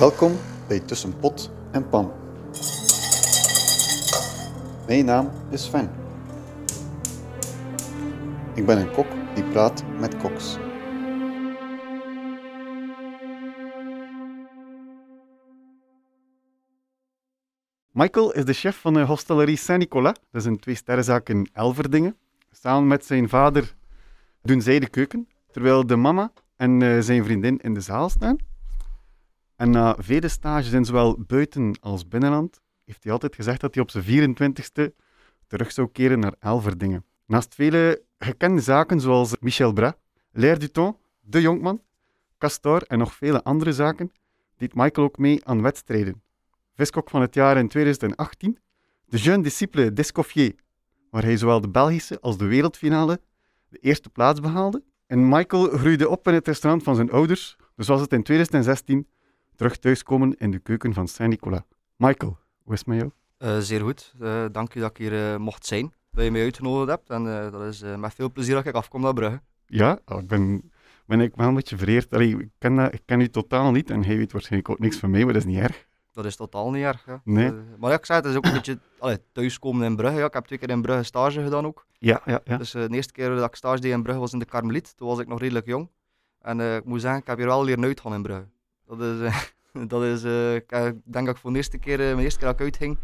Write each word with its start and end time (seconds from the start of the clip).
Welkom 0.00 0.32
bij 0.68 0.80
Tussen 0.80 1.18
Pot 1.18 1.50
en 1.70 1.88
Pan. 1.88 2.12
Mijn 4.86 5.04
naam 5.04 5.30
is 5.50 5.64
Sven. 5.64 5.90
Ik 8.54 8.66
ben 8.66 8.78
een 8.78 8.90
kok 8.90 9.06
die 9.34 9.44
praat 9.44 9.84
met 9.98 10.16
koks. 10.16 10.56
Michael 17.90 18.32
is 18.32 18.44
de 18.44 18.52
chef 18.52 18.80
van 18.80 18.94
de 18.94 19.00
hostellerie 19.00 19.56
Saint-Nicolas. 19.56 20.14
Dat 20.30 20.40
is 20.40 20.44
een 20.44 20.58
twee-sterrenzaak 20.58 21.28
in 21.28 21.48
Elverdingen. 21.52 22.16
Samen 22.50 22.86
met 22.88 23.04
zijn 23.04 23.28
vader 23.28 23.74
doen 24.42 24.62
zij 24.62 24.78
de 24.78 24.88
keuken, 24.88 25.28
terwijl 25.50 25.86
de 25.86 25.96
mama 25.96 26.32
en 26.56 26.82
eh, 26.82 26.98
zijn 27.00 27.24
vriendin 27.24 27.58
in 27.58 27.74
de 27.74 27.80
zaal 27.80 28.08
staan. 28.08 28.49
En 29.60 29.70
na 29.70 29.96
vele 29.98 30.28
stages 30.28 30.72
in 30.72 30.84
zowel 30.84 31.18
buiten 31.26 31.78
als 31.80 32.08
binnenland, 32.08 32.60
heeft 32.84 33.02
hij 33.02 33.12
altijd 33.12 33.34
gezegd 33.34 33.60
dat 33.60 33.74
hij 33.74 33.82
op 33.82 33.90
zijn 33.90 34.34
24ste 34.34 34.94
terug 35.46 35.72
zou 35.72 35.88
keren 35.92 36.18
naar 36.18 36.34
Elverdingen. 36.38 37.04
Naast 37.26 37.54
vele 37.54 38.02
gekende 38.18 38.60
zaken 38.60 39.00
zoals 39.00 39.36
Michel 39.40 39.72
Bras, 39.72 39.92
L'air 40.32 40.58
du 40.58 40.68
Temps, 40.68 40.98
De 41.20 41.40
Jonkman, 41.40 41.82
Castor 42.38 42.82
en 42.82 42.98
nog 42.98 43.14
vele 43.14 43.42
andere 43.42 43.72
zaken, 43.72 44.12
deed 44.56 44.74
Michael 44.74 45.06
ook 45.06 45.18
mee 45.18 45.44
aan 45.44 45.62
wedstrijden. 45.62 46.22
Viskok 46.74 47.10
van 47.10 47.20
het 47.20 47.34
jaar 47.34 47.56
in 47.56 47.68
2018, 47.68 48.58
de 49.06 49.16
Jeune 49.16 49.42
Disciple 49.42 49.92
d'Escoffier, 49.92 50.54
waar 51.10 51.22
hij 51.22 51.36
zowel 51.36 51.60
de 51.60 51.68
Belgische 51.68 52.20
als 52.20 52.38
de 52.38 52.46
wereldfinale 52.46 53.20
de 53.68 53.78
eerste 53.78 54.10
plaats 54.10 54.40
behaalde. 54.40 54.82
En 55.06 55.28
Michael 55.28 55.68
groeide 55.68 56.08
op 56.08 56.28
in 56.28 56.34
het 56.34 56.46
restaurant 56.46 56.82
van 56.82 56.94
zijn 56.94 57.10
ouders, 57.10 57.56
dus 57.76 57.88
was 57.88 58.00
het 58.00 58.12
in 58.12 58.22
2016 58.22 59.06
terug 59.60 59.76
thuiskomen 59.78 60.34
in 60.38 60.50
de 60.50 60.58
keuken 60.58 60.94
van 60.94 61.08
Saint-Nicolas. 61.08 61.60
Michael, 61.96 62.38
hoe 62.62 62.72
is 62.72 62.78
het 62.78 62.88
met 62.88 62.98
jou? 62.98 63.10
Uh, 63.38 63.58
zeer 63.58 63.80
goed. 63.80 64.14
Uh, 64.20 64.44
dank 64.52 64.74
u 64.74 64.80
dat 64.80 64.90
ik 64.90 64.96
hier 64.96 65.32
uh, 65.32 65.36
mocht 65.36 65.66
zijn, 65.66 65.94
dat 66.10 66.24
je 66.24 66.30
mij 66.30 66.42
uitgenodigd 66.42 66.88
hebt. 66.88 67.10
En 67.10 67.50
dat 67.50 67.62
is 67.62 67.82
met 67.98 68.14
veel 68.14 68.32
plezier 68.32 68.54
dat 68.54 68.66
ik 68.66 68.74
afkom 68.74 69.00
naar 69.00 69.12
Brugge. 69.12 69.40
Ja, 69.66 69.98
oh, 70.06 70.20
ik 70.20 70.26
ben, 70.26 70.70
ben 71.06 71.20
ik 71.20 71.34
wel 71.34 71.48
een 71.48 71.54
beetje 71.54 71.76
vereerd. 71.76 72.14
Allee, 72.14 72.38
ik, 72.38 72.48
ken 72.58 72.92
ik 72.92 73.02
ken 73.04 73.20
u 73.20 73.28
totaal 73.28 73.70
niet 73.70 73.90
en 73.90 74.04
hij 74.04 74.16
weet 74.16 74.32
waarschijnlijk 74.32 74.70
ook 74.70 74.78
niks 74.78 74.96
van 74.96 75.10
mij, 75.10 75.24
maar 75.24 75.32
dat 75.32 75.42
is 75.42 75.52
niet 75.52 75.62
erg. 75.62 75.86
Dat 76.12 76.24
is 76.24 76.36
totaal 76.36 76.70
niet 76.70 76.84
erg. 76.84 77.06
Ja. 77.06 77.20
Nee. 77.24 77.52
maar 77.78 77.90
ja, 77.90 77.96
ik 77.96 78.06
zei, 78.06 78.20
het 78.20 78.28
is 78.28 78.36
ook 78.36 78.44
een 78.44 78.52
beetje 78.52 78.78
allee, 78.98 79.18
thuiskomen 79.32 79.86
in 79.86 79.96
Brugge. 79.96 80.18
Ja. 80.18 80.26
Ik 80.26 80.34
heb 80.34 80.44
twee 80.44 80.58
keer 80.58 80.70
in 80.70 80.82
Brugge 80.82 81.02
stage 81.02 81.42
gedaan 81.42 81.66
ook. 81.66 81.86
Ja, 81.98 82.20
ja, 82.24 82.40
ja. 82.44 82.56
Dus 82.56 82.70
de 82.70 82.88
eerste 82.90 83.12
keer 83.12 83.34
dat 83.34 83.48
ik 83.48 83.54
stage 83.54 83.80
deed 83.80 83.92
in 83.92 84.02
Brugge 84.02 84.20
was 84.20 84.32
in 84.32 84.38
de 84.38 84.44
Karmeliet. 84.44 84.96
Toen 84.96 85.08
was 85.08 85.18
ik 85.18 85.28
nog 85.28 85.40
redelijk 85.40 85.66
jong. 85.66 85.88
En 86.40 86.60
ik 86.60 86.84
moet 86.84 87.00
zeggen, 87.00 87.20
ik 87.20 87.26
heb 87.26 87.36
hier 87.36 87.46
wel 87.46 87.64
leren 87.64 87.84
uitgaan 87.84 88.14
in 88.14 88.22
Brugge. 88.22 88.46
Dat 88.86 89.00
is... 89.00 89.32
Dat 89.72 90.02
is, 90.02 90.24
uh, 90.24 90.54
ik 90.54 90.68
denk 91.04 91.26
dat 91.26 91.28
ik 91.28 91.36
voor 91.36 91.50
de 91.50 91.56
eerste 91.56 91.78
keer, 91.78 92.00
uh, 92.00 92.06
mijn 92.06 92.18
eerste 92.18 92.38
keer 92.38 92.48
dat 92.48 92.58
ik 92.58 92.64
uitging, 92.64 92.98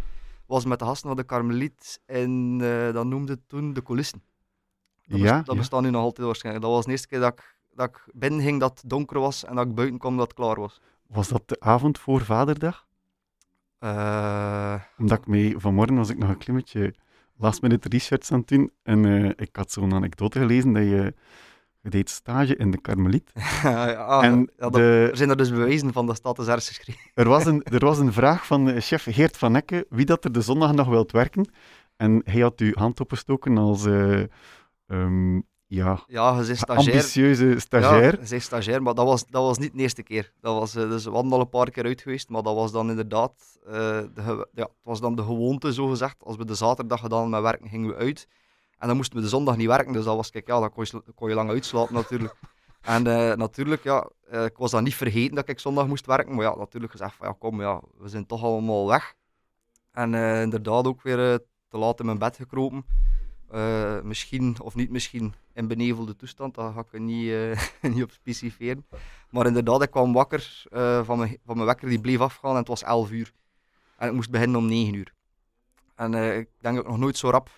was 0.46 0.64
met 0.64 0.78
de 0.78 0.84
gasten 0.84 1.08
van 1.08 1.16
de 1.16 1.24
Karmeliet 1.24 2.00
en 2.06 2.58
dat 2.92 3.06
noemde 3.06 3.38
toen 3.46 3.72
de 3.72 3.82
coulissen. 3.82 4.22
Dat, 5.06 5.20
ja, 5.20 5.42
dat 5.42 5.56
bestaat 5.56 5.82
nu 5.82 5.90
nog 5.90 6.02
altijd 6.02 6.26
waarschijnlijk. 6.26 6.64
Dat 6.64 6.74
was 6.74 6.84
de 6.84 6.90
eerste 6.90 7.08
keer 7.08 7.20
dat 7.20 7.32
ik, 7.32 7.56
dat 7.74 7.88
ik 7.88 8.04
binnen 8.12 8.40
ging 8.40 8.60
dat 8.60 8.80
het 8.80 8.90
donker 8.90 9.20
was 9.20 9.44
en 9.44 9.54
dat 9.54 9.66
ik 9.66 9.74
buiten 9.74 9.98
kwam 9.98 10.16
dat 10.16 10.26
het 10.26 10.36
klaar 10.36 10.60
was. 10.60 10.80
Was 11.06 11.28
dat 11.28 11.48
de 11.48 11.60
avond 11.60 11.98
voor 11.98 12.24
Vaderdag? 12.24 12.86
Omdat 14.98 15.18
ik 15.18 15.26
mee, 15.26 15.58
vanmorgen 15.58 15.96
was 15.96 16.10
ik 16.10 16.18
nog 16.18 16.28
een 16.28 16.38
klimmetje 16.38 16.94
last 17.36 17.62
minute 17.62 17.88
research 17.88 18.30
aan 18.30 18.38
het 18.38 18.48
doen 18.48 18.70
en 18.82 19.32
ik 19.38 19.56
had 19.56 19.72
zo'n 19.72 19.94
anekdote 19.94 20.38
gelezen 20.38 20.72
dat 20.72 20.82
je 20.82 21.14
je 21.86 21.92
deed 21.92 22.10
stage 22.10 22.56
in 22.56 22.70
de 22.70 22.80
Karmeliet. 22.80 23.30
ja, 23.62 24.22
en 24.22 24.50
ja, 24.58 24.70
er 24.70 25.16
zijn 25.16 25.30
er 25.30 25.36
dus 25.36 25.50
bewijzen 25.50 25.92
van, 25.92 26.06
dat 26.06 26.16
staat 26.16 26.38
ergens 26.38 26.68
geschreven. 26.68 27.00
er, 27.14 27.28
was 27.28 27.46
een, 27.46 27.62
er 27.62 27.84
was 27.84 27.98
een 27.98 28.12
vraag 28.12 28.46
van 28.46 28.80
chef 28.80 29.06
Geert 29.10 29.36
van 29.36 29.52
Nekke, 29.52 29.86
wie 29.88 30.04
dat 30.04 30.24
er 30.24 30.32
de 30.32 30.40
zondag 30.40 30.72
nog 30.72 30.88
wilt 30.88 31.12
werken. 31.12 31.50
En 31.96 32.22
hij 32.24 32.40
had 32.40 32.60
uw 32.60 32.72
hand 32.74 33.00
opgestoken 33.00 33.58
als 33.58 33.84
uh, 33.84 34.22
um, 34.86 35.44
ja, 35.66 36.04
ja, 36.06 36.42
stagiair. 36.42 36.78
ambitieuze 36.78 37.54
stagiair. 37.58 38.18
Ja, 38.28 38.38
stagiair, 38.38 38.82
maar 38.82 38.94
dat 38.94 39.06
was, 39.06 39.26
dat 39.26 39.42
was 39.42 39.58
niet 39.58 39.72
de 39.72 39.78
eerste 39.78 40.02
keer. 40.02 40.32
Dat 40.40 40.58
was, 40.58 40.76
uh, 40.76 40.90
dus 40.90 41.04
we 41.04 41.10
hadden 41.10 41.32
al 41.32 41.40
een 41.40 41.48
paar 41.48 41.70
keer 41.70 41.84
uit 41.84 42.00
geweest, 42.00 42.28
maar 42.28 42.42
dat 42.42 42.54
was 42.54 42.72
dan 42.72 42.90
inderdaad, 42.90 43.32
uh, 43.66 43.72
de, 44.14 44.48
ja, 44.52 44.62
het 44.62 44.70
was 44.82 45.00
dan 45.00 45.16
de 45.16 45.22
gewoonte, 45.22 45.72
zo 45.72 45.86
gezegd. 45.86 46.16
Als 46.24 46.36
we 46.36 46.44
de 46.44 46.54
zaterdag 46.54 47.00
gedaan 47.00 47.30
met 47.30 47.40
werken, 47.40 47.68
gingen 47.68 47.88
we 47.88 47.96
uit. 47.96 48.28
En 48.78 48.86
dan 48.88 48.96
moesten 48.96 49.16
we 49.16 49.22
de 49.22 49.28
zondag 49.28 49.56
niet 49.56 49.66
werken, 49.66 49.92
dus 49.92 50.04
dat 50.04 50.16
was, 50.16 50.30
kijk, 50.30 50.46
ja, 50.46 50.60
dan 50.60 50.72
kon 50.72 50.84
je, 50.84 51.02
kon 51.14 51.28
je 51.28 51.34
lang 51.34 51.50
uitslapen 51.50 51.94
natuurlijk. 51.94 52.34
En 52.86 53.06
uh, 53.06 53.32
natuurlijk, 53.32 53.82
ja, 53.82 54.08
uh, 54.32 54.44
ik 54.44 54.56
was 54.56 54.70
dan 54.70 54.84
niet 54.84 54.94
vergeten 54.94 55.34
dat 55.34 55.48
ik 55.48 55.58
zondag 55.58 55.86
moest 55.86 56.06
werken, 56.06 56.34
maar 56.34 56.44
ja, 56.44 56.56
natuurlijk 56.56 56.92
gezegd 56.92 57.14
van, 57.14 57.26
ja, 57.26 57.34
kom, 57.38 57.60
ja, 57.60 57.80
we 57.98 58.08
zijn 58.08 58.26
toch 58.26 58.42
allemaal 58.42 58.86
weg. 58.86 59.14
En 59.92 60.12
uh, 60.12 60.42
inderdaad 60.42 60.86
ook 60.86 61.02
weer 61.02 61.38
te 61.68 61.78
laat 61.78 62.00
in 62.00 62.06
mijn 62.06 62.18
bed 62.18 62.36
gekropen. 62.36 62.84
misschien, 64.02 64.56
of 64.60 64.74
niet 64.74 64.90
misschien, 64.90 65.34
in 65.52 65.68
benevelde 65.68 66.16
toestand, 66.16 66.54
daar 66.54 66.72
ga 66.72 66.84
ik 66.90 67.00
niet, 67.00 67.32
niet 67.94 68.02
op 68.02 68.10
specifieren. 68.10 68.86
Maar 69.30 69.46
inderdaad, 69.46 69.82
ik 69.82 69.90
kwam 69.90 70.12
wakker 70.12 70.64
van, 71.04 71.18
mijn, 71.18 71.38
van 71.44 71.54
mijn 71.54 71.66
wekker, 71.66 71.88
die 71.88 72.00
bleef 72.00 72.20
afgaan 72.20 72.50
en 72.50 72.56
het 72.56 72.68
was 72.68 72.82
11 72.82 73.10
uur. 73.10 73.32
En 73.96 74.08
ik 74.08 74.14
moest 74.14 74.30
beginnen 74.30 74.58
om 74.58 74.66
9 74.66 74.94
uur. 74.94 75.14
En 75.94 76.14
ik 76.14 76.48
denk 76.60 76.74
dat 76.74 76.84
ik 76.84 76.90
nog 76.90 76.98
nooit 76.98 77.16
zo 77.16 77.30
rap 77.30 77.50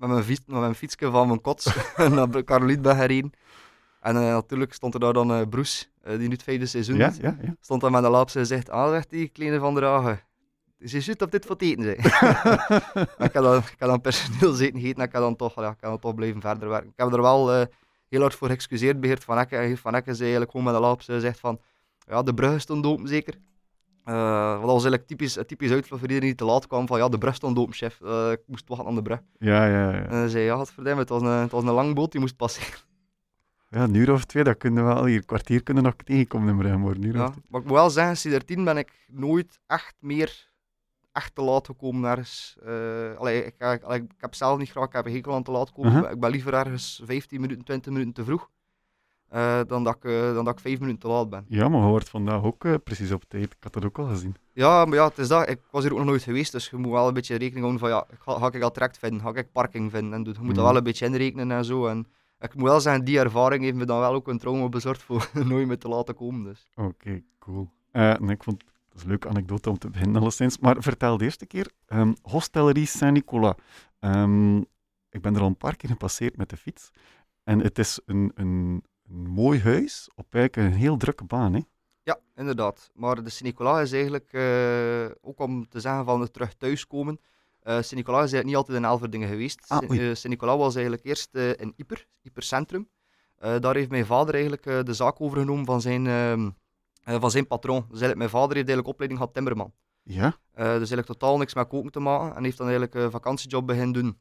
met 0.00 0.08
mijn, 0.08 0.24
fiets, 0.24 0.40
met 0.46 0.60
mijn 0.60 0.74
fietsje 0.74 1.10
van 1.10 1.26
mijn 1.26 1.40
kots 1.40 1.74
naar 1.96 2.44
Caroliet 2.44 2.82
ben 2.82 2.96
gereden. 2.96 3.32
En 4.00 4.16
uh, 4.16 4.20
natuurlijk 4.20 4.72
stond 4.72 4.94
er 4.94 5.00
daar 5.00 5.12
dan 5.12 5.30
uh, 5.30 5.48
Broes, 5.48 5.90
uh, 6.04 6.10
die 6.10 6.28
nu 6.28 6.34
het 6.34 6.42
vijfde 6.42 6.66
seizoen 6.66 6.96
ja, 6.96 7.08
is. 7.08 7.16
ja, 7.16 7.36
ja. 7.42 7.56
Stond 7.60 7.80
daar 7.80 7.90
met 7.90 8.02
de 8.02 8.08
laapse 8.08 8.38
en 8.38 8.46
zegt, 8.46 8.70
ah, 8.70 8.90
zegt 8.90 9.10
die 9.10 9.28
kleine 9.28 9.58
Van 9.58 9.74
der 9.74 9.84
Hagen. 9.84 10.20
Is 10.78 10.92
je 10.92 11.00
zit 11.00 11.22
op 11.22 11.30
dit 11.30 11.46
voor 11.46 11.56
eten 11.58 11.98
ik, 11.98 13.32
heb 13.32 13.32
dan, 13.32 13.56
ik 13.56 13.74
heb 13.78 13.88
dan 13.88 14.00
personeel 14.00 14.52
zitten 14.52 14.80
gegeten 14.80 15.00
en 15.00 15.06
ik 15.06 15.12
heb 15.12 15.22
dan 15.22 15.36
toch, 15.36 15.54
ja, 15.54 15.70
ik 15.70 15.76
kan 15.80 15.90
dan 15.90 15.98
toch 15.98 16.14
blijven 16.14 16.40
verder 16.40 16.68
werken. 16.68 16.88
Ik 16.88 16.96
heb 16.96 17.12
er 17.12 17.22
wel 17.22 17.66
heel 18.08 18.20
hard 18.20 18.34
voor 18.34 18.48
geëxcuseerd 18.48 19.00
bij 19.00 19.08
Geert 19.08 19.24
Van 19.24 19.38
Ekke. 19.38 19.56
En 19.56 19.78
Van 19.78 19.94
Ekke 19.94 20.14
zei 20.14 20.22
eigenlijk 20.22 20.50
gewoon 20.50 20.66
met 20.66 20.74
de 20.74 20.80
laapse 20.80 21.20
zegt 21.20 21.40
van, 21.40 21.60
ja, 22.06 22.22
de 22.22 22.34
brug 22.34 22.60
stond 22.60 22.86
open 22.86 23.08
zeker. 23.08 23.34
Uh, 24.04 24.50
dat 24.52 24.60
was 24.60 24.70
eigenlijk 24.70 25.06
typisch, 25.06 25.38
typisch 25.46 25.70
uitval 25.70 25.98
voor 25.98 26.08
iedereen 26.08 26.28
die 26.28 26.38
te 26.38 26.44
laat 26.44 26.66
kwam. 26.66 26.86
Van 26.86 26.98
ja, 26.98 27.08
de 27.08 27.18
brug 27.18 27.34
stond 27.34 27.58
open, 27.58 27.74
chef. 27.74 28.00
Uh, 28.00 28.30
ik 28.30 28.40
moest 28.46 28.68
wachten 28.68 28.86
aan 28.86 28.94
de 28.94 29.02
brug. 29.02 29.20
Ja, 29.38 29.66
ja, 29.66 29.90
ja. 29.90 30.02
En 30.02 30.16
hij 30.16 30.28
zei, 30.28 30.44
ja, 30.44 30.58
het 30.58 31.08
was 31.08 31.22
een, 31.22 31.28
het 31.28 31.50
was 31.50 31.64
een 31.64 31.70
lang 31.70 31.94
boot, 31.94 32.12
die 32.12 32.20
moest 32.20 32.36
passeren. 32.36 32.78
Ja, 33.72 33.82
een 33.82 33.94
uur 33.94 34.12
of 34.12 34.24
twee, 34.24 34.44
dat 34.44 34.56
kunnen 34.56 34.86
we 34.86 34.94
wel 34.94 35.04
hier. 35.04 35.16
Een 35.16 35.24
kwartier 35.24 35.62
kunnen 35.62 35.82
nog 35.82 35.94
tegenkomen 36.04 36.60
in 36.60 37.02
uur 37.02 37.16
ja, 37.16 37.32
Maar 37.48 37.60
ik 37.60 37.66
moet 37.66 37.76
wel 37.76 37.90
zeggen, 37.90 38.16
sinds 38.16 38.44
ben 38.44 38.76
ik 38.76 38.92
nooit 39.08 39.60
echt 39.66 39.94
meer 40.00 40.50
echt 41.12 41.34
te 41.34 41.42
laat 41.42 41.66
gekomen 41.66 42.10
ergens. 42.10 42.56
Uh, 42.66 43.16
allee, 43.16 43.44
ik, 43.44 43.54
ik, 43.58 43.82
ik, 43.82 44.12
heb 44.18 44.34
zelf 44.34 44.58
niet 44.58 44.70
graag, 44.70 44.86
ik 44.86 44.92
heb 44.92 45.06
een 45.06 45.12
hekel 45.12 45.34
aan 45.34 45.42
te 45.42 45.50
laat 45.50 45.72
komen. 45.72 45.92
Uh 45.92 46.00
-huh. 46.00 46.10
Ik 46.10 46.20
ben 46.20 46.30
liever 46.30 46.54
ergens 46.54 47.02
15 47.04 47.40
minuten, 47.40 47.64
20 47.64 47.92
minuten 47.92 48.14
te 48.14 48.24
vroeg. 48.24 48.50
Uh, 49.34 49.60
dan, 49.66 49.84
dat 49.84 49.96
ik, 49.96 50.04
uh, 50.04 50.34
dan 50.34 50.44
dat 50.44 50.54
ik 50.54 50.60
vijf 50.60 50.80
minuten 50.80 51.00
te 51.00 51.08
laat 51.08 51.30
ben. 51.30 51.44
Ja, 51.48 51.68
maar 51.68 51.80
je 51.80 51.86
hoort 51.86 52.08
vandaag 52.08 52.42
ook 52.42 52.64
uh, 52.64 52.74
precies 52.84 53.12
op 53.12 53.24
tijd. 53.28 53.44
Ik 53.44 53.56
had 53.60 53.72
dat 53.72 53.84
ook 53.84 53.98
al 53.98 54.06
gezien. 54.06 54.36
Ja, 54.52 54.84
maar 54.84 54.94
ja, 54.94 55.08
het 55.08 55.18
is 55.18 55.28
dat. 55.28 55.48
Ik 55.48 55.60
was 55.70 55.82
hier 55.82 55.92
ook 55.92 55.98
nog 55.98 56.06
nooit 56.06 56.22
geweest, 56.22 56.52
dus 56.52 56.70
je 56.70 56.76
moet 56.76 56.90
wel 56.90 57.08
een 57.08 57.14
beetje 57.14 57.36
rekening 57.36 57.60
houden 57.60 57.80
van 57.80 57.90
ja, 57.90 58.06
ga, 58.18 58.38
ga 58.38 58.46
ik 58.52 58.60
dat 58.60 58.74
direct 58.74 58.98
vinden, 58.98 59.20
ga 59.20 59.34
ik 59.34 59.52
parking 59.52 59.90
vinden. 59.90 60.12
En 60.12 60.24
je 60.24 60.28
moet 60.38 60.48
mm. 60.48 60.54
dat 60.54 60.64
wel 60.64 60.76
een 60.76 60.82
beetje 60.82 61.06
inrekenen 61.06 61.50
en 61.50 61.64
zo. 61.64 61.86
En 61.86 62.06
ik 62.38 62.54
moet 62.54 62.68
wel 62.68 62.80
zeggen, 62.80 63.04
die 63.04 63.18
ervaring 63.18 63.62
heeft 63.62 63.76
me 63.76 63.84
dan 63.84 63.98
wel 63.98 64.14
ook 64.14 64.28
een 64.28 64.38
trauma 64.38 64.68
bezorgd 64.68 65.02
voor 65.02 65.30
nooit 65.44 65.66
meer 65.66 65.78
te 65.78 65.88
laten 65.88 66.14
komen. 66.14 66.44
Dus. 66.44 66.68
Oké, 66.74 66.88
okay, 66.88 67.24
cool. 67.38 67.70
nee, 67.92 68.34
ik 68.34 68.42
vond 68.42 68.64
dat 68.90 68.98
is 68.98 69.02
een 69.02 69.08
leuke 69.08 69.28
anekdote 69.28 69.70
om 69.70 69.78
te 69.78 69.90
beginnen 69.90 70.20
alleszins. 70.20 70.58
Maar 70.58 70.76
vertel 70.78 71.16
de 71.16 71.24
eerste 71.24 71.46
keer, 71.46 71.70
um, 71.88 72.16
Hostellerie 72.22 72.86
Saint-Nicolas. 72.86 73.54
Um, 74.00 74.58
ik 75.10 75.20
ben 75.22 75.34
er 75.34 75.40
al 75.40 75.46
een 75.46 75.56
paar 75.56 75.76
keer 75.76 75.90
gepasseerd 75.90 76.36
met 76.36 76.50
de 76.50 76.56
fiets. 76.56 76.90
En 77.44 77.60
het 77.60 77.78
is 77.78 78.00
een, 78.06 78.32
een 78.34 78.84
een 79.10 79.28
mooi 79.28 79.60
huis 79.60 80.10
op 80.14 80.34
eigenlijk 80.34 80.72
een 80.72 80.80
heel 80.80 80.96
drukke 80.96 81.24
baan. 81.24 81.54
Hè? 81.54 81.60
Ja, 82.02 82.18
inderdaad. 82.36 82.90
Maar 82.94 83.22
de 83.22 83.30
Sint-Nicolas 83.30 83.82
is 83.82 83.92
eigenlijk, 83.92 84.32
uh, 84.32 85.04
ook 85.20 85.38
om 85.38 85.68
te 85.68 85.80
zeggen 85.80 86.04
van 86.04 86.20
het 86.20 86.32
terug 86.32 86.54
thuiskomen, 86.54 87.20
uh, 87.62 87.74
Sint-Nicolas 87.74 88.24
is 88.24 88.32
eigenlijk 88.32 88.46
niet 88.46 88.56
altijd 88.56 88.78
in 88.78 88.84
Elverdingen 88.84 89.28
geweest. 89.28 89.64
Ah, 89.68 89.90
uh, 89.90 90.14
Sint-Nicolas 90.14 90.56
was 90.56 90.74
eigenlijk 90.74 91.04
eerst 91.04 91.34
in 91.34 91.72
Ieper, 91.76 92.06
Ieper 92.22 92.42
Centrum. 92.42 92.88
daar 93.38 93.74
heeft 93.74 93.90
mijn 93.90 94.06
vader 94.06 94.34
eigenlijk 94.34 94.86
de 94.86 94.94
zaak 94.94 95.20
overgenomen 95.20 95.64
van 95.64 95.80
zijn, 95.80 96.06
ehm, 96.06 96.50
van 97.20 97.30
zijn 97.30 97.46
patroon. 97.46 97.80
Dus 97.80 98.00
eigenlijk, 98.00 98.18
mijn 98.18 98.30
vader 98.30 98.56
heeft 98.56 98.68
eigenlijk 98.68 98.88
opleiding 98.88 99.20
gehad 99.20 99.34
timmerman. 99.34 99.72
Ja? 100.02 100.36
dus 100.54 100.64
eigenlijk 100.64 101.06
totaal 101.06 101.38
niks 101.38 101.54
met 101.54 101.68
koken 101.68 101.90
te 101.90 102.00
maken. 102.00 102.36
En 102.36 102.44
heeft 102.44 102.56
dan 102.56 102.68
eigenlijk 102.68 103.04
een 103.04 103.10
vakantiejob 103.10 103.66
beginnen 103.66 103.92
doen 103.92 104.18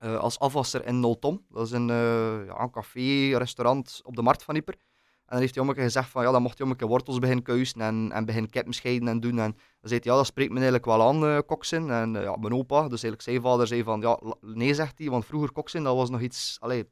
uh, 0.00 0.18
als 0.18 0.38
afwasser 0.38 0.86
in 0.86 1.00
Noltom. 1.00 1.44
Dat 1.48 1.66
is 1.66 1.72
een, 1.72 1.88
uh, 1.88 2.46
ja, 2.46 2.60
een 2.60 2.70
café, 2.70 3.36
restaurant 3.36 4.00
op 4.04 4.16
de 4.16 4.22
markt 4.22 4.42
van 4.42 4.54
Ieper. 4.54 4.74
En 4.74 5.34
dan 5.34 5.38
heeft 5.38 5.54
hij 5.54 5.64
omke 5.64 5.80
gezegd 5.80 6.10
van 6.10 6.22
ja, 6.22 6.30
dan 6.30 6.42
mocht 6.42 6.60
omke 6.60 6.86
wortels 6.86 7.18
beginnen 7.18 7.44
keuzen 7.44 7.80
en, 7.80 8.10
en 8.12 8.24
beginnen 8.24 8.50
kippen 8.50 8.72
scheiden 8.72 9.08
en 9.08 9.20
doen. 9.20 9.38
En 9.38 9.52
dan 9.52 9.54
zei 9.80 10.00
hij 10.02 10.12
ja, 10.12 10.16
dat 10.16 10.26
spreekt 10.26 10.48
me 10.48 10.54
eigenlijk 10.54 10.84
wel 10.84 11.08
aan, 11.08 11.24
uh, 11.24 11.38
koksen. 11.46 11.90
En 11.90 12.12
ja, 12.12 12.36
mijn 12.36 12.54
opa, 12.54 12.80
dus 12.80 13.02
eigenlijk 13.02 13.22
zijn 13.22 13.40
vader, 13.40 13.66
zei 13.66 13.82
van 13.82 14.00
ja, 14.00 14.20
nee 14.40 14.74
zegt 14.74 14.98
hij, 14.98 15.10
want 15.10 15.24
vroeger 15.24 15.52
koksen, 15.52 15.82
dat 15.82 15.96
was 15.96 16.10
nog 16.10 16.20
iets, 16.20 16.56
allee, 16.60 16.88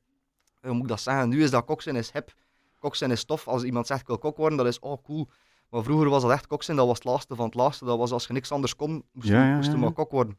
hoe 0.60 0.72
moet 0.72 0.82
ik 0.82 0.88
dat 0.88 1.00
zeggen, 1.00 1.28
nu 1.28 1.42
is 1.42 1.50
dat 1.50 1.64
koksen 1.64 1.96
is 1.96 2.12
hip. 2.12 2.34
Koksen 2.78 3.10
is 3.10 3.24
tof, 3.24 3.48
als 3.48 3.62
iemand 3.62 3.86
zegt 3.86 4.00
ik 4.00 4.06
wil 4.06 4.18
kok 4.18 4.36
worden, 4.36 4.58
dat 4.58 4.66
is 4.66 4.78
oh 4.78 5.02
cool. 5.02 5.28
Maar 5.70 5.82
vroeger 5.82 6.08
was 6.08 6.22
dat 6.22 6.30
echt 6.30 6.46
kok 6.46 6.62
zijn, 6.62 6.76
dat 6.76 6.86
was 6.86 6.96
het 6.96 7.04
laatste 7.04 7.34
van 7.34 7.44
het 7.44 7.54
laatste. 7.54 7.84
Dat 7.84 7.98
was 7.98 8.12
als 8.12 8.26
je 8.26 8.32
niks 8.32 8.52
anders 8.52 8.76
kon, 8.76 9.04
moest, 9.12 9.28
Ja, 9.28 9.54
moest 9.56 9.70
je 9.70 9.76
maar 9.76 9.92
kok 9.92 10.10
worden. 10.10 10.38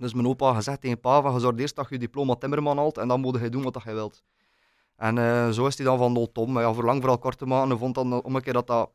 Dus 0.00 0.14
mijn 0.14 0.26
opa 0.26 0.54
gezegd 0.54 0.80
tegen 0.80 1.00
pa, 1.00 1.22
van, 1.22 1.32
je 1.32 1.40
zorgt 1.40 1.58
eerst 1.58 1.76
dat 1.76 1.88
je 1.88 1.94
je 1.94 2.00
diploma 2.00 2.34
timmerman 2.34 2.76
haalt 2.76 2.98
en 2.98 3.08
dan 3.08 3.20
moet 3.20 3.40
je 3.40 3.48
doen 3.48 3.62
wat 3.62 3.72
dat 3.72 3.82
je 3.82 3.92
wilt. 3.92 4.22
En 4.96 5.18
eh, 5.18 5.48
zo 5.50 5.66
is 5.66 5.76
hij 5.76 5.86
dan 5.86 5.98
van 5.98 6.12
nul 6.12 6.32
tom. 6.32 6.52
Maar 6.52 6.62
ja, 6.62 6.72
voor 6.72 6.84
lang 6.84 6.98
vooral 6.98 7.18
kort 7.18 7.38
te 7.38 7.46
maken, 7.46 7.78
vond 7.78 7.94
dan 7.94 8.22
om 8.22 8.36
een 8.36 8.42
keer 8.42 8.52
dat 8.52 8.66
dat, 8.66 8.90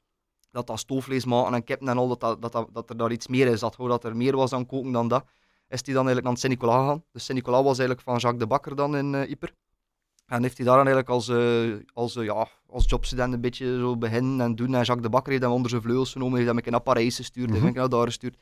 dat, 0.51 0.67
dat 0.67 0.79
stoofvlees 0.79 1.25
maken 1.25 1.53
en 1.53 1.63
kippen 1.63 1.87
en 1.87 1.97
al, 1.97 2.07
dat, 2.07 2.19
dat, 2.19 2.41
dat, 2.41 2.51
dat, 2.51 2.67
dat 2.71 2.89
er 2.89 2.97
daar 2.97 3.11
iets 3.11 3.27
meer 3.27 3.57
zat. 3.57 3.75
Gewoon 3.75 3.89
dat 3.89 4.03
er 4.03 4.15
meer 4.15 4.35
was 4.35 4.53
aan 4.53 4.65
koken 4.65 4.91
dan 4.91 5.07
dat. 5.07 5.25
Is 5.67 5.81
hij 5.85 5.93
dan 5.93 6.05
eigenlijk 6.05 6.25
naar 6.25 6.37
Sint-Nicolas 6.37 6.79
gegaan. 6.79 7.03
Dus 7.11 7.25
Sint-Nicolas 7.25 7.63
was 7.63 7.77
eigenlijk 7.77 8.01
van 8.01 8.17
Jacques 8.17 8.39
de 8.39 8.47
Bakker 8.47 8.75
dan 8.75 8.95
in 8.95 9.29
Yper. 9.29 9.53
En 10.25 10.41
heeft 10.41 10.57
hij 10.57 10.65
daar 10.65 10.75
dan 10.75 10.87
eigenlijk 10.87 11.15
als, 11.15 11.27
eh, 11.27 11.73
als, 11.93 12.13
ja, 12.13 12.47
als 12.67 12.85
jobstudent 12.87 13.33
een 13.33 13.41
beetje 13.41 13.77
zo 13.79 13.97
beginnen 13.97 14.41
en 14.41 14.55
doen. 14.55 14.73
En 14.73 14.83
Jacques 14.83 15.01
de 15.01 15.09
Bakker 15.09 15.31
heeft 15.31 15.43
hem 15.43 15.53
onder 15.53 15.69
zijn 15.69 15.81
vleugels 15.81 16.11
genomen, 16.11 16.35
heeft 16.35 16.47
hem 16.47 16.57
een 16.57 16.63
keer 16.63 16.71
naar 16.71 16.81
Parijs 16.81 17.15
gestuurd, 17.15 17.49
heeft 17.49 17.59
hem 17.59 17.67
een 17.67 17.73
keer 17.73 17.81
naar 17.81 17.99
daar 17.99 18.07
gestuurd. 18.07 18.37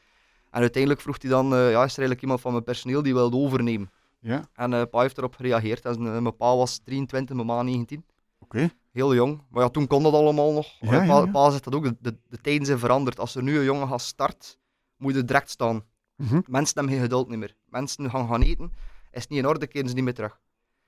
En 0.53 0.59
uiteindelijk 0.61 1.01
vroeg 1.01 1.21
hij 1.21 1.29
dan, 1.29 1.53
eh, 1.53 1.59
ja, 1.59 1.83
is 1.83 1.91
er 1.91 1.97
eigenlijk 1.97 2.21
iemand 2.21 2.41
van 2.41 2.51
mijn 2.51 2.63
personeel 2.63 3.01
die 3.03 3.13
wilde 3.13 3.37
overnemen? 3.37 3.91
Ja, 4.19 4.49
En 4.53 4.73
eh 4.73 4.81
pa 4.91 5.01
heeft 5.01 5.17
erop 5.17 5.35
gereageerd. 5.35 5.85
En, 5.85 5.93
eh, 5.95 6.01
mijn 6.19 6.35
pa 6.35 6.55
was 6.55 6.77
23, 6.83 7.35
mijn 7.35 7.47
ma 7.47 7.61
19. 7.61 8.05
oké. 8.39 8.69
Heel 8.91 9.15
jong. 9.15 9.41
Maar 9.49 9.63
ja, 9.63 9.69
toen 9.69 9.87
kon 9.87 10.03
dat 10.03 10.13
allemaal 10.13 10.51
nog. 10.53 10.67
Ja, 10.79 11.25
pa, 11.31 11.49
zegt 11.49 11.63
dat 11.63 11.75
ook, 11.75 11.83
de, 11.83 11.95
de, 11.99 12.17
de 12.29 12.37
tijden 12.41 12.65
zijn 12.65 12.79
veranderd. 12.79 13.19
Als 13.19 13.35
er 13.35 13.43
nu 13.43 13.57
een 13.57 13.63
jongen 13.63 13.87
gaat 13.87 14.01
start, 14.01 14.57
moet 14.97 15.15
je 15.15 15.23
direct 15.25 15.49
staan. 15.49 15.83
Mhm, 16.15 16.41
Mensen 16.45 16.75
hebben 16.75 16.93
geen 16.93 17.01
geduld 17.03 17.27
meer. 17.29 17.55
Mensen 17.65 18.09
gaan 18.09 18.27
gaan 18.27 18.41
eten, 18.41 18.71
is 19.11 19.21
het 19.21 19.29
niet 19.29 19.39
in 19.39 19.47
orde, 19.47 19.67
keren 19.67 19.89
ze 19.89 19.95
niet 19.95 20.03
meer 20.03 20.13
terug. 20.13 20.39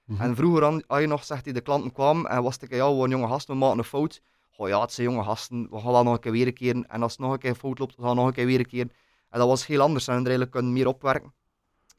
mhm. 0.06 0.22
En 0.22 0.36
vroeger 0.36 0.64
had 0.88 1.02
je 1.02 1.08
nog, 1.08 1.24
zegt 1.24 1.44
hij, 1.46 1.54
de 1.54 1.62
klanten 1.62 1.92
kwamen 1.92 2.30
en 2.32 2.44
was 2.44 2.58
ik, 2.58 2.74
ja, 2.74 2.90
we 2.92 2.98
zijn 2.98 3.10
jonge 3.10 3.28
gasten, 3.28 3.54
we 3.54 3.60
maken 3.60 3.78
een 3.78 3.84
fout. 3.84 4.22
Oh 4.58 4.68
ja, 4.68 4.82
het 4.82 4.92
zijn 4.94 5.10
jonge 5.10 5.24
gasten, 5.24 5.68
we 5.70 5.80
gaan 5.80 5.92
wel 5.92 6.04
nog 6.04 6.14
een 6.14 6.20
keer 6.20 6.32
weer 6.32 6.48
een 6.48 6.54
keer. 6.54 6.84
En 6.88 7.02
als 7.02 7.12
het 7.12 7.22
nog 7.22 7.32
een 7.32 7.40
keer 7.40 7.56
fout 7.56 7.80
loopt, 7.80 7.96
we 7.96 8.02
gaan 8.04 8.16
nog 8.16 8.28
een 8.28 8.34
keer 8.34 8.46
weer 8.46 8.60
een 8.60 8.66
keer. 8.68 8.88
En 9.30 9.39
dat 9.39 9.48
was 9.48 9.66
heel 9.68 9.81
anders, 9.81 10.04
ze 10.04 10.12
hebben 10.12 10.31
er 10.31 10.36
eigenlijk 10.38 10.51
kunnen 10.51 10.74
meer 10.83 10.94
opwerken. 10.94 11.33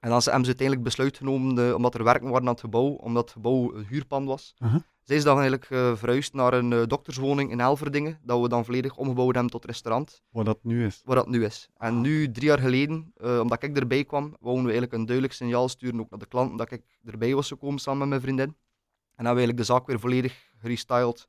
En 0.00 0.12
dan 0.12 0.20
hebben 0.22 0.44
ze 0.44 0.46
uiteindelijk 0.46 0.82
besluit 0.86 1.16
genomen, 1.16 1.54
de- 1.54 1.72
omdat 1.76 1.94
er 1.94 2.04
werken 2.04 2.28
waren 2.28 2.42
aan 2.46 2.52
het 2.52 2.60
gebouw, 2.60 2.86
omdat 2.88 3.22
het 3.22 3.32
gebouw 3.32 3.74
een 3.74 3.84
huurpand 3.86 4.26
was. 4.26 4.54
Mhm. 4.58 4.78
Zij 5.02 5.16
is 5.16 5.22
dan 5.24 5.34
eigenlijk 5.38 5.70
eh, 5.70 5.96
verhuisd 5.96 6.32
naar 6.32 6.52
een 6.52 6.72
eh, 6.72 6.82
dokterswoning 6.86 7.50
in 7.50 7.60
Elverdingen, 7.60 8.18
dat 8.22 8.40
we 8.40 8.48
dan 8.48 8.64
volledig 8.64 8.96
omgebouwd 8.96 9.32
hebben 9.34 9.50
tot 9.52 9.64
restaurant 9.64 10.22
Wat 10.30 10.44
dat 10.44 10.58
nu 10.62 10.86
is. 10.86 11.00
waar 11.04 11.16
dat 11.16 11.28
nu 11.28 11.44
is. 11.44 11.68
En 11.76 11.94
Ah. 11.94 12.00
nu, 12.00 12.30
drie 12.30 12.46
jaar 12.46 12.58
geleden, 12.58 13.12
eh, 13.16 13.38
omdat 13.40 13.62
ik 13.62 13.76
erbij 13.76 14.04
kwam, 14.04 14.22
wouden 14.40 14.64
we 14.64 14.70
eigenlijk 14.70 14.92
een 14.92 15.04
duidelijk 15.06 15.34
signaal 15.36 15.68
sturen, 15.68 16.00
ook 16.00 16.10
naar 16.10 16.18
de 16.18 16.26
klanten, 16.26 16.56
dat 16.56 16.70
ik 16.70 16.82
erbij 17.04 17.34
was 17.34 17.48
gekomen 17.48 17.78
samen 17.78 17.98
met 17.98 18.08
mijn 18.08 18.20
vriendin. 18.20 18.46
En 18.48 19.24
hebben 19.24 19.34
we 19.34 19.38
eigenlijk 19.40 19.58
de 19.58 19.72
zaak 19.74 19.86
weer 19.86 20.00
volledig 20.00 20.50
gerestyled. 20.58 21.28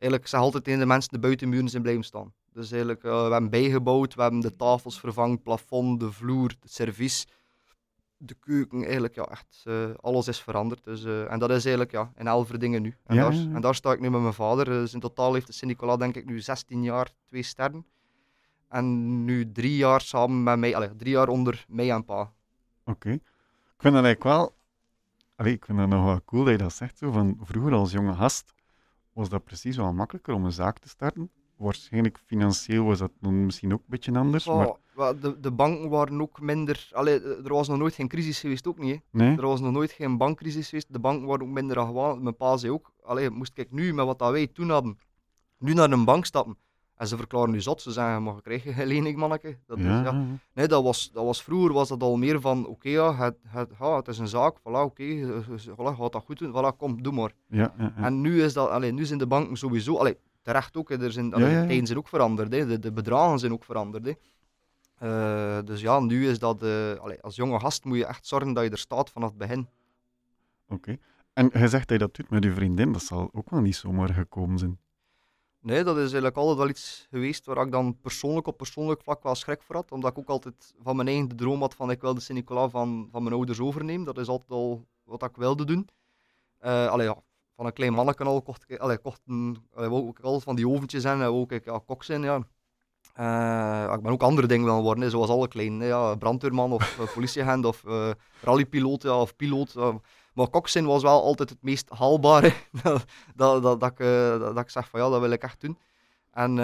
Eigenlijk, 0.00 0.22
ik 0.22 0.28
zeg 0.28 0.40
altijd 0.40 0.64
tegen 0.64 0.80
de 0.80 0.86
mensen, 0.86 1.12
de 1.12 1.18
buitenmuren 1.18 1.68
zijn 1.68 1.82
blijven 1.82 2.04
staan. 2.04 2.32
Dus 2.52 2.70
eigenlijk, 2.70 3.04
eh, 3.04 3.26
we 3.26 3.32
hebben 3.32 3.50
bijgebouwd, 3.50 4.14
we 4.14 4.22
hebben 4.22 4.40
de 4.40 4.56
tafels 4.56 5.00
vervangen, 5.00 5.32
het 5.34 5.42
plafond, 5.42 6.00
de 6.00 6.12
vloer, 6.12 6.56
het 6.60 6.72
servies, 6.72 7.26
de 8.16 8.34
keuken, 8.34 8.82
eigenlijk, 8.82 9.14
ja, 9.14 9.24
echt, 9.24 9.64
alles 10.00 10.28
is 10.28 10.40
veranderd. 10.40 10.84
Dus, 10.84 11.04
eh, 11.04 11.32
en 11.32 11.38
dat 11.38 11.50
is 11.50 11.64
eigenlijk, 11.64 11.90
ja, 11.90 12.12
in 12.16 12.26
Elverdingen 12.26 12.82
nu. 12.82 12.96
En, 13.04 13.14
Ja, 13.14 13.22
daar, 13.22 13.34
ja, 13.34 13.40
ja. 13.40 13.54
en 13.54 13.60
daar 13.60 13.74
sta 13.74 13.92
ik 13.92 14.00
nu 14.00 14.10
met 14.10 14.20
mijn 14.20 14.34
vader. 14.34 14.66
Eh, 14.68 14.72
Dus 14.72 14.94
in 14.94 15.00
totaal 15.00 15.34
heeft 15.34 15.46
de 15.46 15.52
Sint-Nicolas, 15.52 15.98
denk 15.98 16.16
ik, 16.16 16.24
nu 16.24 16.40
16 16.40 16.82
jaar, 16.82 17.10
twee 17.26 17.42
sterren. 17.42 17.86
En 18.68 19.24
nu 19.24 19.52
drie 19.52 19.76
jaar 19.76 20.00
samen 20.00 20.42
met 20.42 20.58
mij, 20.58 20.76
allee, 20.76 20.96
drie 20.96 21.12
jaar 21.12 21.28
onder 21.28 21.64
mij 21.68 21.90
en 21.90 22.04
pa. 22.04 22.32
Oké. 22.84 23.10
Ik 23.10 23.86
vind 23.86 23.94
dat 23.94 24.04
eigenlijk 24.04 24.22
wel... 24.22 24.54
Allee, 25.36 25.52
ik 25.52 25.64
vind 25.64 25.78
dat 25.78 25.88
nog 25.88 26.04
wel 26.04 26.20
cool 26.24 26.44
dat 26.44 26.52
je 26.52 26.58
dat 26.58 26.72
zegt. 26.72 26.98
Zo, 26.98 27.10
van 27.10 27.38
vroeger 27.42 27.72
als 27.72 27.92
jonge 27.92 28.14
gast 28.14 28.52
was 29.12 29.28
dat 29.28 29.44
precies 29.44 29.76
wel 29.76 29.92
makkelijker 29.92 30.34
om 30.34 30.44
een 30.44 30.52
zaak 30.52 30.78
te 30.78 30.88
starten. 30.88 31.30
Waarschijnlijk 31.56 32.18
financieel 32.26 32.84
was 32.84 32.98
dat 32.98 33.10
misschien 33.20 33.72
ook 33.72 33.78
een 33.78 33.84
beetje 33.88 34.18
anders. 34.18 34.46
Maar 34.46 34.66
Oh, 34.66 34.76
wel, 34.94 35.20
de, 35.20 35.40
de 35.40 35.50
banken 35.50 35.88
waren 35.88 36.20
ook 36.20 36.40
minder. 36.40 36.88
Allee, 36.92 37.20
er 37.22 37.52
was 37.52 37.68
nog 37.68 37.78
nooit 37.78 37.94
geen 37.94 38.08
crisis 38.08 38.40
geweest, 38.40 38.66
ook 38.66 38.78
niet. 38.78 39.00
Nee? 39.10 39.36
Er 39.36 39.46
was 39.46 39.60
nog 39.60 39.72
nooit 39.72 39.92
geen 39.92 40.16
bankcrisis 40.16 40.68
geweest. 40.68 40.92
De 40.92 40.98
banken 40.98 41.26
waren 41.26 41.42
ook 41.42 41.52
minder 41.52 41.76
gewoon. 41.76 42.22
Mijn 42.22 42.36
pa 42.36 42.56
zei 42.56 42.72
ook: 42.72 42.92
allee, 43.02 43.30
moest 43.30 43.58
ik 43.58 43.72
nu 43.72 43.94
met 43.94 44.04
wat 44.04 44.18
dat 44.18 44.30
wij 44.30 44.46
toen 44.46 44.70
hadden, 44.70 44.98
nu 45.58 45.74
naar 45.74 45.90
een 45.90 46.04
bank 46.04 46.24
stappen. 46.24 46.56
En 47.00 47.06
ze 47.06 47.16
verklaren 47.16 47.50
nu 47.50 47.60
zot. 47.60 47.82
Ze 47.82 47.90
zeggen: 47.90 48.22
maar 48.22 48.42
krijg 48.42 48.64
je 48.64 48.72
geen 48.72 48.86
lening, 48.86 49.16
manneke? 49.22 49.58
Dat 49.66 49.78
is, 49.78 49.84
Ja. 49.84 50.24
Nee, 50.54 50.68
dat 50.68 50.82
was, 50.82 51.10
dat 51.12 51.24
was 51.24 51.42
vroeger 51.42 51.72
was 51.72 51.88
dat 51.88 52.02
al 52.02 52.16
meer 52.16 52.40
van: 52.40 52.66
oké, 52.66 52.88
ja, 52.88 53.14
het, 53.14 53.36
het, 53.46 53.70
ja, 53.78 53.96
het 53.96 54.08
is 54.08 54.18
een 54.18 54.28
zaak. 54.28 54.58
Voilà, 54.58 54.82
oké, 54.84 55.02
eh, 55.02 55.36
eh, 55.36 55.42
voilà, 55.68 55.96
gaat 55.98 56.12
dat 56.12 56.24
goed 56.24 56.38
doen. 56.38 56.52
Voilà, 56.52 56.76
kom, 56.76 57.02
doe 57.02 57.12
maar. 57.12 57.32
ja. 57.46 57.74
En 57.96 58.20
nu, 58.20 58.42
is 58.42 58.52
dat, 58.52 58.68
allee, 58.68 58.92
nu 58.92 59.04
zijn 59.04 59.18
de 59.18 59.26
banken 59.26 59.56
sowieso, 59.56 59.96
allee, 59.96 60.16
terecht 60.42 60.76
ook, 60.76 60.90
er 60.90 61.12
zijn, 61.12 61.34
allee, 61.34 61.60
de 61.60 61.66
tijden 61.66 61.86
zijn 61.86 61.98
ook 61.98 62.08
veranderd, 62.08 62.52
hè, 62.52 62.66
de, 62.66 62.78
de 62.78 62.92
bedragen 62.92 63.38
zijn 63.38 63.52
ook 63.52 63.64
veranderd. 63.64 64.04
Hè. 64.04 64.12
Eh, 64.98 65.64
dus 65.64 65.80
ja, 65.80 66.00
nu 66.00 66.28
is 66.28 66.38
dat, 66.38 66.62
eh, 66.62 66.94
allee, 66.94 67.22
als 67.22 67.36
jonge 67.36 67.60
gast 67.60 67.84
moet 67.84 67.96
je 67.96 68.06
echt 68.06 68.26
zorgen 68.26 68.52
dat 68.52 68.64
je 68.64 68.70
er 68.70 68.78
staat 68.78 69.10
vanaf 69.10 69.28
het 69.28 69.38
begin. 69.38 69.68
Oké. 70.68 70.96
En 71.32 71.50
je 71.52 71.68
zegt 71.68 71.88
dat 71.88 71.98
je 72.00 72.06
dat 72.06 72.14
doet 72.16 72.30
met 72.30 72.44
je 72.44 72.52
vriendin. 72.52 72.92
Dat 72.92 73.02
zal 73.02 73.28
ook 73.32 73.50
wel 73.50 73.60
niet 73.60 73.76
zomaar 73.76 74.08
gekomen 74.14 74.58
zijn. 74.58 74.78
Nee, 75.62 75.84
dat 75.84 75.96
is 75.96 76.02
eigenlijk 76.02 76.36
altijd 76.36 76.58
wel 76.58 76.68
iets 76.68 77.06
geweest 77.10 77.46
waar 77.46 77.66
ik 77.66 77.72
dan 77.72 78.00
persoonlijk 78.00 78.46
op 78.46 78.56
persoonlijk 78.56 79.02
vlak 79.02 79.22
wel 79.22 79.34
schrik 79.34 79.62
voor 79.62 79.74
had. 79.74 79.92
Omdat 79.92 80.10
ik 80.10 80.18
ook 80.18 80.28
altijd 80.28 80.74
van 80.82 80.96
mijn 80.96 81.08
eigen 81.08 81.28
de 81.28 81.34
droom 81.34 81.60
had 81.60 81.74
van 81.74 81.90
ik 81.90 82.00
wil 82.00 82.14
de 82.14 82.20
Sint-Nicolas 82.20 82.70
van, 82.70 83.08
van 83.10 83.22
mijn 83.22 83.34
ouders 83.34 83.60
overnemen. 83.60 84.04
Dat 84.04 84.18
is 84.18 84.28
altijd 84.28 84.50
al 84.50 84.86
wat 85.04 85.22
ik 85.22 85.36
wilde 85.36 85.64
doen. 85.64 85.88
Eh 86.58 86.94
ja, 86.96 87.22
van 87.56 87.66
een 87.66 87.72
klein 87.72 87.92
manneken 87.92 88.26
al 88.26 88.42
kocht 88.42 88.64
ik, 88.66 88.78
allee, 88.78 88.98
kocht 88.98 89.20
een, 89.26 89.56
allee, 89.74 89.88
wou 89.88 90.40
van 90.40 90.56
die 90.56 90.68
oventjes 90.68 91.04
en 91.04 91.18
wou 91.18 91.44
ik 91.48 91.64
ja, 91.64 91.80
kok 91.86 92.04
zijn. 92.04 92.22
Ja. 92.22 92.46
Eh, 93.14 93.94
ik 93.94 94.02
ben 94.02 94.12
ook 94.12 94.22
andere 94.22 94.46
dingen 94.46 94.64
willen 94.64 94.82
worden, 94.82 95.10
zoals 95.10 95.30
alle 95.30 95.48
kleinen. 95.48 95.80
hè, 95.80 95.86
Ja, 95.86 96.14
brandweerman 96.14 96.72
of 96.72 96.98
uh, 97.00 97.12
politieagent 97.14 97.64
of 97.64 97.84
eh, 97.84 98.10
rallypiloot 98.40 99.02
ja, 99.02 99.20
of 99.20 99.36
piloot. 99.36 99.74
Maar 100.32 100.48
kok 100.48 100.68
zijn 100.68 100.86
was 100.86 101.02
wel 101.02 101.22
altijd 101.22 101.48
het 101.48 101.62
meest 101.62 101.88
haalbare. 101.88 102.52
dat, 102.82 103.04
dat, 103.34 103.62
dat, 103.62 103.80
dat, 103.80 103.90
ik, 103.90 104.00
eh, 104.00 104.38
dat, 104.38 104.58
ik 104.58 104.70
zeg 104.70 104.88
van 104.88 105.00
ja, 105.00 105.08
dat 105.08 105.20
wil 105.20 105.30
ik 105.30 105.42
echt 105.42 105.60
doen. 105.60 105.78
En 106.32 106.60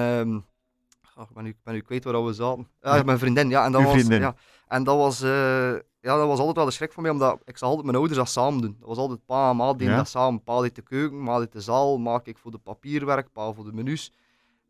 oh, 1.16 1.22
ik 1.28 1.34
ben 1.34 1.44
nu, 1.44 1.50
ik 1.50 1.56
ben 1.62 1.74
nu 1.74 1.80
kwijt 1.80 2.04
waar 2.04 2.24
we 2.24 2.32
zaten. 2.32 2.68
Ja, 2.80 3.02
mijn 3.02 3.18
vriendin, 3.18 3.48
ja. 3.48 3.64
En 3.64 3.72
dat 3.72 3.80
Uw 3.80 3.86
was. 3.86 4.02
Ja, 4.06 4.34
en 4.68 4.84
dat 4.84 4.96
was, 4.96 5.22
eh, 5.22 5.72
ja, 6.00 6.16
dat 6.16 6.26
was 6.26 6.38
altijd 6.38 6.56
wel 6.56 6.64
de 6.64 6.70
schrik 6.70 6.92
voor 6.92 7.02
mij, 7.02 7.10
omdat 7.10 7.38
ik 7.44 7.56
zag 7.58 7.68
altijd 7.68 7.86
mijn 7.86 7.98
ouders 7.98 8.18
dat 8.18 8.28
samen 8.28 8.60
doen. 8.60 8.76
Dat 8.78 8.88
was 8.88 8.98
altijd 8.98 9.24
pa 9.26 9.50
en 9.50 9.56
ma 9.56 9.72
deden 9.72 9.88
Ja. 9.88 9.96
dat 9.96 10.08
samen. 10.08 10.42
Pa 10.42 10.60
deed 10.60 10.74
de 10.74 10.82
keuken, 10.82 11.22
ma 11.22 11.38
deed 11.38 11.52
de 11.52 11.60
zaal, 11.60 11.98
maak 11.98 12.26
ik 12.26 12.38
voor 12.38 12.50
de 12.50 12.58
papierwerk, 12.58 13.32
pa 13.32 13.52
voor 13.52 13.64
de 13.64 13.72
menus. 13.72 14.12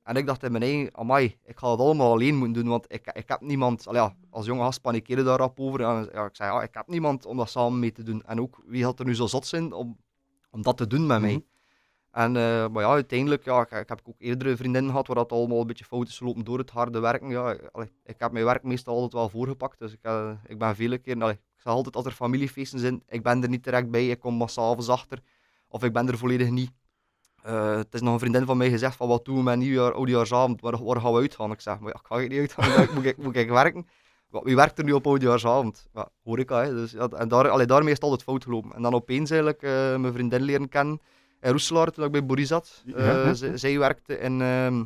En 0.06 0.16
ik 0.16 0.26
dacht 0.26 0.42
in 0.42 0.52
mijn 0.52 0.62
eigen, 0.62 0.96
amai, 0.96 1.36
ik 1.44 1.58
ga 1.58 1.70
het 1.70 1.80
allemaal 1.80 2.12
alleen 2.12 2.36
moeten 2.36 2.62
doen, 2.62 2.70
want 2.70 2.84
ik, 2.88 3.06
ik 3.12 3.28
heb 3.28 3.40
niemand, 3.40 3.86
ja, 3.90 4.16
als 4.30 4.46
jonge 4.46 4.62
gast 4.62 4.80
panikeerde 4.80 5.22
daar 5.22 5.38
rap 5.38 5.60
over. 5.60 5.80
En 5.80 6.08
ja, 6.12 6.24
ik 6.24 6.36
zei, 6.36 6.52
ja, 6.52 6.62
ik 6.62 6.74
heb 6.74 6.86
niemand 6.86 7.26
om 7.26 7.36
dat 7.36 7.50
samen 7.50 7.78
mee 7.78 7.92
te 7.92 8.02
doen. 8.02 8.22
En 8.22 8.40
ook, 8.40 8.62
wie 8.66 8.84
had 8.84 8.98
er 8.98 9.06
nu 9.06 9.14
zo 9.14 9.26
zot 9.26 9.46
zijn 9.46 9.72
om, 9.72 9.96
om 10.50 10.62
dat 10.62 10.76
te 10.76 10.86
doen 10.86 11.06
met 11.06 11.20
mij? 11.20 11.32
Mhm. 11.32 11.40
En, 12.10 12.36
eh, 12.36 12.68
maar 12.68 12.82
ja, 12.82 12.88
uiteindelijk, 12.88 13.44
ja, 13.44 13.60
ik, 13.60 13.70
ik 13.70 13.88
heb 13.88 14.00
ook 14.04 14.14
eerdere 14.18 14.56
vriendinnen 14.56 14.90
gehad 14.90 15.06
waar 15.06 15.16
dat 15.16 15.32
allemaal 15.32 15.60
een 15.60 15.66
beetje 15.66 15.84
fout 15.84 16.08
is 16.08 16.18
gelopen 16.18 16.44
door 16.44 16.58
het 16.58 16.70
harde 16.70 17.00
werken. 17.00 17.28
Ja, 17.28 17.56
allee, 17.72 17.90
ik 18.04 18.14
heb 18.18 18.32
mijn 18.32 18.44
werk 18.44 18.62
meestal 18.62 18.94
altijd 18.94 19.12
wel 19.12 19.28
voorgepakt, 19.28 19.78
dus 19.78 19.92
ik, 19.92 20.02
eh, 20.02 20.30
ik 20.46 20.58
ben 20.58 20.76
vele 20.76 20.98
keer, 20.98 21.22
allee, 21.22 21.34
ik 21.34 21.60
zeg 21.62 21.72
altijd 21.72 21.96
als 21.96 22.04
er 22.04 22.12
familiefeesten 22.12 22.78
zijn, 22.78 23.02
ik 23.08 23.22
ben 23.22 23.42
er 23.42 23.48
niet 23.48 23.64
direct 23.64 23.90
bij, 23.90 24.08
ik 24.08 24.20
kom 24.20 24.36
maar 24.36 24.50
s'avonds 24.50 24.88
achter, 24.88 25.22
of 25.68 25.84
ik 25.84 25.92
ben 25.92 26.08
er 26.08 26.18
volledig 26.18 26.50
niet. 26.50 26.70
Eh, 27.46 27.76
het 27.76 27.94
is 27.94 28.00
nog 28.00 28.12
een 28.12 28.18
vriendin 28.18 28.44
van 28.46 28.56
mij 28.56 28.70
gezegd 28.70 28.96
van 28.96 29.08
wat 29.08 29.24
doen 29.24 29.36
we 29.36 29.42
met 29.42 29.56
nieuwjaar, 29.58 29.92
oudejaarsavond, 29.92 30.60
waar, 30.60 30.84
waar 30.84 31.00
gaan 31.00 31.12
we 31.12 31.18
uitgaan? 31.18 31.50
Ik 31.52 31.60
zeg, 31.60 31.78
maar 31.78 31.92
ja, 31.92 31.98
ik 32.00 32.06
ga 32.06 32.16
niet 32.28 32.38
uitgaan, 32.38 32.94
moet, 32.94 33.04
ik, 33.04 33.16
moet 33.16 33.36
ik 33.36 33.48
werken. 33.62 33.86
Wie 34.30 34.56
werkt 34.56 34.78
er 34.78 34.84
nu 34.84 34.92
op 34.92 35.06
oudejaarsavond? 35.06 35.86
Ja, 35.94 36.08
horeca, 36.22 36.62
hè. 36.62 36.74
Dus, 36.74 36.90
ja, 36.90 37.08
en 37.08 37.28
daar, 37.28 37.48
allee, 37.48 37.66
daarmee 37.66 37.88
is 37.88 37.94
het 37.94 38.02
altijd 38.02 38.22
fout 38.22 38.44
gelopen. 38.44 38.72
En 38.74 38.82
dan 38.82 38.94
opeens 38.94 39.30
eigenlijk 39.30 39.62
eh, 39.62 39.96
mijn 39.96 40.12
vriendin 40.12 40.42
leren 40.42 40.68
kennen 40.68 41.00
in 41.40 41.50
Roeselaar, 41.50 41.90
toen 41.90 42.04
ik 42.04 42.10
bij 42.12 42.26
Boris 42.26 42.48
zat. 42.48 42.82
Ja, 42.86 42.94
Eh, 42.94 43.30
zij, 43.54 43.78
werkte 43.78 44.18
in... 44.18 44.40
ehm, 44.40 44.84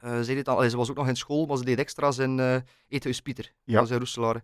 eh, 0.00 0.20
zij 0.20 0.34
deed 0.34 0.48
al, 0.48 0.56
allee, 0.56 0.70
ze 0.70 0.76
was 0.76 0.90
ook 0.90 0.96
nog 0.96 1.08
in 1.08 1.16
school, 1.16 1.46
maar 1.46 1.56
ze 1.56 1.64
deed 1.64 1.78
extra's 1.78 2.18
in 2.18 2.40
eh 2.40 2.56
Eethuis 2.88 3.20
Pieter. 3.20 3.52
Ja. 3.64 3.72
Dat 3.72 3.80
was 3.82 3.90
in 3.90 3.98
Roeselaar. 3.98 4.42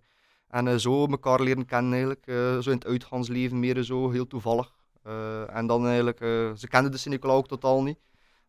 En 0.49 0.81
zo 0.81 1.07
elkaar 1.07 1.41
leren 1.43 1.65
kennen 1.65 1.93
eigenlijk. 1.93 2.25
zo 2.63 2.71
in 2.71 2.77
het 2.77 2.87
uitgaansleven 2.87 3.59
meer 3.61 3.83
zo, 3.83 4.11
heel 4.11 4.27
toevallig. 4.27 4.77
Eh, 5.03 5.57
en 5.57 5.67
dan 5.67 5.87
eigenlijk, 5.87 6.21
eh, 6.21 6.53
ze 6.55 6.69
kende 6.69 6.89
de 6.89 6.97
Sint-Nicolas 6.97 7.37
ook 7.37 7.49
totaal 7.49 7.83
niet. 7.83 7.99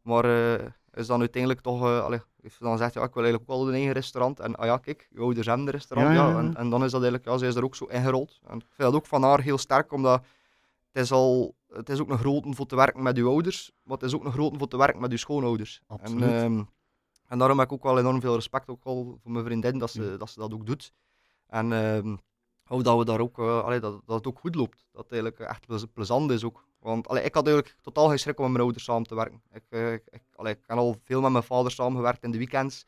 Maar 0.02 0.26
eh, 0.26 0.66
is 0.94 1.08
dan 1.08 1.20
uiteindelijk 1.20 1.62
toch, 1.62 1.84
allee, 1.84 2.22
ze 2.44 2.58
dan 2.60 2.72
gezegd, 2.72 2.94
ja, 2.94 3.04
ik 3.04 3.14
wil 3.14 3.24
eigenlijk 3.24 3.52
ook 3.52 3.58
wel 3.58 3.68
een 3.68 3.74
eigen 3.74 3.92
restaurant. 3.92 4.40
En 4.40 4.56
ah 4.56 4.66
ja, 4.66 4.78
kijk, 4.78 5.08
je 5.12 5.20
ouders 5.20 5.48
hebben 5.48 5.66
een 5.66 5.72
restaurant. 5.72 6.16
Ja, 6.16 6.22
Ja, 6.22 6.30
ja, 6.30 6.34
ja. 6.34 6.40
En, 6.40 6.56
en 6.56 6.70
dan 6.70 6.84
is 6.84 6.92
dat 6.92 7.02
eigenlijk, 7.02 7.32
ja, 7.32 7.38
zij 7.38 7.48
is 7.48 7.56
er 7.56 7.64
ook 7.64 7.76
zo 7.76 7.86
ingerold. 7.86 8.40
En 8.48 8.58
ik 8.58 8.66
vind 8.70 8.92
dat 8.92 8.94
ook 8.94 9.06
van 9.06 9.24
haar 9.24 9.42
heel 9.42 9.58
sterk, 9.58 9.92
omdat 9.92 10.24
het 10.92 11.04
is, 11.04 11.12
al, 11.12 11.56
het 11.68 11.90
is 11.90 12.00
ook 12.00 12.10
een 12.10 12.18
grote 12.18 12.54
voor 12.54 12.66
te 12.66 12.76
werken 12.76 13.04
met 13.04 13.18
je 13.18 13.24
ouders, 13.24 13.72
maar 13.84 13.98
het 13.98 14.06
is 14.06 14.16
ook 14.16 14.26
een 14.26 14.32
grote 14.32 14.58
voor 14.58 14.68
te 14.68 14.78
werken 14.78 15.02
met 15.02 15.12
je 15.12 15.18
schoonouders. 15.18 15.82
Absoluut. 15.88 16.24
En, 16.24 16.44
ehm, 16.44 16.64
en 17.28 17.38
daarom 17.38 17.60
heb 17.60 17.68
ik 17.68 17.74
ook 17.74 17.84
wel 17.84 18.00
enorm 18.00 18.22
veel 18.22 18.36
respect 18.36 18.70
ook 18.70 18.84
al 18.84 19.18
voor 19.22 19.32
mijn 19.32 19.46
vriendin, 19.46 19.88
ze, 19.88 20.16
dat, 20.18 20.30
ze 20.30 20.40
dat 20.40 20.54
ook 20.54 20.66
doet. 20.66 20.94
En 21.48 21.74
ehm, 21.74 22.16
dat 22.78 22.98
we 22.98 23.06
daar 23.06 23.20
ook, 23.20 23.40
eh, 23.40 23.64
allee, 23.64 23.80
dat, 23.80 24.02
dat 24.06 24.16
het 24.16 24.28
ook 24.28 24.40
goed 24.40 24.56
loopt. 24.56 24.88
Dat 24.92 25.04
het 25.04 25.12
eigenlijk 25.12 25.42
echt 25.42 25.66
plez- 25.66 25.86
plezant 25.94 26.32
is 26.32 26.44
ook. 26.44 26.68
Want 26.80 27.08
allee, 27.08 27.24
ik 27.24 27.34
had 27.34 27.48
eigenlijk 27.48 27.78
totaal 27.82 28.08
geen 28.08 28.20
schrik 28.20 28.38
om 28.38 28.44
met 28.44 28.52
mijn 28.52 28.64
ouders 28.64 28.84
samen 28.84 29.08
te 29.08 29.16
werken. 29.16 29.42
Ik, 29.52 29.64
uh, 29.70 29.94
ik, 29.94 30.04
ik 30.12 30.58
heb 30.66 30.78
al 30.78 30.96
veel 31.04 31.22
met 31.22 31.32
mijn 31.32 31.44
vader 31.44 31.72
samengewerkt 31.72 32.24
in 32.24 32.32
de 32.32 32.38
weekends, 32.38 32.86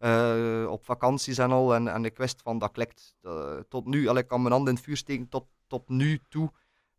uh, 0.00 0.66
op 0.70 0.84
vakanties 0.84 1.38
en 1.38 1.50
al. 1.50 1.74
En, 1.74 1.88
en 1.88 2.04
ik 2.04 2.16
wist 2.16 2.42
van 2.42 2.58
dat 2.58 2.72
klikt. 2.72 3.16
Tot 3.68 3.86
nu, 3.86 4.08
allee, 4.08 4.22
ik 4.22 4.28
kan 4.28 4.42
mijn 4.42 4.54
hand 4.54 4.68
in 4.68 4.74
het 4.74 4.84
vuur 4.84 4.96
steken, 4.96 5.28
tot, 5.28 5.46
tot 5.66 5.88
nu 5.88 6.20
toe, 6.28 6.50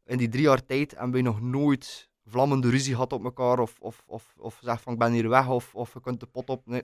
in 0.06 0.18
die 0.18 0.30
drie 0.30 0.44
jaar 0.44 0.66
tijd, 0.66 0.92
hebben 0.92 1.12
we 1.12 1.22
nog 1.22 1.42
nooit 1.42 2.10
vlammende 2.26 2.70
ruzie 2.70 2.94
gehad 2.94 3.14
op 3.14 3.24
elkaar. 3.24 3.60
Of, 3.60 3.76
of, 3.80 4.04
of, 4.08 4.34
of 4.38 4.60
zeg 4.62 4.82
van 4.82 4.94
ik 4.94 5.00
ben 5.00 5.12
hier 5.12 5.30
weg, 5.30 5.48
of, 5.48 5.76
of 5.76 5.94
je 5.94 6.02
kunt 6.02 6.20
de 6.20 6.26
pot 6.26 6.50
op. 6.50 6.66
Nee, 6.66 6.84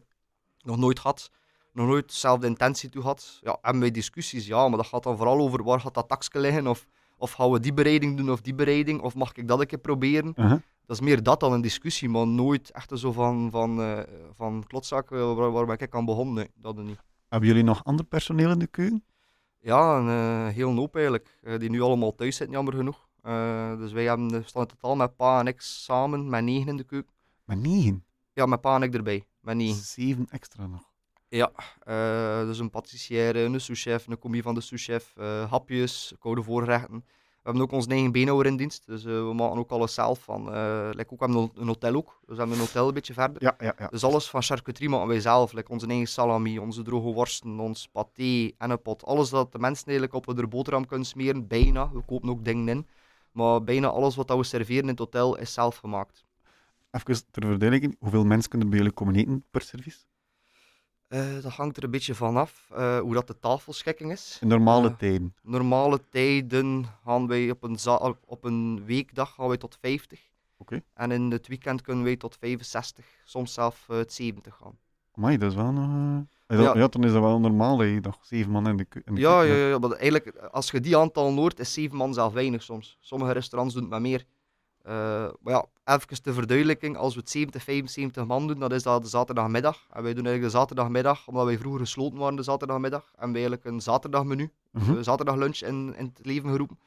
nog 0.61 0.77
nooit 0.77 0.99
gehad 0.99 1.31
nog 1.75 1.87
nooit 1.87 2.07
dezelfde 2.07 2.47
intentie 2.47 2.89
toe 2.89 3.03
had. 3.03 3.39
Ja, 3.41 3.57
hebben 3.61 3.81
wij 3.81 3.91
discussies? 3.91 4.47
Ja, 4.47 4.67
maar 4.67 4.77
dat 4.77 4.87
gaat 4.87 5.03
dan 5.03 5.17
vooral 5.17 5.39
over 5.39 5.63
waar 5.63 5.79
gaat 5.79 5.93
dat 5.93 6.07
taxje 6.07 6.39
liggen? 6.39 6.67
Of, 6.67 6.87
of 7.17 7.31
gaan 7.31 7.51
we 7.51 7.59
die 7.59 7.73
bereiding 7.73 8.17
doen 8.17 8.31
of 8.31 8.41
die 8.41 8.55
bereiding? 8.55 9.01
Of 9.01 9.15
mag 9.15 9.33
ik 9.33 9.47
dat 9.47 9.59
een 9.59 9.67
keer 9.67 9.79
proberen? 9.79 10.33
Uh 10.35 10.45
-huh. 10.45 10.59
Dat 10.85 10.97
is 10.97 11.01
meer 11.01 11.23
dat 11.23 11.39
dan 11.39 11.53
een 11.53 11.61
discussie, 11.61 12.09
maar 12.09 12.27
nooit 12.27 12.71
echt 12.71 12.91
zo 12.99 13.11
van, 13.11 13.51
van, 13.51 13.79
uh, 13.79 13.99
van 14.33 14.63
klotzakken 14.67 15.35
waar, 15.35 15.51
waar 15.51 15.65
ben 15.65 15.79
ik 15.79 15.95
aan 15.95 16.05
begonnen. 16.05 16.35
Nee, 16.35 16.49
dat 16.55 16.75
niet. 16.77 16.99
Hebben 17.27 17.49
jullie 17.49 17.63
nog 17.63 17.83
ander 17.83 18.05
personeel 18.05 18.51
in 18.51 18.59
de 18.59 18.67
keuken? 18.67 19.03
Ja, 19.59 19.97
een 19.97 20.07
uh, 20.07 20.53
heel 20.53 20.75
hoop 20.75 20.95
eigenlijk. 20.95 21.39
Uh, 21.43 21.59
die 21.59 21.69
nu 21.69 21.81
allemaal 21.81 22.15
thuis 22.15 22.35
zitten, 22.35 22.55
jammer 22.55 22.73
genoeg. 22.73 23.07
dus 23.79 23.91
wij 23.91 24.03
hebben, 24.03 24.29
we 24.29 24.41
staan 24.45 24.61
in 24.61 24.67
totaal 24.67 24.95
met 24.95 25.15
pa 25.15 25.39
en 25.39 25.47
ik 25.47 25.61
samen 25.61 26.29
met 26.29 26.43
negen 26.43 26.67
in 26.67 26.77
de 26.77 26.83
keuken. 26.83 27.13
Met 27.45 27.59
negen? 27.59 28.05
Ja, 28.33 28.45
met 28.45 28.61
pa 28.61 28.75
en 28.75 28.81
ik 28.81 28.93
erbij. 28.93 29.25
Met 29.39 29.55
negen. 29.55 29.83
Zeven 29.83 30.27
extra 30.29 30.67
nog. 30.67 30.94
Ja, 31.35 31.51
uh, 31.87 32.47
dus 32.47 32.59
een 32.59 32.69
patissière, 32.69 33.39
een 33.39 33.61
souschef, 33.61 34.07
een 34.07 34.19
combi 34.19 34.41
van 34.41 34.53
de 34.53 34.61
souschef, 34.61 35.13
uh, 35.17 35.51
hapjes, 35.51 36.13
koude 36.19 36.43
voorrechten. 36.43 37.03
We 37.05 37.51
hebben 37.51 37.61
ook 37.61 37.71
ons 37.71 37.87
eigen 37.87 38.11
beenhouwer 38.11 38.45
in 38.45 38.57
dienst, 38.57 38.85
dus 38.85 39.05
uh, 39.05 39.11
we 39.11 39.33
maken 39.33 39.57
ook 39.57 39.71
alles 39.71 39.93
zelf. 39.93 40.19
Van, 40.19 40.43
like 40.89 41.13
ook, 41.13 41.19
we 41.19 41.25
hebben 41.25 41.51
een 41.55 41.67
hotel 41.67 41.95
ook, 41.95 42.19
dus 42.25 42.35
we 42.35 42.41
hebben 42.41 42.55
een 42.55 42.65
hotel 42.65 42.87
een 42.87 42.93
beetje 42.93 43.13
verder. 43.13 43.43
Ja, 43.43 43.55
ja, 43.59 43.75
ja. 43.77 43.87
Dus 43.87 44.03
alles 44.03 44.29
van 44.29 44.43
charcuterie 44.43 44.89
maken 44.89 45.07
wij 45.07 45.19
zelf, 45.19 45.53
like 45.53 45.71
onze 45.71 45.87
eigen 45.87 46.07
salami, 46.07 46.59
onze 46.59 46.83
droge 46.83 47.13
worsten, 47.13 47.59
ons 47.59 47.87
paté 47.87 48.51
en 48.57 48.69
een 48.69 48.81
pot. 48.81 49.03
Alles 49.03 49.29
dat 49.29 49.51
de 49.51 49.59
mensen 49.59 49.85
eigenlijk 49.85 50.27
op 50.27 50.35
de 50.35 50.47
boterham 50.47 50.85
kunnen 50.85 51.07
smeren, 51.07 51.47
bijna. 51.47 51.91
We 51.91 52.01
kopen 52.05 52.29
ook 52.29 52.45
dingen 52.45 52.67
in, 52.67 52.87
maar 53.31 53.63
bijna 53.63 53.87
alles 53.87 54.15
wat 54.15 54.35
we 54.35 54.43
serveren 54.43 54.81
in 54.81 54.89
het 54.89 54.99
hotel 54.99 55.37
is 55.37 55.53
zelf 55.53 55.77
gemaakt. 55.77 56.25
Even 56.91 57.13
ter 57.31 57.45
verduidelijking, 57.45 57.95
hoeveel 57.99 58.25
mensen 58.25 58.49
kunnen 58.49 58.69
bij 58.69 58.77
jullie 58.77 58.93
komen 58.93 59.15
eten 59.15 59.43
per 59.51 59.61
service? 59.61 59.97
Uh, 61.15 61.41
dat 61.41 61.51
hangt 61.51 61.77
er 61.77 61.83
een 61.83 61.91
beetje 61.91 62.15
vanaf 62.15 62.69
uh, 62.71 62.99
hoe 62.99 63.13
dat 63.13 63.27
de 63.27 63.39
tafelschikking 63.39 64.11
is. 64.11 64.39
Normale 64.41 64.89
uh, 64.89 64.95
tijden? 64.95 65.33
Normale 65.41 65.99
tijden 66.09 66.85
gaan 67.03 67.27
wij 67.27 67.49
op 67.51 67.63
een, 67.63 67.77
op 68.25 68.43
een 68.43 68.85
weekdag 68.85 69.33
gaan 69.33 69.47
wij 69.47 69.57
tot 69.57 69.77
50. 69.81 70.19
Okay. 70.57 70.83
En 70.93 71.11
in 71.11 71.31
het 71.31 71.47
weekend 71.47 71.81
kunnen 71.81 72.03
wij 72.03 72.15
tot 72.15 72.37
65, 72.39 73.05
soms 73.23 73.53
zelfs 73.53 73.85
uh, 73.91 73.99
70 74.07 74.55
gaan. 74.55 74.77
Maar 75.13 75.37
dat 75.37 75.49
is 75.49 75.55
wel 75.55 75.71
nog... 75.71 76.23
Ja. 76.47 76.61
ja. 76.61 76.77
ja, 76.77 76.87
dan 76.87 77.03
is 77.03 77.11
dat 77.11 77.21
wel 77.21 77.39
normaal 77.39 77.77
dat 77.77 77.87
je 77.87 77.99
nog 78.01 78.17
zeven 78.21 78.51
man 78.51 78.67
in 78.67 78.77
de, 78.77 78.85
in 79.05 79.15
de 79.15 79.21
ja, 79.21 79.41
ja, 79.41 79.55
ja, 79.55 79.77
maar 79.77 79.91
eigenlijk, 79.91 80.37
als 80.37 80.71
je 80.71 80.79
die 80.79 80.97
aantal 80.97 81.33
hoort, 81.33 81.59
is 81.59 81.73
zeven 81.73 81.97
man 81.97 82.13
zelf 82.13 82.33
weinig 82.33 82.63
soms. 82.63 82.97
Sommige 82.99 83.31
restaurants 83.31 83.73
doen 83.73 83.83
het 83.83 83.91
met 83.91 84.01
meer. 84.01 84.25
Uh, 84.87 84.91
maar 85.41 85.53
ja, 85.53 85.65
even 85.83 86.23
de 86.23 86.33
verduidelijking, 86.33 86.97
als 86.97 87.13
we 87.13 87.19
het 87.19 87.29
70, 87.29 87.63
75 87.63 88.25
man 88.25 88.47
doen, 88.47 88.59
dan 88.59 88.71
is 88.71 88.83
dat 88.83 89.01
de 89.01 89.07
zaterdagmiddag. 89.07 89.87
En 89.91 90.03
wij 90.03 90.13
doen 90.13 90.25
eigenlijk 90.25 90.53
de 90.53 90.59
zaterdagmiddag, 90.59 91.27
omdat 91.27 91.45
wij 91.45 91.57
vroeger 91.57 91.81
gesloten 91.81 92.19
waren 92.19 92.35
de 92.35 92.43
zaterdagmiddag, 92.43 93.11
en 93.15 93.31
wij 93.31 93.41
eigenlijk 93.41 93.65
een 93.65 93.81
zaterdagmenu, 93.81 94.51
mm 94.71 94.81
-hmm. 94.81 95.03
zaterdaglunch 95.03 95.61
in, 95.61 95.95
in 95.97 96.13
het 96.15 96.25
leven 96.25 96.49
geroepen. 96.49 96.79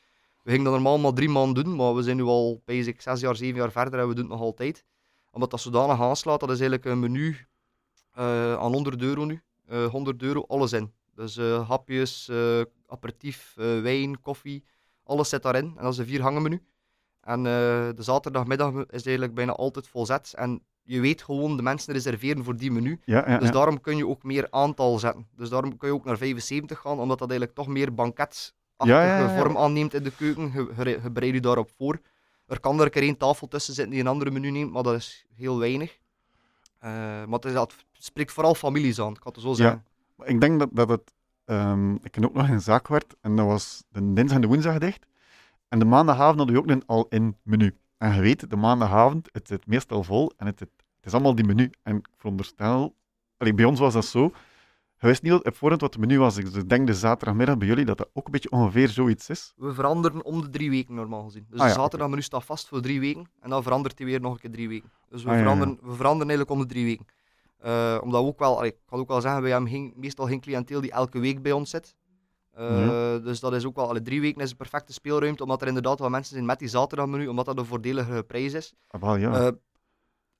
We 0.43 0.51
gingen 0.51 0.65
dat 0.65 0.75
normaal 0.75 0.99
maar 0.99 1.13
drie 1.13 1.29
man 1.29 1.55
doen, 1.55 1.77
maar 1.77 1.95
we 1.95 2.03
zijn 2.03 2.17
nu 2.17 2.23
al 2.23 2.63
basic 2.65 3.01
zes 3.01 3.21
jaar, 3.21 3.37
zeven 3.37 3.57
jaar 3.57 3.73
verder 3.73 4.01
en 4.01 4.09
we 4.09 4.15
doen 4.15 4.25
het 4.25 4.33
nog 4.33 4.43
altijd. 4.43 4.85
Omdat 5.31 5.51
dat 5.51 5.61
zodanig 5.61 6.01
aanslaat, 6.01 6.41
dat 6.41 6.51
is 6.51 6.61
eigenlijk 6.61 6.85
een 6.85 7.01
menu 7.01 7.47
uh, 8.19 8.55
aan 8.55 8.73
100 8.73 9.03
euro 9.03 9.25
nu. 9.25 9.43
Uh, 9.71 9.87
100 9.87 10.23
euro, 10.23 10.45
alles 10.49 10.73
in. 10.73 10.93
Dus 11.15 11.37
uh, 11.37 11.69
hapjes, 11.69 12.31
aperitief, 12.87 13.53
wijn, 13.57 14.21
koffie, 14.21 14.65
alles 15.05 15.29
zit 15.29 15.43
daarin. 15.43 15.73
En 15.77 15.83
dat 15.83 15.93
is 15.93 15.99
een 15.99 16.07
vier 16.07 16.23
gangen 16.23 16.43
menu. 16.43 16.63
En 17.29 17.39
uh, 17.39 17.45
de 17.45 18.03
zaterdagmiddag 18.03 18.73
is 18.75 19.03
eigenlijk 19.03 19.35
bijna 19.35 19.53
altijd 19.53 19.89
volzet. 19.89 20.33
En 20.37 20.63
je 20.83 21.01
weet 21.01 21.23
gewoon 21.23 21.57
de 21.57 21.63
mensen 21.63 21.93
reserveren 21.93 22.45
voor 22.45 22.57
die 22.57 22.71
menu. 22.71 23.01
Ja, 23.05 23.25
ja, 23.31 23.39
dus 23.39 23.51
daarom 23.51 23.81
kun 23.81 23.97
je 23.97 24.07
ook 24.07 24.23
meer 24.23 24.47
aantal 24.51 24.99
zetten. 24.99 25.27
Dus 25.37 25.49
daarom 25.49 25.77
kun 25.77 25.89
je 25.89 25.95
ook 25.95 26.05
naar 26.05 26.17
75 26.17 26.79
gaan, 26.79 26.99
omdat 26.99 27.19
dat 27.19 27.31
eigenlijk 27.31 27.59
toch 27.59 27.69
meer 27.69 27.95
banketachtige 27.95 29.35
vorm 29.37 29.57
aanneemt 29.57 29.95
in 29.95 30.03
de 30.03 30.11
keuken. 30.11 30.53
Je, 30.55 30.85
je, 30.85 31.01
je 31.03 31.11
bereidt 31.11 31.35
je 31.35 31.41
daarop 31.41 31.71
voor. 31.77 31.99
Er 32.47 32.61
kan 32.61 32.81
er 32.81 32.97
één 32.97 33.17
tafel 33.17 33.49
tussen 33.49 33.75
zitten 33.75 33.93
die 33.93 34.03
een 34.03 34.11
andere 34.11 34.31
menu 34.31 34.51
neemt, 34.51 34.73
maar 34.73 34.83
dat 34.83 34.95
is 34.95 35.27
heel 35.35 35.59
weinig. 35.59 35.99
Uh, 36.85 36.91
maar 36.91 37.27
het, 37.29 37.45
is, 37.45 37.53
het, 37.53 37.75
spreekt 37.93 38.33
vooral 38.33 38.55
families 38.55 39.01
aan, 39.01 39.13
ik 39.13 39.23
had 39.23 39.35
het 39.35 39.45
zo 39.45 39.53
zeggen. 39.53 39.85
Ja, 40.19 40.25
ik 40.25 40.41
denk 40.41 40.59
dat, 40.59 40.69
dat 40.73 40.89
het... 40.89 41.15
Um, 41.45 41.95
ik 42.03 42.15
heb 42.15 42.25
ook 42.25 42.35
nog 42.35 42.49
een 42.49 42.61
zaak 42.61 42.87
gewerkt 42.87 43.17
en 43.21 43.37
dat 43.37 43.47
was 43.47 43.85
de 43.89 44.13
dinsdag 44.13 44.37
en 44.37 44.41
de 44.41 44.47
woensdag 44.47 44.79
dicht. 44.79 45.07
En 45.69 45.79
de 45.79 45.85
maandagavond 45.85 46.37
hadden 46.39 46.55
we 46.55 46.61
ook 46.63 46.71
een 46.71 46.87
all-in 46.87 47.37
menu. 47.43 47.77
En 47.99 48.15
je 48.15 48.21
weet, 48.21 48.51
de 48.51 48.57
maandagavond, 48.57 49.29
het 49.33 49.47
zit 49.49 49.67
meestal 49.67 50.03
vol 50.03 50.33
en 50.37 50.47
het, 50.47 50.61
het, 50.61 50.71
het 50.97 51.07
is 51.07 51.13
allemaal 51.13 51.35
die 51.35 51.45
menu. 51.45 51.71
En 51.83 51.97
ik 51.97 52.09
veronderstel, 52.17 52.95
allee, 53.37 53.55
bij 53.55 53.65
ons 53.65 53.81
was 53.81 53.93
dat 53.93 54.05
zo, 54.05 54.33
je 55.01 55.07
wist 55.07 55.23
niet 55.23 55.33
op 55.33 55.57
voorhand 55.57 55.81
wat 55.81 55.93
het 55.95 56.03
menu 56.03 56.19
was. 56.19 56.35
Dus 56.35 56.55
ik 56.55 56.69
denk 56.69 56.87
de 56.87 56.95
zaterdagmiddag 56.95 57.59
bij 57.59 57.69
jullie 57.69 57.85
dat 57.85 57.99
dat 57.99 58.11
ook 58.13 58.27
een 58.27 58.33
beetje 58.33 58.51
ongeveer 58.51 58.89
zoiets 58.89 59.29
is. 59.29 59.53
We 59.57 59.75
veranderen 59.75 60.25
om 60.25 60.41
de 60.41 60.49
drie 60.49 60.71
weken 60.71 60.95
normaal 60.95 61.25
gezien. 61.25 61.47
Dus 61.51 61.61
Ah, 61.61 61.67
de 61.67 61.73
zaterdagmenu 61.73 62.23
staat 62.23 62.45
vast 62.45 62.69
voor 62.69 62.81
drie 62.81 63.01
weken 63.01 63.31
en 63.41 63.51
dan 63.51 63.63
verandert 63.63 63.99
hij 63.99 64.07
weer 64.07 64.21
nog 64.21 64.33
een 64.33 64.39
keer 64.41 64.51
drie 64.51 64.69
weken. 64.69 64.91
Dus 65.09 65.23
we, 65.23 65.29
Ah, 65.29 65.35
ja, 65.35 65.41
ja. 65.43 65.47
veranderen, 65.51 65.79
we 65.89 65.95
veranderen 65.95 66.29
eigenlijk 66.29 66.51
om 66.51 66.59
de 66.61 66.67
drie 66.75 66.85
weken. 66.85 67.07
Uh, 67.65 67.99
omdat 68.03 68.21
we 68.23 68.27
ook 68.29 68.39
wel, 68.39 68.57
allee, 68.57 68.71
ik 68.71 68.77
kan 68.87 68.99
ook 68.99 69.09
wel 69.09 69.21
zeggen, 69.21 69.43
we 69.43 69.49
hebben 69.49 69.71
geen, 69.71 69.93
meestal 69.97 70.27
geen 70.27 70.41
cliënteel 70.41 70.81
die 70.81 70.91
elke 70.93 71.19
week 71.19 71.43
bij 71.43 71.53
ons 71.53 71.71
zit. 71.71 71.97
Uh, 72.59 72.87
Ja. 72.87 73.19
Dus 73.19 73.41
dat 73.41 73.53
is 73.55 73.65
ook 73.67 73.77
wel, 73.77 73.89
alle 73.89 74.03
drie 74.03 74.21
weken 74.21 74.43
is 74.43 74.51
een 74.51 74.57
perfecte 74.57 74.93
speelruimte, 74.93 75.43
omdat 75.43 75.61
er 75.63 75.69
inderdaad 75.69 75.99
wel 75.99 76.11
mensen 76.11 76.35
zijn 76.35 76.47
met 76.47 76.59
die 76.59 76.69
zaterdagmenu, 76.69 77.27
omdat 77.27 77.47
dat 77.47 77.59
een 77.59 77.65
voordelige 77.65 78.25
prijs 78.27 78.53
is. 78.53 78.75
Ah, 78.89 79.21
ja. 79.21 79.41
Uh, 79.41 79.49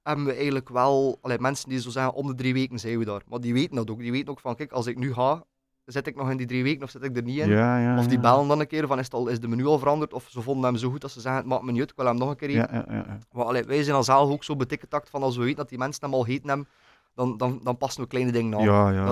hebben 0.03 0.25
we 0.25 0.33
eigenlijk 0.33 0.69
wel 0.69 1.19
allee, 1.23 1.39
mensen 1.39 1.69
die 1.69 1.81
zo 1.81 1.91
zeggen, 1.91 2.13
om 2.15 2.27
de 2.27 2.35
drie 2.35 2.53
weken 2.53 2.79
zijn 2.79 2.99
we 2.99 3.05
daar. 3.05 3.23
Maar 3.29 3.41
die 3.41 3.53
weten 3.53 3.77
dat 3.77 3.91
ook. 3.91 3.99
Die 3.99 4.13
weten 4.13 4.29
ook 4.29 4.41
van, 4.41 4.55
kijk, 4.55 4.73
als 4.73 4.87
ik 4.87 4.99
nu 4.99 5.13
ga, 5.13 5.45
zit 5.85 6.07
ik 6.07 6.17
nog 6.17 6.31
in 6.31 6.37
die 6.37 6.47
drie 6.47 6.63
weken 6.63 6.83
of 6.83 6.91
zit 6.91 7.03
ik 7.03 7.17
er 7.17 7.23
niet 7.23 7.39
in? 7.39 7.49
ja, 7.49 7.79
ja, 7.79 7.99
Of 7.99 8.07
die 8.07 8.19
bellen 8.21 8.49
dan 8.49 8.61
een 8.61 8.67
keer 8.67 8.87
van, 8.87 8.99
is, 8.99 9.05
het 9.05 9.15
al, 9.15 9.27
is 9.29 9.41
de 9.41 9.49
menu 9.49 9.67
al 9.67 9.79
veranderd? 9.79 10.13
Of 10.13 10.27
ze 10.31 10.41
vonden 10.43 10.65
hem 10.65 10.77
zo 10.77 10.91
goed 10.91 11.01
dat 11.01 11.11
ze 11.11 11.21
zeggen, 11.21 11.41
het 11.41 11.51
maakt 11.51 11.63
me 11.63 11.71
niet 11.71 11.81
uit, 11.81 11.91
ik 11.91 11.97
wil 11.97 12.07
hem 12.07 12.17
nog 12.17 12.31
een 12.31 12.37
keer 12.37 12.49
eten. 12.49 12.69
Ja, 12.73 12.85
ja, 12.89 12.95
ja, 12.95 13.05
ja. 13.07 13.19
Maar 13.33 13.45
allee, 13.45 13.63
wij 13.63 13.83
zijn 13.83 13.97
al 13.97 14.05
zelf 14.05 14.31
ook 14.31 14.45
zo 14.45 14.57
betikketakt 14.57 15.11
van, 15.11 15.23
als 15.23 15.37
we 15.37 15.43
weten 15.43 15.57
dat 15.57 15.69
die 15.69 15.79
mensen 15.79 16.05
hem 16.05 16.15
al 16.15 16.25
heten 16.25 16.49
hebben, 16.49 16.69
dan, 17.15 17.37
dan, 17.37 17.61
dan 17.63 17.77
passen 17.77 18.03
we 18.03 18.09
kleine 18.09 18.33
dingen 18.33 18.55
aan. 18.59 18.65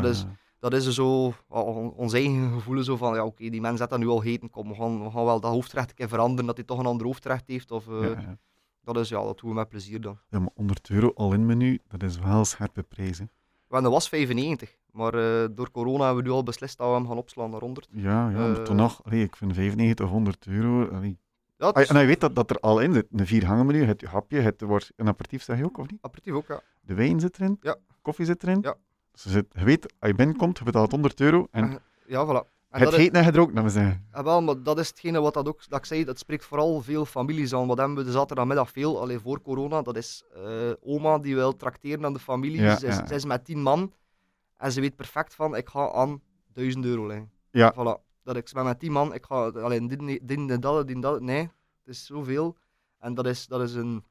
dat 0.03 0.05
is-. 0.11 0.27
Dat 0.71 0.81
is 0.81 0.89
zo, 0.95 1.33
on- 1.49 1.93
ons 1.93 2.13
eigen 2.13 2.53
gevoel 2.53 2.83
zo 2.83 2.97
van, 2.97 3.15
ja 3.15 3.25
oké, 3.25 3.49
die 3.51 3.61
mensen 3.61 3.79
zetten 3.79 4.01
nu 4.01 4.07
al 4.09 4.21
heten, 4.21 4.51
kom, 4.51 4.69
we 4.69 4.75
gaan, 4.75 5.03
we 5.05 5.11
gaan 5.11 5.25
wel 5.25 5.41
dat 5.41 5.51
hoofdrecht 5.53 5.89
een 5.91 5.95
keer 5.97 6.09
veranderen, 6.09 6.47
dat 6.47 6.57
hij 6.57 6.65
toch 6.65 6.79
een 6.79 6.87
ander 6.87 7.07
hoofdrecht 7.07 7.47
heeft. 7.47 7.71
Of, 7.71 7.89
eh, 7.89 8.01
Ja, 8.03 8.21
ja. 8.21 8.39
Dat 8.83 8.97
is, 8.97 9.09
ja, 9.09 9.23
dat 9.23 9.39
doen 9.39 9.51
we 9.51 9.57
met 9.57 9.69
plezier 9.69 10.01
dan. 10.01 10.19
Ja, 10.31 10.39
maar 10.39 10.51
100 10.55 10.91
euro 10.91 11.13
all-in 11.15 11.47
menu, 11.47 11.79
dat 11.89 12.03
is 12.03 12.19
wel 12.19 12.45
scherpe 12.45 12.83
prijzen. 12.83 13.31
Want 13.69 13.83
dat 13.83 13.93
was 13.93 14.09
95, 14.09 14.77
maar 14.91 15.15
eh, 15.15 15.49
door 15.51 15.71
corona 15.71 16.05
hebben 16.05 16.23
we 16.23 16.29
nu 16.29 16.35
al 16.35 16.43
beslist 16.43 16.79
dat 16.79 16.89
we 16.89 16.95
hem 16.95 17.07
gaan 17.07 17.17
opslaan 17.17 17.51
naar 17.51 17.61
100. 17.61 17.89
Ja, 17.91 18.31
ja, 18.31 18.39
maar 18.39 18.57
Eh. 18.57 18.63
toch 18.63 18.77
nog, 18.77 19.05
allee, 19.05 19.23
ik 19.23 19.37
vind 19.37 19.55
95 19.55 20.05
of 20.07 20.11
100 20.13 20.47
euro. 20.47 20.89
allee. 20.89 21.19
Ja, 21.59 21.67
het 21.67 21.77
Ah, 21.77 21.83
is 21.83 21.89
en 21.89 21.95
hij 21.95 22.07
weet 22.07 22.21
dat, 22.21 22.35
dat 22.35 22.51
er 22.51 22.61
al 22.61 22.81
in 22.81 22.93
zit. 22.93 23.07
Een 23.13 23.27
vier 23.27 23.43
gangen 23.43 23.67
menu, 23.67 23.85
het 23.85 24.03
hapje, 24.05 24.41
het 24.41 24.61
wordt 24.61 24.93
een 24.97 25.09
aperitief, 25.09 25.43
zeg 25.43 25.59
je 25.59 25.65
ook, 25.65 25.79
of 25.79 25.91
niet? 25.91 25.99
aperitief 26.03 26.33
ook, 26.33 26.47
ja. 26.47 26.61
De 26.81 26.95
wijn 26.95 27.21
zit 27.21 27.37
erin, 27.39 27.59
Ja. 27.61 27.77
koffie 28.03 28.25
zit 28.25 28.43
erin. 28.43 28.59
Ja. 28.63 28.75
Dus 29.17 29.25
je, 29.25 29.31
zit, 29.31 29.47
je 29.53 29.65
weet, 29.65 29.95
als 29.99 30.11
je 30.11 30.17
binnenkomt, 30.17 30.59
je 30.59 30.65
betaalt 30.65 30.91
100 30.91 31.21
euro 31.21 31.47
en 31.51 31.65
En 31.65 31.79
Ja, 32.07 32.25
voilà. 32.27 32.55
En 32.71 32.81
het 32.83 32.91
dat 32.91 32.93
is- 32.93 33.05
heet 33.05 33.15
en 33.15 33.55
dat 33.55 33.65
we 33.65 33.71
zeggen. 33.71 34.07
Ja, 34.13 34.23
wel, 34.25 34.43
maar 34.43 34.63
dat 34.63 34.79
is 34.79 34.89
hetgene 34.89 35.21
wat 35.21 35.35
dat 35.35 35.49
ook, 35.49 35.69
dat 35.69 35.79
ik 35.79 35.85
zei, 35.85 36.05
dat 36.05 36.19
spreekt 36.19 36.45
vooral 36.45 36.81
veel 36.83 37.05
families 37.05 37.55
aan. 37.55 37.67
Wat 37.67 37.79
hebben 37.79 37.97
we 37.97 38.05
de 38.05 38.11
zaterdagmiddag 38.11 38.71
veel, 38.71 39.01
alleen 39.01 39.21
voor 39.21 39.43
corona, 39.43 39.83
dat 39.83 39.97
is 39.97 40.25
eh, 40.35 40.71
oma 40.81 41.19
die 41.19 41.35
wil 41.35 41.57
trakteren 41.57 42.05
aan 42.05 42.13
de 42.13 42.19
familie. 42.19 42.61
Ja, 42.61 42.77
zij, 42.77 42.89
is, 42.89 42.97
ja. 42.97 43.11
is 43.11 43.25
met 43.25 43.45
tien 43.45 43.63
man 43.63 43.93
en 44.57 44.73
ze 44.73 44.81
weet 44.81 44.97
perfect 44.97 45.35
van, 45.35 45.57
ik 45.57 45.69
ga 45.69 45.91
aan 45.93 46.21
1000 46.53 46.85
euro 46.85 47.07
liggen. 47.07 47.31
Ja. 47.51 47.73
Voilà. 47.73 48.05
Dat 48.23 48.37
ik 48.37 48.51
ben 48.53 48.65
met 48.65 48.79
tien 48.79 48.93
man, 48.93 49.15
ik 49.15 49.25
ga 49.27 49.49
alleen 49.49 49.87
dit, 49.87 50.29
dit 50.29 50.51
en 50.51 50.61
dat, 50.61 50.87
dit 50.87 51.03
dat. 51.03 51.21
Nee, 51.21 51.41
het 51.41 51.95
is 51.95 52.07
zoveel. 52.07 52.57
En 52.99 53.15
dat 53.15 53.27
is, 53.27 53.47
dat 53.47 53.61
is 53.61 53.75
een... 53.75 54.05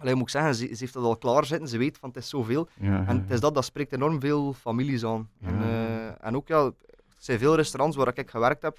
Alleen 0.00 0.14
moet 0.14 0.22
ik 0.22 0.30
zeggen, 0.30 0.54
ze, 0.54 0.66
ze 0.66 0.76
heeft 0.78 0.92
dat 0.92 1.04
al 1.04 1.16
klaar 1.16 1.44
zitten, 1.44 1.68
ze 1.68 1.78
weet 1.78 1.98
van 1.98 2.08
het 2.08 2.18
is 2.18 2.28
zoveel. 2.28 2.68
Ja, 2.80 3.06
En 3.06 3.20
het 3.20 3.30
is 3.30 3.40
dat, 3.40 3.54
dat 3.54 3.64
spreekt 3.64 3.92
enorm 3.92 4.20
veel 4.20 4.52
families 4.52 5.04
aan. 5.04 5.30
En, 5.40 5.62
eh, 5.62 6.26
en 6.26 6.36
ook, 6.36 6.48
ja, 6.48 6.64
er 6.64 6.72
zijn 7.18 7.38
veel 7.38 7.54
restaurants 7.54 7.96
waar 7.96 8.18
ik 8.18 8.30
gewerkt 8.30 8.62
heb. 8.62 8.78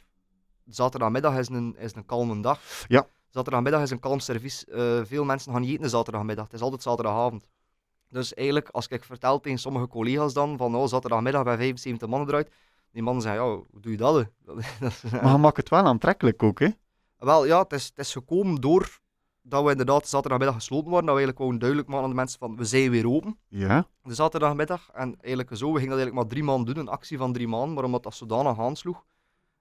Zaterdagmiddag 0.66 1.38
is 1.38 1.50
een, 1.50 1.76
is 1.78 1.96
een 1.96 2.06
kalme 2.06 2.42
dag. 2.42 2.60
Ja. 2.88 3.08
Zaterdagmiddag 3.30 3.82
is 3.82 3.90
een 3.90 4.00
kalm 4.00 4.20
servies. 4.20 4.66
Eh, 4.66 5.00
veel 5.04 5.24
mensen 5.24 5.52
gaan 5.52 5.62
niet 5.62 5.70
eten 5.72 5.90
zaterdagmiddag. 5.90 6.46
Het 6.46 6.54
is 6.54 6.62
altijd 6.62 6.82
zaterdagavond. 6.82 7.50
Dus 8.10 8.34
eigenlijk, 8.34 8.70
als 8.70 8.88
ik 8.88 9.04
vertel 9.04 9.40
tegen 9.40 9.60
sommige 9.60 9.88
collega's 9.88 10.34
dan, 10.34 10.58
van 10.58 10.76
oh, 10.76 10.88
zaterdagmiddag 10.88 11.44
bij 11.44 11.58
75 11.58 12.08
mannen 12.08 12.28
eruit, 12.28 12.52
die 12.92 13.04
mannen 13.04 13.24
zeggen, 13.24 13.44
ja, 13.44 13.50
hoe 13.50 13.82
doe 13.82 13.92
je 13.92 13.98
dat? 13.98 14.16
hè? 14.16 14.50
Maar 15.22 15.32
je 15.32 15.38
maakt 15.38 15.58
het 15.58 15.70
wel 15.70 15.84
aantrekkelijk 15.84 16.44
ook, 16.44 16.60
hè? 16.60 16.70
Wel, 17.18 17.46
ja, 17.46 17.62
het 17.62 17.74
is, 17.74 17.86
het 17.86 17.98
is 17.98 18.12
gekomen 18.12 18.56
door 18.56 19.00
dat 19.42 19.64
we 19.64 19.72
inderdaad 19.72 20.08
zaterdagmiddag 20.08 20.56
gesloten 20.58 20.90
waren. 20.92 21.06
Dat 21.06 21.16
we 21.16 21.22
eigenlijk 21.22 21.38
gewoon 21.38 21.58
duidelijk 21.60 21.90
maken 21.90 22.04
aan 22.04 22.10
de 22.10 22.16
mensen 22.16 22.40
van, 22.40 22.56
we 22.58 22.66
zijn 22.66 22.92
weer 22.92 23.08
open. 23.10 23.38
Ja, 23.48 23.88
De 24.04 24.14
zaterdagmiddag. 24.14 24.90
En 24.94 25.16
eigenlijk 25.20 25.58
zo, 25.58 25.66
we 25.74 25.80
gingen 25.80 25.90
dat 25.90 25.98
eigenlijk 26.00 26.14
maar 26.16 26.28
drie 26.28 26.44
maanden 26.44 26.74
doen, 26.74 26.84
een 26.84 26.92
actie 26.92 27.18
van 27.18 27.34
drie 27.34 27.48
maanden. 27.48 27.74
Maar 27.74 27.84
omdat 27.84 28.04
dat 28.04 28.14
zodanig 28.16 28.60
aansloeg 28.60 29.06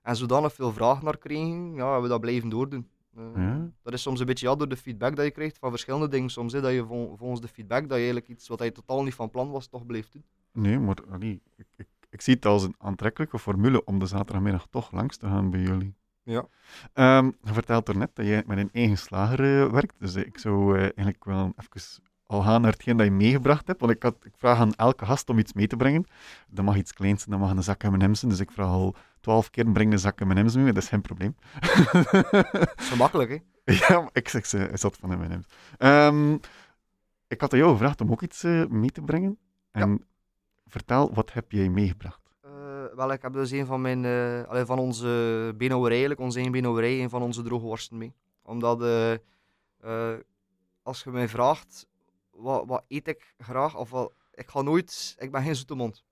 en 0.02 0.16
zodanig 0.16 0.52
veel 0.52 0.72
vraag 0.72 1.02
naar 1.02 1.18
kregen, 1.18 1.74
ja, 1.74 1.84
hebben 1.84 2.02
we 2.02 2.08
dat 2.08 2.20
blijven 2.20 2.48
doordoen. 2.48 2.88
Eh, 3.16 3.22
Ja. 3.34 3.70
Dat 3.82 3.92
is 3.92 4.02
soms 4.02 4.20
een 4.20 4.26
beetje 4.26 4.48
ja, 4.48 4.54
door 4.54 4.68
de 4.68 4.76
feedback 4.76 5.16
dat 5.16 5.24
je 5.24 5.30
krijgt 5.30 5.58
van 5.58 5.70
verschillende 5.70 6.08
dingen. 6.08 6.30
Soms 6.30 6.52
hè, 6.52 6.60
dat 6.60 6.72
je 6.72 6.84
vol- 6.86 7.16
volgens 7.16 7.40
de 7.40 7.48
feedback 7.48 7.80
dat 7.80 7.88
je 7.88 7.94
eigenlijk 7.94 8.28
iets 8.28 8.48
wat 8.48 8.62
je 8.62 8.72
totaal 8.72 9.02
niet 9.02 9.14
van 9.14 9.30
plan 9.30 9.50
was, 9.50 9.66
toch 9.66 9.86
blijft 9.86 10.12
doen. 10.12 10.24
nee, 10.52 10.78
maar 10.78 10.96
allee, 11.10 11.42
ik, 11.56 11.66
ik, 11.76 11.86
ik 12.10 12.20
zie 12.20 12.34
het 12.34 12.46
als 12.46 12.62
een 12.62 12.74
aantrekkelijke 12.78 13.38
formule 13.38 13.84
om 13.84 13.98
de 13.98 14.06
zaterdagmiddag 14.06 14.66
toch 14.70 14.92
langs 14.92 15.16
te 15.16 15.26
gaan 15.26 15.50
bij 15.50 15.60
jullie. 15.60 15.94
Ja. 16.22 16.46
Ehm, 16.92 17.30
je 17.42 17.52
vertelt 17.52 17.88
er 17.88 17.96
net 17.96 18.10
dat 18.14 18.26
jij 18.26 18.42
met 18.46 18.58
een 18.58 18.70
eigen 18.72 18.98
slager 18.98 19.62
eh, 19.62 19.72
werkt, 19.72 19.94
dus 19.98 20.14
eh, 20.14 20.26
ik 20.26 20.38
zou 20.38 20.74
eh, 20.76 20.82
eigenlijk 20.82 21.24
wel 21.24 21.52
even 21.56 22.02
al 22.26 22.42
gaan 22.42 22.60
naar 22.60 22.72
hetgeen 22.72 22.96
dat 22.96 23.06
je 23.06 23.12
meegebracht 23.12 23.66
hebt, 23.66 23.80
want 23.80 23.92
ik, 23.92 24.02
had, 24.02 24.16
ik 24.22 24.32
vraag 24.36 24.58
aan 24.58 24.74
elke 24.74 25.06
gast 25.06 25.28
om 25.28 25.38
iets 25.38 25.52
mee 25.52 25.66
te 25.66 25.76
brengen. 25.76 26.06
Dat 26.48 26.64
mag 26.64 26.76
iets 26.76 26.92
kleins 26.92 27.22
zijn, 27.22 27.38
dat 27.38 27.48
mag 27.48 27.56
een 27.56 27.62
zak 27.62 27.82
M&M's 27.82 28.18
zijn, 28.18 28.30
dus 28.30 28.40
ik 28.40 28.50
vraag 28.50 28.68
al 28.68 28.94
twaalf 29.20 29.50
keer, 29.50 29.72
breng 29.72 29.92
een 29.92 29.98
zak 29.98 30.24
M&M's 30.24 30.54
mee, 30.54 30.72
dat 30.72 30.82
is 30.82 30.88
geen 30.88 31.00
probleem. 31.00 31.36
Dat 31.92 32.72
is 32.76 32.88
gemakkelijk, 32.88 33.30
hè? 33.30 33.38
Ja, 33.88 34.00
maar 34.00 34.10
ik 34.12 34.28
zeg 34.28 34.46
ze, 34.46 34.56
hij 34.56 34.76
zat 34.76 34.96
van 34.96 35.18
M&M's. 35.18 35.46
Ehm, 35.78 36.34
ik 37.28 37.40
had 37.40 37.52
aan 37.52 37.58
jou 37.58 37.72
gevraagd 37.72 38.00
om 38.00 38.10
ook 38.10 38.22
iets 38.22 38.42
mee 38.68 38.90
te 38.90 39.02
brengen. 39.02 39.38
En 39.70 40.04
vertel, 40.66 41.14
wat 41.14 41.32
heb 41.32 41.52
jij 41.52 41.68
meegebracht? 41.68 42.19
Wel, 43.00 43.12
ik 43.12 43.22
heb 43.22 43.32
dus 43.32 43.50
een 43.50 43.66
van 43.66 43.80
mijn, 43.80 44.04
allee, 44.46 44.64
van 44.64 44.78
onze 44.78 45.54
eigenlijk, 45.58 46.20
onze 46.20 46.34
eigen 46.34 46.52
benauwerij, 46.52 47.02
een 47.02 47.10
van 47.10 47.22
onze 47.22 47.42
droge 47.42 47.64
worsten 47.64 47.98
mee. 47.98 48.14
Omdat, 48.42 48.82
eh, 48.82 49.12
eh, 49.12 50.18
als 50.82 51.02
je 51.02 51.10
mij 51.10 51.28
vraagt, 51.28 51.86
wat, 52.30 52.66
wat 52.66 52.84
eet 52.88 53.08
ik 53.08 53.34
graag, 53.38 53.76
of 53.76 53.90
wat, 53.90 54.12
ik 54.34 54.50
ga 54.50 54.62
nooit, 54.62 55.16
ik 55.18 55.30
ben 55.30 55.42
geen 55.42 55.56
zoete 55.56 55.74
mond. 55.74 56.04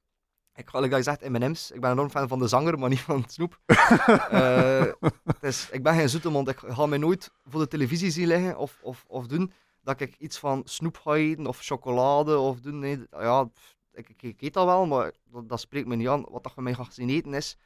Ik 0.55 0.69
ga, 0.69 0.79
like 0.79 0.91
dat 0.91 1.05
je 1.05 1.11
zegt, 1.11 1.29
M&M's, 1.29 1.71
ik 1.71 1.81
ben 1.81 1.91
enorm 1.91 2.11
fan 2.11 2.29
van 2.29 2.39
de 2.39 2.49
zanger, 2.49 2.79
maar 2.79 2.89
niet 2.89 3.01
van 3.01 3.25
snoep. 3.27 3.61
Dus 5.41 5.71
ik 5.71 5.83
ben 5.83 5.95
geen 5.95 6.09
zoete 6.09 6.31
mond, 6.31 6.49
ik 6.49 6.59
ga 6.59 6.87
mij 6.87 6.99
nooit 6.99 7.33
voor 7.45 7.61
de 7.61 7.69
televisie 7.69 8.11
zien 8.11 8.27
liggen 8.27 8.59
of, 8.59 8.79
of, 8.83 9.05
of 9.09 9.27
doen 9.27 9.53
dat 9.83 10.01
ik 10.01 10.17
iets 10.19 10.39
van 10.39 10.63
snoep 10.65 10.97
ga 10.97 11.15
eten, 11.15 11.47
of 11.47 11.61
chocolade, 11.61 12.39
of 12.39 12.61
doen, 12.61 12.79
nee, 12.79 13.07
ja, 13.11 13.49
ik, 13.99 14.09
ik, 14.09 14.23
ik 14.23 14.41
eet 14.41 14.55
dat 14.55 14.65
wel, 14.65 14.87
maar 14.87 15.13
dat, 15.31 15.49
dat 15.49 15.61
spreekt 15.61 15.87
me 15.87 15.97
niet 15.97 16.09
aan. 16.09 16.25
Wat 16.31 16.43
dat 16.43 16.53
je 16.55 16.63
mij 16.63 16.75
gaat 16.75 16.95
zien 16.95 17.09
eten 17.09 17.35
is 17.35 17.57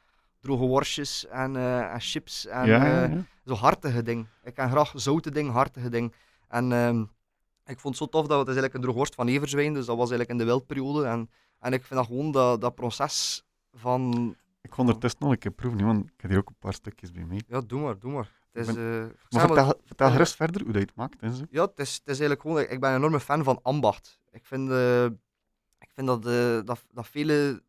droge 0.43 0.65
worstjes 0.65 1.27
en, 1.27 1.55
eh, 1.55 1.93
en 1.93 1.99
chips 1.99 2.45
en 2.45 2.67
ja, 2.67 2.85
eh, 2.85 2.91
ja, 2.91 3.15
ja. 3.15 3.25
zo 3.45 3.53
hartige 3.53 4.03
dingen. 4.03 4.29
Ik 4.43 4.53
kan 4.53 4.69
graag 4.69 4.91
zoute 4.95 5.31
dingen, 5.31 5.51
hartige 5.51 5.89
dingen. 5.89 6.13
En 6.47 6.71
ehm, 6.71 7.01
ik 7.65 7.79
vond 7.79 7.99
het 7.99 8.03
zo 8.03 8.05
tof 8.05 8.27
dat 8.27 8.39
het 8.39 8.47
is 8.47 8.53
eigenlijk 8.53 8.73
een 8.73 8.81
droge 8.81 8.97
worst 8.97 9.15
van 9.15 9.27
Everzwijn, 9.27 9.73
dus 9.73 9.85
dat 9.85 9.97
was 9.97 10.09
eigenlijk 10.09 10.29
in 10.29 10.37
de 10.37 10.43
wildperiode. 10.43 11.05
En, 11.05 11.29
en 11.59 11.73
ik 11.73 11.83
vind 11.83 11.99
dat 11.99 12.05
gewoon 12.05 12.31
dat, 12.31 12.61
dat 12.61 12.75
proces 12.75 13.45
van... 13.73 14.35
Ik 14.61 14.69
kon 14.69 14.87
er 14.87 14.97
tussen 14.97 15.19
nog 15.21 15.31
een 15.31 15.37
keer 15.37 15.51
proeven, 15.51 15.85
want 15.85 16.05
ik 16.05 16.13
heb 16.17 16.29
hier 16.29 16.39
ook 16.39 16.49
een 16.49 16.55
paar 16.59 16.73
stukjes 16.73 17.11
bij 17.11 17.25
mee. 17.25 17.43
Ja, 17.47 17.61
doe 17.61 17.81
maar, 17.81 17.99
doe 17.99 18.11
maar. 18.11 18.31
Het 18.51 18.67
is, 18.67 18.73
Ik 18.73 18.79
eh, 18.79 19.05
Maar 19.29 19.49
vertel, 19.85 20.09
gerust 20.09 20.35
verder 20.35 20.61
hoe 20.61 20.71
dat 20.71 20.81
je 20.81 20.87
het 20.87 20.95
maakt. 20.95 21.21
En 21.21 21.33
zo. 21.33 21.43
Ja, 21.49 21.61
het 21.61 21.79
is, 21.79 21.93
het 21.93 22.07
is 22.07 22.19
eigenlijk 22.19 22.41
gewoon... 22.41 22.59
Ik 22.59 22.79
ben 22.79 22.89
een 22.89 22.95
enorme 22.95 23.19
fan 23.19 23.43
van 23.43 23.59
ambacht. 23.61 24.19
Ik 24.31 24.45
vind, 24.45 24.69
vind 25.95 26.07
dat, 26.07 26.23
dat, 26.65 26.85
dat 26.93 27.07
vele... 27.07 27.63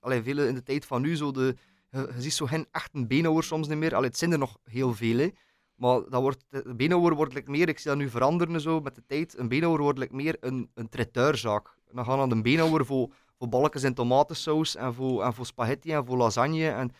Allee, 0.00 0.22
vele 0.22 0.46
in 0.46 0.54
de 0.54 0.62
tijd 0.62 0.86
van 0.86 1.02
nu 1.02 1.16
zo 1.16 1.30
de... 1.30 1.56
Je, 1.90 2.14
ziet 2.18 2.32
zo 2.32 2.46
geen 2.46 2.66
echte 2.70 3.06
beenhouwer 3.06 3.44
soms 3.44 3.68
niet 3.68 3.78
meer. 3.78 3.94
Allee, 3.94 4.08
het 4.08 4.18
zijn 4.18 4.32
er 4.32 4.38
nog 4.38 4.58
heel 4.64 4.94
veel, 4.94 5.18
hè. 5.18 5.30
Maar 5.74 6.00
dat 6.08 6.20
wordt, 6.20 6.44
de 6.48 6.74
beenhouwer 6.74 7.14
wordt 7.14 7.48
meer... 7.48 7.68
Ik 7.68 7.78
zie 7.78 7.90
dat 7.90 7.98
nu 7.98 8.08
veranderen 8.08 8.60
zo 8.60 8.80
met 8.80 8.94
de 8.94 9.02
tijd. 9.06 9.38
Een 9.38 9.48
beenhouwer 9.48 9.82
wordt 9.82 10.12
meer 10.12 10.36
een, 10.40 10.70
een 10.74 10.88
traiteurzaak. 10.88 11.74
Dan 11.92 12.04
gaan 12.04 12.20
aan 12.20 12.30
een 12.30 12.42
beenhouwer 12.42 12.86
voor, 12.86 13.08
voor 13.38 13.48
balkjes 13.48 13.82
en 13.82 13.94
tomatensaus 13.94 14.76
en 14.76 14.94
voor, 14.94 15.22
en 15.22 15.34
voor 15.34 15.46
spaghetti 15.46 15.92
en 15.92 16.06
voor 16.06 16.16
lasagne. 16.16 16.68
En, 16.68 16.90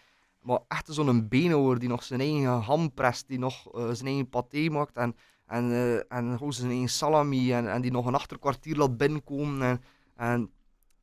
maar 0.41 0.59
echt 0.69 0.87
zo'n 0.91 1.29
beenhouwer 1.29 1.79
die 1.79 1.89
nog 1.89 2.03
zijn 2.03 2.21
eigen 2.21 2.61
ham 2.61 2.95
prest, 2.95 3.29
die 3.29 3.39
nog 3.39 3.75
eh, 3.75 3.91
zijn 3.91 4.07
eigen 4.07 4.29
paté 4.29 4.69
maakt 4.69 4.97
en, 4.97 5.17
en, 5.47 5.71
eh, 5.71 5.95
en 5.95 6.37
gewoon 6.37 6.53
zijn 6.53 6.71
eigen 6.71 6.89
salami 6.89 7.53
en, 7.53 7.73
en 7.73 7.83
die 7.83 7.91
nog 7.91 8.07
een 8.07 8.15
achterkwartier 8.15 8.77
laat 8.77 8.97
binnenkomen. 8.97 9.63
En, 9.63 9.81
en 10.17 10.51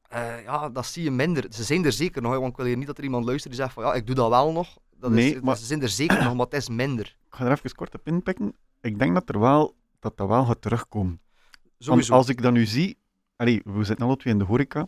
eh, 0.07 0.43
ja, 0.43 0.69
dat 0.69 0.85
zie 0.85 1.03
je 1.03 1.11
minder. 1.11 1.45
Ze 1.49 1.63
zijn 1.63 1.85
er 1.85 1.91
zeker 1.91 2.21
nog, 2.21 2.33
want 2.37 2.51
ik 2.51 2.55
wil 2.57 2.65
hier 2.65 2.77
niet 2.77 2.87
dat 2.87 2.97
er 2.97 3.03
iemand 3.03 3.25
luistert 3.25 3.53
die 3.53 3.61
zegt 3.61 3.73
van 3.73 3.83
ja, 3.83 3.93
ik 3.93 4.05
doe 4.05 4.15
dat 4.15 4.29
wel 4.29 4.51
nog. 4.51 4.77
Dat 4.99 5.11
Nee, 5.11 5.35
is, 5.35 5.41
maar- 5.41 5.57
Ze 5.57 5.65
zijn 5.65 5.81
er 5.81 5.89
zeker 5.89 6.23
nog, 6.23 6.35
maar 6.35 6.45
het 6.45 6.53
is 6.55 6.69
minder. 6.69 7.05
Ik 7.05 7.35
ga 7.35 7.45
er 7.45 7.51
even 7.51 7.75
kort 7.75 7.93
op 7.95 8.07
inpikken. 8.07 8.55
Ik 8.81 8.99
denk 8.99 9.13
dat 9.13 9.29
er 9.29 9.39
wel, 9.39 9.75
dat, 9.99 10.17
dat 10.17 10.27
wel 10.27 10.45
gaat 10.45 10.61
terugkomen. 10.61 11.19
Want 11.63 11.73
Sowieso. 11.77 12.13
als 12.13 12.29
ik 12.29 12.41
dat 12.41 12.53
nu 12.53 12.65
zie... 12.65 12.97
Allee, 13.35 13.61
we 13.65 13.83
zitten 13.83 14.05
alle 14.05 14.15
twee 14.17 14.33
in 14.33 14.39
de 14.39 14.45
horeca. 14.45 14.87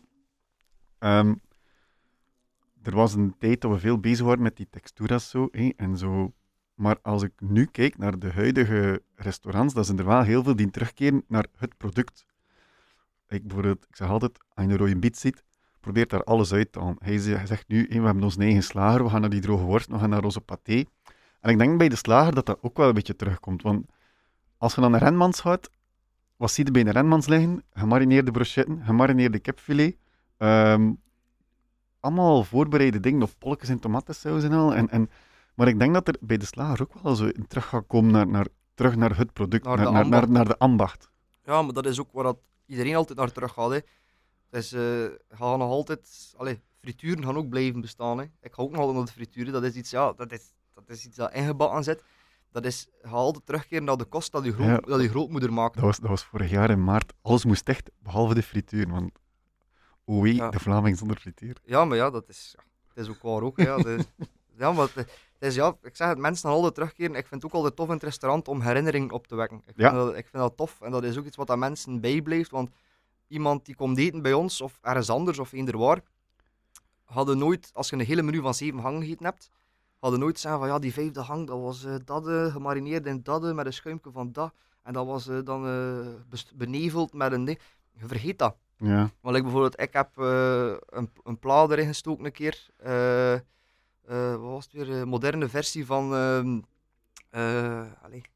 Ehm, 1.00 1.34
er 2.84 2.96
was 2.96 3.14
een 3.14 3.36
tijd 3.38 3.62
dat 3.62 3.72
we 3.72 3.80
veel 3.80 4.00
bezig 4.00 4.26
waren 4.26 4.42
met 4.44 4.56
die 4.56 4.68
texturas 4.70 5.30
zo, 5.30 5.48
hé, 5.52 5.70
en 5.76 5.98
zo. 5.98 6.34
Maar 6.74 6.98
als 7.02 7.24
ik 7.24 7.32
nu 7.40 7.66
kijk 7.66 7.98
naar 7.98 8.20
de 8.20 8.32
huidige 8.32 9.02
restaurants, 9.16 9.74
dan 9.74 9.86
zijn 9.86 9.98
er 10.00 10.06
wel 10.06 10.22
heel 10.22 10.44
veel 10.44 10.56
die 10.56 10.70
terugkeren 10.72 11.24
naar 11.28 11.46
het 11.58 11.78
product. 11.78 12.26
Ik, 13.30 13.44
bijvoorbeeld, 13.48 13.86
ik 13.90 13.96
zeg 13.96 14.10
altijd, 14.10 14.38
als 14.54 14.66
je 14.66 14.72
een 14.72 14.78
rode 14.78 14.96
biet 14.98 15.18
ziet, 15.18 15.44
probeer 15.80 16.08
daar 16.08 16.24
alles 16.24 16.54
uit 16.54 16.72
te 16.72 16.80
halen. 16.80 16.96
Hij 17.00 17.18
ze- 17.18 17.36
hij 17.36 17.46
zegt 17.46 17.68
nu, 17.68 17.86
we 17.90 17.94
hebben 18.06 18.24
onze 18.24 18.40
eigen 18.40 18.64
slager, 18.64 19.04
we 19.04 19.10
gaan 19.10 19.22
naar 19.22 19.30
die 19.30 19.42
droge 19.42 19.64
worst, 19.64 19.88
we 19.90 20.00
gaan 20.00 20.10
naar 20.10 20.24
onze 20.24 20.42
paté. 20.42 20.84
En 21.40 21.50
ik 21.52 21.58
denk 21.58 21.78
bij 21.78 21.90
de 21.90 21.96
slager 21.96 22.34
dat 22.36 22.46
dat 22.46 22.58
ook 22.62 22.78
wel 22.78 22.88
een 22.88 22.94
beetje 22.94 23.16
terugkomt. 23.16 23.62
Want 23.62 23.86
als 24.58 24.76
je 24.76 24.82
dan 24.82 24.92
naar 24.92 25.04
Renmans 25.04 25.40
gaat, 25.42 25.70
wat 26.36 26.52
zie 26.52 26.66
je 26.66 26.72
bij 26.72 26.84
de 26.84 26.92
Renmans 26.92 27.28
liggen? 27.28 27.64
Gemarineerde 27.74 28.32
brochetten, 28.32 28.82
gemarineerde 28.86 29.40
kipfilet. 29.40 29.98
ehm, 30.38 30.92
allemaal 32.00 32.44
voorbereide 32.44 33.00
dingen, 33.00 33.22
of 33.22 33.38
polletjes 33.38 33.70
en 33.70 33.80
tomatensaus 33.80 34.44
en 34.44 34.52
al. 34.52 34.76
En, 34.76 34.90
en, 34.90 35.10
maar 35.56 35.68
ik 35.68 35.80
denk 35.80 35.94
dat 35.94 36.08
er 36.08 36.16
bij 36.20 36.38
de 36.38 36.46
slager 36.46 36.82
ook 36.82 37.04
wel 37.04 37.16
zo 37.16 37.26
in 37.26 37.48
terug 37.48 37.66
gaat 37.66 37.88
komen 37.88 38.12
naar, 38.12 38.28
naar, 38.28 38.48
terug 38.74 38.96
naar 38.96 39.18
het 39.18 39.34
product, 39.34 39.66
Naar 39.66 39.78
naar, 39.92 40.04
de 40.04 40.10
naar, 40.10 40.30
naar 40.30 40.46
de 40.46 40.58
ambacht. 40.58 41.10
Ja, 41.44 41.62
maar 41.62 41.74
dat 41.74 41.86
is 41.86 42.00
ook 42.00 42.12
waar 42.12 42.24
dat 42.24 42.38
iedereen 42.70 42.96
altijd 42.96 43.18
naar 43.18 43.32
terug 43.32 43.54
gaat. 43.54 43.72
Hè. 43.72 43.80
Dus 44.50 44.72
eh 44.72 45.06
gaan 45.30 45.60
nog 45.60 45.70
altijd... 45.70 46.34
Allee, 46.38 46.62
frituren 46.82 47.24
gaan 47.24 47.38
ook 47.38 47.50
blijven 47.50 47.82
bestaan. 47.82 48.18
Hè. 48.18 48.24
Ik 48.42 48.54
ga 48.54 48.62
ook 48.62 48.70
nog 48.72 48.80
altijd 48.80 48.98
naar 48.98 49.06
de 49.06 49.12
frituren. 49.12 49.54
Dat 49.54 49.64
is 49.64 49.74
iets, 49.76 49.90
ja, 49.90 50.14
dat 50.14 50.32
is, 50.32 50.54
dat 50.74 50.90
is 50.90 51.06
iets 51.06 51.16
dat 51.18 51.34
ingebakken 51.34 51.84
zit. 51.84 52.04
Dat 52.52 52.66
is, 52.66 52.88
ga 53.02 53.10
altijd 53.16 53.46
terugkeren 53.46 53.84
naar 53.84 53.98
de 53.98 54.06
kost 54.06 54.32
dat 54.32 54.44
je, 54.46 54.54
groot, 54.54 54.68
Ja. 54.68 54.78
dat 54.78 55.02
je 55.02 55.10
grootmoeder 55.10 55.54
maakt. 55.54 55.74
Dat 55.76 55.84
was, 55.84 56.00
dat 56.00 56.10
was 56.10 56.24
vorig 56.24 56.50
jaar 56.50 56.70
in 56.70 56.84
maart. 56.84 57.14
Alles 57.22 57.46
moest 57.46 57.68
echt, 57.70 57.90
behalve 58.00 58.34
de 58.34 58.44
frituur. 58.44 58.90
Want 58.90 59.12
oei, 60.10 60.36
Ja. 60.36 60.50
de 60.50 60.60
Vlaming 60.60 60.98
zonder 60.98 61.18
frituur. 61.18 61.58
Ja, 61.64 61.86
maar 61.86 61.98
ja, 61.98 62.10
dat 62.10 62.30
is, 62.30 62.56
ja, 62.58 62.64
het 62.88 62.98
is 63.08 63.10
ook 63.10 63.22
waar 63.22 63.42
ook. 63.42 63.58
Ja, 63.60 63.78
ja, 64.58 64.72
maar 64.72 64.90
het, 64.94 65.12
is, 65.40 65.56
ja, 65.56 65.76
ik 65.82 65.96
zeg 65.96 66.08
het, 66.08 66.18
mensen 66.18 66.48
gaan 66.48 66.56
altijd 66.58 66.76
terugkeren. 66.76 67.16
Ik 67.16 67.28
vind 67.28 67.42
het 67.42 67.52
ook 67.52 67.58
altijd 67.58 67.76
tof 67.76 67.88
in 67.88 67.94
het 67.94 68.04
restaurant 68.04 68.48
om 68.48 68.62
herinneringen 68.62 69.12
op 69.12 69.28
te 69.28 69.36
wekken. 69.36 69.62
Ik 69.66 69.74
vind, 69.76 69.92
dat, 69.92 70.10
ik 70.10 70.28
vind 70.28 70.44
dat 70.44 70.58
tof 70.58 70.82
en 70.82 70.92
dat 70.92 71.04
is 71.04 71.18
ook 71.18 71.26
iets 71.26 71.38
wat 71.38 71.50
aan 71.50 71.60
mensen 71.60 72.02
bijblijft. 72.02 72.52
Want 72.52 72.70
iemand 73.28 73.66
die 73.66 73.76
komt 73.76 73.98
eten 73.98 74.22
bij 74.22 74.34
ons 74.34 74.62
of 74.62 74.80
ergens 74.82 75.10
anders 75.10 75.40
of 75.40 75.52
eender 75.52 75.78
waar, 75.78 76.02
hadden 77.04 77.38
nooit, 77.38 77.72
als 77.74 77.90
je 77.90 77.96
een 77.96 78.06
hele 78.06 78.22
menu 78.22 78.42
van 78.42 78.54
zeven 78.54 78.82
gangen 78.82 79.02
gegeten 79.02 79.26
hebt, 79.26 79.50
hadden 80.00 80.20
nooit 80.20 80.40
zeggen 80.40 80.60
van 80.60 80.70
ja, 80.70 80.80
die 80.80 80.94
vijfde 80.94 81.24
gang, 81.24 81.48
dat 81.48 81.60
was 81.60 81.86
eh, 81.86 81.96
dat 82.06 82.28
eh, 82.28 82.46
gemarineerd 82.46 83.06
in 83.06 83.24
dat 83.24 83.46
eh, 83.46 83.54
met 83.54 83.66
een 83.66 83.74
schuimje 83.74 84.12
van 84.12 84.32
dat. 84.32 84.54
En 84.84 84.94
dat 84.94 85.06
was 85.06 85.30
dan 85.44 85.62
beneveld 86.56 87.14
met 87.14 87.32
een 87.32 87.46
ding. 87.46 87.60
Je 87.92 88.08
vergeet 88.08 88.38
dat. 88.38 88.56
Ja, 88.78 89.10
Want 89.22 89.36
ik 89.36 89.44
bijvoorbeeld, 89.44 89.80
ik 89.80 89.94
heb 89.94 90.10
een, 90.18 91.12
een 91.24 91.40
pla 91.40 91.68
erin 91.68 91.88
gestoken 91.88 92.26
een 92.26 92.32
keer. 92.32 92.68
Eh, 94.10 94.32
eh, 94.34 94.40
wat 94.42 94.50
was 94.52 94.64
het 94.64 94.74
weer? 94.74 94.90
Een 94.90 95.08
moderne 95.08 95.50
versie 95.50 95.86
van. 95.86 96.14
ehm 96.16 96.60
eh, 97.30 97.92
allee, 98.04 98.18
ik 98.18 98.30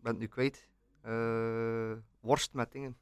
ben 0.00 0.12
het 0.12 0.18
nu 0.20 0.26
kwijt. 0.26 0.68
Eh, 1.02 1.92
worst 2.20 2.52
met 2.52 2.72
dingen. 2.72 2.96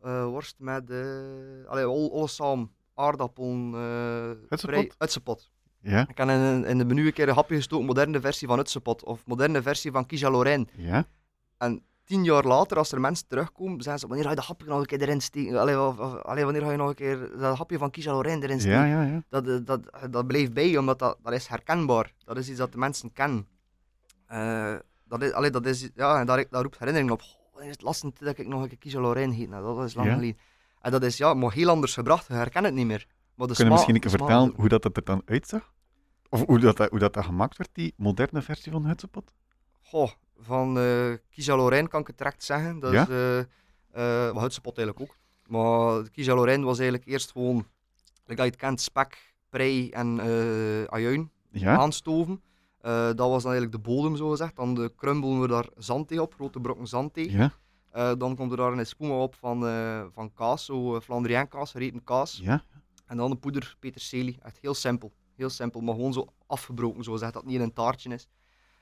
Eh, 0.00 0.24
worst 0.24 0.54
met. 0.58 0.90
eh 0.90 1.66
allee, 1.68 1.84
al- 1.84 2.12
alles 2.12 2.34
samen. 2.34 2.70
Aardappelen. 2.94 3.74
eh 3.74 4.48
vrij- 4.68 4.90
Uitsepot. 4.98 5.50
ja, 5.80 6.08
Ik 6.08 6.16
heb 6.18 6.28
in, 6.28 6.64
in 6.64 6.78
de 6.78 6.84
menu 6.84 7.06
een 7.06 7.12
keer 7.12 7.28
een 7.28 7.34
hapje 7.34 7.56
gestoken, 7.56 7.86
moderne 7.86 8.20
versie 8.20 8.48
van 8.48 8.56
Uitsepot. 8.56 9.04
Of 9.04 9.26
moderne 9.26 9.62
versie 9.62 9.90
van 9.90 10.06
Lorraine 10.30 10.66
ja. 10.76 11.06
Tien 12.06 12.24
jaar 12.24 12.44
later, 12.44 12.76
als 12.76 12.92
er 12.92 13.00
mensen 13.00 13.26
terugkomen, 13.28 13.82
zeggen 13.82 14.00
ze: 14.00 14.06
Wanneer 14.06 14.24
ga 14.24 14.30
je 14.30 14.36
dat 14.36 14.44
hapje 14.46 14.66
nog 14.68 14.78
een 14.80 14.86
keer 14.86 15.00
erin 15.00 15.20
steken? 15.20 15.60
Allee, 15.60 15.80
of, 15.80 15.98
of- 15.98 16.22
allee, 16.22 16.44
wanneer 16.44 16.62
ga 16.62 16.70
je 16.70 16.76
nog 16.76 16.88
een 16.88 16.94
keer 16.94 17.30
dat 17.38 17.56
hapje 17.56 17.78
van 17.78 17.90
Kisha 17.90 18.12
Lorraine 18.12 18.42
erin 18.44 18.60
steken? 18.60 18.78
Ja, 18.78 19.02
ja, 19.02 19.10
ja. 19.12 19.22
Dat, 19.28 19.46
eh, 19.48 19.56
dat, 19.64 19.80
dat 20.10 20.26
blijft 20.26 20.52
bij, 20.52 20.76
omdat 20.76 20.98
dat, 20.98 21.18
dat 21.22 21.32
is 21.32 21.46
herkenbaar. 21.46 22.12
Dat 22.24 22.36
is 22.36 22.48
iets 22.48 22.58
dat 22.58 22.72
de 22.72 22.78
mensen 22.78 23.12
kennen. 23.12 23.46
Eh, 24.26 24.74
dat 25.04 25.22
is, 25.22 25.32
allee, 25.32 25.50
dat 25.50 25.66
is, 25.66 25.88
ja, 25.94 26.20
en 26.20 26.26
daar, 26.26 26.44
daar 26.50 26.62
roept 26.62 26.78
herinnering 26.78 27.10
op. 27.12 27.20
Oh, 27.20 27.26
wanneer 27.52 27.70
is 27.70 27.76
het 27.76 27.84
laatste 27.84 28.12
dat 28.18 28.38
ik 28.38 28.46
nog 28.46 28.62
een 28.62 28.68
keer 28.68 28.78
Kisha 28.78 29.00
Lorraine 29.00 29.34
heet? 29.34 29.48
Nou, 29.48 29.76
dat 29.76 29.84
is 29.86 29.94
lang 29.94 30.08
Ja. 30.08 30.14
geleden. 30.14 30.38
En 30.80 30.90
dat 30.90 31.02
is 31.02 31.16
ja, 31.16 31.34
maar 31.34 31.52
heel 31.52 31.68
anders 31.68 31.94
gebracht. 31.94 32.26
Je 32.26 32.32
herkent 32.34 32.64
het 32.64 32.74
niet 32.74 32.86
meer. 32.86 33.06
Maar 33.34 33.46
de 33.46 33.54
Kun 33.54 33.64
je 33.64 33.70
misschien 33.70 33.94
een 33.94 34.00
keer 34.00 34.10
vertellen 34.10 34.52
hoe 34.56 34.68
dat, 34.68 34.82
dat 34.82 34.96
er 34.96 35.04
dan 35.04 35.22
uitzag? 35.24 35.72
Of 36.28 36.44
hoe 36.46 36.58
dat, 36.58 36.76
dat- 36.76 36.90
hoe 36.90 36.98
dat, 36.98 37.12
dat 37.14 37.24
gemaakt 37.24 37.56
werd, 37.56 37.70
die 37.72 37.94
moderne 37.96 38.42
versie 38.42 38.72
van 38.72 38.86
Hutsepot? 38.86 39.32
Goh, 39.82 40.10
van 40.38 40.78
uh, 40.78 41.12
Kisa 41.30 41.56
Lorraine, 41.56 41.88
kan 41.88 42.00
ik 42.00 42.06
het 42.06 42.18
direct 42.18 42.44
zeggen. 42.44 42.78
Dat 42.78 42.92
Ja? 42.92 43.02
is 43.02 43.08
uh, 43.08 43.38
uh, 43.96 44.42
Hutspot 44.42 44.78
eigenlijk 44.78 45.10
ook. 45.10 45.16
Maar 45.46 46.10
Kisa 46.10 46.34
Lorraine 46.34 46.64
was 46.64 46.78
eigenlijk 46.78 47.08
eerst 47.08 47.30
gewoon, 47.32 47.56
like 47.56 48.34
dat 48.34 48.36
je 48.36 48.42
het 48.50 48.56
kent, 48.56 48.80
spek, 48.80 49.34
prei 49.48 49.90
en 49.90 50.18
uh, 50.26 50.84
ajuin 50.84 51.30
Ja? 51.50 51.76
aanstoven. 51.76 52.40
Eh, 52.80 53.06
dat 53.06 53.28
was 53.28 53.42
dan 53.42 53.52
eigenlijk 53.52 53.72
de 53.72 53.90
bodem, 53.90 54.16
zo 54.16 54.30
gezegd. 54.30 54.56
Dan 54.56 54.74
de 54.74 54.92
crumbelen 54.96 55.40
we 55.40 55.48
daar 55.48 55.68
zandthee 55.76 56.22
op, 56.22 56.34
grote 56.34 56.60
brokken 56.60 56.86
zandthee. 56.86 57.30
Ja? 57.30 57.52
Eh, 57.90 58.12
dan 58.18 58.36
komt 58.36 58.50
er 58.50 58.56
daar 58.56 58.72
een 58.72 58.86
spoema 58.86 59.14
op 59.14 59.34
van, 59.34 59.66
eh, 59.66 60.04
van 60.12 60.32
kaas, 60.34 60.64
zo 60.64 61.00
Flandriaan 61.00 61.48
kaas, 61.48 61.72
reten 61.72 62.04
kaas. 62.04 62.40
Ja? 62.42 62.62
En 63.06 63.16
dan 63.16 63.30
de 63.30 63.36
poeder 63.36 63.76
peterselie. 63.80 64.38
Echt 64.42 64.58
heel 64.60 64.74
simpel. 64.74 65.12
Heel 65.36 65.50
simpel, 65.50 65.80
maar 65.80 65.94
gewoon 65.94 66.12
zo 66.12 66.26
afgebroken, 66.46 67.04
zo 67.04 67.12
gezegd, 67.12 67.32
dat 67.32 67.42
het 67.42 67.50
niet 67.50 67.60
in 67.60 67.66
een 67.66 67.72
taartje 67.72 68.10
is. 68.14 68.28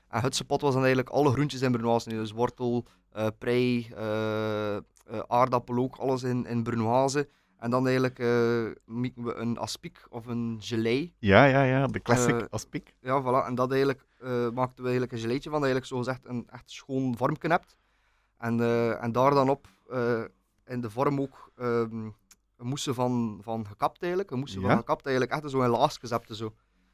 En 0.07 0.21
hutsepot 0.21 0.61
was 0.61 0.73
dan 0.73 0.83
eigenlijk 0.83 1.15
alle 1.15 1.31
groentjes 1.31 1.61
in 1.61 1.71
brunoise. 1.71 2.09
Dus 2.09 2.31
wortel, 2.31 2.85
uh, 3.17 3.27
prei, 3.37 3.87
uh, 3.97 4.77
aardappel 5.27 5.77
ook, 5.77 5.95
alles 5.95 6.23
in, 6.23 6.45
in 6.45 6.63
brunoise. 6.63 7.29
En 7.57 7.69
dan 7.69 7.87
eigenlijk 7.87 8.19
maken 8.85 9.23
we 9.23 9.33
een 9.33 9.57
aspiek 9.57 10.05
of 10.09 10.25
een 10.25 10.57
gelei. 10.59 11.13
Ja, 11.19 11.45
ja, 11.45 11.63
ja, 11.63 11.87
de 11.87 12.01
classic 12.01 12.47
aspiek. 12.49 12.95
Ja, 13.01 13.21
voilà. 13.21 13.47
En 13.47 13.55
dat 13.55 13.71
eigenlijk 13.71 14.05
maakten 14.53 14.75
we 14.75 14.83
eigenlijk 14.83 15.11
een 15.11 15.19
geleitje 15.19 15.49
van, 15.49 15.61
dat 15.61 15.69
eigenlijk 15.69 15.85
zo 15.85 15.97
gezegd 15.97 16.25
een 16.25 16.47
echt 16.49 16.71
schoon 16.71 17.17
vormje 17.17 17.47
hebt. 17.47 17.75
En, 18.37 18.59
en 18.99 19.11
daar 19.11 19.33
dan 19.33 19.49
op 19.49 19.67
in 20.65 20.81
de 20.81 20.89
vorm 20.89 21.21
ook 21.21 21.51
um, 21.55 22.15
een 22.57 22.67
moesten 22.67 22.93
van, 22.93 23.39
van 23.41 23.67
gekapt 23.67 24.01
eigenlijk. 24.01 24.31
Een 24.31 24.39
moesten 24.39 24.61
ja? 24.61 24.67
van 24.67 24.77
gekapt 24.77 25.05
eigenlijk 25.05 25.35
echt 25.35 25.51
zo 25.51 25.61
in 25.61 25.69
laagjes 25.69 26.09
hebt 26.09 26.35
zo. 26.35 26.45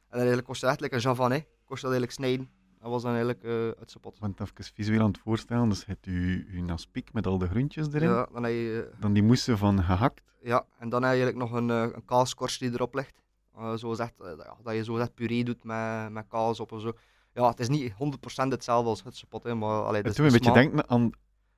En 0.08 0.16
eigenlijk 0.16 0.46
kost 0.46 0.60
je 0.60 0.66
echt 0.66 0.80
like 0.80 0.94
een 0.94 1.00
javanet, 1.00 1.46
kost 1.64 1.82
dat 1.82 1.90
eigenlijk 1.90 2.12
snijden. 2.12 2.50
Dat 2.82 2.90
was 2.90 3.02
dan 3.02 3.10
eigenlijk 3.10 3.44
uh, 3.44 3.70
het 3.78 3.90
sapot. 3.90 4.18
Want 4.18 4.40
even 4.40 4.64
visueel 4.74 5.00
aan 5.00 5.06
het 5.06 5.18
voorstellen, 5.18 5.68
dus 5.68 5.86
het 5.86 6.06
u 6.06 6.46
uw 6.52 6.70
aspiek 6.70 7.12
met 7.12 7.26
al 7.26 7.38
de 7.38 7.48
groentjes 7.48 7.86
erin. 7.92 8.08
Ja, 8.08 8.28
dan 8.32 8.42
heb 8.42 8.52
je... 8.52 8.90
dan 9.00 9.12
die 9.12 9.22
moesten 9.22 9.58
van 9.58 9.82
gehakt. 9.82 10.22
Ja, 10.40 10.64
en 10.78 10.88
dan 10.88 11.02
heb 11.02 11.12
je 11.12 11.22
eigenlijk 11.22 11.50
nog 11.50 11.60
een, 11.60 11.68
een 11.68 12.04
kaaskorst 12.04 12.60
die 12.60 12.72
erop 12.72 12.94
ligt. 12.94 13.22
zo 13.76 13.94
zegt, 13.94 14.14
dat 14.62 14.74
je 14.74 14.84
zo 14.84 14.96
zegt 14.96 15.14
puree 15.14 15.44
doet 15.44 15.64
met, 15.64 16.10
met 16.10 16.26
kaas 16.28 16.60
op 16.60 16.72
of 16.72 16.80
zo. 16.80 16.92
Ja, 17.34 17.48
het 17.48 17.60
is 17.60 17.68
niet 17.68 17.92
100% 17.92 17.94
hetzelfde 18.48 18.88
als 18.88 19.02
het 19.04 19.16
sapot, 19.16 19.42
hè, 19.42 19.54
maar... 19.54 19.84
Allee, 19.84 20.02
het 20.02 20.16
doet 20.16 20.18
me 20.18 20.24
een 20.26 20.32
beetje 20.32 20.52
denken 20.52 20.88
aan 20.88 21.12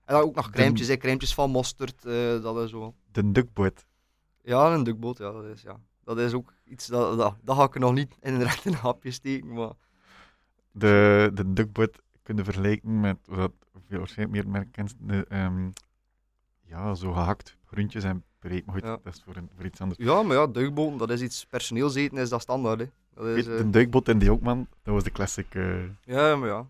en 0.05 0.15
dan 0.15 0.23
ook 0.23 0.35
nog 0.35 0.51
crèmetjes, 0.51 0.87
de... 0.87 0.97
crèmetjes 0.97 1.35
van 1.35 1.51
mosterd, 1.51 2.05
uh, 2.05 2.43
dat 2.43 2.57
is 2.57 2.71
zo. 2.71 2.95
De 3.13 3.31
dukboot. 3.31 3.87
Ja, 4.43 4.75
een 4.75 4.85
dukboot, 4.85 5.19
ja, 5.19 5.33
dat 5.33 5.45
is, 5.45 5.63
ja. 5.63 5.81
Dat 6.05 6.19
is 6.19 6.33
ook 6.33 6.53
iets, 6.65 6.87
dat, 6.87 7.19
dat, 7.19 7.37
dat 7.43 7.57
ga 7.57 7.65
ik 7.65 7.79
nog 7.79 7.93
niet 7.93 8.17
in 8.21 8.35
een 8.35 8.43
recht 8.43 8.65
een 8.65 8.75
hapje 8.75 9.11
steken, 9.11 9.53
maar... 9.53 9.73
De, 10.77 11.31
de 11.33 11.91
kunnen 12.23 12.45
vergelijken 12.45 13.01
met, 13.01 13.17
wat 13.25 13.53
veel 13.89 13.99
waarschijnlijk 13.99 14.45
meer 14.45 14.53
merk 14.53 14.73
kent, 14.73 14.95
de, 14.99 15.27
um, 15.33 15.73
ja, 16.63 16.95
zo 16.95 17.13
gehakt 17.13 17.57
groentjes 17.65 18.05
en 18.05 18.25
puree, 18.39 18.63
maar 18.67 18.75
goed, 18.75 18.85
ja. 18.85 18.99
dat 19.03 19.15
is 19.15 19.23
voor, 19.25 19.37
een, 19.37 19.51
voor 19.57 19.65
iets 19.65 19.81
anders. 19.81 19.99
Ja, 20.03 20.23
maar 20.23 20.37
ja, 20.37 20.47
duikboten, 20.47 20.99
dat 20.99 21.11
is 21.11 21.21
iets 21.21 21.47
personeelseten, 21.47 22.19
is 22.19 22.29
dat 22.29 22.41
standaard, 22.41 22.81
hè. 22.81 22.87
Dat 23.15 23.27
is. 23.27 23.45
De 23.45 23.71
duikboot 23.71 24.09
en 24.09 24.19
die 24.19 24.31
ook, 24.31 24.41
man, 24.41 24.67
dat 24.83 24.95
was 24.95 25.05
de 25.05 25.11
classic... 25.11 25.55
Uh... 25.55 25.83
Ja, 26.05 26.37
maar 26.37 26.49
ja. 26.49 26.67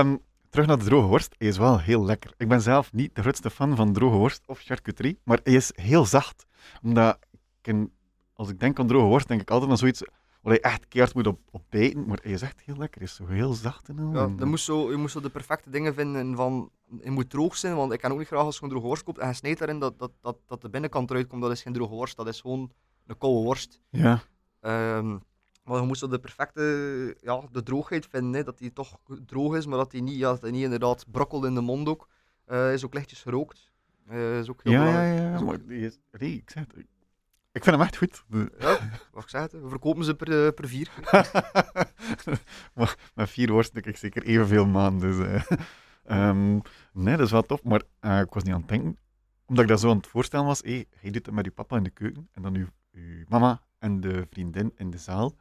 Um, 0.00 0.20
terug 0.50 0.66
naar 0.66 0.78
de 0.78 0.84
droge 0.84 1.06
worst. 1.06 1.34
Hij 1.38 1.48
is 1.48 1.58
wel 1.58 1.80
heel 1.80 2.04
lekker. 2.04 2.32
Ik 2.36 2.48
ben 2.48 2.60
zelf 2.60 2.92
niet 2.92 3.14
de 3.14 3.20
grootste 3.20 3.50
fan 3.50 3.76
van 3.76 3.92
droge 3.92 4.16
worst 4.16 4.42
of 4.46 4.60
charcuterie, 4.60 5.18
maar 5.24 5.40
hij 5.42 5.52
is 5.52 5.72
heel 5.74 6.04
zacht. 6.04 6.46
Omdat, 6.82 7.18
ik 7.62 7.66
in, 7.66 7.92
als 8.32 8.48
ik 8.48 8.60
denk 8.60 8.78
aan 8.78 8.86
droge 8.86 9.06
worst, 9.06 9.28
denk 9.28 9.40
ik 9.40 9.50
altijd 9.50 9.70
aan 9.70 9.78
zoiets 9.78 10.02
waar 10.46 10.54
je 10.54 10.60
echt 10.60 10.88
keert 10.88 11.14
moet 11.14 11.26
op, 11.26 11.40
op 11.50 11.62
bijten, 11.68 12.06
maar 12.06 12.18
hij 12.22 12.32
is 12.32 12.42
echt 12.42 12.60
heel 12.60 12.76
lekker. 12.76 13.00
Hij 13.00 13.08
is 13.08 13.14
zo 13.14 13.26
heel 13.26 13.52
zacht 13.52 13.88
en 13.88 13.98
al. 13.98 14.14
Ja, 14.14 14.30
je 14.38 14.44
moest, 14.44 14.64
zo, 14.64 14.90
je 14.90 14.96
moest 14.96 15.12
zo 15.12 15.20
de 15.20 15.30
perfecte 15.30 15.70
dingen 15.70 15.94
vinden 15.94 16.36
van, 16.36 16.70
het 16.98 17.10
moet 17.10 17.30
droog 17.30 17.56
zijn, 17.56 17.76
want 17.76 17.92
ik 17.92 18.00
kan 18.00 18.12
ook 18.12 18.18
niet 18.18 18.26
graag 18.26 18.40
als 18.40 18.56
je 18.56 18.62
een 18.62 18.70
droge 18.70 18.86
worst 18.86 19.02
koopt 19.02 19.18
en 19.18 19.28
je 19.28 19.34
snijdt 19.34 19.58
daarin 19.58 19.78
dat, 19.78 19.98
dat, 19.98 20.12
dat, 20.20 20.36
dat 20.46 20.62
de 20.62 20.70
binnenkant 20.70 21.10
eruit 21.10 21.26
komt, 21.26 21.42
dat 21.42 21.50
is 21.50 21.62
geen 21.62 21.72
droge 21.72 21.94
worst, 21.94 22.16
dat 22.16 22.28
is 22.28 22.40
gewoon 22.40 22.70
een 23.06 23.18
koude 23.18 23.42
worst. 23.42 23.80
Ja. 23.90 24.22
Um, 24.60 25.22
maar 25.64 25.80
je 25.80 25.86
moest 25.86 26.00
zo 26.00 26.08
de 26.08 26.18
perfecte 26.18 27.16
ja, 27.20 27.42
de 27.52 27.62
droogheid 27.62 28.06
vinden, 28.06 28.32
hè, 28.32 28.42
dat 28.42 28.58
die 28.58 28.72
toch 28.72 28.98
droog 29.26 29.56
is, 29.56 29.66
maar 29.66 29.78
dat 29.78 29.90
die 29.90 30.02
niet, 30.02 30.18
ja, 30.18 30.30
dat 30.30 30.42
die 30.42 30.52
niet 30.52 30.62
inderdaad 30.62 31.04
brokkelt 31.10 31.44
in 31.44 31.54
de 31.54 31.60
mond 31.60 31.88
ook. 31.88 32.08
Uh, 32.48 32.72
is 32.72 32.84
ook 32.84 32.94
lichtjes 32.94 33.22
gerookt. 33.22 33.72
Uh, 34.10 34.38
is 34.38 34.50
ook 34.50 34.62
heel 34.62 34.72
ja, 34.72 34.78
belangrijk. 34.78 35.18
ja, 35.18 35.30
ja, 35.30 35.40
maar 35.40 35.66
die 35.66 35.80
is, 35.80 35.98
nee, 36.18 36.32
ik 36.32 36.50
zeg 36.50 36.64
het, 36.66 36.86
ik 37.56 37.64
vind 37.64 37.76
hem 37.76 37.80
echt 37.80 37.96
goed. 37.96 38.24
Ja, 38.58 38.78
wat 39.12 39.32
ik 39.32 39.50
we 39.50 39.68
verkopen 39.68 40.04
ze 40.04 40.14
per, 40.14 40.28
uh, 40.28 40.52
per 40.54 40.68
vier. 40.68 40.90
maar 42.74 42.96
met 43.14 43.30
vier 43.30 43.52
worsten 43.52 43.84
ik 43.84 43.96
zeker 43.96 44.22
evenveel 44.22 44.66
maanden. 44.66 45.18
Dus, 45.18 45.42
um, 46.04 46.62
nee, 46.92 47.16
dat 47.16 47.26
is 47.26 47.32
wel 47.32 47.42
tof, 47.42 47.62
maar 47.62 47.82
ik 48.22 48.32
was 48.32 48.42
niet 48.42 48.54
aan 48.54 48.60
het 48.60 48.68
denken, 48.68 48.98
omdat 49.46 49.64
ik 49.64 49.70
dat 49.70 49.80
zo 49.80 49.90
aan 49.90 49.96
het 49.96 50.06
voorstellen 50.06 50.46
was, 50.46 50.60
hey, 50.60 50.86
hij 51.00 51.10
doet 51.10 51.26
het 51.26 51.34
met 51.34 51.44
uw 51.44 51.52
papa 51.52 51.76
in 51.76 51.82
de 51.82 51.90
keuken 51.90 52.28
en 52.32 52.42
dan 52.42 52.54
uw, 52.54 52.66
uw 52.92 53.24
mama 53.28 53.62
en 53.78 54.00
de 54.00 54.26
vriendin 54.30 54.72
in 54.76 54.90
de 54.90 54.98
zaal. 54.98 55.36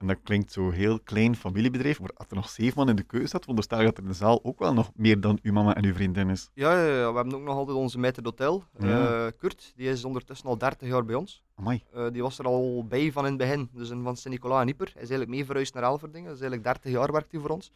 En 0.00 0.06
dat 0.06 0.18
klinkt 0.22 0.52
zo 0.52 0.70
heel 0.70 1.00
klein 1.00 1.36
familiebedrijf, 1.36 2.00
maar 2.00 2.10
als 2.14 2.26
er 2.28 2.36
nog 2.36 2.48
zeven 2.48 2.72
man 2.76 2.88
in 2.88 2.96
de 2.96 3.02
keuze 3.02 3.26
zat, 3.26 3.40
veronderstel 3.40 3.78
ik 3.78 3.84
dat 3.84 3.96
er 3.96 4.02
in 4.02 4.08
de 4.08 4.14
zaal 4.14 4.44
ook 4.44 4.58
wel 4.58 4.72
nog 4.72 4.90
meer 4.94 5.20
dan 5.20 5.38
uw 5.42 5.52
mama 5.52 5.74
en 5.74 5.84
uw 5.84 5.94
vriendin 5.94 6.28
is. 6.28 6.50
Ja, 6.54 6.72
ja, 6.72 6.86
ja. 6.86 7.10
we 7.10 7.16
hebben 7.16 7.34
ook 7.34 7.42
nog 7.42 7.56
altijd 7.56 7.76
onze 7.76 7.98
maître 7.98 8.22
d'hôtel, 8.22 8.64
Ja. 8.78 9.24
uh, 9.24 9.30
Kurt. 9.38 9.72
Die 9.76 9.88
is 9.88 10.04
ondertussen 10.04 10.48
al 10.48 10.58
30 10.58 10.88
jaar 10.88 11.04
bij 11.04 11.14
ons. 11.14 11.42
Amai. 11.54 11.84
Uh, 11.94 12.06
die 12.12 12.22
was 12.22 12.38
er 12.38 12.44
al 12.44 12.86
bij 12.88 13.12
van 13.12 13.24
in 13.24 13.30
het 13.30 13.40
begin, 13.40 13.68
dus 13.72 13.88
van 13.88 14.16
Sint-Nicolas 14.16 14.60
en 14.60 14.68
Ieper. 14.68 14.86
Hij 14.86 15.02
is 15.02 15.08
eigenlijk 15.08 15.30
mee 15.30 15.44
verhuisd 15.44 15.74
naar 15.74 15.82
Elverdingen, 15.82 16.30
dus 16.30 16.40
eigenlijk 16.40 16.64
30 16.64 16.92
jaar 16.92 17.12
werkt 17.12 17.32
hij 17.32 17.40
voor 17.40 17.50
ons. 17.50 17.66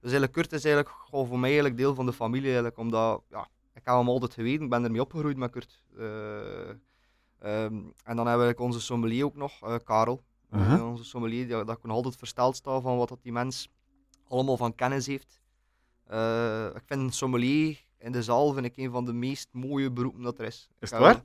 Dus 0.00 0.12
eigenlijk 0.12 0.32
Kurt 0.32 0.52
is 0.52 0.64
eigenlijk 0.64 0.94
gewoon 1.08 1.26
voor 1.26 1.38
mij 1.38 1.50
eigenlijk 1.50 1.78
deel 1.80 1.94
van 1.94 2.06
de 2.06 2.12
familie, 2.12 2.46
eigenlijk, 2.46 2.78
omdat 2.78 3.22
ja, 3.30 3.48
ik 3.74 3.82
heb 3.84 3.94
hem 3.94 4.08
altijd 4.08 4.34
geweten, 4.34 4.64
ik 4.64 4.70
ben 4.70 4.84
ermee 4.84 5.00
opgegroeid 5.00 5.36
met 5.36 5.50
Kurt. 5.50 5.82
Uh, 5.98 6.04
um, 7.44 7.92
en 8.04 8.16
dan 8.16 8.26
hebben 8.26 8.46
we 8.48 8.62
onze 8.62 8.80
sommelier 8.80 9.24
ook 9.24 9.36
nog, 9.36 9.82
Karel. 9.84 10.22
Uh 10.54 10.68
-huh. 10.68 10.78
uh, 10.78 10.88
onze 10.88 11.04
sommelier, 11.04 11.48
dat 11.48 11.68
ik 11.68 11.86
altijd 11.86 12.16
versteld 12.16 12.56
sta 12.56 12.80
van 12.80 12.96
wat 12.96 13.08
dat 13.08 13.22
die 13.22 13.32
mens 13.32 13.68
allemaal 14.28 14.56
van 14.56 14.74
kennis 14.74 15.06
heeft. 15.06 15.40
Uh, 16.10 16.64
ik 16.64 16.82
vind 16.86 17.14
sommelier 17.14 17.84
in 18.04 18.12
de 18.12 18.22
zaal 18.22 18.52
vind 18.52 18.66
ik 18.66 18.76
een 18.76 18.90
van 18.90 19.04
de 19.04 19.12
meest 19.12 19.48
mooie 19.52 19.90
beroepen 19.90 20.22
dat 20.22 20.38
er 20.38 20.44
is. 20.44 20.68
Is 20.80 20.90
het 20.90 21.00
waar? 21.00 21.22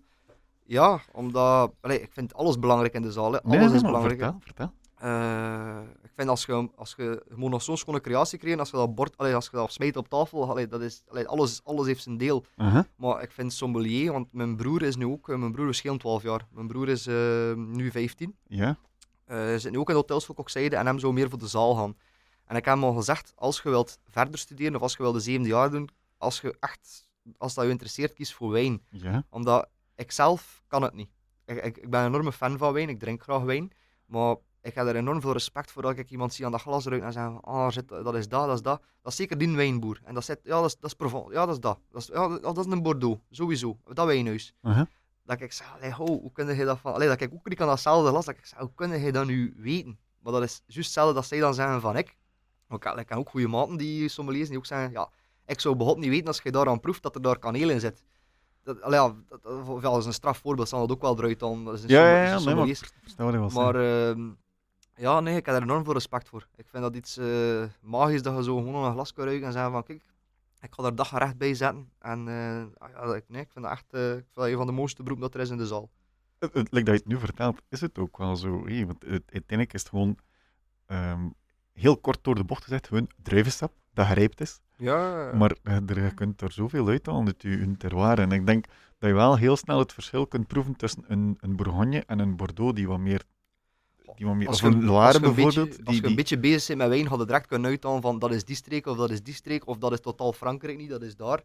Ja, 0.65 1.00
omdat 1.12 1.74
allee, 1.82 2.02
ik 2.02 2.12
vind 2.12 2.34
alles 2.34 2.60
belangrijk 2.60 2.94
in 2.94 3.02
de 3.02 3.12
zaal. 3.12 3.32
Hè. 3.32 3.44
Alles 3.44 3.65
nee, 3.65 3.76
is 3.76 3.82
belangrijk. 3.82 4.20
Vertel, 4.20 4.39
vertel. 4.39 4.72
Uh, 5.04 5.80
ik 6.04 6.12
vind 6.15 6.30
als 6.30 6.46
je, 6.46 6.70
als 6.76 6.94
je, 6.98 7.24
je 7.30 7.36
moet 7.36 7.50
nog 7.50 7.62
zo'n 7.62 7.78
schone 7.78 8.02
creatie 8.02 8.39
creëren, 8.39 8.60
als 8.60 8.70
je 8.70 8.78
dat 8.78 8.96
bord, 8.96 9.18
allee, 9.18 9.36
als 9.36 9.46
je 9.46 9.58
dat 9.58 9.72
smijt 9.72 9.98
op 9.98 10.10
tafel, 10.10 10.50
allee, 10.50 10.68
dat 10.68 10.82
is, 10.82 11.04
alles, 11.26 11.62
alles 11.63 11.88
heeft 11.88 12.04
zijn 12.04 12.18
deel. 12.18 12.46
Uh 12.58 12.74
-huh. 12.74 12.84
Maar 12.96 13.22
ik 13.22 13.32
vind 13.32 13.54
sommelier, 13.54 14.12
want 14.12 14.34
mijn 14.34 14.56
broer 14.56 14.82
is 14.82 14.96
nu 14.96 15.06
ook, 15.06 15.28
mijn 15.28 15.52
broer 15.52 15.70
is 15.70 15.82
geen 15.82 15.98
12 15.98 16.24
jaar, 16.24 16.48
mijn 16.52 16.68
broer 16.68 16.89
is 16.89 17.08
uh, 17.08 17.54
nu 17.56 17.92
15. 17.92 18.36
Ja. 18.48 18.78
Uh, 19.32 19.56
zit 19.56 19.72
nu 19.72 19.78
ook 19.78 19.89
in 19.89 19.96
hotels 19.96 20.26
voor 20.26 20.36
kokzijde 20.36 20.76
en 20.76 20.86
hem 20.86 21.00
zou 21.00 21.13
meer 21.13 21.30
voor 21.30 21.39
de 21.39 21.48
zaal 21.48 21.76
gaan. 21.76 21.98
En 22.46 22.56
ik 22.56 22.65
heb 22.65 22.74
hem 22.74 22.84
al 22.84 22.94
gezegd, 22.94 23.34
als 23.36 23.62
je 23.62 23.70
wilt 23.70 24.00
verder 24.08 24.39
studeren 24.39 24.76
of 24.76 24.82
als 24.82 24.96
je 24.96 25.04
wilt 25.04 25.13
de 25.13 25.20
zevende 25.20 25.50
jaar 25.50 25.70
doen, 25.70 25.89
als 26.18 26.42
je 26.42 26.58
echt, 26.60 27.10
als 27.38 27.54
dat 27.54 27.65
je 27.65 27.70
interesseert, 27.70 28.13
kies 28.13 28.34
voor 28.34 28.52
wijn. 28.52 28.82
Ja. 28.89 29.24
Omdat 29.30 29.70
ik 29.96 30.12
zelf 30.12 30.63
kan 30.68 30.82
het 30.82 30.94
niet. 30.94 31.10
Ik, 31.46 31.63
ik, 31.63 31.78
ik 31.78 31.89
ben 31.89 32.00
een 32.00 32.08
enorme 32.08 32.32
fan 32.32 32.58
van 32.58 32.74
wijn, 32.74 32.89
ik 32.89 33.00
drink 33.00 33.24
graag 33.24 33.42
wijn, 33.42 33.72
maar 34.06 34.36
ik 34.62 34.76
heb 34.76 34.88
er 34.88 34.96
enorm 34.96 35.22
veel 35.22 35.32
respect 35.32 35.72
voor 35.72 35.82
dat 35.82 35.98
ik 35.98 36.10
iemand 36.10 36.34
zie 36.34 36.46
aan 36.46 36.52
dat 36.52 36.62
glas 36.62 36.86
eruit 36.86 37.04
en 37.04 37.12
zeg 37.13 37.24
van, 37.24 37.42
ah, 37.42 37.72
zit, 37.72 37.88
dat 37.88 38.15
is 38.15 38.28
dat, 38.28 38.46
dat 38.46 38.56
is 38.56 38.62
dat. 38.62 38.82
Dat 39.02 39.12
is 39.12 39.15
zeker 39.15 39.38
die 39.38 39.56
wijnboer. 39.56 40.00
En 40.04 40.13
dat 40.13 40.26
zit, 40.26 40.39
ja, 40.44 40.56
dat 40.62 40.65
is, 40.65 40.76
dat 40.76 40.89
is 40.89 40.94
Provence, 40.94 41.34
ja, 41.34 41.46
dat 41.46 41.56
is 41.56 41.62
dat. 41.62 41.80
Dat 41.92 42.02
is, 42.02 42.08
ja, 42.08 42.28
dat 42.39 42.58
is 42.58 42.65
een 42.65 42.84
Bordeaux, 42.84 43.22
sowieso. 43.30 43.78
Dat 43.94 44.06
wijnhuis. 44.06 44.54
Uh 44.62 44.76
-huh. 44.76 44.86
Dat 45.30 45.42
ik 45.42 45.52
zeg, 45.52 45.74
allee, 45.76 45.92
ho, 45.92 46.06
hoe 46.06 46.32
kun 46.32 46.56
je 46.56 46.65
dat 46.65 46.80
van... 46.80 46.94
Allee, 46.94 47.08
dat 47.08 47.22
ik 47.22 47.34
ook 47.34 47.60
aan 47.62 47.68
datzelfde 47.68 48.10
glas, 48.10 48.26
dat 48.26 48.36
ik 48.36 48.46
zeg, 48.46 48.60
hoe 48.60 48.72
kun 48.76 49.00
je 49.00 49.12
dat 49.12 49.26
nu 49.26 49.54
weten? 49.58 50.00
Maar 50.20 50.34
dat 50.34 50.44
is 50.44 50.62
juist 50.65 50.88
hetzelfde 50.88 51.13
dat 51.13 51.26
zij 51.26 51.39
dan 51.39 51.54
zeggen 51.54 51.82
van 51.82 51.98
ik. 51.98 52.18
Ik 52.70 52.84
heb, 52.84 52.98
ik 52.98 53.10
heb 53.10 53.18
ook 53.18 53.30
goede 53.30 53.48
maten 53.48 53.78
die 53.78 54.10
sommeliers 54.10 54.48
die 54.50 54.58
ook 54.58 54.65
zeggen, 54.65 54.92
ja, 54.92 55.10
ik 55.46 55.60
zou 55.60 55.76
begot 55.76 55.98
niet 55.98 56.10
weten 56.10 56.28
als 56.28 56.42
je 56.42 56.52
daaraan 56.52 56.80
proeft 56.80 57.04
dat 57.04 57.15
er 57.15 57.22
daar 57.22 57.39
kaneel 57.39 57.70
in 57.70 57.80
zit. 57.80 58.04
Dat, 58.63 58.82
allee, 58.82 59.00
ja, 59.00 59.15
dat, 59.82 59.98
is 59.98 60.06
een 60.06 60.13
strafvoorbeeld, 60.13 60.70
zal 60.70 60.88
dat 60.88 60.96
ook 60.96 61.02
wel 61.02 61.18
eruit 61.18 61.39
dan. 61.39 61.65
Dat 61.65 61.74
is 61.74 61.84
een 61.84 61.89
ja, 61.89 62.10
ja, 62.10 62.24
ja, 62.24 62.39
nee, 62.39 62.56
maar, 63.39 63.52
maar 63.52 63.76
uh, 63.76 64.26
ja, 64.96 65.20
nee, 65.20 65.36
ik 65.36 65.46
heb 65.46 65.56
er 65.56 65.62
enorm 65.62 65.84
veel 65.84 65.94
respect 65.94 66.30
voor. 66.30 66.48
Ik 66.56 66.68
vind 66.68 66.84
dat 66.84 66.96
iets 66.96 67.18
uh, 67.18 67.63
magisch 67.82 68.22
dat 68.22 68.36
je 68.36 68.44
zo 68.44 68.58
gewoon 68.58 68.86
een 68.86 68.92
glas 68.92 69.13
kan 69.13 69.26
ruiken 69.26 69.48
en 69.48 69.54
zeggen 69.54 69.72
van 69.72 69.84
kijk, 69.84 70.04
ik 70.62 70.74
ga 70.74 70.84
daar 70.84 70.95
dag 70.95 71.17
recht 71.17 71.38
bij 71.38 71.54
zetten. 71.54 71.91
En 72.00 72.28
uh, 72.28 72.63
ja, 72.93 73.15
ik, 73.15 73.24
nee, 73.28 73.41
ik 73.41 73.52
vind 73.52 73.65
dat 73.65 73.74
echt 73.74 73.93
ik 73.93 74.26
vind 74.26 74.34
dat 74.34 74.45
een 74.45 74.58
van 74.58 74.65
de 74.65 74.72
mooiste 74.72 75.04
beroepen 75.04 75.26
dat 75.26 75.36
er 75.36 75.41
is 75.41 75.50
in 75.50 75.58
de 75.58 75.67
zaal. 75.67 75.89
Like 76.39 76.69
dat 76.72 76.86
je 76.86 76.91
het 76.91 77.08
nu 77.08 77.19
vertelt, 77.19 77.62
is 77.69 77.82
het 77.82 77.98
ook 77.98 78.17
wel 78.17 78.36
zo. 78.36 78.65
Hey, 78.65 78.86
want 78.86 79.02
het, 79.02 79.24
uiteindelijk 79.32 79.74
is 79.74 79.82
het 79.82 79.89
gewoon 79.89 80.17
um, 80.88 81.34
heel 81.74 81.98
kort 81.98 82.24
door 82.24 82.36
de 82.36 82.43
bocht 82.43 82.63
gezegd, 82.63 82.88
gewoon 82.88 83.10
druivensap 83.24 83.74
dat 83.93 84.06
gerijpt 84.06 84.41
is. 84.41 84.62
Ja. 84.76 85.32
Maar 85.34 85.56
er, 85.63 86.04
je 86.04 86.13
kunt 86.13 86.41
er 86.41 86.52
zoveel 86.52 86.88
uit 86.88 87.06
je, 87.38 87.50
je 87.50 87.78
terroir. 87.78 88.19
En 88.19 88.32
ik 88.32 88.45
denk 88.45 88.65
dat 88.98 89.10
je 89.10 89.15
wel 89.15 89.38
heel 89.38 89.56
snel 89.56 89.80
het 89.80 89.93
verschil 89.93 90.28
kunt 90.28 90.48
proeven 90.48 90.76
tussen 90.76 91.04
een, 91.08 91.38
een 91.39 91.56
Bourgogne 91.56 92.04
en 92.06 92.19
een 92.19 92.36
Bordeaux 92.36 92.76
die 92.76 92.88
wat 92.88 93.00
meer 93.00 93.24
die 94.15 94.48
Als 94.48 94.63
of 94.63 94.74
een 94.74 94.80
bijvoorbeeld. 94.80 95.36
beetje, 95.36 95.60
als 95.62 95.76
die, 95.76 95.95
je 95.95 96.02
een 96.02 96.08
die, 96.08 96.15
beetje 96.15 96.39
bezig 96.39 96.67
bent 96.67 96.80
met 96.80 96.89
wijn, 96.89 97.08
ga 97.08 97.15
je 97.15 97.26
direct 97.26 97.48
kunnen 97.48 97.69
uithalen 97.69 98.02
van 98.02 98.19
dat 98.19 98.34
is 98.34 98.45
die 98.45 98.56
streek 98.56 98.86
of 98.86 98.98
dat 98.98 99.10
is 99.10 99.24
die 99.24 99.34
streek 99.34 99.67
of 99.67 99.78
dat 99.78 99.91
is 99.91 100.00
totaal 100.00 100.34
Frankrijk 100.34 100.78
niet, 100.78 100.89
dat 100.89 101.02
is 101.02 101.15
daar. 101.15 101.43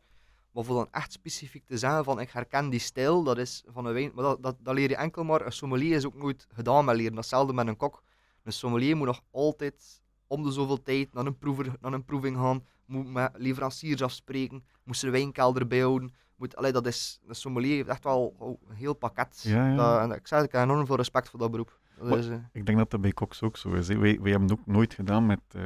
Maar 0.53 0.65
voor 0.65 0.77
dan 0.77 0.89
echt 0.91 1.13
specifiek 1.13 1.67
te 1.67 1.79
zeggen 1.79 2.05
van 2.05 2.21
ik 2.21 2.31
herken 2.31 2.71
die 2.71 2.81
stijl, 2.81 3.23
dat 3.23 3.39
is 3.39 3.65
van 3.67 3.87
een 3.87 3.93
wijn, 3.93 4.11
maar 4.15 4.25
dat, 4.25 4.43
dat, 4.43 4.57
dat 4.59 4.75
leer 4.75 4.89
je 4.89 4.97
enkel 4.97 5.25
maar. 5.25 5.47
Een 5.47 5.53
sommelier 5.53 5.97
is 5.97 6.07
ook 6.07 6.15
nooit 6.15 6.47
gedaan 6.55 6.85
met 6.85 6.97
leren. 6.97 7.15
Datzelfde 7.15 7.53
met 7.53 7.67
een 7.67 7.77
kok. 7.77 8.03
Een 8.43 8.53
sommelier 8.53 8.97
moet 8.97 9.07
nog 9.07 9.23
altijd 9.31 10.03
om 10.27 10.43
de 10.43 10.53
zoveel 10.53 10.83
tijd 10.83 11.15
naar 11.15 11.27
een, 11.27 11.39
proever, 11.39 11.73
naar 11.81 11.93
een 11.93 12.05
proeving 12.05 12.37
gaan, 12.37 12.65
moet 12.87 13.13
met 13.13 13.31
leveranciers 13.35 14.03
afspreken, 14.03 14.65
moet 14.85 14.97
zijn 14.97 15.13
wijnkelder 15.13 15.67
bijhouden. 15.67 16.15
Moet, 16.37 16.57
allee, 16.57 16.73
dat 16.73 16.87
is, 16.87 17.21
een 17.27 17.35
sommelier 17.35 17.75
heeft 17.75 17.89
echt 17.89 18.05
wel 18.05 18.35
oh, 18.39 18.61
een 18.69 18.75
heel 18.75 18.95
pakket. 18.95 19.41
Ja, 19.43 19.69
ja. 19.69 19.77
Dat, 19.77 20.11
en 20.11 20.17
ik 20.17 20.27
zeg, 20.27 20.43
ik 20.43 20.53
heb 20.53 20.63
enorm 20.63 20.87
veel 20.87 20.97
respect 20.97 21.31
voor 21.31 21.39
dat 21.39 21.51
beroep. 21.51 21.79
Maar- 22.03 22.49
ik 22.53 22.67
denk 22.67 22.79
dat 22.79 22.91
dat 22.91 23.01
bij 23.01 23.13
koks 23.13 23.43
ook 23.43 23.57
zo 23.57 23.73
is. 23.73 23.89
Hè. 23.89 23.99
Wij, 23.99 24.21
wij 24.21 24.31
hebben 24.31 24.49
het 24.49 24.59
ook 24.59 24.67
nooit 24.67 24.95
gedaan 24.95 25.27
met... 25.27 25.41
eh, 25.49 25.63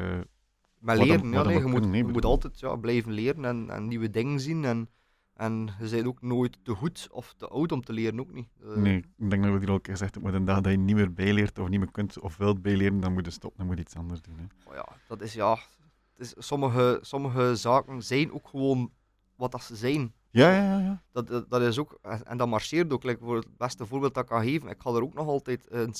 Wat 0.78 0.96
leren, 0.98 1.18
dan- 1.20 1.30
ja, 1.30 1.42
nee, 1.42 1.56
we 1.56 1.62
je 1.62 1.68
moet, 1.80 1.94
je 1.96 2.04
moet 2.04 2.24
altijd 2.24 2.60
ja, 2.60 2.76
blijven 2.76 3.12
leren 3.12 3.44
en, 3.44 3.70
en 3.70 3.88
nieuwe 3.88 4.10
dingen 4.10 4.40
zien. 4.40 4.64
En, 4.64 4.88
en 5.34 5.70
je 5.80 5.88
bent 5.90 6.06
ook 6.06 6.22
nooit 6.22 6.58
te 6.62 6.74
goed 6.74 7.08
of 7.10 7.34
te 7.36 7.48
oud 7.48 7.72
om 7.72 7.82
te 7.84 7.92
leren, 7.92 8.20
ook 8.20 8.32
niet. 8.32 8.48
Eh, 8.62 8.74
nee, 8.76 8.96
ik 9.16 9.30
denk 9.30 9.42
dat 9.42 9.52
we 9.52 9.58
hier 9.58 9.68
al 9.68 9.74
een 9.74 9.80
keer 9.80 9.92
gezegd 9.92 10.14
hebben, 10.14 10.34
een 10.34 10.44
dag 10.44 10.60
dat 10.60 10.72
je 10.72 10.78
niet 10.78 10.96
meer 10.96 11.12
bijleert 11.12 11.58
of 11.58 11.68
niet 11.68 11.80
meer 11.80 11.90
kunt 11.90 12.18
of 12.20 12.36
wilt 12.36 12.62
bijleren, 12.62 13.00
dan 13.00 13.12
moet 13.12 13.24
je 13.24 13.30
stoppen, 13.30 13.58
dan 13.58 13.66
moet 13.66 13.76
je 13.76 13.82
iets 13.82 13.96
anders 13.96 14.22
doen. 14.22 14.38
Hè. 14.38 14.44
oh 14.70 14.74
ja, 14.74 14.88
dat 15.08 15.20
is 15.20 15.32
ja. 15.34 15.52
Het 16.16 16.26
is, 16.26 16.34
sommige, 16.46 16.98
sommige 17.02 17.56
zaken 17.56 18.02
zijn 18.02 18.32
ook 18.32 18.48
gewoon 18.48 18.90
wat 19.36 19.52
dat 19.52 19.62
ze 19.62 19.76
zijn. 19.76 20.12
Ja, 20.30 20.54
ja, 20.54 20.78
ja. 20.80 21.02
Dat, 21.12 21.50
dat, 21.50 21.62
is 21.62 21.78
ook, 21.78 21.98
en 22.24 22.36
dat 22.36 22.48
marcheert 22.48 22.92
ook. 22.92 23.04
Like 23.04 23.24
voor 23.24 23.36
het 23.36 23.56
beste 23.56 23.86
voorbeeld 23.86 24.14
dat 24.14 24.22
ik 24.22 24.28
kan 24.28 24.42
geven, 24.42 24.68
ik 24.68 24.82
ga 24.82 24.90
er 24.90 25.02
ook 25.02 25.14
nog 25.14 25.26
altijd 25.26 25.68
eh, 25.68 25.80
een. 25.80 25.94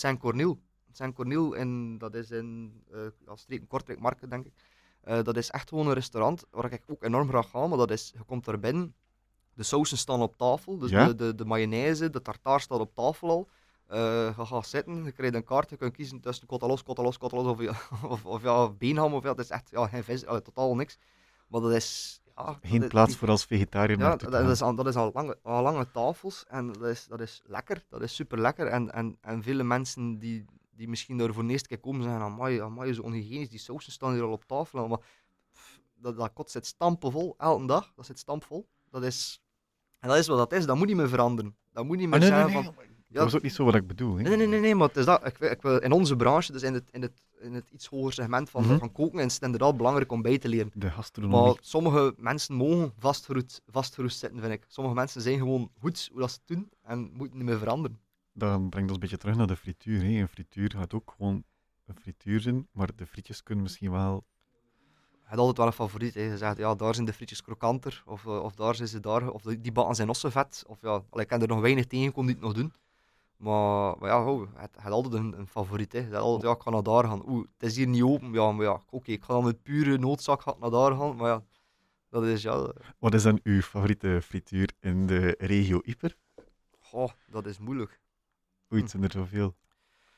Saint-Cornil, 0.92 1.52
in, 1.52 1.98
dat 1.98 2.14
is 2.14 2.30
in 2.30 2.72
uh, 2.92 3.00
ja, 3.26 3.36
streken 3.36 3.66
Kortrijk, 3.66 4.00
Marken, 4.00 4.28
denk 4.28 4.46
ik. 4.46 4.52
Eh, 5.00 5.22
dat 5.22 5.36
is 5.36 5.50
echt 5.50 5.68
gewoon 5.68 5.86
een 5.86 5.94
restaurant 5.94 6.44
waar 6.50 6.72
ik 6.72 6.82
ook 6.86 7.02
enorm 7.02 7.28
graag 7.28 7.50
ga, 7.50 7.66
maar 7.66 7.78
dat 7.78 7.90
is, 7.90 8.12
je 8.16 8.24
komt 8.24 8.46
er 8.46 8.60
binnen, 8.60 8.94
de 9.54 9.62
sausen 9.62 9.98
staan 9.98 10.20
op 10.20 10.36
tafel, 10.36 10.78
dus 10.78 10.90
Ja? 10.90 11.06
de, 11.06 11.14
de, 11.14 11.34
de 11.34 11.44
mayonaise, 11.44 12.10
de 12.10 12.22
tartaar 12.22 12.60
staat 12.60 12.80
op 12.80 12.94
tafel 12.94 13.28
al. 13.28 13.48
Eh, 13.86 14.36
je 14.36 14.46
gaat 14.46 14.66
zitten, 14.66 15.04
je 15.04 15.12
krijgt 15.12 15.34
een 15.34 15.44
kaart, 15.44 15.70
je 15.70 15.76
kunt 15.76 15.92
kiezen 15.92 16.20
tussen 16.20 16.46
kotalos, 16.46 16.82
kotalos, 16.82 17.18
kotalos 17.18 17.46
of, 17.46 17.60
of, 18.12 18.24
of 18.24 18.42
ja, 18.42 18.70
beenham 18.70 19.14
of 19.14 19.22
ja, 19.22 19.34
dat 19.34 19.44
is 19.44 19.50
echt 19.50 19.70
ja, 19.70 19.86
geen 19.86 20.04
vis, 20.04 20.26
allee, 20.26 20.42
totaal 20.42 20.74
niks. 20.74 20.98
Maar 21.48 21.60
dat 21.60 21.72
is... 21.72 22.20
Ja, 22.38 22.58
Geen 22.62 22.88
plaats 22.88 23.08
die- 23.10 23.18
voor 23.18 23.28
als 23.28 23.44
vegetariër 23.44 23.98
ja, 23.98 24.16
dat 24.16 24.48
is, 24.48 24.62
al, 24.62 24.74
dat 24.74 24.86
is 24.86 24.94
al 24.96 25.10
lange, 25.14 25.38
al 25.42 25.62
lange 25.62 25.90
tafels 25.90 26.44
en 26.48 26.72
dat 26.72 26.86
is, 26.86 27.06
dat 27.06 27.20
is 27.20 27.42
lekker. 27.46 27.84
Dat 27.88 28.02
is 28.02 28.14
super 28.14 28.40
lekker. 28.40 28.66
En, 28.66 28.92
en, 28.92 29.16
en 29.20 29.42
vele 29.42 29.62
mensen 29.62 30.18
die, 30.18 30.44
die 30.70 30.88
misschien 30.88 31.16
daar 31.18 31.32
voor 31.34 31.46
de 31.46 31.52
eerste 31.52 31.68
keer 31.68 31.78
komen 31.80 32.02
zeggen: 32.02 32.20
Amai, 32.20 32.60
amai, 32.60 32.92
zo 32.94 33.02
onhygiënisch, 33.02 33.48
die 33.48 33.58
sausen 33.58 33.92
staan 33.92 34.12
hier 34.12 34.22
al 34.22 34.32
op 34.32 34.44
tafel. 34.44 34.88
Maar 34.88 34.98
pff, 35.52 35.80
dat, 35.94 36.16
dat 36.16 36.32
kot 36.32 36.50
zit 36.50 36.66
stampvol, 36.66 37.34
elke 37.38 37.66
dag. 37.66 37.92
Dat 37.96 38.06
zit 38.06 38.18
stampvol. 38.18 38.68
Dat 38.90 39.02
is, 39.02 39.42
en 39.98 40.08
dat 40.08 40.18
is 40.18 40.26
wat 40.26 40.38
dat 40.38 40.52
is. 40.52 40.66
Dat 40.66 40.76
moet 40.76 40.86
niet 40.86 40.96
meer 40.96 41.08
veranderen. 41.08 41.56
Dat 41.72 41.84
moet 41.84 41.96
niet 41.96 42.08
meer 42.08 42.14
Ah, 42.14 42.20
nee, 42.20 42.30
nee, 42.30 42.40
zijn 42.40 42.52
nee, 42.54 42.64
van. 42.64 42.74
maar 42.76 42.84
Ja, 42.84 43.14
Dat 43.14 43.24
was 43.24 43.34
ook 43.34 43.42
niet 43.42 43.52
zo 43.54 43.64
wat 43.64 43.74
ik 43.74 43.86
bedoel. 43.86 44.16
Hè. 44.16 44.22
Nee, 44.22 44.36
nee, 44.36 44.46
nee, 44.46 44.60
nee, 44.60 44.74
maar 44.74 44.88
het 44.88 44.96
is 44.96 45.04
dat. 45.04 45.26
Ik, 45.26 45.38
ik 45.38 45.62
wil, 45.62 45.78
in 45.78 45.92
onze 45.92 46.16
branche, 46.16 46.52
dus 46.52 46.62
in 46.62 46.74
het, 46.74 46.88
in 46.90 47.02
het, 47.02 47.12
in 47.40 47.54
het 47.54 47.70
iets 47.70 47.86
hoger 47.86 48.12
segment 48.12 48.50
van, 48.50 48.62
Mhm. 48.64 48.78
van 48.78 48.92
koken, 48.92 49.18
is 49.24 49.34
het 49.34 49.42
inderdaad 49.42 49.76
belangrijk 49.76 50.12
om 50.12 50.22
bij 50.22 50.38
te 50.38 50.48
leren. 50.48 50.70
De 50.74 50.90
gastronomie. 50.90 51.40
Maar 51.40 51.56
sommige 51.60 52.14
mensen 52.16 52.54
mogen 52.54 52.92
vastgeroest, 52.98 53.62
vastgeroest 53.66 54.18
zitten, 54.18 54.40
vind 54.40 54.52
ik. 54.52 54.64
Sommige 54.68 54.96
mensen 54.96 55.22
zijn 55.22 55.38
gewoon 55.38 55.70
goed 55.80 56.08
hoe 56.12 56.20
dat 56.20 56.30
ze 56.30 56.38
het 56.46 56.56
doen 56.56 56.70
en 56.82 57.10
moeten 57.12 57.36
niet 57.38 57.46
meer 57.46 57.58
veranderen. 57.58 57.98
Dat 58.32 58.56
brengt 58.70 58.76
ons 58.88 58.92
een 58.92 58.98
beetje 59.00 59.16
terug 59.16 59.36
naar 59.36 59.46
de 59.46 59.56
frituur. 59.56 60.02
Hè. 60.02 60.08
Een 60.08 60.28
frituur 60.28 60.70
gaat 60.76 60.94
ook 60.94 61.14
gewoon 61.16 61.44
een 61.86 61.96
frituur 62.00 62.40
zijn, 62.40 62.68
maar 62.72 62.88
de 62.96 63.06
frietjes 63.06 63.42
kunnen 63.42 63.62
misschien 63.64 63.90
wel... 63.90 64.24
Je 65.10 65.34
hebt 65.34 65.38
altijd 65.38 65.56
wel 65.56 65.66
een 65.66 65.72
favoriet. 65.88 66.14
Hè. 66.14 66.20
Je 66.20 66.36
zegt, 66.36 66.56
ja, 66.56 66.74
daar 66.74 66.94
zijn 66.94 67.06
de 67.06 67.12
frietjes 67.12 67.42
krokanter, 67.42 68.02
of, 68.06 68.26
eh, 68.26 68.42
of 68.42 68.54
daar 68.54 68.74
zijn 68.74 68.88
ze 68.88 69.00
daar, 69.00 69.30
of 69.30 69.42
die 69.42 69.72
bakken 69.72 69.94
zijn 69.94 70.08
ossenvet. 70.08 70.64
Of 70.66 70.78
ja, 70.82 71.02
ik 71.12 71.28
ken 71.28 71.40
er 71.42 71.48
nog 71.48 71.60
weinig 71.60 71.86
tegenkomen 71.86 72.26
die 72.26 72.34
het 72.34 72.44
nog 72.44 72.54
doen. 72.62 72.72
Maar, 73.38 73.98
maar 73.98 74.08
ja, 74.10 74.26
het, 74.36 74.48
het 74.56 74.76
had 74.82 74.92
altijd 74.92 75.14
een, 75.14 75.38
een 75.38 75.46
favoriet. 75.46 75.92
Hè. 75.92 76.00
Zegt 76.00 76.14
altijd, 76.14 76.42
ja, 76.42 76.50
ik 76.56 76.62
ga 76.62 76.70
naar 76.70 76.82
daar 76.82 77.04
gaan. 77.04 77.22
Oeh, 77.28 77.46
het 77.58 77.62
is 77.68 77.76
hier 77.76 77.86
niet 77.86 78.02
open. 78.02 78.32
Ja, 78.32 78.52
maar 78.52 78.64
ja, 78.66 78.80
oké, 78.90 79.10
ik 79.12 79.22
ga 79.22 79.32
dan 79.32 79.44
met 79.44 79.62
pure 79.62 79.98
noodzak 79.98 80.58
naar 80.60 80.70
daar 80.70 80.92
gaan. 80.96 81.16
Maar 81.16 81.28
ja, 81.28 81.42
dat 82.10 82.24
is 82.24 82.42
ja, 82.42 82.72
Wat 82.98 83.14
is 83.14 83.22
dan 83.22 83.40
uw 83.42 83.60
favoriete 83.60 84.20
frituur 84.22 84.70
in 84.80 85.06
de 85.06 85.34
regio 85.38 85.80
Ieper? 85.84 86.16
goh, 86.80 87.08
dat 87.30 87.46
is 87.46 87.58
moeilijk. 87.58 88.00
Oei, 88.72 88.82
het 88.82 88.90
zijn 88.90 89.02
er 89.02 89.10
zoveel. 89.12 89.54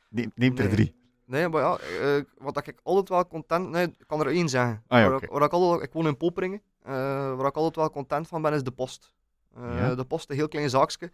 Neem, 0.08 0.32
neem 0.34 0.56
er 0.56 0.64
Nee. 0.64 0.72
drie. 0.74 0.94
Nee, 1.24 1.48
maar 1.48 1.60
ja, 1.62 1.78
eh, 1.78 2.22
wat 2.38 2.66
ik 2.66 2.80
altijd 2.82 3.08
wel 3.08 3.26
content... 3.26 3.68
Nee, 3.70 3.86
ik 3.86 4.04
kan 4.06 4.20
er 4.20 4.26
één 4.26 4.48
zeggen. 4.48 4.82
Ah 4.86 4.98
ja, 5.00 5.08
waar 5.10 5.22
ik, 5.22 5.30
waar 5.30 5.42
ik, 5.42 5.52
altijd, 5.52 5.82
ik 5.88 5.92
woon 5.92 6.06
in 6.06 6.16
Poperingen. 6.16 6.62
eh, 6.82 6.92
waar 7.36 7.46
ik 7.46 7.56
altijd 7.56 7.76
wel 7.76 7.90
content 7.90 8.28
van 8.28 8.42
ben, 8.42 8.52
is 8.52 8.62
de 8.62 8.70
post. 8.70 9.14
Eh, 9.54 9.62
Ja? 9.78 9.94
De 9.94 10.04
post, 10.04 10.30
een 10.30 10.36
heel 10.36 10.48
klein 10.48 10.70
zaakje. 10.70 11.12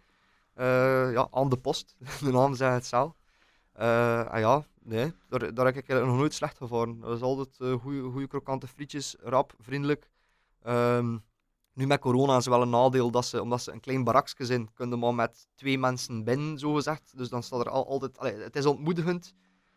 Eh, 0.57 1.11
ja, 1.11 1.27
aan 1.31 1.49
de 1.49 1.57
post. 1.57 1.95
de 2.23 2.31
naam 2.31 2.55
zegt 2.55 2.73
het 2.73 2.85
zelf. 2.85 3.13
Eh, 3.73 4.33
en 4.33 4.39
ja, 4.39 4.63
nee, 4.83 5.13
daar, 5.29 5.53
daar 5.53 5.65
heb 5.65 5.75
ik 5.75 5.87
nog 5.87 6.17
nooit 6.17 6.33
slecht 6.33 6.57
gevaren. 6.57 6.99
Dat 6.99 7.15
is 7.15 7.21
altijd 7.21 7.55
eh 7.59 7.73
goede 8.11 8.27
krokante 8.27 8.67
frietjes, 8.67 9.15
rap, 9.19 9.53
vriendelijk. 9.59 10.09
Ehm, 10.63 11.17
nu 11.73 11.87
met 11.87 11.99
corona 11.99 12.37
is 12.37 12.45
wel 12.45 12.61
een 12.61 12.69
nadeel, 12.69 13.11
dat 13.11 13.25
ze, 13.25 13.41
omdat 13.41 13.61
ze 13.61 13.71
een 13.71 13.79
klein 13.79 14.03
barakje 14.03 14.45
zijn, 14.45 14.73
kunnen 14.73 14.99
maar 14.99 15.15
met 15.15 15.47
twee 15.55 15.77
mensen 15.79 16.23
binnen, 16.23 16.59
zo 16.59 16.73
gezegd. 16.73 17.17
Dus 17.17 17.29
dan 17.29 17.43
staat 17.43 17.59
er 17.59 17.69
al, 17.69 17.87
altijd... 17.87 18.17
Allee, 18.17 18.35
het 18.35 18.55
is 18.55 18.65
ontmoedigend. 18.65 19.25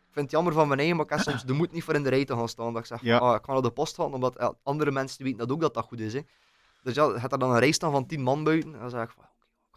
Ik 0.07 0.17
vind 0.17 0.25
het 0.25 0.31
jammer 0.31 0.53
van 0.53 0.67
mijn 0.67 0.79
eigen, 0.79 0.95
maar 0.97 1.05
ik 1.05 1.11
heb 1.11 1.19
soms 1.19 1.45
de 1.45 1.53
moed 1.53 1.71
niet 1.71 1.83
voor 1.83 1.93
in 1.93 2.03
de 2.03 2.09
rij 2.09 2.25
te 2.25 2.35
gaan 2.35 2.49
staan. 2.49 2.73
Dat 2.73 2.81
ik 2.81 2.87
zeg, 2.87 3.01
Ja. 3.01 3.17
ah, 3.17 3.35
ik 3.35 3.45
ga 3.45 3.53
naar 3.53 3.61
de 3.61 3.71
post 3.71 3.95
gaan, 3.95 4.13
omdat 4.13 4.55
andere 4.63 4.91
mensen 4.91 5.23
weten 5.23 5.39
dat 5.39 5.51
ook 5.51 5.61
dat 5.61 5.73
dat 5.73 5.85
goed 5.85 5.99
is. 5.99 6.13
Hè. 6.13 6.21
Dus 6.83 6.95
ja, 6.95 7.05
je 7.05 7.19
hebt 7.19 7.31
er 7.33 7.39
dan 7.39 7.51
een 7.51 7.59
rij 7.59 7.71
staan 7.71 7.91
van 7.91 8.05
tien 8.05 8.21
man 8.21 8.43
buiten. 8.43 8.73
En 8.73 8.79
dan 8.79 8.89
zeg 8.89 9.03
ik, 9.03 9.15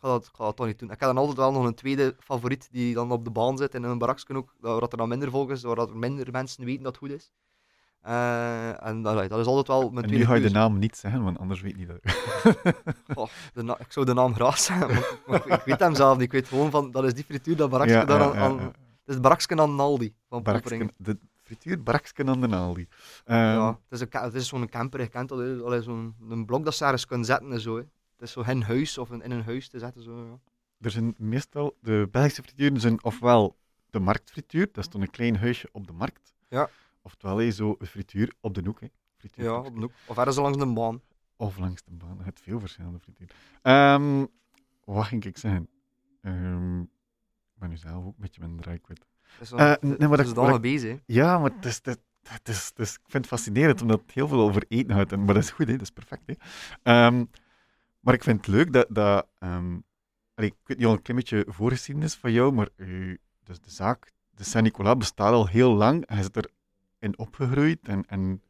ga 0.04 0.10
dat, 0.10 0.24
ik 0.24 0.30
ga 0.36 0.44
dat 0.44 0.56
toch 0.56 0.66
niet 0.66 0.78
doen. 0.78 0.90
Ik 0.90 1.00
heb 1.00 1.08
dan 1.08 1.18
altijd 1.18 1.36
wel 1.36 1.52
nog 1.52 1.64
een 1.64 1.74
tweede 1.74 2.16
favoriet 2.18 2.68
die 2.72 2.94
dan 2.94 3.10
op 3.12 3.24
de 3.24 3.30
baan 3.30 3.56
zit, 3.58 3.74
in 3.74 3.82
een 3.82 3.98
barakje 3.98 4.34
ook, 4.36 4.54
waar 4.60 4.80
dat 4.80 4.92
er 4.92 4.98
dan 4.98 5.08
minder 5.08 5.30
volk 5.30 5.50
is, 5.50 5.62
waar 5.62 5.78
er 5.78 5.96
minder 5.96 6.28
mensen 6.32 6.64
weten 6.64 6.82
dat 6.82 6.92
het 7.00 7.02
goed 7.10 7.18
is. 7.20 7.32
Eh, 8.00 8.86
en 8.86 9.06
allee, 9.06 9.28
dat 9.28 9.38
is 9.38 9.46
altijd 9.46 9.66
wel 9.66 9.80
mijn 9.90 9.94
En 10.04 10.10
tweede 10.10 10.18
nu 10.18 10.24
ga 10.24 10.34
je 10.34 10.40
de 10.40 10.50
naam 10.50 10.78
niet 10.78 10.96
zeggen, 10.96 11.22
want 11.24 11.38
anders 11.38 11.60
weet 11.60 11.76
niet 11.76 11.88
dat. 11.88 11.98
Goh, 13.16 13.28
de 13.54 13.76
ik 13.78 13.92
zou 13.92 14.06
de 14.06 14.14
naam 14.14 14.34
graag 14.34 14.58
zeggen, 14.58 14.88
maar, 14.88 15.18
maar 15.26 15.46
ik, 15.58 15.62
weet 15.64 15.80
hem 15.80 15.94
zelf 15.94 16.14
niet. 16.14 16.22
Ik 16.26 16.32
weet 16.32 16.48
gewoon 16.48 16.70
van, 16.70 16.90
dat 16.90 17.04
is 17.04 17.14
die 17.14 17.24
frituur, 17.24 17.56
dat 17.56 17.70
barakje 17.70 17.92
Ja, 17.94 18.04
daar 18.04 18.20
ja, 18.20 18.26
aan... 18.26 18.34
ja, 18.34 18.40
aan- 18.44 18.56
ja. 18.56 18.70
Het 19.04 19.14
is 19.14 19.20
barakje 19.20 19.56
aan 19.56 19.74
Naldi 19.74 20.14
van. 20.28 20.42
Baraksken, 20.42 20.90
de 20.96 21.18
frituur 21.42 21.82
Baraksken 21.82 22.28
aan 22.28 22.40
de 22.40 22.56
Aldi. 22.56 22.88
Ehm, 23.24 23.38
Ja, 23.38 23.68
het 23.88 24.00
is, 24.00 24.00
een, 24.00 24.20
het 24.22 24.34
is 24.34 24.48
zo'n 24.48 24.68
camper, 24.68 25.00
je 25.00 25.06
kent 25.06 25.28
dat, 25.28 25.84
zo'n 25.84 26.14
een 26.28 26.44
blok 26.44 26.64
dat 26.64 26.74
ze 26.74 26.84
ergens 26.84 27.06
kunnen 27.06 27.26
zetten 27.26 27.52
en 27.52 27.60
zo. 27.60 27.76
Hè. 27.76 27.82
Het 28.16 28.22
is 28.28 28.32
zo 28.32 28.40
in 28.40 28.60
huis 28.62 28.98
of 28.98 29.10
in, 29.10 29.30
een 29.30 29.42
huis 29.44 29.68
te 29.68 29.78
zetten. 29.78 30.02
Zo, 30.02 30.26
ja. 30.26 30.38
Er 30.80 30.90
zijn 30.90 31.14
meestal, 31.18 31.76
de 31.80 32.08
Belgische 32.10 32.42
frituren 32.42 32.80
zijn 32.80 33.04
ofwel 33.04 33.56
de 33.90 33.98
marktfrituur, 34.00 34.66
dat 34.72 34.84
is 34.84 34.90
dan 34.90 35.00
een 35.00 35.10
klein 35.10 35.36
huisje 35.36 35.68
op 35.72 35.86
de 35.86 35.92
markt. 35.92 36.32
Ja. 36.48 36.68
Oftewel 37.02 37.36
hè, 37.36 37.50
zo 37.50 37.74
een 37.78 37.86
frituur 37.86 38.32
op 38.40 38.54
de 38.54 38.62
hoek. 38.64 38.80
Hè. 38.80 38.86
Frituur 39.16 39.44
ja, 39.44 39.56
op 39.58 39.74
de 39.74 39.80
hoek. 39.80 39.92
Of 40.06 40.16
ergens 40.16 40.36
langs 40.36 40.58
de 40.58 40.66
baan. 40.72 41.00
Of 41.36 41.58
langs 41.58 41.82
de 41.84 41.90
baan. 41.92 42.20
Het 42.22 42.40
veel 42.40 42.60
verschillende 42.60 42.98
frituur. 42.98 43.30
Ehm, 43.62 44.24
wat 44.84 45.04
ging 45.04 45.24
ik 45.24 45.38
zeggen? 45.38 45.68
Ehm, 46.20 46.80
ik 46.80 46.88
ben 47.54 47.68
nu 47.68 47.76
zelf 47.76 48.04
ook 48.04 48.14
een 48.18 48.20
beetje. 48.20 48.40
Het 48.42 48.98
is, 49.40 49.48
zo- 49.48 49.56
Eh, 49.56 49.68
het- 49.70 49.82
nee, 49.82 49.90
maar 49.98 50.18
het 50.18 50.34
dat- 50.34 50.44
is 50.44 50.50
dan 50.50 50.60
bezig. 50.60 51.00
Ja, 51.06 51.38
maar 51.38 51.50
het 51.50 51.64
is, 51.64 51.80
het, 51.82 52.00
het 52.22 52.48
is, 52.48 52.66
het 52.68 52.78
is, 52.78 52.92
ik 52.94 53.00
vind 53.02 53.12
het 53.12 53.26
fascinerend 53.26 53.82
omdat 53.82 54.00
het 54.00 54.10
heel 54.12 54.28
veel 54.28 54.40
over 54.40 54.64
eten 54.68 54.94
gaat. 54.94 55.12
En, 55.12 55.24
maar 55.24 55.34
dat 55.34 55.42
is 55.42 55.50
goed, 55.50 55.66
hè? 55.66 55.72
dat 55.72 55.82
is 55.82 55.90
perfect. 55.90 56.22
Hè? 56.26 56.34
Ehm, 56.82 57.24
maar 58.04 58.14
ik 58.14 58.22
vind 58.22 58.46
het 58.46 58.46
leuk 58.46 58.72
dat. 58.72 58.86
dat 58.88 59.26
ehm, 59.38 59.74
ik 60.34 60.54
weet 60.64 60.78
niet 60.78 60.86
al 60.86 60.92
een 60.92 61.02
klein 61.02 61.18
beetje 61.18 61.44
voorgeschiedenis 61.48 62.14
van 62.14 62.32
jou, 62.32 62.52
maar 62.52 62.68
dus 63.44 63.60
de 63.60 63.70
zaak, 63.70 64.12
de 64.30 64.44
Saint-Nicolas, 64.44 64.96
bestaat 64.96 65.32
al 65.32 65.46
heel 65.46 65.74
lang. 65.74 66.08
Hij 66.08 66.18
is 66.18 66.28
erin 66.98 67.18
opgegroeid 67.18 67.88
en, 67.88 68.04
en 68.06 68.42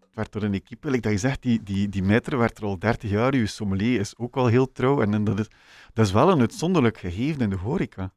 het 0.00 0.14
werd 0.14 0.32
door 0.32 0.42
een 0.42 0.54
equipe. 0.54 1.00
Dat 1.00 1.12
je 1.12 1.18
zegt, 1.18 1.42
die, 1.42 1.62
die, 1.62 1.88
die 1.88 2.02
meter 2.02 2.38
werd 2.38 2.58
er 2.58 2.64
al 2.64 2.78
30 2.78 3.10
jaar. 3.10 3.34
Uw 3.34 3.46
sommelier 3.46 4.00
is 4.00 4.16
ook 4.16 4.36
al 4.36 4.46
heel 4.46 4.72
trouw. 4.72 5.02
En, 5.02 5.24
dat, 5.24 5.38
is, 5.38 5.48
dat 5.92 6.06
is 6.06 6.12
wel 6.12 6.30
een 6.30 6.40
uitzonderlijk 6.40 6.98
gegeven 6.98 7.40
in 7.40 7.50
de 7.50 7.56
horeca. 7.56 8.14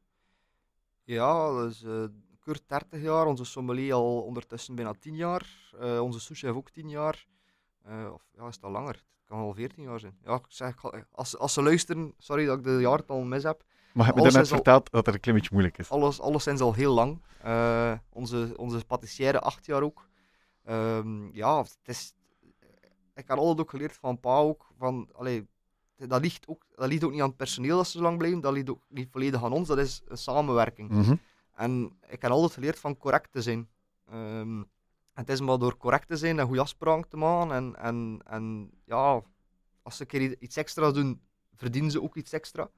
Ja, 1.04 1.52
dat 1.52 1.70
is 1.70 1.82
eh 1.82 2.04
kort 2.40 2.62
30 2.66 3.02
jaar. 3.02 3.26
Onze 3.26 3.44
sommelier 3.44 3.92
al 3.92 4.22
ondertussen 4.22 4.74
bijna 4.74 4.92
10 4.92 5.16
jaar. 5.16 5.72
Eh, 5.80 6.00
onze 6.00 6.20
souschef 6.20 6.54
ook 6.54 6.70
10 6.70 6.88
jaar. 6.88 7.26
Eh, 7.82 8.10
of 8.12 8.22
ja, 8.36 8.46
is 8.46 8.60
al 8.60 8.70
langer? 8.70 9.04
Kan 9.30 9.38
al 9.38 9.54
14 9.54 9.82
jaar 9.82 10.00
zijn. 10.00 10.16
Ja, 10.24 10.34
ik 10.34 10.44
zeg, 10.48 10.74
als, 11.12 11.38
als 11.38 11.52
ze 11.52 11.62
luisteren, 11.62 12.14
sorry 12.18 12.46
dat 12.46 12.58
ik 12.58 12.64
de 12.64 12.70
jaartal 12.80 13.22
mis 13.22 13.42
heb. 13.42 13.62
Maar 13.92 14.06
je 14.06 14.12
hebt 14.12 14.14
me 14.14 14.20
Alles 14.20 14.32
daarnet 14.32 14.50
al- 14.50 14.56
verteld 14.56 14.90
dat 14.90 15.06
het 15.06 15.14
een 15.14 15.20
klein 15.20 15.36
beetje 15.36 15.52
moeilijk 15.52 15.78
is. 15.78 15.90
Alles, 15.90 16.20
alles 16.20 16.42
zijn 16.42 16.56
ze 16.56 16.62
al 16.64 16.74
heel 16.74 16.94
lang. 16.94 17.22
Eh, 17.42 17.92
onze, 18.08 18.52
onze 18.56 18.84
patissière 18.84 19.40
acht 19.40 19.66
jaar 19.66 19.82
ook. 19.82 20.08
Ehm, 20.64 21.34
ja, 21.34 21.58
het 21.58 21.78
is, 21.84 22.14
ik 23.14 23.28
heb 23.28 23.38
altijd 23.38 23.60
ook 23.60 23.70
geleerd 23.70 23.96
van 23.96 24.20
Pa 24.20 24.36
ook. 24.36 24.66
Van, 24.78 25.08
allee, 25.12 25.48
dat, 25.96 26.20
ligt 26.20 26.48
ook 26.48 26.66
dat 26.74 26.88
ligt 26.88 27.04
ook 27.04 27.10
niet 27.12 27.20
aan 27.20 27.28
het 27.28 27.36
personeel 27.36 27.76
dat 27.76 27.86
ze 27.86 27.96
zo 27.96 28.02
lang 28.02 28.18
blijven. 28.18 28.40
Dat 28.40 28.52
ligt 28.52 28.70
ook 28.70 28.82
niet 28.88 29.08
volledig 29.10 29.44
aan 29.44 29.52
ons. 29.52 29.68
Dat 29.68 29.78
is 29.78 30.02
een 30.06 30.18
samenwerking. 30.18 30.90
Mhm. 30.90 31.14
En 31.54 31.98
ik 32.08 32.22
heb 32.22 32.30
altijd 32.30 32.52
geleerd 32.52 32.78
van 32.78 32.96
correct 32.96 33.32
te 33.32 33.42
zijn. 33.42 33.68
Ehm, 34.06 34.62
het 35.20 35.28
is 35.28 35.40
maar 35.40 35.58
door 35.58 35.76
correct 35.76 36.08
te 36.08 36.16
zijn 36.16 36.38
en 36.38 36.46
goede 36.46 36.60
afspraken 36.60 37.08
te 37.08 37.16
maken. 37.16 37.54
En, 37.54 37.76
en, 37.76 38.20
en 38.26 38.70
ja, 38.84 39.22
als 39.82 39.96
ze 39.96 40.02
een 40.02 40.08
keer 40.08 40.36
iets 40.38 40.56
extra 40.56 40.90
doen, 40.90 41.20
verdienen 41.54 41.90
ze 41.90 42.02
ook 42.02 42.16
iets 42.16 42.32
extra. 42.32 42.70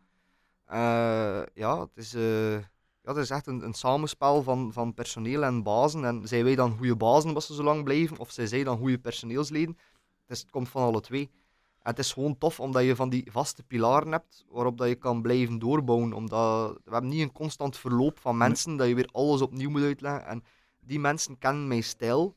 Eh, 0.65 1.43
ja, 1.55 1.81
het 1.81 1.97
is, 1.97 2.15
eh, 2.15 2.53
ja, 2.55 2.63
het 3.03 3.17
is 3.17 3.31
echt 3.31 3.47
een, 3.47 3.65
een 3.65 3.75
samenspel 3.75 4.43
van, 4.43 4.73
van 4.73 4.95
personeel 4.95 5.43
en 5.43 5.63
bazen. 5.63 6.05
En 6.05 6.29
zijn 6.29 6.45
wij 6.45 6.55
dan 6.55 6.77
goede 6.77 6.97
bazen 6.97 7.29
omdat 7.29 7.45
ze 7.45 7.55
zo 7.55 7.63
lang 7.63 7.85
blijven, 7.85 8.19
of 8.19 8.31
zijn 8.31 8.49
zij 8.49 8.65
dan 8.65 8.79
goede 8.79 8.99
personeelsleden? 8.99 9.77
Het, 10.27 10.37
is, 10.37 10.41
het 10.41 10.51
komt 10.51 10.69
van 10.69 10.83
alle 10.83 11.01
twee. 11.01 11.31
En 11.83 11.91
het 11.91 11.99
is 11.99 12.13
gewoon 12.13 12.39
tof 12.39 12.61
omdat 12.61 12.85
je 12.85 12.97
van 12.97 13.09
die 13.09 13.29
vaste 13.31 13.63
pilaren 13.63 14.13
hebt 14.13 14.45
waarop 14.49 14.79
dat 14.79 14.89
je 14.89 14.95
kan 14.95 15.23
blijven 15.23 15.59
doorbouwen. 15.59 16.13
Omdat 16.13 16.73
we 16.85 16.91
hebben 16.91 17.11
niet 17.11 17.21
een 17.21 17.33
constant 17.33 17.77
verloop 17.77 18.19
van 18.19 18.37
mensen 18.37 18.77
dat 18.77 18.89
je 18.89 18.95
weer 18.95 19.09
alles 19.13 19.41
opnieuw 19.43 19.71
moet 19.71 19.83
uitleggen. 19.83 20.27
En 20.27 20.45
die 20.87 21.01
mensen 21.01 21.39
kennen 21.39 21.67
mijn 21.69 21.83
stijl. 21.83 22.37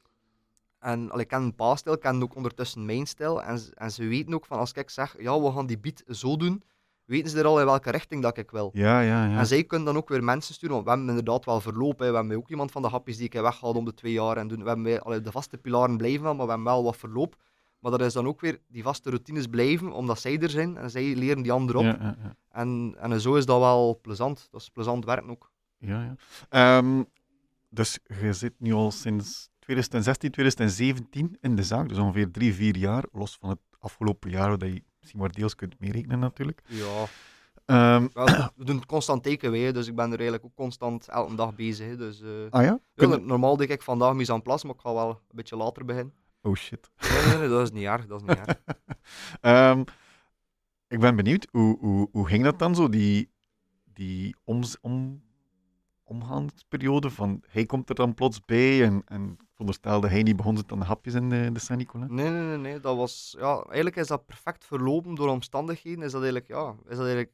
En 0.80 1.12
al 1.12 1.20
ik 1.20 1.28
ken 1.28 1.42
een 1.42 1.56
pa-stijl, 1.56 1.98
kennen 1.98 2.24
ook 2.24 2.36
ondertussen 2.36 2.86
mijn 2.86 3.06
stijl. 3.08 3.44
En, 3.44 3.60
ze- 3.60 3.72
en 3.76 3.92
ze 3.92 4.08
weten 4.08 4.34
ook 4.34 4.46
van 4.46 4.58
als 4.60 4.72
ik 4.72 4.90
zeg, 4.90 5.16
ja, 5.20 5.42
we 5.42 5.52
gaan 5.52 5.66
die 5.66 5.78
beat 5.80 6.04
zo 6.08 6.38
doen, 6.38 6.64
weten 7.06 7.30
ze 7.30 7.40
er 7.40 7.46
al 7.46 7.60
in 7.60 7.66
welke 7.66 7.92
richting 7.92 8.22
dat 8.22 8.38
ik 8.38 8.52
wil. 8.52 8.70
Ja, 8.74 9.00
ja, 9.00 9.26
ja. 9.28 9.38
En 9.38 9.46
zij 9.46 9.64
kunnen 9.64 9.88
dan 9.88 9.98
ook 9.98 10.10
weer 10.10 10.24
mensen 10.24 10.54
sturen, 10.54 10.74
want 10.76 10.86
we 10.88 10.92
hebben 10.92 11.10
inderdaad 11.10 11.46
wel 11.46 11.62
verloop. 11.62 12.00
Hè. 12.00 12.10
We 12.10 12.16
hebben 12.16 12.38
ook 12.38 12.50
iemand 12.50 12.72
van 12.72 12.82
de 12.82 12.88
hapjes 12.88 13.18
die 13.18 13.26
ik 13.26 13.34
weghaal 13.34 13.74
om 13.74 13.86
de 13.86 13.94
twee 13.94 14.12
jaar. 14.14 14.38
En 14.38 14.48
doen. 14.48 14.62
We 14.64 14.68
hebben 14.68 15.02
allee, 15.02 15.22
de 15.22 15.32
vaste 15.32 15.58
pilaren 15.58 15.98
blijven 15.98 16.24
wel, 16.24 16.36
maar 16.36 16.46
we 16.46 16.52
hebben 16.52 16.72
wel 16.74 16.84
wat 16.84 16.98
verloop. 16.98 17.36
Maar 17.80 17.92
dat 17.92 18.02
is 18.02 18.14
dan 18.14 18.28
ook 18.28 18.42
weer 18.42 18.60
die 18.68 18.84
vaste 18.84 19.10
routines 19.10 19.48
blijven, 19.48 19.92
omdat 19.92 20.20
zij 20.20 20.40
er 20.40 20.50
zijn. 20.50 20.78
En 20.78 20.90
zij 20.90 21.16
leren 21.16 21.42
die 21.44 21.52
anderen 21.52 21.82
op. 21.82 21.88
Ja, 21.88 21.98
ja, 22.02 22.16
ja. 22.24 22.36
En, 22.50 22.96
en 23.00 23.22
zo 23.22 23.36
is 23.36 23.46
dat 23.46 23.60
wel 23.60 24.00
plezant. 24.02 24.48
Dat 24.52 24.62
is 24.62 24.70
plezant 24.70 25.06
werken 25.06 25.30
ook. 25.30 25.52
Ja, 25.78 26.04
ja. 26.04 26.16
Ehm, 26.50 27.04
dus 27.76 28.00
je 28.20 28.34
zit 28.34 28.54
nu 28.58 28.74
al 28.74 28.92
sinds 28.92 29.50
2016, 29.60 30.32
2017 30.32 31.38
in 31.42 31.56
de 31.56 31.64
zaak, 31.64 31.90
dus 31.90 31.98
ongeveer 31.98 32.32
drie, 32.32 32.54
vier 32.54 32.78
jaar, 32.78 33.04
los 33.12 33.38
van 33.40 33.50
het 33.50 33.60
afgelopen 33.80 34.30
jaar, 34.30 34.58
dat 34.58 34.74
je 34.74 34.84
misschien 35.00 35.20
maar 35.22 35.32
deels 35.32 35.56
kunt 35.56 35.80
meerekenen 35.80 36.20
natuurlijk. 36.20 36.62
Ja, 36.66 37.06
Ehm, 37.66 38.08
wel, 38.14 38.26
we 38.56 38.64
doen 38.66 38.86
constant 38.86 39.24
tekenen 39.24 39.52
wij, 39.62 39.72
dus 39.72 39.88
ik 39.88 39.96
ben 39.96 40.06
er 40.06 40.12
eigenlijk 40.20 40.46
ook 40.46 40.56
constant 40.56 41.08
elke 41.08 41.36
dag 41.36 41.56
bezig. 41.56 41.98
Dus, 41.98 42.22
eh, 42.22 42.30
ah 42.50 42.64
ja? 42.64 42.68
ja, 42.70 42.80
Kun- 43.08 43.26
normaal 43.26 43.58
denk 43.58 43.70
ik 43.70 43.82
vandaag 43.82 44.14
mis 44.14 44.30
aan 44.30 44.42
plas, 44.42 44.64
maar 44.64 44.74
ik 44.74 44.80
ga 44.82 44.94
wel 44.94 45.10
een 45.10 45.18
beetje 45.36 45.56
later 45.56 45.86
beginnen. 45.86 46.14
Oh 46.42 46.56
shit. 46.56 46.90
Nee, 47.00 47.26
nee, 47.28 47.38
nee, 47.38 47.48
dat 47.50 47.62
is 47.62 47.72
niet 47.72 47.86
erg. 47.86 48.06
Dat 48.08 48.22
is 48.22 48.28
niet 48.28 48.38
erg. 48.48 48.58
Ehm, 49.42 49.84
ik 50.88 51.00
ben 51.00 51.16
benieuwd, 51.16 51.48
hoe, 51.52 51.78
hoe, 51.80 52.10
hoe 52.12 52.28
ging 52.28 52.44
dat 52.44 52.60
dan 52.60 52.76
zo, 52.76 52.90
die, 52.90 53.32
die 53.94 54.36
oms, 54.44 54.78
om, 54.82 55.24
omgangsperiode 56.06 57.10
van 57.10 57.44
hij 57.48 57.66
komt 57.66 57.90
er 57.90 57.96
dan 57.96 58.14
plots 58.14 58.46
bij 58.46 58.84
en, 58.84 59.02
en 59.06 59.32
ik 59.32 59.46
veronderstel 59.52 60.02
dat 60.02 60.10
hij 60.10 60.24
niet 60.24 60.36
begon 60.36 60.58
aan 60.68 60.80
de 60.80 60.86
hapjes 60.86 61.14
in 61.14 61.30
de, 61.30 61.50
de 61.54 61.60
Saint-Nicolas? 61.60 62.10
Nee, 62.10 62.30
nee, 62.30 62.42
nee, 62.42 62.58
nee. 62.58 62.80
Dat 62.80 62.96
was, 62.96 63.36
ja, 63.40 63.56
eigenlijk 63.56 63.96
is 63.96 64.08
dat 64.08 64.26
perfect 64.26 64.66
verlopen 64.66 65.16
door 65.16 65.30
omstandigheden. 65.30 66.04
Is 66.04 66.12
dat 66.12 66.22
eigenlijk, 66.22 66.52
ja, 66.52 66.70
is 66.70 66.98
dat 66.98 67.06
eigenlijk 67.06 67.32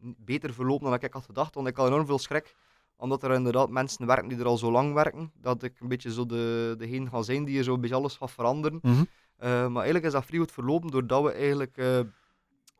beter 0.00 0.54
verlopen 0.54 0.90
dan 0.90 0.94
ik 0.94 1.12
had 1.12 1.24
gedacht. 1.24 1.54
Want 1.54 1.66
ik 1.66 1.76
had 1.76 1.86
enorm 1.86 2.06
veel 2.06 2.18
schrik. 2.18 2.54
Omdat 2.96 3.22
er 3.22 3.34
inderdaad 3.34 3.70
mensen 3.70 4.06
werken 4.06 4.28
die 4.28 4.38
er 4.38 4.46
al 4.46 4.58
zo 4.58 4.70
lang 4.70 4.94
werken. 4.94 5.32
Dat 5.34 5.62
ik 5.62 5.80
een 5.80 5.88
beetje 5.88 6.12
zo 6.12 6.26
de, 6.26 6.74
degene 6.78 7.08
ga 7.08 7.22
zijn 7.22 7.44
die 7.44 7.54
hier 7.54 7.62
zo 7.62 7.74
een 7.74 7.80
beetje 7.80 7.96
alles 7.96 8.16
gaat 8.16 8.30
veranderen. 8.30 8.78
Mhm. 8.82 9.04
Eh, 9.36 9.48
maar 9.48 9.82
eigenlijk 9.82 10.04
is 10.04 10.12
dat 10.12 10.24
vrij 10.24 10.38
goed 10.38 10.52
verlopen 10.52 10.90
doordat 10.90 11.22
we 11.22 11.32
eigenlijk... 11.32 11.76
eh, 11.76 11.98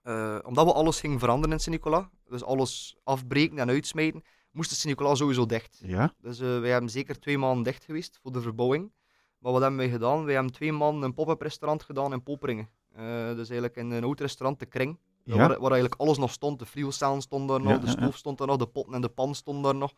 eh, 0.02 0.38
omdat 0.42 0.64
we 0.64 0.72
alles 0.72 1.00
gingen 1.00 1.18
veranderen 1.18 1.52
in 1.56 1.62
Sint-Nicolas. 1.62 2.04
Dus 2.28 2.44
alles 2.44 2.96
afbreken 3.04 3.58
en 3.58 3.68
uitsmijten. 3.68 4.22
Moest 4.50 4.70
de 4.70 4.76
Sint-Nicolas 4.76 5.18
sowieso 5.18 5.46
dicht. 5.46 5.80
Ja? 5.84 6.14
Dus 6.20 6.40
eh, 6.40 6.60
wij 6.60 6.70
hebben 6.70 6.90
zeker 6.90 7.20
twee 7.20 7.38
maanden 7.38 7.64
dicht 7.64 7.84
geweest 7.84 8.18
voor 8.22 8.32
de 8.32 8.40
verbouwing. 8.40 8.92
Maar 9.38 9.52
wat 9.52 9.60
hebben 9.60 9.78
wij 9.78 9.88
gedaan? 9.88 10.24
Wij 10.24 10.34
hebben 10.34 10.52
twee 10.52 10.72
maanden 10.72 11.02
een 11.02 11.14
pop-up 11.14 11.40
restaurant 11.40 11.82
gedaan 11.82 12.12
in 12.12 12.22
Poperingen. 12.22 12.68
Eh, 12.92 13.04
dus 13.26 13.36
eigenlijk 13.36 13.76
in 13.76 13.90
een 13.90 14.04
oud 14.04 14.20
restaurant, 14.20 14.58
de 14.58 14.66
Kring. 14.66 14.98
Ja? 15.24 15.36
Waar, 15.36 15.48
waar 15.48 15.70
eigenlijk 15.70 16.00
alles 16.00 16.18
nog 16.18 16.30
stond. 16.30 16.58
De 16.58 16.66
frigocellen 16.66 17.20
stonden 17.20 17.48
daar 17.48 17.60
nog, 17.66 17.72
Ja, 17.72 17.78
de 17.78 18.00
stoof 18.00 18.16
stond 18.16 18.38
daar 18.38 18.46
nog, 18.46 18.56
de 18.56 18.66
potten 18.66 18.94
en 18.94 19.00
de 19.00 19.08
pan 19.08 19.34
stonden 19.34 19.62
daar 19.62 19.74
nog. 19.74 19.92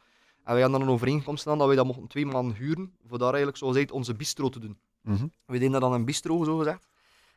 En 0.44 0.52
wij 0.52 0.62
hadden 0.62 0.80
dan 0.80 0.88
een 0.88 0.94
overeenkomst 0.94 1.42
gedaan 1.42 1.58
dat 1.58 1.66
wij 1.66 1.76
dat 1.76 1.86
mochten 1.86 2.06
twee 2.06 2.26
maanden 2.26 2.56
huren. 2.56 2.92
Voor 3.06 3.18
daar 3.18 3.28
eigenlijk, 3.28 3.56
zoals 3.56 3.76
heet, 3.76 3.90
onze 3.90 4.14
bistro 4.14 4.48
te 4.48 4.58
doen. 4.58 4.78
Mhm. 5.02 5.26
We 5.46 5.52
deden 5.52 5.70
dat 5.70 5.80
dan 5.80 5.92
een 5.92 6.04
bistro, 6.04 6.44
zo 6.44 6.56
gezegd. 6.56 6.86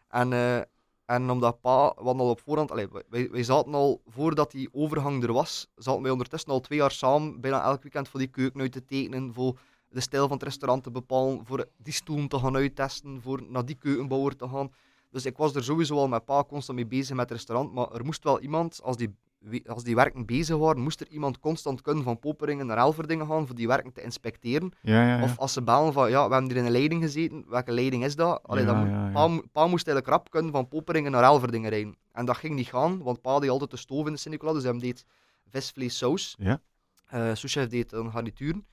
En, 0.08 0.34
eh, 0.34 0.62
en 1.06 1.30
omdat 1.30 1.62
pa, 1.62 1.94
hadden 1.96 2.20
al 2.20 2.30
op 2.30 2.42
voorhand, 2.42 2.72
wij, 3.10 3.44
zaten 3.44 3.74
al, 3.74 4.02
voordat 4.08 4.52
die 4.52 4.70
overgang 4.72 5.24
er 5.24 5.34
was, 5.34 5.68
zaten 5.76 6.02
wij 6.02 6.12
ondertussen 6.12 6.52
al 6.52 6.60
twee 6.60 6.80
jaar 6.80 6.92
samen, 6.92 7.42
bijna 7.42 7.63
elk 7.63 7.82
weekend 7.82 8.08
voor 8.08 8.20
die 8.20 8.30
keuken 8.30 8.62
uit 8.62 8.72
te 8.72 8.86
tekenen, 8.86 9.34
voor 9.34 9.60
de 9.89 10.00
stijl 10.00 10.28
van 10.28 10.38
het 10.38 10.44
restaurant 10.44 10.84
te 10.84 10.92
bepalen, 10.92 11.46
voor 11.46 11.68
die 11.78 11.94
stoelen 11.94 12.28
te 12.28 12.39
gaan 12.39 12.56
uittesten, 12.56 13.22
voor 13.22 13.44
naar 13.48 13.66
die 13.66 13.76
keukenbouwer 13.76 14.36
te 14.36 14.48
gaan. 14.48 14.72
Dus 15.10 15.26
ik 15.26 15.38
was 15.38 15.56
er 15.56 15.63
sowieso 15.63 15.96
al 15.96 16.08
met 16.08 16.26
pa 16.26 16.44
constant 16.44 16.78
mee 16.78 16.88
bezig 16.88 17.16
met 17.16 17.30
het 17.30 17.38
restaurant, 17.38 17.74
maar 17.74 17.92
er 17.92 18.06
moest 18.06 18.24
wel 18.24 18.39
iemand, 18.39 18.80
als 18.84 18.98
die, 18.98 19.16
als 19.65 19.84
die 19.84 19.95
werken 19.95 20.25
bezig 20.25 20.58
waren, 20.58 20.82
moest 20.82 21.01
er 21.01 21.08
iemand 21.08 21.39
constant 21.39 21.82
kunnen 21.82 22.03
van 22.03 22.19
Poperingen 22.19 22.65
naar 22.65 22.77
Elverdingen 22.77 23.27
gaan, 23.27 23.45
voor 23.47 23.56
die 23.56 23.67
werken 23.67 23.93
te 23.93 24.01
inspecteren. 24.01 24.71
Ja, 24.82 25.08
ja, 25.08 25.17
ja. 25.17 25.23
Of 25.23 25.38
als 25.38 25.53
ze 25.53 25.63
bellen 25.63 25.93
van, 25.93 26.10
ja, 26.10 26.27
we 26.27 26.32
hebben 26.34 26.49
hier 26.49 26.60
in 26.60 26.65
een 26.65 26.71
leiding 26.71 27.03
gezeten, 27.03 27.45
welke 27.47 27.71
leiding 27.71 28.03
is 28.03 28.15
dat? 28.15 28.39
Allee, 28.43 28.65
moet. 28.65 29.12
Pa, 29.13 29.27
mo- 29.27 29.41
pa 29.51 29.67
moest 29.67 29.88
eigenlijk 29.88 30.15
rap 30.15 30.32
kunnen 30.32 30.51
van 30.51 30.67
Poperingen 30.67 31.12
naar 31.12 31.23
Elverdingen 31.23 31.69
rijden. 31.69 31.95
En 32.12 32.25
dat 32.25 32.38
ging 32.38 32.56
niet 32.56 32.67
gaan, 32.67 33.03
want 33.03 33.21
pa 33.21 33.39
deed 33.39 33.49
altijd 33.49 33.71
de 33.71 33.77
stoof 33.77 34.06
in 34.06 34.12
de 34.12 34.17
Sint-Nicolas, 34.19 34.53
dus 34.56 34.63
hij 34.63 34.77
deed 34.79 35.06
vis, 35.49 35.71
vlees, 35.71 35.97
saus. 35.97 36.36
Ja. 36.39 36.62
Eh 37.06 37.29
souschef 37.34 37.67
deed 37.67 37.89
dan 37.89 38.12
garnituren. 38.12 38.65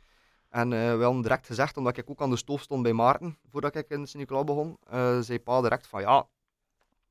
En 0.48 0.72
eh 0.72 0.96
we 0.96 1.02
hadden 1.02 1.22
direct 1.22 1.46
gezegd, 1.46 1.76
omdat 1.76 1.96
ik 1.96 2.10
ook 2.10 2.20
aan 2.22 2.30
de 2.30 2.36
stoof 2.36 2.60
stond 2.60 2.82
bij 2.82 2.92
Maarten, 2.92 3.36
voordat 3.50 3.76
ik 3.76 3.88
in 3.88 4.06
Sint-Nicolas 4.06 4.44
begon, 4.44 4.76
eh, 4.90 5.18
zei 5.18 5.38
pa 5.40 5.60
direct 5.60 5.86
van, 5.86 6.00
ja, 6.00 6.26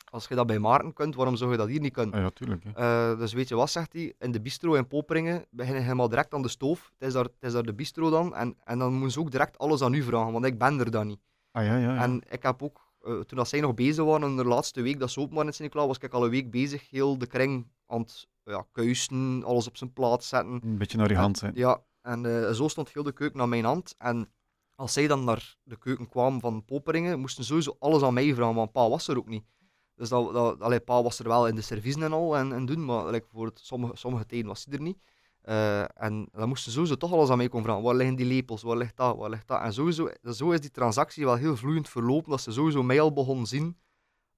als 0.10 0.28
je 0.28 0.36
dat 0.36 0.48
bij 0.48 0.60
Maarten 0.60 0.94
kunt, 0.94 1.16
waarom 1.16 1.36
zou 1.36 1.52
je 1.52 1.58
dat 1.58 1.68
hier 1.68 1.80
niet 1.80 1.94
kunnen? 1.94 2.16
Ah, 2.16 2.22
ja, 2.22 2.30
tuurlijk. 2.30 2.64
Hè. 2.64 2.72
Eh, 3.12 3.20
dus 3.20 3.34
weet 3.34 3.48
je 3.48 3.56
wat, 3.56 3.70
zegt 3.70 3.94
hij, 3.94 4.14
in 4.20 4.32
de 4.32 4.42
bistro 4.42 4.74
in 4.74 4.88
Poperingen 4.88 5.46
beginnen 5.50 5.84
helemaal 5.84 6.10
direct 6.10 6.34
aan 6.34 6.42
de 6.42 6.48
stoof. 6.48 6.92
Het 6.98 7.08
is 7.08 7.14
daar, 7.14 7.24
het 7.24 7.34
is 7.40 7.54
daar 7.54 7.64
de 7.64 7.74
bistro 7.74 8.10
dan. 8.10 8.36
En, 8.36 8.56
en 8.64 8.80
dan 8.80 8.92
moeten 8.92 9.12
ze 9.12 9.20
ook 9.20 9.32
direct 9.32 9.58
alles 9.58 9.82
aan 9.82 9.94
u 9.94 10.04
vragen, 10.04 10.32
want 10.32 10.46
ik 10.46 10.58
ben 10.58 10.80
er 10.80 10.92
dan 10.92 11.08
niet. 11.08 11.20
Ah 11.52 11.66
ja, 11.66 11.78
ja. 11.78 11.94
ja. 11.94 12.02
En 12.02 12.22
ik 12.30 12.44
heb 12.44 12.64
ook, 12.64 12.94
eh, 13.02 13.12
toen 13.12 13.38
dat 13.38 13.48
zij 13.48 13.60
nog 13.60 13.74
bezig 13.74 14.06
waren 14.06 14.30
in 14.30 14.38
de 14.38 14.46
laatste 14.46 14.82
week 14.82 15.00
dat 15.00 15.12
ze 15.12 15.20
open 15.20 15.34
waren 15.34 15.48
in 15.48 15.54
Sint-Nicolas, 15.54 15.88
was 15.88 15.98
ik 15.98 16.14
al 16.14 16.24
een 16.24 16.30
week 16.30 16.52
bezig, 16.52 16.90
heel 16.90 17.18
de 17.18 17.28
kring 17.28 17.68
aan 17.88 18.02
het 18.02 18.28
ja, 18.44 18.66
kuisen, 18.72 19.44
alles 19.44 19.68
op 19.68 19.78
zijn 19.78 19.94
plaats 19.94 20.28
zetten. 20.28 20.60
Een 20.64 20.78
beetje 20.78 20.98
naar 20.98 21.10
je 21.10 21.16
hand 21.16 21.38
zijn. 21.38 21.52
Ja, 21.56 21.82
en 22.02 22.26
eh, 22.26 22.52
zo 22.52 22.68
stond 22.68 22.94
heel 22.94 23.04
de 23.04 23.12
keuken 23.12 23.42
aan 23.42 23.50
mijn 23.50 23.66
hand. 23.66 23.96
En 23.98 24.30
als 24.76 24.94
zij 24.94 25.08
dan 25.08 25.24
naar 25.24 25.58
de 25.64 25.78
keuken 25.78 26.10
kwamen 26.10 26.40
van 26.40 26.66
Poperingen, 26.66 27.20
moesten 27.20 27.44
ze 27.44 27.50
sowieso 27.50 27.76
alles 27.80 28.02
aan 28.02 28.14
mij 28.14 28.34
vragen, 28.34 28.56
want 28.56 28.72
pa 28.72 28.90
was 28.90 29.08
er 29.08 29.18
ook 29.18 29.28
niet. 29.28 29.44
Dus 30.00 30.10
dat, 30.10 30.34
dat, 30.34 30.62
allee, 30.62 30.80
pa 30.80 31.04
was 31.04 31.20
er 31.20 31.28
wel 31.28 31.48
in 31.48 31.56
de 31.56 31.62
service 31.62 32.04
en 32.04 32.14
al 32.14 32.38
en, 32.38 32.54
en 32.54 32.66
doen, 32.66 32.86
maar 32.86 33.06
like, 33.06 33.28
voor 33.32 33.46
het, 33.46 33.60
sommige, 33.60 33.96
sommige 33.96 34.26
tijden 34.26 34.48
was 34.48 34.66
hij 34.66 34.78
er 34.78 34.82
niet. 34.82 34.98
Eh, 35.42 36.02
en 36.02 36.28
dan 36.32 36.48
moesten 36.48 36.72
ze 36.72 36.72
sowieso 36.72 36.96
toch 36.96 37.14
alles 37.14 37.30
aan 37.30 37.38
mij 37.38 37.48
komen 37.48 37.66
vragen. 37.66 37.84
Waar 37.84 37.96
liggen 37.96 38.16
die 38.16 38.26
lepels? 38.26 38.62
Waar 38.62 38.78
ligt 38.78 38.98
dat? 38.98 39.18
Waar 39.18 39.30
ligt 39.30 39.48
dat? 39.48 39.62
En 39.62 39.74
sowieso, 39.74 40.10
zo 40.32 40.52
is 40.52 40.62
die 40.62 40.72
transactie 40.72 41.26
wel 41.26 41.36
heel 41.36 41.56
vloeiend 41.56 41.90
verlopen, 41.90 42.30
dat 42.30 42.42
ze 42.42 42.52
sowieso 42.52 42.84
mij 42.84 43.02
al 43.02 43.14
begonnen 43.14 43.48
zien 43.48 43.78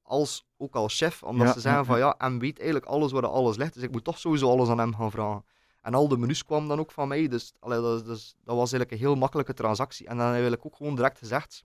als, 0.02 0.48
ook 0.58 0.76
als 0.76 0.98
chef. 0.98 1.24
Omdat 1.24 1.48
Ja, 1.48 1.54
ze 1.54 1.60
zeggen 1.60 1.86
van 1.86 1.98
ja, 1.98 2.16
en 2.18 2.40
weet 2.40 2.58
eigenlijk 2.58 2.90
alles 2.90 3.12
waar 3.12 3.28
alles 3.28 3.58
ligt, 3.58 3.74
dus 3.74 3.84
ik 3.84 3.92
moet 3.92 4.04
toch 4.04 4.18
sowieso 4.18 4.50
alles 4.50 4.70
aan 4.70 4.80
hem 4.80 4.96
gaan 4.96 5.12
vragen. 5.12 5.46
En 5.82 5.94
al 5.94 6.08
de 6.08 6.18
menus 6.18 6.46
kwamen 6.46 6.68
dan 6.68 6.80
ook 6.80 6.92
van 6.92 7.08
mij, 7.08 7.28
dus, 7.28 7.54
allee, 7.60 7.82
dat, 7.82 8.06
dus, 8.06 8.36
dat 8.44 8.56
was 8.56 8.72
eigenlijk 8.72 8.92
een 8.92 9.08
heel 9.08 9.16
makkelijke 9.16 9.54
transactie. 9.54 10.08
En 10.08 10.18
dan 10.18 10.34
heb 10.34 10.54
ik 10.54 10.66
ook 10.66 10.76
gewoon 10.76 10.96
direct 10.96 11.18
gezegd, 11.18 11.64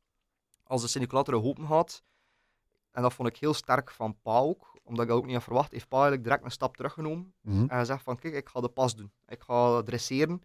als 0.62 0.92
de 0.92 1.06
er 1.06 1.44
open 1.44 1.66
gaat, 1.66 2.02
en 2.96 3.02
dat 3.02 3.14
vond 3.14 3.28
ik 3.28 3.36
heel 3.36 3.54
sterk 3.54 3.90
van 3.90 4.16
Pa 4.22 4.38
ook, 4.38 4.78
omdat 4.84 5.02
ik 5.04 5.08
dat 5.10 5.18
ook 5.18 5.24
niet 5.24 5.34
had 5.34 5.44
verwacht, 5.44 5.72
heeft 5.72 5.88
Pa 5.88 5.94
eigenlijk 5.96 6.24
direct 6.24 6.44
een 6.44 6.50
stap 6.50 6.76
teruggenomen 6.76 7.34
Mhm. 7.40 7.64
en 7.68 7.78
gezegd 7.78 8.02
van 8.02 8.18
kijk, 8.18 8.34
ik 8.34 8.48
ga 8.48 8.60
de 8.60 8.68
pas 8.68 8.94
doen. 8.96 9.12
Ik 9.28 9.42
ga 9.42 9.82
dresseren. 9.82 10.42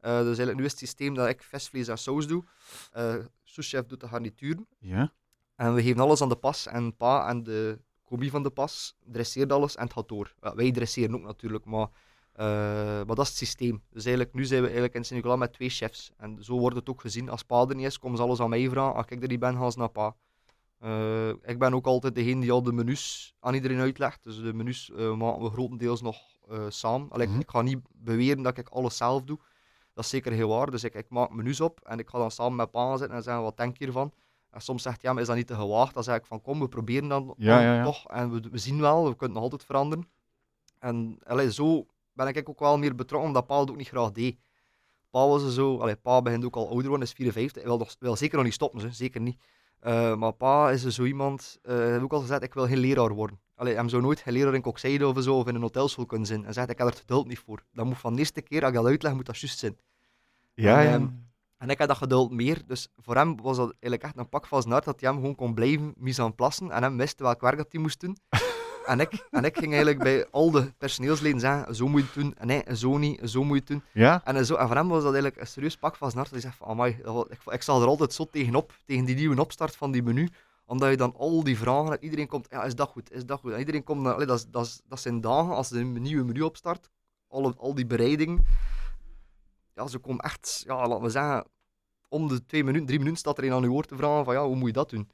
Dus 0.00 0.24
eigenlijk 0.24 0.56
nu 0.58 0.64
is 0.64 0.70
het 0.70 0.78
systeem 0.80 1.14
dat 1.14 1.28
ik 1.28 1.42
vis, 1.42 1.68
vlees 1.68 1.88
en 1.88 1.98
saus 1.98 2.26
doe. 2.26 2.44
Eh 2.92 3.14
souschef 3.44 3.86
doet 3.86 4.00
de 4.00 4.08
garnituren. 4.08 4.68
Ja? 4.78 5.12
En 5.56 5.74
we 5.74 5.82
geven 5.82 6.00
alles 6.00 6.22
aan 6.22 6.28
de 6.28 6.36
pas. 6.36 6.66
En 6.66 6.96
pa 6.96 7.28
en 7.28 7.42
de 7.42 7.78
combi 8.04 8.30
van 8.30 8.42
de 8.42 8.50
pas 8.50 8.96
dresseert 9.04 9.52
alles 9.52 9.76
en 9.76 9.82
het 9.84 9.92
gaat 9.92 10.08
door. 10.08 10.34
Ja, 10.40 10.54
wij 10.54 10.70
dresseren 10.72 11.14
ook 11.14 11.22
natuurlijk, 11.22 11.64
maar, 11.64 11.88
maar 12.36 13.06
dat 13.06 13.18
is 13.18 13.28
het 13.28 13.36
systeem. 13.36 13.82
Dus 13.90 14.04
eigenlijk, 14.04 14.34
nu 14.34 14.44
zijn 14.44 14.58
we 14.60 14.66
eigenlijk 14.66 14.94
in 14.94 15.04
Sint-Nicolas 15.04 15.38
met 15.38 15.52
twee 15.52 15.68
chefs. 15.68 16.10
En 16.16 16.44
zo 16.44 16.58
wordt 16.58 16.76
het 16.76 16.88
ook 16.88 17.00
gezien. 17.00 17.28
Als 17.28 17.42
pa 17.42 17.66
er 17.68 17.74
niet 17.74 17.86
is, 17.86 17.98
komen 17.98 18.16
ze 18.16 18.22
alles 18.22 18.40
aan 18.40 18.50
mij 18.50 18.68
vragen. 18.68 18.94
Als 18.94 19.06
ik 19.08 19.22
er 19.22 19.28
niet 19.28 19.38
ben, 19.40 19.56
gaan 19.56 19.72
ze 19.72 19.78
naar 19.78 19.88
pa. 19.88 20.16
Eh, 20.78 21.28
ik 21.28 21.58
ben 21.58 21.74
ook 21.74 21.86
altijd 21.86 22.14
degene 22.14 22.40
die 22.40 22.52
al 22.52 22.62
de 22.62 22.72
menus 22.72 23.34
aan 23.40 23.54
iedereen 23.54 23.78
uitlegt. 23.80 24.24
Dus 24.24 24.36
de 24.42 24.54
menus 24.54 24.90
eh, 24.90 25.14
maken 25.14 25.42
we 25.42 25.50
grotendeels 25.50 26.02
nog 26.02 26.16
eh, 26.48 26.64
samen. 26.68 27.10
Allee, 27.10 27.26
ik- 27.26 27.32
Mhm. 27.32 27.40
Ik 27.40 27.50
ga 27.50 27.62
niet 27.62 27.78
beweren 27.92 28.42
dat 28.42 28.58
ik 28.58 28.68
alles 28.68 28.96
zelf 28.96 29.22
doe. 29.22 29.38
Dat 29.94 30.04
is 30.04 30.10
zeker 30.10 30.32
heel 30.32 30.48
waar. 30.48 30.70
Dus 30.70 30.84
ik, 30.84 30.94
ik 30.94 31.06
maak 31.10 31.30
menus 31.30 31.60
op 31.60 31.80
en 31.82 31.98
ik 31.98 32.08
ga 32.08 32.18
dan 32.18 32.30
samen 32.30 32.56
met 32.56 32.70
pa 32.70 32.96
zitten 32.96 33.16
en 33.16 33.22
zeggen, 33.22 33.42
wat 33.42 33.56
denk 33.56 33.76
je 33.78 33.84
hiervan? 33.84 34.12
En 34.50 34.60
soms 34.60 34.82
zegt 34.82 35.02
hij, 35.02 35.12
ja, 35.14 35.20
is 35.20 35.26
dat 35.26 35.36
niet 35.36 35.46
te 35.46 35.54
gewaagd? 35.54 35.94
Dan 35.94 36.02
zeg 36.04 36.16
ik 36.16 36.26
van, 36.26 36.40
kom, 36.40 36.60
we 36.60 36.68
proberen 36.68 37.08
dan 37.08 37.34
Ja, 37.36 37.54
dan 37.54 37.64
ja, 37.64 37.74
ja. 37.74 37.84
toch. 37.84 38.06
En 38.08 38.30
we, 38.30 38.40
we 38.50 38.58
zien 38.58 38.80
wel, 38.80 39.08
we 39.08 39.16
kunnen 39.16 39.34
nog 39.34 39.44
altijd 39.44 39.64
veranderen. 39.64 40.08
En 40.78 41.18
allee, 41.26 41.52
zo 41.52 41.86
ben 42.12 42.26
ik 42.26 42.48
ook 42.48 42.58
wel 42.60 42.78
meer 42.78 42.94
betrokken, 42.94 43.28
omdat 43.28 43.46
pa 43.46 43.60
het 43.60 43.70
ook 43.70 43.76
niet 43.76 43.88
graag 43.88 44.12
deed. 44.12 44.38
pa 45.10 45.26
was 45.26 45.42
er 45.42 45.50
zo, 45.52 45.78
allee, 45.78 45.96
pa 45.96 46.22
begint 46.22 46.44
ook 46.44 46.56
al 46.56 46.68
ouder 46.68 46.88
worden, 46.88 47.06
is 47.06 47.12
54, 47.12 47.62
hij 47.62 47.70
wil, 47.70 47.78
nog, 47.80 47.94
wil 47.98 48.16
zeker 48.16 48.36
nog 48.36 48.44
niet 48.44 48.54
stoppen, 48.54 48.80
ze, 48.80 48.90
zeker 48.90 49.20
niet. 49.20 49.38
Eh, 49.80 50.16
maar 50.16 50.32
pa 50.32 50.70
is 50.70 50.86
zo 50.86 51.04
iemand, 51.04 51.58
uh, 51.62 51.76
heeft 51.76 52.02
ook 52.02 52.12
al 52.12 52.20
gezegd, 52.20 52.42
ik 52.42 52.54
wil 52.54 52.66
geen 52.66 52.78
leraar 52.78 53.12
worden. 53.12 53.40
Allee, 53.54 53.74
hem 53.74 53.88
zou 53.88 54.02
nooit 54.02 54.20
geen 54.20 54.32
leraar 54.32 54.54
in 54.54 54.60
Kokzijde 54.60 55.08
of 55.08 55.22
zo, 55.22 55.34
of 55.38 55.46
in 55.46 55.54
een 55.54 55.60
hotelschool 55.60 56.06
kunnen 56.06 56.26
zijn. 56.26 56.44
Hij 56.44 56.52
zegt, 56.52 56.70
ik 56.70 56.78
heb 56.78 56.86
er 56.86 56.92
het 56.92 57.00
geduld 57.02 57.26
niet 57.26 57.38
voor. 57.38 57.62
Dat 57.72 57.86
moet 57.86 57.98
van 57.98 58.12
de 58.12 58.18
eerste 58.18 58.40
keer, 58.40 58.60
als 58.60 58.70
ik 58.70 58.76
dat 58.76 58.86
uitleg, 58.86 59.12
moet 59.14 59.26
dat 59.26 59.38
juist 59.38 59.58
zijn. 59.58 59.76
Ja, 60.54 60.82
En, 60.82 60.92
ehm, 60.92 61.08
En 61.58 61.70
ik 61.70 61.78
had 61.78 61.88
dat 61.88 61.96
geduld 61.96 62.30
meer, 62.30 62.62
dus 62.66 62.88
voor 62.96 63.16
hem 63.16 63.36
was 63.42 63.56
dat 63.56 63.70
eigenlijk 63.70 64.02
echt 64.02 64.16
een 64.16 64.28
pak 64.28 64.46
van 64.46 64.60
zijn 64.60 64.72
hart, 64.72 64.84
dat 64.84 65.00
hij 65.00 65.10
hem 65.10 65.18
gewoon 65.18 65.34
kon 65.34 65.54
blijven 65.54 65.94
mis 65.96 66.18
aan 66.18 66.34
plassen 66.34 66.70
en 66.70 66.82
hem 66.82 66.96
wist 66.96 67.20
welk 67.20 67.40
werk 67.40 67.56
dat 67.56 67.66
hij 67.70 67.80
moest 67.80 68.00
doen. 68.00 68.16
En, 68.88 69.00
ik, 69.00 69.26
en 69.30 69.44
ik 69.44 69.56
ging 69.58 69.72
eigenlijk 69.72 70.02
bij 70.02 70.26
al 70.30 70.50
de 70.50 70.72
personeelsleden 70.78 71.40
zeggen, 71.40 71.74
zo 71.74 71.88
moet 71.88 72.00
je 72.00 72.06
het 72.06 72.14
doen, 72.14 72.34
en 72.38 72.46
nee, 72.46 72.76
zo 72.76 72.96
niet, 72.98 73.20
zo 73.30 73.44
moet 73.44 73.54
je 73.54 73.58
het 73.60 73.66
doen. 73.66 73.82
Ja? 74.02 74.20
En, 74.24 74.46
zo, 74.46 74.54
en 74.54 74.66
voor 74.66 74.76
hem 74.76 74.88
was 74.88 75.02
dat 75.02 75.12
eigenlijk 75.12 75.40
een 75.40 75.46
serieus 75.46 75.76
pak 75.76 75.96
van 75.96 76.08
zijn 76.10 76.20
hart. 76.20 76.30
Hij 76.32 76.40
zegt 76.40 76.56
van, 76.56 76.66
amai, 76.68 76.98
dat 77.02 77.14
was- 77.14 77.26
ik, 77.28 77.38
ik 77.52 77.62
sta 77.62 77.74
er 77.74 77.86
altijd 77.86 78.12
zo 78.12 78.24
tegenop, 78.24 78.72
tegen 78.84 79.04
die 79.04 79.14
nieuwe 79.14 79.40
opstart 79.40 79.76
van 79.76 79.90
die 79.90 80.02
menu. 80.02 80.28
Omdat 80.66 80.90
je 80.90 80.96
dan 80.96 81.14
al 81.16 81.44
die 81.44 81.58
vragen 81.58 81.90
hebt. 81.90 82.02
Iedereen 82.02 82.26
komt, 82.26 82.46
ja, 82.50 82.62
is 82.64 82.74
dat 82.74 82.88
goed, 82.88 83.12
is 83.12 83.26
dat 83.26 83.40
goed? 83.40 83.52
En 83.52 83.58
iedereen 83.58 83.84
komt, 83.84 84.06
allee, 84.06 84.26
dat, 84.26 84.46
dat, 84.50 84.82
dat 84.86 85.00
zijn 85.00 85.20
dagen 85.20 85.54
als 85.54 85.70
er 85.70 85.80
een 85.80 86.02
nieuwe 86.02 86.24
menu 86.24 86.42
opstart. 86.42 86.90
Al, 87.28 87.54
al 87.56 87.74
die 87.74 87.86
bereiding. 87.86 88.46
Ja, 89.74 89.86
ze 89.86 89.98
komen 89.98 90.24
echt, 90.24 90.62
ja, 90.66 90.86
laten 90.86 91.02
we 91.04 91.10
zeggen, 91.10 91.44
om 92.08 92.28
de 92.28 92.46
twee 92.46 92.64
minuten, 92.64 92.86
drie 92.86 92.98
minuten 92.98 93.18
staat 93.18 93.38
er 93.38 93.44
een 93.44 93.52
aan 93.52 93.62
uw 93.62 93.72
oor 93.72 93.84
te 93.84 93.96
vragen 93.96 94.24
van, 94.24 94.34
ja, 94.34 94.44
hoe 94.46 94.56
moet 94.56 94.66
je 94.66 94.72
dat 94.72 94.90
doen? 94.90 95.10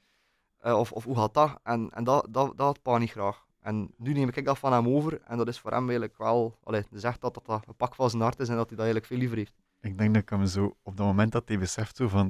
Eh, 0.59 0.79
of, 0.79 0.93
of 0.93 1.05
hoe 1.05 1.17
gaat 1.17 1.35
dat? 1.35 1.59
En, 1.63 1.91
en 1.91 2.05
dat, 2.05 2.27
dat, 2.31 2.47
dat 2.57 2.67
had 2.67 2.83
pa 2.83 2.99
niet 2.99 3.11
graag. 3.11 3.44
En 3.65 3.95
nu 3.97 4.13
neem 4.13 4.29
ik 4.29 4.45
dat 4.45 4.59
van 4.59 4.73
hem 4.73 4.89
over. 4.89 5.21
En 5.25 5.37
dat 5.37 5.49
is 5.49 5.59
voor 5.59 5.71
hem 5.71 5.83
eigenlijk 5.83 6.19
wel... 6.19 6.59
Allee, 6.63 6.85
hij 6.91 6.99
zegt 6.99 7.21
dat, 7.21 7.35
dat 7.35 7.47
dat 7.47 7.67
een 7.67 7.77
pak 7.77 7.95
van 7.95 8.11
zijn 8.11 8.23
hart 8.23 8.41
is 8.41 8.49
en 8.49 8.57
dat 8.57 8.69
hij 8.69 8.77
dat 8.77 8.85
eigenlijk 8.85 9.07
veel 9.07 9.19
liever 9.19 9.37
heeft. 9.37 9.55
Ik 9.81 9.99
denk 9.99 10.15
dat 10.15 10.23
ik 10.23 10.29
hem 10.29 10.47
zo, 10.47 10.77
op 10.83 10.97
dat 10.97 11.07
moment 11.07 11.33
dat 11.33 11.49
hij 11.49 11.59
beseft 11.59 11.97
zo 11.97 12.09
van, 12.09 12.27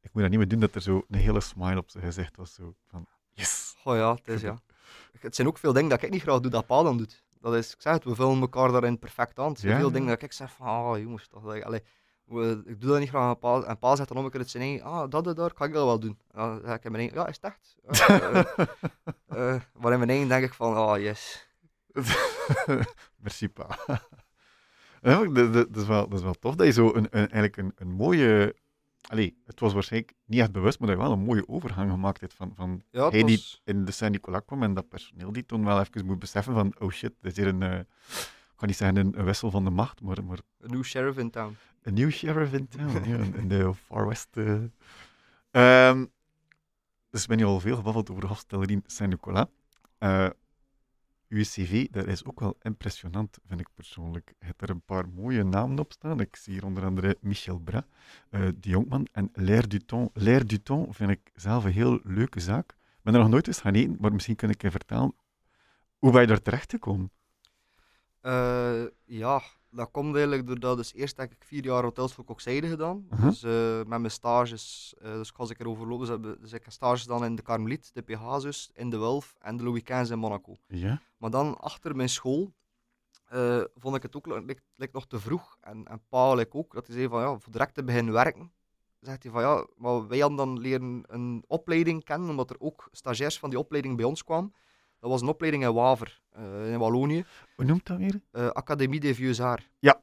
ik 0.00 0.10
moet 0.12 0.22
dat 0.22 0.30
niet 0.30 0.38
meer 0.38 0.48
doen, 0.48 0.60
dat 0.60 0.74
er 0.74 0.82
zo 0.82 1.02
een 1.08 1.18
hele 1.18 1.40
smile 1.40 1.78
op 1.78 1.90
zijn 1.90 2.04
gezicht 2.04 2.36
was. 2.36 2.54
Zo 2.54 2.74
van, 2.86 3.06
yes. 3.30 3.76
Oh 3.84 3.96
ja, 3.96 4.14
het 4.14 4.28
is 4.28 4.40
ja. 4.40 4.58
Het 5.20 5.34
zijn 5.34 5.48
ook 5.48 5.58
veel 5.58 5.72
dingen 5.72 5.88
dat 5.90 6.02
ik 6.02 6.10
niet 6.10 6.22
graag 6.22 6.40
doe, 6.40 6.50
dat 6.50 6.66
pa 6.66 6.82
dan 6.82 6.96
doet. 6.96 7.24
Dat 7.40 7.54
is, 7.54 7.72
ik 7.72 7.80
zeg 7.80 7.92
het, 7.92 8.04
we 8.04 8.14
vullen 8.14 8.40
elkaar 8.40 8.72
daarin 8.72 8.98
perfect 8.98 9.38
aan. 9.38 9.48
Het 9.48 9.58
zijn 9.60 9.72
Ja, 9.72 9.78
veel 9.78 9.88
ja. 9.88 9.92
dingen 9.92 10.08
dat 10.08 10.22
ik 10.22 10.32
zeg 10.32 10.52
van, 10.52 10.66
ah 10.66 10.98
jongens, 10.98 11.26
toch, 11.28 11.62
allee, 11.62 11.82
ik 12.64 12.80
doe 12.80 12.90
dat 12.90 12.98
niet 12.98 13.08
graag 13.08 13.22
aan 13.22 13.38
pa. 13.38 13.62
En 13.62 13.78
pa 13.78 13.96
zegt 13.96 14.08
dan 14.08 14.18
om 14.18 14.24
een 14.24 14.30
keer 14.30 14.40
het 14.40 14.50
zijn 14.50 14.62
eigen, 14.62 14.86
ah, 14.86 15.10
dat, 15.10 15.24
dat, 15.24 15.36
daar, 15.36 15.52
kan 15.52 15.66
ik 15.66 15.72
dat 15.72 15.84
wel 15.84 16.00
doen. 16.00 16.18
En 16.30 16.38
dan 16.38 16.60
zeg 16.64 16.76
ik 16.76 16.84
in 16.84 16.92
mijn 16.92 17.02
eigen, 17.02 17.20
ja, 17.20 17.26
is 17.26 17.38
het 17.40 17.44
echt? 17.44 17.76
Eh, 18.10 18.38
eh, 19.26 19.60
maar 19.80 19.92
in 19.92 19.98
mijn 19.98 20.10
eigen 20.10 20.28
denk 20.28 20.44
ik 20.44 20.54
van, 20.54 20.74
ah, 20.74 21.00
yes. 21.00 21.48
Merci, 23.22 23.48
pa. 23.48 23.78
Dat, 25.00 25.76
is 25.76 25.86
wel, 25.86 26.08
dat 26.08 26.18
is 26.18 26.24
wel 26.24 26.34
tof 26.34 26.54
dat 26.54 26.66
je 26.66 26.72
zo 26.72 26.86
een, 26.86 27.06
een, 27.10 27.10
eigenlijk 27.10 27.56
een, 27.56 27.72
een 27.76 27.92
mooie... 27.92 28.56
Allee, 29.06 29.38
het 29.44 29.60
was 29.60 29.72
waarschijnlijk 29.72 30.14
niet 30.24 30.40
echt 30.40 30.52
bewust, 30.52 30.78
maar 30.78 30.88
dat 30.88 30.96
je 30.96 31.02
wel 31.02 31.12
een 31.12 31.24
mooie 31.24 31.48
overgang 31.48 31.90
gemaakt 31.90 32.20
hebt 32.20 32.34
van, 32.34 32.52
van 32.54 32.82
Ja, 32.90 33.08
hij 33.08 33.22
die 33.22 33.44
in 33.64 33.84
de 33.84 33.92
Saint-Nicolas 33.92 34.42
kwam 34.46 34.62
en 34.62 34.74
dat 34.74 34.88
personeel 34.88 35.32
die 35.32 35.46
toen 35.46 35.64
wel 35.64 35.80
even 35.80 36.06
moet 36.06 36.18
beseffen 36.18 36.54
van, 36.54 36.74
oh 36.78 36.90
shit, 36.90 37.12
dit 37.20 37.38
is 37.38 37.44
hier 37.44 37.54
een... 37.54 37.86
kan 38.56 38.68
niet 38.68 38.76
zeggen 38.76 38.96
een, 38.96 39.18
een 39.18 39.24
wissel 39.24 39.50
van 39.50 39.64
de 39.64 39.70
macht, 39.70 40.00
maar, 40.00 40.24
maar 40.24 40.38
een 40.60 40.70
nieuw 40.70 40.82
sheriff 40.82 41.18
in 41.18 41.30
town. 41.30 41.56
een 41.82 41.94
nieuw 41.94 42.10
sheriff 42.10 42.52
in 42.52 42.68
town, 42.68 43.08
ja, 43.08 43.16
in, 43.16 43.48
de 43.48 43.74
Far 43.86 44.06
West. 44.06 44.36
eh. 44.36 44.62
Ehm, 45.50 46.06
dus 47.10 47.22
ik 47.22 47.28
ben 47.28 47.36
nu 47.36 47.44
al 47.44 47.60
veel 47.60 47.76
gebabbeld 47.76 48.10
over 48.10 48.28
de 48.48 48.82
Saint-Nicolas. 48.86 49.46
Eh, 49.98 50.28
uw 51.28 51.42
cv, 51.42 51.86
dat 51.90 52.06
is 52.06 52.24
ook 52.24 52.40
wel 52.40 52.56
impressionant, 52.62 53.38
vind 53.46 53.60
ik 53.60 53.68
persoonlijk. 53.74 54.34
Je 54.38 54.46
hebt 54.46 54.62
er 54.62 54.70
een 54.70 54.82
paar 54.82 55.08
mooie 55.08 55.44
namen 55.44 55.78
op 55.78 55.92
staan. 55.92 56.20
Ik 56.20 56.36
zie 56.36 56.52
hier 56.52 56.64
onder 56.64 56.84
andere 56.84 57.16
Michel 57.20 57.58
Bras, 57.58 57.82
eh 58.30 58.40
de 58.40 58.68
Jonkman 58.68 59.06
en 59.12 59.30
L'air 59.32 59.68
du 59.68 59.78
Temps. 59.78 60.10
L'air 60.14 60.46
du 60.46 60.58
vind 60.90 61.10
ik 61.10 61.30
zelf 61.34 61.64
een 61.64 61.72
heel 61.72 62.00
leuke 62.02 62.40
zaak. 62.40 62.70
Ik 62.70 63.02
ben 63.02 63.14
er 63.14 63.20
nog 63.20 63.28
nooit 63.28 63.46
eens 63.46 63.60
gaan 63.60 63.74
eten, 63.74 63.96
maar 64.00 64.12
misschien 64.12 64.36
kun 64.36 64.50
ik 64.50 64.62
je 64.62 64.70
vertellen 64.70 65.14
hoe 65.98 66.12
ben 66.12 66.20
je 66.20 66.26
daar 66.26 66.42
terecht 66.42 66.70
gekomen? 66.70 67.10
Eh, 68.26 68.84
ja, 69.04 69.42
dat 69.70 69.90
komt 69.90 70.14
eigenlijk 70.14 70.46
doordat 70.46 70.76
dus 70.76 70.94
eerst 70.94 71.16
heb 71.16 71.32
ik 71.32 71.44
vier 71.44 71.64
jaar 71.64 71.82
hotels 71.82 72.14
voor 72.14 72.24
Kokzijde 72.24 72.68
gedaan. 72.68 73.06
Mhm. 73.10 73.26
Dus 73.26 73.42
eh, 73.42 73.76
met 73.76 73.86
mijn 73.86 74.10
stages, 74.10 74.94
eh, 74.98 75.12
dus 75.12 75.28
ik 75.28 75.36
was 75.36 75.50
ik 75.50 75.60
er 75.60 75.68
overlopen. 75.68 76.22
Dus, 76.22 76.36
dus 76.40 76.52
ik 76.52 76.64
heb 76.64 76.72
stages 76.72 77.02
gedaan 77.02 77.24
in 77.24 77.34
de 77.34 77.42
Carmeliet, 77.42 77.90
de 77.94 78.02
PH-zus, 78.02 78.70
in 78.74 78.90
de 78.90 78.98
Wulf 78.98 79.36
en 79.38 79.56
de 79.56 79.64
Louis 79.64 79.82
XV 79.82 80.10
in 80.10 80.18
Monaco. 80.18 80.56
Ja? 80.66 81.00
Maar 81.16 81.30
dan 81.30 81.58
achter 81.58 81.96
mijn 81.96 82.08
school 82.08 82.52
vond 83.74 83.96
ik 83.96 84.02
het 84.02 84.16
ook 84.16 84.26
lijkt, 84.26 84.62
lijkt 84.74 84.94
nog 84.94 85.06
te 85.06 85.20
vroeg. 85.20 85.56
En, 85.60 85.84
en 85.84 86.02
pa 86.08 86.34
like 86.34 86.56
ook, 86.56 86.74
dat 86.74 86.86
hij 86.86 86.96
zei 86.96 87.08
van 87.08 87.20
ja, 87.20 87.38
voor 87.38 87.52
direct 87.52 87.74
te 87.74 87.84
beginnen 87.84 88.12
werken. 88.12 88.52
Zegt 89.00 89.22
hij 89.22 89.32
van 89.32 89.42
ja, 89.42 89.66
maar 89.76 90.08
wij 90.08 90.18
hadden 90.18 90.36
dan 90.36 90.58
leren 90.58 91.02
een 91.06 91.44
opleiding 91.46 92.04
kennen, 92.04 92.28
omdat 92.30 92.50
er 92.50 92.60
ook 92.60 92.88
stagiairs 92.92 93.38
van 93.38 93.50
die 93.50 93.58
opleiding 93.58 93.96
bij 93.96 94.04
ons 94.04 94.24
kwamen. 94.24 94.54
Dat 95.06 95.14
was 95.14 95.24
een 95.24 95.34
opleiding 95.34 95.64
in 95.64 95.72
Waver, 95.72 96.20
eh, 96.30 96.72
in 96.72 96.78
Wallonië. 96.78 97.24
Hoe 97.56 97.64
noemt 97.64 97.86
dat 97.86 97.98
weer? 97.98 98.20
Eh, 98.30 98.46
Académie 98.46 99.00
des 99.00 99.16
Vieux 99.16 99.40
Arts. 99.40 99.68
Ja. 99.78 100.00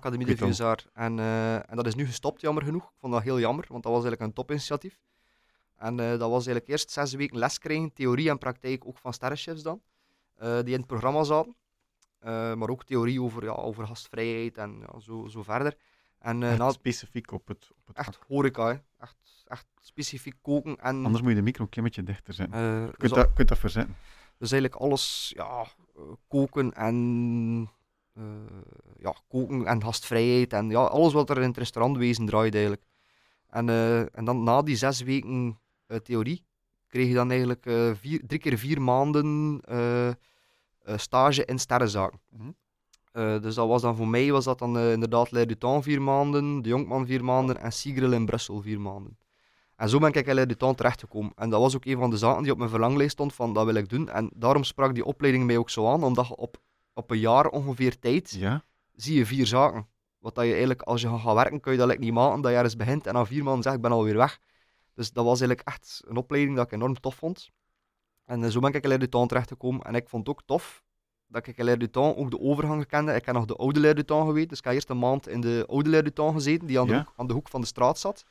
Des 0.00 0.16
weet 0.16 0.38
Vieux 0.38 0.60
Arts. 0.60 0.86
En, 0.92 1.18
eh, 1.18 1.54
en 1.54 1.76
dat 1.76 1.86
is 1.86 1.94
nu 1.94 2.06
gestopt, 2.06 2.40
jammer 2.40 2.62
genoeg. 2.62 2.82
Ik 2.82 2.98
vond 2.98 3.12
dat 3.12 3.22
heel 3.22 3.38
jammer, 3.38 3.64
want 3.68 3.82
dat 3.82 3.92
was 3.92 4.02
eigenlijk 4.02 4.22
een 4.22 4.32
topinitiatief. 4.32 5.00
En 5.76 5.96
dat 5.96 6.18
was 6.18 6.46
eigenlijk 6.46 6.68
eerst 6.68 6.90
zes 6.90 7.12
weken 7.12 7.38
les 7.38 7.58
krijgen, 7.58 7.92
theorie 7.92 8.30
en 8.30 8.38
praktijk, 8.38 8.86
ook 8.86 8.98
van 8.98 9.12
sterrenchefs 9.12 9.62
dan, 9.62 9.82
die 10.38 10.74
in 10.74 10.78
het 10.78 10.86
programma 10.86 11.22
zaten. 11.22 11.56
Maar 12.58 12.68
ook 12.68 12.84
theorie 12.84 13.22
over, 13.22 13.44
ja, 13.44 13.52
over 13.52 13.86
gastvrijheid 13.86 14.58
en 14.58 14.78
ja, 14.80 15.00
zo, 15.00 15.26
zo 15.28 15.42
verder. 15.42 15.76
En 16.22 16.42
eh, 16.42 16.48
Echt 16.50 16.58
na, 16.58 16.70
specifiek 16.70 17.32
op 17.32 17.48
het, 17.48 17.70
op 17.76 17.86
het 17.86 17.96
echt 17.96 18.16
vak. 18.16 18.24
horeca, 18.28 18.66
hè. 18.66 18.74
Echt, 18.98 19.16
echt 19.46 19.66
specifiek 19.80 20.34
koken. 20.42 20.76
En, 20.76 21.04
Anders 21.04 21.20
moet 21.20 21.30
je 21.30 21.36
de 21.36 21.42
micro 21.42 21.66
een 21.70 21.82
beetje 21.82 22.02
dichter 22.02 22.34
zetten. 22.34 22.54
eh, 22.58 22.80
Je 22.80 22.86
dus 22.86 22.96
kunt 22.98 23.14
dat, 23.14 23.32
kunt 23.32 23.48
dat 23.48 23.58
verzetten. 23.58 23.96
Dus 24.38 24.52
eigenlijk 24.52 24.82
alles, 24.82 25.32
ja, 25.36 25.66
eh, 25.96 26.02
koken 26.28 26.72
en 26.72 27.70
ja, 28.98 29.14
koken 29.28 29.66
en 29.66 29.82
gastvrijheid 29.82 30.52
en 30.52 30.70
ja, 30.70 30.78
alles 30.84 31.12
wat 31.12 31.30
er 31.30 31.36
in 31.36 31.48
het 31.48 31.56
restaurantwezen 31.56 32.26
draait 32.26 32.52
eigenlijk. 32.54 32.84
En, 33.48 33.68
en 34.14 34.24
dan 34.24 34.42
na 34.42 34.62
die 34.62 34.76
zes 34.76 35.00
weken 35.02 35.58
theorie 36.02 36.44
kreeg 36.88 37.08
je 37.08 37.14
dan 37.14 37.30
eigenlijk 37.30 37.62
vier, 37.98 38.26
drie 38.26 38.38
keer 38.40 38.58
vier 38.58 38.82
maanden 38.82 39.60
stage 40.96 41.44
in 41.44 41.58
sterrenzaken. 41.58 42.20
Mhm. 42.28 42.50
Eh, 43.12 43.40
dus 43.40 43.54
dat 43.54 43.68
was 43.68 43.82
dan 43.82 43.96
voor 43.96 44.08
mij 44.08 44.32
was 44.32 44.44
dat 44.44 44.58
dan 44.58 44.78
eh, 44.78 44.92
inderdaad 44.92 45.58
Temps 45.58 45.84
vier 45.84 46.02
maanden, 46.02 46.62
De 46.62 46.68
Jonkman 46.68 47.06
vier 47.06 47.24
maanden 47.24 47.60
en 47.60 47.72
Sigrel 47.72 48.12
in 48.12 48.26
Brussel 48.26 48.60
vier 48.60 48.80
maanden. 48.80 49.18
En 49.76 49.88
zo 49.88 49.98
ben 49.98 50.12
ik 50.12 50.26
in 50.26 50.34
L'air 50.34 50.46
du 50.46 50.56
Temps 50.56 50.76
terechtgekomen. 50.76 51.32
En 51.36 51.50
dat 51.50 51.60
was 51.60 51.76
ook 51.76 51.84
een 51.84 51.98
van 51.98 52.10
de 52.10 52.16
zaken 52.16 52.42
die 52.42 52.52
op 52.52 52.58
mijn 52.58 52.70
verlanglijst 52.70 53.12
stond 53.12 53.34
van 53.34 53.52
dat 53.52 53.64
wil 53.64 53.74
ik 53.74 53.88
doen. 53.88 54.08
En 54.08 54.30
daarom 54.34 54.64
sprak 54.64 54.94
die 54.94 55.04
opleiding 55.04 55.46
mij 55.46 55.56
ook 55.56 55.70
zo 55.70 55.88
aan, 55.88 56.04
omdat 56.04 56.26
je 56.28 56.36
op, 56.36 56.60
op 56.94 57.10
een 57.10 57.18
jaar 57.18 57.46
ongeveer 57.46 57.98
tijd 57.98 58.30
Ja? 58.30 58.64
zie 58.94 59.16
je 59.16 59.26
vier 59.26 59.46
zaken. 59.46 59.86
Wat 60.18 60.34
dat 60.34 60.44
je 60.44 60.50
eigenlijk, 60.50 60.82
als 60.82 61.00
je 61.00 61.18
gaat 61.18 61.34
werken, 61.34 61.60
kun 61.60 61.72
je 61.72 61.78
dat 61.78 61.98
niet 61.98 62.12
maken 62.12 62.40
dat 62.40 62.50
je 62.50 62.56
ergens 62.56 62.76
begint 62.76 63.06
en 63.06 63.14
na 63.14 63.26
vier 63.26 63.44
maanden 63.44 63.62
zegt 63.62 63.74
ik 63.76 63.82
ben 63.82 63.92
alweer 63.92 64.16
weg. 64.16 64.38
Dus 64.94 65.12
dat 65.12 65.24
was 65.24 65.40
eigenlijk 65.40 65.68
echt 65.68 66.02
een 66.06 66.16
opleiding 66.16 66.56
dat 66.56 66.66
ik 66.66 66.72
enorm 66.72 67.00
tof 67.00 67.14
vond. 67.14 67.50
En 68.24 68.50
zo 68.50 68.60
ben 68.60 68.72
ik 68.72 68.86
in 68.86 69.08
Temps 69.08 69.28
terechtgekomen. 69.28 69.82
En 69.82 69.94
ik 69.94 70.08
vond 70.08 70.26
het 70.26 70.36
ook 70.36 70.42
tof 70.46 70.82
dat 71.32 71.46
ik 71.46 71.56
in 71.56 71.64
L'air 71.64 71.78
du 71.78 71.90
Temps 71.90 72.18
ook 72.18 72.30
de 72.30 72.40
overgang 72.40 72.86
kende. 72.86 73.14
Ik 73.14 73.24
heb 73.26 73.34
nog 73.34 73.44
de 73.44 73.56
oude 73.56 73.80
L'air 73.80 73.94
du 73.94 74.04
Temps 74.04 74.26
geweten, 74.26 74.48
dus 74.48 74.58
ik 74.58 74.64
heb 74.64 74.74
eerst 74.74 74.88
een 74.90 74.98
maand 74.98 75.28
in 75.28 75.40
de 75.40 75.64
oude 75.68 75.90
L'air 75.90 76.04
du 76.04 76.12
Temps 76.12 76.34
gezeten, 76.34 76.66
die 76.66 76.80
aan 76.80 76.86
de, 76.86 76.92
Ja. 76.92 76.98
hoek, 76.98 77.12
aan 77.16 77.26
de 77.26 77.32
hoek 77.32 77.48
van 77.48 77.60
de 77.60 77.66
straat 77.66 77.98
zat. 77.98 78.24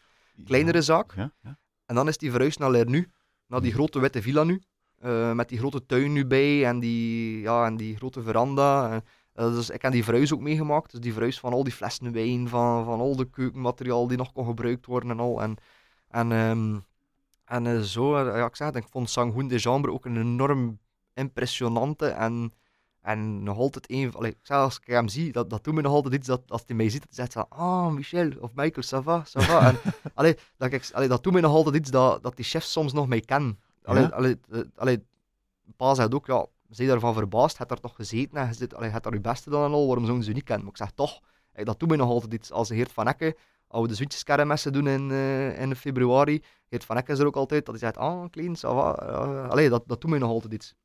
Kleinere 0.45 0.81
zaak. 0.81 1.13
Ja, 1.15 1.31
ja. 1.43 1.57
En 1.85 1.95
dan 1.95 2.07
is 2.07 2.17
die 2.17 2.31
verhuisd 2.31 2.59
naar 2.59 2.71
L'air 2.71 2.89
Nu, 2.89 3.09
naar 3.47 3.61
die 3.61 3.71
grote 3.73 3.99
witte 3.99 4.21
villa 4.21 4.43
nu. 4.43 4.61
eh, 4.99 5.31
met 5.31 5.49
die 5.49 5.57
grote 5.57 5.85
tuin 5.85 6.13
nu 6.13 6.25
bij 6.25 6.65
en 6.65 6.79
die, 6.79 7.39
ja, 7.41 7.65
en 7.65 7.77
die 7.77 7.95
grote 7.95 8.21
veranda. 8.21 8.91
En, 8.91 9.03
eh, 9.33 9.45
dus 9.53 9.69
ik 9.69 9.81
heb 9.81 9.91
die 9.91 10.03
verhuis 10.03 10.33
ook 10.33 10.39
meegemaakt. 10.41 10.91
Dus 10.91 10.99
die 10.99 11.11
verhuis 11.13 11.39
van 11.39 11.53
al 11.53 11.63
die 11.63 11.73
flessen 11.73 12.11
wijn, 12.11 12.47
van, 12.49 12.85
van 12.85 12.99
al 12.99 13.15
de 13.15 13.29
keukenmateriaal 13.29 14.07
die 14.07 14.17
nog 14.17 14.31
kon 14.31 14.45
gebruikt 14.45 14.85
worden 14.85 15.09
en 15.09 15.19
al. 15.19 15.41
En, 15.41 15.55
en, 16.09 16.31
ehm, 16.31 16.77
en 17.45 17.67
eh, 17.67 17.79
zo, 17.79 18.17
ja, 18.37 18.45
ik 18.45 18.55
zeg 18.55 18.67
het, 18.67 18.75
ik 18.75 18.87
vond 18.89 19.09
Sanghoen 19.09 19.47
de 19.47 19.59
Chambre 19.59 19.91
ook 19.91 20.05
een 20.05 20.17
enorm 20.17 20.79
impressionante 21.13 22.07
en, 22.07 22.53
en 23.01 23.43
nog 23.43 23.57
altijd 23.57 23.91
een 23.91 24.11
van... 24.11 24.33
zeg, 24.41 24.57
als 24.57 24.77
ik 24.79 24.87
hem 24.87 25.07
zie, 25.07 25.31
dat, 25.31 25.49
dat 25.49 25.63
doet 25.63 25.73
me 25.73 25.81
nog 25.81 25.93
altijd 25.93 26.13
iets, 26.13 26.27
dat 26.27 26.41
als 26.47 26.63
hij 26.65 26.75
mij 26.75 26.89
ziet, 26.89 27.01
dat 27.01 27.15
zegt 27.15 27.33
van, 27.33 27.45
ah, 27.49 27.87
Michel, 27.87 28.29
of 28.39 28.51
Michael, 28.53 28.85
ça 28.87 29.03
va, 29.03 29.23
ça 29.27 29.41
va. 29.45 29.67
En, 29.67 29.77
allee, 30.13 30.37
dat, 30.57 30.71
ik, 30.71 30.89
allee, 30.93 31.07
dat 31.07 31.23
doet 31.23 31.33
me 31.33 31.39
nog 31.39 31.53
altijd 31.53 31.75
iets 31.75 31.91
dat, 31.91 32.23
dat 32.23 32.35
die 32.35 32.45
chefs 32.45 32.71
soms 32.71 32.93
nog 32.93 33.07
mee 33.07 33.25
kennen. 33.25 33.59
Allee, 33.83 34.03
Ja? 34.03 34.09
allee, 34.09 34.39
allee, 34.75 35.05
pa 35.75 35.93
zegt 35.93 36.13
ook, 36.13 36.25
ja, 36.27 36.45
zij 36.69 36.85
daarvan 36.85 37.13
verbaasd, 37.13 37.57
het 37.57 37.69
daar 37.69 37.79
toch 37.79 37.95
gezeten 37.95 38.37
en 38.37 38.53
je 38.57 38.75
allee, 38.75 38.89
het 38.89 39.03
daar 39.03 39.13
je 39.13 39.19
beste 39.21 39.49
dan 39.49 39.63
en 39.63 39.71
al, 39.71 39.85
waarom 39.87 40.05
zouden 40.05 40.25
ze 40.25 40.31
niet 40.31 40.43
kennen? 40.43 40.63
Maar 40.65 40.73
ik 40.73 40.79
zeg 40.79 40.91
toch, 40.91 41.19
dat 41.53 41.79
doet 41.79 41.89
me 41.89 41.95
nog 41.95 42.09
altijd 42.09 42.33
iets. 42.33 42.51
Als 42.51 42.67
de 42.67 42.75
Geert 42.75 42.91
van 42.91 43.07
Ecke, 43.07 43.37
als 43.67 44.63
we 44.63 44.69
doen 44.71 44.87
in, 44.87 45.11
eh, 45.11 45.61
in 45.61 45.75
februari, 45.75 46.43
Geert 46.69 46.85
van 46.85 46.97
Ecke 46.97 47.11
is 47.11 47.19
er 47.19 47.25
ook 47.25 47.35
altijd, 47.35 47.65
dat 47.65 47.79
hij 47.79 47.83
zegt, 47.83 47.97
ah, 47.97 48.29
clean, 48.29 48.55
ça 48.55 48.59
va. 48.59 48.95
eh, 48.95 49.49
allee, 49.49 49.69
dat, 49.69 49.83
dat 49.85 50.01
doet 50.01 50.09
me 50.09 50.17
nog 50.17 50.29
altijd 50.29 50.53
iets. 50.53 50.75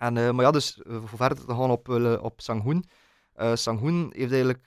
En, 0.00 0.16
eh, 0.16 0.30
maar 0.30 0.44
ja, 0.44 0.50
dus 0.50 0.82
eh, 0.82 0.96
voor 1.04 1.18
verder 1.18 1.44
te 1.44 1.54
gaan 1.54 1.70
op, 1.70 1.88
eh, 1.88 2.22
op 2.22 2.40
Sanghoen. 2.40 2.84
Sangoen 3.54 4.12
heeft 4.14 4.32
eigenlijk, 4.32 4.66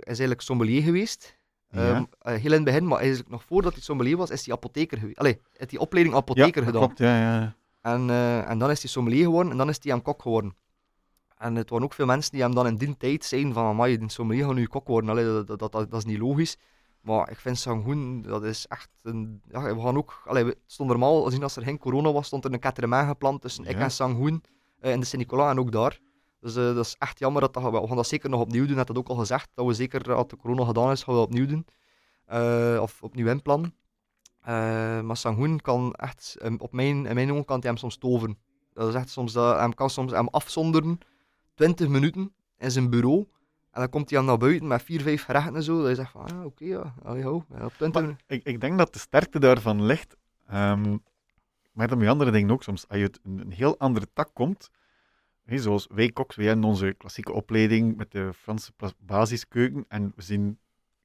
is 0.00 0.06
eigenlijk 0.06 0.40
sommelier 0.40 0.82
geweest. 0.82 1.38
Ja. 1.70 1.80
Ehm, 1.80 2.04
eh, 2.18 2.34
heel 2.34 2.50
in 2.50 2.52
het 2.52 2.64
begin, 2.64 2.86
maar 2.86 2.98
eigenlijk 2.98 3.30
nog 3.30 3.44
voordat 3.44 3.72
hij 3.72 3.82
sommelier 3.82 4.16
was, 4.16 4.30
is 4.30 4.46
hij 4.46 4.54
apotheker 4.54 4.98
geweest. 4.98 5.18
Allee, 5.18 5.40
heeft 5.52 5.70
hij 5.70 5.80
opleiding 5.80 6.16
apotheker 6.16 6.60
ja, 6.60 6.66
gedaan. 6.66 6.82
klopt, 6.82 6.98
ja, 6.98 7.18
ja. 7.18 7.54
En, 7.80 8.10
en 8.46 8.58
dan 8.58 8.70
is 8.70 8.82
hij 8.82 8.90
sommelier 8.90 9.24
geworden 9.24 9.52
en 9.52 9.58
dan 9.58 9.68
is 9.68 9.78
hij 9.82 9.92
aan 9.92 10.02
kok 10.02 10.22
geworden. 10.22 10.56
En 11.38 11.54
het 11.54 11.70
waren 11.70 11.84
ook 11.84 11.94
veel 11.94 12.06
mensen 12.06 12.32
die 12.32 12.42
hem 12.42 12.54
dan 12.54 12.66
in 12.66 12.76
die 12.76 12.96
tijd 12.96 13.24
zeiden 13.24 13.52
van, 13.52 13.64
amai, 13.64 13.98
die 13.98 14.10
sommelier 14.10 14.44
gaat 14.44 14.54
nu 14.54 14.66
kok 14.66 14.86
worden. 14.86 15.10
Allee, 15.10 15.24
dat, 15.24 15.46
dat, 15.46 15.58
dat, 15.58 15.72
dat 15.72 15.94
is 15.94 16.04
niet 16.04 16.18
logisch. 16.18 16.56
Maar 17.00 17.30
ik 17.30 17.38
vind 17.38 17.58
Sangoen, 17.58 18.22
dat 18.22 18.44
is 18.44 18.66
echt 18.66 18.88
een... 19.02 19.42
Ja, 19.48 19.74
we 19.74 19.80
gaan 19.80 19.96
ook... 19.96 20.22
Allee, 20.26 20.44
het 20.44 20.58
stond 20.66 20.88
normaal, 20.88 21.24
als 21.42 21.56
er 21.56 21.62
geen 21.62 21.78
corona 21.78 22.12
was, 22.12 22.26
stond 22.26 22.44
er 22.44 22.52
een 22.52 22.58
ketterman 22.58 23.06
geplant 23.06 23.40
tussen 23.40 23.64
ik 23.64 23.76
en 23.76 23.90
Sangoen 23.90 24.42
eh, 24.42 24.53
in 24.92 25.00
de 25.00 25.06
Sint-Nicolas 25.06 25.50
en 25.50 25.58
ook 25.58 25.72
daar. 25.72 26.00
Dus 26.40 26.56
eh, 26.56 26.64
dat 26.74 26.84
is 26.84 26.96
echt 26.98 27.18
jammer 27.18 27.40
dat 27.40 27.54
dat... 27.54 27.62
We 27.70 27.86
gaan 27.86 27.96
dat 27.96 28.06
zeker 28.06 28.30
nog 28.30 28.40
opnieuw 28.40 28.66
doen, 28.66 28.76
dat 28.76 28.96
ook 28.96 29.08
al 29.08 29.16
gezegd. 29.16 29.48
Dat 29.54 29.66
we 29.66 29.74
zeker, 29.74 30.12
als 30.12 30.28
de 30.28 30.36
corona 30.36 30.64
gedaan 30.64 30.90
is, 30.90 31.02
gaan 31.02 31.14
we 31.14 31.20
dat 31.20 31.28
opnieuw 31.28 31.46
doen. 31.46 31.66
Eh, 32.26 32.78
of 32.80 33.02
opnieuw 33.02 33.26
inplannen. 33.28 33.74
Eh, 34.40 35.00
maar 35.00 35.16
Sangoen 35.16 35.60
kan 35.60 35.92
echt, 35.92 36.36
em, 36.40 36.56
op 36.60 36.72
mijn, 36.72 37.06
in 37.06 37.14
mijn 37.14 37.32
ogen 37.32 37.44
kan 37.44 37.58
hij 37.60 37.68
hem 37.68 37.76
soms 37.78 37.96
toveren. 37.96 38.38
Dat 38.72 38.88
is 38.88 38.94
echt 38.94 39.10
soms, 39.10 39.32
dat, 39.32 39.58
hij 39.58 39.68
kan 39.68 39.90
soms 39.90 40.12
hem 40.12 40.28
afzonderen, 40.28 40.98
20 41.54 41.88
minuten 41.88 42.34
in 42.58 42.70
zijn 42.70 42.90
bureau. 42.90 43.18
En 43.70 43.80
dan 43.80 43.88
komt 43.88 44.10
hij 44.10 44.18
dan 44.18 44.26
naar 44.28 44.38
buiten 44.38 44.66
met 44.66 44.82
vier, 44.82 45.00
vijf 45.00 45.24
gerechten 45.24 45.54
en 45.56 45.62
zo. 45.62 45.78
Dat 45.80 45.88
je 45.88 45.94
zegt 45.94 46.10
van, 46.10 46.22
ah, 46.32 46.44
oké, 46.44 46.64
ja, 46.64 46.94
allee, 47.02 47.22
hou. 47.22 47.42
Ja, 47.48 47.64
op 47.64 47.72
20 47.72 47.92
Maar 47.92 48.02
minuten. 48.02 48.24
ik, 48.26 48.44
ik 48.44 48.60
denk 48.60 48.78
dat 48.78 48.92
de 48.92 48.98
sterkte 48.98 49.38
daarvan 49.38 49.84
ligt. 49.86 50.16
ehm, 50.46 50.96
maar 51.74 51.88
dan 51.88 51.98
met 51.98 52.08
andere 52.08 52.30
dingen 52.30 52.50
ook 52.50 52.62
soms. 52.62 52.88
Als 52.88 52.98
je 52.98 53.04
uit 53.04 53.20
een, 53.22 53.38
een 53.38 53.52
heel 53.52 53.78
andere 53.78 54.06
tak 54.12 54.30
komt, 54.32 54.70
hè, 55.44 55.58
zoals 55.58 55.86
wij 55.94 56.10
koks, 56.10 56.36
wij 56.36 56.46
hebben 56.46 56.64
onze 56.64 56.94
klassieke 56.98 57.32
opleiding 57.32 57.96
met 57.96 58.10
de 58.10 58.30
Franse 58.34 58.72
basiskeuken 58.98 59.84
en 59.88 60.12
we 60.16 60.22
zien 60.22 60.40
een 60.40 60.58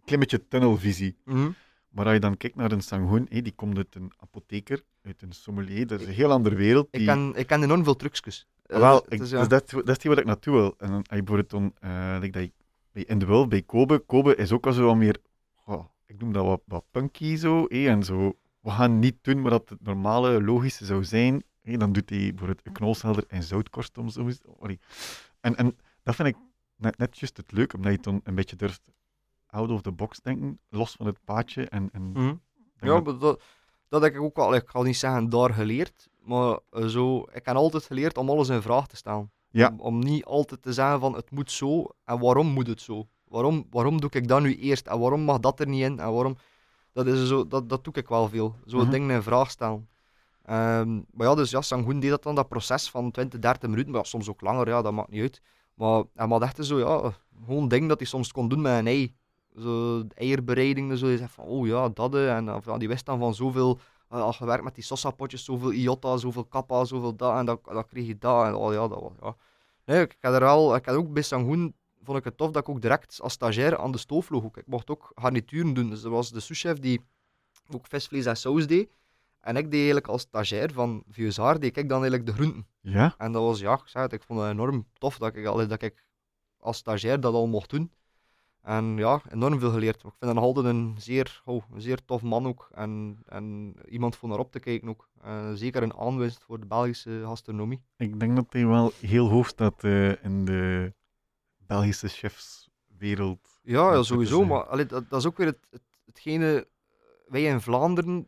klein 0.06 0.20
beetje 0.20 0.48
tunnelvisie. 0.48 1.16
Mhm. 1.26 1.50
Maar 1.90 2.06
als 2.06 2.14
je 2.14 2.20
dan 2.20 2.38
kijkt 2.38 2.56
naar 2.56 2.72
een 2.72 2.82
Sangoen, 2.82 3.26
hé, 3.30 3.42
die 3.42 3.54
komt 3.54 3.78
uit 3.78 3.96
een 3.96 4.12
apotheker, 4.18 4.82
uit 5.02 5.22
een 5.22 5.32
sommelier, 5.32 5.88
dat 5.88 6.00
is 6.02 6.08
een 6.08 6.14
heel 6.14 6.32
andere 6.32 6.56
wereld. 6.56 6.88
Ik, 6.92 7.00
Die... 7.00 7.08
ken, 7.08 7.34
ik 7.36 7.48
ken 7.48 7.64
enorm 7.64 7.84
veel 7.84 7.96
trucjes. 7.96 8.48
Eh, 8.66 8.80
Wel, 8.80 9.06
ik, 9.08 9.26
ja. 9.26 9.40
dus 9.40 9.48
dat, 9.48 9.70
dat 9.70 9.90
is 9.90 9.98
die 9.98 10.10
wat 10.10 10.20
ik 10.20 10.26
naartoe 10.26 10.54
wil. 10.54 10.76
En 10.78 10.90
dan, 10.90 11.04
bijvoorbeeld 11.08 11.50
dan, 11.50 11.74
eh, 11.80 12.18
like 12.20 12.32
dat 12.32 12.42
ik, 12.42 12.52
bij 12.92 13.04
In 13.04 13.20
de 13.20 13.26
Wil, 13.26 13.48
bij 13.48 13.62
Kobe, 13.62 14.00
Kobe 14.00 14.36
is 14.36 14.52
ook 14.52 14.66
al 14.66 14.74
zo 14.74 14.86
wat 14.86 14.96
meer, 14.96 15.18
ik 16.06 16.20
noem 16.20 16.34
dat 16.34 16.46
wat, 16.46 16.62
wat 16.66 16.86
punky 16.92 17.36
zo, 17.36 17.66
en 17.66 18.04
zo, 18.04 18.38
we 18.60 18.70
gaan 18.70 19.00
niet 19.00 19.16
doen 19.22 19.42
wat 19.42 19.52
dat 19.52 19.70
het 19.70 19.84
normale, 19.84 20.44
logische 20.44 20.86
zou 20.86 21.04
zijn. 21.04 21.44
dan 21.62 21.92
doet 21.92 22.10
hij 22.10 22.20
bijvoorbeeld 22.20 22.62
een 22.64 22.74
knolselder 22.74 23.24
en 23.28 23.44
zoutkorst 23.44 23.98
om 23.98 24.10
zo. 24.10 24.30
En, 25.42 25.56
en 25.56 25.78
dat 26.04 26.16
vind 26.16 26.28
ik 26.28 26.36
net, 26.76 26.98
net 26.98 27.18
juist 27.20 27.38
het 27.38 27.52
leuk, 27.52 27.74
omdat 27.74 27.92
je 27.92 28.00
dan 28.02 28.22
een 28.24 28.36
beetje 28.36 28.56
durft 28.56 28.82
out 29.48 29.70
of 29.70 29.82
the 29.82 29.92
box 29.92 30.20
denken, 30.22 30.60
los 30.70 30.92
van 30.92 31.06
het 31.06 31.18
paadje. 31.24 31.66
En, 31.70 31.90
en 31.92 32.12
Mhm. 32.12 32.34
Ja, 32.82 33.00
dat- 33.02 33.20
dat, 33.22 33.42
dat 33.88 34.02
heb 34.02 34.14
ik 34.14 34.22
ook 34.22 34.36
wel, 34.36 34.56
ik 34.56 34.70
ga 34.70 34.82
niet 34.82 34.98
zeggen 34.98 35.30
daar 35.30 35.54
geleerd, 35.54 36.08
maar 36.22 36.60
eh, 36.70 36.86
zo, 36.86 37.20
ik 37.34 37.46
heb 37.46 37.56
altijd 37.56 37.84
geleerd 37.86 38.18
om 38.18 38.30
alles 38.30 38.50
in 38.50 38.62
vraag 38.62 38.88
te 38.88 38.96
stellen. 38.96 39.32
Ja. 39.52 39.68
Om, 39.68 39.80
om 39.80 40.00
niet 40.00 40.26
altijd 40.26 40.62
te 40.62 40.74
zeggen 40.74 41.00
van 41.00 41.16
het 41.16 41.32
moet 41.32 41.52
zo 41.52 41.86
en 42.04 42.20
waarom 42.20 42.48
moet 42.48 42.68
het 42.68 42.82
zo? 42.82 43.08
Waarom, 43.24 43.68
waarom 43.70 44.02
doe 44.02 44.10
ik 44.12 44.28
dat 44.28 44.42
nu 44.42 44.56
eerst 44.56 44.88
en 44.88 45.00
waarom 45.00 45.22
mag 45.22 45.40
dat 45.40 45.60
er 45.60 45.68
niet 45.68 45.82
in 45.84 46.00
en 46.00 46.12
waarom? 46.14 46.38
Dat, 47.06 47.16
is 47.16 47.28
zo, 47.28 47.48
dat, 47.48 47.70
dat 47.70 47.84
doe 47.84 47.94
ik 47.94 48.08
wel 48.08 48.30
veel, 48.30 48.56
zo 48.66 48.78
Mhm. 48.78 48.90
dingen 48.90 49.10
in 49.16 49.22
vraag 49.24 49.50
stellen. 49.52 49.88
Ehm, 50.46 50.94
maar 51.12 51.28
ja, 51.28 51.36
dus 51.36 51.50
ja, 51.50 51.62
Sangoen 51.62 52.00
deed 52.00 52.10
dat 52.10 52.24
dan, 52.24 52.36
dat 52.36 52.48
proces 52.50 52.90
van 52.90 53.12
20, 53.12 53.40
30 53.40 53.70
minuten, 53.70 53.92
maar 53.92 54.02
ja, 54.02 54.08
soms 54.08 54.30
ook 54.30 54.42
langer, 54.42 54.68
ja, 54.68 54.82
dat 54.82 54.94
maakt 54.94 55.10
niet 55.10 55.22
uit. 55.22 55.42
Maar 55.74 56.04
hij 56.16 56.28
had 56.28 56.42
echt 56.42 56.66
zo, 56.66 56.80
ja, 56.80 57.14
gewoon 57.46 57.68
ding 57.68 57.88
dat 57.88 57.98
hij 58.00 58.08
soms 58.08 58.32
kon 58.32 58.48
doen 58.50 58.62
met 58.62 58.80
een 58.80 58.88
ei. 58.88 59.16
Zo 59.56 60.08
de 60.08 60.16
eierbereiding, 60.16 60.98
zo 60.98 61.08
je 61.08 61.18
zegt 61.18 61.34
van, 61.34 61.46
oh 61.46 61.68
ja, 61.68 61.90
dat 61.90 62.16
eh, 62.16 62.36
en 62.36 62.54
of, 62.54 62.66
ja, 62.66 62.78
die 62.78 62.88
wist 62.88 63.06
dan 63.06 63.20
van 63.20 63.34
zoveel, 63.34 63.80
uh, 64.14 64.22
als 64.22 64.38
je 64.38 64.46
werkt 64.46 64.64
met 64.64 64.76
die 64.76 64.84
sossapotjes, 64.84 65.44
zoveel 65.46 65.72
iota, 65.72 66.18
zoveel 66.18 66.46
kappa, 66.46 66.86
zoveel 66.86 67.16
dat, 67.16 67.38
en 67.38 67.46
dan, 67.46 67.60
dan 67.64 67.86
kreeg 67.86 68.08
je 68.08 68.18
dat, 68.18 68.46
en 68.46 68.56
oh 68.56 68.74
ja, 68.74 68.88
dat 68.88 69.02
was, 69.02 69.12
ja. 69.22 69.36
Nee, 69.86 70.02
ik 70.02 70.18
had 70.22 70.34
er 70.34 70.46
al, 70.46 70.76
ik 70.76 70.86
had 70.86 70.96
ook 70.96 71.14
bij 71.14 71.24
Sangoen, 71.24 71.74
vond 72.10 72.22
ik 72.22 72.30
het 72.30 72.38
tof 72.38 72.52
dat 72.52 72.62
ik 72.62 72.70
ook 72.70 72.82
direct 72.82 73.20
als 73.22 73.34
stagiair 73.34 73.78
aan 73.78 73.92
de 73.92 73.98
stoof 73.98 74.30
loog. 74.30 74.44
ook. 74.44 74.58
Ik 74.58 74.68
mocht 74.68 74.90
ook 74.90 75.12
garnituren 75.16 75.74
doen, 75.74 75.90
dus 75.90 76.04
er 76.04 76.10
was 76.10 76.32
de 76.32 76.40
souschef 76.40 76.78
die 76.80 77.02
ook 77.76 77.88
visvlees 77.88 78.26
en 78.26 78.38
saus 78.38 78.68
deed. 78.68 78.90
En 79.40 79.56
ik 79.56 79.64
deed 79.64 79.74
eigenlijk 79.74 80.08
als 80.08 80.22
stagiair 80.22 80.74
van 80.74 81.04
Vieuxaar, 81.10 81.60
deed 81.60 81.78
ik 81.78 81.90
dan 81.90 82.02
eigenlijk 82.02 82.26
de 82.26 82.34
groenten. 82.34 82.68
ja, 82.82 83.16
En 83.18 83.32
dat 83.32 83.42
was, 83.42 83.60
ja, 83.60 83.74
ik 83.74 83.88
zei 83.88 84.04
het, 84.04 84.14
ik 84.14 84.24
vond 84.24 84.40
het 84.40 84.50
enorm 84.52 84.88
tof 84.94 85.18
dat 85.18 85.36
ik, 85.36 85.44
dat 85.44 85.82
ik 85.82 86.04
als 86.58 86.78
stagiair 86.78 87.20
dat 87.20 87.34
al 87.34 87.48
mocht 87.48 87.70
doen. 87.70 87.92
En 88.62 88.98
ja, 88.98 89.22
enorm 89.32 89.60
veel 89.60 89.72
geleerd. 89.72 90.04
Ik 90.04 90.14
vind 90.20 90.34
nog 90.34 90.44
altijd 90.44 90.66
een 90.66 90.96
zeer, 90.98 91.42
oh, 91.46 91.64
een 91.74 91.82
zeer 91.82 92.06
tof 92.06 92.22
man 92.22 92.48
ook. 92.48 92.70
En, 92.74 93.18
en 93.26 93.76
iemand 93.90 94.16
voor 94.16 94.30
naar 94.30 94.40
op 94.40 94.52
te 94.52 94.60
kijken 94.60 94.90
ook. 94.90 95.10
Eh, 95.22 95.52
zeker 95.54 95.84
een 95.84 95.94
aanwinst 95.98 96.44
voor 96.44 96.60
de 96.60 96.66
Belgische 96.66 97.22
gastronomie. 97.24 97.82
ik 97.98 98.20
denk 98.20 98.36
dat 98.36 98.46
hij 98.50 98.66
wel 98.68 98.92
heel 99.00 99.30
hoog 99.30 99.48
staat 99.48 99.84
eh, 99.84 100.24
in 100.24 100.46
de 100.46 100.94
Belgische 101.70 102.08
chefswereld. 102.08 103.60
Ja, 103.64 103.94
ja 103.94 104.04
sowieso. 104.04 104.46
Maar 104.46 104.64
allee, 104.64 104.86
dat, 104.86 105.10
dat 105.10 105.20
is 105.20 105.26
ook 105.26 105.38
weer 105.38 105.48
het, 105.48 105.68
het, 105.70 105.82
hetgene. 106.06 106.68
Wij 107.28 107.44
in 107.44 107.62
Vlaanderen 107.62 108.28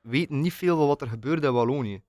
weten 0.00 0.40
niet 0.40 0.52
veel 0.52 0.76
van 0.76 0.86
wat 0.86 1.00
er 1.00 1.08
gebeurt 1.08 1.44
in 1.44 1.52
Wallonië. 1.52 2.02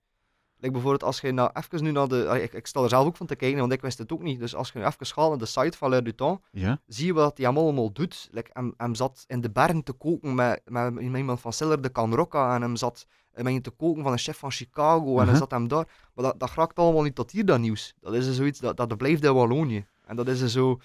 Like 0.57 0.73
bijvoorbeeld 0.73 1.03
als 1.03 1.21
je 1.21 1.32
nou 1.32 1.49
even 1.53 1.84
nu 1.84 1.91
naar 1.91 2.07
de. 2.07 2.27
allee, 2.27 2.43
Ik, 2.43 2.53
ik 2.53 2.67
stel 2.67 2.84
er 2.84 2.89
zelf 2.89 3.05
ook 3.05 3.15
van 3.17 3.25
te 3.25 3.36
kijken, 3.36 3.59
want 3.59 3.71
ik 3.71 3.82
wist 3.82 3.97
het 3.97 4.11
ook 4.11 4.21
niet. 4.21 4.39
Dus 4.39 4.55
als 4.55 4.71
je 4.71 4.79
nu 4.79 4.86
even 4.86 5.05
gaat 5.05 5.29
naar 5.29 5.38
de 5.38 5.45
site 5.45 5.77
van 5.77 5.89
L'air 5.89 6.03
du 6.03 6.15
Temps, 6.15 6.41
Ja, 6.51 6.82
zie 6.88 7.05
je 7.05 7.13
wat 7.13 7.38
hij 7.38 7.47
allemaal 7.47 7.91
doet. 7.91 8.29
Like, 8.32 8.49
hem, 8.53 8.73
hem 8.77 8.95
zat 8.95 9.23
in 9.27 9.41
de 9.41 9.51
bergen 9.51 9.84
te 9.84 9.93
koken 9.93 10.36
met, 10.36 10.61
met, 10.65 10.93
met 10.93 11.17
iemand 11.17 11.39
van 11.41 11.53
Siller 11.53 11.82
de 11.82 11.91
Canrocca 11.91 12.55
en 12.55 12.61
hem 12.61 12.75
zat 12.75 13.07
met 13.34 13.63
te 13.63 13.69
koken 13.69 14.03
van 14.03 14.11
een 14.11 14.17
chef 14.17 14.38
van 14.38 14.51
Chicago 14.51 15.19
en 15.19 15.27
hij 15.27 15.38
zat 15.38 15.51
hem 15.51 15.67
daar. 15.67 15.88
Maar 16.13 16.25
dat, 16.25 16.39
dat 16.39 16.51
raakt 16.55 16.79
allemaal 16.79 17.03
niet 17.03 17.15
tot 17.15 17.32
hier, 17.32 17.45
dat 17.45 17.59
nieuws. 17.59 17.93
Dat 17.99 18.13
is 18.13 18.25
dus 18.25 18.36
zoiets, 18.36 18.59
dat, 18.59 18.77
dat 18.77 18.97
blijft 18.97 19.23
in 19.23 19.34
Wallonië. 19.34 19.86
En 20.12 20.18
dat 20.18 20.28
is 20.28 20.45
zo... 20.45 20.80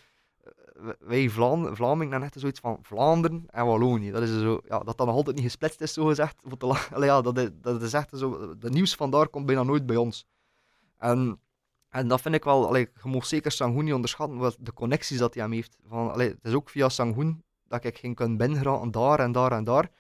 eh, 0.45 0.89
Wij 0.99 1.29
Vlaam, 1.29 1.77
Vlamingen 1.77 2.11
hebben 2.11 2.29
echt 2.29 2.41
zoiets 2.41 2.61
van 2.61 2.79
Vlaanderen 2.83 3.45
en 3.47 3.66
Wallonië. 3.66 4.11
Dat 4.11 4.22
is 4.22 4.31
zo... 4.31 4.61
Ja, 4.64 4.79
dat 4.79 4.97
dat 4.99 5.07
nog 5.07 5.16
altijd 5.16 5.37
niet 5.37 5.45
gesplitst 5.45 5.81
is, 5.81 5.93
zo 5.93 6.05
gezegd. 6.07 6.41
Voor 6.45 6.57
te 6.57 6.66
la- 6.66 6.89
Allee, 6.95 7.09
ja, 7.09 7.20
dat, 7.20 7.39
is, 7.39 7.49
dat 7.61 7.93
echt 7.93 8.11
zo... 8.18 8.57
De 8.59 8.70
nieuws 8.70 8.95
vandaar 8.95 9.29
komt 9.29 9.47
bijna 9.47 9.62
nooit 9.62 9.87
bij 9.87 9.97
ons. 9.97 10.27
En... 10.99 11.41
En 11.89 12.09
dat 12.09 12.20
vind 12.20 12.35
ik 12.35 12.45
wel, 12.45 12.66
allee, 12.68 12.89
je 13.03 13.09
mag 13.09 13.27
zeker 13.27 13.51
Sangoen 13.53 13.85
niet 13.85 13.95
onderschatten, 13.95 14.39
wat 14.39 14.57
de 14.61 14.72
connecties 14.72 15.18
dat 15.18 15.35
hij 15.35 15.43
hem 15.43 15.53
heeft. 15.53 15.77
Van, 15.87 16.20
het 16.20 16.39
is 16.43 16.53
ook 16.55 16.68
via 16.70 16.89
Sangoen 16.89 17.45
dat 17.68 17.85
ik 17.85 17.99
ging 17.99 18.14
kunnen 18.16 18.37
binnengeraken, 18.37 18.91
daar 18.91 19.18
en 19.18 19.33
daar 19.33 19.53
en 19.53 19.64
daar. 19.64 19.91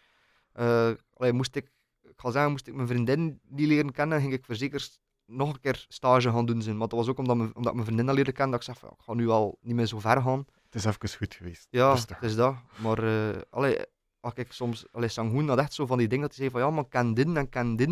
Allee, 1.16 1.32
moest 1.32 1.56
ik, 1.56 1.64
ik 2.02 2.12
ga 2.16 2.30
zeggen, 2.30 2.50
moest 2.50 2.66
ik 2.66 2.74
mijn 2.74 2.88
vriendin 2.88 3.40
die 3.42 3.66
leren 3.66 3.92
kennen, 3.92 4.20
ging 4.20 4.32
ik 4.32 4.44
verzekerd 4.44 5.00
nog 5.26 5.48
een 5.54 5.60
keer 5.60 5.84
stage 5.88 6.30
gaan 6.30 6.46
doen. 6.46 6.62
Zijn. 6.62 6.76
Maar 6.76 6.88
dat 6.88 6.98
was 6.98 7.08
ook 7.08 7.18
omdat, 7.18 7.36
mijn, 7.36 7.54
omdat 7.56 7.72
mijn 7.74 7.84
vriendin 7.84 8.08
al 8.08 8.14
leerde 8.14 8.32
kennen, 8.32 8.50
dat 8.58 8.68
ik 8.68 8.74
zei, 8.74 8.78
van, 8.78 8.96
ik 8.98 9.04
ga 9.04 9.14
nu 9.14 9.28
al 9.28 9.58
niet 9.60 9.74
meer 9.74 9.86
zo 9.86 9.98
ver 9.98 10.22
gaan. 10.22 10.46
het 10.64 10.74
is 10.74 10.84
even 10.84 11.08
goed 11.18 11.34
geweest. 11.34 11.66
Ja, 11.70 11.90
Rustig. 11.90 12.18
het 12.20 12.30
is 12.30 12.36
dat. 12.36 12.54
Maar 12.76 13.02
eh 13.02 13.40
allee, 13.50 13.78
als 14.20 14.32
ik 14.34 14.52
soms, 14.52 14.84
allee, 14.92 15.08
Sangoen 15.08 15.48
had 15.48 15.58
echt 15.58 15.72
zo 15.74 15.86
van 15.86 15.98
die 15.98 16.08
dingen 16.08 16.26
dat 16.28 16.36
hij 16.36 16.48
zei 16.48 16.50
van, 16.60 16.68
ja, 16.70 16.74
maar 16.74 16.88
ken 16.88 17.14
dit 17.14 17.34
en 17.36 17.48
ken 17.48 17.76
dit. 17.76 17.90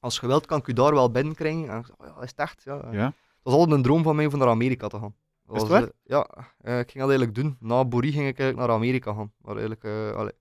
Als 0.00 0.18
je 0.20 0.26
wilt, 0.26 0.46
kan 0.46 0.58
ik 0.58 0.66
u 0.66 0.72
daar 0.72 0.94
wel 0.94 1.10
binnen 1.10 1.34
krijgen. 1.34 1.68
En 1.68 1.78
ik 1.78 1.86
zei, 1.86 1.96
oh 2.00 2.06
ja, 2.16 2.22
is 2.22 2.30
het 2.30 2.38
echt? 2.38 2.62
Ja, 2.62 2.74
Ja, 2.92 3.04
dat 3.04 3.14
was 3.42 3.54
altijd 3.54 3.76
een 3.76 3.82
droom 3.82 4.02
van 4.02 4.16
mij 4.16 4.26
om 4.26 4.38
naar 4.38 4.48
Amerika 4.48 4.88
te 4.88 4.98
gaan. 4.98 5.14
Dat 5.46 5.56
Is 5.56 5.62
het 5.62 5.70
was, 5.70 5.80
waar? 5.80 5.88
eh, 5.88 5.94
ja, 6.02 6.28
eh, 6.60 6.78
ik 6.78 6.90
ging 6.90 7.04
dat 7.04 7.08
eigenlijk 7.08 7.34
doen. 7.34 7.56
Na 7.60 7.84
Borie 7.84 8.12
ging 8.12 8.28
ik 8.28 8.38
eigenlijk 8.38 8.68
naar 8.68 8.76
Amerika 8.76 9.12
gaan. 9.14 9.32
Maar 9.40 9.56
eigenlijk, 9.56 9.84
allee, 10.16 10.32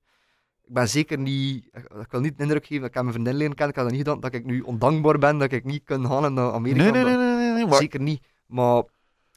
ik 0.68 0.74
ben 0.74 0.90
zeker 0.90 1.18
niet... 1.18 1.66
Ik, 1.74 2.08
wil 2.10 2.20
niet 2.22 2.38
de 2.38 2.44
indruk 2.44 2.66
geven 2.66 2.82
dat 2.82 2.90
ik 2.96 3.02
mijn 3.02 3.12
vriendin 3.14 3.34
leren 3.36 3.56
kennen. 3.56 3.70
Ik 3.70 3.76
heb 3.76 3.84
dat 3.90 3.94
niet 3.98 4.04
gedaan, 4.06 4.20
dat 4.20 4.34
ik 4.34 4.46
nu 4.46 4.62
ondankbaar 4.62 5.18
ben, 5.18 5.38
dat 5.38 5.52
ik 5.52 5.64
niet 5.64 5.84
kan 5.84 6.06
gaan 6.08 6.34
naar 6.34 6.52
Amerika. 6.52 6.84
nee, 6.92 7.04
nee, 7.04 7.04
nee, 7.04 7.18
nee, 7.18 7.54
nee, 7.54 7.66
maar- 7.66 7.78
Zeker 7.78 8.02
niet. 8.02 8.22
Maar 8.46 8.84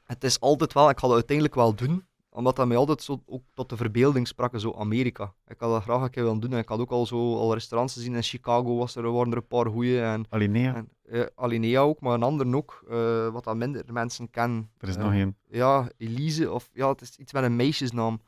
het 0.04 0.24
is 0.24 0.40
altijd 0.40 0.72
wel... 0.72 0.90
Ik 0.90 0.98
ga 0.98 1.06
dat 1.06 1.16
uiteindelijk 1.16 1.54
wel 1.56 1.74
doen. 1.74 2.06
Omdat 2.30 2.56
dat 2.56 2.66
mij 2.66 2.76
altijd 2.76 3.02
zo 3.02 3.22
ook 3.26 3.42
tot 3.54 3.68
de 3.68 3.76
verbeelding 3.76 4.28
sprak, 4.28 4.58
zo 4.60 4.74
Amerika. 4.78 5.32
Ik 5.46 5.56
had 5.58 5.70
dat 5.70 5.82
graag 5.82 6.02
een 6.02 6.10
keer 6.10 6.22
willen 6.22 6.40
doen. 6.40 6.52
En 6.52 6.58
ik 6.58 6.68
had 6.68 6.78
ook 6.78 6.90
al 6.90 7.06
zo 7.06 7.36
al 7.36 7.52
restaurants 7.54 7.94
gezien 7.94 8.14
in 8.14 8.22
Chicago. 8.22 8.76
Was 8.76 8.96
er, 8.96 9.12
waren 9.12 9.30
er 9.32 9.36
een 9.38 9.46
paar 9.46 9.66
goeie. 9.66 10.00
En, 10.00 10.24
Alinea, 10.28 10.74
en 10.74 10.88
eh, 11.02 11.22
Alinea 11.34 11.80
ook, 11.80 12.00
maar 12.00 12.14
een 12.14 12.22
ander 12.22 12.54
ook. 12.56 12.84
eh, 12.90 13.28
wat 13.28 13.44
dat 13.44 13.56
minder 13.56 13.84
mensen 13.92 14.30
kennen. 14.30 14.70
er 14.78 14.88
is 14.88 14.96
Eh, 14.96 15.02
nog 15.02 15.12
één. 15.12 15.36
Ja, 15.48 15.88
Elise, 15.96 16.52
of 16.52 16.68
ja, 16.72 16.88
het 16.88 17.00
is 17.00 17.16
iets 17.16 17.32
met 17.32 17.42
een 17.44 17.56
meisjesnaam. 17.56 18.20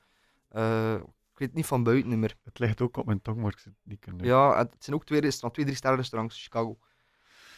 Eh, 1.41 1.47
ik 1.47 1.49
weet 1.49 1.49
het 1.49 1.57
niet 1.57 1.67
van 1.67 1.83
buiten 1.83 2.19
meer. 2.19 2.37
Het 2.45 2.59
ligt 2.59 2.81
ook 2.81 2.97
op 2.97 3.07
mijn 3.07 3.23
tong, 3.23 3.41
maar 3.41 3.53
ik 3.53 3.59
zit 3.59 3.73
niet 3.83 4.01
kunnen. 4.01 4.27
Ja, 4.27 4.53
en 4.53 4.59
het 4.59 4.85
zijn 4.85 4.97
ook 4.97 5.05
twee, 5.05 5.21
restaurants, 5.21 5.55
twee 5.55 5.65
drie 5.65 5.77
sterren 5.79 5.99
restaurants 5.99 6.37
in 6.37 6.43
Chicago. 6.43 6.79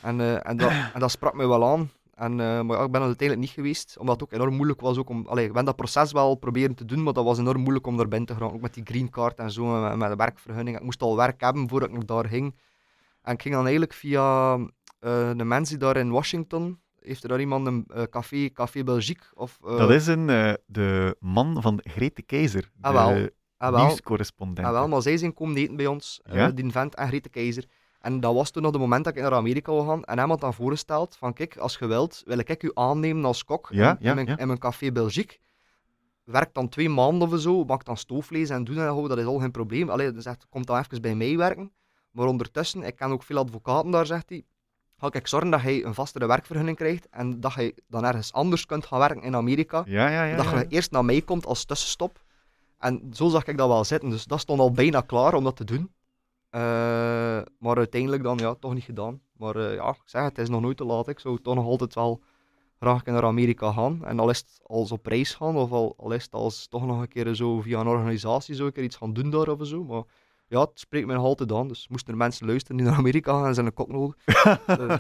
En, 0.03 0.20
eh, 0.20 0.49
en, 0.49 0.57
dat, 0.57 0.70
en 0.95 1.01
dat 1.01 1.11
sprak 1.11 1.35
me 1.35 1.47
wel 1.47 1.64
aan. 1.66 1.91
En, 2.14 2.30
eh, 2.41 2.61
maar 2.61 2.76
ja, 2.76 2.85
ik 2.85 2.91
ben 2.91 3.01
er 3.01 3.07
uiteindelijk 3.07 3.39
niet 3.39 3.57
geweest, 3.57 3.99
omdat 3.99 4.14
het 4.14 4.22
ook 4.24 4.33
enorm 4.33 4.55
moeilijk 4.55 4.80
was. 4.80 4.99
Ook 4.99 5.09
om, 5.09 5.26
allee, 5.26 5.47
ik 5.47 5.53
ben 5.53 5.64
dat 5.64 5.76
proces 5.76 6.12
wel 6.12 6.35
proberen 6.35 6.74
te 6.74 6.85
doen, 6.85 7.03
maar 7.03 7.12
dat 7.12 7.24
was 7.24 7.39
enorm 7.39 7.61
moeilijk 7.61 7.87
om 7.87 7.97
daar 7.97 8.09
binnen 8.09 8.28
te 8.28 8.35
gaan. 8.35 8.53
Ook 8.53 8.61
met 8.61 8.74
die 8.74 8.85
green 8.85 9.11
card 9.11 9.39
en 9.39 9.51
zo, 9.51 9.80
met, 9.80 9.97
met 9.97 10.11
de 10.11 10.16
werkvergunning. 10.16 10.76
Ik 10.76 10.83
moest 10.83 11.03
al 11.03 11.16
werk 11.16 11.41
hebben 11.41 11.68
voordat 11.68 11.89
ik 11.89 11.95
nog 11.95 12.05
daar 12.05 12.26
ging. 12.26 12.55
En 13.22 13.33
ik 13.33 13.43
ging 13.43 13.55
dan 13.55 13.62
eigenlijk 13.62 13.93
via 13.93 14.55
eh, 14.99 15.30
de 15.37 15.45
mensen 15.45 15.78
die 15.78 15.87
daar 15.87 15.97
in 15.97 16.11
Washington, 16.11 16.80
heeft 17.03 17.22
er 17.22 17.28
daar 17.28 17.41
iemand 17.41 17.66
een 17.66 17.85
eh, 17.89 18.03
café, 18.03 18.49
café 18.53 18.85
Belgique? 18.85 19.26
Of, 19.35 19.59
eh, 19.64 19.76
Dat 19.76 19.91
is 19.91 20.07
een, 20.07 20.30
eh, 20.30 20.53
de 20.66 21.16
man 21.20 21.62
van 21.62 21.80
Greet 21.83 22.16
de 22.16 22.22
Keizer, 22.22 22.70
de 22.74 22.89
Ah, 22.89 22.93
wel. 22.93 23.28
Ah, 23.62 23.86
nieuwscorrespondent. 23.86 24.66
ah, 24.66 24.72
wel, 24.72 24.88
maar 24.88 25.02
zij 25.02 25.16
zijn 25.16 25.34
komen 25.34 25.56
eten 25.56 25.76
bij 25.76 25.86
ons, 25.86 26.20
eh, 26.22 26.34
Ja? 26.34 26.50
die 26.50 26.70
vent 26.70 26.94
en 26.94 27.06
Grete 27.08 27.28
Keizer. 27.28 27.64
En 28.00 28.20
dat 28.20 28.34
was 28.34 28.50
toen 28.50 28.62
nog 28.62 28.72
het 28.72 28.80
moment 28.80 29.04
dat 29.04 29.16
ik 29.16 29.22
naar 29.22 29.32
Amerika 29.32 29.72
wil 29.72 29.84
gaan. 29.84 30.04
En 30.04 30.18
hij 30.18 30.26
had 30.26 30.40
dan 30.40 30.54
voorgesteld 30.54 31.16
van, 31.16 31.32
kijk, 31.32 31.56
als 31.56 31.76
je 31.78 31.86
wilt, 31.86 32.22
wil 32.24 32.38
ik 32.38 32.62
u 32.62 32.70
aannemen 32.74 33.24
als 33.24 33.44
kok 33.44 33.68
Ja, 33.72 33.90
in, 33.90 33.96
ja, 34.00 34.08
in, 34.08 34.14
mijn, 34.14 34.26
ja. 34.26 34.38
in 34.38 34.46
mijn 34.46 34.58
café 34.58 34.92
Belgique. 34.92 35.36
Werk 36.24 36.54
dan 36.54 36.68
twee 36.68 36.88
maanden 36.88 37.32
of 37.32 37.40
zo, 37.40 37.64
maak 37.64 37.84
dan 37.84 37.96
stoofvlees 37.96 38.50
en 38.50 38.64
doe 38.64 38.74
dat, 38.74 39.08
dat 39.08 39.18
is 39.18 39.24
al 39.24 39.38
geen 39.38 39.50
probleem. 39.50 39.90
Allee, 39.90 40.12
dus 40.12 40.22
zegt, 40.22 40.46
kom 40.50 40.66
dan 40.66 40.78
even 40.78 41.02
bij 41.02 41.14
mij 41.14 41.36
werken. 41.36 41.72
Maar 42.10 42.26
ondertussen, 42.26 42.82
ik 42.82 42.96
ken 42.96 43.10
ook 43.10 43.22
veel 43.22 43.38
advocaten 43.38 43.90
daar, 43.90 44.06
zegt 44.06 44.28
hij, 44.28 44.44
ga 44.96 45.12
ik 45.12 45.26
zorgen 45.26 45.50
dat 45.50 45.60
hij 45.60 45.84
een 45.84 45.94
vastere 45.94 46.26
werkvergunning 46.26 46.76
krijgt 46.76 47.08
en 47.10 47.40
dat 47.40 47.54
hij 47.54 47.74
dan 47.88 48.04
ergens 48.04 48.32
anders 48.32 48.66
kunt 48.66 48.86
gaan 48.86 48.98
werken 48.98 49.22
in 49.22 49.36
Amerika. 49.36 49.82
Ja, 49.86 50.08
ja, 50.08 50.24
ja. 50.24 50.36
dat 50.36 50.50
je 50.50 50.66
eerst 50.68 50.90
naar 50.90 51.04
mij 51.04 51.20
komt 51.20 51.46
als 51.46 51.64
tussenstop. 51.64 52.21
En 52.83 53.11
zo 53.12 53.28
zag 53.28 53.47
ik 53.47 53.57
dat 53.57 53.68
wel 53.68 53.85
zitten. 53.85 54.11
Dus 54.11 54.24
dat 54.24 54.41
stond 54.41 54.61
al 54.61 54.70
bijna 54.72 55.01
klaar 55.01 55.35
om 55.35 55.45
dat 55.45 55.57
te 55.57 55.64
doen. 55.64 55.93
Eh, 56.51 56.61
maar 57.59 57.76
uiteindelijk 57.76 58.22
dan 58.22 58.39
ja, 58.39 58.55
toch 58.55 58.74
niet 58.74 58.85
gedaan. 58.85 59.20
Maar 59.37 59.57
eh, 59.57 59.74
ja, 59.74 59.89
ik 59.89 60.03
zeg 60.05 60.22
het, 60.22 60.39
is 60.39 60.49
nog 60.49 60.61
nooit 60.61 60.76
te 60.76 60.85
laat. 60.85 61.09
Ik 61.09 61.18
zou 61.18 61.39
toch 61.43 61.55
nog 61.55 61.64
altijd 61.64 61.95
wel 61.95 62.22
graag 62.78 63.05
naar 63.05 63.24
Amerika 63.24 63.72
gaan. 63.72 64.05
En 64.05 64.18
al 64.18 64.30
is 64.30 64.39
het 64.39 64.61
als 64.62 64.93
op 64.93 65.07
reis 65.07 65.35
gaan, 65.35 65.57
of 65.57 65.70
al, 65.72 65.95
al 65.97 66.12
is 66.12 66.24
het 66.24 66.33
als 66.33 66.66
toch 66.68 66.87
nog 66.87 67.01
een 67.01 67.09
keer 67.09 67.35
zo 67.35 67.61
via 67.61 67.80
een 67.80 67.87
organisatie 67.87 68.55
zo 68.55 68.66
een 68.66 68.72
keer 68.72 68.85
iets 68.85 68.97
gaan 68.97 69.12
doen 69.12 69.30
daar 69.30 69.49
of 69.49 69.66
zo. 69.66 69.85
Maar 69.85 70.03
ja, 70.49 70.61
het 70.61 70.80
spreekt 70.80 71.07
mij 71.07 71.16
nog 71.16 71.24
altijd 71.24 71.53
aan. 71.53 71.68
Dus 71.68 71.89
moesten 71.89 72.12
er 72.12 72.18
mensen 72.18 72.47
luisteren 72.47 72.76
die 72.76 72.87
naar 72.87 72.97
Amerika 72.97 73.33
gaan 73.33 73.47
en 73.47 73.55
zijn 73.55 73.66
een 73.66 73.74
kok 73.74 73.89
nodig. 73.89 74.16
Eh, 74.66 74.99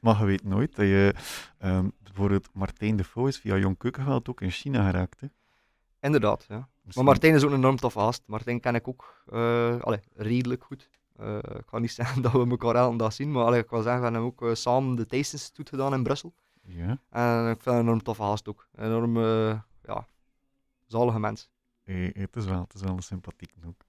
Maar 0.00 0.18
je 0.18 0.24
weet 0.24 0.44
nooit 0.44 0.76
dat 0.76 0.86
je... 0.86 1.14
ehm, 1.58 1.88
bijvoorbeeld 2.02 2.48
Martijn 2.52 2.96
de 2.96 3.04
Vaux 3.04 3.28
is 3.28 3.38
via 3.38 3.56
Jong 3.56 3.78
Keukenveld 3.78 4.28
ook 4.28 4.40
in 4.40 4.50
China 4.50 4.84
geraakt. 4.90 5.20
Hè? 5.20 5.26
inderdaad, 6.00 6.44
ja. 6.48 6.68
Maar 6.94 7.04
Martijn 7.04 7.34
is 7.34 7.44
ook 7.44 7.50
een 7.50 7.56
enorm 7.56 7.76
tof 7.76 7.92
gast. 7.92 8.22
Martijn 8.26 8.60
ken 8.60 8.74
ik 8.74 8.88
ook 8.88 9.24
allee, 9.82 10.00
redelijk 10.14 10.64
goed. 10.64 10.88
Eh, 11.18 11.36
ik 11.36 11.66
ga 11.66 11.78
niet 11.78 11.92
zeggen 12.00 12.22
dat 12.22 12.32
we 12.32 12.46
elkaar 12.48 12.74
elke 12.74 12.96
dag 12.96 13.12
zien, 13.12 13.32
maar 13.32 13.44
allee, 13.44 13.60
ik 13.60 13.70
wil 13.70 13.82
zeggen, 13.82 14.00
we 14.00 14.06
hebben 14.06 14.26
ook 14.26 14.42
eh, 14.42 14.54
samen 14.54 14.96
de 14.96 15.06
Taste 15.06 15.32
Institute 15.32 15.70
gedaan 15.70 15.94
in 15.94 16.02
Brussel. 16.02 16.34
Ja. 16.62 16.98
En 17.10 17.50
ik 17.50 17.60
vind 17.60 17.64
hem 17.64 17.74
een 17.74 17.80
enorm 17.80 18.02
toffe 18.02 18.22
gast 18.22 18.48
ook. 18.48 18.68
Een 18.74 18.84
enorm, 18.84 19.18
ja, 19.84 20.06
zalige 20.86 21.18
mens. 21.18 21.48
Het, 21.84 22.36
is 22.36 22.44
wel, 22.44 22.60
het 22.60 22.74
is 22.74 22.80
wel 22.80 22.96
een 22.96 23.02
sympathiek 23.02 23.52
ook. 23.66 23.84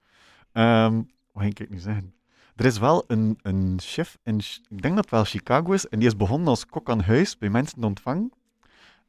Ehm, 0.52 0.96
wat 1.32 1.44
ging 1.44 1.60
ik 1.60 1.70
nu 1.70 1.78
zeggen? 1.78 2.14
Er 2.56 2.66
is 2.66 2.80
wel 2.80 3.04
een, 3.08 3.40
een 3.42 3.78
chef, 3.82 4.18
in, 4.24 4.38
ik 4.70 4.82
denk 4.82 4.96
dat 4.96 5.04
het 5.04 5.10
wel 5.10 5.24
Chicago 5.24 5.72
is, 5.72 5.88
en 5.88 6.00
die 6.00 6.08
is 6.08 6.16
begonnen 6.16 6.48
als 6.48 6.66
kok 6.66 6.90
aan 6.90 7.02
huis 7.02 7.38
bij 7.38 7.50
mensen 7.50 7.80
te 7.80 7.86
ontvangen. 7.86 8.32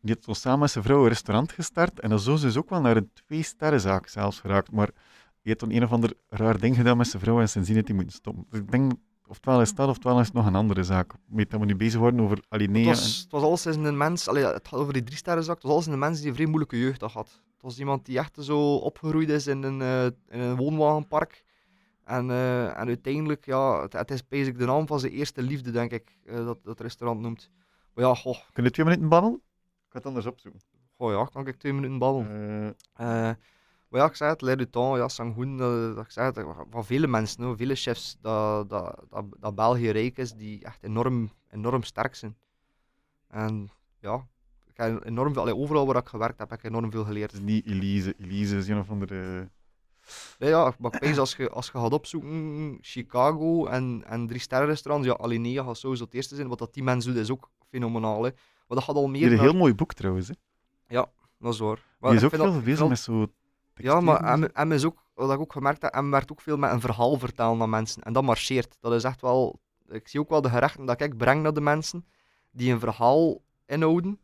Die 0.03 0.17
heeft 0.19 0.41
samen 0.41 0.59
met 0.59 0.71
zijn 0.71 0.85
vrouw 0.85 1.03
een 1.03 1.09
restaurant 1.09 1.53
gestart 1.53 2.01
en 2.01 2.11
dan 2.11 2.21
zo 2.21 2.35
is 2.35 2.41
dus 2.41 2.57
ook 2.57 2.71
wel 2.71 2.81
naar 2.81 2.97
een 2.97 3.11
twee-sterrenzaak 3.15 4.09
zelfs 4.09 4.41
geraakt. 4.41 4.71
Maar 4.73 4.87
hij 4.87 4.95
heeft 5.43 5.59
toen 5.59 5.75
een 5.75 5.85
of 5.85 5.93
ander 5.93 6.13
raar 6.29 6.59
ding 6.59 6.77
gedaan 6.77 6.97
met 6.97 7.07
zijn 7.07 7.23
vrouw 7.23 7.41
en 7.41 7.49
sindsdien 7.49 7.75
heeft 7.77 7.89
hij 7.89 7.97
moeten 7.97 8.17
stoppen. 8.17 8.47
Dus 8.51 8.61
ik 8.61 8.71
denk, 8.71 8.93
oftewel 9.27 9.61
is 9.61 9.75
dat, 9.75 9.89
oftewel 9.89 10.21
is 10.21 10.27
het 10.27 10.35
nog 10.35 10.47
een 10.47 10.55
andere 10.55 10.83
zaak. 10.83 11.13
Weet 11.27 11.51
dat 11.51 11.61
we 11.61 11.67
nu 11.67 11.77
bezig 11.77 12.01
worden 12.01 12.21
over 12.21 12.43
Alinea. 12.49 12.89
Het 12.89 12.99
was, 12.99 13.19
het 13.19 13.33
was 13.33 13.43
alles 13.43 13.67
in 13.67 13.85
een 13.85 13.97
mens, 13.97 14.29
allee, 14.29 14.45
het 14.45 14.69
gaat 14.69 14.81
over 14.81 14.93
die 14.93 15.03
drie 15.03 15.17
sterrenzak, 15.17 15.55
het 15.55 15.63
was 15.65 15.73
alles 15.73 15.87
in 15.87 15.93
een 15.93 15.99
mens 15.99 16.19
die 16.19 16.29
een 16.29 16.35
vrij 16.35 16.47
moeilijke 16.47 16.79
jeugd 16.79 17.01
had. 17.01 17.41
Het 17.53 17.63
was 17.63 17.79
iemand 17.79 18.07
die 18.07 18.19
echt 18.19 18.37
zo 18.41 18.75
opgegroeid 18.75 19.29
is 19.29 19.47
in 19.47 19.63
een, 19.63 19.81
eh, 19.81 20.05
in 20.05 20.41
een 20.41 20.57
woonwagenpark. 20.57 21.45
En, 22.05 22.31
eh, 22.31 22.67
en 22.67 22.87
uiteindelijk, 22.87 23.47
ja, 23.47 23.83
het, 23.83 23.93
het 23.93 24.11
is 24.11 24.29
basic 24.29 24.59
de 24.59 24.65
naam 24.65 24.87
van 24.87 25.01
zijn 25.01 25.13
eerste 25.13 25.43
liefde, 25.43 25.71
denk 25.71 25.91
ik, 25.91 26.17
eh, 26.25 26.45
dat 26.45 26.59
dat 26.65 26.81
restaurant 26.81 27.21
noemt. 27.21 27.51
Maar 27.95 28.05
ja, 28.05 28.15
goh, 28.15 28.37
Kun 28.53 28.65
je 28.65 28.71
twee 28.71 28.87
minuten 28.87 29.09
babbelen? 29.09 29.43
Ik 29.91 29.97
ga 29.97 30.03
het 30.03 30.07
anders 30.07 30.27
opzoeken. 30.27 30.61
goh 30.97 31.13
ja, 31.13 31.25
kan 31.25 31.47
ik 31.47 31.57
twee 31.57 31.73
minuten 31.73 31.99
babbelen. 31.99 32.75
Eh, 32.95 33.31
Eh, 33.31 33.37
maar 33.89 34.01
ja, 34.01 34.07
ik 34.07 34.15
zei 34.15 34.31
het, 34.31 34.41
Le 34.41 34.57
Duton, 34.57 34.97
ja, 34.97 35.09
Sangoen, 35.09 35.57
dat, 35.57 35.95
dat, 35.95 36.05
ik 36.05 36.11
zei 36.11 36.33
het, 36.33 36.47
van 36.71 36.85
vele 36.85 37.07
mensen, 37.07 37.45
hoor, 37.45 37.57
vele 37.57 37.75
chefs, 37.75 38.17
dat, 38.21 38.69
dat, 38.69 39.05
dat, 39.09 39.25
dat 39.39 39.55
België 39.55 39.91
rijk 39.91 40.19
is, 40.19 40.33
die 40.33 40.65
echt 40.65 40.83
enorm, 40.83 41.31
enorm 41.49 41.83
sterk 41.83 42.15
zijn. 42.15 42.37
En 43.29 43.71
ja, 43.99 44.27
ik 44.69 44.77
heb 44.77 45.05
enorm 45.05 45.33
veel, 45.33 45.43
allee, 45.43 45.57
overal 45.57 45.87
waar 45.87 45.97
ik 45.97 46.09
gewerkt 46.09 46.39
heb, 46.39 46.51
heb 46.51 46.59
ik 46.59 46.65
enorm 46.65 46.91
veel 46.91 47.05
geleerd. 47.05 47.33
het 47.33 47.41
is 47.41 47.47
niet 47.47 47.67
Elise. 47.67 48.15
Elise 48.19 48.57
is 48.57 48.69
een 48.69 48.79
of 48.79 48.91
andere... 48.91 49.51
Ja, 50.39 50.49
ja 50.49 50.75
maar 50.79 51.03
ik 51.03 51.17
als 51.17 51.37
je, 51.37 51.51
als 51.51 51.67
je 51.67 51.79
gaat 51.79 51.93
opzoeken, 51.93 52.79
Chicago 52.81 53.67
en, 53.67 54.05
en 54.07 54.27
drie 54.27 54.41
sterrenrestaurants, 54.41 55.09
ja, 55.09 55.17
Alinea 55.17 55.65
gaat 55.65 55.79
sowieso 55.79 56.05
het 56.05 56.15
eerste 56.15 56.35
zijn. 56.35 56.49
Wat 56.49 56.59
dat 56.59 56.75
die 56.75 56.83
mensen 56.83 57.13
doen, 57.13 57.23
is 57.23 57.31
ook 57.31 57.51
fenomenaal. 57.69 58.23
Hè. 58.23 58.31
Maar 58.71 58.79
dat 58.79 58.89
gaat 58.89 58.97
al 58.97 59.09
meer 59.09 59.23
een 59.23 59.31
naar... 59.31 59.41
heel 59.41 59.55
mooi 59.55 59.75
boek 59.75 59.93
trouwens. 59.93 60.29
Hè. 60.29 60.35
Dat 61.39 61.53
is 61.53 61.59
waar. 61.59 61.85
Maar 61.99 62.15
is 62.15 62.25
ook 62.25 62.35
veel 62.35 62.61
bezig 62.61 62.89
met 62.89 62.99
zo. 62.99 63.27
Ja, 63.75 64.01
maar 64.01 64.25
en 64.25 64.41
M, 64.41 64.69
M 64.69 64.73
is 64.73 64.85
ook, 64.85 65.05
wat 65.15 65.33
ik 65.33 65.39
ook 65.39 65.53
gemerkt 65.53 65.83
heb, 65.83 65.95
M 65.95 66.11
werkt 66.11 66.33
ook 66.33 66.41
veel 66.41 66.57
met 66.57 66.71
een 66.71 66.81
verhaal 66.81 67.19
vertellen 67.19 67.63
aan 67.63 67.71
mensen. 67.71 68.03
En 68.03 68.13
dat 68.13 68.23
marcheert. 68.23 68.77
Dat 68.81 68.93
is 68.93 69.05
echt 69.05 69.21
wel... 69.21 69.61
Ik 69.89 70.09
zie 70.09 70.21
ook 70.21 70.29
wel 70.29 70.41
de 70.41 70.49
gerechten 70.49 70.85
dat 70.85 71.01
ik 71.01 71.17
breng 71.17 71.43
naar 71.43 71.53
de 71.53 71.61
mensen, 71.61 72.07
die 72.51 72.73
een 72.73 72.81
verhaal 72.81 73.43
inhouden, 73.67 74.19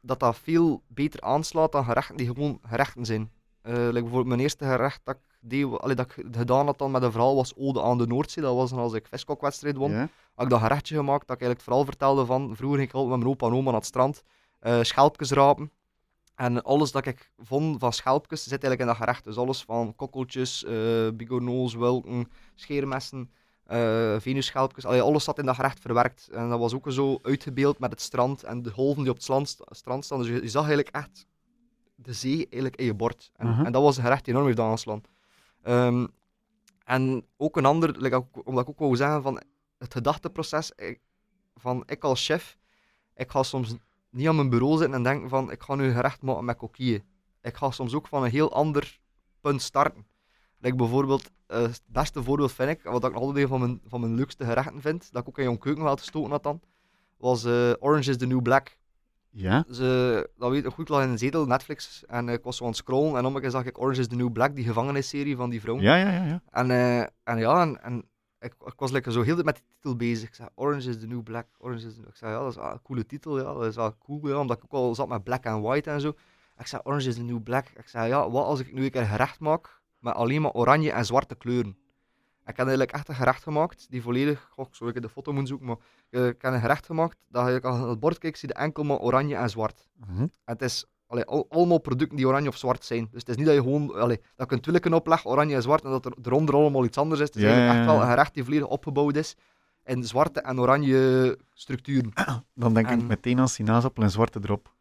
dat 0.00 0.20
dat 0.20 0.38
veel 0.38 0.82
beter 0.86 1.20
aanslaat 1.20 1.72
dan 1.72 1.84
gerechten 1.84 2.16
die 2.16 2.26
gewoon 2.26 2.60
gerechten 2.62 3.04
zijn. 3.04 3.32
Eh 3.60 3.74
like 3.74 3.92
bijvoorbeeld 3.92 4.26
mijn 4.26 4.40
eerste 4.40 4.64
gerecht 4.64 5.00
dat 5.04 5.16
ik, 5.16 5.29
deed, 5.40 5.78
allee, 5.78 5.94
dat 5.94 6.06
ik 6.16 6.24
gedaan 6.32 6.66
had 6.66 6.78
dan 6.78 6.90
met 6.90 7.02
een 7.02 7.10
verhaal 7.12 7.34
was 7.34 7.56
Ode 7.56 7.82
aan 7.82 7.98
de 7.98 8.06
Noordzee. 8.06 8.44
Dat 8.44 8.54
was 8.54 8.70
dan 8.70 8.78
als 8.78 8.92
ik 8.92 9.06
viskokwedstrijd 9.06 9.76
won. 9.76 9.90
Had 10.34 10.44
ik 10.44 10.50
dat 10.50 10.60
gerechtje 10.60 10.96
gemaakt 10.96 11.26
dat 11.26 11.36
ik 11.36 11.42
eigenlijk 11.42 11.60
het 11.60 11.62
verhaal 11.68 11.84
vertelde 11.84 12.26
van 12.26 12.56
vroeger 12.56 12.78
ging 12.78 12.88
ik 12.90 12.94
altijd 12.94 13.10
met 13.14 13.18
mijn 13.22 13.30
opa 13.34 13.46
en 13.46 13.52
oma 13.52 13.64
naar 13.70 13.80
het 13.80 13.88
strand, 13.88 14.22
eh 14.60 14.78
schelpjes 14.82 15.30
rapen. 15.30 15.70
En 16.34 16.62
alles 16.62 16.92
dat 16.92 17.06
ik 17.06 17.30
vond 17.38 17.78
van 17.78 17.92
schelpjes 17.92 18.40
zit 18.42 18.50
eigenlijk 18.50 18.80
in 18.80 18.86
dat 18.86 18.96
gerecht. 18.96 19.24
Dus 19.24 19.36
alles 19.36 19.62
van 19.62 19.96
kokkeltjes, 19.96 20.64
eh 20.64 21.08
bigorneaus, 21.14 21.74
wulken, 21.74 22.28
scheermessen, 22.54 23.30
eh 23.66 24.14
venusschelpjes. 24.18 24.86
Allee, 24.86 25.00
alles 25.02 25.24
zat 25.24 25.38
in 25.38 25.46
dat 25.46 25.54
gerecht 25.54 25.80
verwerkt. 25.80 26.28
En 26.32 26.48
dat 26.48 26.58
was 26.58 26.74
ook 26.74 26.92
zo 26.92 27.18
uitgebeeld 27.22 27.78
met 27.78 27.90
het 27.90 28.00
strand 28.00 28.42
en 28.42 28.62
de 28.62 28.70
golven 28.70 29.00
die 29.02 29.10
op 29.10 29.16
het 29.16 29.24
strand, 29.24 29.56
staan. 30.00 30.18
Dus 30.18 30.26
je, 30.28 30.32
je 30.42 30.48
zag 30.48 30.66
eigenlijk 30.66 30.94
echt 30.94 31.26
de 31.94 32.12
zee 32.12 32.36
eigenlijk 32.36 32.76
in 32.76 32.84
je 32.84 32.94
bord. 32.94 33.30
En, 33.36 33.46
Mhm. 33.48 33.64
en 33.64 33.72
dat 33.72 33.82
was 33.82 33.96
een 33.96 34.02
gerecht 34.02 34.24
die 34.24 34.32
enorm 34.34 34.46
heeft 34.48 34.60
aanslaan. 34.60 35.00
Ehm, 35.62 36.06
en 36.84 37.26
ook 37.36 37.56
een 37.56 37.64
ander, 37.64 37.94
omdat 38.44 38.62
ik 38.62 38.68
ook 38.68 38.78
wou 38.78 38.96
zeggen 38.96 39.22
van 39.22 39.42
het 39.78 39.92
gedachteproces 39.92 40.72
ik- 40.76 41.00
van 41.54 41.82
ik 41.86 42.04
als 42.04 42.24
chef, 42.24 42.58
ik 43.14 43.30
ga 43.30 43.42
soms 43.42 43.74
niet 44.10 44.28
aan 44.28 44.36
mijn 44.36 44.50
bureau 44.50 44.76
zitten 44.76 44.94
en 44.94 45.02
denken 45.02 45.28
van 45.28 45.50
ik 45.50 45.62
ga 45.62 45.74
nu 45.74 45.92
gerecht 45.92 46.22
maken 46.22 46.44
met 46.44 46.56
coquille. 46.56 47.02
Ik 47.42 47.56
ga 47.56 47.70
soms 47.70 47.94
ook 47.94 48.08
van 48.08 48.24
een 48.24 48.30
heel 48.30 48.52
ander 48.52 49.00
punt 49.40 49.62
starten. 49.62 50.06
Like 50.58 50.76
bijvoorbeeld, 50.76 51.30
eh, 51.46 51.62
het 51.62 51.82
beste 51.86 52.22
voorbeeld 52.22 52.52
vind 52.52 52.70
ik, 52.70 52.82
wat 52.82 53.04
ik 53.04 53.12
nog 53.12 53.22
altijd 53.22 53.42
een 53.42 53.48
van 53.48 53.60
mijn, 53.60 53.80
van 53.86 54.00
mijn 54.00 54.14
leukste 54.14 54.44
gerechten 54.44 54.80
vind, 54.80 55.12
dat 55.12 55.22
ik 55.22 55.28
ook 55.28 55.38
in 55.38 55.44
Jong 55.44 55.58
Keukenveld 55.58 55.98
gestoken 55.98 56.30
had 56.30 56.42
dan, 56.42 56.60
was 57.16 57.44
eh, 57.44 57.72
Orange 57.78 58.10
is 58.10 58.16
the 58.16 58.26
New 58.26 58.42
Black. 58.42 58.78
Ja. 59.30 59.64
Ze, 59.70 60.30
dat 60.36 60.50
weet 60.50 60.64
ik 60.64 60.72
goed, 60.72 60.84
ik 60.84 60.88
lag 60.88 61.02
in 61.02 61.08
een 61.08 61.18
zetel, 61.18 61.46
Netflix, 61.46 62.04
en 62.06 62.28
eh, 62.28 62.34
ik 62.34 62.44
was 62.44 62.56
zo 62.56 62.62
aan 62.62 62.68
het 62.68 62.78
scrollen 62.78 63.16
en 63.16 63.24
om 63.24 63.34
een 63.34 63.40
keer 63.40 63.50
zag 63.50 63.64
ik 63.64 63.78
Orange 63.78 64.00
is 64.00 64.08
the 64.08 64.16
New 64.16 64.32
Black, 64.32 64.54
die 64.54 64.64
gevangenisserie 64.64 65.36
van 65.36 65.50
die 65.50 65.60
vrouw. 65.60 65.80
Ja, 65.80 65.96
ja, 65.96 66.10
ja. 66.10 66.24
ja. 66.24 66.42
En, 66.50 66.70
eh, 66.70 67.00
en 67.00 67.38
ja, 67.38 67.62
en, 67.62 67.82
en 67.82 68.04
ik, 68.40 68.54
ik 68.64 68.74
was 68.76 68.90
lekker 68.90 69.12
zo 69.12 69.22
heel 69.22 69.36
de 69.36 69.42
tijd 69.42 69.54
met 69.54 69.54
die 69.54 69.74
titel 69.74 69.96
bezig. 69.96 70.28
Ik 70.28 70.34
zei, 70.34 70.48
Orange 70.54 70.88
is 70.88 70.98
the 70.98 71.06
new 71.06 71.22
black, 71.22 71.46
Orange 71.58 71.86
is 71.86 71.94
the 71.94 72.00
new... 72.00 72.08
Ik 72.08 72.16
zei, 72.16 72.32
ja, 72.32 72.38
dat 72.38 72.50
is 72.50 72.56
wel 72.56 72.70
een 72.70 72.82
coole 72.82 73.06
titel, 73.06 73.38
ja, 73.38 73.54
dat 73.54 73.66
is 73.66 73.76
wel 73.76 73.96
cool, 73.98 74.28
ja, 74.28 74.38
omdat 74.38 74.56
ik 74.56 74.64
ook 74.64 74.72
al 74.72 74.94
zat 74.94 75.08
met 75.08 75.24
black 75.24 75.46
and 75.46 75.64
white 75.64 75.90
en 75.90 76.00
zo. 76.00 76.12
Ik 76.58 76.66
zei, 76.66 76.82
Orange 76.84 77.08
is 77.08 77.14
the 77.14 77.22
new 77.22 77.42
black. 77.42 77.66
Ik 77.76 77.88
zei, 77.88 78.08
ja, 78.08 78.30
wat 78.30 78.44
als 78.44 78.60
ik 78.60 78.72
nu 78.72 78.84
een 78.84 78.90
keer 78.90 79.06
gerecht 79.06 79.40
maak 79.40 79.82
met 79.98 80.14
alleen 80.14 80.42
maar 80.42 80.52
oranje 80.52 80.92
en 80.92 81.04
zwarte 81.04 81.34
kleuren? 81.34 81.76
Ik 82.50 82.56
heb 82.56 82.66
eigenlijk 82.66 82.92
echt 82.96 83.08
een 83.08 83.14
gerecht 83.14 83.42
gemaakt, 83.42 83.86
die 83.90 84.02
volledig... 84.02 84.48
Goh, 84.50 84.66
ik 84.68 84.74
zou 84.74 84.90
ik 84.90 85.02
de 85.02 85.08
foto 85.08 85.30
moeten 85.32 85.48
zoeken, 85.48 85.66
maar 85.66 85.76
eh, 86.10 86.26
ik 86.26 86.42
heb 86.42 86.52
een 86.52 86.60
gerecht 86.60 86.86
gemaakt, 86.86 87.16
dat 87.28 87.46
je 87.48 87.60
als 87.62 87.88
het 87.90 88.00
bord 88.00 88.18
kijkt, 88.18 88.38
zie 88.38 88.48
je 88.48 88.54
enkel 88.54 88.82
maar 88.84 88.98
oranje 88.98 89.36
en 89.36 89.50
zwart. 89.50 89.88
En 90.18 90.32
het 90.44 90.62
is 90.62 90.84
allee, 91.06 91.24
al- 91.24 91.46
allemaal 91.48 91.78
producten 91.78 92.16
die 92.16 92.26
oranje 92.26 92.48
of 92.48 92.56
zwart 92.56 92.84
zijn. 92.84 93.08
Dus 93.10 93.20
het 93.20 93.28
is 93.28 93.36
niet 93.36 93.46
dat 93.46 93.54
je 93.54 93.60
gewoon 93.62 93.94
allee, 93.94 94.20
dat 94.36 94.50
je 94.50 94.56
een 94.56 94.62
twilken 94.62 94.92
oplegt, 94.92 95.24
oranje 95.24 95.54
en 95.54 95.62
zwart, 95.62 95.84
en 95.84 95.90
dat 95.90 96.04
er 96.06 96.12
eronder 96.22 96.54
allemaal 96.54 96.84
iets 96.84 96.98
anders 96.98 97.20
is. 97.20 97.26
Het 97.26 97.36
is 97.36 97.42
eigenlijk 97.42 97.76
echt 97.78 97.86
wel 97.86 98.00
een 98.02 98.08
gerecht 98.08 98.34
die 98.34 98.44
volledig 98.44 98.66
opgebouwd 98.66 99.16
is 99.16 99.36
in 99.84 100.04
zwarte 100.04 100.40
en 100.40 100.60
oranje 100.60 101.38
structuren. 101.54 102.12
Dan 102.54 102.74
denk 102.74 102.86
ik 102.86 102.92
En- 103.00 103.06
meteen 103.06 103.38
aan 103.38 103.48
sinaasappel 103.48 104.02
en 104.02 104.10
zwarte 104.10 104.40
drop. 104.40 104.72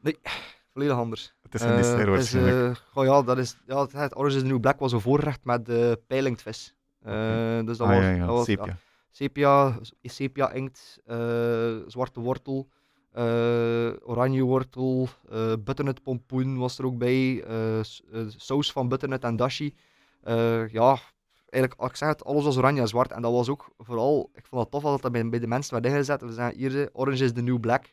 Volledig 0.72 0.96
anders. 0.96 1.34
Het 1.42 1.54
is 1.54 1.60
een 1.60 1.68
Eh, 1.70 1.76
dessert 1.76 2.00
is, 2.00 2.06
waarschijnlijk. 2.06 2.76
eh, 2.76 2.82
goh, 2.92 3.04
ja, 3.04 3.22
dat 3.22 3.38
is, 3.38 3.56
ja, 3.66 3.86
het, 3.92 4.16
Orange 4.16 4.36
is 4.36 4.42
the 4.42 4.48
New 4.48 4.60
Black 4.60 4.78
was 4.78 4.92
een 4.92 5.00
voorgerecht 5.00 5.44
met 5.44 5.68
uh, 5.68 5.92
peilingtvis. 6.06 6.74
Eh, 7.02 7.64
dus 7.64 7.76
dat 7.76 7.88
ah, 7.88 7.94
was, 7.94 8.04
ja, 8.04 8.10
ja. 8.10 8.26
dat 8.26 8.36
was 8.36 8.44
sepia. 8.44 8.76
sepia, 9.10 9.78
sepia 10.02 10.52
inkt, 10.52 11.00
eh, 11.06 11.76
zwarte 11.86 12.20
wortel, 12.20 12.68
eh, 13.12 13.90
oranje 14.02 14.42
wortel, 14.42 15.08
eh 15.30 15.52
butternut 15.64 16.02
pompoen 16.02 16.58
was 16.58 16.78
er 16.78 16.84
ook 16.84 16.98
bij, 16.98 17.44
saus 18.36 18.72
van 18.72 18.88
butternut 18.88 19.24
en 19.24 19.36
dashi. 19.36 19.74
Ja, 20.70 20.98
eigenlijk, 21.48 21.90
ik 21.90 21.96
zeg 21.96 22.08
het, 22.08 22.24
alles 22.24 22.44
was 22.44 22.56
oranje 22.56 22.80
en 22.80 22.88
zwart. 22.88 23.12
En 23.12 23.22
dat 23.22 23.32
was 23.32 23.48
ook 23.48 23.70
vooral, 23.78 24.30
ik 24.34 24.46
vond 24.46 24.62
het 24.62 24.70
tof 24.70 24.82
dat 24.82 25.02
dat 25.02 25.12
bij, 25.12 25.28
bij 25.28 25.38
de 25.38 25.46
mensen 25.46 25.72
werd 25.72 25.86
ingezet. 25.86 26.20
We 26.20 26.32
zeggen 26.32 26.56
hier, 26.56 26.88
orange 26.92 27.24
is 27.24 27.32
the 27.32 27.42
new 27.42 27.60
black. 27.60 27.92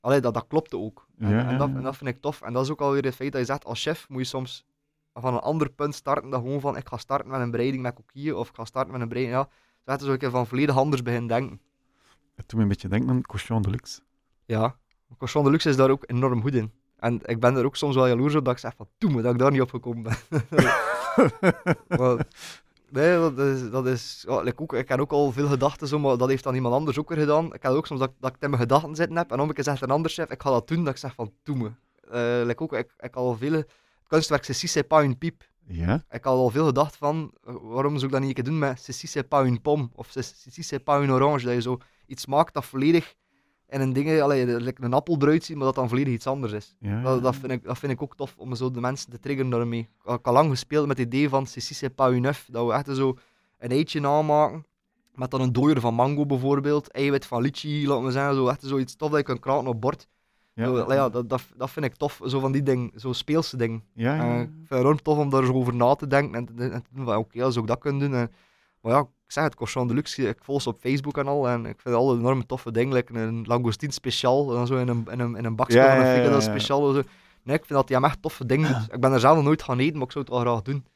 Allee, 0.00 0.20
dat, 0.20 0.34
dat 0.34 0.46
klopte 0.46 0.78
ook. 0.78 1.06
En, 1.18 1.28
Ja, 1.28 1.48
en, 1.48 1.58
dat, 1.58 1.68
en 1.68 1.82
dat 1.82 1.96
vind 1.96 2.10
ik 2.10 2.20
tof. 2.20 2.42
En 2.42 2.52
dat 2.52 2.64
is 2.64 2.70
ook 2.70 2.80
alweer 2.80 3.04
het 3.04 3.14
feit 3.14 3.32
dat 3.32 3.40
je 3.40 3.46
zegt, 3.46 3.64
als 3.64 3.82
chef 3.82 4.08
moet 4.08 4.20
je 4.20 4.26
soms 4.26 4.64
van 5.14 5.34
een 5.34 5.40
ander 5.40 5.70
punt 5.70 5.94
starten. 5.94 6.30
Dan 6.30 6.40
gewoon 6.40 6.60
van, 6.60 6.76
ik 6.76 6.88
ga 6.88 6.96
starten 6.96 7.30
met 7.30 7.40
een 7.40 7.50
bereiding 7.50 7.82
met 7.82 7.94
kokieën. 7.94 8.34
Of 8.34 8.48
ik 8.48 8.54
ga 8.54 8.64
starten 8.64 8.92
met 8.92 9.00
een 9.00 9.08
bereiding, 9.08 9.36
ja. 9.36 9.48
Zo 9.84 9.90
echt 9.90 10.02
een 10.02 10.18
keer 10.18 10.30
van 10.30 10.46
volledig 10.46 10.76
anders 10.76 11.02
beginnen 11.02 11.28
denken. 11.28 11.60
Het 12.34 12.48
doet 12.48 12.56
me 12.56 12.62
een 12.62 12.68
beetje 12.68 12.88
denken 12.88 13.10
aan 13.10 13.22
Cochon 13.22 13.62
de 13.62 13.70
Luxe. 13.70 14.00
Ja, 14.44 14.76
Cochon 15.18 15.44
de 15.44 15.50
Luxe 15.50 15.68
is 15.68 15.76
daar 15.76 15.90
ook 15.90 16.04
enorm 16.06 16.42
goed 16.42 16.54
in. 16.54 16.72
En 16.98 17.20
ik 17.24 17.40
ben 17.40 17.56
er 17.56 17.64
ook 17.64 17.76
soms 17.76 17.94
wel 17.94 18.06
jaloers 18.06 18.34
op 18.34 18.44
dat 18.44 18.54
ik 18.54 18.60
zeg 18.60 18.74
van, 18.76 18.88
me 18.98 19.22
dat 19.22 19.32
ik 19.32 19.38
daar 19.38 19.50
niet 19.50 19.60
op 19.60 19.70
gekomen 19.70 20.02
ben. 20.02 20.16
maar, 21.98 22.26
nee, 22.90 23.16
dat 23.16 23.38
is, 23.38 23.70
dat 23.70 23.86
is 23.86 24.24
ja, 24.28 24.40
like 24.40 24.62
ook, 24.62 24.72
ik 24.72 24.88
heb 24.88 25.00
ook 25.00 25.12
al 25.12 25.32
veel 25.32 25.46
gedachten, 25.46 25.88
zo, 25.88 25.98
maar 25.98 26.16
dat 26.16 26.28
heeft 26.28 26.44
dan 26.44 26.54
iemand 26.54 26.74
anders 26.74 26.98
ook 26.98 27.08
weer 27.08 27.18
gedaan. 27.18 27.54
Ik 27.54 27.62
heb 27.62 27.72
ook 27.72 27.86
soms 27.86 28.00
dat, 28.00 28.12
dat 28.18 28.28
ik 28.28 28.34
het 28.34 28.44
in 28.44 28.50
mijn 28.50 28.62
gedachten 28.62 28.94
zitten 28.94 29.16
heb 29.16 29.32
en 29.32 29.40
om 29.40 29.48
een 29.48 29.54
keer 29.54 29.64
zegt 29.64 29.82
een 29.82 29.90
ander 29.90 30.10
chef, 30.10 30.30
ik 30.30 30.42
ga 30.42 30.50
dat 30.50 30.68
doen, 30.68 30.84
dat 30.84 30.92
ik 30.92 30.98
zeg 30.98 31.14
van, 31.14 31.32
doe 31.42 31.56
me. 31.56 31.70
Eh, 32.10 32.46
like 32.46 32.62
ook, 32.62 32.72
ik, 32.72 32.94
ik 32.98 33.16
al 33.16 33.36
veel, 33.36 33.52
het 33.52 33.66
kunstwerk 34.14 35.02
une 35.02 35.14
pipe. 35.14 35.44
Ja? 35.66 36.04
Ik 36.10 36.24
had 36.24 36.34
al 36.34 36.50
veel 36.50 36.66
gedacht 36.66 36.96
van, 36.96 37.32
waarom 37.44 37.94
zou 37.94 38.04
ik 38.04 38.10
dat 38.10 38.20
niet 38.20 38.28
een 38.28 38.34
keer 38.34 38.44
doen 38.44 38.58
met 38.58 38.80
c'est 38.82 39.28
pas 39.28 39.46
une 39.46 39.60
pomme, 39.60 39.88
of 39.94 40.10
c'est 40.10 40.84
pas 40.84 41.02
une 41.02 41.12
orange, 41.12 41.44
dat 41.44 41.54
je 41.54 41.62
zo 41.62 41.78
iets 42.06 42.26
maakt 42.26 42.54
dat 42.54 42.64
volledig 42.64 43.14
in 43.68 43.80
een 43.80 43.92
ding, 43.92 44.20
allee, 44.20 44.74
een 44.74 44.92
appel 44.92 45.16
eruit 45.20 45.44
ziet, 45.44 45.56
maar 45.56 45.64
dat 45.64 45.74
dan 45.74 45.88
volledig 45.88 46.12
iets 46.12 46.26
anders 46.26 46.52
is. 46.52 46.76
Ja, 46.80 47.02
Dat, 47.02 47.22
dat, 47.22 47.36
vind 47.36 47.52
ik, 47.52 47.64
dat 47.64 47.78
vind 47.78 47.92
ik 47.92 48.02
ook 48.02 48.16
tof 48.16 48.34
om 48.36 48.54
zo 48.54 48.70
de 48.70 48.80
mensen 48.80 49.10
te 49.10 49.18
triggeren 49.18 49.50
daarmee. 49.50 49.88
Ik 50.04 50.26
al 50.26 50.32
lang 50.32 50.50
gespeeld 50.50 50.86
met 50.86 50.98
het 50.98 51.06
idee 51.06 51.28
van 51.28 51.46
c'est 51.46 51.94
pas 51.94 52.12
une 52.12 52.32
dat 52.48 52.66
we 52.66 52.72
echt 52.72 52.96
zo 52.96 53.16
een 53.58 53.70
eitje 53.70 54.00
namaken. 54.00 54.66
Met 55.14 55.30
dan 55.30 55.40
een 55.40 55.52
dooier 55.52 55.80
van 55.80 55.94
mango 55.94 56.26
bijvoorbeeld, 56.26 56.90
eiwit 56.90 57.26
van 57.26 57.42
litchi, 57.42 57.86
laten 57.86 58.04
we 58.04 58.10
zeggen, 58.10 58.34
zo 58.34 58.48
echt 58.48 58.62
zoiets 58.62 58.96
tof 58.96 59.10
dat 59.10 59.18
je 59.18 59.24
kan 59.24 59.38
kraken 59.38 59.66
op 59.66 59.80
bord. 59.80 60.08
Ja, 60.54 60.64
Zo, 60.64 60.92
ja, 60.92 61.08
dat, 61.08 61.28
dat, 61.28 61.42
dat 61.56 61.70
vind 61.70 61.86
ik 61.86 61.94
tof, 61.94 62.20
zo 62.24 62.40
van 62.40 62.52
die 62.52 62.62
dingen, 62.62 62.90
zo 62.96 63.12
speelse 63.12 63.56
ja, 63.58 64.14
ja. 64.14 64.34
Eh, 64.34 64.40
ik 64.40 64.48
vind 64.48 64.68
het 64.68 64.78
enorm 64.78 65.02
tof 65.02 65.18
om 65.18 65.30
daar 65.30 65.44
zo 65.44 65.52
over 65.52 65.74
na 65.74 65.94
te 65.94 66.06
denken 66.06 66.34
en 66.34 66.44
te, 66.44 66.68
en 66.68 66.82
te 66.82 66.88
doen 66.90 67.04
van 67.04 67.16
oké, 67.16 67.42
als 67.42 67.56
ik 67.56 67.66
dat 67.66 67.78
kan 67.78 67.98
doen. 67.98 68.14
En, 68.14 68.32
maar 68.80 68.92
ja, 68.92 69.00
ik 69.00 69.32
zeg 69.32 69.44
het, 69.44 69.54
Cochon 69.54 69.88
Deluxe, 69.88 70.28
ik 70.28 70.44
volg 70.44 70.62
ze 70.62 70.68
op 70.68 70.80
Facebook 70.80 71.18
en 71.18 71.26
al 71.26 71.48
en 71.48 71.58
ik 71.60 71.80
vind 71.80 71.84
het 71.84 71.94
al 71.94 72.16
enorm 72.16 72.46
toffe 72.46 72.70
dingen, 72.70 72.94
like 72.94 73.14
een 73.14 73.44
langoustine 73.46 73.92
speciaal, 73.92 74.48
en 74.50 74.54
dan 74.54 74.66
zo 74.66 74.76
in 74.76 74.88
een, 74.88 75.06
in 75.10 75.20
een, 75.20 75.36
in 75.36 75.44
een 75.44 75.56
bakje 75.56 75.76
Ja, 75.76 76.16
een 76.16 76.22
dat. 76.22 76.32
Ah. 76.32 76.40
speciaal. 76.40 76.92
Zo. 76.92 77.02
Nee, 77.42 77.56
ik 77.56 77.64
vind 77.64 77.78
dat 77.78 77.88
hem 77.88 78.04
echt 78.04 78.22
toffe 78.22 78.46
dingen 78.46 78.72
doet. 78.72 78.92
Ik 78.92 79.00
ben 79.00 79.12
er 79.12 79.20
zelf 79.20 79.34
nog 79.34 79.44
nooit 79.44 79.62
gaan 79.62 79.78
eten, 79.78 79.96
maar 79.96 80.06
ik 80.06 80.12
zou 80.12 80.24
het 80.24 80.34
wel 80.34 80.42
graag 80.42 80.62
doen. 80.62 80.86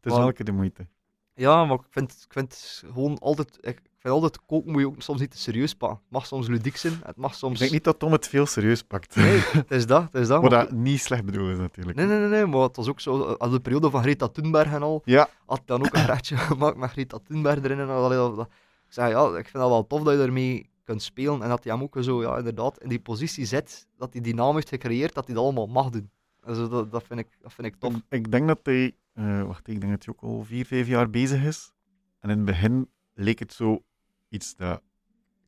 Het 0.00 0.12
is 0.12 0.18
elke 0.18 0.44
de 0.44 0.52
moeite. 0.52 0.86
Ja, 1.34 1.64
maar 1.64 1.76
ik 1.76 1.86
vind, 1.90 2.12
ik 2.12 2.32
vind 2.32 2.82
gewoon 2.92 3.18
altijd, 3.18 3.58
ik, 3.60 3.82
ik 3.98 4.04
vind 4.04 4.14
altijd 4.14 4.44
koken 4.46 4.72
moet 4.72 4.80
je 4.80 4.86
ook 4.86 5.02
soms 5.02 5.20
niet 5.20 5.30
te 5.30 5.38
serieus 5.38 5.74
pakken. 5.74 5.98
Het 6.02 6.10
mag 6.10 6.26
soms 6.26 6.48
ludiek 6.48 6.76
zijn, 6.76 7.00
het 7.04 7.16
mag 7.16 7.30
Ik 7.30 7.36
soms... 7.36 7.58
denk 7.58 7.70
niet 7.70 7.84
dat 7.84 7.98
Tom 7.98 8.12
het 8.12 8.28
veel 8.28 8.46
serieus 8.46 8.82
pakt. 8.82 9.16
Nee, 9.16 9.38
het 9.62 9.70
is 9.70 9.86
dat, 9.86 10.02
het 10.02 10.14
is 10.22 10.28
dat. 10.28 10.42
Wat 10.42 10.50
maar- 10.50 10.64
dat 10.64 10.72
niet 10.72 11.00
slecht 11.00 11.24
bedoeld 11.24 11.50
is, 11.50 11.58
natuurlijk. 11.58 11.96
Nee, 11.96 12.06
nee, 12.06 12.18
nee, 12.18 12.28
nee, 12.28 12.46
maar 12.46 12.60
het 12.60 12.76
was 12.76 12.88
ook 12.88 13.00
zo, 13.00 13.36
aan 13.38 13.50
de 13.50 13.60
periode 13.60 13.90
van 13.90 14.02
Greta 14.02 14.28
Thunberg 14.28 14.72
en 14.72 14.82
al, 14.82 15.02
Ja, 15.04 15.28
had 15.46 15.62
dan 15.64 15.80
ook 15.80 15.94
een 15.94 16.00
gerechtje 16.00 16.36
gemaakt 16.48 16.76
met 16.76 16.90
Greta 16.90 17.18
Thunberg 17.24 17.62
erin. 17.62 17.78
En 17.78 17.88
al, 17.88 18.40
ik 18.40 18.46
zei, 18.88 19.10
ja, 19.10 19.26
ik 19.26 19.48
vind 19.48 19.52
dat 19.62 19.68
wel 19.68 19.86
tof 19.86 20.02
dat 20.02 20.14
je 20.14 20.22
ermee 20.22 20.70
kunt 20.84 21.02
spelen 21.02 21.42
en 21.42 21.48
dat 21.48 21.64
hij 21.64 21.72
hem 21.72 21.82
ook 21.82 21.96
zo, 22.00 22.22
ja, 22.22 22.36
inderdaad, 22.36 22.82
in 22.82 22.88
die 22.88 23.00
positie 23.00 23.44
zet, 23.44 23.86
dat 23.96 24.12
hij 24.12 24.22
die 24.22 24.34
naam 24.34 24.54
heeft 24.54 24.68
gecreëerd, 24.68 25.14
dat 25.14 25.26
hij 25.26 25.34
dat 25.34 25.44
allemaal 25.44 25.66
mag 25.66 25.90
doen. 25.90 26.10
Also, 26.40 26.68
dat, 26.68 26.92
dat, 26.92 27.02
vind 27.06 27.20
ik, 27.20 27.26
dat 27.42 27.52
vind 27.52 27.66
ik 27.66 27.74
tof. 27.78 27.94
ik, 27.94 28.02
ik 28.08 28.30
denk 28.30 28.46
dat 28.48 28.60
hij... 28.62 28.92
eh, 29.14 29.42
wacht, 29.42 29.68
ik 29.68 29.80
denk 29.80 29.92
dat 29.92 30.04
hij 30.04 30.14
ook 30.14 30.22
al 30.30 30.44
vier, 30.44 30.66
vijf 30.66 30.86
jaar 30.86 31.10
bezig 31.10 31.42
is. 31.44 31.72
En 32.20 32.30
in 32.30 32.36
het 32.36 32.44
begin 32.46 32.88
leek 33.14 33.38
het 33.38 33.52
zo 33.52 33.82
iets 34.28 34.54
dat... 34.56 34.80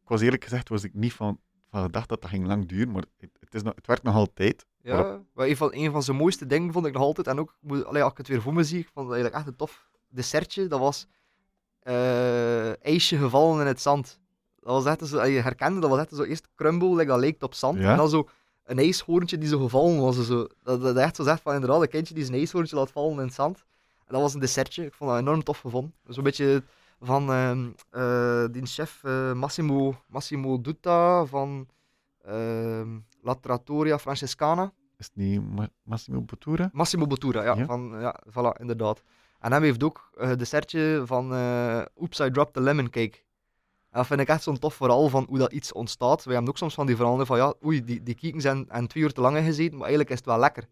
Ik 0.02 0.08
was 0.16 0.20
eerlijk 0.20 0.44
gezegd, 0.44 0.68
was 0.68 0.84
ik 0.84 0.94
niet 0.94 1.12
van, 1.12 1.40
van 1.70 1.82
gedacht 1.82 2.08
dat 2.08 2.20
dat 2.20 2.30
ging 2.30 2.46
lang 2.46 2.66
duren, 2.68 2.92
maar 2.92 3.04
het, 3.18 3.30
het, 3.40 3.54
is 3.54 3.62
nog, 3.62 3.74
het 3.74 3.86
werkt 3.86 4.02
nog 4.02 4.14
altijd. 4.14 4.66
Ja, 4.82 5.22
maar 5.34 5.46
een 5.46 5.56
van, 5.56 5.74
een 5.74 5.90
van 5.90 6.02
zijn 6.02 6.16
mooiste 6.16 6.46
dingen 6.46 6.72
vond 6.72 6.86
ik 6.86 6.92
nog 6.92 7.02
altijd, 7.02 7.26
en 7.26 7.38
ook, 7.38 7.56
allee, 7.84 8.02
als 8.02 8.12
ik 8.12 8.18
het 8.18 8.28
weer 8.28 8.42
voor 8.42 8.54
me 8.54 8.64
zie, 8.64 8.78
ik 8.78 8.90
vond 8.92 9.06
het 9.06 9.14
eigenlijk 9.14 9.34
echt 9.34 9.46
een 9.46 9.56
tof 9.56 9.90
dessertje, 10.08 10.66
dat 10.66 10.80
was 10.80 11.06
eh, 11.80 12.84
ijsje 12.84 13.16
gevallen 13.16 13.60
in 13.60 13.66
het 13.66 13.80
zand. 13.80 14.20
Dat 14.60 14.82
was 14.82 14.84
echt 14.84 15.06
zo, 15.08 15.24
je 15.24 15.40
herkende, 15.40 15.80
dat 15.80 15.90
was 15.90 15.98
echt 15.98 16.14
zo 16.14 16.22
eerst 16.22 16.48
crumble, 16.54 16.94
like 16.94 17.06
dat 17.06 17.18
leek 17.18 17.42
op 17.42 17.54
zand, 17.54 17.78
Ja? 17.78 17.90
en 17.90 17.96
dan 17.96 18.08
zo 18.08 18.28
een 18.64 18.78
ijshoorntje 18.78 19.38
die 19.38 19.48
zo 19.48 19.58
gevallen 19.58 20.00
was. 20.00 20.26
Zo. 20.26 20.46
Dat, 20.62 20.82
dat 20.82 20.96
echt 20.96 21.16
zo 21.16 21.22
zegt 21.22 21.42
van 21.42 21.54
inderdaad, 21.54 21.82
een 21.82 21.88
kindje 21.88 22.14
die 22.14 22.24
zijn 22.24 22.36
ijshoorntje 22.38 22.76
laat 22.76 22.90
vallen 22.90 23.12
in 23.12 23.24
het 23.24 23.34
zand. 23.34 23.64
En 24.06 24.12
dat 24.16 24.20
was 24.20 24.34
een 24.34 24.40
dessertje, 24.40 24.84
ik 24.84 24.94
vond 24.94 25.10
dat 25.10 25.18
enorm 25.18 25.42
tof 25.42 25.58
gevonden. 25.58 25.94
Zo'n 26.08 26.24
beetje 26.24 26.62
van 27.00 27.32
ehm, 27.32 27.68
eh, 27.90 28.44
die 28.50 28.66
chef 28.66 29.04
eh, 29.04 29.32
Massimo, 29.32 29.94
Massimo 30.06 30.60
Dutta 30.60 31.24
van 31.26 31.68
ehm, 32.24 32.98
La 33.22 33.34
Trattoria 33.34 33.98
Francescana. 33.98 34.72
Is 34.98 35.06
het 35.06 35.16
niet 35.16 35.50
Ma- 35.54 35.68
Massimo 35.82 36.20
Bottura? 36.20 36.70
Massimo 36.72 37.06
Bottura, 37.06 37.42
ja, 37.42 37.54
Ja. 37.56 37.64
Van, 37.64 37.96
ja 38.00 38.20
voilà, 38.28 38.60
inderdaad. 38.60 39.02
En 39.40 39.52
hij 39.52 39.60
heeft 39.60 39.82
ook 39.82 40.10
eh, 40.18 40.30
een 40.30 40.38
dessertje 40.38 41.02
van 41.04 41.34
eh 41.34 41.82
Oops, 41.94 42.20
I 42.20 42.30
Dropped 42.30 42.52
the 42.54 42.60
Lemon 42.60 42.90
Cake. 42.90 43.18
En 43.90 43.98
dat 43.98 44.06
vind 44.06 44.20
ik 44.20 44.28
echt 44.28 44.42
zo'n 44.42 44.58
tof 44.58 44.74
verhaal 44.74 45.08
van 45.08 45.26
hoe 45.28 45.38
dat 45.38 45.52
iets 45.52 45.72
ontstaat. 45.72 46.24
We 46.24 46.32
hebben 46.32 46.50
ook 46.50 46.58
soms 46.58 46.74
van 46.74 46.86
die 46.86 46.96
verhalen 46.96 47.26
van, 47.26 47.36
ja, 47.36 47.54
oei, 47.64 47.84
die, 47.84 48.02
die 48.02 48.14
kieken 48.14 48.40
zijn 48.40 48.68
en 48.68 48.86
twee 48.86 49.02
uur 49.02 49.12
te 49.12 49.20
lang 49.20 49.36
gezeten, 49.38 49.72
maar 49.72 49.80
eigenlijk 49.80 50.10
is 50.10 50.16
het 50.16 50.26
wel 50.26 50.38
lekker. 50.38 50.68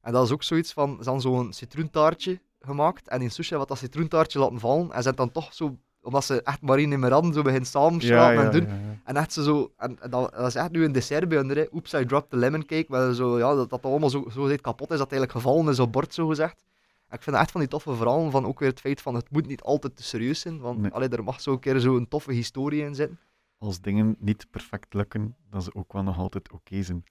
En 0.00 0.12
dat 0.12 0.24
is 0.24 0.32
ook 0.32 0.42
zoiets 0.42 0.72
van, 0.72 0.98
zo'n 1.20 1.52
citroentaartje 1.52 2.40
gemaakt 2.66 3.08
en 3.08 3.22
in 3.22 3.30
sushi 3.30 3.56
wat 3.56 3.68
dat 3.68 3.78
citroentaartje 3.78 4.38
laten 4.38 4.60
vallen 4.60 4.92
en 4.92 5.02
ze 5.02 5.14
dan 5.14 5.32
toch 5.32 5.54
zo, 5.54 5.78
omdat 6.02 6.24
ze 6.24 6.42
echt 6.42 6.60
Marine 6.60 6.94
in 6.94 7.02
hadden, 7.02 7.32
zo 7.32 7.42
beginnen 7.42 7.68
samen 7.68 8.00
schrapen 8.00 8.44
en 8.44 8.50
doen. 8.52 8.62
ja, 8.68 8.74
ja. 8.74 8.98
En 9.04 9.16
echt 9.16 9.32
zo, 9.32 9.42
zo 9.42 9.72
en, 9.76 10.02
en 10.02 10.10
dat, 10.10 10.32
dat 10.34 10.46
is 10.46 10.54
echt 10.54 10.70
nu 10.70 10.84
een 10.84 10.92
dessert 10.92 11.28
bij 11.28 11.38
hun. 11.38 11.48
hè. 11.48 11.64
Oops, 11.72 11.92
I 11.92 12.04
dropped 12.06 12.30
the 12.30 12.36
lemon 12.36 12.66
cake. 12.66 12.86
Maar 12.88 13.14
zo, 13.14 13.38
ja, 13.38 13.54
dat 13.54 13.70
dat 13.70 13.84
allemaal 13.84 14.10
zo, 14.10 14.28
zo 14.30 14.46
kapot 14.60 14.90
is, 14.90 14.98
dat 14.98 15.10
het 15.10 15.12
eigenlijk 15.18 15.32
gevallen 15.32 15.68
is 15.72 15.78
op 15.78 15.92
bord, 15.92 16.14
zo 16.14 16.26
gezegd. 16.26 16.64
En 17.08 17.16
ik 17.16 17.22
vind 17.22 17.34
dat 17.36 17.44
echt 17.44 17.50
van 17.50 17.60
die 17.60 17.70
toffe 17.70 17.94
verhalen, 17.94 18.30
van 18.30 18.46
ook 18.46 18.58
weer 18.58 18.68
het 18.68 18.80
feit 18.80 19.00
van 19.00 19.14
het 19.14 19.30
moet 19.30 19.46
niet 19.46 19.62
altijd 19.62 19.96
te 19.96 20.02
serieus 20.02 20.40
zijn. 20.40 20.58
Want 20.58 20.80
Nee. 20.80 20.90
allee, 20.90 21.08
er 21.08 21.24
mag 21.24 21.40
zo 21.40 21.52
een 21.52 21.58
keer 21.58 21.80
zo'n 21.80 22.08
toffe 22.08 22.32
historie 22.32 22.82
in 22.84 22.94
zitten. 22.94 23.18
Als 23.58 23.80
dingen 23.80 24.16
niet 24.18 24.46
perfect 24.50 24.94
lukken, 24.94 25.36
dan 25.50 25.62
ze 25.62 25.74
ook 25.74 25.92
wel 25.92 26.02
nog 26.02 26.18
altijd 26.18 26.52
oké 26.52 26.82
zijn. 26.82 27.04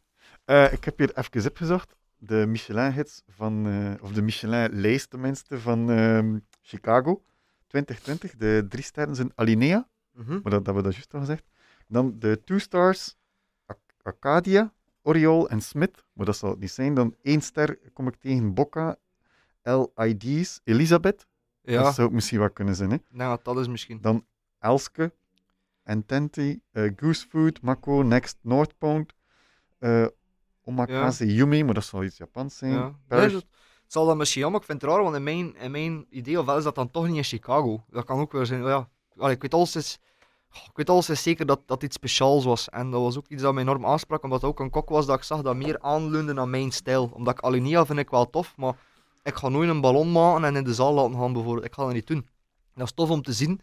Eh, 0.46 0.74
ik 0.74 0.84
heb 0.84 0.98
hier 0.98 1.12
even 1.18 1.50
opgezocht. 1.50 1.96
De 2.18 2.46
Michelin-hits 2.48 3.22
van, 3.28 3.68
eh, 3.68 4.04
of 4.04 4.12
de 4.12 4.22
Michelin-lijst 4.22 5.10
tenminste, 5.10 5.60
van 5.60 5.90
ehm, 5.92 6.38
Chicago 6.62 7.24
2020. 7.68 8.36
De 8.36 8.66
drie 8.70 8.84
sterren 8.84 9.16
zijn 9.16 9.32
Alinea, 9.36 9.88
maar 10.44 10.52
dat, 10.52 10.66
dat 10.66 10.76
we 10.76 10.82
dat 10.82 10.94
juist 10.94 11.14
al 11.14 11.20
gezegd. 11.20 11.44
Dan 11.88 12.20
de 12.20 12.42
two 12.44 12.58
stars, 12.58 13.16
Ac- 13.66 13.78
Arcadia, 14.02 14.74
Oriol 15.02 15.50
en 15.50 15.62
Smith, 15.62 16.06
maar 16.14 16.26
dat 16.26 16.38
zal 16.38 16.50
het 16.50 16.60
niet 16.60 16.72
zijn. 16.72 16.94
Dan 16.94 17.16
één 17.22 17.42
ster 17.42 17.80
kom 17.94 18.08
ik 18.08 18.16
tegen 18.16 18.54
Bocca, 18.54 18.96
LID's, 19.96 20.62
Elisabeth. 20.64 21.28
Ja, 21.62 21.82
Dat 21.84 21.94
zou 21.94 22.08
het 22.08 22.16
misschien 22.16 22.40
wel 22.40 22.50
kunnen 22.50 22.76
zijn, 22.76 22.90
hè. 22.92 22.98
nou, 23.10 23.40
dat 23.44 23.60
is 23.60 23.68
misschien. 23.68 24.02
Dan 24.02 24.26
Elske, 24.60 25.14
Ententi, 25.84 26.62
eh 26.72 26.92
Goose 26.96 27.28
Food, 27.28 27.62
Mako, 27.62 28.02
Next, 28.02 28.38
North 28.42 28.78
Pond, 28.78 29.14
eh 29.80 30.06
Omakase 30.66 31.34
Yumi, 31.34 31.64
maar 31.64 31.74
dat 31.74 31.84
zal 31.86 32.04
iets 32.04 32.18
Japans 32.18 32.58
zijn. 32.58 32.72
Ja. 32.72 32.96
Parish- 33.08 33.24
Nee, 33.26 33.34
dat- 33.34 33.46
het 33.84 33.94
zal 33.94 34.06
dan 34.06 34.18
misschien 34.18 34.42
jammer, 34.42 34.60
ik 34.60 34.66
vind 34.66 34.82
het 34.82 34.92
raar, 34.92 35.04
want 35.04 35.16
in 35.16 35.24
mijn, 35.24 35.56
in 35.58 35.72
mijn 35.72 36.06
idee 36.10 36.40
ofwel 36.40 36.58
is 36.58 36.64
dat 36.64 36.76
dan 36.76 36.92
toch 36.92 37.08
niet 37.08 37.16
in 37.16 37.24
Chicago. 37.24 37.84
Dat 37.90 38.04
kan 38.06 38.20
ook 38.20 38.32
wel 38.32 38.46
zijn, 38.46 38.64
ja. 38.64 38.88
Allee, 39.18 39.36
ik 39.36 39.42
weet 39.42 39.54
alles 39.54 39.76
is, 39.76 39.98
ik 40.52 40.72
weet 40.74 40.90
alles 40.90 41.10
is 41.10 41.24
zeker 41.24 41.46
dat 41.46 41.62
dat 41.66 41.84
iets 41.84 41.96
speciaals 41.96 42.46
was. 42.46 42.70
En 42.70 42.92
dat 42.92 43.02
was 43.02 43.18
ook 43.18 43.28
iets 43.28 43.42
dat 43.42 43.54
mij 43.54 43.64
enorm 43.64 43.86
aansprak, 43.86 44.24
omdat 44.24 44.42
het 44.42 44.50
ook 44.50 44.60
een 44.60 44.70
kok 44.70 44.90
was 44.90 45.06
dat 45.06 45.18
ik 45.18 45.24
zag 45.24 45.42
dat 45.42 45.56
meer 45.56 45.80
aanleunde 45.80 46.34
naar 46.34 46.48
mijn 46.48 46.72
stijl. 46.72 47.10
Omdat 47.14 47.38
ik 47.38 47.44
Alinea 47.44 47.86
vind 47.86 48.00
ik 48.00 48.10
wel 48.10 48.30
tof, 48.30 48.54
maar 48.58 48.76
ik 49.24 49.36
ga 49.36 49.50
nooit 49.50 49.70
een 49.70 49.82
ballon 49.82 50.12
maken 50.12 50.44
en 50.44 50.56
in 50.56 50.64
de 50.64 50.74
zaal 50.74 50.94
laten 50.94 51.20
gaan 51.20 51.34
bijvoorbeeld. 51.34 51.66
Ik 51.66 51.74
ga 51.74 51.84
dat 51.84 51.94
niet 51.94 52.08
doen. 52.08 52.28
Dat 52.76 52.86
is 52.88 52.94
tof 52.94 53.10
om 53.10 53.22
te 53.22 53.34
zien, 53.34 53.62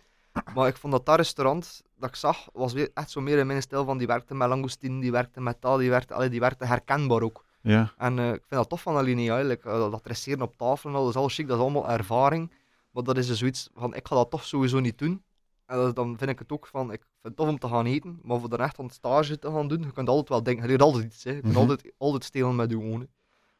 maar 0.55 0.69
ik 0.69 0.77
vond 0.77 0.93
dat 0.93 1.07
dat 1.07 1.17
restaurant 1.17 1.83
dat 2.03 2.11
ik 2.11 2.17
zag, 2.17 2.49
was 2.53 2.73
weer 2.73 2.91
echt 2.95 3.11
zo 3.11 3.21
meer 3.21 3.39
in 3.39 3.47
mijn 3.47 3.63
stijl 3.63 3.85
van 3.85 3.99
die 3.99 4.07
werkte 4.07 4.35
met 4.35 4.49
langoustine, 4.49 5.01
die 5.01 5.11
werkte 5.11 5.41
met 5.41 5.57
dat, 5.61 5.79
die 5.79 5.91
werkte, 5.91 6.15
allee, 6.15 6.29
die 6.29 6.41
werkte 6.41 6.65
herkenbaar 6.67 7.23
ook. 7.23 7.45
Ja, 7.61 7.93
En 7.97 8.19
eh, 8.19 8.27
ik 8.29 8.43
vind 8.47 8.61
dat 8.61 8.69
tof 8.69 8.83
van 8.83 8.97
Alinea, 8.97 9.31
eigenlijk. 9.31 9.65
Eh, 9.65 9.91
dat 9.91 10.03
dresseren 10.03 10.43
op 10.43 10.57
tafel 10.57 10.91
en 10.91 10.97
al, 10.97 11.03
dat 11.05 11.11
is 11.15 11.21
al 11.21 11.29
chic, 11.29 11.47
dat 11.49 11.57
is 11.57 11.63
allemaal 11.63 11.89
ervaring. 11.91 12.53
Maar 12.91 13.03
dat 13.03 13.17
is 13.19 13.27
dus 13.27 13.39
zoiets 13.39 13.71
van, 13.75 13.95
ik 13.95 14.07
ga 14.09 14.15
dat 14.15 14.31
toch 14.31 14.45
sowieso 14.45 14.81
niet 14.81 14.99
doen. 14.99 15.23
En 15.67 15.77
dat- 15.77 15.97
dan 15.97 16.19
vind 16.19 16.31
ik 16.31 16.39
het 16.39 16.53
ook 16.53 16.67
van, 16.67 16.93
ik 16.93 17.01
vind 17.01 17.23
het 17.23 17.37
tof 17.37 17.49
om 17.49 17.59
te 17.59 17.69
gaan 17.69 17.87
eten, 17.87 18.21
maar 18.23 18.41
voor 18.41 18.51
echt 18.59 18.79
aan 18.79 18.85
het 18.85 18.95
stage 18.95 19.39
te 19.39 19.51
gaan 19.51 19.69
doen, 19.69 19.83
je 19.83 19.93
kunt 19.93 20.09
altijd 20.09 20.29
wel 20.29 20.43
denken, 20.43 20.63
je 20.63 20.69
leert 20.69 20.83
altijd 20.83 21.05
iets, 21.05 21.25
hè. 21.25 21.31
je 21.31 21.41
kunt 21.41 21.53
Mhm. 21.53 21.61
altijd, 21.63 21.93
altijd 21.99 22.25
stelen 22.25 22.57
met 22.57 22.71
je 22.71 22.77
ogen. 22.79 23.11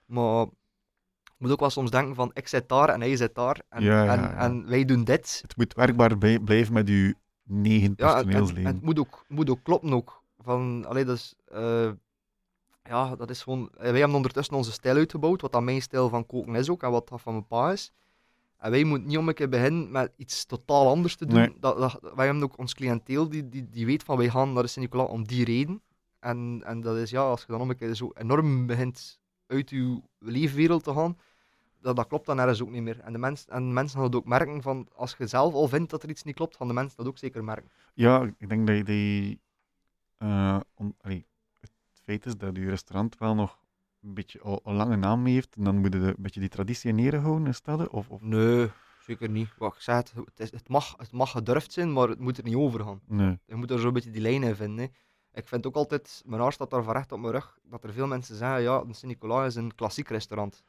Maar 0.07 0.41
je 1.25 1.39
moet 1.39 1.51
ook 1.51 1.61
wel 1.61 1.71
soms 1.71 1.91
denken 1.91 2.15
van, 2.15 2.31
ik 2.35 2.49
zit 2.49 2.69
daar 2.69 2.89
en 2.89 3.01
hij 3.01 3.17
zit 3.17 3.35
daar, 3.35 3.61
en, 3.69 3.83
Ja, 3.83 4.05
ja, 4.05 4.13
en, 4.15 4.21
ja. 4.21 4.37
en 4.37 4.69
wij 4.69 4.85
doen 4.85 5.05
dit. 5.05 5.39
het 5.43 5.57
moet 5.57 5.75
werkbaar 5.75 6.19
blijven 6.45 6.73
met 6.73 6.89
uw 6.89 7.13
negen 7.43 7.93
Ja, 7.97 8.23
en, 8.23 8.65
het 8.65 8.83
moet 8.83 8.99
ook, 8.99 9.25
moet 9.29 9.51
ook 9.51 9.63
kloppen 9.63 9.93
ook. 9.93 10.23
Van, 10.39 10.85
allee, 10.87 11.05
dus, 11.05 11.35
eh, 11.45 11.91
ja, 12.83 13.17
dat 13.17 13.31
is 13.31 13.43
gewoon... 13.43 13.71
eh, 13.77 13.91
Wij 13.91 13.99
hebben 13.99 14.17
ondertussen 14.17 14.55
onze 14.57 14.73
stijl 14.73 14.97
uitgebouwd, 14.97 15.41
wat 15.41 15.53
dan 15.53 15.65
mijn 15.65 15.83
stijl 15.83 16.09
van 16.09 16.27
koken 16.27 16.55
is 16.55 16.71
ook, 16.71 16.83
en 16.83 16.91
wat 16.91 17.09
dat 17.09 17.21
van 17.21 17.33
mijn 17.33 17.47
pa 17.47 17.73
is. 17.73 17.93
En 18.59 18.71
wij 18.71 18.85
moeten 18.85 19.09
niet 19.09 19.19
om 19.19 19.29
een 19.29 19.35
keer 19.35 19.49
beginnen 19.49 19.91
met 19.91 20.13
iets 20.17 20.45
totaal 20.45 20.89
anders 20.89 21.17
te 21.17 21.27
doen. 21.27 21.39
Nee. 21.39 21.53
Dat, 21.61 21.79
dat, 21.79 21.99
wij 22.15 22.25
hebben 22.25 22.43
ook 22.43 22.59
ons 22.59 22.75
cliënteel 22.75 23.29
die, 23.29 23.49
die, 23.49 23.69
die 23.71 23.87
weet 23.87 24.03
van 24.03 24.17
wij 24.17 24.29
gaan 24.31 24.53
naar 24.53 24.69
Sint-Nicolas 24.69 25.09
om 25.11 25.27
die 25.27 25.45
reden. 25.45 25.83
En, 26.19 26.63
en 26.65 26.81
dat 26.81 26.97
is 26.97 27.11
ja, 27.11 27.21
als 27.23 27.41
je 27.41 27.47
dan 27.47 27.61
om 27.61 27.71
een 27.71 27.77
keer 27.77 27.95
zo 27.95 28.11
enorm 28.15 28.67
begint 28.67 29.21
uit 29.47 29.71
je 29.71 30.01
leefwereld 30.19 30.85
te 30.85 30.93
gaan, 30.93 31.19
dat, 31.83 31.97
dat 31.97 32.07
klopt 32.07 32.27
dan 32.27 32.39
ergens 32.39 32.63
ook 32.63 32.71
niet 32.71 32.83
meer. 32.83 33.01
En 33.01 33.13
de, 33.13 33.19
mens, 33.19 33.45
en 33.47 33.73
mensen 33.73 33.97
gaan 33.97 34.07
het 34.07 34.15
ook 34.17 34.25
merken 34.27 34.63
van, 34.63 34.89
als 34.95 35.15
je 35.19 35.27
zelf 35.27 35.55
al 35.55 35.69
vindt 35.69 35.91
dat 35.91 36.03
er 36.03 36.09
iets 36.11 36.23
niet 36.23 36.35
klopt, 36.35 36.57
gaan 36.57 36.67
de 36.69 36.75
mensen 36.75 36.97
dat 36.97 37.07
ook 37.07 37.19
zeker 37.19 37.45
merken. 37.45 37.71
Ja, 37.95 38.31
ik 38.39 38.49
denk 38.49 38.67
dat 38.67 38.77
je 38.77 38.85
die... 38.85 39.41
eh, 40.19 40.61
on- 40.75 40.95
allee, 41.01 41.27
het 41.61 41.71
feit 42.03 42.27
is 42.27 42.37
dat 42.37 42.57
je 42.57 42.69
restaurant 42.69 43.19
wel 43.19 43.35
nog 43.35 43.59
een 44.03 44.15
beetje 44.15 44.41
al, 44.41 44.61
al 44.65 44.73
lange 44.75 44.97
naam 44.97 45.27
heeft. 45.27 45.57
En 45.57 45.65
dan 45.65 45.77
moet 45.79 45.93
je 45.93 46.01
de- 46.01 46.07
een 46.07 46.15
beetje 46.19 46.41
die 46.41 46.49
traditie 46.49 46.93
neerhouden, 46.93 47.47
is 47.47 47.63
dat? 47.63 47.89
Of, 47.89 48.09
of... 48.09 48.21
Nee, 48.21 48.71
zeker 49.07 49.29
niet. 49.29 49.49
Wat 49.59 49.75
ik 49.77 49.83
het, 49.85 50.13
het, 50.25 50.41
is- 50.41 50.51
het, 50.51 50.69
mag, 50.69 50.95
het 50.97 51.13
mag 51.13 51.31
gedurfd 51.31 51.73
zijn, 51.73 51.93
maar 51.93 52.09
het 52.09 52.19
moet 52.21 52.39
er 52.39 52.45
niet 52.45 52.55
over 52.55 52.81
gaan. 52.81 53.01
Nee. 53.07 53.39
Je 53.47 53.55
moet 53.55 53.71
er 53.71 53.79
zo'n 53.79 53.93
beetje 53.93 54.11
die 54.11 54.23
lijn 54.23 54.43
in 54.43 54.57
vinden. 54.57 54.85
hè. 54.85 54.91
Ik 55.41 55.49
vind 55.49 55.67
ook 55.67 55.75
altijd, 55.75 56.23
mijn 56.27 56.41
haar 56.41 56.53
staat 56.53 56.71
daar 56.71 56.83
van 56.83 56.93
recht 56.95 57.13
op 57.13 57.21
mijn 57.21 57.33
rug, 57.33 57.59
dat 57.63 57.85
er 57.85 57.93
veel 57.93 58.07
mensen 58.07 58.37
zeggen, 58.37 58.63
ja, 58.63 58.85
de 58.85 58.93
Sint-Nicolas 58.95 59.47
is 59.47 59.55
een 59.55 59.75
klassiek 59.75 60.09
restaurant. 60.09 60.63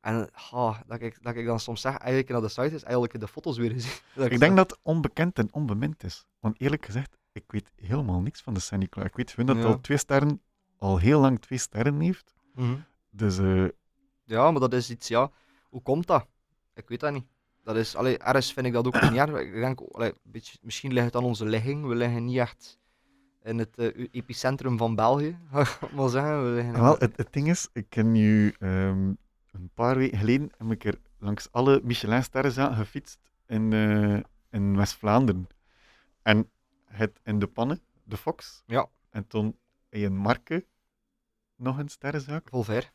En 0.00 0.30
ah, 0.50 0.78
dat, 0.86 1.00
ik, 1.00 1.18
dat 1.22 1.36
ik 1.36 1.46
dan 1.46 1.60
soms 1.60 1.80
zeg, 1.80 1.96
eigenlijk 1.96 2.28
naar 2.28 2.40
de 2.40 2.48
site 2.48 2.74
is, 2.74 2.82
eigenlijk 2.82 3.20
de 3.20 3.28
foto's 3.28 3.58
weer 3.58 3.70
gezien. 3.70 3.92
Dat 4.14 4.30
Ik 4.30 4.38
denk 4.38 4.56
dat 4.56 4.78
onbekend 4.82 5.38
en 5.38 5.48
onbemind 5.52 6.04
is. 6.04 6.26
Want 6.40 6.60
eerlijk 6.60 6.84
gezegd, 6.84 7.16
ik 7.32 7.44
weet 7.46 7.70
helemaal 7.76 8.20
niks 8.20 8.42
van 8.42 8.54
de 8.54 8.60
Saint-Nicolas. 8.60 9.08
Ik 9.08 9.16
weet 9.16 9.30
gewoon 9.30 9.46
dat 9.46 9.56
het 9.56 9.64
Ja. 9.64 9.70
al 9.72 9.80
twee 9.80 9.96
sterren, 9.98 10.40
al 10.78 10.98
heel 10.98 11.20
lang 11.20 11.40
twee 11.40 11.58
sterren 11.58 12.00
heeft. 12.00 12.34
Mhm. 12.54 12.74
Dus 13.10 13.38
eh, 13.38 13.64
Ja, 14.24 14.50
maar 14.50 14.60
dat 14.60 14.72
is 14.72 14.90
iets, 14.90 15.08
ja, 15.08 15.30
hoe 15.68 15.82
komt 15.82 16.06
dat? 16.06 16.26
Ik 16.74 16.88
weet 16.88 17.00
dat 17.00 17.12
niet. 17.12 17.26
Dat 17.64 17.76
is, 17.76 17.96
allee, 17.96 18.18
ergens 18.18 18.52
vind 18.52 18.66
ik 18.66 18.72
dat 18.72 18.86
ook 18.86 19.00
niet 19.02 19.12
erg. 19.14 19.40
Ik 19.40 19.52
denk, 19.52 19.80
allee, 19.80 20.12
beetje, 20.22 20.58
misschien 20.62 20.92
ligt 20.92 21.06
het 21.06 21.16
aan 21.16 21.24
onze 21.24 21.44
ligging. 21.44 21.86
We 21.86 21.94
liggen 21.94 22.24
niet 22.24 22.38
echt 22.38 22.78
in 23.42 23.58
het 23.58 23.78
eh, 23.78 24.06
epicentrum 24.10 24.78
van 24.78 24.94
België, 24.94 25.38
maar 25.96 26.08
zeggen. 26.08 26.44
We 26.44 26.50
liggen 26.54 26.74
in- 26.74 26.80
wel, 26.80 26.96
het, 26.98 27.16
het 27.16 27.32
ding 27.32 27.48
is, 27.48 27.68
ik 27.72 27.86
ken 27.88 28.12
nu 28.12 28.54
ehm, 28.58 29.12
een 29.58 29.70
paar 29.74 29.96
weken 29.96 30.18
geleden 30.18 30.50
heb 30.56 30.70
ik 30.70 30.84
er 30.84 31.00
langs 31.18 31.52
alle 31.52 31.80
Michelin-sterren 31.84 32.74
gefietst 32.74 33.18
in, 33.46 33.72
eh, 33.72 34.20
in 34.50 34.76
West-Vlaanderen. 34.76 35.48
En 36.22 36.50
het 36.84 37.20
in 37.24 37.38
de 37.38 37.46
pannen, 37.46 37.80
de 38.04 38.16
Fox. 38.16 38.62
Ja. 38.66 38.88
En 39.10 39.26
toen 39.26 39.58
in 39.88 40.16
Marke 40.16 40.66
nog 41.56 41.78
een 41.78 41.88
sterrenzaak. 41.88 42.48
Vol 42.48 42.62
ver. 42.62 42.92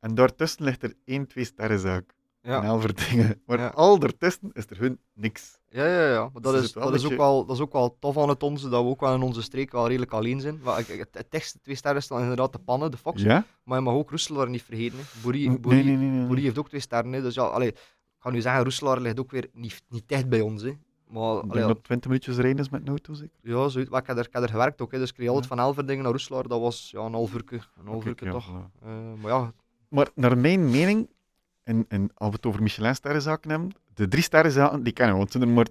En 0.00 0.14
daartussen 0.14 0.64
ligt 0.64 0.82
er 0.82 0.94
één, 1.04 1.26
twee 1.26 1.44
sterrenzaak. 1.44 2.14
Ja. 2.42 2.62
En. 2.62 3.42
Maar 3.46 3.58
Ja. 3.58 3.68
al 3.68 3.98
daartussen 3.98 4.50
is 4.52 4.66
er 4.66 4.78
hun 4.78 5.00
niks. 5.14 5.58
Ja, 5.68 5.86
ja, 5.86 6.10
ja. 6.10 6.28
Maar 6.32 6.42
dat, 6.42 6.52
Dus 6.52 6.62
is, 6.62 6.72
dat, 6.72 6.94
is 6.94 7.04
ook 7.04 7.16
wel, 7.16 7.44
dat 7.44 7.56
is 7.56 7.62
ook 7.62 7.72
wel 7.72 7.96
tof 8.00 8.18
aan 8.18 8.28
het 8.28 8.42
onze, 8.42 8.68
dat 8.68 8.82
we 8.82 8.88
ook 8.88 9.00
wel 9.00 9.14
in 9.14 9.22
onze 9.22 9.42
streek 9.42 9.72
wel 9.72 9.86
redelijk 9.88 10.12
alleen 10.12 10.40
zijn. 10.40 10.60
Maar, 10.62 10.76
het, 10.76 11.08
het 11.12 11.30
tekst, 11.30 11.58
twee 11.62 11.76
sterren 11.76 12.02
staan 12.02 12.20
inderdaad 12.20 12.52
de 12.52 12.58
pannen, 12.58 12.90
de 12.90 12.96
Fox. 12.96 13.22
Ja? 13.22 13.44
Maar 13.64 13.78
je 13.78 13.84
mag 13.84 13.94
ook 13.94 14.10
Roeselaar 14.10 14.48
niet 14.48 14.62
vergeten. 14.62 14.98
Boerie, 15.22 15.58
Boerie, 15.58 15.84
nee, 15.84 15.96
nee. 15.96 16.08
nee, 16.08 16.26
Boerie 16.26 16.44
heeft 16.44 16.58
ook 16.58 16.68
twee 16.68 16.80
sterren. 16.80 17.12
Hè. 17.12 17.22
Dus 17.22 17.34
ja, 17.34 17.42
allee, 17.42 17.68
ik 17.68 17.78
ga 18.18 18.30
nu 18.30 18.40
zeggen, 18.40 18.62
Roeselaar 18.62 19.00
ligt 19.00 19.20
ook 19.20 19.30
weer 19.30 19.48
niet, 19.52 19.82
niet 19.88 20.02
dicht 20.06 20.28
bij 20.28 20.40
ons. 20.40 20.62
Hè. 20.62 20.72
Maar 21.08 21.36
Ik 21.44 21.52
denk 21.52 21.66
dat 21.66 21.84
20 21.84 22.10
minuutjes 22.10 22.36
rijden 22.36 22.58
is 22.60 22.68
met 22.68 22.80
een 22.80 22.88
auto, 22.88 23.14
zeker? 23.14 23.36
ja, 23.42 23.68
zo, 23.68 23.82
maar 23.90 24.00
ik, 24.00 24.06
heb 24.06 24.16
er, 24.16 24.26
ik 24.26 24.32
heb 24.32 24.42
er 24.42 24.48
gewerkt 24.48 24.80
ook. 24.80 24.92
Hè. 24.92 24.98
Dus 24.98 25.08
ik 25.08 25.14
kreeg 25.14 25.28
altijd 25.28 25.46
van 25.46 25.58
Elverdingen 25.58 26.02
naar 26.02 26.12
Roeselaar. 26.12 26.48
Dat 26.48 26.60
was 26.60 26.90
ja, 26.90 27.00
een 27.00 27.12
half 27.12 27.34
uurtje. 27.34 27.60
Een 27.80 27.86
half 27.86 28.04
ja, 28.04 28.30
toch. 28.30 28.48
Eh, 28.82 28.88
maar 29.22 29.30
ja, 29.30 29.52
Maar 29.88 30.08
naar 30.14 30.38
mijn 30.38 30.70
mening, 30.70 31.08
en, 31.68 31.84
en 31.88 32.10
als 32.14 32.28
we 32.28 32.36
het 32.36 32.46
over 32.46 32.62
Michelin-sterrenzaken 32.62 33.50
hebben, 33.50 33.70
de 33.94 34.08
drie 34.08 34.22
sterrenzaken 34.22 34.82
die 34.82 34.92
kennen 34.92 35.14
we, 35.14 35.20
want 35.20 35.32
zijn 35.32 35.42
er 35.42 35.48
maar 35.48 35.66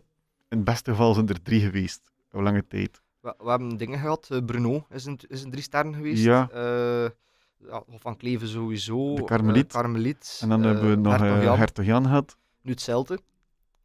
in 0.49 0.57
het 0.57 0.63
beste 0.63 0.91
geval 0.91 1.13
zijn 1.13 1.27
er 1.27 1.41
drie 1.41 1.61
geweest. 1.61 2.11
Op 2.31 2.41
lange 2.41 2.67
tijd. 2.67 3.01
we, 3.19 3.33
we 3.37 3.49
hebben 3.49 3.77
dingen 3.77 3.99
gehad. 3.99 4.27
Eh, 4.31 4.45
Bruno 4.45 4.85
is 4.89 5.05
een, 5.05 5.19
is 5.27 5.43
een 5.43 5.51
drie 5.51 5.63
sterren 5.63 5.93
geweest. 5.93 6.23
Ja. 6.23 6.49
Ja, 7.59 7.83
Hof 7.87 8.01
van 8.01 8.17
Kleven 8.17 8.47
sowieso. 8.47 9.15
De 9.15 9.23
Karmeliet. 9.23 9.73
eh, 9.73 9.79
Karmeliet. 9.81 10.39
En 10.41 10.49
dan 10.49 10.63
hebben 10.63 10.89
we 10.89 10.95
nog 10.95 11.57
Hertog 11.57 11.85
Jan. 11.85 12.03
Gehad. 12.03 12.37
Nu 12.61 12.71
hetzelfde. 12.71 13.19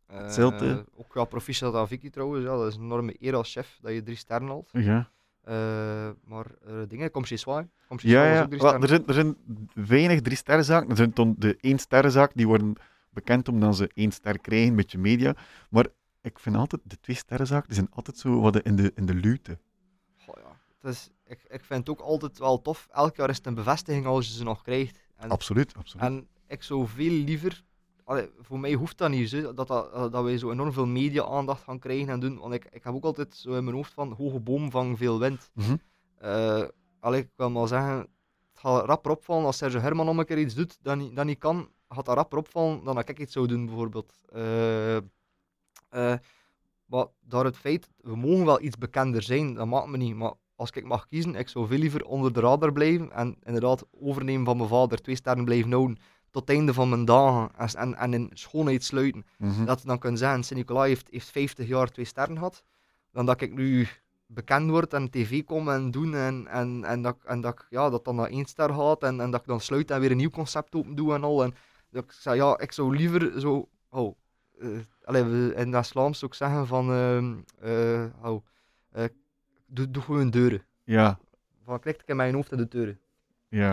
Hetzelfde. 0.06 0.84
ook 0.96 1.14
ja, 1.14 1.24
proficiat 1.24 1.74
aan 1.74 1.88
Vicky 1.88 2.10
trouwens. 2.10 2.44
Ja, 2.44 2.56
dat 2.56 2.66
is 2.66 2.74
een 2.76 2.82
enorme 2.82 3.16
eer 3.20 3.34
als 3.34 3.52
chef 3.52 3.78
dat 3.82 3.92
je 3.92 4.02
drie 4.02 4.16
sterren 4.16 4.48
haalt. 4.48 4.68
Ja, 4.72 5.10
Eh, 5.42 6.10
maar 6.24 6.46
eh, 6.66 6.74
dingen, 6.88 7.10
kom. 7.10 7.22
Kom 7.22 7.98
chez 7.98 8.10
ja, 8.10 8.32
ja. 8.32 8.48
Wel, 8.48 8.74
er, 8.74 8.88
zijn, 8.88 9.06
er 9.06 9.14
zijn 9.14 9.36
weinig 9.74 10.20
drie 10.20 10.36
sterrenzaken. 10.36 10.90
Er 10.90 10.96
zijn 10.96 11.10
dan 11.14 11.34
de 11.38 11.56
één 11.60 11.78
sterrenzaak, 11.78 12.32
die 12.34 12.46
worden 12.46 12.72
bekend 13.10 13.48
omdat 13.48 13.76
ze 13.76 13.90
één 13.94 14.12
ster 14.12 14.38
krijgen, 14.38 14.74
met 14.74 14.92
je 14.92 14.98
media. 14.98 15.34
Maar 15.70 15.86
ik 16.20 16.38
vind 16.38 16.56
altijd, 16.56 16.82
de 16.84 17.00
twee 17.00 17.16
sterrenzaken, 17.16 17.66
die 17.66 17.76
zijn 17.76 17.88
altijd 17.90 18.18
zo 18.18 18.40
wat 18.40 18.62
in 18.62 18.76
de, 18.76 18.92
in 18.94 19.06
de 19.06 19.14
luwte. 19.14 19.58
Goh, 20.16 20.34
ja. 20.36 20.58
het 20.80 20.94
is, 20.94 21.10
ik, 21.26 21.40
ik 21.48 21.64
vind 21.64 21.80
het 21.80 21.88
ook 21.88 22.00
altijd 22.00 22.38
wel 22.38 22.62
tof. 22.62 22.88
Elk 22.90 23.16
jaar 23.16 23.28
is 23.28 23.36
het 23.36 23.46
een 23.46 23.54
bevestiging 23.54 24.06
als 24.06 24.26
je 24.26 24.32
ze 24.32 24.44
nog 24.44 24.62
krijgt. 24.62 24.98
En, 25.16 25.30
Absoluut, 25.30 25.74
absoluut. 25.76 26.06
en 26.06 26.28
ik 26.46 26.62
zou 26.62 26.88
veel 26.88 27.10
liever... 27.24 27.64
Allee, 28.04 28.30
voor 28.40 28.60
mij 28.60 28.72
hoeft 28.72 28.98
dat 28.98 29.10
niet, 29.10 29.28
zo, 29.28 29.54
dat, 29.54 29.66
dat, 29.66 30.12
dat 30.12 30.24
wij 30.24 30.38
zo 30.38 30.50
enorm 30.50 30.72
veel 30.72 30.86
media-aandacht 30.86 31.62
gaan 31.62 31.78
krijgen 31.78 32.08
en 32.08 32.20
doen. 32.20 32.38
Want 32.38 32.54
ik, 32.54 32.64
ik 32.70 32.84
heb 32.84 32.94
ook 32.94 33.04
altijd 33.04 33.34
zo 33.34 33.54
in 33.54 33.64
mijn 33.64 33.76
hoofd 33.76 33.92
van 33.92 34.12
hoge 34.12 34.40
boom 34.40 34.70
vangen 34.70 34.96
veel 34.96 35.18
wind. 35.18 35.50
Eh, 36.18 36.62
allee, 37.00 37.20
ik 37.20 37.30
wil 37.36 37.50
maar 37.50 37.68
zeggen, 37.68 37.96
het 37.96 38.60
gaat 38.60 38.84
rapper 38.84 39.10
opvallen 39.10 39.44
als 39.44 39.56
Sergio 39.56 39.80
Herman 39.80 40.08
om 40.08 40.18
een 40.18 40.24
keer 40.24 40.38
iets 40.38 40.54
doet 40.54 40.78
dat 40.82 40.96
niet, 40.96 41.16
dat 41.16 41.24
niet 41.24 41.38
kan, 41.38 41.68
gaat 41.88 42.04
dat 42.04 42.16
rapper 42.16 42.38
opvallen 42.38 42.84
dan 42.84 42.94
dat 42.94 43.08
ik 43.08 43.18
iets 43.18 43.32
zou 43.32 43.46
doen, 43.46 43.66
bijvoorbeeld. 43.66 44.14
Eh, 44.32 44.96
eh, 44.96 45.02
maar 46.84 47.06
daar 47.20 47.44
het 47.44 47.56
feit, 47.56 47.88
we 47.96 48.16
mogen 48.16 48.44
wel 48.44 48.62
iets 48.62 48.78
bekender 48.78 49.22
zijn, 49.22 49.54
dat 49.54 49.66
maakt 49.66 49.86
me 49.88 49.96
niet. 49.96 50.14
Maar 50.14 50.32
als 50.56 50.70
ik 50.70 50.84
mag 50.84 51.06
kiezen, 51.06 51.34
ik 51.34 51.48
zou 51.48 51.66
veel 51.66 51.78
liever 51.78 52.04
onder 52.04 52.32
de 52.32 52.40
radar 52.40 52.72
blijven 52.72 53.12
en 53.12 53.36
inderdaad 53.42 53.84
overnemen 54.00 54.44
van 54.44 54.56
mijn 54.56 54.68
vader, 54.68 55.00
twee 55.00 55.16
sterren 55.16 55.44
blijven 55.44 55.72
houden 55.72 55.98
tot 56.32 56.48
het 56.48 56.56
einde 56.56 56.74
van 56.74 56.88
mijn 56.88 57.04
dagen 57.04 57.50
en, 57.56 57.68
en, 57.74 57.94
en 57.96 58.12
in 58.14 58.30
schoonheid 58.32 58.84
sluiten. 58.84 59.24
Mhm. 59.38 59.64
Dat 59.64 59.80
we 59.82 59.86
dan 59.88 59.98
kunnen 59.98 60.18
zeggen, 60.18 60.42
Sint-Nicolai 60.44 60.88
heeft, 60.88 61.08
heeft 61.10 61.30
50 61.30 61.66
jaar 61.68 61.88
twee 61.90 62.04
sterren 62.04 62.36
gehad. 62.36 62.64
Dan 63.12 63.26
dat 63.26 63.40
ik 63.40 63.52
nu 63.54 63.88
bekend 64.26 64.70
word 64.70 64.92
en 64.94 65.10
tv 65.10 65.44
kom 65.44 65.68
en 65.68 65.90
doen 65.90 66.14
en, 66.14 66.46
en, 66.46 66.84
en, 66.84 67.02
dat, 67.02 67.16
en 67.24 67.40
dat, 67.40 67.52
ik- 67.52 67.66
ja, 67.70 67.90
dat 67.90 68.04
dan 68.04 68.16
naar 68.16 68.28
één 68.28 68.44
ster 68.44 68.74
gaat 68.74 69.02
en, 69.02 69.20
en 69.20 69.30
dat 69.30 69.40
ik 69.40 69.46
dan 69.46 69.60
sluit 69.60 69.90
en 69.90 70.00
weer 70.00 70.10
een 70.10 70.16
nieuw 70.16 70.30
concept 70.30 70.74
open 70.74 70.94
doe 70.94 71.14
en 71.14 71.24
al. 71.24 71.42
En 71.44 71.54
dat 71.90 72.04
ik 72.04 72.12
zei, 72.12 72.36
ja, 72.36 72.58
ik 72.58 72.72
zou 72.72 72.96
liever 72.96 73.40
zo... 73.40 73.68
Oh, 73.90 74.16
allee, 75.04 75.22
we 75.24 75.54
in 75.56 75.72
het 75.74 75.86
Vlaams 75.88 76.24
ook 76.24 76.34
zeggen 76.34 76.66
van... 76.66 76.90
ehm 76.92 77.34
eh, 77.60 78.04
oh, 78.30 78.44
eh, 78.90 79.04
doe, 79.66 79.90
doe 79.90 80.02
gewoon 80.02 80.30
deuren. 80.30 80.64
Ja, 80.84 81.18
Van, 81.64 81.80
krijg 81.80 81.96
ik 81.96 82.02
in 82.08 82.16
mijn 82.16 82.34
hoofd 82.34 82.50
in 82.52 82.58
de 82.58 82.68
deuren. 82.68 83.00
Ja. 83.60 83.70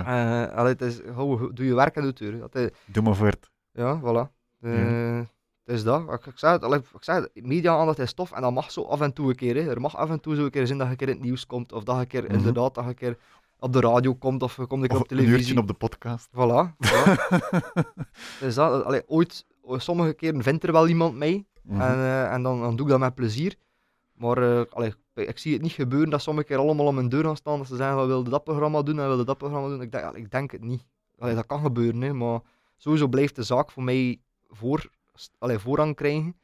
Eh, 0.50 0.58
allee, 0.58 0.72
het 0.72 0.82
is, 0.82 1.02
hou, 1.14 1.54
doe 1.54 1.66
je 1.66 1.74
werk 1.76 1.96
en 1.96 2.02
doe 2.02 2.14
deuren. 2.14 2.40
Dat 2.40 2.56
is, 2.56 2.70
Doe 2.86 3.04
maar 3.04 3.16
voort. 3.16 3.52
ja, 3.72 4.00
voilà. 4.00 4.28
Ja. 4.60 4.70
Eh, 4.70 5.20
Het 5.64 5.78
is 5.78 5.84
dat. 5.84 6.02
Ik, 6.14 6.26
ik 6.26 6.38
zeg 6.38 6.52
het, 6.52 6.64
allee, 6.64 6.80
ik 6.80 7.04
zeg 7.04 7.16
het, 7.16 7.30
media-aandacht 7.46 8.00
is 8.00 8.14
tof 8.14 8.32
en 8.32 8.42
dat 8.42 8.54
mag 8.54 8.72
zo 8.72 8.82
af 8.84 9.02
en 9.02 9.14
toe 9.14 9.30
een 9.30 9.36
keer. 9.36 9.56
Hè. 9.56 9.70
Er 9.70 9.82
mag 9.82 9.96
af 9.98 10.10
en 10.10 10.20
toe 10.20 10.36
zo 10.36 10.44
een 10.44 10.50
keer 10.50 10.68
zijn 10.68 10.78
dat 10.78 10.88
je 10.88 10.94
een 10.94 11.00
keer 11.00 11.08
in 11.10 11.14
het 11.16 11.24
nieuws 11.24 11.46
komt, 11.46 11.72
of 11.74 11.84
dat 11.84 11.96
je 11.96 12.02
een 12.02 12.08
keer 12.08 12.24
Mhm. 12.24 12.34
inderdaad 12.34 12.76
dat 12.76 12.84
je 12.84 12.90
een 12.90 12.96
keer 12.96 13.18
op 13.60 13.74
de 13.74 13.80
radio 13.80 14.14
komt, 14.16 14.44
of 14.44 14.56
komt 14.56 14.84
een 14.84 14.90
Of 14.90 14.96
op 14.96 15.02
een 15.02 15.08
televisie. 15.08 15.38
uurtje 15.38 15.58
op 15.60 15.68
de 15.68 15.74
podcast. 15.74 16.30
Voilà. 16.32 16.70
voilà. 16.88 17.14
dus 18.40 18.56
dat, 18.56 18.84
allee, 18.84 19.02
ooit, 19.08 19.46
sommige 19.64 20.14
keren 20.14 20.44
vindt 20.44 20.64
er 20.64 20.72
wel 20.72 20.88
iemand 20.88 21.16
mee, 21.16 21.48
Mhm. 21.64 21.82
en, 21.82 21.94
eh, 21.96 22.34
en 22.34 22.44
dan, 22.44 22.60
dan 22.62 22.76
doe 22.76 22.86
ik 22.86 22.92
dat 22.92 23.00
met 23.00 23.16
plezier. 23.16 23.56
Maar 24.20 24.68
allee, 24.70 24.94
ik 25.14 25.38
zie 25.38 25.54
het 25.54 25.62
niet 25.62 25.72
gebeuren 25.72 26.10
dat 26.10 26.22
sommige 26.22 26.48
keer 26.48 26.58
allemaal 26.58 26.86
om 26.86 26.96
mijn 26.96 27.10
deur 27.10 27.24
gaan 27.24 27.36
staan. 27.36 27.58
Dat 27.58 27.68
ze 27.68 27.76
zeggen, 27.76 28.02
we 28.02 28.06
wilden 28.06 28.32
dat 28.32 28.44
programma 28.44 28.82
doen 28.82 28.96
en 28.96 29.02
we 29.02 29.08
wilden 29.08 29.26
dat 29.26 29.38
programma 29.38 29.68
doen. 29.68 29.82
Ik 29.82 29.92
denk, 29.92 30.04
allee, 30.04 30.22
ik 30.22 30.32
denk 30.32 30.52
het 30.52 30.62
niet. 30.64 30.86
Allee, 31.18 31.36
dat 31.36 31.46
kan 31.46 31.62
gebeuren, 31.62 32.02
hè, 32.02 32.14
maar 32.14 32.40
sowieso 32.78 33.08
blijft 33.08 33.36
de 33.36 33.44
zaak 33.44 33.72
voor 33.72 33.84
mij 33.84 34.20
voor, 34.48 34.90
allee, 35.38 35.60
voorrang 35.60 35.96
krijgen. 35.96 36.36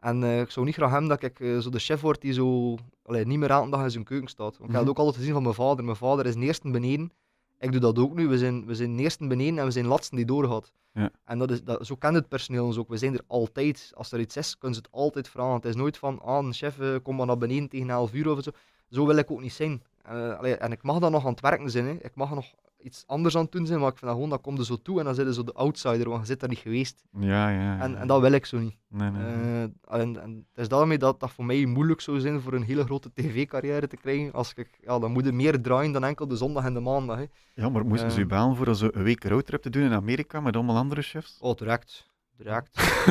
En 0.00 0.22
eh, 0.24 0.40
ik 0.40 0.50
zou 0.50 0.66
niet 0.66 0.74
graag 0.74 0.90
hebben 0.90 1.08
dat 1.08 1.22
ik 1.22 1.40
eh, 1.40 1.58
zo 1.58 1.70
de 1.70 1.78
chef 1.78 2.00
word 2.00 2.20
die 2.20 2.32
zo 2.32 2.76
allee, 3.02 3.24
niet 3.26 3.38
meer 3.38 3.50
elke 3.50 3.70
dag 3.70 3.82
in 3.82 3.90
zijn 3.90 4.04
keuken 4.04 4.28
staat. 4.28 4.56
Want 4.58 4.58
ik 4.58 4.60
heb 4.60 4.70
Mhm. 4.70 4.80
het 4.80 4.88
ook 4.88 4.98
altijd 4.98 5.16
gezien 5.16 5.32
van 5.32 5.42
mijn 5.42 5.54
vader. 5.54 5.84
Mijn 5.84 5.96
vader 5.96 6.26
is 6.26 6.34
eerste 6.34 6.70
beneden. 6.70 7.10
Ik 7.58 7.72
doe 7.72 7.80
dat 7.80 7.98
ook 7.98 8.14
nu. 8.14 8.28
We 8.28 8.38
zijn, 8.38 8.66
we 8.66 8.74
zijn 8.74 8.98
eerste 8.98 9.26
beneden 9.26 9.58
en 9.58 9.64
we 9.64 9.70
zijn 9.70 9.86
laatste 9.86 10.16
die 10.16 10.24
doorgaat. 10.24 10.72
Ja. 10.92 11.10
En 11.24 11.38
dat 11.38 11.50
is, 11.50 11.64
dat, 11.64 11.86
zo 11.86 11.94
kent 11.94 12.14
het 12.14 12.28
personeel 12.28 12.64
ons 12.64 12.78
ook. 12.78 12.88
We 12.88 12.96
zijn 12.96 13.14
er 13.14 13.24
altijd. 13.26 13.92
Als 13.94 14.12
er 14.12 14.20
iets 14.20 14.36
is, 14.36 14.58
kunnen 14.58 14.76
ze 14.76 14.82
het 14.84 14.92
altijd 14.92 15.28
vragen. 15.28 15.54
Het 15.54 15.64
is 15.64 15.74
nooit 15.74 15.98
van, 15.98 16.20
ah, 16.20 16.44
een 16.44 16.52
chef, 16.52 16.78
eh, 16.78 16.94
kom 17.02 17.16
maar 17.16 17.26
naar 17.26 17.38
beneden 17.38 17.68
tegen 17.68 17.90
11 17.90 18.12
uur 18.12 18.30
of 18.30 18.42
zo. 18.42 18.50
Zo 18.90 19.06
wil 19.06 19.16
ik 19.16 19.30
ook 19.30 19.40
niet 19.40 19.52
zijn. 19.52 19.82
Eh, 20.02 20.38
allee, 20.38 20.56
en 20.56 20.72
ik 20.72 20.82
mag 20.82 20.98
dan 20.98 21.12
nog 21.12 21.24
aan 21.24 21.30
het 21.30 21.40
werken 21.40 21.70
zijn. 21.70 21.86
Hè. 21.86 21.92
Ik 21.92 22.14
mag 22.14 22.34
nog 22.34 22.54
iets 22.82 23.04
anders 23.06 23.36
aan 23.36 23.42
het 23.42 23.52
doen 23.52 23.66
zijn, 23.66 23.80
maar 23.80 23.90
ik 23.90 23.98
vind 23.98 24.06
dat 24.06 24.14
gewoon, 24.14 24.30
dat 24.30 24.40
komt 24.40 24.58
er 24.58 24.64
zo 24.64 24.76
toe 24.82 24.98
en 24.98 25.04
dan 25.04 25.14
zit 25.14 25.26
je 25.26 25.34
zo 25.34 25.44
de 25.44 25.52
outsider, 25.52 26.08
want 26.08 26.20
je 26.20 26.26
zit 26.26 26.40
daar 26.40 26.48
niet 26.48 26.58
geweest. 26.58 27.04
Ja, 27.18 27.50
ja. 27.50 27.60
ja. 27.60 27.80
En, 27.80 27.96
en 27.96 28.06
dat 28.06 28.20
wil 28.20 28.32
ik 28.32 28.46
zo 28.46 28.58
niet. 28.58 28.76
Nee, 28.88 29.10
nee, 29.10 29.22
nee. 29.22 29.70
Eh, 29.82 30.00
en, 30.00 30.22
en 30.22 30.46
het 30.50 30.58
is 30.58 30.68
daarmee 30.68 30.98
dat 30.98 31.20
dat 31.20 31.30
voor 31.30 31.44
mij 31.44 31.64
moeilijk 31.64 32.00
zou 32.00 32.20
zijn 32.20 32.40
voor 32.40 32.52
een 32.52 32.62
hele 32.62 32.84
grote 32.84 33.10
tv-carrière 33.14 33.86
te 33.86 33.96
krijgen. 33.96 34.32
Als 34.32 34.54
ik, 34.54 34.78
ja, 34.80 34.98
dan 34.98 35.12
moet 35.12 35.24
je 35.24 35.32
meer 35.32 35.60
draaien 35.60 35.92
dan 35.92 36.04
enkel 36.04 36.28
de 36.28 36.36
zondag 36.36 36.64
en 36.64 36.74
de 36.74 36.80
maandag. 36.80 37.18
Hè. 37.18 37.24
Ja, 37.54 37.68
maar 37.68 37.86
moesten 37.86 38.10
ze 38.10 38.16
eh, 38.16 38.24
u 38.24 38.26
bellen 38.26 38.56
voor 38.56 38.74
zo 38.74 38.88
een 38.92 39.02
week 39.02 39.24
roadtrip 39.24 39.62
te 39.62 39.70
doen 39.70 39.82
in 39.82 39.92
Amerika 39.92 40.40
met 40.40 40.54
allemaal 40.54 40.76
andere 40.76 41.02
chefs? 41.02 41.38
Oh, 41.40 41.56
direct. 41.56 42.10
direct. 42.36 42.70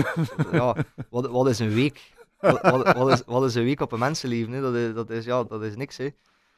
ja, 0.51 0.75
wat, 1.09 1.27
wat 1.29 1.47
is 1.47 1.59
een 1.59 1.73
week? 1.73 2.15
Wat, 2.39 2.61
wat, 2.61 2.95
wat 2.95 3.11
is, 3.11 3.23
wat 3.25 3.43
is 3.43 3.55
een 3.55 3.63
week 3.63 3.81
op 3.81 3.91
een 3.91 3.99
mensenleven? 3.99 4.53
Hè? 4.53 4.61
Dat, 4.61 4.75
is, 4.75 4.93
dat, 4.93 5.09
is, 5.09 5.25
ja, 5.25 5.43
dat 5.43 5.63
is 5.63 5.75
niks. 5.75 5.97
Hè. 5.97 6.09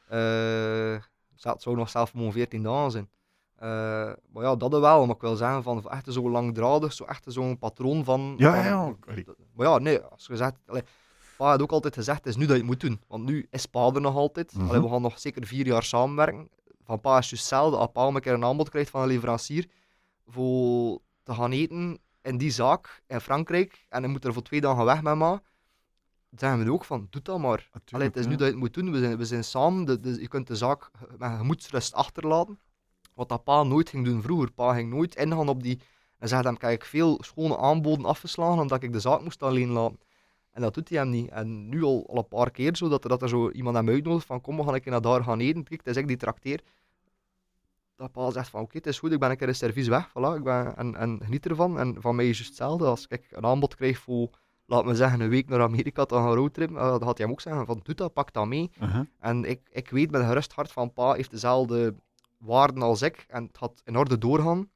Eh, 0.09 1.01
het 1.41 1.61
zou 1.61 1.75
nog 1.75 1.89
zelf 1.89 2.13
maar 2.13 2.31
14 2.31 2.63
dagen 2.63 2.91
zijn. 2.91 3.09
Uh, 3.63 3.65
maar 4.33 4.43
ja, 4.43 4.55
dat 4.55 4.79
wel, 4.79 5.05
maar 5.05 5.15
ik 5.15 5.21
wil 5.21 5.35
zeggen, 5.35 5.63
van 5.63 5.89
echt 5.89 6.13
zo 6.13 6.29
langdradig, 6.29 6.93
zo 6.93 7.03
echt 7.03 7.23
zo'n 7.27 7.57
patroon 7.57 8.03
van... 8.03 8.33
Ja, 8.37 8.53
van, 8.53 8.63
ja, 8.63 8.95
Maar 9.53 9.67
ja, 9.67 9.77
nee, 9.77 9.99
als 9.99 10.25
je 10.25 10.35
zegt... 10.35 10.53
Allee, 10.65 10.83
pa 11.37 11.49
had 11.49 11.61
ook 11.61 11.71
altijd 11.71 11.93
gezegd, 11.93 12.17
het 12.17 12.27
is 12.27 12.35
nu 12.35 12.45
dat 12.45 12.55
je 12.55 12.61
het 12.61 12.69
moet 12.71 12.79
doen. 12.79 13.01
Want 13.07 13.25
nu 13.25 13.47
is 13.49 13.65
pa 13.65 13.91
er 13.93 14.01
nog 14.01 14.15
altijd. 14.15 14.53
Mm 14.53 14.67
we 14.67 14.89
gaan 14.89 15.01
nog 15.01 15.19
zeker 15.19 15.45
vier 15.45 15.65
jaar 15.65 15.83
samenwerken. 15.83 16.49
Van 16.83 16.99
pa 16.99 17.17
is 17.17 17.29
dus 17.29 17.39
hetzelfde. 17.39 17.77
Als 17.77 17.89
pa 17.91 18.07
een 18.07 18.21
keer 18.21 18.33
een 18.33 18.45
aanbod 18.45 18.69
krijgt 18.69 18.89
van 18.89 19.01
een 19.01 19.07
leverancier 19.07 19.67
voor 20.27 20.99
te 21.23 21.33
gaan 21.33 21.51
eten 21.51 21.99
in 22.21 22.37
die 22.37 22.51
zaak 22.51 23.01
in 23.07 23.21
Frankrijk 23.21 23.85
en 23.89 24.03
hij 24.03 24.11
moet 24.11 24.25
er 24.25 24.33
voor 24.33 24.41
twee 24.41 24.61
dagen 24.61 24.85
weg 24.85 25.01
met 25.01 25.15
ma, 25.15 25.41
zeggen 26.35 26.63
we 26.63 26.71
ook 26.71 26.85
van, 26.85 27.07
doe 27.09 27.21
dat 27.21 27.39
maar. 27.39 27.69
Allee, 27.91 28.07
het 28.07 28.17
is 28.17 28.25
nu 28.25 28.31
dat 28.31 28.39
je 28.39 28.45
het 28.45 28.55
moet 28.55 28.73
doen, 28.73 28.91
we 28.91 28.99
zijn, 28.99 29.17
we 29.17 29.25
zijn 29.25 29.43
samen, 29.43 30.01
de, 30.01 30.21
je 30.21 30.27
kunt 30.27 30.47
de 30.47 30.55
zaak 30.55 30.91
met 31.17 31.37
gemoedsrust 31.37 31.93
achterlaten. 31.93 32.59
Wat 33.13 33.29
dat 33.29 33.43
pa 33.43 33.63
nooit 33.63 33.89
ging 33.89 34.05
doen 34.05 34.21
vroeger. 34.21 34.51
Pa 34.51 34.73
ging 34.73 34.89
nooit 34.89 35.15
ingaan 35.15 35.49
op 35.49 35.63
die... 35.63 35.79
En 36.17 36.27
zei 36.27 36.41
hem, 36.41 36.57
kijk, 36.57 36.85
veel 36.85 37.17
schone 37.23 37.57
aanboden 37.57 38.05
afgeslagen 38.05 38.59
omdat 38.61 38.83
ik 38.83 38.93
de 38.93 38.99
zaak 38.99 39.21
moest 39.21 39.43
alleen 39.43 39.69
laten. 39.69 39.99
En 40.51 40.61
dat 40.61 40.73
doet 40.73 40.89
hij 40.89 40.97
hem 40.97 41.09
niet. 41.09 41.29
En 41.29 41.69
nu 41.69 41.83
al, 41.83 42.05
al 42.09 42.17
een 42.17 42.27
paar 42.27 42.51
keer 42.51 42.75
zo, 42.75 42.89
dat 42.89 43.03
er, 43.03 43.09
dat 43.09 43.21
er 43.21 43.29
zo 43.29 43.49
iemand 43.49 43.75
hem 43.75 43.89
uitnodigt 43.89 44.25
van 44.25 44.41
kom, 44.41 44.57
we 44.57 44.63
gaan 44.63 44.73
een 44.73 44.81
naar 44.85 45.01
daar 45.01 45.23
gaan 45.23 45.39
eten. 45.39 45.63
Kijk, 45.63 45.79
het 45.79 45.95
is 45.95 46.01
ik 46.01 46.07
die 46.07 46.17
trakteer. 46.17 46.61
Dat 47.95 48.11
pa 48.11 48.31
zegt 48.31 48.49
van 48.49 48.61
oké, 48.61 48.77
het 48.77 48.87
is 48.87 48.99
goed, 48.99 49.11
ik 49.11 49.19
ben 49.19 49.29
een 49.29 49.37
keer 49.37 49.47
een 49.47 49.55
service 49.55 49.89
weg. 49.89 50.09
Voilà, 50.09 50.37
ik 50.37 50.43
ben, 50.43 50.77
en, 50.77 50.95
en 50.95 51.19
geniet 51.23 51.45
ervan. 51.45 51.79
En 51.79 51.95
van 52.01 52.15
mij 52.15 52.29
is 52.29 52.37
het 52.37 52.47
hetzelfde. 52.47 52.85
Als 52.85 53.07
ik 53.07 53.27
een 53.31 53.45
aanbod 53.45 53.75
krijg 53.75 53.97
voor, 53.99 54.29
laat 54.69 54.85
me 54.85 54.95
zeggen, 54.95 55.21
een 55.21 55.29
week 55.29 55.49
naar 55.49 55.61
Amerika 55.61 56.05
te 56.05 56.15
gaan 56.15 56.33
roadtrippen, 56.33 56.75
uh, 56.77 56.81
dan 56.81 57.03
had 57.03 57.17
hij 57.17 57.25
hem 57.25 57.35
ook 57.35 57.41
zeggen 57.41 57.65
van 57.65 57.79
doe 57.83 57.95
dat, 57.95 58.13
pak 58.13 58.33
dat 58.33 58.47
mee. 58.47 58.71
En 59.19 59.45
ik, 59.45 59.69
ik 59.71 59.89
weet 59.89 60.11
met 60.11 60.21
een 60.21 60.27
gerust 60.27 60.53
hart 60.53 60.71
van 60.71 60.93
pa 60.93 61.13
heeft 61.13 61.31
dezelfde 61.31 61.95
waarden 62.37 62.81
als 62.81 63.01
ik. 63.01 63.25
En 63.27 63.43
het 63.43 63.57
had 63.57 63.81
in 63.85 63.97
orde 63.97 64.17
doorgaan. 64.17 64.69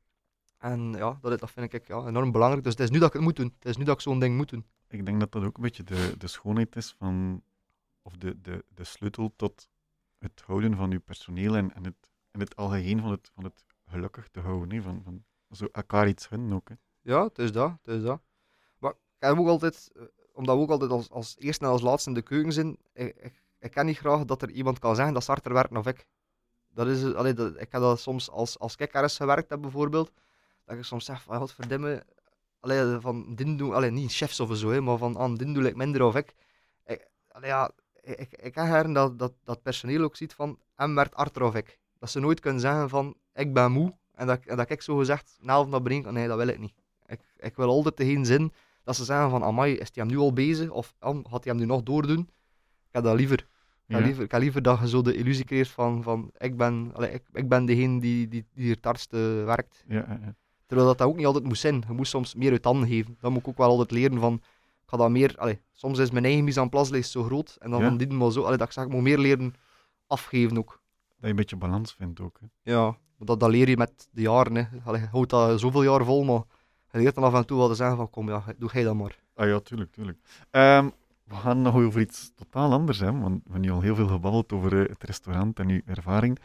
En 0.57 0.93
ja, 0.97 1.17
dat, 1.21 1.39
dat 1.39 1.51
vind 1.51 1.73
ik 1.73 1.87
ja, 1.87 2.05
enorm 2.05 2.31
belangrijk. 2.31 2.63
Dus 2.63 2.73
het 2.73 2.81
is 2.81 2.89
nu 2.89 2.99
dat 2.99 3.07
ik 3.07 3.13
het 3.13 3.23
moet 3.23 3.35
doen. 3.35 3.53
Het 3.59 3.65
is 3.65 3.77
nu 3.77 3.83
dat 3.83 3.95
ik 3.95 4.01
zo'n 4.01 4.19
ding 4.19 4.35
moet 4.37 4.49
doen. 4.49 4.65
Ik 4.87 5.05
denk 5.05 5.19
dat 5.19 5.31
dat 5.31 5.43
ook 5.43 5.57
een 5.57 5.63
beetje 5.63 5.83
de, 5.83 6.15
de 6.17 6.27
schoonheid 6.27 6.75
is 6.75 6.95
van, 6.97 7.43
of 8.01 8.15
de, 8.17 8.41
de, 8.41 8.65
de 8.69 8.83
sleutel 8.83 9.33
tot 9.35 9.69
het 10.19 10.43
houden 10.45 10.75
van 10.75 10.91
je 10.91 10.99
personeel 10.99 11.55
en, 11.55 11.73
en, 11.73 11.83
het, 11.83 12.11
en 12.31 12.39
het 12.39 12.55
algeheen 12.55 12.99
van 12.99 13.11
het, 13.11 13.31
van 13.33 13.43
het 13.43 13.65
gelukkig 13.85 14.27
te 14.27 14.39
houden. 14.39 14.71
Hè? 14.71 14.81
Van, 14.81 15.01
van 15.03 15.23
zo 15.51 15.67
elkaar 15.71 16.07
iets 16.07 16.25
gunnen 16.25 16.53
ook. 16.53 16.69
Hè? 16.69 16.75
Ja, 17.01 17.23
het 17.23 17.39
is 17.39 17.51
dat. 17.51 17.71
Het 17.83 17.95
is 17.95 18.03
dat. 18.03 18.21
Heb 19.23 19.39
ook 19.39 19.47
altijd, 19.47 19.91
eh, 19.95 20.01
omdat 20.33 20.55
we 20.55 20.61
ook 20.61 20.69
altijd 20.69 20.91
als, 20.91 21.09
als 21.09 21.35
eerste 21.39 21.65
en 21.65 21.71
als 21.71 21.81
laatste 21.81 22.09
in 22.09 22.15
de 22.15 22.21
keuken 22.21 22.51
zijn, 22.51 22.77
ik, 22.93 23.15
ik, 23.17 23.43
ik 23.59 23.71
ken 23.71 23.85
niet 23.85 23.97
graag 23.97 24.25
dat 24.25 24.41
er 24.41 24.49
iemand 24.51 24.79
kan 24.79 24.95
zeggen 24.95 25.13
dat 25.13 25.23
ze 25.23 25.31
harder 25.31 25.53
werkt 25.53 25.73
dan 25.73 25.87
ik. 25.87 26.05
Dat 26.69 26.87
is, 26.87 27.13
allee, 27.13 27.33
dat, 27.33 27.53
ik 27.61 27.71
heb 27.71 27.81
dat 27.81 27.99
soms 27.99 28.29
als, 28.29 28.59
als 28.59 28.75
ik 28.75 28.89
gewerkt 28.91 29.49
heb 29.49 29.61
bijvoorbeeld, 29.61 30.11
dat 30.65 30.77
ik 30.77 30.83
soms 30.83 31.05
zeg 31.05 31.21
van, 31.21 31.37
godverdomme, 31.37 32.05
allee, 32.59 32.99
van 32.99 33.35
dit 33.35 33.57
doen, 33.57 33.93
niet 33.93 34.13
chefs 34.13 34.39
of 34.39 34.57
zo, 34.57 34.69
hè, 34.69 34.81
maar 34.81 34.97
van 34.97 35.17
aan 35.17 35.35
dit 35.35 35.53
doe 35.53 35.67
ik 35.67 35.75
minder 35.75 36.03
of 36.03 36.15
ik. 36.15 36.35
ik 36.85 37.07
allee, 37.27 37.49
ja, 37.49 37.71
ik, 38.01 38.31
ik 38.31 38.55
dat, 38.93 39.19
dat, 39.19 39.33
dat 39.43 39.61
personeel 39.61 40.03
ook 40.03 40.15
ziet 40.15 40.33
van, 40.33 40.59
en 40.75 40.95
werd 40.95 41.13
harder 41.13 41.43
of 41.43 41.55
ik. 41.55 41.79
Dat 41.99 42.09
ze 42.09 42.19
nooit 42.19 42.39
kunnen 42.39 42.61
zeggen 42.61 42.89
van, 42.89 43.15
ik 43.33 43.53
ben 43.53 43.71
moe, 43.71 43.95
en 44.11 44.27
dat, 44.27 44.43
dat 44.43 44.69
ik 44.69 44.81
zo 44.81 44.97
gezegd, 44.97 45.37
na 45.41 45.59
of 45.59 45.67
naar 45.67 45.81
beneden, 45.81 46.13
nee, 46.13 46.27
dat 46.27 46.37
wil 46.37 46.47
ik 46.47 46.59
niet. 46.59 46.73
Ik, 47.05 47.21
ik 47.37 47.55
wil 47.55 47.69
altijd 47.69 47.95
geen 47.95 48.25
zin 48.25 48.53
dat 48.83 48.95
ze 48.95 49.03
zeggen 49.03 49.29
van, 49.29 49.43
amai, 49.43 49.73
is 49.73 49.89
hij 49.93 50.03
hem 50.03 50.07
nu 50.07 50.17
al 50.17 50.33
bezig, 50.33 50.69
of 50.69 50.95
had 50.99 51.43
hij 51.43 51.53
hem 51.53 51.57
nu 51.57 51.65
nog 51.65 51.83
doordoen? 51.83 52.19
Ik 52.19 52.91
heb 52.91 53.03
dat 53.03 53.15
liever. 53.15 53.47
Ik 53.87 53.95
heb, 53.95 54.05
liever, 54.05 54.23
ik 54.23 54.37
liever 54.37 54.61
dat 54.61 54.79
je 54.79 54.87
zo 54.87 55.01
de 55.01 55.15
illusie 55.15 55.45
creëert 55.45 55.67
van, 55.67 56.03
van 56.03 56.31
ik, 56.37 56.57
ben, 56.57 56.91
allez, 56.93 57.13
ik, 57.13 57.23
ik 57.33 57.49
ben 57.49 57.65
degene 57.65 57.99
die, 57.99 58.27
die, 58.27 58.45
die 58.53 58.71
het 58.71 58.85
hardste 58.85 59.17
werkt. 59.45 59.83
Ja, 59.87 59.95
ja. 59.97 60.35
Terwijl 60.65 60.87
dat, 60.87 60.97
dat 60.97 61.07
ook 61.07 61.15
niet 61.15 61.25
altijd 61.25 61.43
moet 61.43 61.57
zijn. 61.57 61.83
Je 61.87 61.93
moet 61.93 62.07
soms 62.07 62.35
meer 62.35 62.51
uit 62.51 62.63
handen 62.63 62.87
geven. 62.89 63.17
Dat 63.19 63.31
moet 63.31 63.39
ik 63.39 63.47
ook 63.47 63.57
wel 63.57 63.69
altijd 63.69 63.91
leren 63.91 64.19
van, 64.19 64.33
ik 64.33 64.89
ga 64.89 64.97
dat 64.97 65.09
meer, 65.09 65.35
allez, 65.37 65.57
soms 65.71 65.99
is 65.99 66.11
mijn 66.11 66.25
eigen 66.25 66.43
mise 66.43 66.61
en 66.61 66.69
place 66.69 67.01
zo 67.01 67.23
groot, 67.23 67.57
en 67.59 67.71
dan 67.71 67.79
ja. 67.79 67.87
van 67.87 67.97
dit 67.97 68.11
maar 68.11 68.31
zo, 68.31 68.43
allez, 68.43 68.57
dat 68.57 68.67
ik 68.67 68.73
zeg, 68.73 68.83
ik 68.83 68.91
moet 68.91 69.01
meer 69.01 69.17
leren 69.17 69.53
afgeven 70.07 70.57
ook. 70.57 70.81
Dat 71.07 71.21
je 71.21 71.27
een 71.27 71.35
beetje 71.35 71.55
balans 71.55 71.93
vindt 71.93 72.19
ook. 72.19 72.39
Hè? 72.39 72.71
Ja, 72.71 72.97
dat, 73.17 73.39
dat 73.39 73.49
leer 73.49 73.69
je 73.69 73.77
met 73.77 74.07
de 74.11 74.21
jaren. 74.21 74.55
Hè. 74.55 74.63
Allee, 74.83 75.01
je 75.01 75.07
houdt 75.07 75.29
dat 75.29 75.59
zoveel 75.59 75.83
jaar 75.83 76.05
vol, 76.05 76.23
maar 76.23 76.43
je 76.93 76.99
leert 76.99 77.15
dan 77.15 77.23
af 77.23 77.33
en 77.33 77.45
toe 77.45 77.57
wel 77.57 77.67
te 77.67 77.75
zeggen 77.75 77.97
van, 77.97 78.09
kom 78.09 78.29
ja, 78.29 78.43
doe 78.57 78.69
jij 78.73 78.83
dat 78.83 78.95
maar. 78.95 79.19
Ah 79.35 79.47
ja, 79.47 79.59
tuurlijk, 79.59 79.91
tuurlijk. 79.91 80.17
Um, 80.51 80.91
we 81.23 81.35
gaan 81.35 81.61
nog 81.61 81.75
over 81.75 82.01
iets 82.01 82.31
totaal 82.35 82.71
anders, 82.71 82.99
hè, 82.99 83.11
want 83.19 83.35
we 83.35 83.41
hebben 83.43 83.61
nu 83.61 83.71
al 83.71 83.81
heel 83.81 83.95
veel 83.95 84.07
gebabbeld 84.07 84.53
over 84.53 84.73
uh, 84.73 84.89
het 84.89 85.03
restaurant 85.03 85.59
en 85.59 85.69
uw 85.69 85.81
ervaring. 85.85 86.39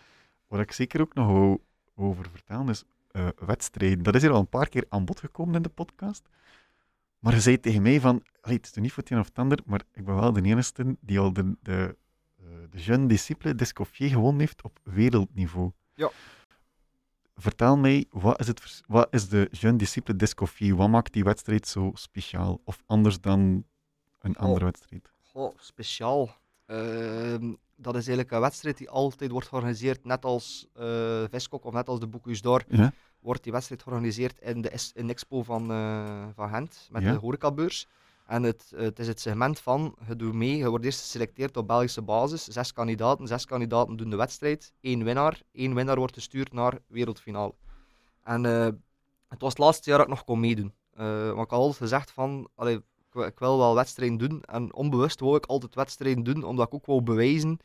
Wat 0.46 0.60
ik 0.60 0.72
zeker 0.72 1.00
ook 1.00 1.14
nog 1.14 1.58
over 1.94 2.26
vertellen 2.32 2.68
is 2.68 2.84
uh, 3.12 3.28
wedstrijden. 3.46 4.02
Dat 4.02 4.14
is 4.14 4.22
hier 4.22 4.30
al 4.30 4.40
een 4.40 4.48
paar 4.48 4.68
keer 4.68 4.84
aan 4.88 5.04
bod 5.04 5.20
gekomen 5.20 5.54
in 5.54 5.62
de 5.62 5.68
podcast. 5.68 6.28
Maar 7.18 7.34
je 7.34 7.40
zei 7.40 7.60
tegen 7.60 7.82
mij 7.82 8.00
van, 8.00 8.22
het 8.40 8.64
is 8.64 8.74
niet 8.74 8.92
voor 8.92 9.02
het 9.02 9.12
een 9.12 9.18
of 9.18 9.26
het 9.26 9.38
ander, 9.38 9.58
maar 9.66 9.82
ik 9.92 10.04
ben 10.04 10.14
wel 10.14 10.32
de 10.32 10.42
enige 10.42 10.96
die 11.00 11.18
al 11.18 11.32
de, 11.32 11.56
de, 11.62 11.96
uh, 12.40 12.46
de 12.70 12.78
jeune 12.78 13.06
disciple 13.06 13.54
d'Escoffier 13.54 14.08
gewonnen 14.08 14.40
heeft 14.40 14.62
op 14.62 14.78
wereldniveau. 14.82 15.70
Ja. 15.94 16.10
Vertel 17.40 17.76
mij, 17.76 18.06
wat 18.10 18.40
is, 18.40 18.46
het, 18.46 18.82
wat 18.86 19.08
is 19.10 19.28
de 19.28 19.48
jeune 19.50 19.78
disciple 19.78 20.16
d'Escoffier? 20.16 20.76
Wat 20.76 20.88
maakt 20.88 21.12
die 21.12 21.24
wedstrijd 21.24 21.68
zo 21.68 21.90
speciaal? 21.94 22.60
Of 22.64 22.82
anders 22.86 23.20
dan 23.20 23.64
een 24.20 24.36
andere 24.36 24.64
wedstrijd? 24.64 25.12
Goh, 25.32 25.54
speciaal. 25.58 26.30
Uh, 26.66 27.52
dat 27.76 27.94
is 27.94 28.06
eigenlijk 28.06 28.30
een 28.30 28.40
wedstrijd 28.40 28.78
die 28.78 28.90
altijd 28.90 29.30
wordt 29.30 29.48
georganiseerd, 29.48 30.04
net 30.04 30.24
als 30.24 30.66
uh, 30.80 31.24
Viskok 31.30 31.64
of 31.64 31.72
net 31.72 31.88
als 31.88 32.00
de 32.00 32.40
d'Or. 32.40 32.64
Ja? 32.68 32.92
Wordt 33.20 33.42
die 33.42 33.52
wedstrijd 33.52 33.82
georganiseerd 33.82 34.40
in 34.40 34.60
de, 34.60 34.90
in 34.94 35.08
expo 35.08 35.42
van, 35.42 35.70
uh, 35.70 36.26
van 36.34 36.48
Gent, 36.48 36.88
met 36.90 37.02
ja? 37.02 37.12
de 37.12 37.18
horecabeurs. 37.18 37.88
En 38.28 38.42
het, 38.42 38.72
het 38.76 38.98
is 38.98 39.06
het 39.06 39.20
segment 39.20 39.60
van, 39.60 39.94
je 40.08 40.16
doet 40.16 40.34
mee, 40.34 40.56
je 40.56 40.68
wordt 40.68 40.84
eerst 40.84 41.00
geselecteerd 41.00 41.56
op 41.56 41.66
Belgische 41.66 42.02
basis. 42.02 42.44
Zes 42.44 42.72
kandidaten, 42.72 43.26
zes 43.26 43.44
kandidaten 43.44 43.96
doen 43.96 44.10
de 44.10 44.16
wedstrijd. 44.16 44.72
Eén 44.80 45.04
winnaar, 45.04 45.42
één 45.52 45.74
winnaar 45.74 45.96
wordt 45.96 46.14
gestuurd 46.14 46.52
naar 46.52 46.78
wereldfinale. 46.86 47.54
En 48.22 48.44
uh, 48.44 48.64
het 49.28 49.40
was 49.40 49.48
het 49.48 49.58
laatste 49.58 49.88
jaar 49.88 49.98
dat 49.98 50.06
ik 50.06 50.14
nog 50.14 50.24
kon 50.24 50.40
meedoen. 50.40 50.74
Uh, 50.94 51.04
maar 51.04 51.44
ik 51.44 51.50
had 51.50 51.52
altijd 51.52 51.76
gezegd 51.76 52.10
van, 52.10 52.48
allee, 52.54 52.76
ik 53.12 53.38
wil 53.38 53.58
wel 53.58 53.74
wedstrijden 53.74 54.18
doen. 54.18 54.42
En 54.42 54.74
onbewust 54.74 55.20
wou 55.20 55.36
ik 55.36 55.46
altijd 55.46 55.74
wedstrijden 55.74 56.24
doen, 56.24 56.42
omdat 56.42 56.66
ik 56.66 56.74
ook 56.74 56.86
wou 56.86 57.02
bewijzen 57.02 57.58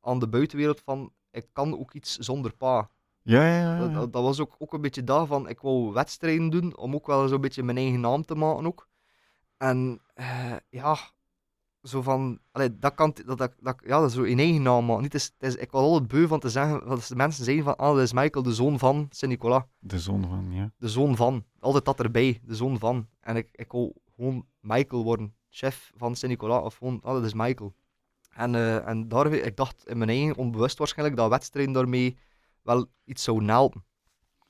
aan 0.00 0.18
de 0.18 0.28
buitenwereld 0.28 0.80
van, 0.80 1.12
ik 1.30 1.46
kan 1.52 1.78
ook 1.78 1.92
iets 1.92 2.16
zonder 2.16 2.54
pa. 2.54 2.90
Ja, 3.22 3.46
ja, 3.46 3.78
ja. 3.78 3.88
Dat, 3.92 4.12
dat, 4.12 4.22
was 4.22 4.40
ook, 4.40 4.54
ook 4.58 4.72
een 4.72 4.80
beetje 4.80 5.04
daarvan, 5.04 5.48
ik 5.48 5.60
wou 5.60 5.92
wedstrijden 5.92 6.50
doen, 6.50 6.76
om 6.76 6.94
ook 6.94 7.06
wel 7.06 7.28
zo'n 7.28 7.40
beetje 7.40 7.62
mijn 7.62 7.76
eigen 7.76 8.00
naam 8.00 8.24
te 8.24 8.34
maken 8.34 8.66
ook. 8.66 8.88
En 9.56 10.00
uh, 10.14 10.56
ja, 10.68 10.98
zo 11.82 12.02
van, 12.02 12.38
allee, 12.52 12.78
dat 12.78 12.94
kan, 12.94 13.14
dat, 13.26 13.38
dat, 13.38 13.52
dat, 13.60 13.76
ja, 13.84 14.00
dat 14.00 14.08
is 14.08 14.14
zo 14.14 14.22
in 14.22 14.38
eigen 14.38 14.62
naam, 14.62 14.84
maar 14.84 15.00
niet, 15.00 15.14
is, 15.14 15.34
is, 15.38 15.56
ik 15.56 15.70
was 15.70 15.82
altijd 15.82 16.08
beu 16.08 16.26
van 16.26 16.40
te 16.40 16.50
zeggen, 16.50 16.88
dat 16.88 17.06
de 17.08 17.16
mensen 17.16 17.44
zeggen 17.44 17.64
van, 17.64 17.76
ah, 17.76 17.94
dat 17.94 18.02
is 18.02 18.12
Michael, 18.12 18.44
de 18.44 18.54
zoon 18.54 18.78
van 18.78 19.06
Sint-Nicolas. 19.10 19.62
De 19.78 19.98
zoon 19.98 20.26
van, 20.28 20.52
ja. 20.52 20.72
De 20.78 20.88
zoon 20.88 21.16
van, 21.16 21.44
altijd 21.60 21.84
dat 21.84 22.00
erbij, 22.00 22.40
de 22.44 22.54
zoon 22.54 22.78
van. 22.78 23.08
En 23.20 23.36
ik, 23.36 23.48
ik 23.52 23.72
wou 23.72 23.92
gewoon 24.16 24.46
Michael 24.60 25.04
worden, 25.04 25.34
chef 25.48 25.92
van 25.96 26.16
Sint-Nicolas, 26.16 26.62
of 26.62 26.76
gewoon, 26.76 27.00
ah, 27.02 27.12
dat 27.12 27.24
is 27.24 27.34
Michael. 27.34 27.74
En, 28.30 28.54
uh, 28.54 28.88
en 28.88 29.08
daar, 29.08 29.32
ik 29.32 29.56
dacht 29.56 29.88
in 29.88 29.98
mijn 29.98 30.10
eigen 30.10 30.36
onbewust 30.36 30.78
waarschijnlijk 30.78 31.18
dat 31.18 31.30
wedstrijden 31.30 31.72
daarmee 31.72 32.18
wel 32.62 32.86
iets 33.04 33.22
zou 33.22 33.44
helpen. 33.44 33.84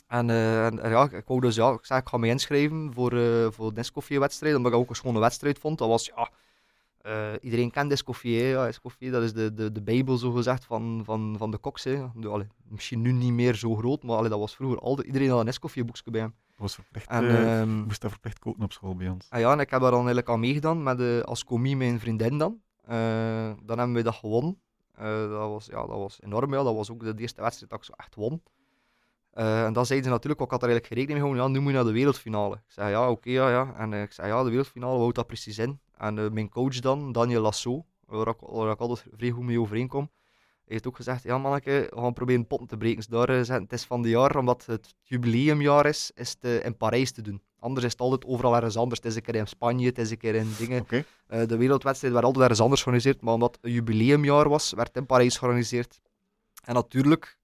En, 0.06 0.28
uh, 0.28 0.66
en, 0.66 0.90
ja, 0.90 1.10
ik 1.10 1.26
wou 1.26 1.40
dus, 1.40 1.54
ja, 1.54 1.72
ik 1.72 1.84
zei, 1.84 2.00
ik 2.00 2.08
ga 2.08 2.16
me 2.16 2.28
inschrijven 2.28 2.92
voor, 2.92 3.12
uh, 3.12 3.46
voor 3.50 3.74
de 3.74 3.80
Escoffier-wedstrijd, 3.80 4.56
omdat 4.56 4.72
ik 4.72 4.78
ook 4.78 4.88
een 4.88 4.94
schone 4.94 5.18
wedstrijd 5.18 5.58
vond. 5.58 5.78
Dat 5.78 5.88
was, 5.88 6.06
ja, 6.06 6.30
uh, 7.06 7.32
iedereen 7.40 7.70
kent 7.70 7.92
Escoffier. 7.92 8.48
Ja, 8.48 8.70
dat 9.10 9.22
is 9.22 9.32
de, 9.32 9.54
de, 9.54 9.72
de 9.72 9.82
bijbel, 9.82 10.16
zo 10.16 10.30
gezegd, 10.30 10.64
van, 10.64 11.02
van, 11.04 11.34
van 11.38 11.50
de 11.50 11.58
koks. 11.58 11.84
Hè. 11.84 12.06
De, 12.14 12.28
allee, 12.28 12.46
misschien 12.68 13.00
nu 13.00 13.12
niet 13.12 13.32
meer 13.32 13.54
zo 13.54 13.74
groot, 13.74 14.02
maar 14.02 14.16
allee, 14.16 14.30
dat 14.30 14.38
was 14.38 14.56
vroeger 14.56 14.78
altijd, 14.78 15.06
iedereen 15.06 15.30
had 15.30 15.40
een 15.40 15.48
Escoffier-boekje 15.48 16.10
bij 16.10 16.20
hem. 16.20 16.34
Dat 16.46 16.58
was 16.58 16.74
verplicht, 16.74 17.08
en, 17.08 17.24
uh, 17.24 17.84
moest 17.84 18.00
dat 18.00 18.10
verplicht 18.10 18.38
kopen 18.38 18.64
op 18.64 18.72
school 18.72 18.96
bij 18.96 19.08
ons. 19.08 19.26
Ah, 19.30 19.40
ja, 19.40 19.52
en 19.52 19.60
ik 19.60 19.70
heb 19.70 19.80
daar 19.80 19.90
dan 19.90 19.98
eigenlijk 19.98 20.28
aan 20.28 20.40
meegedaan, 20.40 20.82
met, 20.82 21.24
als 21.24 21.44
comie 21.44 21.76
mijn 21.76 22.00
vriendin 22.00 22.38
dan. 22.38 22.60
dan 23.64 23.78
hebben 23.78 23.92
we 23.92 24.02
dat 24.02 24.14
gewonnen. 24.14 24.58
dat, 24.96 25.48
was, 25.48 25.66
ja, 25.66 25.86
dat 25.86 25.88
was 25.88 26.22
enorm, 26.22 26.52
ja. 26.54 26.62
dat 26.62 26.74
was 26.74 26.90
ook 26.90 27.00
de 27.00 27.14
eerste 27.16 27.42
wedstrijd 27.42 27.70
dat 27.70 27.78
ik 27.78 27.84
zo 27.84 27.92
echt 27.96 28.14
won. 28.14 28.42
Uh, 29.38 29.64
en 29.64 29.72
dan 29.72 29.86
zeiden 29.86 30.08
ze 30.08 30.12
natuurlijk, 30.14 30.42
ik 30.42 30.50
had 30.50 30.62
er 30.62 30.68
eigenlijk 30.68 31.00
gerekend 31.00 31.30
mee, 31.30 31.40
ja, 31.40 31.48
nu 31.48 31.60
moet 31.60 31.70
je 31.70 31.76
naar 31.76 31.84
de 31.84 31.92
wereldfinale. 31.92 32.54
Ik 32.54 32.72
zei, 32.72 32.90
ja, 32.90 33.02
oké, 33.02 33.10
okay, 33.10 33.32
ja, 33.32 33.50
ja. 33.50 33.74
En 33.76 33.92
uh, 33.92 34.02
ik 34.02 34.12
zei, 34.12 34.28
ja, 34.28 34.42
de 34.42 34.48
wereldfinale, 34.48 34.98
houdt 34.98 35.14
dat 35.14 35.26
precies 35.26 35.58
in? 35.58 35.80
En 35.96 36.16
uh, 36.16 36.30
mijn 36.30 36.48
coach 36.48 36.80
dan, 36.80 37.12
Daniel 37.12 37.40
Lasso, 37.40 37.84
waar 38.06 38.28
ik, 38.28 38.36
waar 38.40 38.70
ik 38.72 38.80
altijd 38.80 39.06
vrij 39.16 39.30
goed 39.30 39.44
mee 39.44 39.60
overeenkom, 39.60 40.10
heeft 40.66 40.86
ook 40.86 40.96
gezegd, 40.96 41.22
ja 41.22 41.38
manneke, 41.38 41.86
we 41.90 42.00
gaan 42.00 42.12
proberen 42.12 42.46
potten 42.46 42.68
te 42.68 42.76
breken. 42.76 42.96
Dus 42.96 43.06
daar 43.06 43.28
eh, 43.28 43.36
zetten, 43.36 43.62
het 43.62 43.72
is 43.72 43.84
van 43.84 44.02
de 44.02 44.08
jaar, 44.08 44.36
omdat 44.36 44.66
het 44.66 44.94
jubileumjaar 45.02 45.86
is, 45.86 46.10
is 46.14 46.30
het 46.30 46.44
eh, 46.44 46.64
in 46.64 46.76
Parijs 46.76 47.12
te 47.12 47.22
doen. 47.22 47.42
Anders 47.58 47.86
is 47.86 47.92
het 47.92 48.00
altijd 48.00 48.24
overal 48.24 48.54
ergens 48.56 48.76
anders. 48.76 49.00
Het 49.00 49.10
is 49.10 49.16
een 49.16 49.22
keer 49.22 49.34
in 49.34 49.46
Spanje, 49.46 49.86
het 49.86 49.98
is 49.98 50.10
een 50.10 50.18
keer 50.18 50.34
in 50.34 50.54
dingen. 50.58 50.86
Eh, 51.26 51.46
de 51.46 51.56
wereldwedstrijd 51.56 52.12
werd 52.12 52.24
altijd 52.24 52.42
ergens 52.42 52.60
anders 52.60 52.82
georganiseerd, 52.82 53.22
maar 53.22 53.34
omdat 53.34 53.54
het 53.54 53.64
een 53.64 53.72
jubileumjaar 53.72 54.48
was, 54.48 54.72
werd 54.72 54.88
het 54.88 54.96
in 54.96 55.06
Parijs 55.06 55.36
georganiseerd. 55.36 56.00
En 56.64 56.74
natuurlijk 56.74 57.38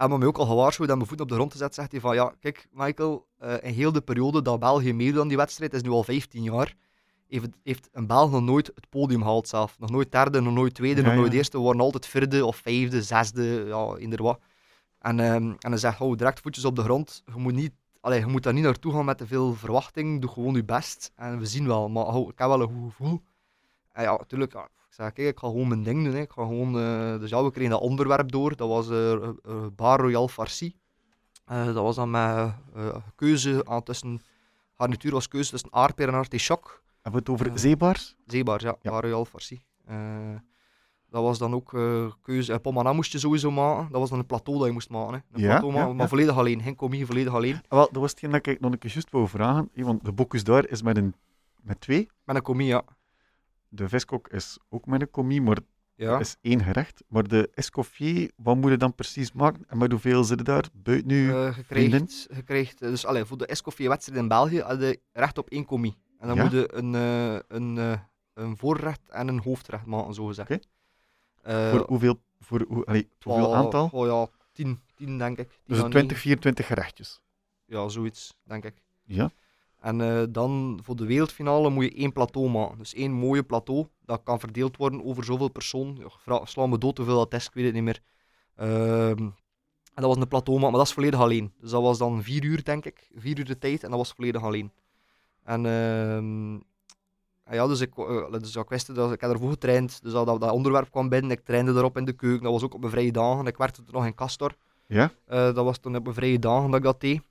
hebben 0.00 0.18
we 0.18 0.24
mij 0.24 0.26
ook 0.34 0.38
al 0.38 0.46
gewaarschuwd 0.46 0.88
en 0.88 0.96
mijn 0.96 1.08
voet 1.08 1.20
op 1.20 1.28
de 1.28 1.34
grond 1.34 1.52
gezet, 1.52 1.74
zegt 1.74 1.92
hij 1.92 2.00
van 2.00 2.14
ja, 2.14 2.34
kijk 2.40 2.68
Michael, 2.72 3.26
eh, 3.38 3.54
in 3.60 3.72
heel 3.72 3.92
de 3.92 4.00
periode 4.00 4.42
dat 4.42 4.58
België 4.58 4.92
meedoet 4.92 5.20
aan 5.20 5.28
die 5.28 5.36
wedstrijd, 5.36 5.74
is 5.74 5.82
nu 5.82 5.90
al 5.90 6.04
15 6.04 6.42
jaar, 6.42 6.74
heeft, 7.28 7.48
heeft 7.62 7.88
een 7.92 8.06
Belg 8.06 8.30
nog 8.30 8.42
nooit 8.42 8.66
het 8.74 8.88
podium 8.88 9.20
gehaald 9.20 9.48
zelf. 9.48 9.78
Nog 9.78 9.90
nooit 9.90 10.12
derde, 10.12 10.40
nog 10.40 10.54
nooit 10.54 10.74
tweede, 10.74 11.00
Ja, 11.00 11.06
nog 11.06 11.16
nooit 11.16 11.32
ja. 11.32 11.38
eerste. 11.38 11.58
We 11.58 11.64
waren 11.64 11.80
altijd 11.80 12.06
vierde 12.06 12.46
of 12.46 12.56
vijfde, 12.56 13.02
zesde, 13.02 13.64
ja, 13.66 14.16
wat. 14.16 14.40
En, 14.98 15.20
ehm, 15.20 15.50
en 15.58 15.70
hij 15.70 15.76
zegt, 15.76 15.98
hou 15.98 16.16
direct 16.16 16.40
voetjes 16.40 16.64
op 16.64 16.76
de 16.76 16.82
grond. 16.82 17.22
Je 17.26 17.40
moet, 17.40 17.54
niet, 17.54 17.72
allee, 18.00 18.20
je 18.20 18.26
moet 18.26 18.42
daar 18.42 18.52
niet 18.52 18.64
naartoe 18.64 18.92
gaan 18.92 19.04
met 19.04 19.18
te 19.18 19.26
veel 19.26 19.54
verwachting. 19.54 20.20
Doe 20.20 20.30
gewoon 20.30 20.54
je 20.54 20.64
best. 20.64 21.12
En 21.16 21.38
we 21.38 21.46
zien 21.46 21.66
wel. 21.66 21.88
Maar 21.88 22.04
hou, 22.04 22.28
ik 22.28 22.38
heb 22.38 22.48
wel 22.48 22.60
een 22.60 22.68
goed 22.68 22.90
gevoel. 22.90 23.20
En 23.92 24.02
ja, 24.02 24.16
natuurlijk. 24.16 24.52
ja, 24.52 24.68
ik 24.90 24.96
zeg, 24.96 25.12
kijk, 25.12 25.28
ik 25.28 25.38
ga 25.38 25.46
gewoon 25.46 25.68
mijn 25.68 25.82
ding 25.82 26.04
doen. 26.04 26.14
Hè. 26.14 26.20
Ik 26.20 26.32
ga 26.32 26.42
gewoon, 26.42 26.72
dus 27.20 27.30
ja, 27.30 27.44
we 27.44 27.50
kregen 27.50 27.70
dat 27.70 27.80
onderwerp 27.80 28.32
door. 28.32 28.56
Dat 28.56 28.68
was 28.68 28.90
eh 28.90 29.66
Bar 29.76 30.00
Royal 30.00 30.28
Farci. 30.28 30.74
Eh, 31.50 31.64
dat 31.64 31.74
was 31.74 31.96
dan 31.96 32.10
met 32.10 32.54
eh, 32.74 32.96
keuze 33.14 33.62
aan 33.64 33.82
tussen... 33.82 34.20
Garnituur 34.76 35.12
was 35.12 35.28
keuze 35.28 35.50
tussen 35.50 35.72
aardpeer 35.72 36.08
en 36.08 36.14
artichok. 36.14 36.82
Hebben 37.02 37.24
we 37.24 37.32
het 37.32 37.40
over 37.40 37.58
zeebaars? 37.58 38.16
Zeebaars, 38.26 38.62
ja. 38.62 38.76
Ja. 38.82 38.90
Bar 38.90 39.02
Royal 39.02 39.24
Farci. 39.24 39.60
Eh, 39.86 39.96
dat 41.08 41.22
was 41.22 41.38
dan 41.38 41.54
ook 41.54 41.74
eh 41.74 42.10
keuze... 42.22 42.52
Uh, 42.52 42.58
Pomana 42.58 42.92
moest 42.92 43.12
je 43.12 43.18
sowieso 43.18 43.50
maken. 43.50 43.88
Dat 43.92 44.00
was 44.00 44.10
dan 44.10 44.18
een 44.18 44.26
plateau 44.26 44.58
dat 44.58 44.66
je 44.66 44.72
moest 44.72 44.90
maken. 44.90 45.12
Hè. 45.14 45.20
Een 45.32 45.40
Ja, 45.40 45.46
plateau 45.48 45.72
ja, 45.72 45.72
maken, 45.78 45.90
ja. 45.90 45.96
maar 45.96 46.08
volledig 46.08 46.36
alleen. 46.36 46.62
Geen 46.62 46.76
comie, 46.76 47.06
volledig 47.06 47.34
alleen. 47.34 47.54
Ah, 47.54 47.78
Wel, 47.78 47.88
dat 47.92 48.02
was 48.02 48.10
hetgeen 48.10 48.30
dat 48.30 48.46
ik 48.46 48.60
nog 48.60 48.72
een 48.72 48.78
keer 48.78 48.90
juist 48.92 49.10
wou 49.10 49.28
vragen. 49.28 49.70
Want 49.74 50.04
de 50.04 50.12
Bocuse 50.12 50.44
d'Or 50.44 50.70
is 50.70 50.82
met, 50.82 50.96
een, 50.96 51.14
met 51.60 51.80
twee. 51.80 52.08
Met 52.24 52.36
een 52.36 52.42
comie, 52.42 52.66
ja. 52.66 52.82
De 53.72 53.88
viskok 53.88 54.28
is 54.28 54.58
ook 54.68 54.86
met 54.86 55.00
een 55.00 55.10
commie, 55.10 55.42
maar 55.42 55.58
Ja. 55.94 56.10
dat 56.10 56.20
is 56.20 56.36
één 56.40 56.62
gerecht. 56.64 57.02
Maar 57.08 57.28
de 57.28 57.50
escoffier, 57.54 58.30
wat 58.36 58.56
moet 58.56 58.70
je 58.70 58.76
dan 58.76 58.94
precies 58.94 59.32
maken? 59.32 59.64
En 59.68 59.78
met 59.78 59.90
hoeveel 59.90 60.24
zit 60.24 60.38
er 60.38 60.44
daar? 60.44 60.68
Buiten 60.72 61.06
nu? 61.08 61.32
Je 61.32 61.52
vriendin? 61.66 62.06
krijgt, 62.06 62.26
je 62.34 62.42
krijgt, 62.42 62.82
eh, 62.82 62.88
dus 62.88 63.06
allee, 63.06 63.24
voor 63.24 63.38
de 63.38 63.46
Escoffier-wedstrijd 63.46 64.18
in 64.20 64.28
België 64.28 64.60
had 64.60 64.80
je 64.80 65.00
recht 65.12 65.38
op 65.38 65.48
één 65.48 65.64
commis. 65.64 65.94
En 66.18 66.26
dan 66.26 66.36
Ja? 66.36 66.42
moet 66.42 66.52
je 66.52 66.74
een, 66.74 66.94
eh, 66.94 67.38
een, 67.48 67.78
eh, 67.78 67.98
een 68.34 68.56
voorrecht 68.56 69.08
en 69.08 69.28
een 69.28 69.40
hoofdrecht 69.40 69.86
maken, 69.86 70.14
zo 70.14 70.26
gezegd. 70.26 70.68
Eh, 71.42 71.70
voor 71.70 71.84
hoeveel, 71.86 72.20
voor 72.40 72.64
hoe, 72.68 72.84
allee, 72.84 73.08
hoeveel 73.22 73.42
twaalf- 73.44 73.54
aantal? 73.64 73.88
Oh 73.92 74.06
ja, 74.06 74.26
tien, 74.52 74.80
tien 74.94 75.18
denk 75.18 75.38
ik. 75.38 75.48
Tien 75.48 75.58
Dus 75.66 75.76
à 75.78 75.80
20, 75.88 76.02
negen. 76.02 76.16
24 76.22 76.66
gerechtjes. 76.66 77.20
Ja, 77.66 77.88
zoiets, 77.88 78.34
denk 78.42 78.64
ik. 78.64 78.82
Ja. 79.04 79.30
En 79.80 80.00
eh, 80.00 80.22
dan 80.28 80.80
voor 80.82 80.96
de 80.96 81.06
wereldfinale 81.06 81.70
moet 81.70 81.84
je 81.84 81.94
één 81.94 82.12
plateau 82.12 82.50
maken. 82.50 82.78
Dus 82.78 82.94
één 82.94 83.12
mooie 83.12 83.42
plateau. 83.42 83.86
Dat 84.04 84.20
kan 84.24 84.40
verdeeld 84.40 84.76
worden 84.76 85.04
over 85.04 85.24
zoveel 85.24 85.48
personen. 85.48 86.10
Sla 86.44 86.66
me 86.66 86.78
dood 86.78 86.96
hoeveel 86.96 87.16
dat 87.16 87.34
is, 87.34 87.46
ik 87.46 87.54
weet 87.54 87.64
het 87.64 87.74
niet 87.74 87.82
meer. 87.82 88.00
Ehm, 88.56 89.18
en 89.94 90.02
dat 90.02 90.04
was 90.04 90.16
een 90.16 90.28
plateau 90.28 90.58
maken, 90.58 90.70
maar 90.70 90.80
dat 90.80 90.88
is 90.88 90.94
volledig 90.94 91.20
alleen. 91.20 91.52
Dus 91.60 91.70
dat 91.70 91.82
was 91.82 91.98
dan 91.98 92.22
vier 92.22 92.44
uur, 92.44 92.64
denk 92.64 92.84
ik. 92.84 93.10
Vier 93.14 93.38
uur 93.38 93.44
de 93.44 93.58
tijd 93.58 93.82
en 93.82 93.88
dat 93.88 93.98
was 93.98 94.12
volledig 94.12 94.42
alleen. 94.42 94.72
En 95.42 95.66
ehm, 95.66 96.58
en 97.50 97.56
ja, 97.56 97.66
dus 97.66 97.80
ik, 97.80 97.98
eh, 97.98 98.32
dus 98.32 98.56
ik 98.56 98.68
wist 98.68 98.94
dat, 98.94 99.12
ik 99.12 99.20
had 99.20 99.32
ervoor 99.32 99.50
getraind. 99.50 100.02
Dus 100.02 100.12
dat, 100.12 100.26
dat, 100.26 100.40
dat 100.40 100.50
onderwerp 100.50 100.90
kwam 100.90 101.08
binnen, 101.08 101.30
ik 101.30 101.40
trainde 101.44 101.72
erop 101.72 101.96
in 101.96 102.04
de 102.04 102.12
keuken. 102.12 102.42
Dat 102.42 102.52
was 102.52 102.62
ook 102.62 102.74
op 102.74 102.80
mijn 102.80 102.92
vrije 102.92 103.12
dagen. 103.12 103.46
Ik 103.46 103.56
werkte 103.56 103.82
toen 103.82 103.94
nog 103.94 104.06
in 104.06 104.14
Castor. 104.14 104.56
Ja? 104.86 105.12
Eh, 105.26 105.54
dat 105.54 105.64
was 105.64 105.78
toen 105.78 105.96
op 105.96 106.02
mijn 106.02 106.14
vrije 106.14 106.38
dagen 106.38 106.70
dat 106.70 106.78
ik 106.78 106.84
dat 106.84 107.00
deed. 107.00 107.22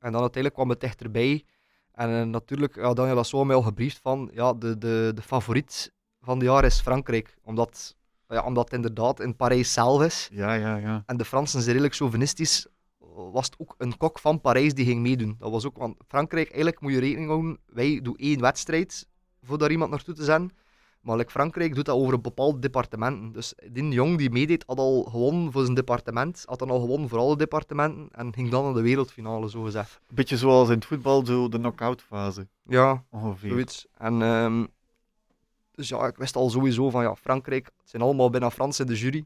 En 0.00 0.12
dan 0.12 0.20
uiteindelijk 0.20 0.54
kwam 0.54 0.68
het 0.70 0.80
dichterbij. 0.80 1.44
En 1.92 2.20
eh, 2.20 2.26
natuurlijk, 2.26 2.74
ja, 2.74 2.92
Daniel 2.92 3.24
zo 3.24 3.44
mij 3.44 3.56
al 3.56 3.62
gebriefd 3.62 3.98
van, 4.02 4.30
ja, 4.32 4.52
de, 4.52 4.78
de, 4.78 5.12
de 5.14 5.22
favoriet 5.22 5.92
van 6.20 6.38
het 6.38 6.46
jaar 6.46 6.64
is 6.64 6.80
Frankrijk. 6.80 7.36
Omdat, 7.42 7.96
ja, 8.28 8.44
omdat 8.44 8.64
het 8.64 8.74
inderdaad 8.74 9.20
in 9.20 9.36
Parijs 9.36 9.72
zelf 9.72 10.02
is. 10.02 10.28
Ja, 10.32 10.52
ja, 10.52 10.76
ja. 10.76 11.02
En 11.06 11.16
de 11.16 11.24
Fransen 11.24 11.60
zijn 11.60 11.72
redelijk 11.72 11.94
chauvinistisch. 11.94 12.66
Was 13.32 13.46
het 13.46 13.54
ook 13.58 13.74
een 13.78 13.96
kok 13.96 14.18
van 14.18 14.40
Parijs 14.40 14.74
die 14.74 14.84
ging 14.84 15.00
meedoen. 15.00 15.36
Dat 15.38 15.50
was 15.50 15.66
ook, 15.66 15.76
want 15.76 15.96
Frankrijk, 16.06 16.46
eigenlijk 16.46 16.80
moet 16.80 16.92
je 16.92 17.00
rekening 17.00 17.28
houden, 17.28 17.58
wij 17.66 18.00
doen 18.02 18.16
één 18.16 18.40
wedstrijd 18.40 19.08
voor 19.42 19.58
daar 19.58 19.70
iemand 19.70 19.90
naartoe 19.90 20.14
te 20.14 20.24
zenden. 20.24 20.56
Maar 21.00 21.16
like 21.16 21.30
Frankrijk 21.30 21.74
doet 21.74 21.84
dat 21.84 21.96
over 21.96 22.14
een 22.14 22.22
bepaald 22.22 22.62
departement. 22.62 23.34
Dus 23.34 23.54
die 23.72 23.88
jong 23.88 24.18
die 24.18 24.30
meedeed, 24.30 24.64
had 24.66 24.78
al 24.78 25.02
gewonnen 25.02 25.52
voor 25.52 25.62
zijn 25.62 25.74
departement, 25.74 26.42
had 26.46 26.58
dan 26.58 26.70
al 26.70 26.80
gewonnen 26.80 27.08
voor 27.08 27.18
alle 27.18 27.36
departementen 27.36 28.08
en 28.12 28.34
ging 28.34 28.50
dan 28.50 28.64
naar 28.64 28.74
de 28.74 28.80
wereldfinale, 28.82 29.50
zo 29.50 29.62
gezegd. 29.62 30.00
Beetje 30.08 30.36
zoals 30.36 30.68
in 30.68 30.74
het 30.74 30.84
voetbal, 30.84 31.26
zo 31.26 31.48
de 31.48 31.58
knock-out 31.58 32.02
fase. 32.02 32.48
Ja, 32.62 33.04
Ongeveer. 33.10 33.50
zoiets. 33.50 33.86
En 33.96 34.22
ehm, 34.22 34.64
dus 35.74 35.88
ja, 35.88 36.06
ik 36.06 36.16
wist 36.16 36.36
al 36.36 36.50
sowieso 36.50 36.90
van 36.90 37.02
ja, 37.02 37.14
Frankrijk, 37.16 37.66
het 37.76 37.90
zijn 37.90 38.02
allemaal 38.02 38.30
bijna 38.30 38.50
Fransen 38.50 38.86
in 38.86 38.92
de 38.92 38.98
jury. 38.98 39.18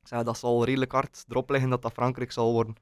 Ik 0.00 0.08
zei, 0.08 0.24
dat 0.24 0.38
zal 0.38 0.64
redelijk 0.64 0.92
hard 0.92 1.24
erop 1.28 1.50
liggen 1.50 1.70
dat 1.70 1.82
dat 1.82 1.92
Frankrijk 1.92 2.32
zal 2.32 2.52
worden. 2.52 2.74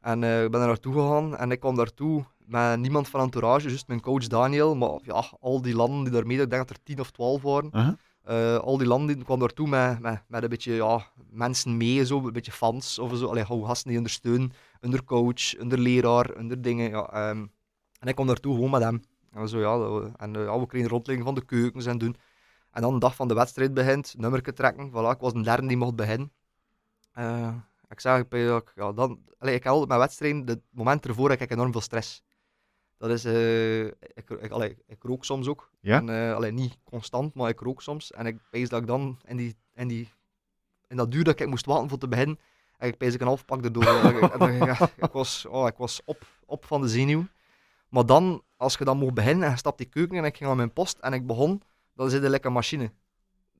En 0.00 0.24
eh, 0.24 0.44
ik 0.44 0.50
ben 0.50 0.60
er 0.60 0.66
naartoe 0.66 0.92
gegaan 0.92 1.36
en 1.36 1.50
ik 1.50 1.60
kwam 1.60 1.76
daartoe 1.76 2.24
met 2.50 2.78
niemand 2.78 3.08
van 3.08 3.20
entourage, 3.20 3.68
juist 3.68 3.88
mijn 3.88 4.00
coach 4.00 4.26
Daniel. 4.26 4.76
Maar 4.76 4.98
ja, 5.02 5.24
al 5.40 5.62
die 5.62 5.74
landen 5.74 6.02
die 6.02 6.12
daar 6.12 6.26
meededen, 6.26 6.44
ik 6.44 6.50
denk 6.50 6.68
dat 6.68 6.76
er 6.76 6.82
10 6.82 7.00
of 7.00 7.10
12 7.10 7.42
waren. 7.42 7.98
Eh, 8.22 8.56
al 8.56 8.78
die 8.78 8.86
landen 8.86 9.16
die 9.16 9.24
kwamen 9.24 9.46
daartoe 9.46 9.68
met, 9.68 10.00
met, 10.00 10.22
met 10.28 10.42
een 10.42 10.48
beetje 10.48 10.72
ja, 10.72 11.06
mensen 11.30 11.76
mee, 11.76 12.06
zo, 12.06 12.26
een 12.26 12.32
beetje 12.32 12.52
fans 12.52 12.98
of 12.98 13.16
zo. 13.16 13.26
Allee, 13.26 13.44
gewoon 13.44 13.66
gasten 13.66 13.88
die 13.88 13.96
ondersteunen, 13.96 14.52
onder 14.80 15.04
coach, 15.04 15.60
onder 15.60 15.78
leraar, 15.78 16.34
onder 16.36 16.62
dingen. 16.62 16.90
Ja, 16.90 17.12
ehm. 17.12 17.46
en 17.98 18.08
ik 18.08 18.14
kwam 18.14 18.26
daartoe 18.26 18.54
gewoon 18.54 18.70
met 18.70 18.82
hem. 18.82 19.02
En, 19.32 19.48
zo, 19.48 19.58
ja, 19.58 20.10
en 20.16 20.36
eh, 20.36 20.44
ja, 20.44 20.60
we 20.60 20.66
kregen 20.66 20.86
een 20.86 20.92
rondleiding 20.92 21.28
van 21.28 21.34
de 21.34 21.44
keukens 21.44 21.86
en 21.86 21.98
doen. 21.98 22.16
En 22.70 22.82
dan 22.82 22.92
de 22.92 22.98
dag 22.98 23.14
van 23.14 23.28
de 23.28 23.34
wedstrijd 23.34 23.74
begint, 23.74 24.14
nummerke 24.18 24.52
trekken. 24.52 24.90
Voilà, 24.90 25.10
ik 25.10 25.20
was 25.20 25.32
de 25.32 25.42
derde 25.42 25.66
die 25.66 25.76
mocht 25.76 25.96
beginnen. 25.96 26.32
Eh, 27.12 27.54
ik 27.88 28.00
zeg, 28.00 28.18
ik, 28.18 28.72
ja, 28.74 28.92
dan, 28.92 29.20
allee, 29.38 29.54
ik 29.54 29.62
heb 29.62 29.72
altijd 29.72 29.90
met 29.90 29.98
wedstrijden, 29.98 30.46
het 30.46 30.62
moment 30.70 31.06
ervoor 31.06 31.30
heb 31.30 31.40
ik 31.40 31.50
enorm 31.50 31.72
veel 31.72 31.80
stress. 31.80 32.22
Dat 33.00 33.10
is, 33.10 33.24
eh, 33.24 33.84
ik, 33.86 34.30
ik, 34.40 34.50
allee, 34.50 34.76
ik 34.86 35.02
rook 35.02 35.24
soms 35.24 35.46
ook. 35.48 35.70
Ja? 35.80 35.96
En, 35.96 36.08
eh, 36.08 36.34
allee, 36.34 36.50
niet 36.52 36.76
constant, 36.84 37.34
maar 37.34 37.48
ik 37.48 37.60
rook 37.60 37.82
soms. 37.82 38.12
En 38.12 38.26
ik 38.26 38.38
pees 38.50 38.68
dat 38.68 38.80
ik 38.80 38.86
dan 38.86 39.18
in, 39.24 39.36
die, 39.36 39.56
in, 39.74 39.88
die, 39.88 40.08
in 40.88 40.96
dat 40.96 41.10
duur 41.10 41.24
dat 41.24 41.40
ik 41.40 41.46
moest 41.46 41.66
wachten 41.66 41.88
voor 41.88 41.98
te 41.98 42.08
beginnen, 42.08 42.38
en 42.78 42.88
ik 42.88 42.96
pees 42.96 43.14
ik 43.14 43.20
een 43.20 43.26
half 43.26 43.44
pak 43.44 43.64
erdoor. 43.64 43.84
En 43.84 44.16
ik, 44.16 44.22
en 44.34 44.54
ik- 44.54 44.64
ja, 44.64 44.90
ik 45.06 45.12
was, 45.12 45.46
oh, 45.46 45.66
ik 45.66 45.76
was 45.76 46.00
op, 46.04 46.26
op 46.46 46.64
van 46.64 46.80
de 46.80 46.88
zenuw. 46.88 47.24
Maar 47.88 48.06
dan, 48.06 48.42
als 48.56 48.76
je 48.76 48.84
dan 48.84 48.98
mocht 48.98 49.14
beginnen 49.14 49.44
en 49.44 49.50
je 49.50 49.56
stapt 49.58 49.78
die 49.78 49.86
keuken 49.88 50.16
en 50.18 50.24
ik 50.24 50.36
ging 50.36 50.50
aan 50.50 50.56
mijn 50.56 50.72
post 50.72 50.98
en 50.98 51.12
ik 51.12 51.26
begon, 51.26 51.62
dan 51.94 52.10
zit 52.10 52.22
er 52.22 52.30
lekker 52.30 52.52
machine. 52.52 52.92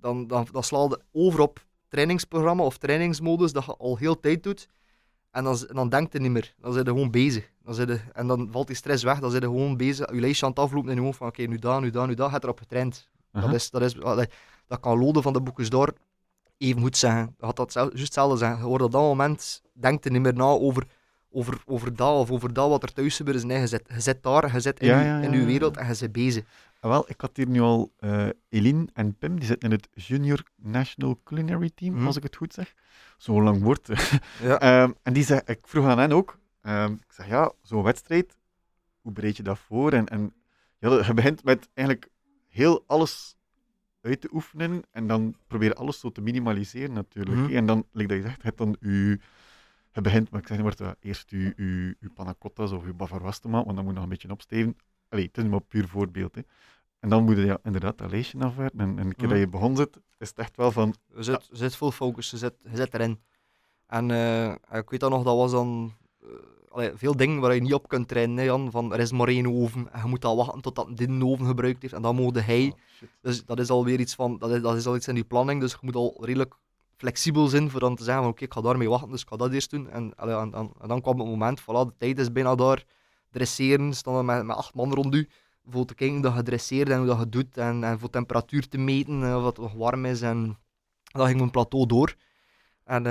Dan, 0.00 0.26
dan, 0.26 0.46
dan 0.52 0.62
sla 0.62 0.78
je 0.82 1.00
over 1.12 1.40
op 1.40 1.64
trainingsprogramma 1.88 2.62
of 2.62 2.78
trainingsmodus 2.78 3.52
dat 3.52 3.64
je 3.64 3.76
al 3.76 3.96
heel 3.96 4.20
tijd 4.20 4.42
doet. 4.42 4.68
En 5.30 5.44
dan, 5.44 5.58
dan 5.72 5.88
denkt 5.88 6.12
je 6.12 6.18
niet 6.20 6.30
meer. 6.30 6.54
Dan 6.60 6.72
zit 6.72 6.84
je 6.84 6.90
gewoon 6.90 7.10
bezig. 7.10 7.50
Dan 7.64 7.74
zit 7.74 7.88
je, 7.88 8.00
en 8.12 8.26
dan 8.26 8.48
valt 8.50 8.66
die 8.66 8.76
stress 8.76 9.02
weg. 9.02 9.18
Dan 9.20 9.30
zit 9.30 9.42
je 9.42 9.48
gewoon 9.48 9.76
bezig. 9.76 10.12
Je 10.12 10.20
lijstje 10.20 10.44
aan 10.44 10.50
het 10.50 10.60
aflopen 10.60 10.90
en 10.90 10.96
je 10.96 11.02
hoofd 11.02 11.18
van 11.18 11.26
oké, 11.26 11.42
nu 11.42 11.58
daar, 11.58 11.80
nu 11.80 11.90
daar, 11.90 12.06
nu 12.06 12.14
daar. 12.14 12.26
Je 12.26 12.32
hebt 12.32 12.44
erop 12.44 12.58
getraind. 12.58 13.08
Uh-huh. 13.32 13.50
Dat, 13.50 13.60
is, 13.60 13.70
dat, 13.70 13.82
is, 13.82 13.94
dat, 13.94 14.28
dat 14.66 14.80
kan 14.80 14.98
Lode 14.98 15.22
van 15.22 15.32
de 15.32 15.40
Boekjes 15.40 15.70
door 15.70 15.92
even 16.60 16.80
goed 16.80 16.96
zeggen. 16.96 17.34
Dat 17.38 17.46
had 17.46 17.56
dat 17.56 17.72
zelf, 17.72 17.88
juist 17.88 18.04
hetzelfde 18.04 18.36
zeggen. 18.36 18.58
Je 18.58 18.64
wordt 18.64 18.84
op 18.84 18.92
dat 18.92 19.00
moment, 19.00 19.62
denkt 19.72 20.04
je 20.04 20.10
niet 20.10 20.22
meer 20.22 20.34
na 20.34 20.44
over, 20.44 20.86
over, 21.30 21.62
over 21.66 21.96
dat 21.96 22.18
of 22.18 22.30
over 22.30 22.52
dat 22.52 22.68
wat 22.68 22.82
er 22.82 22.92
thuis 22.92 23.16
gebeurt 23.16 23.36
is. 23.36 23.44
Nee, 23.44 23.60
je 23.60 23.66
zit, 23.66 23.82
je 23.94 24.00
zit 24.00 24.22
daar, 24.22 24.52
je 24.52 24.60
zit 24.60 24.80
in, 24.80 24.86
Ja, 24.86 25.00
je, 25.00 25.06
ja, 25.06 25.18
ja, 25.18 25.24
in 25.24 25.32
je 25.32 25.44
wereld 25.44 25.76
en 25.76 25.86
je 25.86 25.94
zit 25.94 26.12
bezig. 26.12 26.44
Wel, 26.80 27.04
ik 27.10 27.20
had 27.20 27.36
hier 27.36 27.48
nu 27.48 27.60
al 27.60 27.92
eh 27.98 28.28
Eline 28.48 28.88
en 28.92 29.14
Pim, 29.18 29.36
die 29.38 29.44
zitten 29.46 29.70
in 29.70 29.76
het 29.76 29.88
Junior 30.06 30.42
National 30.56 31.20
Culinary 31.24 31.70
Team, 31.74 31.94
Mhm. 31.94 32.06
als 32.06 32.16
ik 32.16 32.22
het 32.22 32.36
goed 32.36 32.54
zeg. 32.54 32.74
Zo'n 33.18 33.42
lang 33.42 33.62
woord. 33.62 33.88
Ja. 34.42 34.60
Ehm, 34.60 34.92
en 35.02 35.12
die 35.12 35.24
zei, 35.24 35.40
ik 35.44 35.58
vroeg 35.66 35.84
aan 35.86 35.98
hen 35.98 36.12
ook, 36.12 36.38
ehm, 36.62 36.92
ik 36.92 37.12
zeg 37.12 37.26
ja, 37.28 37.52
zo'n 37.62 37.82
wedstrijd, 37.82 38.36
hoe 39.00 39.12
bereid 39.12 39.36
je 39.36 39.42
dat 39.42 39.58
voor? 39.58 39.92
En, 39.92 40.06
en 40.08 40.34
ja, 40.78 41.04
je 41.06 41.14
begint 41.14 41.44
met 41.44 41.68
eigenlijk 41.74 42.10
heel 42.48 42.84
alles 42.86 43.36
uit 44.00 44.20
te 44.20 44.28
oefenen 44.32 44.82
en 44.90 45.06
dan 45.06 45.34
probeer 45.46 45.74
alles 45.74 46.00
zo 46.00 46.10
te 46.12 46.20
minimaliseren 46.20 46.92
natuurlijk. 46.92 47.36
Mhm. 47.36 47.56
En 47.56 47.66
dan, 47.66 47.86
like 47.92 48.08
dat 48.08 48.16
je 48.16 48.22
zegt, 48.22 48.36
je 48.36 48.42
hebt 48.46 48.58
dan 48.58 48.76
je, 48.80 49.18
je 49.92 50.00
begint, 50.00 50.30
maar 50.30 50.40
ik 50.40 50.46
zeg 50.46 50.58
niet 50.62 50.78
maar, 50.80 50.94
eerst 51.00 51.30
je, 51.30 51.52
je, 51.56 51.96
je 52.00 52.10
panna 52.14 52.34
cottas 52.38 52.72
of 52.72 52.84
je 52.86 52.92
bavarois 52.92 53.38
te 53.38 53.48
maken, 53.48 53.64
want 53.64 53.76
dan 53.76 53.84
moet 53.84 53.94
je 53.94 54.00
nog 54.00 54.02
een 54.08 54.16
beetje 54.16 54.30
opsteven. 54.30 54.76
Allee, 55.10 55.24
het 55.32 55.38
is 55.38 55.44
maar 55.50 55.60
puur 55.60 55.88
voorbeeld. 55.88 56.34
Hè. 56.34 56.40
En 57.00 57.08
dan 57.08 57.24
moet 57.24 57.36
je 57.36 57.44
ja, 57.44 57.58
inderdaad 57.62 57.98
dat 57.98 58.10
lijstje 58.10 58.38
afwerken. 58.38 58.80
En, 58.80 58.98
en 58.98 59.06
een 59.06 59.14
keer 59.14 59.26
Mhm. 59.26 59.28
dat 59.34 59.38
je 59.38 59.48
begon 59.48 59.76
zit, 59.76 59.96
is 60.18 60.28
het 60.28 60.38
echt 60.38 60.56
wel 60.56 60.70
van, 60.72 60.94
Je 61.16 61.22
zit, 61.22 61.48
je 61.50 61.56
zit 61.56 61.76
full 61.76 61.90
focus, 61.90 62.30
je 62.30 62.36
zit, 62.36 62.54
je 62.70 62.76
zit 62.76 62.94
erin. 62.94 63.20
En 63.86 64.10
eh, 64.10 64.78
ik 64.78 64.90
weet 64.90 65.00
dat 65.00 65.10
nog, 65.10 65.22
dat 65.22 65.36
was 65.36 65.50
dan... 65.50 65.92
eh, 66.22 66.28
allee, 66.68 66.90
veel 66.94 67.16
dingen 67.16 67.40
waar 67.40 67.54
je 67.54 67.60
niet 67.60 67.74
op 67.74 67.88
kunt 67.88 68.08
trainen, 68.08 68.36
hè, 68.36 68.42
Jan. 68.44 68.70
Van, 68.70 68.92
er 68.92 69.00
is 69.00 69.12
maar 69.12 69.28
één 69.28 69.46
oven 69.46 69.92
en 69.92 70.00
je 70.02 70.06
moet 70.08 70.24
al 70.24 70.36
wachten 70.36 70.60
totdat 70.60 70.96
dit 70.96 71.22
oven 71.22 71.46
gebruikt 71.46 71.82
heeft 71.82 71.94
en 71.94 72.02
dan 72.02 72.14
mogen 72.16 72.44
hij. 72.44 72.72
Oh. 72.72 73.08
Dus 73.20 73.44
dat 73.44 73.58
is 73.58 73.70
alweer 73.70 74.00
iets 74.00 74.14
van, 74.14 74.38
dat 74.38 74.50
is, 74.50 74.60
dat 74.62 74.76
is 74.76 74.86
al 74.86 74.96
iets 74.96 75.08
in 75.08 75.14
die 75.14 75.24
planning, 75.24 75.60
dus 75.60 75.72
je 75.72 75.78
moet 75.80 75.94
al 75.96 76.16
redelijk 76.20 76.54
flexibel 76.96 77.46
zijn 77.46 77.70
voor 77.70 77.80
dan 77.80 77.96
te 77.96 78.04
zeggen 78.04 78.22
van 78.22 78.32
oké, 78.32 78.44
ik 78.44 78.52
ga 78.52 78.60
daarmee 78.60 78.88
wachten, 78.88 79.10
dus 79.10 79.22
ik 79.22 79.28
ga 79.28 79.36
dat 79.36 79.52
eerst 79.52 79.70
doen. 79.70 79.90
En, 79.90 80.14
allee, 80.16 80.36
en, 80.36 80.54
en- 80.54 80.72
en 80.80 80.88
dan 80.88 81.00
kwam 81.00 81.18
het 81.18 81.28
moment, 81.28 81.60
voilà, 81.60 81.64
de 81.64 81.92
tijd 81.98 82.18
is 82.18 82.32
bijna 82.32 82.54
daar. 82.54 82.84
Dresseren, 83.30 83.94
staan 83.94 84.16
er 84.16 84.24
met, 84.24 84.44
met 84.44 84.56
acht 84.56 84.74
man 84.74 84.94
rond 84.94 85.14
u. 85.14 85.28
Voor 85.64 85.84
te 85.84 85.94
kijken 85.94 86.20
dat 86.20 86.34
je 86.34 86.42
dresseert 86.42 86.88
en 86.88 86.98
hoe 86.98 87.06
dat 87.06 87.18
je 87.18 87.28
doet. 87.28 87.56
En, 87.56 87.84
en 87.84 87.98
voor 87.98 88.10
temperatuur 88.10 88.68
te 88.68 88.78
meten, 88.78 89.36
of 89.36 89.44
het 89.44 89.58
nog 89.58 89.72
warm 89.72 90.04
is. 90.04 90.22
En 90.22 90.58
dan 91.02 91.26
ging 91.26 91.38
mijn 91.38 91.50
plateau 91.50 91.86
door. 91.86 92.14
En 92.84 93.06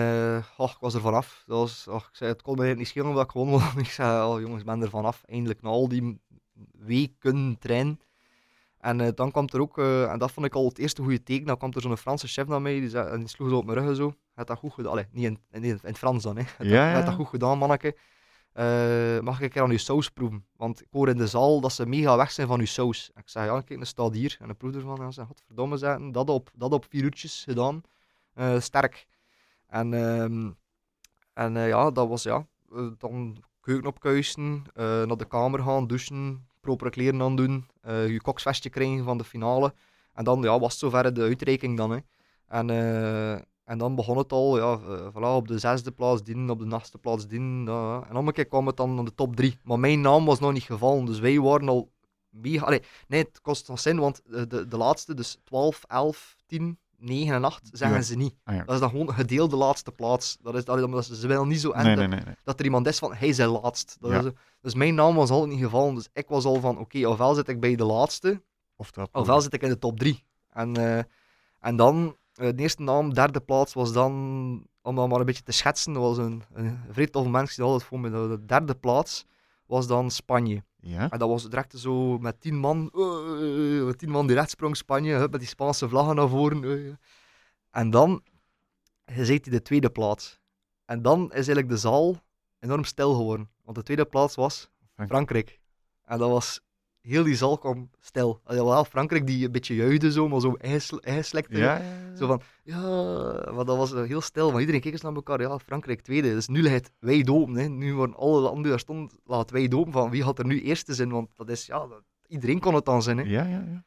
oh, 0.57 0.69
ik 0.71 0.77
was 0.79 0.93
er 0.93 1.01
vanaf. 1.01 1.43
Dat 1.45 1.57
was, 1.57 1.87
oh, 1.87 1.95
ik 1.95 2.15
zei, 2.15 2.31
het 2.31 2.41
kon 2.41 2.55
me 2.55 2.59
eigenlijk 2.63 2.77
niet 2.77 2.87
schelen 2.87 3.09
omdat 3.09 3.23
ik 3.23 3.31
gewonnen 3.31 3.59
had. 3.65 3.77
Ik 3.77 3.89
zei, 3.89 4.27
oh 4.27 4.39
jongens, 4.39 4.59
ik 4.59 4.65
ben 4.65 4.81
er 4.81 4.89
vanaf. 4.89 5.23
Eindelijk, 5.25 5.61
na 5.61 5.69
al 5.69 5.87
die 5.87 6.19
weken 6.71 7.57
trainen. 7.59 7.99
En 8.79 9.01
eh, 9.01 9.07
dan 9.15 9.31
kwam 9.31 9.47
er 9.51 9.61
ook, 9.61 9.77
eh, 9.77 10.11
en 10.11 10.19
dat 10.19 10.31
vond 10.31 10.45
ik 10.45 10.55
al 10.55 10.65
het 10.65 10.77
eerste 10.77 11.01
goede 11.01 11.23
teken, 11.23 11.45
dan 11.45 11.57
kwam 11.57 11.71
er 11.73 11.81
zo'n 11.81 11.97
Franse 11.97 12.27
chef 12.27 12.47
naar 12.47 12.61
mij, 12.61 12.79
die, 12.79 12.89
zei, 12.89 13.09
en 13.09 13.19
die 13.19 13.27
sloeg 13.27 13.49
zo 13.49 13.55
op 13.57 13.65
mijn 13.65 13.77
rug 13.77 13.95
zo. 13.95 14.13
Had 14.33 14.47
dat 14.47 14.57
goed 14.57 14.73
gedaan? 14.73 14.91
Allee, 14.91 15.05
niet 15.11 15.25
in, 15.25 15.39
in, 15.51 15.63
in 15.63 15.79
het 15.81 15.97
Frans 15.97 16.23
dan, 16.23 16.37
hè. 16.37 16.41
Ja, 16.41 16.47
dat, 16.57 16.67
ja. 16.67 17.01
dat 17.01 17.13
goed 17.13 17.27
gedaan, 17.27 17.57
manneke. 17.57 17.95
Eh, 18.59 19.19
mag 19.19 19.37
ik 19.37 19.43
een 19.43 19.49
keer 19.49 19.61
aan 19.61 19.69
uw 19.69 19.77
saus 19.77 20.09
proeven? 20.09 20.45
Want 20.55 20.81
ik 20.81 20.87
hoor 20.91 21.09
in 21.09 21.17
de 21.17 21.27
zaal 21.27 21.61
dat 21.61 21.73
ze 21.73 21.85
mega 21.85 22.17
weg 22.17 22.31
zijn 22.31 22.47
van 22.47 22.59
uw 22.59 22.65
saus. 22.65 23.11
En 23.13 23.21
ik 23.21 23.29
zei, 23.29 23.45
ja, 23.45 23.61
kijk, 23.61 23.79
dat 23.79 23.87
staat 23.87 24.13
hier. 24.13 24.37
En 24.39 24.47
de 24.47 24.53
proef 24.53 24.75
ervan, 24.75 25.01
en 25.01 25.13
zei, 25.13 25.27
godverdomme, 25.27 25.77
zetten, 25.77 26.11
dat 26.11 26.29
op, 26.29 26.51
dat 26.55 26.73
op 26.73 26.85
vier 26.89 27.03
uurtjes 27.03 27.43
gedaan. 27.43 27.81
Eh, 28.33 28.59
sterk. 28.59 29.07
En, 29.67 29.93
ehm, 29.93 30.51
en 31.33 31.57
eh, 31.57 31.67
ja, 31.67 31.91
dat 31.91 32.07
was, 32.07 32.23
ja, 32.23 32.45
dan 32.97 33.43
keuken 33.61 33.87
opkuisen, 33.87 34.63
naar 34.73 35.17
de 35.17 35.27
kamer 35.27 35.59
gaan, 35.59 35.87
douchen, 35.87 36.47
propere 36.61 36.89
kleren 36.89 37.21
aandoen, 37.21 37.67
eh 37.81 38.07
je 38.09 38.21
koksvestje 38.21 38.69
krijgen 38.69 39.03
van 39.03 39.17
de 39.17 39.23
finale. 39.23 39.73
En 40.13 40.23
dan 40.23 40.41
ja, 40.41 40.59
was 40.59 40.71
het 40.71 40.79
zover 40.79 41.13
de 41.13 41.21
uitreiking 41.21 41.77
dan. 41.77 41.91
Hè. 41.91 41.99
En, 42.47 42.67
en 43.69 43.77
dan 43.77 43.95
begon 43.95 44.17
het 44.17 44.31
al, 44.31 44.57
ja, 44.57 44.79
eh, 44.87 45.07
voilà, 45.13 45.35
op 45.35 45.47
de 45.47 45.59
zesde 45.59 45.91
plaats 45.91 46.23
dienen, 46.23 46.49
op 46.49 46.59
de 46.69 46.75
achtste 46.75 46.97
plaats 46.97 47.27
dienen. 47.27 47.73
ja. 47.73 48.03
En 48.09 48.15
om 48.15 48.27
een 48.27 48.33
keer 48.33 48.45
kwam 48.47 48.67
het 48.67 48.77
dan 48.77 48.97
aan 48.97 49.05
de 49.05 49.15
top 49.15 49.35
drie. 49.35 49.57
Maar 49.63 49.79
mijn 49.79 50.01
naam 50.01 50.25
was 50.25 50.39
nog 50.39 50.53
niet 50.53 50.63
gevallen, 50.63 51.05
dus 51.05 51.19
wij 51.19 51.39
waren 51.39 51.69
al 51.69 51.89
mega... 52.29 52.65
Allee, 52.65 52.81
nee, 53.07 53.23
het 53.23 53.41
kost 53.41 53.67
nog 53.67 53.79
zin, 53.79 53.99
want 53.99 54.21
de, 54.25 54.47
de, 54.47 54.67
de 54.67 54.77
laatste, 54.77 55.13
dus 55.13 55.37
12, 55.43 55.83
11, 55.87 56.35
10, 56.45 56.77
9 56.97 57.33
en 57.35 57.43
8, 57.43 57.69
zeggen 57.71 57.97
Ja. 57.97 58.03
ze 58.03 58.15
niet. 58.15 58.35
Ah, 58.43 58.55
ja. 58.55 58.63
Dat 58.63 58.73
is 58.73 58.79
dan 58.81 58.89
gewoon 58.89 59.13
gedeelde 59.13 59.55
laatste 59.55 59.91
plaats. 59.91 60.37
Dat 60.41 60.55
is, 60.55 60.65
dat 60.65 60.93
is, 61.09 61.19
ze 61.19 61.27
willen 61.27 61.47
niet 61.47 61.59
zo 61.59 61.71
Nee, 61.71 61.83
dat, 61.85 61.95
nee, 61.95 62.07
nee. 62.07 62.19
nee. 62.25 62.35
dat 62.43 62.59
er 62.59 62.65
iemand 62.65 62.87
is 62.87 62.99
van, 62.99 63.13
hij 63.13 63.33
zijn 63.33 63.49
laatst. 63.49 63.97
Dat 63.99 64.25
is, 64.25 64.31
dus 64.61 64.73
mijn 64.73 64.95
naam 64.95 65.15
was 65.15 65.29
al 65.29 65.45
niet 65.47 65.59
gevallen, 65.59 65.95
dus 65.95 66.09
ik 66.13 66.27
was 66.27 66.45
al 66.45 66.59
van, 66.59 66.77
oké, 66.77 67.07
ofwel 67.07 67.33
zit 67.33 67.47
ik 67.49 67.59
bij 67.59 67.75
de 67.75 67.83
laatste, 67.85 68.41
Of 68.75 68.91
dat. 68.91 69.09
ofwel 69.11 69.41
zit 69.41 69.53
ik 69.53 69.61
in 69.61 69.69
de 69.69 69.77
top 69.79 69.99
3. 69.99 70.23
En, 70.49 70.75
eh, 70.77 71.03
en 71.59 71.75
dan, 71.75 72.05
eh, 72.05 72.11
de 72.39 72.55
eerste 72.55 72.81
naam, 72.83 73.13
derde 73.13 73.39
plaats, 73.39 73.73
was 73.73 73.93
dan, 73.93 74.11
om 74.81 74.95
dat 74.95 75.07
maar 75.09 75.19
een 75.19 75.25
beetje 75.25 75.43
te 75.43 75.51
schetsen, 75.51 75.93
was 75.93 76.17
een, 76.17 76.43
een 76.53 76.79
vrij 76.91 77.23
mens 77.27 77.55
die 77.55 77.65
altijd 77.65 77.83
voor 77.83 77.99
me, 77.99 78.09
de, 78.09 78.27
de 78.27 78.45
derde 78.45 78.75
plaats 78.75 79.25
was 79.65 79.87
dan 79.87 80.11
Spanje. 80.11 80.63
Ja? 80.79 81.09
En 81.09 81.19
dat 81.19 81.29
was 81.29 81.49
direct 81.49 81.79
zo 81.79 82.17
met 82.17 82.41
tien 82.41 82.57
man, 82.57 82.91
eh, 82.93 83.85
met 83.85 83.97
tien 83.97 84.09
man 84.09 84.27
die 84.27 84.35
rechtsprong 84.35 84.77
Spanje, 84.77 85.13
hup, 85.15 85.31
met 85.31 85.39
die 85.39 85.49
Spaanse 85.49 85.89
vlaggen 85.89 86.15
naar 86.15 86.29
voren. 86.29 86.63
eh. 86.63 86.93
En 87.71 87.89
dan 87.89 88.23
zit 89.05 89.45
hij 89.45 89.53
de 89.53 89.61
tweede 89.61 89.89
plaats. 89.89 90.39
En 90.85 91.01
dan 91.01 91.23
is 91.23 91.31
eigenlijk 91.31 91.69
de 91.69 91.77
zaal 91.77 92.21
enorm 92.59 92.83
stil 92.83 93.13
geworden. 93.13 93.49
Want 93.63 93.77
de 93.77 93.83
tweede 93.83 94.05
plaats 94.05 94.35
was 94.35 94.69
Frank- 94.93 95.09
Frankrijk. 95.09 95.59
En 96.05 96.17
dat 96.17 96.29
was, 96.29 96.61
heel 97.01 97.23
die 97.23 97.35
stil. 97.99 98.41
Allee, 98.43 98.63
wel 98.63 98.85
Frankrijk 98.85 99.27
die 99.27 99.45
een 99.45 99.51
beetje 99.51 99.75
juichte 99.75 100.11
zo, 100.11 100.27
maar 100.27 100.39
zo 100.39 100.53
ingeslekte. 101.01 101.57
Ja, 101.57 101.77
ja, 101.77 101.83
ja. 101.83 102.15
Zo 102.15 102.27
van, 102.27 102.41
ja, 102.63 102.79
maar 103.53 103.65
dat 103.65 103.77
was 103.77 103.93
eh, 103.93 104.03
heel 104.03 104.21
stil. 104.21 104.51
Maar 104.51 104.59
iedereen 104.59 104.81
keek 104.81 104.91
eens 104.91 105.01
naar 105.01 105.13
elkaar. 105.13 105.41
Ja, 105.41 105.59
Frankrijk 105.59 106.01
tweede. 106.01 106.33
Dus 106.33 106.47
nu 106.47 106.61
ligt 106.61 106.73
het 106.75 106.91
wijd 106.99 107.29
open. 107.29 107.55
Hè. 107.55 107.67
Nu 107.67 107.93
worden 107.95 108.15
alle 108.15 108.39
landen 108.39 108.61
die 108.61 108.71
daar 108.71 108.79
stonden, 108.79 109.09
laat 109.25 109.51
wijd 109.51 109.73
open 109.73 109.91
van 109.91 110.09
wie 110.09 110.23
gaat 110.23 110.39
er 110.39 110.45
nu 110.45 110.61
eerste 110.61 110.93
zijn. 110.93 111.09
Want 111.11 111.29
dat 111.35 111.49
is, 111.49 111.65
ja, 111.65 111.87
dat- 111.87 112.03
iedereen 112.27 112.59
kon 112.59 112.73
het 112.75 112.85
dan 112.85 113.01
zijn. 113.03 113.17
Hè. 113.17 113.23
Ja, 113.23 113.43
ja, 113.43 113.63
ja. 113.71 113.83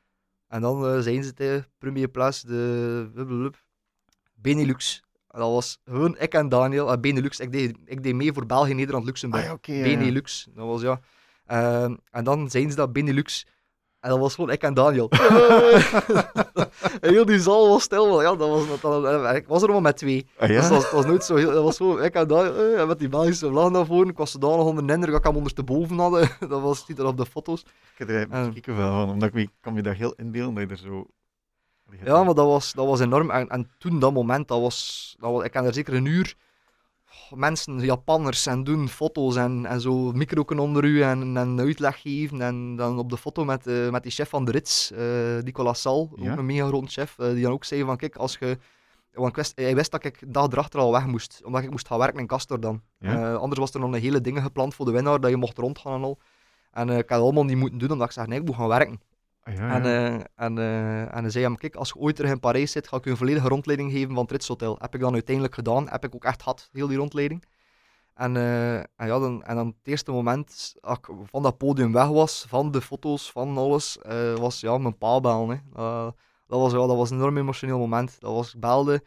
En 0.48 0.60
dan 0.60 0.86
eh, 0.86 0.98
zijn 1.00 1.24
ze 1.24 1.32
eh, 1.36 1.62
premier 1.78 2.08
place, 2.08 2.46
de 2.46 3.10
blablabla, 3.14 3.50
Benelux. 4.34 5.02
En 5.28 5.38
dat 5.40 5.50
was 5.50 5.78
gewoon 5.84 6.16
ik 6.18 6.34
en 6.34 6.48
Daniel. 6.48 6.92
Eh, 6.92 7.00
Benelux, 7.00 7.40
ik 7.40 7.52
deed, 7.52 7.76
ik 7.84 8.02
deed 8.02 8.14
mee 8.14 8.32
voor 8.32 8.46
België, 8.46 8.74
Nederland, 8.74 9.04
Luxemburg. 9.04 9.44
Ah. 9.44 9.52
Benelux, 9.82 10.48
dat 10.54 10.66
was 10.66 10.82
ja. 10.82 11.00
Ehm, 11.52 11.94
en 12.10 12.24
dan 12.24 12.50
zijn 12.50 12.70
ze 12.70 12.76
dat 12.76 12.92
Benelux. 12.92 13.46
En 14.00 14.10
dat 14.10 14.18
was 14.18 14.34
gewoon 14.34 14.50
ik 14.50 14.62
en 14.62 14.74
Daniel. 14.74 15.08
en 15.10 15.18
heel 17.14 17.24
die 17.24 17.40
zaal 17.40 17.68
was 17.68 17.82
stil. 17.82 18.08
want 18.08 18.22
Ja, 18.22 18.34
dat 18.36 18.48
was, 18.48 18.80
dat, 18.80 19.02
dat- 19.02 19.34
ik 19.36 19.46
was 19.46 19.62
er 19.62 19.68
maar 19.68 19.82
met 19.82 19.96
twee. 19.96 20.26
Ah, 20.38 20.48
ja? 20.48 20.54
Dus 20.60 20.68
dat 20.68 20.70
was, 20.70 20.82
dat 20.82 20.92
was 20.92 21.06
nooit 21.06 21.24
zo 21.24 21.36
heel... 21.36 21.52
Dat 21.52 21.62
was 21.62 21.76
gewoon 21.76 22.02
ik 22.02 22.14
en 22.14 22.28
Daniel. 22.28 22.56
eh, 22.56 22.80
en 22.80 22.86
met 22.88 22.98
die 22.98 23.08
Belgische 23.08 23.48
vlag 23.48 23.70
naar 23.70 23.86
voren. 23.86 24.08
Ik 24.08 24.16
was 24.16 24.30
zodanig 24.30 24.64
onder 24.64 24.86
de 24.86 24.92
indruk 24.92 25.10
dat 25.10 25.20
ik 25.20 25.26
hem 25.26 25.36
ondersteboven 25.36 25.98
hadden. 25.98 26.28
dat 26.48 26.60
was 26.60 26.86
niet 26.88 26.98
er 26.98 27.06
op 27.06 27.16
de 27.16 27.26
foto's. 27.26 27.60
Ik 27.60 27.68
heb 27.98 28.08
er 28.08 28.20
En- 28.30 28.32
een 28.32 28.52
kiekenvel 28.52 28.90
van, 28.90 29.08
omdat 29.10 29.34
ik 29.34 29.50
kan 29.60 29.72
me 29.74 29.82
dat 29.82 29.94
heel 29.96 30.12
inbeelden 30.16 30.54
dat 30.54 30.78
je 30.78 30.84
er 30.86 30.90
zo... 30.92 31.06
Ja, 32.04 32.24
maar 32.24 32.34
dat 32.34 32.46
was, 32.46 32.72
dat 32.72 32.86
was 32.86 33.00
enorm. 33.00 33.30
En, 33.30 33.48
en 33.48 33.70
toen, 33.78 33.98
dat 33.98 34.12
moment, 34.12 34.48
dat 34.48 34.60
was, 34.60 35.16
dat 35.18 35.32
was... 35.32 35.44
Ik 35.44 35.52
heb 35.54 35.64
er 35.64 35.74
zeker 35.74 35.94
een 35.94 36.04
uur... 36.06 36.34
Mensen, 37.34 37.80
Japanners, 37.80 38.46
en 38.46 38.64
doen 38.64 38.88
foto's 38.88 39.36
en, 39.36 39.66
en 39.66 39.80
zo 39.80 40.12
microken 40.12 40.58
onder 40.58 40.84
u 40.84 41.02
en, 41.02 41.36
en 41.36 41.60
uitleg 41.60 42.00
geven. 42.00 42.40
En 42.40 42.76
dan 42.76 42.98
op 42.98 43.10
de 43.10 43.16
foto 43.16 43.44
met, 43.44 43.66
eh, 43.66 43.90
met 43.90 44.02
die 44.02 44.12
chef 44.12 44.28
van 44.28 44.44
de 44.44 44.50
Rits, 44.50 44.90
eh, 44.90 45.38
Nicolas 45.44 45.80
Sal, 45.80 46.10
ook 46.12 46.36
een 46.36 46.46
mega 46.46 46.66
groot 46.66 46.92
chef, 46.92 47.18
eh, 47.18 47.30
die 47.32 47.42
dan 47.42 47.52
ook 47.52 47.64
zei 47.64 47.84
van, 47.84 47.96
kijk, 47.96 48.16
als 48.16 48.36
je... 48.38 48.58
Want 49.12 49.28
ik 49.28 49.36
wist, 49.36 49.52
hij 49.54 49.74
wist 49.74 49.90
dat 49.90 50.04
ik 50.04 50.32
dag 50.32 50.46
erachter 50.46 50.80
al 50.80 50.92
weg 50.92 51.06
moest, 51.06 51.40
omdat 51.44 51.62
ik 51.62 51.70
moest 51.70 51.86
gaan 51.86 51.98
werken 51.98 52.18
in 52.18 52.26
Castor 52.26 52.60
dan. 52.60 52.82
Ja. 52.98 53.34
Anders 53.34 53.60
was 53.60 53.74
er 53.74 53.80
nog 53.80 53.92
een 53.92 54.00
hele 54.00 54.20
dingen 54.20 54.42
gepland 54.42 54.74
voor 54.74 54.86
de 54.86 54.92
winnaar, 54.92 55.20
dat 55.20 55.30
je 55.30 55.36
mocht 55.36 55.58
rondgaan 55.58 55.94
en 55.94 56.02
al. 56.02 56.18
En 56.72 56.88
ik 56.88 56.94
had 56.94 57.08
het 57.08 57.20
allemaal 57.20 57.44
niet 57.44 57.56
moeten 57.56 57.78
doen, 57.78 57.90
omdat 57.90 58.06
ik 58.06 58.12
zei, 58.12 58.26
nee, 58.26 58.38
ik 58.38 58.44
moet 58.46 58.54
gaan 58.56 58.68
werken. 58.68 59.00
Ah, 59.44 59.54
ja, 59.54 59.74
En, 59.74 59.84
eh, 59.84 60.14
en, 60.34 60.58
eh, 60.58 61.00
en 61.00 61.22
hij 61.22 61.30
zei 61.30 61.44
hem, 61.44 61.56
kijk, 61.56 61.74
als 61.74 61.88
je 61.88 62.00
ooit 62.00 62.16
terug 62.16 62.30
in 62.30 62.40
Parijs 62.40 62.72
zit, 62.72 62.88
ga 62.88 62.96
ik 62.96 63.04
je 63.04 63.10
een 63.10 63.16
volledige 63.16 63.48
rondleiding 63.48 63.92
geven 63.92 64.14
van 64.14 64.22
het 64.22 64.30
Ritz 64.30 64.48
Hotel. 64.48 64.76
Heb 64.80 64.94
ik 64.94 65.00
dan 65.00 65.12
uiteindelijk 65.12 65.54
gedaan, 65.54 65.88
heb 65.88 66.04
ik 66.04 66.14
ook 66.14 66.24
echt 66.24 66.42
gehad, 66.42 66.68
heel 66.72 66.86
die 66.86 66.96
rondleiding. 66.96 67.44
En, 68.14 68.36
eh, 68.36 68.76
en, 68.76 68.86
ja, 68.96 69.18
dan, 69.18 69.44
en 69.44 69.56
dan 69.56 69.66
het 69.66 69.76
eerste 69.82 70.10
moment 70.10 70.74
dat 70.80 70.98
ik 70.98 71.08
van 71.24 71.42
dat 71.42 71.58
podium 71.58 71.92
weg 71.92 72.06
was, 72.06 72.44
van 72.48 72.70
de 72.70 72.80
foto's, 72.80 73.30
van 73.30 73.58
alles, 73.58 73.98
was 74.36 74.60
ja, 74.60 74.78
mijn 74.78 74.98
pa 74.98 75.20
bellen. 75.20 75.48
Hè. 75.48 75.56
Dat, 76.46 76.60
was, 76.60 76.72
ja, 76.72 76.86
dat 76.86 76.96
was 76.96 77.10
een 77.10 77.16
enorm 77.16 77.38
emotioneel 77.38 77.78
moment. 77.78 78.20
Dat 78.20 78.32
was, 78.32 78.54
ik 78.54 78.60
belde, 78.60 79.02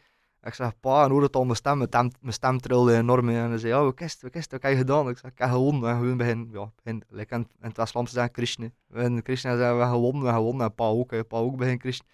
ik 0.46 0.54
zeg, 0.54 0.80
pa, 0.80 1.04
en 1.04 1.10
hoorde 1.10 1.26
het 1.26 1.36
al 1.36 1.44
mijn 1.44 1.56
stem, 1.56 1.76
mijn 1.76 1.88
stem, 1.88 2.10
mijn 2.20 2.32
stem 2.32 2.58
trilde 2.58 2.94
enorm. 2.96 3.28
En 3.28 3.34
hij 3.48 3.58
zei, 3.58 3.72
ja, 3.72 3.82
wat 3.82 4.00
is 4.00 4.12
het, 4.12 4.22
wat 4.22 4.34
is 4.34 4.42
het, 4.42 4.50
wat 4.52 4.62
heb 4.62 4.70
je 4.70 4.76
gedaan? 4.76 5.08
Ik 5.08 5.18
zeg, 5.18 5.30
ik 5.30 5.38
heb 5.38 5.50
gewonnen. 5.50 5.90
En 5.90 5.96
gewoon 5.96 6.16
begin, 6.16 6.48
ja, 6.52 6.70
begin, 6.82 7.02
like 7.08 7.34
in, 7.34 7.40
in 7.60 7.68
het 7.68 7.76
West-Vlaams 7.76 8.12
zeggen, 8.12 8.32
Krishna. 8.32 8.68
En 8.92 9.22
Krishna 9.22 9.50
zei, 9.56 9.60
we 9.60 9.64
hebben 9.64 9.86
gewonnen, 9.88 10.20
we 10.22 10.26
hebben 10.28 10.34
gewonnen. 10.44 10.66
En 10.66 10.74
pa 10.74 10.84
ook, 10.84 11.10
hè. 11.10 11.24
pa 11.24 11.36
ook 11.36 11.56
begin 11.56 11.78
Krishna. 11.78 12.06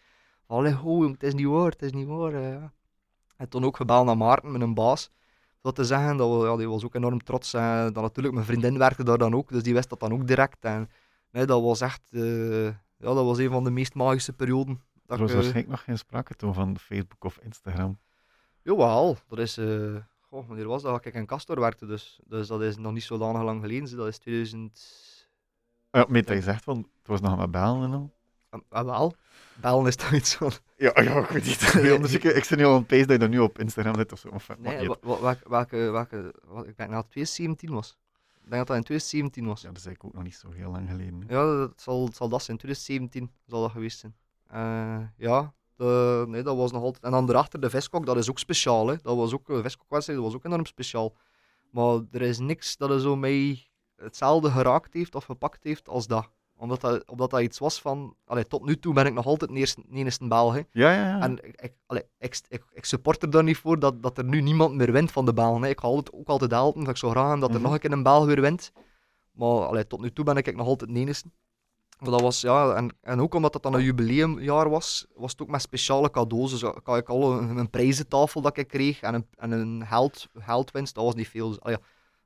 Allee, 0.46 0.72
ho, 0.72 1.00
jong, 1.00 1.12
het 1.12 1.22
is 1.22 1.34
niet 1.34 1.46
waar, 1.46 1.70
het 1.70 1.82
is 1.82 1.92
niet 1.92 2.06
waar. 2.06 2.40
ja. 2.40 2.72
En 3.36 3.48
toen 3.48 3.64
ook 3.64 3.76
gebeld 3.76 4.06
naar 4.06 4.16
Maarten, 4.16 4.52
mijn 4.58 4.74
baas. 4.74 5.10
Dat 5.60 5.74
te 5.74 5.84
zeggen, 5.84 6.16
dat, 6.16 6.40
we- 6.40 6.46
ja, 6.46 6.56
die 6.56 6.68
was 6.68 6.84
ook 6.84 6.94
enorm 6.94 7.22
trots. 7.22 7.54
En 7.54 7.92
dan 7.92 8.02
natuurlijk, 8.02 8.34
mijn 8.34 8.46
vriendin 8.46 8.78
werkte 8.78 9.04
daar 9.04 9.18
dan 9.18 9.34
ook, 9.34 9.48
dus 9.48 9.62
die 9.62 9.74
wist 9.74 9.88
dat 9.88 10.00
dan 10.00 10.12
ook 10.12 10.26
direct. 10.26 10.64
En 10.64 10.90
nee, 11.30 11.44
dat 11.44 11.62
was 11.62 11.80
echt, 11.80 12.00
eh, 12.10 12.64
ja, 12.66 12.74
dat 13.14 13.24
was 13.24 13.38
een 13.38 13.50
van 13.50 13.64
de 13.64 13.70
meest 13.70 13.94
magische 13.94 14.32
perioden. 14.32 14.80
Dat 15.06 15.16
er 15.16 15.22
was 15.22 15.30
ik, 15.32 15.36
eh, 15.36 15.42
waarschijnlijk 15.42 15.68
nog 15.68 15.84
geen 15.84 15.98
sprake 15.98 16.34
toen 16.34 16.54
van 16.54 16.78
Facebook 16.78 17.24
of 17.24 17.38
Instagram. 17.42 17.98
Jawel, 18.62 19.16
dat 19.28 19.38
is. 19.38 19.56
eh 19.58 19.96
goh, 20.20 20.46
wanneer 20.48 20.66
was 20.66 20.82
dat? 20.82 21.04
Ik 21.06 21.14
in 21.14 21.26
Castor 21.26 21.60
werkte, 21.60 21.86
dus, 21.86 22.20
dus 22.26 22.46
dat 22.48 22.62
is 22.62 22.76
nog 22.76 22.92
niet 22.92 23.02
zo 23.02 23.16
lang, 23.16 23.42
lang 23.42 23.60
geleden. 23.60 23.88
zo, 23.88 23.96
Dat 23.96 24.06
is 24.06 24.18
2000. 24.18 25.00
Ja, 25.90 26.06
met 26.08 26.26
dat 26.26 26.36
je 26.36 26.42
zegt 26.42 26.64
van, 26.64 26.76
het 26.76 27.06
was 27.08 27.20
nog 27.20 27.38
met 27.38 27.50
bellen 27.50 27.82
en 27.82 27.92
al. 27.92 28.10
Ah, 28.68 28.84
wel, 28.84 29.14
bellen 29.60 29.86
is 29.86 29.96
toch 29.96 30.12
iets 30.12 30.34
van. 30.34 30.52
Ja, 30.76 30.90
ja 31.02 31.18
ik 31.18 31.26
weet 31.28 31.44
niet. 31.44 31.74
Nee, 31.74 31.92
anders 31.92 32.12
ik, 32.14 32.24
ik 32.24 32.44
zit 32.44 32.58
nu 32.58 32.64
al 32.64 32.76
een 32.76 32.86
pees 32.86 33.00
dat 33.02 33.10
je 33.10 33.18
dat 33.18 33.28
nu 33.30 33.38
op 33.38 33.58
Instagram 33.58 33.94
zet 33.94 34.12
of 34.12 34.18
zo. 34.18 34.28
Of, 34.28 34.48
Nee, 34.58 34.76
nee, 34.76 34.88
wa- 34.88 34.96
wa- 35.00 35.20
welke, 35.20 35.48
welke, 35.48 35.76
welke, 35.90 36.34
wat, 36.44 36.66
ik 36.66 36.76
denk 36.76 36.90
dat 36.90 37.02
het 37.02 37.10
2017 37.10 37.70
was. 37.72 37.96
Ik 38.44 38.50
denk 38.50 38.50
dat 38.50 38.66
dat 38.66 38.76
in 38.76 38.82
2017 38.82 39.46
was. 39.46 39.60
ja, 39.60 39.68
dat 39.68 39.76
is 39.78 39.86
eigenlijk 39.86 40.04
ook 40.14 40.20
nog 40.22 40.30
niet 40.30 40.38
zo 40.40 40.50
heel 40.50 40.70
lang 40.70 40.88
geleden. 40.90 41.24
hè. 41.26 41.34
Ja, 41.34 41.56
dat 41.56 41.72
zal, 41.80 42.08
zal 42.12 42.28
dat 42.28 42.42
zijn. 42.42 42.56
2017 42.56 43.30
zal 43.46 43.60
dat 43.60 43.70
geweest 43.70 43.98
zijn. 43.98 44.14
Eh, 44.46 45.06
ja, 45.16 45.52
de, 45.82 46.24
nee, 46.28 46.42
dat 46.42 46.56
was 46.56 46.72
nog 46.72 46.82
altijd. 46.82 47.04
En 47.04 47.10
dan 47.10 47.26
daarachter 47.26 47.60
de 47.60 47.70
Viskok, 47.70 48.06
dat 48.06 48.16
is 48.16 48.30
ook 48.30 48.38
speciaal. 48.38 48.86
Hè. 48.88 48.94
Dat 49.02 49.16
was 49.16 49.32
ook 49.34 49.48
een 49.48 49.62
Viskok-wedstrijd, 49.62 50.18
dat 50.20 50.28
was 50.28 50.36
ook 50.38 50.44
enorm 50.44 50.66
speciaal. 50.66 51.12
Maar 51.70 52.00
er 52.10 52.22
is 52.22 52.38
niks 52.38 52.76
dat 52.76 52.90
er 52.90 53.00
zo 53.00 53.16
mij 53.16 53.66
hetzelfde 53.96 54.50
geraakt 54.50 54.94
heeft 54.94 55.14
of 55.14 55.24
gepakt 55.24 55.64
heeft 55.64 55.88
als 55.88 56.06
dat. 56.06 56.28
Omdat 56.56 56.80
dat, 56.80 57.04
omdat 57.10 57.30
dat 57.30 57.40
iets 57.40 57.58
was 57.58 57.80
van... 57.80 58.16
Allee, 58.24 58.46
tot 58.46 58.64
nu 58.64 58.78
toe 58.78 58.94
ben 58.94 59.06
ik 59.06 59.12
nog 59.12 59.26
altijd 59.26 59.50
de 59.50 59.56
eerste, 59.56 59.82
de 59.88 59.96
eerste 59.96 60.28
Belg. 60.28 60.54
Ja, 60.54 60.62
ja, 60.72 60.92
ja. 60.94 61.20
En 61.20 61.44
ik, 61.44 61.60
ik, 61.60 61.72
allee, 61.86 62.02
ik, 62.18 62.40
ik, 62.48 62.64
ik 62.72 62.84
support 62.84 63.22
er 63.22 63.30
dan 63.30 63.44
niet 63.44 63.56
voor 63.56 63.78
dat, 63.78 64.02
dat 64.02 64.18
er 64.18 64.24
nu 64.24 64.40
niemand 64.40 64.74
meer 64.74 64.92
wint 64.92 65.12
van 65.12 65.24
de 65.24 65.32
Belgen. 65.32 65.62
hè. 65.62 65.68
Ik 65.68 65.80
ga 65.80 65.86
altijd, 65.86 66.16
ook 66.16 66.28
altijd 66.28 66.50
helpen. 66.50 66.80
Dat 66.80 66.90
ik 66.90 66.96
zou 66.96 67.12
graag 67.12 67.38
dat 67.40 67.48
er 67.48 67.54
Mhm. 67.54 67.62
nog 67.64 67.72
een 67.72 67.78
keer 67.78 67.92
een 67.92 68.02
Belg 68.02 68.26
weer 68.26 68.40
wint. 68.40 68.72
Maar 69.32 69.48
allee, 69.66 69.86
tot 69.86 70.00
nu 70.00 70.12
toe 70.12 70.24
ben 70.24 70.36
ik 70.36 70.56
nog 70.56 70.66
altijd 70.66 70.90
de 70.94 71.00
enige. 71.00 71.22
Maar 72.02 72.10
dat 72.10 72.20
was, 72.20 72.40
ja, 72.40 72.74
en, 72.74 72.96
en 73.00 73.20
ook 73.20 73.34
omdat 73.34 73.54
het 73.54 73.62
dan 73.62 73.74
een 73.74 73.82
jubileumjaar 73.82 74.70
was, 74.70 75.06
was 75.14 75.30
het 75.30 75.42
ook 75.42 75.48
met 75.48 75.62
speciale 75.62 76.10
cadeaus. 76.10 76.50
Dus 76.50 76.62
ik 76.62 76.80
had 76.84 76.96
ik 76.96 77.08
al 77.08 77.38
een, 77.38 77.56
een 77.56 77.70
prijzentafel 77.70 78.40
dat 78.40 78.56
ik 78.56 78.68
kreeg 78.68 79.00
en 79.00 79.14
een, 79.14 79.26
en 79.36 79.50
een 79.50 79.86
geld, 79.86 80.28
geldwinst. 80.34 80.94
Dat 80.94 81.04
was 81.04 81.14
niet 81.14 81.28
veel. 81.28 81.48
Dus, 81.48 81.58
ja, 81.62 81.78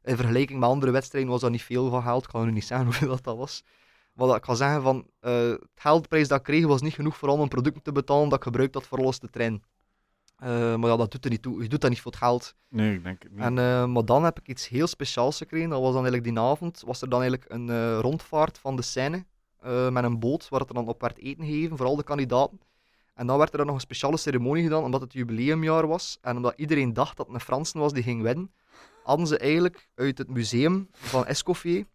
in 0.02 0.16
vergelijking 0.16 0.60
met 0.60 0.68
andere 0.68 0.92
wedstrijden 0.92 1.30
was 1.30 1.40
dat 1.40 1.50
niet 1.50 1.62
veel 1.62 1.90
van 1.90 2.02
geld. 2.02 2.24
Ik 2.24 2.30
kan 2.30 2.44
nu 2.44 2.52
niet 2.52 2.64
zeggen 2.64 2.86
hoeveel 2.90 3.08
dat, 3.08 3.24
dat 3.24 3.36
was. 3.36 3.64
Maar 4.12 4.36
ik 4.36 4.42
kan 4.42 4.56
zeggen 4.56 4.82
van, 4.82 5.06
eh, 5.20 5.48
het 5.48 5.68
geldprijs 5.74 6.28
dat 6.28 6.38
ik 6.38 6.44
kreeg 6.44 6.66
was 6.66 6.82
niet 6.82 6.94
genoeg 6.94 7.16
voor 7.16 7.28
al 7.28 7.36
mijn 7.36 7.48
producten 7.48 7.82
te 7.82 7.92
betalen 7.92 8.28
dat 8.28 8.38
ik 8.38 8.44
gebruikt 8.44 8.74
had 8.74 8.86
voor 8.86 8.98
alles 8.98 9.18
te 9.18 9.30
trainen. 9.30 9.62
Eh, 10.36 10.74
maar 10.76 10.90
ja, 10.90 10.96
dat 10.96 11.10
doet 11.10 11.24
er 11.24 11.30
niet 11.30 11.42
toe. 11.42 11.62
Je 11.62 11.68
doet 11.68 11.80
dat 11.80 11.90
niet 11.90 12.00
voor 12.00 12.12
het 12.12 12.20
geld. 12.20 12.54
Nee, 12.68 12.94
ik 12.94 13.04
denk 13.04 13.22
het 13.22 13.32
niet. 13.32 13.40
En, 13.40 13.58
eh, 13.58 13.86
maar 13.86 14.04
dan 14.04 14.24
heb 14.24 14.38
ik 14.38 14.48
iets 14.48 14.68
heel 14.68 14.86
speciaals 14.86 15.36
gekregen. 15.36 15.68
Dat 15.68 15.80
was 15.80 15.92
dan 15.92 16.02
eigenlijk 16.02 16.34
die 16.34 16.44
avond, 16.44 16.82
was 16.86 17.02
er 17.02 17.08
dan 17.08 17.20
eigenlijk 17.20 17.52
een 17.52 17.70
eh, 17.70 17.98
rondvaart 18.00 18.58
van 18.58 18.76
de 18.76 18.82
Seine 18.82 19.26
eh, 19.66 19.90
met 19.90 20.04
een 20.04 20.18
boot 20.18 20.48
waar 20.48 20.60
het 20.60 20.68
er 20.68 20.74
dan 20.74 20.88
op 20.88 21.00
werd 21.00 21.18
eten 21.18 21.44
gegeven 21.44 21.76
voor 21.76 21.86
al 21.86 21.96
de 21.96 22.02
kandidaten. 22.02 22.60
En 23.14 23.26
dan 23.26 23.38
werd 23.38 23.50
er 23.50 23.56
dan 23.56 23.66
nog 23.66 23.74
een 23.74 23.80
speciale 23.80 24.16
ceremonie 24.16 24.62
gedaan, 24.62 24.84
omdat 24.84 25.00
het 25.00 25.12
jubileumjaar 25.12 25.86
was 25.86 26.18
en 26.20 26.36
omdat 26.36 26.54
iedereen 26.56 26.92
dacht 26.92 27.16
dat 27.16 27.26
het 27.26 27.34
een 27.34 27.40
Fransen 27.40 27.80
was 27.80 27.92
die 27.92 28.02
ging 28.02 28.22
winnen, 28.22 28.52
hadden 29.02 29.26
ze 29.26 29.38
eigenlijk 29.38 29.88
uit 29.94 30.18
het 30.18 30.28
museum 30.28 30.88
van 30.92 31.26
Escoffier 31.26 31.86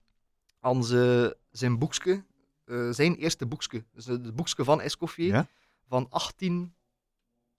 hadden 0.60 0.84
ze 0.84 1.38
zijn 1.52 1.78
boekje, 1.80 2.24
eh, 2.66 2.90
zijn 2.90 3.16
eerste 3.16 3.46
boekje, 3.46 3.84
dus 3.94 4.06
het 4.06 4.36
boekje 4.36 4.64
van 4.64 4.82
Escoffier, 4.82 5.34
Ja? 5.34 5.48
van 5.88 6.08
18, 6.10 6.74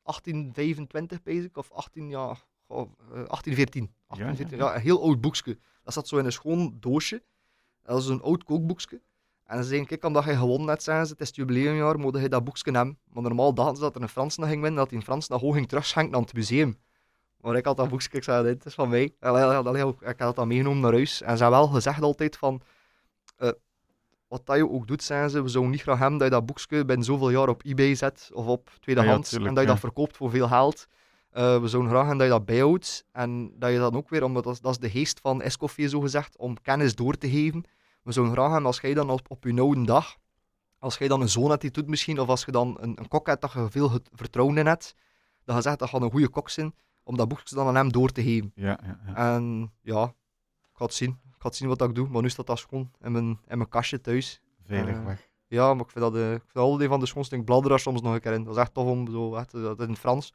1825, 0.03 1.23
pees 1.23 1.45
ik, 1.45 1.57
of 1.57 1.71
18, 1.71 2.09
ja, 2.09 2.37
goh, 2.67 2.91
eh, 2.99 3.25
1814. 3.29 3.83
Ja, 3.83 3.89
ja, 3.89 4.25
1814, 4.25 4.59
ja. 4.59 4.65
ja, 4.65 4.75
een 4.75 4.81
heel 4.81 5.03
oud 5.03 5.21
boekje. 5.21 5.59
Dat 5.83 5.93
zat 5.95 6.09
zo 6.09 6.19
in 6.19 6.25
een 6.25 6.33
schoon 6.33 6.77
doosje. 6.81 7.23
Dat 7.83 8.03
is 8.03 8.07
een 8.07 8.23
oud 8.23 8.45
kookboekje. 8.45 9.01
En 9.53 9.59
ze 9.59 9.65
zeiden, 9.65 9.89
kijk, 9.89 10.05
omdat 10.05 10.25
je 10.25 10.37
gewonnen 10.37 10.69
hebt, 10.69 10.83
zeggen 10.83 11.07
ze, 11.07 11.13
het 11.13 11.21
is 11.21 11.27
het 11.27 11.37
jubileumjaar, 11.37 11.99
moet 11.99 12.19
je 12.21 12.29
dat 12.29 12.45
boekje 12.45 12.73
hebben. 12.73 12.99
Maar 13.13 13.23
normaal 13.23 13.55
dachten 13.55 13.77
ze 13.77 13.83
dat 13.83 13.95
er 13.95 14.03
een 14.03 14.09
Frans 14.09 14.37
nog 14.37 14.49
ging 14.49 14.61
winnen, 14.61 14.81
dat 14.81 14.89
die 14.89 14.99
een 14.99 15.05
Frans 15.05 15.29
nog 15.29 15.39
gewoon 15.39 15.55
ging 15.55 15.69
terugschenken 15.69 16.15
aan 16.15 16.23
het 16.23 16.35
museum. 16.35 16.79
Maar 17.41 17.57
ik 17.57 17.65
had 17.65 17.77
dat 17.77 17.89
boekje, 17.89 18.09
ik 18.13 18.23
zei, 18.25 18.45
dit 18.45 18.65
is 18.67 18.75
van 18.75 18.89
mij. 18.89 19.03
Ik 20.01 20.21
had 20.21 20.37
dat 20.37 20.47
meegenomen 20.47 20.81
naar 20.81 20.93
huis. 20.93 21.23
En 21.23 21.37
ze 21.37 21.43
hebben 21.43 21.61
wel 21.61 21.69
gezegd 21.69 22.03
altijd 22.03 22.37
van, 22.37 22.61
eh, 23.37 23.51
wat 24.29 24.47
dat 24.47 24.57
je 24.57 24.71
ook 24.71 24.87
doet, 24.87 25.03
zijn 25.03 25.31
ze, 25.31 25.43
we 25.43 25.49
zouden 25.49 25.73
niet 25.73 25.83
graag 25.83 25.99
hebben 25.99 26.19
dat 26.19 26.29
je 26.29 26.35
dat 26.35 26.47
boekje 26.47 26.85
binnen 26.85 27.05
zoveel 27.07 27.31
jaar 27.31 27.49
op 27.49 27.63
eBay 27.65 27.95
zet, 27.95 28.31
of 28.33 28.47
op 28.47 28.71
tweedehands, 28.81 29.29
tuurlijk, 29.29 29.49
en 29.49 29.55
dat 29.55 29.65
je 29.65 29.69
ja. 29.69 29.75
dat 29.75 29.85
verkoopt 29.85 30.17
voor 30.17 30.31
veel 30.31 30.49
geld. 30.49 30.87
Eh, 31.31 31.61
we 31.61 31.69
zouden 31.69 31.91
graag 31.91 32.07
hebben 32.07 32.19
dat 32.19 32.27
je 32.27 32.33
dat 32.33 32.45
bijhoudt, 32.45 33.05
en 33.13 33.53
dat 33.59 33.71
je 33.73 33.79
dan 33.79 33.95
ook 33.97 34.09
weer, 34.09 34.25
omdat 34.25 34.45
dat, 34.45 34.53
is- 34.53 34.61
dat 34.61 34.73
is 34.73 34.79
de 34.79 34.91
geest 34.91 35.21
van 35.21 35.43
Escoffier 35.43 35.89
zo 35.89 36.01
gezegd, 36.01 36.37
om 36.37 36.61
kennis 36.63 36.95
door 36.95 37.15
te 37.17 37.31
geven. 37.31 37.65
We 38.03 38.13
zouden 38.13 38.35
graag 38.35 38.49
hebben 38.51 38.67
als 38.67 38.81
jij 38.81 38.95
dan 38.95 39.11
op, 39.11 39.21
op 39.29 39.45
je 39.45 39.61
oude 39.61 39.85
dag, 39.85 40.17
als 40.79 40.99
jij 40.99 41.09
dan 41.09 41.21
een 41.21 41.29
zoon 41.29 41.49
hebt 41.51 41.61
die 41.61 41.71
doet 41.71 41.87
misschien, 41.87 42.21
of 42.21 42.29
als 42.29 42.45
je 42.45 42.53
dan 42.53 42.77
een, 42.81 42.99
een 42.99 43.09
kok 43.09 43.27
hebt 43.27 43.41
dat 43.41 43.53
je 43.53 43.71
veel 43.71 43.91
het- 43.91 44.09
vertrouwen 44.13 44.57
in 44.59 44.67
hebt, 44.67 44.95
dat 45.45 45.57
je 45.57 45.63
zegt 45.63 45.79
dat 45.79 45.91
je 45.91 45.97
een 46.01 46.11
goede 46.11 46.29
kok 46.29 46.49
zijn, 46.51 46.75
om 47.03 47.17
dat 47.17 47.29
boekje 47.29 47.55
dan 47.55 47.67
aan 47.67 47.75
hem 47.75 47.93
door 47.93 48.11
te 48.13 48.23
geven. 48.23 48.53
Ja, 48.55 48.79
ja, 48.83 48.99
ja. 49.07 49.35
En 49.35 49.73
ja, 49.81 50.05
ik 50.05 50.71
ga 50.73 50.85
het 50.85 50.95
zien. 50.95 51.11
Ik 51.11 51.39
ga 51.39 51.49
het 51.49 51.57
zien 51.57 51.69
wat 51.69 51.83
ik 51.83 51.95
doe, 51.95 52.09
maar 52.09 52.23
nu 52.23 52.31
staat 52.31 52.47
dat 52.47 52.59
schoon 52.59 52.91
in 53.01 53.13
mijn, 53.13 53.29
in 53.49 53.57
mijn 53.59 53.69
kastje 53.69 54.01
thuis. 54.01 54.41
Veilig 54.67 54.97
eh, 54.97 55.05
weg. 55.05 55.31
Ja, 55.47 55.75
maar 55.75 55.85
ik 55.85 55.91
vind 55.91 56.05
dat, 56.05 56.15
eh, 56.17 56.33
ik 56.33 56.43
vind 56.47 56.79
dat 56.79 56.89
van 56.89 57.01
de 57.01 57.07
schoonste. 57.07 57.37
Ik 57.37 57.45
bladder 57.45 57.71
daar 57.71 57.81
soms 57.81 58.01
nog 58.03 58.15
een 58.15 58.21
keer 58.21 58.33
in. 58.33 58.45
Dat 58.45 58.55
is 58.55 58.61
echt 58.61 58.75
tof 58.75 58.87
om 58.89 59.11
zo, 59.11 59.35
echt, 59.35 59.55
eh, 59.55 59.63
dat 59.63 59.81
in 59.81 59.89
het 59.89 59.99
Frans. 59.99 60.33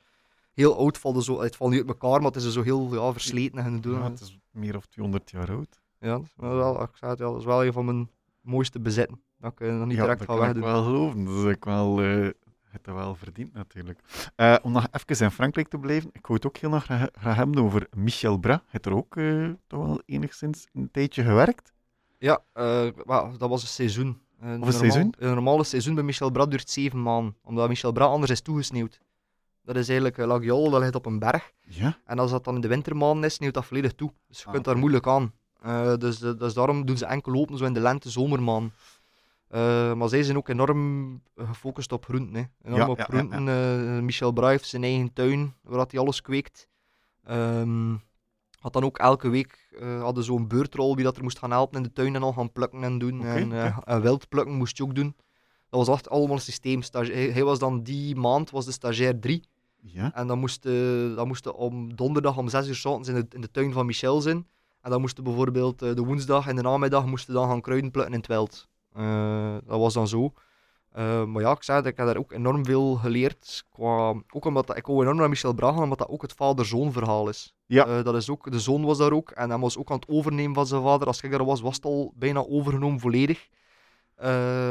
Heel 0.53 0.77
oud 0.77 0.97
valt 0.97 1.23
zo, 1.23 1.41
het 1.41 1.55
valt 1.55 1.71
niet 1.71 1.79
uit 1.79 1.89
elkaar, 1.89 2.21
maar 2.21 2.31
het 2.31 2.35
is 2.43 2.51
zo 2.53 2.61
heel 2.61 2.93
ja, 2.93 3.11
versleten 3.11 3.59
en 3.59 3.81
doen. 3.81 3.97
Ja, 3.99 4.03
het 4.03 4.19
is 4.19 4.39
meer 4.51 4.75
of 4.75 4.85
200 4.85 5.29
jaar 5.31 5.49
oud. 5.51 5.81
Ja, 5.99 6.07
dat 6.13 6.21
is 6.21 6.31
wel, 6.35 6.81
ik 6.81 6.89
zei 6.93 7.11
het, 7.11 7.19
ja, 7.19 7.25
dat 7.25 7.37
is 7.39 7.45
wel 7.45 7.65
een 7.65 7.73
van 7.73 7.85
mijn 7.85 8.09
mooiste 8.41 8.79
bezitten. 8.79 9.21
Dat 9.39 9.51
ik 9.51 9.59
eh, 9.59 9.75
nog 9.77 9.87
niet 9.87 9.95
ja, 9.97 10.01
direct 10.01 10.19
dat 10.19 10.27
ga 10.29 10.35
kan 10.37 10.47
ik 10.49 10.53
wegdoen. 10.53 10.71
wel 10.73 10.83
geloven. 10.83 11.25
Dat 11.25 11.33
is 11.45 11.55
ook 11.55 11.65
wel, 11.65 12.01
eh 12.01 12.29
het 12.67 12.83
dat 12.83 12.95
wel 12.95 13.15
verdiend 13.15 13.53
natuurlijk. 13.53 13.99
Eh, 14.35 14.55
om 14.61 14.71
nog 14.71 14.87
even 14.91 15.25
in 15.25 15.31
Frankrijk 15.31 15.67
te 15.67 15.77
blijven, 15.77 16.09
ik 16.13 16.27
wou 16.27 16.33
het 16.33 16.45
ook 16.47 16.57
heel 16.57 16.69
nog 16.69 16.83
graag 16.83 17.35
hebben 17.35 17.63
over 17.63 17.87
Michel 17.95 18.37
Bras. 18.37 18.59
Heeft 18.67 18.85
er 18.85 18.95
ook 18.95 19.13
toch 19.67 19.85
wel 19.85 20.01
enigszins 20.05 20.67
een 20.73 20.91
tijdje 20.91 21.23
gewerkt? 21.23 21.73
Ja, 22.17 22.41
dat 23.37 23.49
was 23.49 23.61
een 23.61 23.67
seizoen. 23.67 24.21
Een 24.39 24.61
Of 24.61 24.67
een 24.67 24.73
seizoen? 24.73 25.13
Een 25.17 25.33
normale 25.33 25.63
seizoen 25.63 25.95
bij 25.95 26.03
Michel 26.03 26.31
Bras 26.31 26.47
duurt 26.47 26.69
zeven 26.69 27.01
maanden, 27.01 27.35
omdat 27.43 27.69
Michel 27.69 27.91
Bras 27.91 28.09
anders 28.09 28.31
is 28.31 28.41
toegesneeuwd. 28.41 28.99
Dat 29.61 29.75
is 29.75 29.87
eigenlijk 29.87 30.17
uh, 30.17 30.25
Laguiole, 30.25 30.69
dat 30.69 30.79
ligt 30.79 30.95
op 30.95 31.05
een 31.05 31.19
berg. 31.19 31.51
Ja? 31.61 31.97
En 32.05 32.19
als 32.19 32.31
dat 32.31 32.43
dan 32.43 32.55
in 32.55 32.61
de 32.61 32.67
wintermaanden 32.67 33.23
is, 33.23 33.33
sneeuwt 33.33 33.53
dat 33.53 33.65
volledig 33.65 33.93
toe. 33.93 34.13
Dus 34.27 34.39
je 34.39 34.45
Ah, 34.45 34.51
kunt 34.53 34.65
daar 34.65 34.77
moeilijk 34.77 35.07
aan. 35.07 35.33
Eh, 35.61 35.95
dus, 35.97 36.19
dus 36.19 36.53
daarom 36.53 36.85
doen 36.85 36.97
ze 36.97 37.05
enkel 37.05 37.31
lopen 37.31 37.57
zo 37.57 37.65
in 37.65 37.73
de 37.73 37.79
lente, 37.79 38.09
zomermaan. 38.09 38.71
Eh, 39.47 39.93
maar 39.93 40.09
zij 40.09 40.23
zijn 40.23 40.37
ook 40.37 40.47
enorm 40.47 41.21
gefocust 41.35 41.91
op 41.91 42.05
groenten. 42.05 42.35
Hè. 42.35 42.43
Enorm 42.67 42.81
Ja, 42.81 42.89
op 42.89 42.97
ja, 42.97 43.07
ja, 43.09 43.17
groenten. 43.17 43.47
Eh, 43.47 44.01
Michel 44.03 44.31
Bras 44.31 44.49
heeft 44.49 44.67
zijn 44.67 44.83
eigen 44.83 45.13
tuin, 45.13 45.53
waar 45.61 45.85
hij 45.89 45.99
alles 45.99 46.21
kweekt. 46.21 46.67
Ehm, 47.23 47.95
had 48.59 48.73
dan 48.73 48.83
ook 48.83 48.97
elke 48.97 49.29
week 49.29 49.65
eh 49.79 50.01
hadden 50.01 50.23
zo'n 50.23 50.47
beurtrol 50.47 50.95
wie 50.95 51.03
dat 51.03 51.17
er 51.17 51.23
moest 51.23 51.39
gaan 51.39 51.51
helpen 51.51 51.77
in 51.77 51.83
de 51.83 51.93
tuin 51.93 52.15
en 52.15 52.23
al 52.23 52.33
gaan 52.33 52.51
plukken 52.51 52.83
en 52.83 52.97
doen. 52.97 53.25
En, 53.25 53.51
en 53.83 54.01
wild 54.01 54.29
plukken 54.29 54.55
moest 54.55 54.77
je 54.77 54.83
ook 54.83 54.95
doen. 54.95 55.15
Dat 55.69 55.85
was 55.85 55.95
echt 55.95 56.09
allemaal 56.09 56.35
een 56.35 56.41
systeem. 56.41 56.81
Hij, 56.91 57.29
hij 57.29 57.43
was 57.43 57.59
dan 57.59 57.83
die 57.83 58.15
maand 58.15 58.49
was 58.49 58.65
de 58.65 58.71
stagiair 58.71 59.19
3. 59.19 59.43
Ja? 59.81 60.13
En 60.13 60.27
dan 60.27 60.39
moesten 60.39 61.15
dan 61.15 61.27
moesten 61.27 61.55
om 61.55 61.95
donderdag 61.95 62.37
om 62.37 62.49
6 62.49 62.67
uur 62.67 62.75
's 62.75 62.85
ochtends 62.85 63.09
in 63.09 63.15
de, 63.15 63.25
in 63.29 63.41
de 63.41 63.51
tuin 63.51 63.73
van 63.73 63.85
Michel 63.85 64.21
zijn. 64.21 64.47
En 64.87 64.93
dan 64.93 65.01
moesten 65.01 65.23
bijvoorbeeld 65.23 65.81
eh, 65.81 65.95
de 65.95 66.03
woensdag 66.03 66.47
en 66.47 66.55
de 66.55 66.61
namiddag 66.61 67.05
moesten 67.05 67.33
dan 67.33 67.49
gaan 67.49 67.61
kruiden 67.61 67.91
plukken 67.91 68.13
in 68.13 68.19
het 68.19 68.27
veld. 68.27 68.67
Eh, 68.93 69.55
dat 69.65 69.79
was 69.79 69.93
dan 69.93 70.07
zo. 70.07 70.33
Eh, 70.91 71.23
maar 71.23 71.41
ja, 71.41 71.51
ik 71.51 71.63
zei 71.63 71.77
het, 71.77 71.87
ik 71.87 71.97
heb 71.97 72.05
daar 72.05 72.17
ook 72.17 72.31
enorm 72.31 72.65
veel 72.65 72.95
geleerd. 72.95 73.65
Qua, 73.71 74.13
ook 74.29 74.45
omdat 74.45 74.67
dat, 74.67 74.77
ik 74.77 74.85
hou 74.85 75.01
enorm 75.01 75.17
naar 75.17 75.29
Michel 75.29 75.53
Braga, 75.53 75.81
omdat 75.81 75.97
dat 75.97 76.09
ook 76.09 76.21
het 76.21 76.33
vader-zoon 76.33 76.91
verhaal 76.91 77.29
is. 77.29 77.55
Ja. 77.65 78.03
Dat 78.03 78.15
is 78.15 78.29
ook, 78.29 78.51
de 78.51 78.59
zoon 78.59 78.85
was 78.85 78.97
daar 78.97 79.11
ook 79.11 79.31
en 79.31 79.49
hij 79.49 79.59
was 79.59 79.77
ook 79.77 79.91
aan 79.91 79.99
het 79.99 80.09
overnemen 80.09 80.55
van 80.55 80.67
zijn 80.67 80.81
vader. 80.81 81.07
Als 81.07 81.21
ik 81.21 81.31
daar 81.31 81.45
was, 81.45 81.61
was 81.61 81.75
het 81.75 81.85
al 81.85 82.13
bijna 82.15 82.45
overgenomen 82.47 82.99
volledig. 82.99 83.47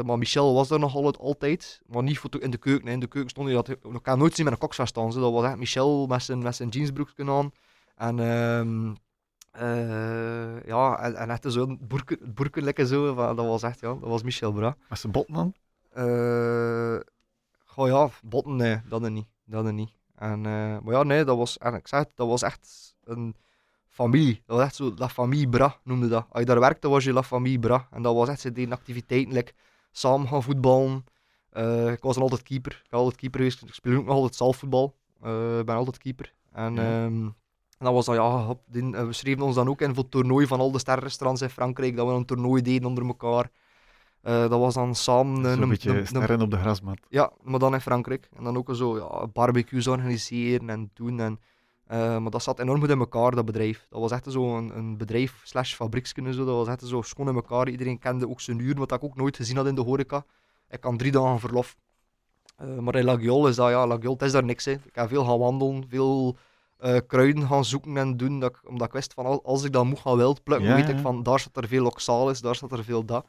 Maar 0.05 0.17
Michel 0.17 0.53
was 0.53 0.69
er 0.69 0.79
nog 0.79 0.95
altijd, 0.95 1.17
altijd. 1.17 1.81
Maar 1.85 2.03
niet 2.03 2.19
voor 2.19 2.41
in 2.41 2.51
de 2.51 2.57
keuken. 2.57 2.87
hè. 2.87 2.93
In 2.93 2.99
de 2.99 3.07
keuken 3.07 3.29
stond 3.29 3.47
hij 3.47 3.55
dat. 3.55 3.69
Ik 3.69 3.79
kan 4.01 4.17
nooit 4.17 4.35
zien 4.35 4.45
met 4.45 4.53
een 4.53 4.59
koksvest 4.59 4.89
staan. 4.89 5.11
zo. 5.11 5.19
Dat 5.19 5.31
was 5.31 5.43
echt 5.43 5.57
Michel 5.57 6.07
met 6.07 6.23
zijn, 6.23 6.39
met 6.39 6.55
zijn 6.55 6.69
jeansbroekje 6.69 7.31
aan. 7.31 7.51
En 7.95 8.19
eh, 9.57 10.63
ja, 10.65 10.99
en, 10.99 11.15
en 11.15 11.29
echt 11.29 11.43
zo'n 11.47 11.79
boerke, 11.81 12.17
het 12.21 12.33
boerkenlekke 12.35 12.87
zo. 12.87 13.13
van- 13.13 13.35
Dat 13.35 13.45
was 13.45 13.63
echt, 13.63 13.79
ja, 13.79 13.87
dat 13.87 14.09
was 14.09 14.23
Michel 14.23 14.51
Bra. 14.51 14.75
Met 14.89 14.99
zijn 14.99 15.11
botten 15.11 15.35
aan? 15.35 15.53
Eh 15.93 16.99
goh 17.65 17.87
ja, 17.87 18.09
botten, 18.23 18.55
nee, 18.55 18.81
dat 18.89 19.03
er 19.03 19.11
niet. 19.11 19.27
Dat 19.45 19.65
er 19.65 19.73
niet. 19.73 19.91
En, 20.15 20.45
eh, 20.45 20.77
maar 20.79 20.93
ja, 20.93 21.03
nee, 21.03 21.23
dat 21.23 21.37
was, 21.37 21.57
en 21.57 21.73
ik 21.73 21.87
zeg 21.87 21.99
het, 21.99 22.11
dat 22.15 22.27
was 22.27 22.41
echt 22.41 22.95
een 23.03 23.35
familie. 23.87 24.41
Dat 24.45 24.57
was 24.57 24.65
echt 24.65 24.75
zo, 24.75 24.93
La 24.95 25.09
Famille 25.09 25.49
Bra 25.49 25.75
noemde 25.83 26.07
dat. 26.07 26.25
Als 26.29 26.39
je 26.39 26.45
daar 26.45 26.59
werkte, 26.59 26.89
was 26.89 27.03
je 27.03 27.13
La 27.13 27.23
Famille 27.23 27.59
Bra. 27.59 27.87
En 27.91 28.01
dat 28.01 28.15
was 28.15 28.29
echt, 28.29 28.39
ze 28.39 28.51
deden 28.51 28.73
activiteiten, 28.73 29.33
like, 29.33 29.51
samen 29.91 30.27
gaan 30.27 30.43
voetballen. 30.43 31.03
Ik 31.91 32.01
was 32.01 32.13
dan 32.13 32.23
altijd 32.23 32.43
keeper. 32.43 32.81
Ik 32.83 32.89
ben 32.89 32.99
altijd 32.99 33.19
keeper 33.19 33.39
geweest. 33.39 33.61
Ik 33.63 33.73
speel 33.73 33.97
ook 33.97 34.05
nog 34.05 34.13
altijd 34.15 34.35
zaalvoetbal. 34.35 34.95
Ik 35.59 35.65
ben 35.65 35.75
altijd 35.75 35.97
keeper. 35.97 36.33
En, 36.51 36.73
Ja. 36.75 37.05
ehm, 37.05 37.29
en 37.77 37.85
dat 37.85 37.93
was 37.93 38.05
dan, 38.05 38.15
ja, 38.15 38.55
die- 38.65 38.95
eh, 38.95 39.05
we 39.05 39.13
schreven 39.13 39.41
ons 39.43 39.55
dan 39.55 39.67
ook 39.69 39.81
in 39.81 39.93
voor 39.93 40.03
het 40.03 40.11
toernooi 40.11 40.47
van 40.47 40.59
al 40.59 40.71
de 40.71 40.79
sterrenrestaurants 40.79 41.41
in 41.41 41.49
Frankrijk, 41.49 41.95
dat 41.95 42.07
we 42.07 42.13
een 42.13 42.25
toernooi 42.25 42.61
deden 42.61 42.87
onder 42.87 43.05
elkaar. 43.05 43.49
Eh, 44.21 44.39
dat 44.39 44.59
was 44.59 44.73
dan 44.73 44.95
samen... 44.95 45.43
Zo'n 45.51 45.61
een- 45.61 45.69
beetje 45.69 46.05
sterren 46.05 46.41
op 46.41 46.51
de 46.51 46.57
grasmat. 46.57 46.97
ja, 47.09 47.31
maar 47.43 47.59
dan 47.59 47.73
in 47.73 47.81
Frankrijk. 47.81 48.29
En 48.37 48.43
dan 48.43 48.57
ook 48.57 48.69
zo 48.75 48.97
ja, 48.97 49.27
barbecues 49.27 49.87
organiseren 49.87 50.69
en 50.69 50.91
doen. 50.93 51.19
En, 51.19 51.39
eh, 51.87 52.17
maar 52.17 52.31
dat 52.31 52.43
zat 52.43 52.59
enorm 52.59 52.79
goed 52.79 52.89
in 52.89 52.99
elkaar, 52.99 53.31
dat 53.35 53.45
bedrijf. 53.45 53.85
Dat 53.89 53.99
was 53.99 54.11
echt 54.11 54.31
zo 54.31 54.57
een, 54.57 54.77
een 54.77 54.97
bedrijf 54.97 55.41
slash 55.43 55.73
fabriekskunde. 55.73 56.33
Zo. 56.33 56.45
Dat 56.45 56.55
was 56.55 56.67
echt 56.67 56.81
zo 56.87 57.01
schoon 57.01 57.27
in 57.29 57.35
elkaar. 57.35 57.69
Iedereen 57.69 57.99
kende 57.99 58.29
ook 58.29 58.41
zijn 58.41 58.59
uur, 58.59 58.75
wat 58.75 58.91
ik 58.91 59.03
ook 59.03 59.15
nooit 59.15 59.35
gezien 59.35 59.55
had 59.57 59.67
in 59.67 59.75
de 59.75 59.81
horeca. 59.81 60.25
Ik 60.69 60.81
kan 60.81 60.97
drie 60.97 61.11
dagen 61.11 61.39
verlof. 61.39 61.75
Eh, 62.55 62.77
maar 62.77 62.95
in 62.95 63.03
Laguiole 63.05 63.49
is 63.49 63.55
dat, 63.55 63.69
ja, 63.69 63.87
Laguiole, 63.87 64.13
het 64.13 64.21
is 64.21 64.31
daar 64.31 64.43
niks. 64.43 64.65
Hè. 64.65 64.71
Ik 64.71 64.95
heb 64.95 65.07
veel 65.09 65.25
gaan 65.25 65.39
wandelen, 65.39 65.85
veel 65.89 66.37
eh, 66.77 66.97
kruiden 67.07 67.47
gaan 67.47 67.65
zoeken 67.65 67.97
en 67.97 68.17
doen. 68.17 68.39
Dat 68.39 68.49
ik, 68.49 68.69
omdat 68.69 68.87
ik 68.87 68.93
wist 68.93 69.13
van, 69.13 69.25
al- 69.25 69.43
als 69.43 69.63
ik 69.63 69.71
dan 69.71 69.87
moet 69.87 69.99
gaan 69.99 70.17
wild 70.17 70.43
plukken, 70.43 70.67
Ja, 70.67 70.75
weet 70.75 70.87
ja. 70.87 70.93
ik 70.93 70.99
van, 70.99 71.23
daar 71.23 71.39
staat 71.39 71.57
er 71.57 71.67
veel 71.67 71.85
oxalis, 71.85 72.41
daar 72.41 72.55
staat 72.55 72.71
er 72.71 72.83
veel 72.83 73.05
dat. 73.05 73.25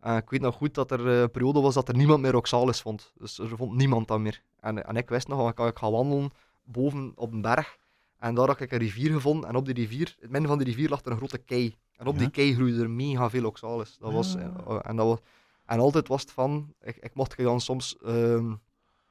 En 0.00 0.16
ik 0.16 0.30
weet 0.30 0.40
nog 0.40 0.54
goed 0.54 0.74
dat 0.74 0.90
er 0.90 1.08
eh, 1.08 1.20
een 1.20 1.30
periode 1.30 1.60
was 1.60 1.74
dat 1.74 1.88
er 1.88 1.96
niemand 1.96 2.20
meer 2.20 2.36
oxalis 2.36 2.80
vond. 2.80 3.12
Dus 3.18 3.38
er 3.38 3.48
vond 3.56 3.74
niemand 3.76 4.08
dat 4.08 4.18
meer. 4.20 4.42
En, 4.60 4.86
en 4.86 4.96
ik 4.96 5.08
wist 5.08 5.28
nog, 5.28 5.50
ik, 5.50 5.58
ik 5.58 5.78
ga 5.78 5.90
wandelen 5.90 6.30
boven 6.64 7.12
op 7.14 7.32
een 7.32 7.42
berg. 7.42 7.76
En 8.18 8.34
daar 8.34 8.46
had 8.46 8.60
ik 8.60 8.72
een 8.72 8.78
rivier 8.78 9.12
gevonden. 9.12 9.48
En 9.48 9.56
op 9.56 9.64
die 9.64 9.74
rivier, 9.74 10.06
in 10.08 10.14
het 10.20 10.30
midden 10.30 10.48
van 10.48 10.58
die 10.58 10.66
rivier 10.66 10.88
lag 10.88 11.04
er 11.04 11.10
een 11.10 11.16
grote 11.16 11.38
kei. 11.38 11.76
En 11.96 12.06
op 12.06 12.12
Ja. 12.14 12.18
die 12.20 12.30
kei 12.30 12.54
groeide 12.54 12.82
er 12.82 12.90
mega 12.90 13.30
veel 13.30 13.44
oxalis. 13.46 13.96
Dat 14.00 14.12
was, 14.12 14.36
Ah. 14.36 14.42
eh, 14.42 14.78
en 14.82 14.96
dat 14.96 15.06
was, 15.06 15.18
En 15.64 15.78
altijd 15.80 16.08
was 16.08 16.20
het 16.20 16.30
van, 16.30 16.74
ik, 16.80 16.96
ik 16.96 17.14
mocht 17.14 17.36
dan 17.36 17.60
soms, 17.60 17.96
ehm, 18.04 18.52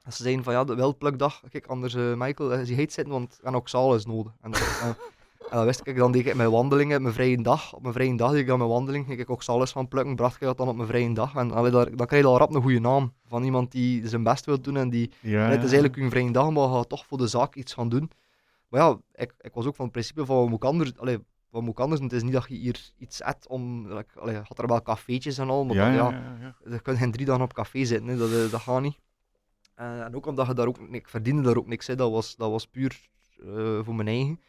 als 0.06 0.16
ze 0.16 0.24
zeiden 0.24 0.44
van 0.44 0.54
ja, 0.54 0.64
de 0.64 0.76
welplukdag, 0.76 1.42
kijk, 1.50 1.66
anders 1.68 1.94
eh, 1.96 2.14
Michael, 2.16 2.60
uh, 2.60 2.68
heet 2.68 2.94
zitten, 2.94 3.14
want 3.14 3.40
en 3.44 3.56
ook 3.56 3.70
zaal 3.70 3.96
is 3.96 4.06
nodig. 4.06 4.32
En, 4.42 4.54
en, 4.54 4.62
en 5.50 5.58
dan 5.58 5.66
wist 5.66 5.82
ik, 5.84 5.98
dan 5.98 6.12
deed 6.12 6.26
ik 6.26 6.36
mijn 6.36 6.52
wandelingen, 6.52 7.02
mijn 7.02 7.14
vrije 7.14 7.42
dag, 7.42 7.74
op 7.74 7.82
mijn 7.82 7.94
vrije 7.94 8.18
dag 8.18 8.32
deed 8.32 8.40
ik 8.40 8.48
dan 8.48 8.58
mijn 8.58 8.70
wandeling, 8.70 9.06
ging 9.06 9.20
ik 9.20 9.30
ook 9.30 9.44
zaal 9.44 9.66
van 9.68 9.88
plukken, 9.88 10.16
bracht 10.16 10.36
ik 10.36 10.42
dat 10.42 10.58
dan 10.58 10.68
op 10.68 10.76
mijn 10.76 10.88
vrije 10.88 11.14
dag. 11.14 11.36
En 11.36 11.52
allee, 11.52 11.72
daar- 11.72 11.96
dan 11.96 12.08
krijg 12.08 12.24
je 12.24 12.30
al 12.30 12.38
rap 12.38 12.54
een 12.56 12.62
goede 12.62 12.80
naam 12.80 13.14
van 13.28 13.44
iemand 13.44 13.72
die 13.72 14.08
zijn 14.08 14.24
best 14.24 14.46
wil 14.46 14.62
doen 14.62 14.78
en 14.78 14.90
die 14.90 15.12
Ja, 15.20 15.48
is 15.50 15.60
eigenlijk 15.72 15.98
een 15.98 16.10
vrije 16.10 16.32
dag, 16.32 16.50
maar 16.50 16.70
ga 16.70 16.84
toch 16.84 17.06
voor 17.06 17.18
de 17.18 17.28
zaak 17.28 17.56
iets 17.56 17.74
gaan 17.74 17.90
doen. 17.90 18.12
Maar 18.70 18.82
ja, 18.82 18.98
ik, 19.14 19.34
ik 19.42 19.54
was 19.54 19.66
ook 19.66 19.76
van 19.76 19.86
het 19.86 19.94
principe 19.94 20.26
van 20.26 20.36
wat 20.36 20.48
moet 20.48 20.64
ik 20.64 20.70
anders, 20.70 20.98
allee, 20.98 21.18
wat 21.50 21.62
moet 21.62 21.72
ik 21.72 21.80
anders 21.80 22.00
doen? 22.00 22.10
Het 22.10 22.18
is 22.18 22.24
niet 22.24 22.34
dat 22.34 22.46
je 22.48 22.56
hier 22.56 22.92
iets 22.98 23.20
hebt 23.24 23.48
om, 23.48 23.88
like, 23.94 24.20
allee, 24.20 24.36
had 24.36 24.58
er 24.58 24.68
wel 24.68 24.82
cafeetjes 24.82 25.38
en 25.38 25.50
al, 25.50 25.66
maar 25.66 25.76
ja, 25.76 25.96
dan, 25.98 26.14
ja, 26.14 26.56
ja, 26.66 26.72
je 26.72 26.80
kunt 26.80 26.98
geen 26.98 27.12
drie 27.12 27.26
dagen 27.26 27.44
op 27.44 27.54
café 27.54 27.86
zitten, 27.86 28.08
hè. 28.08 28.18
Dat, 28.18 28.30
eh, 28.32 28.52
dat 28.52 28.62
gaat 28.62 28.82
niet. 28.82 28.98
Eh, 29.76 30.02
en 30.02 30.16
ook 30.16 30.26
omdat 30.26 30.48
je 30.48 30.54
daar 30.54 30.68
ook, 30.68 30.80
ik 30.80 31.08
verdiende 31.08 31.42
daar 31.42 31.58
ook 31.58 31.68
niks, 31.68 31.88
hè. 31.88 31.96
Dat, 31.96 32.12
was, 32.12 32.36
dat 32.36 32.52
was 32.52 32.68
puur 32.68 33.10
eh, 33.40 33.80
voor 33.84 33.96
mijn 33.96 34.08
eigen. 34.08 34.40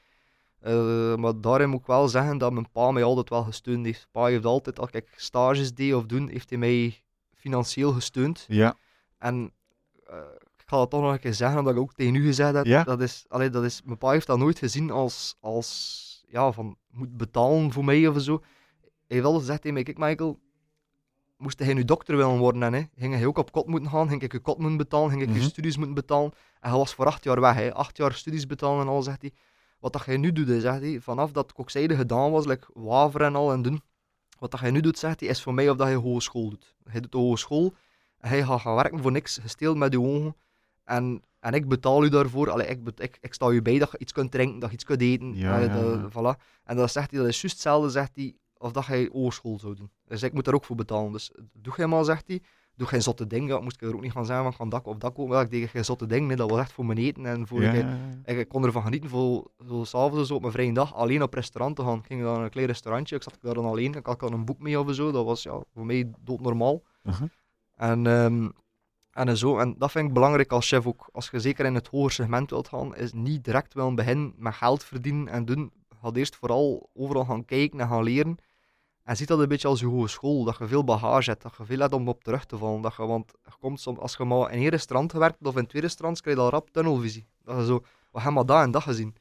Eh, 0.61 1.17
maar 1.17 1.41
daarin 1.41 1.69
moet 1.69 1.81
ik 1.81 1.87
wel 1.87 2.09
zeggen 2.09 2.39
dat 2.39 2.53
mijn 2.53 2.71
pa 2.71 2.91
mij 2.91 3.03
altijd 3.03 3.29
wel 3.29 3.43
gesteund 3.43 3.85
heeft. 3.85 4.09
Pa 4.11 4.27
heeft 4.27 4.45
altijd, 4.45 4.79
als 4.79 4.91
ik 4.91 5.09
stages 5.17 5.75
deed 5.75 5.95
of 5.95 6.07
doen, 6.07 6.29
heeft 6.29 6.49
hij 6.51 6.59
mij 6.59 7.03
financieel 7.35 7.93
gesteund. 7.93 8.45
Ja, 8.49 8.77
En 9.19 9.53
ik 10.57 10.73
ga 10.73 10.77
dat 10.77 10.91
toch 10.91 11.01
nog 11.01 11.13
een 11.13 11.21
keer 11.21 11.35
zeggen, 11.35 11.59
omdat 11.59 11.75
ik 11.75 11.81
ook 11.81 11.95
tegen 11.95 12.15
u 12.15 12.27
gezegd 12.27 12.55
heb. 12.55 12.65
Ja? 12.65 12.85
Dat 12.85 13.01
is, 13.01 13.25
allee, 13.29 13.51
dat 13.51 13.65
is, 13.65 13.83
mijn 13.85 13.99
pa 13.99 14.11
heeft 14.11 14.27
dat 14.27 14.39
nooit 14.39 14.59
gezien 14.59 14.91
als, 14.91 15.37
als 15.41 16.25
ja, 16.29 16.53
van 16.53 16.77
moet 16.91 17.17
betalen 17.17 17.73
voor 17.73 17.85
mij 17.85 18.07
of 18.07 18.21
zo. 18.21 18.43
Hij 18.81 18.91
heeft 19.07 19.25
altijd 19.25 19.43
gezegd 19.43 19.61
tegen 19.61 19.75
mij, 19.75 19.83
kijk 19.83 19.99
Michael, 19.99 20.41
moest 21.37 21.59
hij 21.59 21.75
nu 21.75 21.85
dokter 21.85 22.17
willen 22.17 22.39
worden, 22.39 22.63
en, 22.63 22.73
hè, 22.73 22.83
ging 22.97 23.15
hij 23.15 23.27
ook 23.27 23.39
op 23.39 23.53
kot 23.53 23.67
moeten 23.67 23.91
gaan, 23.91 24.09
ging 24.09 24.23
ik 24.23 24.33
je 24.33 24.39
kot 24.39 24.59
moeten 24.59 24.77
betalen, 24.77 25.11
ging 25.11 25.23
ik 25.23 25.29
Mhm. 25.29 25.37
je 25.39 25.43
studies 25.45 25.77
moeten 25.77 25.95
betalen. 25.95 26.33
En 26.61 26.69
hij 26.71 26.79
was 26.79 26.95
voor 26.95 27.07
acht 27.07 27.25
jaar 27.25 27.41
weg, 27.41 27.55
hè. 27.55 27.75
acht 27.75 27.97
jaar 27.97 28.13
studies 28.13 28.47
betalen 28.47 28.81
en 28.81 28.89
al, 28.89 29.03
zegt 29.03 29.21
hij. 29.21 29.33
Wat 29.81 29.93
dat 29.93 30.05
jij 30.05 30.17
nu 30.17 30.33
doet, 30.33 30.49
hè, 30.49 30.61
zegt 30.61 30.81
hij, 30.81 31.01
vanaf 31.01 31.33
dat 31.33 31.53
kokzijde 31.53 31.97
gedaan 31.97 32.31
was, 32.31 32.47
like 32.47 32.67
waver 32.75 33.21
en 33.23 33.35
al 33.37 33.53
en 33.53 33.63
doen, 33.63 33.81
wat 34.39 34.51
dat 34.51 34.61
jij 34.61 34.71
nu 34.71 34.81
doet, 34.81 34.99
zegt 34.99 35.21
hij, 35.21 35.29
is 35.29 35.43
voor 35.43 35.55
mij 35.55 35.71
of 35.71 35.77
dat 35.77 35.89
je 35.89 35.95
hogeschool 35.95 36.49
doet. 36.51 36.75
Hij 36.85 37.01
doet 37.01 37.13
de 37.13 37.19
hogeschool, 37.19 37.75
en 38.19 38.29
hij 38.29 38.43
gaat 38.45 38.61
gaan 38.61 38.75
werken 38.75 39.03
voor 39.03 39.13
niks, 39.13 39.39
gesteeld 39.43 39.77
met 39.77 39.93
je 39.93 40.01
ogen. 40.01 40.37
En, 40.85 41.23
en 41.41 41.53
ik 41.55 41.69
betaal 41.69 42.05
u 42.05 42.09
daarvoor. 42.09 42.51
Allee, 42.51 42.67
ik, 42.67 42.79
ik, 42.97 43.19
ik 43.21 43.35
sta 43.35 43.51
je 43.51 43.63
bij 43.63 43.79
dat 43.79 43.91
je 43.91 43.99
iets 43.99 44.13
kunt 44.13 44.31
drinken, 44.31 44.59
dat 44.59 44.69
je 44.69 44.75
iets 44.75 44.85
kunt 44.85 45.01
eten. 45.01 45.35
Ja, 45.37 45.55
Allee, 45.55 45.69
ja, 45.69 45.75
dat, 45.83 46.13
ja. 46.15 46.35
Voilà. 46.35 46.41
En 46.65 46.77
dat 46.77 46.91
zegt 46.93 47.11
hij, 47.11 47.21
dat 47.21 47.29
is 47.29 47.41
juist 47.41 47.55
hetzelfde, 47.57 47.91
zegt 47.91 48.11
hij, 48.15 48.37
of 48.67 48.73
dat 48.73 48.87
jij 48.87 49.09
hogeschool 49.13 49.59
zou 49.59 49.75
doen. 49.75 49.91
Dus 50.05 50.23
ik 50.23 50.33
moet 50.33 50.45
daar 50.45 50.55
ook 50.55 50.65
voor 50.65 50.77
betalen. 50.77 51.13
Dus 51.13 51.33
doe 51.53 51.75
jij 51.77 51.87
maar, 51.87 52.05
zegt 52.05 52.29
hij. 52.29 52.43
Doe 52.77 52.87
geen 52.87 53.03
zotte 53.03 53.27
ding. 53.27 53.49
Ja, 53.49 53.61
moest 53.61 53.83
ik 53.83 53.89
er 53.89 53.95
ook 53.95 54.03
niet 54.03 54.13
gaan 54.13 54.27
zeggen, 54.27 54.45
van 54.45 54.57
kan 54.57 54.69
dak 54.69 54.87
of 54.87 54.97
dak 54.97 55.15
komen. 55.15 55.37
Ja, 55.37 55.43
ik 55.43 55.51
deed 55.51 55.69
geen 55.69 55.85
zotte 55.85 56.07
ding. 56.07 56.27
Nee, 56.27 56.37
dat 56.37 56.51
was 56.51 56.59
echt 56.59 56.73
voor 56.73 56.87
mijn 56.87 56.99
eten. 56.99 57.27
En 57.27 57.47
voor 57.47 57.63
ja, 57.63 57.99
ik, 58.25 58.49
kon 58.49 58.65
ervan 58.65 58.83
genieten, 58.83 59.11
voor 59.11 59.51
zo 59.69 59.85
s'avonds 59.85 60.29
zo 60.29 60.35
op 60.35 60.41
mijn 60.41 60.53
vrije 60.53 60.73
dag, 60.73 60.95
alleen 60.95 61.23
op 61.23 61.35
restaurant 61.35 61.77
te 61.77 61.83
gaan. 61.83 61.99
Ik 61.99 62.07
ging 62.07 62.23
dan 62.23 62.35
naar 62.35 62.45
een 62.45 62.51
klein 62.51 62.67
restaurantje, 62.67 63.17
ik 63.17 63.23
zat 63.23 63.39
daar 63.41 63.55
dan 63.55 63.65
alleen. 63.65 63.95
Ik 63.95 64.07
had 64.07 64.21
dan 64.21 64.33
een 64.33 64.45
boek 64.45 64.59
mee 64.59 64.81
of 64.81 64.95
zo. 64.95 65.11
Dat 65.11 65.25
was 65.25 65.43
ja, 65.43 65.63
voor 65.75 65.87
mij 65.87 66.11
doodnormaal. 66.21 66.83
Uh-huh. 67.03 67.29
En, 67.75 68.07
ehm, 68.07 68.49
en 69.11 69.37
zo, 69.37 69.59
en 69.59 69.75
dat 69.79 69.91
vind 69.91 70.09
ik 70.09 70.15
belangrijk 70.15 70.53
als 70.53 70.69
chef 70.69 70.87
ook. 70.87 71.09
Als 71.13 71.29
je 71.31 71.41
zeker 71.41 71.65
in 71.65 71.75
het 71.75 71.89
hoger 71.89 72.11
segment 72.11 72.51
wilt 72.51 72.69
gaan, 72.69 72.97
is 72.97 73.13
niet 73.13 73.45
direct 73.45 73.75
wel 73.75 73.95
beginnen 73.95 74.35
met 74.37 74.55
geld 74.55 74.85
verdienen 74.85 75.29
en 75.29 75.45
doen. 75.45 75.73
Ga 76.03 76.11
eerst 76.13 76.37
vooral 76.37 76.91
overal 76.95 77.25
gaan 77.25 77.45
kijken 77.45 77.81
en 77.81 77.89
gaan 77.89 78.03
leren. 78.03 78.39
En 79.07 79.17
ziet 79.17 79.29
dat 79.29 79.39
een 79.39 79.49
beetje 79.49 79.69
als 79.69 79.81
je 79.81 79.87
hogeschool, 79.87 80.45
dat 80.45 80.59
je 80.59 80.67
veel 80.67 80.85
bagage 80.85 81.31
hebt, 81.31 81.43
dat 81.43 81.55
je 81.57 81.65
veel 81.65 81.79
hebt 81.79 81.93
om 81.93 82.09
op 82.09 82.25
terug 82.25 82.45
te 82.45 82.59
vallen. 82.59 82.81
Dat 82.81 82.95
je, 82.97 83.07
want 83.07 83.33
je 83.45 83.51
komt 83.61 83.81
soms, 83.81 83.99
als 83.99 84.17
je 84.17 84.25
maar 84.25 84.53
in 84.53 84.59
één 84.59 84.69
restaurant 84.69 85.13
gewerkt 85.13 85.47
of 85.47 85.57
in 85.57 85.67
twee 85.67 85.83
restaurants, 85.83 86.21
krijg 86.21 86.37
je 86.37 86.43
al 86.43 86.51
rap 86.51 86.71
tunnelvisie. 86.71 87.27
Dat 87.45 87.59
je 87.59 87.65
zo, 87.65 87.79
we 87.79 87.87
hebben 88.13 88.33
maar 88.33 88.47
dat 88.47 88.63
en 88.63 88.71
dat 88.71 88.83
gezien. 88.83 89.17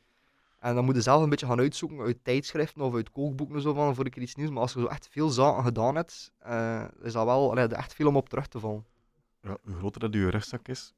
En 0.59 0.75
dan 0.75 0.85
moet 0.85 0.95
je 0.95 1.01
zelf 1.01 1.23
een 1.23 1.29
beetje 1.29 1.45
gaan 1.45 1.59
uitzoeken 1.59 1.99
uit 1.99 2.23
tijdschriften 2.23 2.81
of 2.81 2.95
uit 2.95 3.11
kookboeken 3.11 3.55
en 3.55 3.61
zo 3.61 3.73
van 3.73 3.95
voor 3.95 4.05
ik 4.05 4.15
iets 4.15 4.35
nieuws. 4.35 4.49
Maar 4.49 4.61
als 4.61 4.73
je 4.73 4.79
zo 4.79 4.85
echt 4.85 5.07
veel 5.11 5.29
zaken 5.29 5.63
gedaan 5.63 5.95
hebt, 5.95 6.31
eh, 6.39 6.85
is 7.01 7.13
dat 7.13 7.25
wel 7.25 7.51
allee, 7.51 7.67
echt 7.67 7.93
veel 7.93 8.07
om 8.07 8.15
op 8.15 8.29
terug 8.29 8.47
te 8.47 8.59
vallen. 8.59 8.85
Ja, 9.41 9.57
hoe 9.63 9.75
groter 9.75 9.99
dat 9.99 10.13
je 10.13 10.29
rugzak 10.29 10.67
is, 10.67 10.93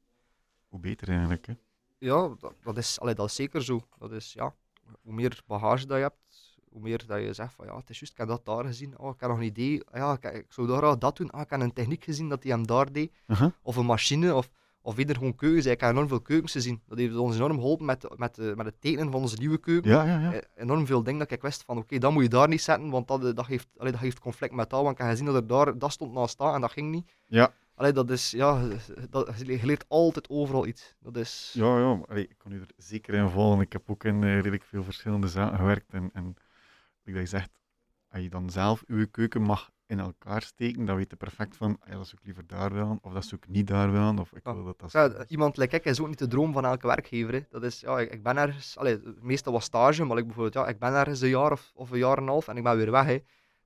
hoe 0.68 0.80
beter 0.80 1.10
eigenlijk. 1.10 1.46
Hè? 1.46 1.54
Ja, 1.98 2.36
dat, 2.40 2.54
dat, 2.64 2.78
is, 2.78 3.00
allee, 3.00 3.14
dat 3.14 3.26
is 3.26 3.36
zeker 3.36 3.64
zo. 3.64 3.82
Dat 3.98 4.12
is, 4.12 4.34
ja, 4.34 4.54
hoe 5.02 5.14
meer 5.14 5.42
bagage 5.48 5.86
dat 5.86 5.98
je 5.98 6.04
hebt, 6.04 6.47
hoe 6.78 6.88
meer 6.88 7.04
dat 7.08 7.22
je 7.22 7.34
zegt 7.34 7.54
van 7.54 7.66
ja, 7.66 7.76
het 7.78 7.90
is 7.90 8.00
juist, 8.00 8.12
ik 8.14 8.18
heb 8.20 8.28
dat 8.28 8.46
daar 8.46 8.66
gezien. 8.66 9.00
Oh, 9.00 9.14
ik 9.14 9.20
heb 9.20 9.30
nog 9.30 9.38
een 9.38 9.46
idee. 9.46 9.84
Ja, 9.94 10.14
ik, 10.22 10.24
ik 10.24 10.46
zou 10.50 10.68
daar 10.68 10.78
graag 10.78 10.98
dat 10.98 11.18
doen. 11.18 11.30
Ah, 11.30 11.42
ik 11.42 11.50
heb 11.50 11.60
een 11.62 11.74
techniek 11.74 12.04
gezien 12.04 12.30
dat 12.30 12.44
hij 12.44 12.52
hem 12.52 12.68
daar 12.68 12.92
deed. 12.92 13.12
Uh-huh. 13.28 13.52
Of 13.62 13.76
een 13.76 13.86
machine, 13.86 14.36
of, 14.36 14.50
of 14.82 14.98
eerder 14.98 15.16
gewoon 15.16 15.36
keukens. 15.36 15.66
Ik 15.66 15.80
heb 15.80 15.90
enorm 15.90 16.08
veel 16.08 16.22
keukens 16.22 16.52
gezien. 16.52 16.82
Dat 16.88 16.98
heeft 16.98 17.16
ons 17.16 17.36
enorm 17.36 17.56
geholpen 17.56 17.86
met, 17.86 18.18
met, 18.18 18.38
eh, 18.38 18.54
met 18.54 18.66
het 18.66 18.82
tekenen 18.82 19.12
van 19.12 19.22
onze 19.22 19.38
nieuwe 19.38 19.58
keuken. 19.58 19.92
Ja, 19.92 20.04
ja, 20.04 20.20
ja. 20.20 20.34
Eh, 20.34 20.42
Enorm 20.56 20.86
veel 20.86 21.04
dingen 21.04 21.20
dat 21.20 21.32
ik 21.32 21.42
wist 21.42 21.64
van 21.64 21.78
oké, 21.78 21.98
dat 21.98 22.12
moet 22.12 22.24
je 22.24 22.30
daar 22.30 22.48
niet 22.48 22.62
zetten, 22.62 22.90
want 22.90 23.08
dat, 23.08 23.26
eh, 23.26 23.34
dat, 23.34 23.46
geeft, 23.46 23.68
allee, 23.78 23.92
dat 23.92 24.02
geeft 24.02 24.20
conflict 24.20 24.54
met 24.54 24.70
dat. 24.70 24.82
Want 24.82 24.92
ik 24.92 24.98
heb 24.98 25.10
gezien 25.10 25.26
dat 25.26 25.36
er 25.36 25.48
daar, 25.48 25.78
dat 25.78 25.92
stond 25.92 26.14
naast 26.14 26.34
staan 26.34 26.54
en 26.54 26.62
dat 26.62 26.72
ging 26.72 26.92
niet. 26.92 27.10
Ja. 27.26 27.54
Allee, 27.76 27.92
dat 27.92 28.10
is, 28.10 28.32
ja, 28.32 28.68
dat, 29.10 29.34
je 29.38 29.66
leert 29.66 29.86
altijd 29.88 30.30
overal 30.30 30.68
iets. 30.68 30.96
Dat 31.00 31.16
is... 31.16 31.52
Ja, 31.54 31.80
ja, 31.80 32.00
allee, 32.08 32.28
ik 32.28 32.38
kan 32.38 32.52
u 32.52 32.60
er 32.60 32.68
zeker 32.78 33.14
in 33.14 33.30
volgen. 33.30 33.62
Ik 33.62 33.74
heb 33.74 33.90
ook 33.90 34.04
in 34.04 34.24
redelijk 34.24 34.64
veel 34.64 34.84
verschillende 34.84 35.28
zaken 35.28 35.58
gewerkt. 35.58 35.94
En, 35.94 36.10
en 36.14 36.36
dat 37.14 37.24
je 37.24 37.38
zegt, 37.38 37.60
als 38.10 38.22
je 38.22 38.30
dan 38.30 38.50
zelf 38.50 38.84
je 38.88 39.06
keuken 39.06 39.42
mag 39.42 39.72
in 39.88 40.00
elkaar 40.00 40.42
steken, 40.42 40.86
dan 40.86 40.96
weet 40.96 41.10
je 41.10 41.16
perfect 41.16 41.58
van, 41.58 41.78
ah 41.80 41.88
ja, 41.90 41.96
dat 41.96 42.08
zou 42.08 42.18
ik 42.20 42.26
liever 42.26 42.48
daar 42.48 42.74
willen, 42.74 43.00
of 43.02 43.14
dat 43.14 43.26
zou 43.26 43.42
ik 43.44 43.50
niet 43.50 43.68
daar 43.68 43.92
willen, 43.92 44.20
of 44.20 44.34
ik 44.34 44.44
wil 44.44 44.64
dat 44.64 44.80
dat 44.80 44.92
Ja, 44.92 45.26
iemand 45.28 45.58
like 45.58 45.76
ik 45.76 45.86
is 45.86 46.00
ook 46.00 46.08
niet 46.08 46.20
de 46.20 46.28
droom 46.28 46.54
van 46.54 46.66
elke 46.66 46.88
werkgever. 46.88 47.34
Hè. 47.34 47.42
Dat 47.50 47.64
is, 47.64 47.80
ja, 47.80 48.00
ik, 48.00 48.14
ik 48.14 48.24
ben 48.24 48.38
ergens, 48.38 48.78
allee, 48.78 49.00
meestal 49.22 49.54
was 49.54 49.64
stage, 49.64 50.04
maar 50.04 50.18
ik 50.18 50.26
bijvoorbeeld, 50.26 50.54
ja, 50.54 50.68
ik 50.68 50.80
ben 50.80 50.94
ergens 50.94 51.22
een 51.22 51.30
jaar 51.30 51.52
of, 51.52 51.72
of 51.76 51.92
een 51.92 51.98
jaar 51.98 52.18
en 52.18 52.24
een 52.24 52.30
half 52.30 52.48
en 52.48 52.58
ik 52.58 52.64
ben 52.64 52.78
weer 52.78 52.92
weg. 52.92 53.06
Hè. 53.06 53.20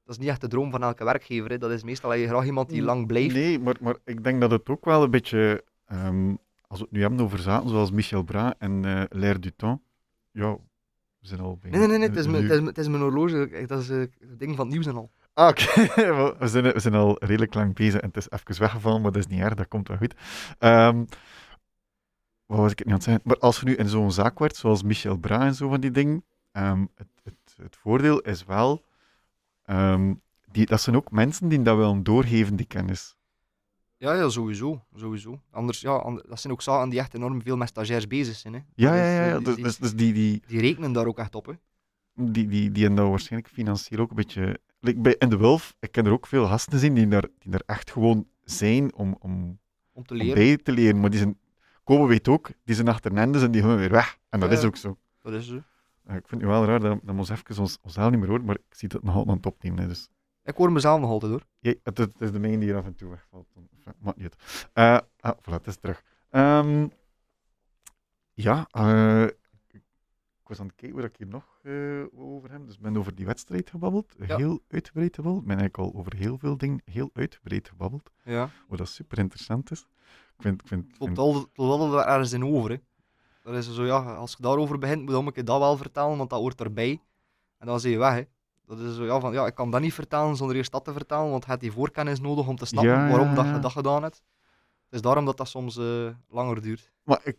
Dat 0.04 0.16
is 0.16 0.18
niet 0.18 0.30
echt 0.30 0.42
de 0.42 0.48
droom 0.48 0.72
van 0.72 0.84
elke 0.84 1.04
werkgever. 1.04 1.50
Hè. 1.50 1.58
Dat 1.58 1.72
is 1.72 1.84
meestal 1.84 2.14
je 2.14 2.28
graag 2.28 2.46
iemand 2.46 2.70
die 2.70 2.82
lang 2.82 3.08
blijft. 3.08 3.34
Nee, 3.34 3.60
maar, 3.60 3.76
maar 3.80 3.96
ik 4.04 4.24
denk 4.24 4.42
dat 4.42 4.52
het 4.52 4.70
ook 4.70 4.86
wel 4.86 5.04
een 5.04 5.12
beetje, 5.12 5.64
ehm, 5.86 6.36
als 6.68 6.80
we 6.80 6.86
het 6.86 6.92
nu 6.92 7.02
hebben 7.02 7.20
over 7.20 7.40
zaken 7.40 7.70
zoals 7.70 7.92
Michel 7.92 8.24
Bras 8.24 8.54
en 8.58 8.86
eh 8.86 9.04
L'air 9.10 9.42
du 9.42 9.52
temps, 9.56 9.82
ja, 10.32 10.58
we 11.22 11.28
zijn 11.28 11.40
al. 11.40 11.60
Nee, 11.62 11.72
nee, 11.72 11.88
nee, 11.88 11.98
nee, 11.98 12.08
het, 12.08 12.18
is 12.18 12.28
mijn, 12.28 12.44
het, 12.44 12.52
is, 12.52 12.56
mijn- 12.58 12.68
het 12.68 12.78
is 12.78 12.88
mijn 12.88 13.02
horloge. 13.02 13.66
Dat 13.68 13.82
is 13.82 13.90
eh, 13.90 13.98
het 14.00 14.40
ding 14.40 14.56
van 14.56 14.66
het 14.66 14.74
nieuws 14.74 14.86
en 14.86 14.96
al. 14.96 15.12
Ah, 15.34 15.48
oké. 15.48 15.64
we, 16.40 16.48
zijn, 16.48 16.64
we 16.64 16.80
zijn 16.80 16.94
al 16.94 17.16
redelijk 17.20 17.54
lang 17.54 17.76
bezig 17.76 18.00
en 18.02 18.08
het 18.08 18.18
is 18.18 18.30
even 18.30 18.60
weggevallen, 18.62 19.02
maar 19.02 19.12
dat 19.12 19.22
is 19.22 19.28
niet 19.28 19.40
erg, 19.42 19.54
dat 19.54 19.68
komt 19.68 19.88
wel 19.88 19.98
goed. 19.98 20.16
Ehm, 20.60 20.98
wat 22.46 22.58
was 22.58 22.72
ik 22.72 22.78
het 22.80 22.88
niet 22.88 22.88
aan 22.88 22.94
het 22.94 23.04
zeggen? 23.04 23.22
Maar 23.26 23.38
als 23.38 23.60
je 23.60 23.66
nu 23.66 23.76
in 23.76 23.88
zo'n 23.90 24.12
zaak 24.12 24.40
werkt, 24.40 24.56
zoals 24.56 24.84
Michel 24.84 25.18
Bras 25.18 25.42
en 25.44 25.56
zo 25.56 25.70
van 25.70 25.80
die 25.82 25.92
dingen, 25.92 26.24
ehm, 26.52 26.86
het, 26.96 27.08
het, 27.24 27.56
het 27.62 27.76
voordeel 27.76 28.20
is 28.20 28.46
wel, 28.46 28.86
ehm, 29.66 30.14
die, 30.52 30.66
dat 30.66 30.82
zijn 30.82 30.96
ook 30.96 31.12
mensen 31.12 31.48
die 31.48 31.62
dat 31.62 31.78
willen 31.78 32.04
doorgeven, 32.04 32.56
die 32.56 32.66
kennis. 32.66 33.16
Ja, 34.02 34.14
ja, 34.14 34.30
sowieso. 34.30 34.82
sowieso. 34.96 35.42
Anders, 35.52 35.82
ja, 35.82 36.04
dat 36.28 36.40
zijn 36.40 36.54
ook 36.54 36.62
zaken 36.62 36.90
die 36.90 37.00
echt 37.00 37.14
enorm 37.14 37.42
veel 37.42 37.58
met 37.58 37.68
stagiairs 37.68 38.08
bezig 38.08 38.36
zijn. 38.36 38.54
Hè. 38.54 38.60
Ja, 38.76 38.96
ja, 38.96 39.04
ja. 39.12 39.24
eh, 39.26 39.30
ja. 39.30 39.40
Dus, 39.40 39.56
die, 39.56 39.64
dus, 39.64 39.78
dus 39.78 39.96
die, 39.96 40.14
die, 40.14 40.42
die 40.48 40.60
rekenen 40.60 40.92
daar 40.94 41.06
ook 41.06 41.18
echt 41.20 41.36
op. 41.36 41.46
Hè. 41.46 41.54
die, 42.14 42.48
die, 42.48 42.72
die 42.72 42.84
hebben 42.84 43.02
dat 43.02 43.10
waarschijnlijk 43.10 43.54
financieel 43.54 44.00
ook 44.02 44.10
een 44.10 44.16
beetje... 44.16 44.60
Like 44.80 45.00
bij 45.00 45.16
In 45.20 45.30
de 45.30 45.38
Wolf, 45.38 45.76
ik 45.80 45.92
ken 45.92 46.06
er 46.06 46.12
ook 46.12 46.28
veel 46.28 46.46
gasten 46.48 46.80
zien 46.80 46.94
die 46.94 47.08
daar, 47.08 47.28
die 47.40 47.52
daar 47.52 47.64
echt 47.66 47.92
gewoon 47.92 48.28
zijn 48.44 48.94
om, 48.96 49.16
om, 49.20 49.60
Om 49.94 50.06
te 50.06 50.14
om 50.14 50.20
leren. 50.20 50.34
bij 50.36 50.58
te 50.58 50.72
leren. 50.72 51.00
Maar 51.00 51.10
die 51.10 51.20
zijn... 51.20 51.38
Kobe 51.84 52.06
weet 52.08 52.28
ook, 52.28 52.50
die 52.64 52.76
zijn 52.76 52.88
achter 52.88 53.14
Nendes 53.14 53.44
en 53.44 53.52
die 53.52 53.62
gaan 53.62 53.78
weer 53.78 53.90
weg. 53.92 54.18
En 54.30 54.40
dat 54.40 54.50
Ja, 54.50 54.56
is 54.56 54.62
ja. 54.62 54.68
ook 54.68 54.76
zo. 54.76 54.98
Dat 55.22 55.34
is 55.34 55.48
zo. 55.48 55.56
Eh, 56.06 56.16
Ik 56.16 56.28
vind 56.28 56.30
het 56.30 56.40
nu 56.42 56.48
wel 56.48 56.66
raar 56.66 56.80
dat, 56.80 57.00
dat 57.04 57.14
we 57.16 57.20
ons 57.20 57.30
even 57.30 57.58
ons, 57.60 57.78
onszelf 57.82 58.10
niet 58.12 58.20
meer 58.20 58.30
horen, 58.30 58.46
maar 58.46 58.56
ik 58.56 58.76
zie 58.76 58.88
dat 58.88 58.98
het 58.98 59.06
nog 59.08 59.16
altijd 59.16 59.32
aan 59.36 59.44
het 59.44 59.54
opnemen. 59.54 59.80
hè, 59.80 59.88
Dus 59.88 60.10
Ik 60.44 60.56
hoor 60.56 60.72
mezelf 60.72 61.00
nog 61.00 61.10
altijd 61.10 61.32
hoor. 61.32 61.44
Jij- 61.60 61.80
het, 61.84 61.98
het 61.98 62.22
is 62.22 62.32
de 62.32 62.40
mijne 62.40 62.58
die 62.58 62.68
hier 62.68 62.78
af 62.78 62.86
en 62.86 62.96
toe 62.96 63.10
wegvalt. 63.10 63.48
Maakt 64.00 64.18
niet. 64.18 64.36
Eh, 64.74 64.98
ah, 65.20 65.38
voilà, 65.38 65.54
het 65.54 65.68
is 65.68 65.76
terug. 65.78 66.04
Ehm, 66.30 66.88
ja, 68.34 68.68
eh, 68.72 69.24
ik 69.68 70.48
was 70.48 70.60
aan 70.60 70.66
het 70.66 70.76
kijken 70.76 70.98
waar 70.98 71.08
ik 71.08 71.16
hier 71.18 71.28
nog 71.28 71.60
eh, 71.64 72.04
over 72.14 72.52
heb. 72.52 72.66
Dus 72.66 72.76
ik 72.76 72.82
ben 72.82 72.98
over 72.98 73.16
die 73.16 73.26
wedstrijd 73.26 73.70
gebabbeld. 73.70 74.16
Ja. 74.28 74.38
Heel 74.38 74.60
uitgebreid 74.68 75.16
gebabbeld. 75.16 75.42
Ik 75.42 75.48
ben 75.48 75.58
eigenlijk 75.60 75.94
al 75.94 76.00
over 76.00 76.16
heel 76.16 76.38
veel 76.38 76.58
dingen 76.58 76.82
heel 76.86 77.10
uitgebreid 77.14 77.68
gebabbeld. 77.68 78.12
Ja. 78.24 78.50
Wat 78.68 78.78
dat 78.78 78.90
super 78.90 79.18
interessant 79.18 79.72
is. 79.72 79.88
Ik 80.38 80.42
vind, 80.42 80.62
ik 80.62 80.68
vind, 80.68 81.00
Het 81.00 81.18
loopt 81.18 82.06
ergens 82.06 82.32
in 82.34 82.46
over. 82.46 82.70
Hè. 82.70 82.78
Dat 83.44 83.54
is 83.56 83.74
zo, 83.74 83.86
ja, 83.86 84.14
als 84.14 84.32
je 84.32 84.42
daarover 84.42 84.78
begint, 84.78 85.10
moet 85.10 85.38
ik 85.38 85.46
dat 85.46 85.60
wel 85.60 85.78
vertellen, 85.78 86.18
want 86.18 86.30
dat 86.30 86.40
hoort 86.40 86.62
erbij. 86.62 87.02
En 87.58 87.68
dan 87.68 87.80
zie 87.80 87.92
je 87.92 87.98
weg. 87.98 88.14
Hè. 88.14 88.24
Dat 88.78 88.80
is 88.80 88.96
zo, 88.96 89.06
ja, 89.06 89.20
van, 89.20 89.34
ja, 89.34 89.46
ik 89.46 89.56
kan 89.56 89.72
dat 89.72 89.82
niet 89.82 89.94
vertellen 89.94 90.36
zonder 90.36 90.56
eerst 90.56 90.72
dat 90.72 90.86
te 90.86 90.94
vertellen, 90.94 91.30
want 91.30 91.44
je 91.44 91.50
hebt 91.50 91.62
die 91.62 91.72
voorkennis 91.72 92.20
nodig 92.20 92.48
om 92.48 92.56
te 92.56 92.66
snappen 92.66 92.92
Ja, 92.92 93.10
waarom 93.10 93.36
dat 93.36 93.46
je 93.46 93.60
dat 93.60 93.72
gedaan 93.72 94.04
hebt. 94.04 94.24
Het 94.86 94.94
is 94.94 95.02
daarom 95.02 95.26
dat 95.26 95.38
dat 95.38 95.48
soms 95.48 95.78
eh, 95.78 96.08
langer 96.30 96.62
duurt. 96.62 96.92
Maar 97.04 97.20
ik, 97.24 97.38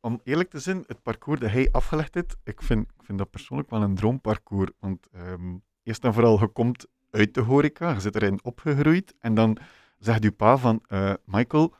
om 0.00 0.20
eerlijk 0.24 0.50
te 0.50 0.58
zijn, 0.58 0.84
het 0.86 1.02
parcours 1.02 1.40
dat 1.40 1.50
hij 1.50 1.68
afgelegd 1.72 2.14
heeft, 2.14 2.36
ik 2.44 2.62
vind, 2.62 2.88
ik 2.98 3.04
vind 3.04 3.18
dat 3.18 3.30
persoonlijk 3.30 3.70
wel 3.70 3.82
een 3.82 3.94
droomparcours. 3.94 4.70
Want 4.78 5.06
ehm, 5.12 5.56
eerst 5.82 6.04
en 6.04 6.14
vooral, 6.14 6.40
je 6.40 6.46
komt 6.48 6.86
uit 7.10 7.34
de 7.34 7.40
horeca, 7.40 7.92
je 7.92 8.00
zit 8.00 8.14
erin 8.14 8.40
opgegroeid 8.42 9.14
en 9.18 9.34
dan 9.34 9.58
zegt 9.98 10.24
uw 10.24 10.32
pa 10.32 10.56
van, 10.56 10.82
eh, 10.86 11.12
Michael, 11.24 11.74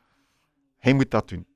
hij 0.77 0.93
moet 0.93 1.11
dat 1.11 1.29
doen. 1.29 1.47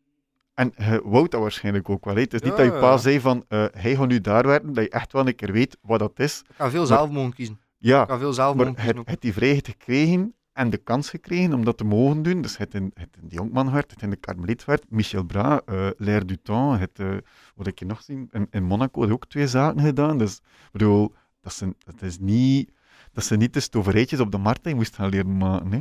En 0.55 0.73
je 0.77 1.01
wou 1.03 1.27
dat 1.27 1.41
waarschijnlijk 1.41 1.89
ook 1.89 2.05
wel. 2.05 2.15
hè. 2.15 2.21
Het 2.21 2.33
is 2.33 2.41
niet 2.41 2.55
dat 2.57 2.65
je 2.65 2.71
pa 2.71 2.91
ja. 2.91 2.97
zei 2.97 3.19
van, 3.19 3.45
eh, 3.47 3.65
hij 3.71 3.95
gaat 3.95 4.07
nu 4.07 4.21
daar 4.21 4.45
werken, 4.47 4.73
dat 4.73 4.83
je 4.83 4.89
echt 4.89 5.11
wel 5.13 5.27
een 5.27 5.35
keer 5.35 5.51
weet 5.51 5.77
wat 5.81 5.99
dat 5.99 6.19
is. 6.19 6.39
Ik 6.49 6.55
kan 6.57 6.69
veel 6.71 6.85
zelf 6.85 7.09
mogen 7.09 7.33
kiezen. 7.33 7.53
Ik 7.53 7.59
Ja, 7.77 8.05
kan 8.05 8.19
veel 8.19 8.33
zelf 8.33 8.55
maar 8.55 8.67
ook. 8.67 8.79
heeft 8.79 9.21
die 9.21 9.33
vrijheid 9.33 9.67
gekregen 9.67 10.35
en 10.53 10.69
de 10.69 10.77
kans 10.77 11.09
gekregen 11.09 11.53
om 11.53 11.65
dat 11.65 11.77
te 11.77 11.83
mogen 11.83 12.21
doen. 12.23 12.41
Dus 12.41 12.57
het 12.57 12.73
in, 12.73 12.91
het 12.93 13.09
in 13.21 13.27
de 13.27 13.35
Jonkman 13.35 13.71
werd, 13.71 13.91
het 13.91 14.01
in 14.01 14.09
de 14.09 14.19
Carmeliet 14.19 14.65
werd, 14.65 14.85
Michel 14.89 15.23
Bra, 15.23 15.61
eh 15.65 15.87
L'air 15.97 16.25
du 16.27 16.37
temps, 16.41 16.79
het, 16.79 16.99
eh, 16.99 17.17
wat 17.55 17.67
ik 17.67 17.79
je 17.79 17.85
nog 17.85 18.01
zien, 18.01 18.27
in, 18.31 18.47
in 18.51 18.63
Monaco 18.63 19.01
had 19.01 19.11
ook 19.11 19.25
twee 19.27 19.47
zaken 19.47 19.81
gedaan. 19.81 20.17
Dus 20.17 20.35
ik 20.35 20.69
bedoel, 20.71 21.13
dat, 21.41 21.53
zijn, 21.53 21.75
dat 21.85 22.01
is 22.01 22.19
niet... 22.19 22.73
Dat 23.11 23.23
ze 23.23 23.35
niet 23.35 23.53
de 23.53 23.59
stoverijtjes 23.59 24.19
op 24.19 24.31
de 24.31 24.37
markt 24.37 24.63
die 24.63 24.75
moest 24.75 24.95
gaan 24.95 25.09
leren 25.09 25.37
maken. 25.37 25.71
Hè. 25.71 25.79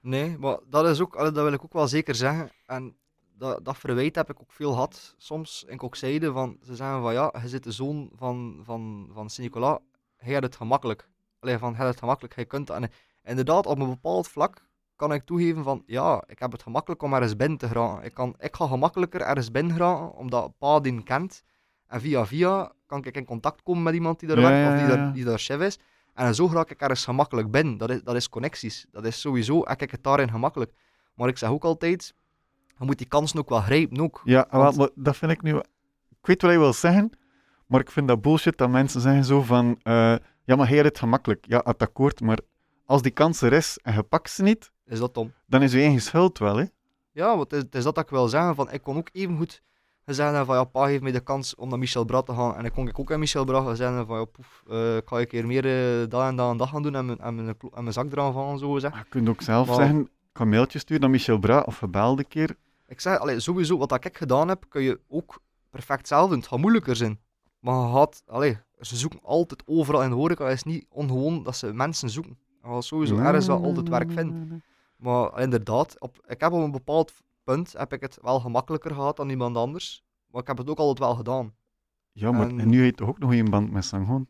Nee, 0.00 0.38
maar 0.38 0.58
dat 0.68 0.86
is 0.88 1.00
ook, 1.00 1.16
dat 1.18 1.34
wil 1.34 1.52
ik 1.52 1.64
ook 1.64 1.72
wel 1.72 1.88
zeker 1.88 2.14
zeggen. 2.14 2.50
En 2.66 2.94
dat, 3.42 3.64
dat 3.64 3.78
verwijt 3.78 4.14
heb 4.14 4.30
ik 4.30 4.40
ook 4.40 4.52
veel 4.52 4.72
gehad 4.72 5.14
soms. 5.18 5.66
Ook 5.76 5.96
zeiden 5.96 6.32
van, 6.32 6.56
ze 6.62 6.76
zeggen 6.76 7.02
van 7.02 7.12
ja, 7.12 7.34
je 7.42 7.48
zit 7.48 7.64
de 7.64 7.72
zoon 7.72 8.10
van, 8.14 8.60
van, 8.64 9.10
van 9.12 9.30
Sint-Nicolas, 9.30 9.78
hij 10.16 10.34
had 10.34 10.42
het 10.42 10.56
gemakkelijk. 10.56 11.08
Allee, 11.40 11.58
van, 11.58 11.70
hij 11.70 11.78
had 11.78 11.88
het 11.88 11.98
gemakkelijk, 11.98 12.34
hij 12.34 12.46
kunt 12.46 12.66
dat. 12.66 12.76
En 12.76 12.90
inderdaad, 13.24 13.66
op 13.66 13.78
een 13.78 13.88
bepaald 13.88 14.28
vlak 14.28 14.70
kan 14.96 15.12
ik 15.12 15.24
toegeven 15.24 15.62
van 15.62 15.82
ja, 15.86 16.24
ik 16.26 16.38
heb 16.38 16.52
het 16.52 16.62
gemakkelijk 16.62 17.02
om 17.02 17.14
ergens 17.14 17.36
binnen 17.36 17.58
te 17.58 17.66
geraken. 17.66 18.04
Ik, 18.04 18.14
kan, 18.14 18.34
ik 18.38 18.56
ga 18.56 18.66
gemakkelijker 18.66 19.20
ergens 19.20 19.50
binnen 19.50 19.72
geraken, 19.72 20.14
omdat 20.14 20.52
pa 20.58 20.80
die 20.80 21.02
kent. 21.02 21.42
En 21.86 22.00
via 22.00 22.26
via 22.26 22.72
kan 22.86 23.04
ik 23.04 23.16
in 23.16 23.24
contact 23.24 23.62
komen 23.62 23.82
met 23.82 23.94
iemand 23.94 24.18
die 24.20 24.28
daar 24.28 24.38
Ja, 24.38 24.48
werkt, 24.48 24.72
of 24.72 24.78
die 24.78 24.88
daar, 24.88 25.06
ja. 25.06 25.12
die 25.12 25.24
daar 25.24 25.38
chef 25.38 25.60
is. 25.60 25.78
En 26.14 26.34
zo 26.34 26.48
raak 26.52 26.70
ik 26.70 26.80
ergens 26.80 27.04
gemakkelijk 27.04 27.50
binnen. 27.50 27.76
Dat 27.76 27.90
is, 27.90 28.02
dat 28.02 28.14
is 28.14 28.28
connecties. 28.28 28.86
Dat 28.90 29.04
is 29.04 29.20
sowieso, 29.20 29.62
ik 29.76 29.90
het 29.90 30.02
daarin 30.02 30.30
gemakkelijk. 30.30 30.72
Maar 31.14 31.28
ik 31.28 31.38
zeg 31.38 31.50
ook 31.50 31.64
altijd, 31.64 32.14
je 32.78 32.84
moet 32.84 32.98
die 32.98 33.06
kansen 33.06 33.38
ook 33.38 33.48
wel 33.48 33.60
grijpen 33.60 34.00
ook. 34.00 34.20
Ja, 34.24 34.46
Want- 34.50 34.90
dat 34.94 35.16
vind 35.16 35.32
ik 35.32 35.42
nu... 35.42 35.56
Ik 35.56 36.28
weet 36.28 36.42
wat 36.42 36.50
je 36.52 36.58
wil 36.58 36.72
zeggen, 36.72 37.10
maar 37.66 37.80
ik 37.80 37.90
vind 37.90 38.08
dat 38.08 38.22
bullshit 38.22 38.58
dat 38.58 38.70
mensen 38.70 39.00
zeggen 39.00 39.24
zo 39.24 39.42
van... 39.42 39.78
eh, 39.82 40.14
ja, 40.44 40.56
maar 40.56 40.68
hij 40.68 40.78
het 40.78 40.98
gemakkelijk. 40.98 41.44
Ja, 41.48 41.60
het 41.64 41.82
akkoord, 41.82 42.20
maar 42.20 42.38
als 42.86 43.02
die 43.02 43.12
kans 43.12 43.42
er 43.42 43.52
is 43.52 43.78
en 43.82 43.94
je 43.94 44.02
pakt 44.02 44.30
ze 44.30 44.42
niet, 44.42 44.70
Is 44.86 44.98
dat 44.98 45.14
dom? 45.14 45.32
dan 45.46 45.62
is 45.62 45.72
je 45.72 45.80
eigen 45.80 46.00
schuld 46.00 46.38
wel, 46.38 46.56
hè. 46.56 46.64
Ja, 47.12 47.36
want 47.36 47.50
het 47.50 47.74
is, 47.74 47.82
dat 47.84 47.94
dat 47.94 48.04
ik 48.04 48.10
wil 48.10 48.28
zeggen. 48.28 48.54
Van, 48.54 48.70
ik 48.72 48.82
kon 48.82 48.96
ook 48.96 49.08
even 49.12 49.36
goed 49.36 49.62
zeggen 50.04 50.46
van 50.46 50.56
ja, 50.56 50.64
pa 50.64 50.84
heeft 50.84 51.02
mij 51.02 51.12
de 51.12 51.20
kans 51.20 51.54
om 51.54 51.68
naar 51.68 51.78
Michel 51.78 52.04
Brat 52.04 52.26
te 52.26 52.34
gaan. 52.34 52.56
En 52.56 52.62
dan 52.62 52.70
kon 52.72 52.88
ik 52.88 52.98
ook 52.98 53.12
aan 53.12 53.18
Michel 53.18 53.44
Brat 53.44 53.76
zeggen 53.76 54.06
van 54.06 54.18
ja, 54.18 54.24
poef, 54.24 54.62
eh, 54.70 54.96
ik 54.96 55.08
ga 55.08 55.18
een 55.18 55.26
keer 55.26 55.46
meer 55.46 55.64
eh, 56.02 56.08
dat 56.08 56.22
en 56.22 56.36
dat 56.36 56.50
en 56.50 56.56
dat 56.56 56.68
gaan 56.68 56.82
doen 56.82 56.94
en 56.94 57.06
mijn, 57.06 57.18
en 57.18 57.34
mijn, 57.34 57.48
en 57.48 57.82
mijn 57.82 57.92
zak 57.92 58.12
eraan 58.12 58.32
van, 58.32 58.58
zo 58.58 58.72
gezegd. 58.72 58.94
Maar 58.94 59.02
je 59.02 59.08
kunt 59.10 59.28
ook 59.28 59.42
zelf 59.42 59.66
Maar- 59.66 59.76
zeggen, 59.76 60.10
ik 60.32 60.38
ga 60.38 60.44
een 60.44 60.50
mailtje 60.50 60.78
sturen 60.78 61.02
naar 61.02 61.10
Michel 61.10 61.38
Bra 61.38 61.60
of 61.60 61.78
gebeld 61.78 62.18
een 62.18 62.28
keer. 62.28 62.56
Ik 62.86 63.00
zeg, 63.00 63.18
allee, 63.18 63.40
sowieso, 63.40 63.78
wat 63.78 64.04
ik 64.04 64.16
gedaan 64.16 64.48
heb, 64.48 64.64
kun 64.68 64.82
je 64.82 65.00
ook 65.08 65.40
perfect 65.70 66.08
zelf 66.08 66.28
doen. 66.28 66.38
Het 66.38 66.46
gaat 66.48 66.58
moeilijker 66.58 66.96
zijn. 66.96 67.20
Maar 67.58 67.92
gaat, 67.92 68.22
allee, 68.26 68.58
ze 68.80 68.96
zoeken 68.96 69.20
altijd 69.22 69.62
overal 69.66 70.02
in 70.02 70.08
de 70.10 70.14
horeca. 70.16 70.44
Het 70.44 70.54
is 70.54 70.62
niet 70.62 70.86
ongewoon 70.88 71.42
dat 71.42 71.56
ze 71.56 71.72
mensen 71.74 72.10
zoeken. 72.10 72.38
Je 72.62 72.68
gaat 72.68 72.84
sowieso 72.84 73.16
ergens 73.16 73.46
wel 73.46 73.64
altijd 73.64 73.88
werk 73.88 74.10
vinden. 74.12 74.62
Maar 74.96 75.40
inderdaad, 75.40 76.00
op, 76.00 76.18
ik 76.26 76.40
heb 76.40 76.52
op 76.52 76.62
een 76.62 76.70
bepaald 76.70 77.12
punt 77.44 77.72
heb 77.72 77.92
ik 77.92 78.00
het 78.00 78.18
wel 78.22 78.40
gemakkelijker 78.40 78.94
gehad 78.94 79.16
dan 79.16 79.28
iemand 79.30 79.56
anders. 79.56 80.04
Maar 80.30 80.40
ik 80.40 80.46
heb 80.46 80.58
het 80.58 80.70
ook 80.70 80.78
altijd 80.78 80.98
wel 80.98 81.14
gedaan. 81.14 81.54
Ja, 82.12 82.32
maar 82.32 82.48
En- 82.48 82.60
en 82.60 82.68
nu 82.68 82.84
je 82.84 82.92
toch 82.92 83.08
ook 83.08 83.18
nog 83.18 83.32
een 83.32 83.50
band 83.50 83.70
met 83.72 83.84
Sangon? 83.84 84.28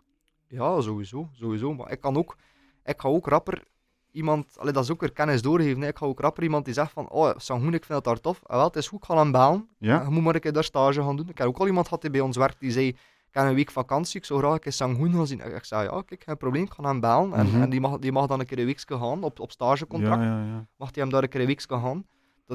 Ja, 0.48 0.80
sowieso, 0.80 1.28
sowieso. 1.32 1.74
Maar 1.74 1.90
ik 1.90 2.00
kan 2.00 2.16
ook, 2.16 2.36
ik 2.84 3.00
ga 3.00 3.08
ook 3.08 3.26
rapper 3.26 3.64
iemand, 4.12 4.58
allee, 4.58 4.72
dat 4.72 4.82
is 4.84 4.90
ook 4.90 5.00
weer 5.00 5.12
kennis 5.12 5.42
doorgeven. 5.42 5.80
hè. 5.82 5.88
Ik 5.88 5.96
ga 5.98 6.06
ook 6.06 6.20
rapper 6.20 6.42
iemand 6.42 6.64
die 6.64 6.74
zegt 6.74 6.92
van, 6.92 7.08
oh, 7.10 7.30
Sangoen, 7.36 7.74
ik 7.74 7.84
vind 7.84 7.94
het 7.98 8.04
daar 8.04 8.20
tof. 8.20 8.40
Ah, 8.46 8.56
wel, 8.56 8.64
het 8.66 8.76
is 8.76 8.88
goed, 8.88 8.98
ik 8.98 9.04
ga 9.04 9.16
hem 9.16 9.32
bellen. 9.32 9.68
Ja? 9.78 10.02
Je 10.02 10.08
moet 10.10 10.22
maar 10.22 10.34
een 10.34 10.40
keer 10.40 10.52
daar 10.52 10.64
stage 10.64 11.02
gaan 11.02 11.16
doen. 11.16 11.28
Ik 11.28 11.38
heb 11.38 11.46
ook 11.46 11.58
al 11.58 11.66
iemand 11.66 11.86
gehad 11.86 12.02
die 12.02 12.10
bij 12.10 12.20
ons 12.20 12.36
werkt 12.36 12.60
die 12.60 12.70
zei, 12.70 12.88
ik 12.88 13.38
heb 13.38 13.44
een 13.46 13.54
week 13.54 13.70
vakantie, 13.70 14.20
ik 14.20 14.26
zou 14.26 14.38
graag 14.40 14.52
een 14.52 14.58
keer 14.60 14.72
Sangoen 14.72 15.12
gaan 15.12 15.26
zien. 15.26 15.40
Ik 15.40 15.54
ik 15.56 15.64
zei, 15.64 15.88
ja, 15.90 16.02
kijk, 16.06 16.22
geen 16.26 16.36
probleem, 16.36 16.62
ik 16.64 16.72
ga 16.72 16.82
hem 16.82 17.00
bellen. 17.00 17.32
En, 17.32 17.46
Mhm. 17.46 17.62
en 17.62 17.70
die, 17.70 17.80
mag, 17.80 17.98
die 17.98 18.12
mag 18.12 18.26
dan 18.26 18.40
een 18.40 18.46
keer 18.46 18.58
een 18.58 18.64
weekje 18.64 18.98
gaan, 18.98 19.22
op, 19.22 19.40
op 19.40 19.50
stagecontract. 19.50 20.22
Ja, 20.22 20.26
ja, 20.38 20.44
ja. 20.44 20.66
Mag 20.76 20.88
hij 20.94 21.02
hem 21.02 21.12
daar 21.12 21.22
een 21.22 21.28
keer 21.28 21.40
een 21.40 21.46
weekje 21.46 21.78
gaan. 21.78 22.04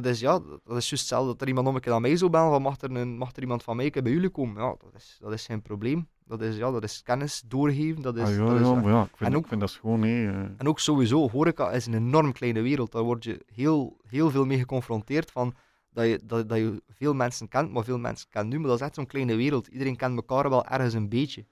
Dat 0.03 0.05
is, 0.05 0.19
ja, 0.19 0.39
dat 0.39 0.77
is 0.77 0.89
juist 0.89 0.89
hetzelfde 0.89 1.31
dat 1.31 1.41
er 1.41 1.47
iemand 1.47 1.67
om 1.67 1.75
een 1.75 1.81
keer 1.81 1.93
aan 1.93 2.01
mij 2.01 2.15
zou 2.17 2.31
bellen, 2.31 2.49
van 2.51 2.61
mag 2.61 2.81
er, 2.81 2.91
een, 2.95 3.17
mag 3.17 3.35
er 3.35 3.41
iemand 3.41 3.63
van 3.63 3.75
mij 3.75 3.85
een 3.85 3.91
keer 3.91 4.03
bij 4.03 4.11
jullie 4.11 4.29
komen? 4.29 4.63
Ja, 4.63 4.75
dat 4.79 4.93
is, 4.95 5.17
dat 5.21 5.31
is 5.33 5.45
geen 5.45 5.61
probleem. 5.61 6.07
Dat 6.25 6.41
is, 6.41 6.55
ja, 6.57 6.71
dat 6.71 6.83
is 6.83 7.01
kennis 7.03 7.43
doorgeven, 7.47 8.01
dat 8.01 8.15
is... 8.15 8.23
Ah, 8.23 8.35
ja, 8.35 8.45
dat 8.45 8.59
is 8.59 8.67
ja, 8.67 8.73
maar 8.73 8.91
ja, 8.91 9.01
ik 9.01 9.07
vind, 9.17 9.19
En 9.19 9.31
ik 9.31 9.37
ook- 9.37 9.47
vind 9.47 9.59
dat 9.59 9.69
schoon, 9.69 10.01
hè. 10.01 10.27
eh. 10.31 10.49
en 10.57 10.67
ook 10.67 10.79
sowieso, 10.79 11.29
horeca 11.29 11.71
is 11.71 11.85
een 11.85 11.93
enorm 11.93 12.31
kleine 12.31 12.61
wereld. 12.61 12.91
Daar 12.91 13.03
word 13.03 13.23
je 13.23 13.45
heel, 13.53 13.97
heel 14.07 14.29
veel 14.31 14.45
mee 14.45 14.57
geconfronteerd 14.57 15.31
van 15.31 15.53
dat 15.89 16.05
je, 16.05 16.19
dat, 16.23 16.49
dat 16.49 16.57
je 16.57 16.81
veel 16.89 17.13
mensen 17.13 17.47
kent, 17.47 17.71
maar 17.71 17.83
veel 17.83 17.97
mensen 17.99 18.27
kennen 18.29 18.51
nu. 18.53 18.59
Maar 18.59 18.67
dat 18.69 18.79
is 18.79 18.85
echt 18.85 18.95
zo'n 18.95 19.05
kleine 19.05 19.35
wereld. 19.35 19.67
Iedereen 19.67 19.95
kent 19.95 20.15
elkaar 20.15 20.49
wel 20.49 20.65
ergens 20.65 20.93
een 20.93 21.09
beetje. 21.09 21.45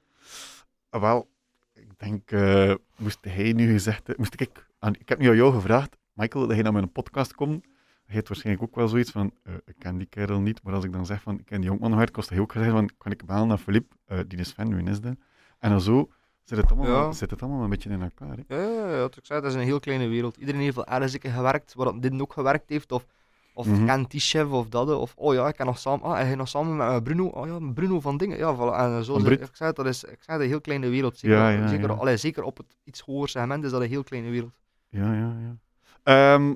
Ah, 0.90 1.02
wel, 1.02 1.28
ik 1.74 2.00
denk, 2.00 2.32
eh, 2.32 2.74
moest 2.98 3.18
hij 3.22 3.54
nu 3.54 3.72
gezegd 3.72 4.18
moest 4.18 4.42
ik, 4.42 4.68
ik 5.00 5.10
heb 5.10 5.20
nu 5.20 5.30
aan 5.30 5.36
jou 5.36 5.54
gevraagd, 5.54 5.98
Michael, 6.14 6.48
dat 6.48 6.58
je 6.58 6.64
naar 6.64 6.74
mijn 6.74 6.92
podcast 6.92 7.34
komt. 7.36 7.66
Hij 8.06 8.14
heeft 8.16 8.28
waarschijnlijk 8.28 8.66
ook 8.68 8.76
wel 8.76 8.88
zoiets 8.88 9.12
van, 9.12 9.32
eh, 9.44 9.54
ik 9.66 9.76
ken 9.78 9.98
die 9.98 10.08
kerel 10.08 10.40
niet, 10.40 10.64
maar 10.64 10.74
als 10.74 10.84
ik 10.84 10.92
dan 10.92 11.06
zeg 11.06 11.22
van, 11.22 11.40
ik 11.40 11.46
ken 11.46 11.62
die 11.62 11.70
jonkman 11.70 11.92
hard, 11.94 12.12
kost 12.12 12.30
hij 12.30 12.40
ook 12.40 12.52
gezegd 12.52 12.72
van, 12.72 12.90
kan 12.98 13.12
ik 13.12 13.26
bellen 13.26 13.48
naar 13.48 13.58
Filip, 13.58 13.94
Eh, 14.06 14.20
die 14.28 14.40
is 14.40 14.52
fan, 14.52 14.76
wie 14.76 14.90
is 14.90 15.00
dat? 15.02 15.16
En 15.60 15.70
dan 15.70 15.82
zo 15.82 16.10
zit 16.44 16.58
het 16.58 16.72
allemaal, 16.72 16.88
Ja. 17.06 17.12
zit 17.12 17.30
het 17.32 17.42
allemaal 17.42 17.64
een 17.64 17.70
beetje 17.70 17.90
in 17.90 18.02
elkaar. 18.02 18.38
Hè? 18.48 18.56
Ja, 18.56 18.62
ja, 18.72 18.90
ja, 18.92 19.00
wat 19.00 19.18
ik 19.18 19.26
zei, 19.26 19.42
dat 19.42 19.50
is 19.50 19.58
een 19.58 19.64
heel 19.64 19.80
kleine 19.80 20.08
wereld. 20.08 20.38
Iedereen 20.38 20.62
heeft 20.62 20.76
wel 20.76 20.86
ergens 20.86 21.18
gewerkt, 21.22 21.74
waar 21.74 22.00
dit 22.00 22.22
ook 22.22 22.34
gewerkt 22.34 22.70
heeft. 22.70 22.92
Of, 22.92 23.06
of 23.54 23.68
kent 23.86 24.12
die 24.12 24.20
chef 24.20 24.50
of 24.50 24.70
dat. 24.70 24.90
Of, 24.90 25.14
oh 25.18 25.34
ja, 25.34 25.48
ik 25.48 25.56
ken 25.56 25.66
nog 25.66 25.80
samen, 25.80 26.02
ah, 26.06 26.14
hij 26.14 26.36
nog 26.36 26.48
samen 26.48 26.76
met 26.76 26.88
eh, 26.88 26.98
Bruno. 27.02 27.26
Oh 27.28 27.48
ja, 27.48 27.72
Bruno 27.74 28.00
van 28.00 28.18
dingen. 28.18 28.38
Ja, 28.38 28.56
voilà. 28.56 28.76
En 28.98 29.04
zo 29.04 29.18
ik 29.18 29.50
zei, 29.52 29.74
dat 29.74 29.86
is, 29.86 30.04
ik 30.04 30.18
zei, 30.24 30.42
een 30.44 30.48
heel 30.48 30.62
kleine 30.62 30.90
wereld. 30.90 31.18
Zeker, 31.18 31.38
Ja, 31.38 31.50
ja, 31.50 31.68
zeker, 31.68 31.90
ja. 31.90 31.96
allee, 31.96 32.18
zeker 32.18 32.44
op 32.44 32.58
het 32.58 32.78
iets 32.84 33.00
hoger 33.02 33.30
segment 33.30 33.64
is 33.64 33.72
dat 33.72 33.82
een 33.82 33.88
heel 33.90 34.04
kleine 34.04 34.30
wereld. 34.30 34.54
Ja, 34.90 35.14
ja, 35.14 35.36
ja. 35.40 35.58
Ehm, 36.04 36.54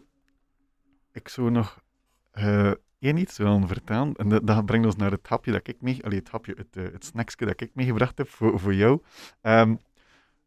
ik 1.11 1.27
zou 1.27 1.51
nog 1.51 1.83
eh 2.31 2.71
één 2.99 3.17
iets 3.17 3.37
willen 3.37 3.67
vertellen. 3.67 4.13
En 4.15 4.29
dat, 4.29 4.47
dat 4.47 4.65
brengt 4.65 4.85
ons 4.85 4.95
naar 4.95 5.11
het 5.11 5.27
hapje 5.27 5.51
dat 5.51 5.67
ik 5.67 5.81
mee... 5.81 6.05
Allee, 6.05 6.19
het 6.19 6.29
hapje, 6.29 6.53
het, 6.57 6.77
eh, 6.77 6.83
het 6.83 7.05
snacksje 7.05 7.45
dat 7.45 7.61
ik 7.61 7.71
meegebracht 7.73 8.17
heb 8.17 8.29
voor, 8.29 8.59
voor 8.59 8.73
jou. 8.73 9.01
Ehm, 9.41 9.75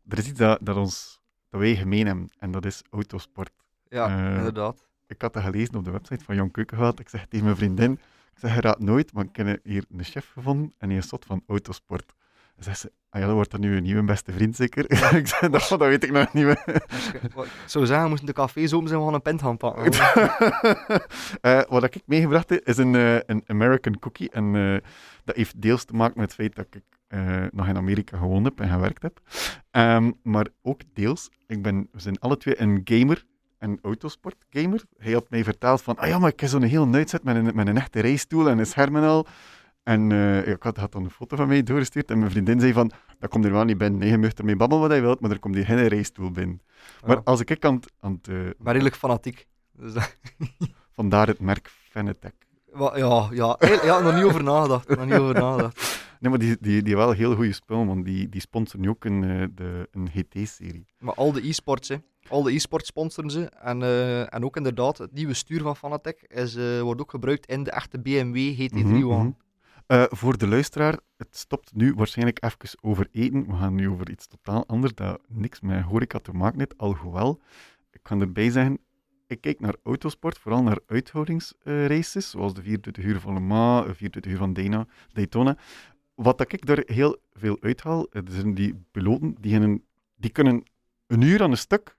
er 0.09 0.18
is 0.18 0.28
iets 0.28 0.39
dat, 0.39 0.59
dat, 0.62 0.76
ons, 0.76 1.20
dat 1.51 1.60
wij 1.60 1.76
gemeen 1.76 2.06
hebben. 2.06 2.28
En 2.39 2.51
dat 2.51 2.64
is 2.64 2.82
autosport. 2.90 3.51
Ja, 3.89 4.28
Eh, 4.28 4.36
inderdaad. 4.36 4.86
Ik 5.06 5.22
had 5.22 5.32
dat 5.32 5.43
gelezen 5.43 5.74
op 5.74 5.84
de 5.84 5.90
website 5.90 6.24
van 6.24 6.34
Jan 6.34 6.51
Keukenhout. 6.51 6.98
Ik 7.01 7.09
zeg 7.09 7.26
tegen 7.26 7.44
mijn 7.44 7.56
vriendin... 7.56 7.93
Ik 8.32 8.39
zeg, 8.39 8.55
je 8.55 8.60
raadt 8.60 8.80
nooit, 8.80 9.12
maar 9.12 9.24
ik 9.24 9.36
heb 9.36 9.64
hier 9.64 9.84
een 9.90 10.05
chef 10.05 10.30
gevonden 10.32 10.72
en 10.78 10.89
die 10.89 10.98
is 10.98 11.09
zot 11.09 11.24
van 11.24 11.43
autosport. 11.47 12.14
En 12.57 12.65
zegt 12.65 12.79
ze, 12.79 12.93
ah 13.09 13.20
ja, 13.20 13.27
dan 13.27 13.35
wordt 13.35 13.51
dat 13.51 13.61
nu 13.61 13.77
een 13.77 13.83
nieuwe 13.83 14.03
beste 14.03 14.33
vriend 14.33 14.57
zeker? 14.57 14.91
ik 15.16 15.37
dat, 15.41 15.69
dat 15.69 15.79
weet 15.79 16.05
ik 16.05 16.11
nog 16.11 16.33
niet 16.33 16.45
meer. 16.45 16.83
Zou 17.66 17.87
zeggen, 17.87 18.09
moesten 18.09 18.27
de 18.27 18.33
cafés 18.33 18.73
open 18.73 18.89
zijn, 18.89 19.01
we 19.01 19.07
gaan 19.07 19.15
een 19.15 19.23
pint 19.23 19.43
gaan 19.43 19.57
pakken. 19.57 19.93
Eh, 21.41 21.61
wat 21.69 21.85
ik 21.85 22.03
meegebracht 22.07 22.51
heb, 22.51 22.65
is 22.65 22.77
een, 22.77 22.95
eh, 22.95 23.15
een 23.27 23.43
American 23.47 23.99
cookie. 23.99 24.31
En 24.31 24.57
eh, 24.57 24.89
dat 25.24 25.37
heeft 25.37 25.61
deels 25.61 25.85
te 25.85 25.95
maken 25.95 26.20
met 26.20 26.27
het 26.27 26.35
feit 26.35 26.55
dat 26.55 26.66
ik 26.70 26.83
nog 27.51 27.66
in 27.66 27.77
Amerika 27.77 28.16
gewoond 28.16 28.45
heb 28.45 28.61
en 28.61 28.69
gewerkt 28.69 29.03
heb. 29.03 29.20
Ehm, 29.70 30.11
maar 30.23 30.47
ook 30.62 30.81
deels, 30.93 31.31
ik 31.47 31.62
ben, 31.62 31.89
we 31.93 32.01
zijn 32.01 32.19
alle 32.19 32.37
twee 32.37 32.61
een 32.61 32.81
gamer, 32.85 33.24
een 33.59 33.79
autosportgamer. 33.83 34.83
Hij 34.99 35.12
had 35.12 35.31
mij 35.31 35.45
verteld 35.45 35.83
van, 35.83 35.97
ah 35.97 36.09
ja, 36.09 36.19
maar 36.19 36.31
ik 36.31 36.41
heb 36.41 36.51
zo'n 36.51 36.62
heel 36.62 36.95
uitzet 36.95 37.24
met 37.24 37.37
een, 37.37 37.51
met 37.55 37.66
een 37.66 37.77
echte 37.77 38.01
rijstoel 38.01 38.49
en 38.49 38.59
een 38.59 38.66
scherm 38.66 38.97
en 38.97 39.03
al. 39.03 39.27
En 39.83 40.13
eh, 40.13 40.47
ik 40.49 40.63
had, 40.63 40.77
had 40.77 40.93
dan 40.93 41.05
een 41.05 41.11
foto 41.11 41.37
van 41.37 41.49
mij 41.49 41.63
doorgestuurd 41.63 42.11
en 42.11 42.19
mijn 42.19 42.31
vriendin 42.31 42.61
zei 42.61 42.73
van, 42.73 42.91
dat 43.19 43.31
komt 43.31 43.45
er 43.45 43.53
wel 43.53 43.65
niet 43.65 43.79
binnen. 43.79 44.01
Nee, 44.01 44.11
je 44.11 44.19
mag 44.19 44.33
ermee 44.33 44.57
babbelen 44.57 44.83
wat 44.83 44.93
hij 44.93 45.01
wilt, 45.01 45.21
maar 45.21 45.31
er 45.31 45.39
komt 45.39 45.55
hier 45.55 45.65
geen 45.65 45.89
rijstoel 45.89 46.31
binnen. 46.31 46.61
Maar 47.07 47.17
Ja. 47.17 47.23
als 47.25 47.41
ik 47.41 47.65
aan 47.65 47.75
het, 47.75 47.93
aan 48.01 48.13
het, 48.13 48.29
eh, 48.29 48.35
Maar 48.59 48.73
redelijk 48.73 48.97
fanatiek. 48.97 49.47
Dus 49.73 49.93
dat- 49.93 50.17
vandaar 50.99 51.27
het 51.27 51.41
merk 51.41 51.69
Fanatec. 51.91 52.35
Ja, 52.75 53.29
ja, 53.31 53.57
ja, 53.85 54.01
nog 54.01 54.15
niet 54.15 54.25
over 54.25 54.43
nagedacht. 54.43 54.89
Nog 54.89 55.05
niet 55.05 55.15
over 55.15 55.35
nagedacht. 55.35 56.01
Nee, 56.21 56.31
maar 56.31 56.39
die, 56.41 56.57
die, 56.61 56.83
die 56.83 56.97
wel 56.97 57.11
heel 57.13 57.35
goede 57.35 57.53
spullen, 57.53 57.87
want 57.87 58.05
die, 58.05 58.29
die 58.29 58.41
sponsoren 58.41 58.81
nu 58.81 58.89
ook 58.89 59.05
een, 59.05 59.25
eh, 59.25 59.47
de, 59.55 59.89
een 59.93 60.09
GT-serie. 60.15 60.87
Maar 60.99 61.15
al 61.15 61.33
de 61.33 61.49
e-sports, 61.49 61.89
hè. 61.89 61.97
Al 62.29 62.43
de 62.43 62.53
e-sports 62.53 62.87
sponsoren 62.89 63.31
ze. 63.31 63.45
En, 63.45 63.83
en 64.31 64.45
ook 64.45 64.57
inderdaad, 64.57 64.99
het 64.99 65.13
nieuwe 65.13 65.35
stuur 65.35 65.61
van 65.61 65.77
Fanatec 65.77 66.23
is, 66.23 66.81
wordt 66.81 67.01
ook 67.01 67.11
gebruikt 67.11 67.47
in 67.47 67.63
de 67.63 67.71
echte 67.71 67.99
BMW 68.01 68.37
GT3-wagen. 68.55 68.99
Mhm, 68.99 69.07
mhm. 69.19 69.31
Eh, 69.87 70.05
voor 70.09 70.39
de 70.39 70.49
luisteraar, 70.49 70.99
het 71.17 71.37
stopt 71.37 71.75
nu 71.75 71.95
waarschijnlijk 71.95 72.45
even 72.45 72.79
over 72.81 73.09
eten. 73.11 73.47
We 73.47 73.57
gaan 73.57 73.75
nu 73.75 73.89
over 73.89 74.11
iets 74.11 74.27
totaal 74.27 74.67
anders, 74.67 74.95
dat 74.95 75.21
niks 75.29 75.61
met 75.61 75.83
horeca 75.83 76.19
te 76.19 76.33
maken 76.33 76.59
heeft, 76.59 76.79
alhoewel, 76.79 77.41
ik 77.91 78.01
kan 78.03 78.21
erbij 78.21 78.51
zeggen, 78.51 78.79
ik 79.27 79.41
kijk 79.41 79.61
naar 79.61 79.77
autosport, 79.83 80.39
vooral 80.39 80.63
naar 80.63 80.79
uithoudingsraces, 80.87 82.31
zoals 82.31 82.55
de 82.55 82.63
24 82.63 83.05
uur 83.05 83.21
van 83.21 83.33
Le 83.33 83.41
Mans, 83.41 83.87
de 83.87 83.95
24 83.95 84.33
uur 84.33 84.39
van 84.39 84.53
Daytona, 84.53 84.87
Daytona. 85.13 85.57
Wat 86.15 86.39
dat 86.39 86.53
ik 86.53 86.67
daar 86.67 86.83
heel 86.87 87.19
veel 87.33 87.57
uithaal, 87.61 88.07
eh, 88.09 88.23
zijn 88.29 88.55
die 88.55 88.85
piloten, 88.91 89.37
die, 89.41 89.55
een, 89.55 89.85
die 90.17 90.31
kunnen 90.31 90.63
een 91.07 91.21
uur 91.21 91.43
aan 91.43 91.51
een 91.51 91.57
stuk 91.57 91.97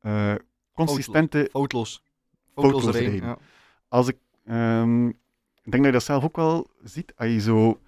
eh, 0.00 0.34
consistente 0.72 1.48
Foutloos. 1.50 2.02
Foutloos 2.54 2.84
rijden. 2.84 3.22
Ja. 3.22 3.38
als 3.88 4.08
ik, 4.08 4.16
ehm, 4.44 5.10
ik 5.66 5.72
denk 5.72 5.84
dat 5.84 5.84
je 5.84 5.98
dat 5.98 6.02
zelf 6.02 6.24
ook 6.24 6.36
wel 6.36 6.70
ziet, 6.84 7.12
als 7.16 7.28
je 7.28 7.40
zo, 7.40 7.80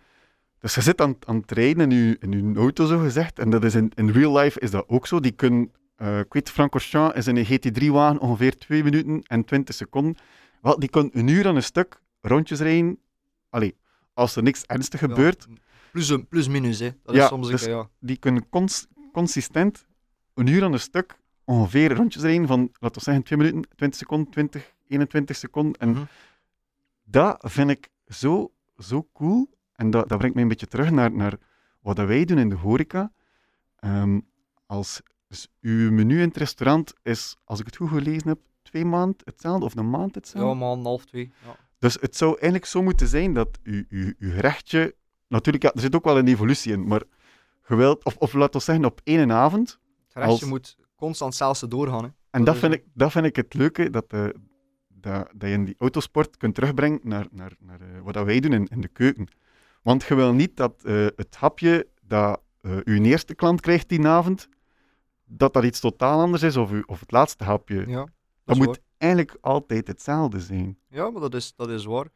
dus 0.59 0.75
je 0.75 0.81
zit 0.81 1.01
aan, 1.01 1.17
aan 1.27 1.37
het 1.37 1.51
rijden 1.53 1.93
in 1.93 1.99
je, 1.99 2.17
in 2.21 2.53
je 2.53 2.59
auto 2.61 2.87
zo 2.87 2.99
gezegd, 2.99 3.39
en 3.39 3.51
dat 3.51 3.65
is 3.65 3.75
in, 3.75 3.93
in 3.95 4.11
real 4.11 4.37
life 4.39 4.61
is 4.61 4.71
dat 4.71 4.85
ook 4.89 5.07
zo, 5.07 5.21
die 5.21 5.33
kunnen, 5.33 5.73
eh 5.97 6.19
ik 6.19 6.33
weet, 6.33 6.51
Francorchamps 6.51 7.17
is 7.17 7.27
in 7.27 7.37
een 7.37 7.47
GT3-wagen 7.47 8.21
ongeveer 8.21 8.57
2 8.59 8.85
minuten 8.85 9.23
en 9.23 9.45
20 9.45 9.75
seconden, 9.75 10.17
wel, 10.63 10.79
die 10.79 10.89
kunnen 10.89 11.11
een 11.19 11.29
uur 11.29 11.47
aan 11.49 11.57
een 11.57 11.63
stuk 11.63 12.01
rondjes 12.21 12.61
rijden, 12.61 12.99
allee, 13.51 13.77
als 14.15 14.37
er 14.37 14.43
niks 14.43 14.63
ernstig 14.67 15.01
Ja. 15.01 15.07
gebeurt, 15.09 15.47
Plus, 15.93 16.17
plus 16.29 16.49
minus, 16.49 16.79
hè. 16.79 16.91
Dat 17.03 17.15
Ja, 17.15 17.23
is 17.23 17.29
soms 17.29 17.47
een 17.47 17.53
dus- 17.53 17.65
ja. 17.65 17.89
die 18.01 18.17
kunnen 18.17 18.49
cons- 18.51 18.87
consistent 19.13 19.87
een 20.35 20.47
uur 20.47 20.65
aan 20.65 20.73
een 20.73 20.81
stuk 20.81 21.19
ongeveer 21.45 21.93
rondjes 21.95 22.23
rijden 22.23 22.47
van, 22.47 22.61
laten 22.81 22.97
we 22.99 23.03
zeggen, 23.03 23.23
2 23.25 23.39
minuten, 23.39 23.65
20 23.77 23.99
seconden, 23.99 24.31
20, 24.31 24.73
21 24.89 25.37
seconden, 25.37 25.81
en 25.81 25.89
Mhm. 25.89 26.03
Dat 27.11 27.37
vind 27.41 27.71
ik 27.71 27.89
zo, 28.07 28.53
zo 28.79 29.09
cool. 29.13 29.51
En 29.75 29.91
dat, 29.91 30.09
dat 30.09 30.19
brengt 30.19 30.35
mij 30.35 30.43
een 30.43 30.49
beetje 30.51 30.67
terug 30.67 30.91
naar, 30.91 31.13
naar 31.13 31.39
wat 31.81 31.97
dat 31.97 32.07
wij 32.07 32.25
doen 32.25 32.39
in 32.39 32.49
de 32.49 32.57
horeca. 32.57 33.13
Ehm, 33.77 34.21
als 34.67 35.01
dus 35.29 35.49
uw 35.61 35.91
menu 35.91 36.21
in 36.21 36.29
het 36.29 36.37
restaurant 36.37 36.95
is, 37.03 37.37
als 37.45 37.61
ik 37.61 37.67
het 37.67 37.77
goed 37.77 37.89
gelezen 37.89 38.29
heb, 38.29 38.39
twee 38.63 38.85
maanden 38.85 39.17
hetzelfde 39.25 39.65
of 39.65 39.77
een 39.77 39.91
maand 39.91 40.15
hetzelfde. 40.15 40.49
Ja, 40.49 40.55
man, 40.55 40.83
half 40.83 41.05
twee. 41.05 41.33
Ja. 41.45 41.57
Dus 41.79 41.97
het 42.01 42.17
zou 42.17 42.31
eigenlijk 42.33 42.65
zo 42.65 42.83
moeten 42.83 43.09
zijn 43.09 43.35
dat 43.35 43.59
uw, 43.63 43.85
uw, 43.89 44.13
uw 44.19 44.31
gerechtje... 44.31 44.95
Natuurlijk, 45.29 45.65
ja, 45.65 45.73
er 45.73 45.81
zit 45.81 45.95
ook 45.95 46.05
wel 46.05 46.19
een 46.19 46.29
evolutie 46.29 46.73
in, 46.73 46.87
maar 46.87 47.03
geweld, 47.63 48.05
of, 48.05 48.17
of 48.17 48.33
laten 48.33 48.59
we 48.59 48.65
zeggen 48.65 48.85
op 48.85 49.01
één 49.05 49.33
avond. 49.33 49.69
Het 49.69 50.13
gerechtje 50.13 50.41
Als- 50.41 50.51
moet 50.51 50.77
constant 50.97 51.35
zelfs 51.35 51.61
doorgaan. 51.61 52.03
Hè. 52.05 52.11
En 52.31 52.45
Dat 52.45 52.47
dat 52.47 52.57
vind, 52.57 52.75
ik, 52.75 52.85
dat 52.95 53.13
vind 53.13 53.25
ik 53.27 53.37
het 53.37 53.55
leuke, 53.55 53.91
dat, 53.91 54.05
eh, 54.09 54.27
dat, 55.01 55.29
dat 55.35 55.49
je 55.49 55.55
in 55.55 55.65
die 55.65 55.75
autosport 55.79 56.37
kunt 56.37 56.55
terugbrengen 56.55 57.01
naar, 57.03 57.27
naar, 57.31 57.53
naar 57.59 57.81
eh, 57.81 58.01
wat 58.03 58.15
dat 58.15 58.25
wij 58.25 58.41
doen 58.41 58.53
in, 58.53 58.67
in 58.67 58.81
de 58.81 58.89
keuken. 58.89 59.29
Want 59.83 60.05
je 60.05 60.15
wil 60.15 60.33
niet 60.33 60.57
dat 60.57 60.85
eh, 60.85 61.07
het 61.17 61.37
hapje 61.37 61.87
dat 62.03 62.41
eh 62.61 62.77
uw 62.85 63.03
eerste 63.03 63.35
klant 63.35 63.61
krijgt 63.61 63.89
die 63.89 64.07
avond, 64.07 64.49
dat 65.25 65.53
dat 65.53 65.65
iets 65.65 65.81
totaal 65.81 66.21
anders 66.21 66.43
is, 66.43 66.57
of, 66.57 66.71
uw- 66.71 66.83
of 66.87 67.01
het 67.01 67.11
laatste 67.11 67.45
hapje. 67.45 67.89
Ja, 67.89 68.07
dat, 68.45 68.57
moet 68.57 68.67
waar. 68.67 68.79
eigenlijk 68.99 69.37
altijd 69.41 69.87
hetzelfde 69.87 70.41
zijn. 70.41 70.79
Ja, 70.89 71.11
maar 71.11 71.21
dat 71.21 71.35
is, 71.35 71.55
dat 71.57 71.69
is 71.69 71.85
waar. 71.85 72.07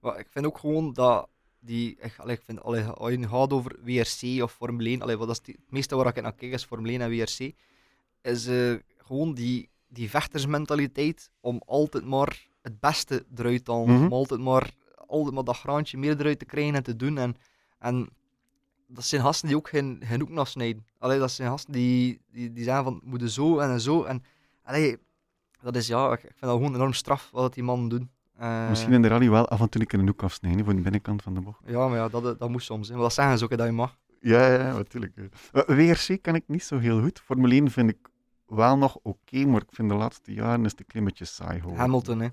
Maar 0.00 0.18
ik 0.18 0.26
vind 0.30 0.46
ook 0.46 0.58
gewoon 0.58 0.92
dat 0.92 1.28
die... 1.60 1.96
Ik, 2.00 2.14
allee, 2.16 2.36
ik 2.36 2.42
vind, 2.42 2.62
allee, 2.62 2.84
als 2.84 3.10
je 3.10 3.18
nu 3.18 3.26
gaat 3.26 3.52
over 3.52 3.76
WRC 3.84 4.42
of 4.42 4.52
Formule 4.52 4.88
1, 4.88 5.02
allee, 5.02 5.16
wat 5.16 5.30
is 5.30 5.40
die, 5.40 5.54
het 5.54 5.70
meeste 5.72 5.96
waar 5.96 6.06
ik 6.06 6.22
naar 6.22 6.34
kijk 6.34 6.52
is 6.52 6.64
Formule 6.64 6.92
1 6.92 7.00
en 7.00 7.10
WRC, 7.10 7.54
is 8.22 8.48
gewoon 8.96 9.34
die, 9.34 9.70
die 9.92 10.10
vechtersmentaliteit 10.10 11.30
om 11.40 11.62
altijd 11.66 12.04
maar 12.04 12.46
het 12.62 12.80
beste 12.80 13.26
eruit 13.34 13.64
te 13.64 13.72
halen. 13.72 13.94
Mhm. 13.94 14.04
Om 14.04 14.12
altijd 14.12 14.40
maar, 14.40 14.70
altijd 15.06 15.34
maar 15.34 15.44
dat 15.44 15.56
graantje 15.56 15.98
meer 15.98 16.20
eruit 16.20 16.38
te 16.38 16.44
krijgen 16.44 16.74
en 16.74 16.82
te 16.82 16.96
doen. 16.96 17.18
En, 17.18 17.36
en 17.78 18.08
dat 18.86 19.04
zijn 19.04 19.22
gasten 19.22 19.48
die 19.48 19.56
ook 19.56 19.68
geen, 19.68 20.02
geen 20.04 20.20
hoek 20.20 20.36
afsnijden. 20.36 20.86
Allee, 20.98 21.18
dat 21.18 21.30
zijn 21.30 21.50
gasten 21.50 21.72
die, 21.72 22.20
die, 22.30 22.52
die 22.52 22.64
zeggen 22.64 22.84
van, 22.84 23.00
moeten 23.04 23.30
zo 23.30 23.58
en 23.58 23.80
zo. 23.80 24.02
En 24.02 24.22
allee, 24.62 24.96
dat 25.60 25.76
is 25.76 25.86
ja, 25.86 26.12
ik, 26.12 26.20
vind 26.20 26.34
dat 26.40 26.50
gewoon 26.50 26.74
enorm 26.74 26.92
straf 26.92 27.30
wat 27.32 27.54
die 27.54 27.62
mannen 27.62 27.88
doen. 27.88 28.10
Eh, 28.36 28.68
Misschien 28.68 28.92
in 28.92 29.02
de 29.02 29.08
rally 29.08 29.30
wel 29.30 29.48
af 29.48 29.60
en 29.60 29.68
toe 29.68 29.80
een 29.80 29.86
keer 29.86 29.98
een 29.98 30.06
hoek 30.06 30.22
afsnijden 30.22 30.64
voor 30.64 30.74
de 30.74 30.80
binnenkant 30.80 31.22
van 31.22 31.34
de 31.34 31.40
bocht. 31.40 31.60
Ja, 31.66 31.88
maar 31.88 31.96
ja, 31.96 32.08
dat, 32.08 32.38
dat 32.38 32.50
moet 32.50 32.62
soms. 32.62 32.88
Hè. 32.88 32.94
Maar 32.94 33.02
dat 33.02 33.12
zeggen 33.12 33.38
ze 33.38 33.44
ook, 33.44 33.50
hè, 33.50 33.56
dat 33.56 33.66
je 33.66 33.72
mag. 33.72 33.98
Ja, 34.20 34.46
ja, 34.46 34.66
ja, 34.66 34.72
natuurlijk. 34.72 35.16
Eh, 35.52 35.62
WRC 35.66 36.22
kan 36.22 36.34
ik 36.34 36.42
niet 36.46 36.64
zo 36.64 36.78
heel 36.78 37.02
goed. 37.02 37.20
Formule 37.20 37.54
1 37.54 37.70
vind 37.70 37.90
ik 37.90 38.08
wel 38.54 38.78
nog 38.78 38.98
oké, 39.02 39.44
maar 39.44 39.62
ik 39.62 39.68
vind 39.70 39.88
de 39.88 39.94
laatste 39.94 40.32
jaren 40.32 40.64
is 40.64 40.74
klein 40.86 41.04
beetje 41.04 41.24
saai 41.24 41.58
geworden. 41.58 41.80
Hamilton, 41.80 42.20
hè. 42.20 42.28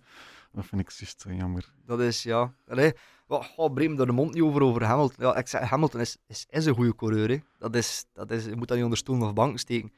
Dat 0.51 0.65
vind 0.65 0.81
ik 0.81 0.91
juist 0.91 1.21
zo 1.21 1.31
jammer. 1.31 1.73
Dat 1.85 1.99
is, 1.99 2.23
ja... 2.23 2.53
Allee, 2.67 2.93
oh, 3.27 3.73
breem 3.73 3.99
er 3.99 4.05
de 4.05 4.11
mond 4.11 4.33
niet 4.33 4.43
over, 4.43 4.61
over 4.61 4.83
Hamilton. 4.83 5.25
Ja, 5.25 5.35
ik 5.35 5.47
zeg, 5.47 5.69
Hamilton 5.69 5.99
is, 5.99 6.17
is, 6.27 6.45
is 6.49 6.65
een 6.65 6.75
goede 6.75 6.95
coureur, 6.95 7.29
hè. 7.29 7.37
Dat 7.57 7.75
is, 7.75 8.05
dat 8.13 8.31
is... 8.31 8.45
Je 8.45 8.55
moet 8.55 8.67
dat 8.67 8.75
niet 8.75 8.85
onder 8.85 8.97
stoelen 8.99 9.27
of 9.27 9.33
banken 9.33 9.59
steken. 9.59 9.93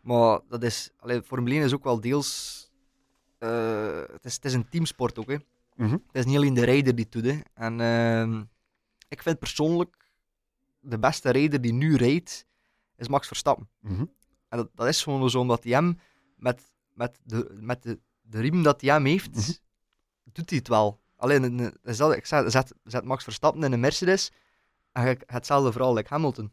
Maar 0.00 0.40
dat 0.48 0.62
is... 0.62 0.90
Allee, 0.98 1.22
Formule 1.22 1.54
1 1.54 1.64
is 1.64 1.74
ook 1.74 1.84
wel 1.84 2.00
deels... 2.00 2.70
eh, 3.38 4.00
het, 4.12 4.24
is, 4.24 4.34
het 4.34 4.44
is 4.44 4.54
een 4.54 4.68
teamsport 4.68 5.18
ook, 5.18 5.28
hè. 5.30 5.36
Mhm. 5.74 5.92
Het 5.92 6.00
is 6.12 6.24
niet 6.24 6.36
alleen 6.36 6.54
de 6.54 6.64
rijder 6.64 6.94
die 6.94 7.04
het 7.04 7.12
doet, 7.12 7.32
hè. 7.32 7.40
En 7.54 7.80
ehm, 7.80 8.42
ik 9.08 9.22
vind 9.22 9.38
persoonlijk... 9.38 10.04
De 10.80 10.98
beste 10.98 11.30
rijder 11.30 11.60
die 11.60 11.72
nu 11.72 11.96
rijdt, 11.96 12.46
is 12.96 13.08
Max 13.08 13.26
Verstappen. 13.26 13.68
Mhm. 13.80 14.04
En 14.48 14.56
dat, 14.58 14.68
dat 14.74 14.86
is 14.86 15.02
gewoon 15.02 15.30
zo 15.30 15.40
omdat 15.40 15.62
hij 15.64 15.72
hem 15.72 15.98
met, 16.36 16.62
met, 16.92 17.18
de, 17.24 17.56
met 17.60 17.82
de, 17.82 17.98
de 18.22 18.40
riem 18.40 18.62
dat 18.62 18.80
hij 18.80 18.90
hem 18.90 19.04
heeft, 19.04 19.30
Mhm. 19.30 19.50
doet 20.32 20.50
hij 20.50 20.58
het 20.58 20.68
wel. 20.68 21.00
Alleen, 21.16 21.42
een- 21.42 21.58
een- 21.82 21.94
stel, 21.94 22.12
ik 22.12 22.26
zeg, 22.26 22.50
zet, 22.50 22.74
zet 22.84 23.04
Max 23.04 23.24
Verstappen 23.24 23.62
in 23.62 23.72
een 23.72 23.80
Mercedes 23.80 24.32
en 24.92 25.08
je 25.08 25.18
hetzelfde 25.26 25.72
verhaal 25.72 25.94
like 25.94 26.08
Hamilton. 26.08 26.52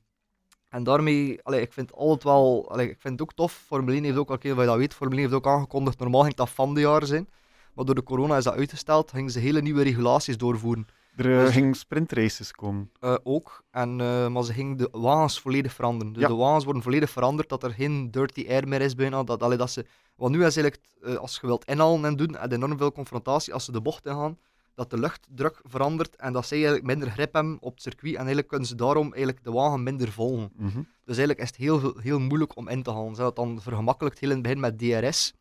En 0.70 0.84
daarmee, 0.84 1.44
allee, 1.44 1.62
ik 1.62 1.74
vind 1.74 1.90
het 1.90 2.00
altijd 2.00 2.24
wel, 2.24 2.72
allee, 2.72 2.90
ik 2.90 3.02
vind 3.02 3.14
het 3.14 3.22
ook 3.22 3.34
tof. 3.36 3.54
Formule 3.68 3.96
1 3.96 4.04
heeft 4.04 4.18
ook, 4.18 4.28
wat 4.28 4.44
je 4.44 4.54
dat 4.56 4.78
weet, 4.78 4.94
Formule 4.94 5.22
1 5.22 5.30
heeft 5.30 5.46
ook 5.46 5.52
aangekondigd, 5.54 6.00
normaal 6.00 6.22
ging 6.24 6.36
dat 6.36 6.50
van 6.50 6.74
de 6.74 6.80
jaar 6.80 7.06
zijn. 7.06 7.30
Maar 7.74 7.86
door 7.86 7.96
de 7.96 8.04
corona 8.04 8.38
is 8.38 8.44
dat 8.44 8.56
uitgesteld, 8.56 9.12
gingen 9.12 9.32
ze 9.32 9.40
hele 9.40 9.62
nieuwe 9.62 9.84
regulaties 9.84 10.38
doorvoeren. 10.38 10.88
Er 11.16 11.38
eh, 11.38 11.40
Dus- 11.46 11.54
gingen 11.54 11.74
sprintraces 11.74 12.52
komen. 12.52 12.92
Eh, 13.00 13.16
ook. 13.24 13.64
En, 13.72 14.02
eh, 14.02 14.28
maar 14.28 14.44
ze 14.44 14.54
gingen 14.54 14.78
de 14.78 14.90
wagens 14.92 15.40
volledig 15.40 15.74
veranderen. 15.74 16.14
Dus 16.14 16.22
Ja. 16.22 16.28
de 16.28 16.36
wagens 16.36 16.64
worden 16.64 16.84
volledig 16.84 17.10
veranderd, 17.10 17.50
dat 17.50 17.64
er 17.64 17.72
geen 17.74 18.12
dirty 18.12 18.46
air 18.50 18.68
meer 18.68 18.82
is 18.82 18.96
bijna. 18.96 19.24
Dat, 19.24 19.44
allee, 19.44 19.58
dat 19.58 19.72
ze, 19.72 19.86
want 20.16 20.32
nu 20.36 20.46
is 20.46 20.58
eigenlijk, 20.58 20.80
als 21.20 21.38
je 21.42 21.48
wilt 21.48 21.66
inhalen 21.66 22.06
en 22.06 22.16
doen, 22.16 22.38
je 22.42 22.52
enorm 22.52 22.78
veel 22.78 22.92
confrontatie 22.92 23.54
als 23.54 23.66
ze 23.66 23.72
de 23.72 23.82
bocht 23.82 24.06
ingaan, 24.06 24.38
dat 24.76 24.90
de 24.90 24.98
luchtdruk 25.00 25.60
verandert 25.64 26.16
en 26.16 26.34
dat 26.34 26.46
zij 26.48 26.58
eigenlijk 26.58 26.86
minder 26.88 27.10
grip 27.10 27.34
hebben 27.34 27.58
op 27.60 27.74
het 27.74 27.82
circuit. 27.82 28.12
En 28.12 28.18
eigenlijk 28.18 28.48
kunnen 28.48 28.68
ze 28.68 28.76
daarom 28.76 29.06
eigenlijk 29.14 29.44
de 29.44 29.52
wagen 29.52 29.84
minder 29.84 30.12
volgen. 30.12 30.52
Mhm. 30.56 30.78
Dus 31.06 31.18
eigenlijk 31.18 31.40
is 31.40 31.48
het 31.48 31.56
heel, 31.56 31.94
heel 32.00 32.20
moeilijk 32.20 32.56
om 32.58 32.68
in 32.68 32.84
te 32.84 32.92
halen. 32.92 33.16
Ze 33.16 33.22
hadden 33.22 33.44
het 33.46 33.54
dan 33.56 33.62
vergemakkelijkt 33.64 34.20
heel 34.20 34.30
in 34.30 34.36
het 34.36 34.44
begin 34.44 34.60
met 34.60 34.78
DRS. 34.80 35.34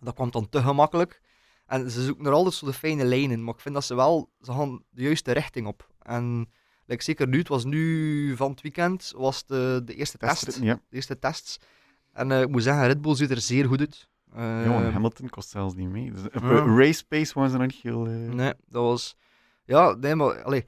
Dat 0.00 0.14
kwam 0.14 0.30
dan 0.30 0.48
te 0.48 0.62
gemakkelijk. 0.62 1.20
En 1.70 1.90
ze 1.90 2.02
zoeken 2.04 2.26
er 2.26 2.32
altijd 2.32 2.54
zo 2.54 2.66
de 2.66 2.72
fijne 2.72 3.04
lijnen. 3.04 3.44
Maar 3.44 3.54
ik 3.54 3.60
vind 3.60 3.74
dat 3.74 3.84
ze 3.84 3.94
wel, 3.94 4.30
ze 4.40 4.52
gaan 4.52 4.82
de 4.90 5.02
juiste 5.02 5.32
richting 5.32 5.66
op. 5.66 5.88
En 6.02 6.50
like, 6.86 7.02
zeker 7.02 7.28
nu, 7.28 7.38
het 7.38 7.48
was 7.48 7.64
nu 7.64 8.36
van 8.36 8.50
het 8.50 8.60
weekend, 8.60 9.12
was 9.16 9.46
de, 9.46 9.82
de 9.84 9.94
eerste 9.94 10.18
test. 10.18 10.58
Ja. 10.62 10.74
De 10.74 10.96
eerste 10.96 11.18
tests. 11.18 11.58
En 12.12 12.30
eh, 12.32 12.40
ik 12.40 12.48
moet 12.48 12.62
zeggen, 12.62 12.86
Red 12.86 13.00
Bull 13.00 13.14
ziet 13.14 13.30
er 13.30 13.40
zeer 13.40 13.66
goed 13.66 13.80
uit. 13.80 14.08
Eh, 14.34 14.64
Johan 14.64 14.92
Hamilton 14.92 15.28
kost 15.28 15.48
zelfs 15.48 15.74
niet 15.74 15.88
mee. 15.88 16.12
Dus, 16.12 16.28
eh, 16.28 16.40
race 16.76 17.06
pace 17.06 17.34
waren 17.34 17.50
ze 17.50 17.56
nog 17.56 17.66
niet 17.66 17.82
heel... 17.82 18.06
eh, 18.06 18.12
Nee, 18.12 18.52
dat 18.68 18.82
was... 18.82 19.16
Ja, 19.64 19.94
nee, 19.94 20.14
maar... 20.14 20.42
Allee, 20.42 20.64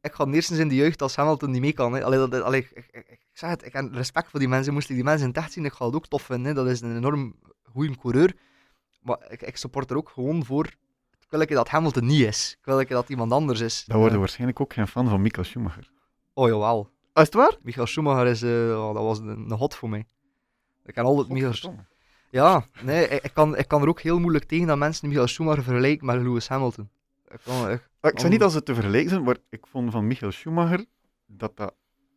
ik 0.00 0.12
ga 0.14 0.26
eerstens 0.26 0.58
in 0.58 0.68
de 0.68 0.74
jeugd 0.74 1.02
als 1.02 1.16
Hamilton 1.16 1.50
niet 1.50 1.60
mee 1.60 1.72
kan. 1.72 1.92
Hè. 1.92 2.04
Allee, 2.04 2.28
dat, 2.28 2.42
allee, 2.42 2.60
ik, 2.74 2.86
ik- 2.90 3.06
ik 3.08 3.20
zeg 3.32 3.50
het, 3.50 3.64
ik 3.66 3.72
heb 3.72 3.92
respect 3.92 4.30
voor 4.30 4.38
die 4.40 4.48
mensen. 4.48 4.72
Moest 4.72 4.88
ik 4.88 4.94
die 4.94 5.04
mensen 5.04 5.22
in 5.28 5.34
het 5.34 5.42
echt 5.42 5.52
zien, 5.52 5.64
ik 5.64 5.72
ga 5.72 5.86
het 5.86 5.94
ook 5.94 6.06
tof 6.06 6.22
vinden. 6.22 6.46
Hè. 6.46 6.54
Dat 6.54 6.66
is 6.66 6.80
een 6.80 6.96
enorm 6.96 7.34
goede 7.62 7.96
coureur. 7.96 8.36
Maar 9.06 9.18
ik, 9.28 9.42
ik 9.42 9.56
support 9.56 9.90
er 9.90 9.96
ook 9.96 10.08
gewoon 10.08 10.44
voor... 10.44 10.66
Ik 10.66 11.26
wil 11.30 11.46
dat 11.46 11.68
Hamilton 11.68 12.06
niet 12.06 12.20
is. 12.26 12.56
Ik 12.60 12.64
wil 12.64 12.86
dat 12.88 13.08
iemand 13.08 13.32
anders 13.32 13.60
is. 13.60 13.84
Dan 13.86 13.96
worden 13.96 14.14
Eh, 14.14 14.20
waarschijnlijk 14.20 14.60
ook 14.60 14.72
geen 14.72 14.88
fan 14.88 15.08
van 15.08 15.22
Michael 15.22 15.44
Schumacher. 15.44 15.90
Oh, 16.34 16.48
jawel. 16.48 16.90
Ah, 17.12 17.22
is 17.22 17.28
het 17.28 17.34
waar? 17.34 17.56
Michael 17.62 17.86
Schumacher 17.86 18.26
is... 18.26 18.42
eh, 18.42 18.50
oh, 18.50 18.94
dat 18.94 19.02
was 19.02 19.18
een, 19.18 19.28
een 19.28 19.52
hot 19.52 19.74
voor 19.74 19.88
mij. 19.88 20.06
Ik 20.84 20.94
kan 20.94 21.04
altijd 21.04 21.28
Michael... 21.28 21.50
Godverdomme. 21.50 21.84
Ja, 22.30 22.66
nee, 22.82 23.08
ik, 23.08 23.22
ik 23.24 23.30
kan, 23.34 23.56
ik 23.56 23.68
kan 23.68 23.82
er 23.82 23.88
ook 23.88 24.00
heel 24.00 24.18
moeilijk 24.18 24.44
tegen 24.44 24.66
dat 24.66 24.78
mensen 24.78 25.08
Michael 25.08 25.26
Schumacher 25.26 25.62
vergelijken 25.62 26.06
met 26.06 26.16
Lewis 26.16 26.48
Hamilton. 26.48 26.90
Ik 27.28 27.40
kan, 27.44 27.70
ik, 27.70 27.88
Ah, 28.00 28.10
Ik 28.12 28.20
zeg 28.20 28.30
niet 28.30 28.40
dat 28.40 28.52
ze 28.52 28.62
te 28.62 28.74
vergelijken 28.74 29.10
zijn, 29.10 29.22
maar 29.22 29.36
ik 29.50 29.66
vond 29.66 29.92
van 29.92 30.06
Michael 30.06 30.32
Schumacher 30.32 30.84
dat 31.26 31.56
dat... 31.56 31.74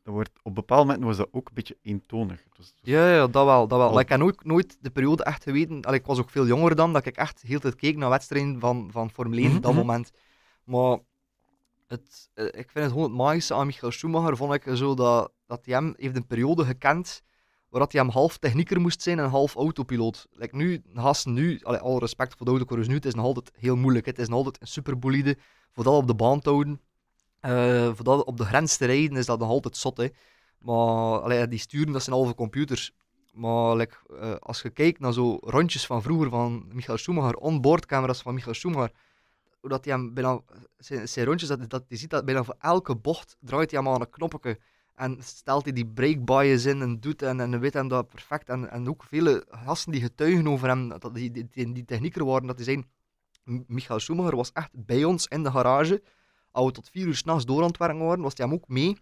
dat 0.09 0.17
wordt, 0.17 0.39
op 0.43 0.55
bepaalde 0.55 0.83
momenten 0.83 1.07
was 1.07 1.17
dat 1.17 1.27
ook 1.31 1.47
een 1.47 1.53
beetje 1.53 1.77
eentonig. 1.81 2.43
Het 2.43 2.57
was- 2.57 2.65
het 2.67 2.75
was- 2.81 2.89
Ja, 2.93 3.13
ja, 3.13 3.27
dat 3.27 3.45
wel. 3.45 3.67
Dat 3.67 3.79
wel. 3.79 3.99
Ik 3.99 4.09
heb 4.09 4.19
nooit, 4.19 4.43
nooit 4.43 4.77
de 4.81 4.89
periode 4.89 5.23
echt 5.23 5.43
geweten. 5.43 5.81
Allee, 5.81 5.99
ik 5.99 6.05
was 6.05 6.19
ook 6.19 6.29
veel 6.29 6.45
jonger 6.47 6.75
dan, 6.75 6.93
dat 6.93 7.05
ik 7.05 7.15
echt 7.17 7.41
heel 7.41 7.59
tijd 7.59 7.75
keek 7.75 7.97
naar 7.97 8.09
wedstrijden 8.09 8.59
van, 8.59 8.89
van 8.91 9.09
Formule 9.11 9.41
1 9.41 9.47
Mhm, 9.47 9.57
op 9.57 9.63
dat 9.63 9.71
mhm. 9.73 9.81
moment. 9.81 10.11
Maar 10.63 10.99
het, 11.87 12.29
eh, 12.33 12.45
ik 12.45 12.53
vind 12.69 12.73
het 12.73 12.87
gewoon 12.91 13.03
het 13.03 13.17
magische 13.17 13.53
aan 13.53 13.65
Michael 13.65 13.91
Schumacher, 13.91 14.37
vond 14.37 14.53
ik 14.53 14.63
zo 14.73 14.93
dat, 14.95 15.31
dat 15.45 15.65
hij 15.65 15.73
hem 15.75 15.93
heeft 15.97 16.15
een 16.15 16.27
periode 16.27 16.65
gekend 16.65 17.21
waar 17.69 17.85
hij 17.89 18.01
hem 18.01 18.09
half 18.09 18.37
technieker 18.37 18.81
moest 18.81 19.01
zijn 19.01 19.19
en 19.19 19.29
half 19.29 19.55
autopiloot. 19.55 20.27
Like 20.31 20.55
nu, 20.55 20.81
gasten 20.93 21.33
nu, 21.33 21.59
allee, 21.61 21.79
alle 21.79 21.99
respect 21.99 22.35
voor 22.37 22.45
de 22.45 22.51
autocoureurs 22.51 22.87
nu, 22.89 22.95
het 22.95 23.05
is 23.05 23.13
nog 23.13 23.25
altijd 23.25 23.51
heel 23.55 23.75
moeilijk. 23.75 24.05
Het 24.05 24.19
is 24.19 24.27
nog 24.27 24.37
altijd 24.37 24.61
een 24.61 24.67
superbolide. 24.67 25.37
Voor 25.71 25.83
dat 25.83 25.93
op 25.93 26.07
de 26.07 26.15
baan 26.15 26.39
te 26.39 26.49
houden, 26.49 26.81
eh, 27.39 27.91
dat 28.01 28.23
op 28.23 28.37
de 28.37 28.45
grens 28.45 28.77
te 28.77 28.85
rijden, 28.85 29.17
is 29.17 29.25
dat 29.25 29.39
nog 29.39 29.49
altijd 29.49 29.77
zot. 29.77 29.97
Hè. 29.97 30.07
Maar 30.59 31.21
allee, 31.21 31.47
die 31.47 31.59
sturen, 31.59 31.93
dat 31.93 32.03
zijn 32.03 32.15
halve 32.15 32.35
computers. 32.35 32.91
Maar 33.33 33.77
eh, 33.77 34.35
als 34.39 34.61
je 34.61 34.69
kijkt 34.69 34.99
naar 34.99 35.13
zo 35.13 35.37
rondjes 35.41 35.85
van 35.85 36.01
vroeger 36.01 36.29
van 36.29 36.65
Michael 36.73 36.97
Schumacher, 36.97 37.35
onboardcamera's 37.35 38.21
van 38.21 38.33
Michael 38.33 38.55
Schumacher, 38.55 38.91
dat 39.61 39.85
hij 39.85 40.11
bijna, 40.13 40.39
zijn, 40.77 41.07
zijn 41.07 41.25
rondjes, 41.25 41.49
dat, 41.49 41.69
dat, 41.69 41.83
je 41.87 41.95
ziet 41.95 42.09
dat 42.09 42.25
bijna 42.25 42.43
voor 42.43 42.55
elke 42.59 42.95
bocht 42.95 43.37
draait 43.39 43.71
hij 43.71 43.79
hem 43.79 43.89
aan 43.89 44.01
een 44.01 44.09
knoppetje. 44.09 44.59
En 44.95 45.17
stelt 45.23 45.63
hij 45.63 45.73
die 45.73 45.85
break 45.85 46.25
bias 46.25 46.65
in 46.65 46.81
en 46.81 46.99
doet 46.99 47.21
en, 47.21 47.39
en 47.39 47.59
weet 47.59 47.73
hem 47.73 47.87
dat 47.87 48.07
perfect. 48.07 48.49
En, 48.49 48.71
en 48.71 48.89
ook 48.89 49.03
vele 49.03 49.45
gasten 49.49 49.91
die 49.91 50.01
getuigen 50.01 50.47
over 50.47 50.67
hem, 50.67 50.89
dat 50.89 51.13
die, 51.13 51.31
die, 51.31 51.47
die, 51.51 51.71
die 51.71 51.85
technieker 51.85 52.25
waren, 52.25 52.47
dat 52.47 52.55
die 52.55 52.65
zijn. 52.65 52.89
Michael 53.67 53.99
Schumacher 53.99 54.35
was 54.35 54.51
echt 54.51 54.69
bij 54.73 55.03
ons 55.03 55.27
in 55.27 55.43
de 55.43 55.51
garage. 55.51 56.01
Als 56.51 56.65
we 56.65 56.71
tot 56.71 56.89
vier 56.89 57.05
uur 57.07 57.15
s'nachts 57.15 57.45
door 57.45 57.61
aan 57.61 57.67
het 57.67 57.77
werken 57.77 57.99
waren, 58.05 58.23
was 58.23 58.33
hij 58.35 58.45
hem 58.45 58.55
ook 58.55 58.67
mee 58.67 58.97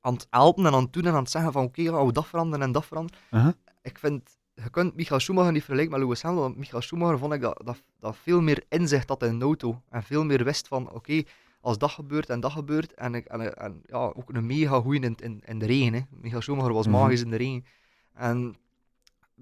aan 0.00 0.12
het 0.14 0.26
helpen 0.30 0.66
en 0.66 0.72
aan 0.72 0.82
het 0.82 0.92
doen 0.92 1.04
en 1.04 1.12
aan 1.12 1.22
het 1.22 1.30
zeggen 1.30 1.52
van 1.52 1.64
oké, 1.64 1.82
gaan 1.82 2.06
we 2.06 2.12
dat 2.12 2.26
veranderen 2.26 2.66
en 2.66 2.72
dat 2.72 2.86
veranderen. 2.86 3.20
Uh-huh. 3.30 3.52
Ik 3.82 3.98
vind, 3.98 4.36
je 4.54 4.70
kunt 4.70 4.94
Michael 4.96 5.20
Schumacher 5.20 5.52
niet 5.52 5.62
vergelijken 5.64 5.92
met 5.94 6.02
Lewis 6.04 6.22
Hamilton, 6.22 6.48
want 6.48 6.60
Michael 6.60 6.82
Schumacher 6.82 7.18
vond 7.18 7.32
ik 7.32 7.40
dat, 7.40 7.60
dat, 7.64 7.82
dat 8.00 8.16
veel 8.16 8.40
meer 8.40 8.64
inzicht 8.68 9.08
had 9.08 9.22
in 9.22 9.28
een 9.34 9.42
auto. 9.42 9.82
En 9.90 10.02
veel 10.02 10.24
meer 10.24 10.44
wist 10.44 10.68
van 10.68 10.90
oké, 10.92 11.22
als 11.60 11.78
dat 11.78 11.90
gebeurt 11.90 12.28
en 12.28 12.40
dat 12.40 12.52
gebeurt. 12.52 12.94
En, 12.94 13.14
ik- 13.14 13.26
en, 13.26 13.56
en 13.56 13.82
ja, 13.86 13.96
ook 13.98 14.28
een 14.32 14.46
mega 14.46 14.80
goeie 14.80 15.00
in, 15.00 15.14
in, 15.16 15.42
in 15.46 15.58
de 15.58 15.66
regen. 15.66 15.94
Hè. 15.94 16.00
Michael 16.10 16.42
Schumacher 16.42 16.72
was 16.72 16.86
Mhm. 16.86 16.96
magisch 16.96 17.20
in 17.22 17.30
de 17.30 17.36
regen. 17.36 17.64
En 18.14 18.56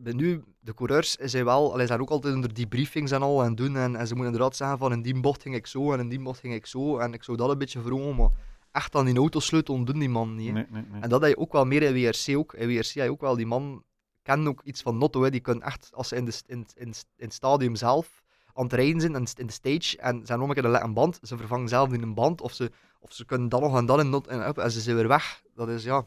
nu, 0.03 0.45
de 0.61 0.75
coureurs 0.75 1.15
zijn 1.15 1.45
wel, 1.45 1.73
allee, 1.73 1.87
zijn 1.87 2.01
ook 2.01 2.11
altijd 2.11 2.35
onder 2.35 2.55
die 2.55 2.67
briefings 2.67 3.11
en 3.11 3.23
al 3.23 3.45
en 3.45 3.55
doen. 3.55 3.77
En, 3.77 3.97
en 3.97 4.07
ze 4.07 4.15
moeten 4.15 4.33
inderdaad 4.33 4.57
zeggen 4.57 4.79
van 4.79 4.93
in 4.93 5.03
die 5.03 5.21
bocht 5.21 5.43
ging 5.43 5.55
ik 5.55 5.67
zo 5.67 5.93
en 5.93 6.01
in 6.01 6.09
die 6.09 6.21
bocht 6.21 6.41
ging 6.41 6.55
ik 6.55 6.67
zo. 6.67 6.99
En 6.99 7.13
ik 7.13 7.23
zou 7.23 7.37
dat 7.37 7.51
een 7.51 7.59
beetje 7.59 7.81
verhogen, 7.81 8.17
maar 8.17 8.31
echt 8.73 8.95
aan 8.95 9.05
die 9.05 9.17
autosleutel 9.17 9.85
doen 9.85 9.99
die 9.99 10.09
man 10.09 10.35
niet. 10.35 10.47
hè. 10.47 10.53
Nee, 10.53 10.67
nee, 10.71 10.85
nee. 10.91 11.01
En 11.01 11.09
dat 11.09 11.21
heb 11.21 11.31
je 11.31 11.39
ook 11.39 11.53
wel 11.53 11.65
meer 11.65 11.83
in 11.83 11.93
WRC 11.95 12.37
ook. 12.37 12.55
In 12.55 12.69
WRC 12.69 12.87
heb 12.87 13.05
je 13.05 13.11
ook 13.11 13.21
wel 13.21 13.37
die 13.37 13.47
man, 13.47 13.85
kennen 14.23 14.49
ook 14.49 14.63
iets 14.63 14.83
van 14.83 14.99
Notto. 14.99 15.23
Hè. 15.23 15.31
Die 15.31 15.41
kunnen 15.41 15.65
echt, 15.65 15.91
als 15.93 16.09
ze 16.09 16.17
in, 16.17 16.25
de, 16.25 16.43
in, 16.47 16.67
in, 16.75 16.87
in 17.17 17.25
het 17.25 17.35
stadium 17.35 17.77
zelf 17.77 18.23
aan 18.55 18.65
het 18.65 18.73
rijden 18.73 19.01
zijn, 19.01 19.15
in, 19.15 19.27
in 19.35 19.47
de 19.47 19.53
stage, 19.53 19.97
en 19.99 20.15
ze 20.21 20.27
hebben 20.27 20.49
nog 20.49 20.57
een 20.57 20.63
keer 20.63 20.83
een 20.83 20.95
band, 20.95 21.19
ze 21.23 21.37
vervangen 21.37 21.69
zelf 21.69 21.93
in 21.93 22.03
een 22.03 22.15
band, 22.15 22.41
of 22.41 22.53
ze, 22.53 22.71
of 23.01 23.13
ze 23.13 23.25
kunnen 23.25 23.49
dan 23.49 23.61
nog 23.61 23.77
en 23.77 23.87
dan 23.87 24.01
in 24.01 24.11
not, 24.11 24.27
en, 24.27 24.55
en 24.55 24.71
ze 24.71 24.81
zijn 24.81 24.97
weer 24.97 25.09
weg. 25.09 25.43
Dat 25.55 25.69
is, 25.69 25.85
ja... 25.85 26.07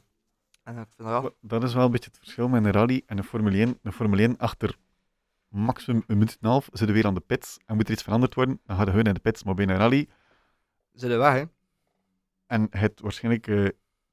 En 0.70 0.78
ik 0.78 0.88
vind 0.96 1.08
dat, 1.08 1.34
Dat 1.42 1.64
is 1.64 1.74
wel 1.74 1.86
een 1.86 1.92
beetje 1.92 2.10
het 2.10 2.20
verschil 2.20 2.48
met 2.48 2.66
een 2.66 2.72
rally 2.72 3.04
en 3.06 3.18
een 3.18 3.24
Formule 3.24 3.58
1. 3.58 3.80
Een 3.82 3.92
Formule 3.92 4.22
1 4.22 4.38
achter 4.38 4.78
maximum 5.48 6.04
een 6.08 6.18
minuut 6.18 6.32
en 6.32 6.38
een 6.42 6.50
half 6.50 6.66
zitten 6.66 6.88
we 6.88 6.94
weer 6.94 7.06
aan 7.06 7.14
de 7.14 7.20
pits 7.20 7.58
en 7.66 7.76
moet 7.76 7.86
er 7.88 7.94
iets 7.94 8.04
veranderd 8.04 8.36
worden, 8.36 8.60
dan 8.66 8.78
gaan 8.78 8.90
hun 8.90 9.06
in 9.06 9.14
de 9.14 9.20
pits. 9.20 9.44
Maar 9.44 9.54
bij 9.54 9.68
een 9.68 9.78
rally 9.78 10.10
zijn 10.94 11.18
weg, 11.18 11.34
hè. 11.34 11.44
en 12.46 12.68
het 12.70 13.00
waarschijnlijk 13.00 13.48
eh, 13.48 13.68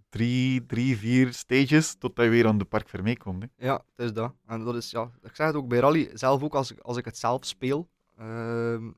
drie, 0.08 0.66
drie, 0.66 0.96
vier 0.96 1.32
stages 1.32 1.94
totdat 1.94 2.24
je 2.24 2.30
weer 2.30 2.46
aan 2.46 2.58
de 2.58 2.64
Park 2.64 2.88
Vermeer 2.88 3.18
komt. 3.18 3.42
Hè. 3.42 3.66
Ja, 3.66 3.74
het 3.96 4.06
is 4.06 4.12
dat. 4.12 4.34
En 4.46 4.64
dat 4.64 4.76
is, 4.76 4.90
ja, 4.90 5.10
ik 5.22 5.34
zeg 5.34 5.46
het 5.46 5.56
ook 5.56 5.68
bij 5.68 5.78
rally, 5.78 6.10
zelf 6.12 6.42
ook 6.42 6.54
als 6.54 6.70
ik, 6.70 6.78
als 6.78 6.96
ik 6.96 7.04
het 7.04 7.18
zelf 7.18 7.44
speel. 7.44 7.88
ehm, 8.16 8.90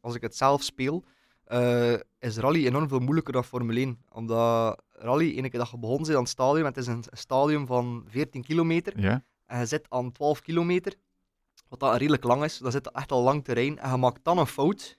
als 0.00 0.14
ik 0.14 0.22
het 0.22 0.36
zelf 0.36 0.62
speel, 0.62 1.04
eh, 1.46 1.92
is 2.18 2.36
rally 2.36 2.66
enorm 2.66 2.88
veel 2.88 2.98
moeilijker 2.98 3.32
dan 3.32 3.44
Formule 3.44 3.80
1. 3.80 3.98
Omdat 4.12 4.82
rally, 4.92 5.36
ene 5.36 5.50
keer 5.50 5.58
dat 5.58 5.70
je 5.70 5.78
begonnen 5.78 6.04
bent 6.06 6.16
aan 6.16 6.22
het 6.22 6.30
stadium, 6.32 6.64
het 6.64 6.76
is 6.76 6.86
een 6.86 7.04
stadium 7.12 7.66
van 7.66 8.04
14 8.08 8.42
kilometer, 8.42 9.00
Ja? 9.00 9.22
en 9.46 9.58
je 9.58 9.66
zit 9.66 9.86
aan 9.88 10.12
12 10.12 10.40
kilometer, 10.40 10.94
wat 11.68 11.80
dat 11.80 11.96
redelijk 11.96 12.24
lang 12.24 12.44
is, 12.44 12.58
dan 12.58 12.70
zit 12.72 12.90
echt 12.90 13.12
al 13.12 13.22
lang 13.22 13.44
terrein, 13.44 13.78
en 13.78 13.90
je 13.90 13.96
maakt 13.96 14.20
dan 14.24 14.38
een 14.38 14.46
fout, 14.46 14.98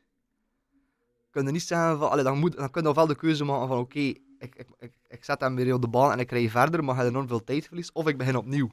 kun 1.29 1.45
je 1.45 1.51
niet 1.51 1.61
zeggen 1.63 1.97
van, 1.97 2.09
allee, 2.09 2.23
dan, 2.23 2.37
moet, 2.39 2.55
dan 2.57 2.69
kun 2.71 2.83
je 2.87 2.93
wel 2.93 3.07
de 3.07 3.15
keuze 3.15 3.43
maken 3.43 3.67
van, 3.67 3.77
oké, 3.77 3.99
ik, 3.99 4.15
ik, 4.39 4.67
ik, 4.79 4.91
ik 5.07 5.23
zet 5.23 5.39
hem 5.41 5.55
weer 5.55 5.73
op 5.73 5.81
de 5.81 5.87
baan 5.87 6.11
en 6.11 6.19
ik 6.19 6.31
rij 6.31 6.49
verder, 6.49 6.83
maar 6.83 6.95
je 6.95 7.01
hebt 7.01 7.13
enorm 7.13 7.27
veel 7.27 7.43
tijdverlies, 7.43 7.91
of 7.91 8.07
ik 8.07 8.17
begin 8.17 8.35
opnieuw. 8.37 8.69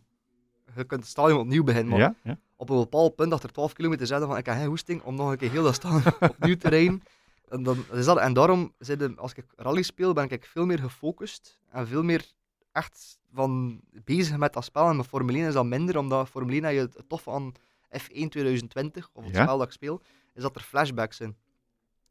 Je 0.77 0.85
kunt 0.85 1.01
het 1.01 1.11
stadium 1.11 1.39
opnieuw 1.39 1.65
beginnen, 1.65 1.91
maar 1.91 1.99
Ja? 2.01 2.15
ja? 2.23 2.39
op 2.57 2.71
een 2.71 2.77
bepaald 2.79 3.15
punt, 3.15 3.31
dat 3.31 3.43
er 3.43 3.53
12 3.53 3.73
kilometer 3.73 4.07
zijn, 4.07 4.21
van 4.21 4.37
ik 4.37 4.47
heb 4.47 4.57
geen 4.57 4.67
hoesting 4.67 5.03
om 5.03 5.15
nog 5.15 5.31
een 5.31 5.37
keer 5.37 5.51
heel 5.51 5.63
dat 5.63 5.75
stadion 5.75 6.13
opnieuw 6.39 6.57
te 6.57 6.69
rijden. 6.69 7.03
En, 7.49 7.63
dan, 7.63 7.85
is 7.93 8.05
dat, 8.05 8.19
en 8.19 8.33
daarom, 8.33 8.75
als 9.17 9.35
ik 9.35 9.45
rally 9.57 9.83
speel, 9.83 10.13
ben 10.13 10.29
ik 10.31 10.45
veel 10.47 10.67
meer 10.67 10.79
gefocust 10.79 11.59
en 11.71 11.87
veel 11.87 12.03
meer 12.03 12.25
echt 12.73 13.19
van 13.33 13.81
bezig 14.05 14.37
met 14.37 14.53
dat 14.53 14.65
spel. 14.65 14.89
En 14.89 14.97
met 14.97 15.07
Formule 15.07 15.39
1 15.39 15.47
is 15.47 15.55
dat 15.55 15.65
minder, 15.65 15.99
omdat 15.99 16.29
Formule 16.29 16.53
1 16.55 16.65
heb 16.65 16.73
je 16.75 16.81
het 16.99 17.09
toffe 17.09 17.31
aan 17.31 17.53
F1 17.99 18.29
2020, 18.29 19.11
of 19.13 19.25
het 19.25 19.35
Ja. 19.35 19.43
spel 19.43 19.59
dat 19.59 19.67
ik 19.67 19.73
speel, 19.73 20.01
is 20.35 20.43
dat 20.43 20.55
er 20.57 20.63
flashbacks 20.63 21.17
zijn. 21.17 21.37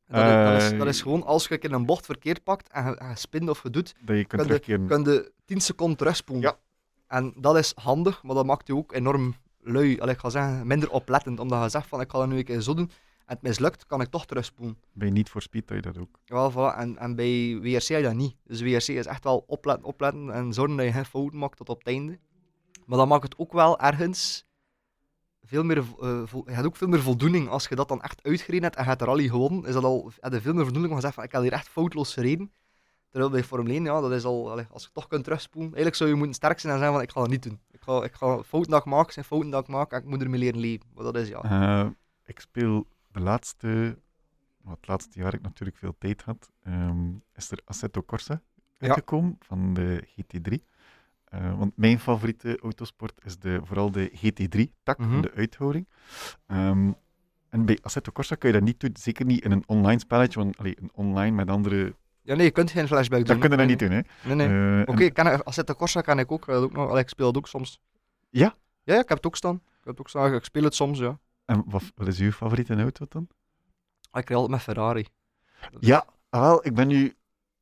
Dat, 0.07 0.25
is, 0.25 0.31
dat, 0.33 0.71
is, 0.71 0.77
dat 0.77 0.87
is 0.87 0.97
Eh, 0.97 1.03
gewoon 1.03 1.23
als 1.23 1.47
je 1.47 1.59
in 1.59 1.73
een 1.73 1.85
bocht 1.85 2.05
verkeerd 2.05 2.43
pakt 2.43 2.69
en 2.69 2.85
je, 2.85 3.03
je 3.09 3.15
spint 3.15 3.49
of 3.49 3.63
je 3.63 3.69
doet, 3.69 3.95
Dat 4.01 4.17
je 4.17 4.25
kunt 4.25 4.41
de- 4.41 4.47
terugkeren. 4.47 4.87
kun 4.87 5.03
je 5.03 5.31
10 5.45 5.61
seconden 5.61 5.97
terugspoelen. 5.97 6.43
Ja. 6.49 6.57
En 7.07 7.33
dat 7.37 7.57
is 7.57 7.73
handig, 7.75 8.23
maar 8.23 8.35
dat 8.35 8.45
maakt 8.45 8.67
je 8.67 8.75
ook 8.75 8.93
enorm 8.93 9.35
lui. 9.61 9.99
Allee, 9.99 10.13
ik 10.13 10.19
ga 10.19 10.29
zeggen, 10.29 10.67
minder 10.67 10.89
oplettend, 10.91 11.39
omdat 11.39 11.63
je 11.63 11.69
zegt 11.69 11.87
van 11.87 12.01
ik 12.01 12.11
ga 12.11 12.17
dat 12.17 12.27
nu 12.27 12.37
een 12.37 12.43
keer 12.43 12.61
zo 12.61 12.73
doen 12.73 12.91
en 13.25 13.35
het 13.35 13.41
mislukt, 13.41 13.85
kan 13.85 14.01
ik 14.01 14.07
toch 14.07 14.25
terugspoelen. 14.25 14.77
Bij 14.91 15.09
Need 15.09 15.29
for 15.29 15.41
Speed 15.41 15.67
dat 15.67 15.77
je 15.77 15.83
dat 15.91 15.97
ook. 15.97 16.19
Wel, 16.25 16.51
voilà. 16.51 16.77
en, 16.77 16.97
en 16.97 17.15
bij 17.15 17.59
WRC 17.61 17.87
heb 17.87 17.97
je 17.97 18.03
dat 18.03 18.13
niet. 18.13 18.35
Dus 18.43 18.61
WRC 18.61 18.87
is 18.87 19.05
echt 19.05 19.23
wel 19.23 19.43
opletten, 19.47 19.85
opletten 19.85 20.29
en 20.29 20.53
zorgen 20.53 20.77
dat 20.77 20.85
je 20.85 20.91
geen 20.91 21.05
fouten 21.05 21.39
maakt 21.39 21.57
tot 21.57 21.69
op 21.69 21.77
het 21.77 21.87
einde. 21.87 22.19
Maar 22.85 22.97
dat 22.97 23.07
maakt 23.07 23.23
het 23.23 23.37
ook 23.37 23.53
wel 23.53 23.79
ergens 23.79 24.45
veel 25.43 25.63
meer, 25.63 25.77
eh, 25.77 26.23
je 26.45 26.51
hebt 26.51 26.65
ook 26.65 26.75
veel 26.75 26.87
meer 26.87 27.01
voldoening 27.01 27.49
als 27.49 27.67
je 27.67 27.75
dat 27.75 27.87
dan 27.87 28.01
echt 28.01 28.23
uitgereden 28.23 28.63
hebt 28.63 28.75
en 28.75 28.81
je 28.81 28.87
hebt 28.87 28.99
de 28.99 29.05
rally 29.05 29.27
gewonnen. 29.27 29.65
Is 29.65 29.73
dat 29.73 29.83
al, 29.83 30.11
heb 30.19 30.33
je 30.33 30.41
veel 30.41 30.53
meer 30.53 30.63
voldoening 30.63 30.93
om 30.93 30.99
te 30.99 31.05
zeggen 31.05 31.13
van 31.13 31.23
ik 31.23 31.31
heb 31.31 31.41
hier 31.41 31.51
echt 31.51 31.67
foutloos 31.67 32.13
gereden. 32.13 32.51
Terwijl 33.09 33.31
bij 33.31 33.43
Formule 33.43 33.73
1, 33.73 33.83
ja, 33.83 34.01
dat 34.01 34.11
is 34.11 34.23
al, 34.23 34.51
allee, 34.51 34.65
als 34.69 34.83
je 34.83 34.89
toch 34.93 35.07
kunt 35.07 35.23
terugspoelen, 35.23 35.67
eigenlijk 35.67 35.95
zou 35.95 36.09
je 36.09 36.15
moeten 36.15 36.35
sterk 36.35 36.59
zijn 36.59 36.73
en 36.73 36.79
zeggen 36.79 36.97
van 36.97 37.05
ik 37.05 37.11
ga 37.11 37.19
dat 37.19 37.29
niet 37.29 37.43
doen. 37.43 37.59
Ik 37.71 37.81
ga, 37.81 38.03
ik 38.03 38.13
ga 38.13 38.43
fouten 38.43 38.71
dat 38.71 38.79
ik 38.79 38.85
maak, 38.85 39.11
zijn 39.11 39.25
fouten 39.25 39.49
dat 39.49 39.61
ik 39.61 39.67
maak 39.67 39.91
en 39.91 39.99
ik 39.99 40.05
moet 40.05 40.21
ermee 40.21 40.39
leren 40.39 40.59
leven. 40.59 40.85
Maar 40.93 41.03
dat 41.03 41.17
is 41.17 41.27
ja. 41.27 41.41
Eh, 41.41 41.89
ik 42.25 42.39
speel 42.39 42.87
de 43.13 43.19
laatste, 43.19 43.97
wat 44.61 44.77
het 44.77 44.87
laatste 44.87 45.19
jaar 45.19 45.33
ik 45.33 45.41
natuurlijk 45.41 45.77
veel 45.77 45.95
tijd 45.97 46.21
had, 46.21 46.51
ehm, 46.63 47.09
is 47.35 47.51
er 47.51 47.59
Assetto 47.65 48.01
Corsa 48.03 48.41
uitgekomen 48.77 49.35
van 49.39 49.73
de 49.73 50.03
GT3. 50.07 50.63
Eh, 51.23 51.57
want 51.57 51.77
mijn 51.77 51.99
favoriete 51.99 52.59
autosport 52.61 53.13
is 53.25 53.37
de, 53.39 53.59
vooral 53.63 53.91
de 53.91 54.11
GT3-tak, 54.13 54.97
Mhm. 54.97 55.21
de 55.21 55.31
uithouding. 55.35 55.87
Ehm, 56.47 56.91
en 57.49 57.65
bij 57.65 57.77
Assetto 57.81 58.11
Corsa 58.11 58.35
kun 58.35 58.49
je 58.49 58.55
dat 58.55 58.63
niet 58.63 58.79
doen, 58.79 58.89
zeker 58.99 59.25
niet 59.25 59.43
in 59.43 59.51
een 59.51 59.63
online 59.65 59.99
spelletje, 59.99 60.39
want 60.39 60.57
allee, 60.57 60.77
een 60.81 60.89
online 60.93 61.35
met 61.35 61.49
andere, 61.49 61.95
Ja, 62.21 62.35
nee, 62.35 62.45
je 62.45 62.51
kunt 62.51 62.71
geen 62.71 62.87
flashback 62.87 63.17
doen. 63.19 63.27
dat 63.27 63.37
kunnen 63.39 63.57
we 63.57 63.63
Nee, 63.65 63.75
niet 63.75 63.79
doen. 63.79 63.91
Hè. 63.91 64.35
Nee, 64.35 64.47
nee. 64.47 64.81
Eh, 64.83 64.93
Oké, 64.93 65.03
okay, 65.05 65.33
Assetto 65.43 65.73
Corsa 65.73 66.01
kan 66.01 66.19
ik 66.19 66.31
ook, 66.31 66.47
eh, 66.47 66.55
ook 66.61 66.71
nog. 66.73 66.89
Allee, 66.89 67.01
ik 67.01 67.09
speel 67.09 67.27
het 67.27 67.37
ook 67.37 67.47
soms. 67.47 67.79
Ja? 68.29 68.55
Ja, 68.83 68.93
ja, 68.93 69.01
ik 69.01 69.07
heb 69.09 69.17
het 69.17 69.25
ook 69.25 69.35
staan. 69.35 69.55
Ik 69.55 69.61
heb 69.79 69.87
het 69.87 69.99
ook 69.99 70.09
staan. 70.09 70.33
Ik 70.33 70.43
speel 70.43 70.63
het 70.63 70.75
soms, 70.75 70.99
ja. 70.99 71.19
En 71.45 71.63
wat, 71.65 71.83
wat 71.95 72.07
is 72.07 72.19
uw 72.19 72.31
favoriete 72.31 72.75
auto 72.81 73.05
dan? 73.09 73.27
Ah, 74.11 74.21
Ik 74.21 74.27
rij 74.27 74.37
altijd 74.37 74.55
met 74.55 74.61
Ferrari. 74.61 75.05
Ja, 75.79 76.05
ah, 76.29 76.41
wel, 76.41 76.65
ik 76.65 76.73
ben 76.75 76.87
nu. 76.87 77.13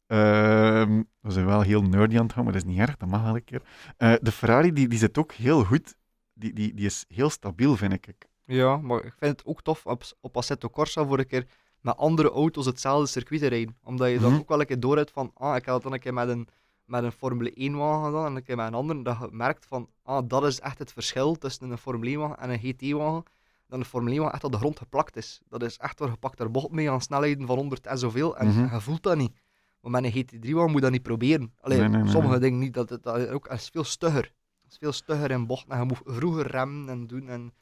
ehm, 0.07 1.01
we 1.19 1.31
zijn 1.31 1.45
wel 1.45 1.61
heel 1.61 1.81
nerdy 1.81 2.17
aan 2.17 2.23
het 2.23 2.33
gaan, 2.33 2.43
maar 2.43 2.53
dat 2.53 2.61
is 2.61 2.67
niet 2.67 2.79
erg, 2.79 2.97
dat 2.97 3.09
mag 3.09 3.23
wel 3.23 3.35
een 3.35 3.43
keer. 3.43 3.61
Eh, 3.97 4.13
de 4.21 4.31
Ferrari 4.31 4.73
die, 4.73 4.87
die 4.87 4.99
zit 4.99 5.17
ook 5.17 5.31
heel 5.31 5.63
goed. 5.63 5.95
Die, 6.33 6.53
die, 6.53 6.73
die 6.73 6.85
is 6.85 7.05
heel 7.07 7.29
stabiel, 7.29 7.75
vind 7.75 7.93
ik. 7.93 8.15
Ja, 8.45 8.77
maar 8.77 9.03
ik 9.05 9.13
vind 9.17 9.31
het 9.37 9.45
ook 9.45 9.61
tof 9.61 9.85
op, 9.85 10.03
op 10.21 10.37
Assetto 10.37 10.69
Corsa 10.69 11.05
voor 11.05 11.19
een 11.19 11.27
keer 11.27 11.47
met 11.79 11.97
andere 11.97 12.29
auto's 12.31 12.65
hetzelfde 12.65 13.07
circuit 13.07 13.41
te 13.41 13.47
rijden. 13.47 13.77
Omdat 13.83 14.09
je 14.09 14.19
dan 14.19 14.31
Mhm. 14.31 14.39
ook 14.39 14.49
wel 14.49 14.59
een 14.59 14.65
keer 14.65 14.79
door 14.79 14.97
hebt 14.97 15.11
van, 15.11 15.31
ah, 15.33 15.55
ik 15.55 15.65
heb 15.65 15.73
het 15.73 15.83
dan 15.83 15.93
een 15.93 15.99
keer 15.99 16.13
met 16.13 16.27
een, 16.29 16.47
met 16.85 17.03
een 17.03 17.11
Formule 17.11 17.51
1 17.53 17.77
wagen 17.77 18.05
gedaan 18.05 18.25
en 18.25 18.35
een 18.35 18.43
keer 18.43 18.55
met 18.55 18.67
een 18.67 18.73
ander. 18.73 19.03
Dat 19.03 19.17
je 19.19 19.27
merkt 19.31 19.65
van, 19.65 19.89
ah, 20.03 20.27
dat 20.27 20.43
is 20.45 20.59
echt 20.59 20.79
het 20.79 20.91
verschil 20.93 21.35
tussen 21.35 21.71
een 21.71 21.77
Formule 21.77 22.09
1 22.11 22.19
wagen 22.19 22.37
en 22.37 22.49
een 22.49 22.59
GT 22.59 22.91
wagen. 22.91 23.23
Dat 23.71 23.79
een 23.79 23.85
Formule 23.85 24.11
1 24.11 24.19
wagen 24.19 24.33
echt 24.35 24.43
op 24.43 24.51
de 24.51 24.57
grond 24.57 24.77
geplakt 24.77 25.15
is. 25.15 25.41
Dat 25.49 25.63
is 25.63 25.77
echt 25.77 25.99
waar 25.99 26.09
je 26.09 26.15
pakt 26.15 26.39
er 26.39 26.51
bocht 26.51 26.71
mee 26.71 26.91
aan 26.91 27.01
snelheden 27.01 27.47
van 27.47 27.57
100 27.57 27.87
en 27.87 27.97
zoveel 27.97 28.37
en 28.37 28.47
Mhm. 28.47 28.73
je 28.73 28.81
voelt 28.81 29.03
dat 29.03 29.17
niet. 29.17 29.41
Maar 29.81 29.91
met 29.91 30.03
een 30.03 30.11
GT3 30.11 30.53
wagen 30.53 30.65
moet 30.71 30.73
je 30.75 30.81
dat 30.81 30.91
niet 30.91 31.03
proberen. 31.03 31.53
Allee, 31.59 31.79
Nee, 31.79 31.87
nee, 31.87 32.01
nee, 32.01 32.11
sommige 32.11 32.31
nee. 32.33 32.39
dingen 32.41 32.59
niet. 32.59 32.73
Dat, 32.73 32.87
dat, 32.87 33.03
dat 33.03 33.27
ook, 33.29 33.49
het 33.49 33.59
is 33.61 33.69
veel 33.69 33.83
stugger. 33.83 34.33
Het 34.63 34.71
is 34.71 34.77
veel 34.77 34.91
stugger 34.91 35.31
in 35.31 35.47
bocht 35.47 35.67
en 35.67 35.77
je 35.79 35.83
moet 35.85 36.01
vroeger 36.05 36.47
remmen 36.47 36.89
en 36.89 37.07
doen. 37.07 37.27
En, 37.29 37.53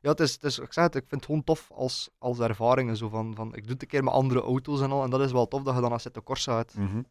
ja, 0.00 0.10
het 0.10 0.20
is, 0.20 0.32
het 0.32 0.44
is, 0.44 0.58
ik 0.58 0.72
zeg 0.72 0.84
het, 0.84 0.94
ik 0.94 1.04
vind 1.08 1.20
het 1.20 1.24
gewoon 1.24 1.44
tof 1.44 1.70
als, 1.70 2.10
als 2.18 2.38
ervaringen. 2.38 2.96
Zo 2.96 3.08
van, 3.08 3.34
van, 3.34 3.54
ik 3.54 3.62
doe 3.62 3.72
het 3.72 3.82
een 3.82 3.88
keer 3.88 4.04
met 4.04 4.12
andere 4.12 4.40
auto's 4.40 4.80
en 4.80 4.90
al. 4.90 5.02
En 5.04 5.10
dat 5.10 5.20
is 5.20 5.32
wel 5.32 5.48
tof 5.48 5.62
dat 5.62 5.74
je 5.74 5.80
dan 5.80 5.92
Assetto 5.92 6.22
Corsa 6.22 6.56
hebt. 6.56 6.74
Mhm. 6.76 7.02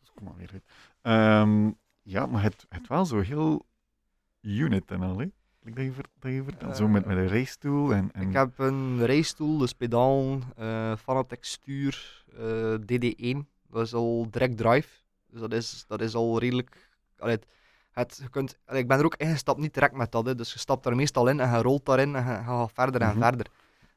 Dat 0.00 0.10
komt 0.14 0.30
alweer 0.30 0.50
uit. 0.52 0.64
Ehm, 1.02 1.70
ja, 2.02 2.26
maar 2.26 2.42
het, 2.42 2.66
het 2.68 2.88
wel 2.88 3.04
zo 3.04 3.20
heel 3.20 3.66
unit 4.40 4.90
en 4.90 5.02
al, 5.02 5.18
hè? 5.18 5.26
Like 5.62 5.76
Dat 5.76 5.84
je, 5.84 5.92
ver- 5.92 6.04
dat 6.18 6.32
je 6.32 6.42
vertelt. 6.44 6.76
Zo 6.76 6.88
met, 6.88 7.06
met 7.06 7.16
een 7.16 7.28
racestoel 7.28 7.94
en... 7.94 8.10
en... 8.12 8.28
Ik 8.28 8.34
heb 8.34 8.58
een 8.58 9.06
racestoel, 9.06 9.58
dus 9.58 9.72
pedalen, 9.72 10.42
eh 10.56 10.96
Fanatec 10.96 11.44
stuur, 11.44 12.24
eh, 12.38 12.74
DD1. 12.74 13.38
Dat 13.70 13.82
is 13.86 13.94
al 13.94 14.26
direct 14.30 14.56
drive. 14.56 14.88
Dus 15.30 15.40
dat 15.40 15.52
is, 15.52 15.84
dat 15.86 16.00
is 16.00 16.14
al 16.14 16.38
redelijk... 16.38 16.88
Allee, 17.18 17.34
het, 17.34 17.46
het, 17.92 18.18
je 18.22 18.28
kunt, 18.30 18.58
allee, 18.66 18.80
ik 18.82 18.88
ben 18.88 18.98
er 18.98 19.04
ook 19.04 19.16
ingestapt, 19.16 19.60
niet 19.60 19.74
direct 19.74 19.94
met 19.94 20.12
dat. 20.12 20.26
Hè. 20.26 20.34
Dus 20.34 20.52
je 20.52 20.58
stapt 20.58 20.86
er 20.86 20.96
meestal 20.96 21.28
in 21.28 21.40
en 21.40 21.56
je 21.56 21.62
rolt 21.62 21.84
daarin 21.86 22.14
en 22.16 22.24
je, 22.24 22.30
je 22.30 22.42
gaat 22.44 22.70
verder 22.72 23.00
en 23.00 23.08
Mhm. 23.08 23.18
verder. 23.18 23.46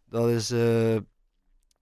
Dat 0.06 0.30
is... 0.30 0.52
eh, 0.52 0.96
eh, 0.96 1.02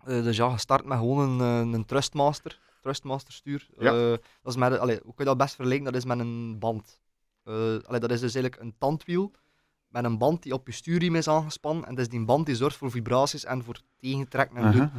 dus 0.04 0.38
ja, 0.38 0.50
je 0.50 0.58
start 0.58 0.86
met 0.86 0.98
gewoon 0.98 1.30
een, 1.42 1.68
eh, 1.68 1.74
een 1.74 1.86
Trustmaster. 1.86 2.60
Trustmaster 2.82 3.34
stuur. 3.34 3.68
Ja. 3.78 3.92
Eh, 3.94 4.10
dat 4.10 4.54
is 4.54 4.56
met, 4.56 4.80
allee, 4.80 4.96
hoe 5.04 5.14
kun 5.16 5.24
je 5.26 5.30
dat 5.30 5.38
best 5.38 5.56
vergelijken? 5.56 5.86
Dat 5.86 5.96
is 5.96 6.06
met 6.06 6.20
een 6.20 6.60
band. 6.60 7.02
Eh, 7.44 7.54
allee, 7.84 8.00
dat 8.00 8.12
is 8.12 8.20
dus 8.20 8.34
eigenlijk 8.36 8.64
een 8.64 8.76
tandwiel 8.78 9.32
met 9.90 10.04
een 10.04 10.18
band 10.18 10.44
die 10.44 10.54
op 10.54 10.68
je 10.68 10.74
stuurriem 10.74 11.16
is 11.16 11.28
aangespannen. 11.28 11.86
En 11.86 11.96
dat 11.96 12.00
is 12.00 12.10
die 12.10 12.26
band 12.26 12.46
die 12.46 12.56
zorgt 12.56 12.78
voor 12.78 12.92
vibraties 12.92 13.46
en 13.46 13.64
voor 13.64 13.82
tegentrekken 13.98 14.58
en 14.58 14.72
doen. 14.72 14.92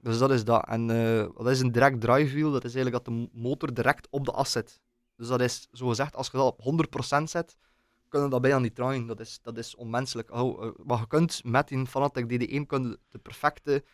Dus 0.00 0.18
dat 0.18 0.30
is 0.30 0.44
dat. 0.44 0.66
En 0.68 0.90
eh, 0.90 1.26
dat 1.36 1.50
is 1.50 1.60
een 1.60 1.72
direct 1.72 2.00
drive 2.00 2.34
wheel. 2.34 2.50
Dat 2.50 2.64
is 2.64 2.74
eigenlijk 2.74 3.04
dat 3.04 3.14
de 3.14 3.28
motor 3.32 3.74
direct 3.74 4.06
op 4.10 4.24
de 4.24 4.32
as 4.32 4.52
zit. 4.52 4.80
Dus 5.16 5.28
dat 5.28 5.40
is, 5.40 5.68
zo 5.72 5.88
gezegd, 5.88 6.16
als 6.16 6.28
je 6.30 6.36
dat 6.36 6.56
op 6.58 6.86
100% 7.20 7.22
zet, 7.22 7.56
kunnen 8.08 8.30
dat 8.30 8.40
bijna 8.40 8.58
niet 8.58 8.74
draaien. 8.74 9.06
Dat 9.06 9.20
is, 9.20 9.38
dat 9.42 9.58
is 9.58 9.74
onmenselijk. 9.74 10.30
Oh, 10.30 10.64
eh, 10.64 10.70
maar 10.84 10.98
je 10.98 11.06
kunt 11.06 11.40
met 11.44 11.68
die 11.68 11.86
Fanatec 11.86 12.24
DD1 12.24 12.66
kun 12.66 12.98
de 13.08 13.18
perfecte 13.18 13.84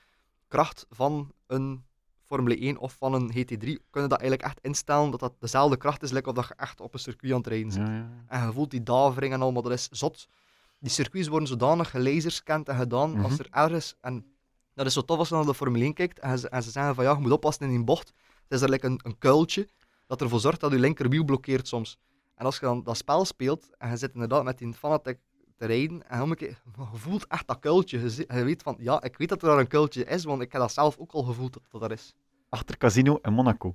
kracht 0.48 0.86
van 0.90 1.32
een 1.46 1.84
Formule 2.32 2.56
1 2.60 2.78
of 2.78 2.96
van 2.98 3.14
een 3.14 3.30
GT3, 3.30 3.90
kunnen 3.90 4.10
dat 4.10 4.20
eigenlijk 4.20 4.42
echt 4.42 4.58
instellen 4.60 5.10
dat 5.10 5.20
dat 5.20 5.32
dezelfde 5.38 5.76
kracht 5.76 6.02
is, 6.02 6.12
of 6.12 6.20
dat 6.20 6.48
je 6.48 6.54
echt 6.56 6.80
op 6.80 6.94
een 6.94 7.00
circuit 7.00 7.32
aan 7.32 7.38
het 7.38 7.46
rijden 7.46 7.72
zit. 7.72 7.86
Ja, 7.86 7.94
ja. 7.94 8.08
En 8.26 8.46
je 8.46 8.52
voelt 8.52 8.70
die 8.70 8.82
davering 8.82 9.32
en 9.32 9.42
al, 9.42 9.52
maar 9.52 9.62
dat 9.62 9.72
is 9.72 9.88
zot. 9.88 10.28
Die 10.82 10.90
circuits 10.90 11.28
worden 11.28 11.48
zodanig 11.48 11.90
gelaserscand 11.90 12.68
en 12.68 12.76
gedaan 12.76 13.16
als 13.22 13.32
Mhm. 13.32 13.40
er 13.40 13.48
ergens... 13.50 13.96
En 14.00 14.24
dat 14.74 14.86
is 14.86 14.92
zo 14.92 15.02
tof 15.02 15.18
als 15.18 15.28
je 15.28 15.34
naar 15.34 15.44
de 15.44 15.54
Formule 15.54 15.84
1 15.84 15.94
kijkt 15.94 16.18
en 16.18 16.38
ze, 16.38 16.48
en 16.48 16.62
ze 16.62 16.70
zeggen 16.70 16.94
van 16.94 17.04
ja, 17.04 17.12
je 17.12 17.18
moet 17.18 17.30
oppassen 17.32 17.66
in 17.66 17.70
die 17.76 17.84
bocht. 17.84 18.12
Het 18.42 18.52
is 18.52 18.60
er 18.60 18.68
like 18.70 18.86
een, 18.86 19.00
een 19.02 19.18
kuiltje 19.18 19.68
dat 20.06 20.20
ervoor 20.20 20.40
zorgt 20.40 20.60
dat 20.60 20.72
je 20.72 20.78
linkerwiel 20.78 21.24
blokkeert 21.24 21.68
soms. 21.68 21.98
En 22.34 22.44
als 22.44 22.54
je 22.58 22.66
dan 22.66 22.82
dat 22.82 22.96
spel 22.96 23.24
speelt 23.24 23.70
en 23.78 23.90
je 23.90 23.96
zit 23.96 24.12
inderdaad 24.14 24.44
met 24.44 24.58
die 24.58 24.72
Fanatec 24.74 25.18
te 25.56 25.66
rijden 25.66 26.08
en 26.08 26.22
om 26.22 26.34
je 26.38 26.54
voelt 26.92 27.26
echt 27.26 27.46
dat 27.46 27.58
kuiltje. 27.58 27.98
Je 28.28 28.44
weet 28.44 28.62
van 28.62 28.76
ja, 28.78 29.02
ik 29.02 29.16
weet 29.18 29.28
dat 29.28 29.42
er 29.42 29.48
daar 29.48 29.58
een 29.58 29.66
kuiltje 29.66 30.04
is, 30.04 30.24
want 30.24 30.42
ik 30.42 30.52
heb 30.52 30.60
dat 30.60 30.72
zelf 30.72 30.98
ook 30.98 31.12
al 31.12 31.22
gevoeld 31.22 31.52
dat 31.52 31.62
dat 31.70 31.82
er 31.82 31.92
is. 31.92 32.14
Achter 32.48 32.76
Casino 32.78 33.18
en 33.22 33.32
Monaco. 33.32 33.74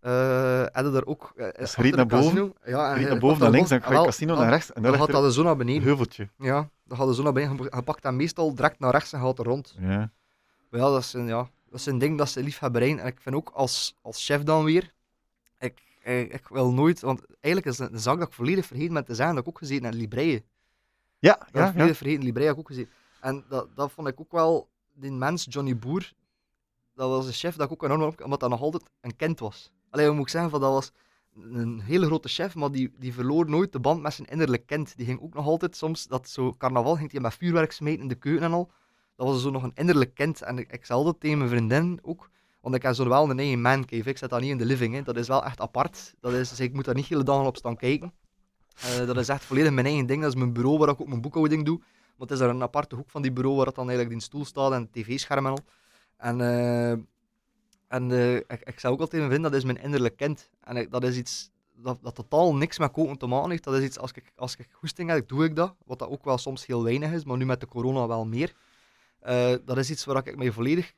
Heb 0.00 0.84
je 0.84 0.90
daar 0.92 1.04
ook... 1.04 1.32
eh, 1.36 1.48
Dus 1.58 1.76
reed 1.76 1.94
naar 1.96 2.06
boven, 2.06 2.54
ja, 2.64 2.94
en 2.96 3.02
naar 3.08 3.18
boven, 3.18 3.40
naar 3.40 3.50
links, 3.50 3.68
dan 3.68 3.82
ga 3.82 3.98
je 4.00 4.04
Casino 4.04 4.34
naar 4.34 4.48
rechts. 4.48 4.72
En 4.72 4.82
Dan 4.82 4.94
gaat 4.94 5.10
dat 5.10 5.34
zo 5.34 5.42
naar 5.42 5.56
beneden. 5.56 5.82
heuveltje. 5.82 6.28
Ja, 6.38 6.68
dan 6.84 6.98
gaat 6.98 7.08
er 7.08 7.14
zo 7.14 7.22
naar 7.22 7.32
beneden. 7.32 7.62
Je- 7.72 7.82
pakt 7.82 8.02
dat 8.02 8.12
meestal 8.12 8.54
direct 8.54 8.78
naar 8.78 8.90
rechts 8.90 9.12
en 9.12 9.20
gaat 9.20 9.38
er 9.38 9.44
rond. 9.44 9.74
Ja. 9.78 10.10
Maar 10.70 10.80
ja, 10.80 10.90
dat 10.90 11.00
is 11.00 11.12
een, 11.12 11.26
ja, 11.26 11.48
dat 11.70 11.78
is 11.80 11.86
een 11.86 11.98
ding 11.98 12.18
dat 12.18 12.28
ze 12.28 12.42
liefhebberij. 12.42 12.98
En 12.98 13.06
ik 13.06 13.20
vind 13.20 13.34
ook 13.34 13.50
als, 13.54 13.96
als 14.02 14.24
chef 14.24 14.42
dan 14.42 14.64
weer, 14.64 14.92
ik, 15.58 15.82
ik, 16.02 16.32
ik 16.32 16.48
wil 16.48 16.72
nooit, 16.72 17.00
want 17.00 17.22
eigenlijk 17.40 17.66
is 17.74 17.78
het 17.78 17.92
een 17.92 17.98
zaak 17.98 18.18
dat 18.18 18.28
ik 18.28 18.34
volledig 18.34 18.66
vergeten 18.66 18.94
ben 18.94 19.04
te 19.04 19.14
zeggen, 19.14 19.34
dat 19.34 19.44
ik 19.44 19.50
ook 19.50 19.58
gezeten 19.58 19.84
heb 19.84 19.92
in 19.92 19.98
Libreie. 19.98 20.44
Ja, 21.18 21.34
Dat 21.38 21.48
ja, 21.52 21.60
ik 21.60 21.66
ja. 21.66 21.72
volledig 21.72 21.96
vergeten, 21.96 22.24
Libreie 22.24 22.46
heb 22.48 22.54
ik 22.56 22.60
ook 22.62 22.68
gezeten. 22.68 22.92
En 23.20 23.44
dat, 23.48 23.68
dat 23.74 23.92
vond 23.92 24.08
ik 24.08 24.20
ook 24.20 24.32
wel, 24.32 24.68
die 24.94 25.12
mens, 25.12 25.46
Johnny 25.48 25.76
Boer, 25.76 26.12
dat 26.94 27.08
was 27.10 27.26
een 27.26 27.32
chef 27.32 27.56
dat 27.56 27.66
ik 27.66 27.72
ook 27.72 27.82
enorm 27.82 28.02
op, 28.02 28.24
omdat 28.24 28.40
dat 28.40 28.50
nog 28.50 28.60
altijd 28.60 28.82
een 29.00 29.16
kind 29.16 29.38
was. 29.40 29.70
Alleen 29.90 30.14
moet 30.14 30.24
ik 30.24 30.28
zeggen, 30.28 30.50
van, 30.50 30.60
dat 30.60 30.72
was 30.72 30.92
een 31.52 31.80
hele 31.80 32.06
grote 32.06 32.28
chef, 32.28 32.54
maar 32.54 32.70
die, 32.70 32.92
die 32.98 33.14
verloor 33.14 33.50
nooit 33.50 33.72
de 33.72 33.80
band 33.80 34.02
met 34.02 34.14
zijn 34.14 34.28
innerlijk 34.28 34.66
kind. 34.66 34.96
Die 34.96 35.06
ging 35.06 35.20
ook 35.20 35.34
nog 35.34 35.46
altijd 35.46 35.76
soms, 35.76 36.06
dat 36.06 36.28
zo 36.28 36.54
carnaval 36.54 36.96
ging 36.96 37.12
hij 37.12 37.20
met 37.20 37.34
vuurwerk 37.34 37.72
smijten 37.72 38.02
in 38.02 38.08
de 38.08 38.14
keuken 38.14 38.44
en 38.44 38.52
al. 38.52 38.70
Dat 39.16 39.26
was 39.26 39.42
zo 39.42 39.50
nog 39.50 39.62
een 39.62 39.74
innerlijk 39.74 40.14
kind. 40.14 40.42
En 40.42 40.58
ik, 40.58 40.72
ik 40.72 40.84
zei 40.86 41.12
tegen 41.18 41.38
mijn 41.38 41.50
vriendin 41.50 41.98
ook, 42.02 42.30
want 42.60 42.74
ik 42.74 42.82
heb 42.82 42.94
zo 42.94 43.08
wel 43.08 43.30
een 43.30 43.38
eigen 43.38 43.60
man 43.60 43.84
cave. 43.84 44.08
Ik 44.08 44.18
zit 44.18 44.30
dat 44.30 44.40
niet 44.40 44.50
in 44.50 44.58
de 44.58 44.64
living, 44.64 44.94
hè. 44.94 45.02
dat 45.02 45.16
is 45.16 45.28
wel 45.28 45.44
echt 45.44 45.60
apart. 45.60 46.14
Dat 46.20 46.32
is, 46.32 46.60
ik 46.60 46.72
moet 46.72 46.84
daar 46.84 46.94
niet 46.94 47.06
hele 47.06 47.22
dagen 47.22 47.46
op 47.46 47.56
staan 47.56 47.76
kijken. 47.76 48.12
Eh, 48.80 49.06
dat 49.06 49.16
is 49.16 49.28
echt 49.28 49.44
volledig 49.44 49.72
mijn 49.72 49.86
eigen 49.86 50.06
ding. 50.06 50.22
Dat 50.22 50.30
is 50.30 50.38
mijn 50.38 50.52
bureau 50.52 50.78
waar 50.78 50.88
ik 50.88 51.00
ook 51.00 51.08
mijn 51.08 51.20
boekhouding 51.20 51.64
doe. 51.64 51.78
Maar 51.78 52.28
het 52.28 52.30
is 52.30 52.38
daar 52.38 52.48
een 52.48 52.62
aparte 52.62 52.94
hoek 52.94 53.10
van 53.10 53.22
die 53.22 53.32
bureau 53.32 53.56
waar 53.56 53.64
dat 53.64 53.74
dan 53.74 53.88
eigenlijk 53.88 54.18
die 54.18 54.26
stoel 54.26 54.44
staat 54.44 54.72
en 54.72 54.90
tv-scherm 54.90 55.46
en 55.46 55.52
al. 55.52 55.58
En, 56.16 56.40
eh, 56.40 56.98
en 57.90 58.10
eh, 58.10 58.34
ik, 58.36 58.60
ik 58.64 58.80
zou 58.80 58.94
ook 58.94 59.00
altijd 59.00 59.22
vinden, 59.22 59.42
dat 59.42 59.54
is 59.54 59.64
mijn 59.64 59.82
innerlijk 59.82 60.16
kind. 60.16 60.50
En 60.60 60.76
ik- 60.76 60.90
dat 60.90 61.04
is 61.04 61.16
iets 61.16 61.50
dat, 61.74 61.98
dat 62.02 62.14
totaal 62.14 62.54
niks 62.56 62.78
met 62.78 62.90
koken 62.90 63.18
te 63.18 63.26
maken 63.26 63.50
heeft. 63.50 63.64
Dat 63.64 63.74
is 63.74 63.84
iets, 63.84 63.98
als 63.98 64.12
ik, 64.12 64.32
als 64.36 64.56
ik 64.56 64.68
goesting 64.72 65.10
heb, 65.10 65.28
doe 65.28 65.44
ik 65.44 65.56
dat. 65.56 65.74
Wat 65.84 65.98
dat 65.98 66.08
ook 66.08 66.24
wel 66.24 66.38
soms 66.38 66.66
heel 66.66 66.82
weinig 66.82 67.12
is, 67.12 67.24
maar 67.24 67.36
nu 67.36 67.44
met 67.44 67.60
de 67.60 67.66
corona 67.66 68.06
wel 68.06 68.26
meer. 68.26 68.54
Eh, 69.20 69.54
dat 69.64 69.78
is 69.78 69.90
iets 69.90 70.04
waar 70.04 70.26
ik 70.26 70.36
mij 70.36 70.52
volledig 70.52 70.92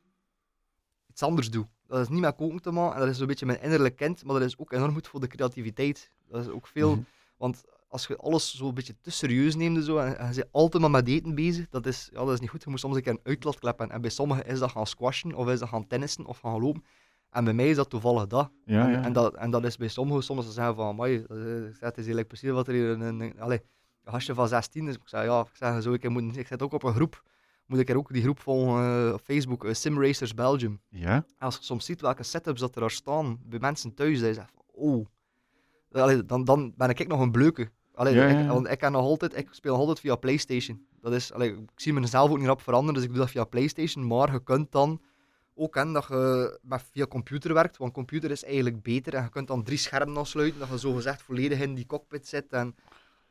iets 1.09 1.23
anders 1.23 1.51
doe. 1.51 1.67
Dat 1.87 2.01
is 2.01 2.09
niet 2.09 2.21
met 2.21 2.37
koken 2.37 2.63
te 2.63 2.71
maken 2.71 2.95
en 2.95 3.01
dat 3.01 3.09
is 3.15 3.19
een 3.21 3.27
beetje 3.27 3.47
mijn 3.47 3.61
innerlijk 3.63 3.97
kind, 3.97 4.25
maar 4.25 4.35
dat 4.39 4.49
is 4.49 4.59
ook 4.59 4.73
enorm 4.73 4.93
goed 4.95 5.09
voor 5.09 5.21
de 5.21 5.27
creativiteit. 5.27 6.11
Dat 6.29 6.41
is 6.47 6.49
ook 6.49 6.67
veel, 6.67 6.91
Mhm. 6.91 7.01
want 7.37 7.65
als 7.93 8.07
je 8.07 8.17
alles 8.17 8.57
zo 8.57 8.69
een 8.69 8.75
beetje 8.75 8.97
te 9.01 9.11
serieus 9.11 9.55
neemt 9.55 9.77
en 9.77 9.83
zo, 9.83 9.97
en, 9.97 10.19
en 10.19 10.29
je 10.29 10.35
bent 10.35 10.53
altijd 10.53 10.83
maar 10.83 10.91
met 10.91 11.09
eten 11.09 11.35
bezig, 11.35 11.69
dat 11.69 11.87
is, 11.87 12.09
ja, 12.13 12.25
dat 12.25 12.33
is 12.33 12.41
niet 12.41 12.51
goed. 12.51 12.63
Je 12.63 12.71
moet 12.71 12.81
soms 12.81 12.97
een 12.97 13.03
keer 13.03 13.13
een 13.13 13.21
uitlaatklep 13.23 13.79
hebben. 13.79 13.97
En 13.97 14.01
bij 14.01 14.11
sommigen 14.11 14.47
is 14.47 14.59
dat 14.59 14.71
gaan 14.71 14.87
squashen, 14.87 15.35
of 15.35 15.49
is 15.49 15.59
dat 15.59 15.69
gaan 15.69 15.87
tennissen, 15.87 16.27
of 16.27 16.39
gaan 16.39 16.61
lopen. 16.61 16.85
En 17.31 17.45
bij 17.45 17.53
mij 17.53 17.69
is 17.69 17.77
dat 17.77 17.91
toevallig 17.91 18.27
dat. 18.27 18.51
Ja, 18.65 18.85
en, 18.85 18.93
ja. 18.93 19.03
en, 19.03 19.13
dat, 19.13 19.35
en 19.35 19.51
dat 19.51 19.65
is 19.65 19.77
bij 19.77 19.89
sommigen 19.89 20.23
soms 20.23 20.47
ze 20.47 20.53
zeggen 20.53 20.75
van, 20.75 20.87
amai, 20.87 21.15
is, 21.15 21.21
het 21.21 21.81
is 21.81 21.97
eigenlijk 21.97 22.29
precies 22.29 22.51
wat 22.51 22.69
er 22.69 22.75
hier 22.75 22.89
een, 22.89 23.01
een, 23.01 23.21
een, 23.21 23.41
allee, 23.41 23.61
een 24.05 24.13
gastje 24.13 24.35
van 24.35 24.49
16 24.49 24.89
is. 24.89 24.95
Ik 24.95 25.01
zeg, 25.05 25.25
ja, 25.25 25.41
ik 25.41 25.57
zeg 25.57 25.83
zo, 25.83 25.93
ik, 25.93 26.09
moet, 26.09 26.37
ik 26.37 26.47
zit 26.47 26.63
ook 26.63 26.73
op 26.73 26.83
een 26.83 26.95
groep, 26.95 27.23
moet 27.67 27.79
ik 27.79 27.89
er 27.89 27.97
ook 27.97 28.13
die 28.13 28.23
groep 28.23 28.41
volgen 28.41 29.07
eh, 29.07 29.13
op 29.13 29.21
Facebook, 29.25 29.65
eh, 29.65 29.75
Sim 29.75 30.03
Racers 30.03 30.35
Belgium. 30.35 30.81
Ja, 30.89 31.15
En 31.15 31.25
als 31.39 31.57
je 31.57 31.63
soms 31.63 31.85
ziet 31.85 32.01
welke 32.01 32.23
setups 32.23 32.61
dat 32.61 32.75
er 32.75 32.81
daar 32.81 32.91
staan 32.91 33.39
bij 33.45 33.59
mensen 33.59 33.95
thuis, 33.95 34.19
dat 34.19 34.29
je 34.29 34.35
zegt 34.35 34.51
van, 34.55 34.65
oh, 34.67 35.07
allee, 35.93 36.25
dan, 36.25 36.45
dan 36.45 36.75
ben 36.77 36.89
ik 36.89 37.09
nog 37.09 37.21
een 37.21 37.31
bleuke. 37.31 37.71
Allee, 37.95 38.15
Ja, 38.15 38.29
ja, 38.29 38.41
Ik, 38.41 38.49
want 38.49 38.71
ik, 38.71 38.79
kan 38.79 38.93
nog 38.93 39.03
altijd, 39.03 39.37
ik 39.37 39.49
speel 39.51 39.71
nog 39.71 39.81
altijd 39.81 40.01
via 40.01 40.17
PlayStation. 40.17 40.87
Dat 41.01 41.13
is, 41.13 41.33
allee, 41.33 41.51
ik 41.51 41.71
zie 41.81 41.93
mezelf 41.93 42.31
ook 42.31 42.39
niet 42.39 42.49
op 42.49 42.63
veranderen, 42.63 42.95
dus 42.95 43.03
ik 43.05 43.11
doe 43.11 43.19
dat 43.19 43.31
via 43.31 43.45
PlayStation. 43.45 44.07
Maar 44.07 44.33
je 44.33 44.43
kunt 44.43 44.73
dan 44.73 45.01
ook 45.55 45.75
hè, 45.75 45.93
dat 45.93 46.07
je 46.09 46.59
met, 46.63 46.85
via 46.93 47.07
computer 47.07 47.55
werkt, 47.55 47.77
want 47.77 47.93
computer 47.93 48.31
is 48.31 48.45
eigenlijk 48.45 48.83
beter. 48.83 49.15
En 49.15 49.23
je 49.23 49.29
kunt 49.29 49.49
dan 49.49 49.63
drie 49.63 49.79
schermen 49.79 50.17
afsluiten, 50.17 50.61
dat 50.61 50.69
je 50.69 50.79
zo 50.79 50.93
gezegd 50.93 51.23
volledig 51.23 51.61
in 51.61 51.75
die 51.75 51.87
cockpit 51.87 52.29
zit. 52.29 52.53
En 52.53 52.75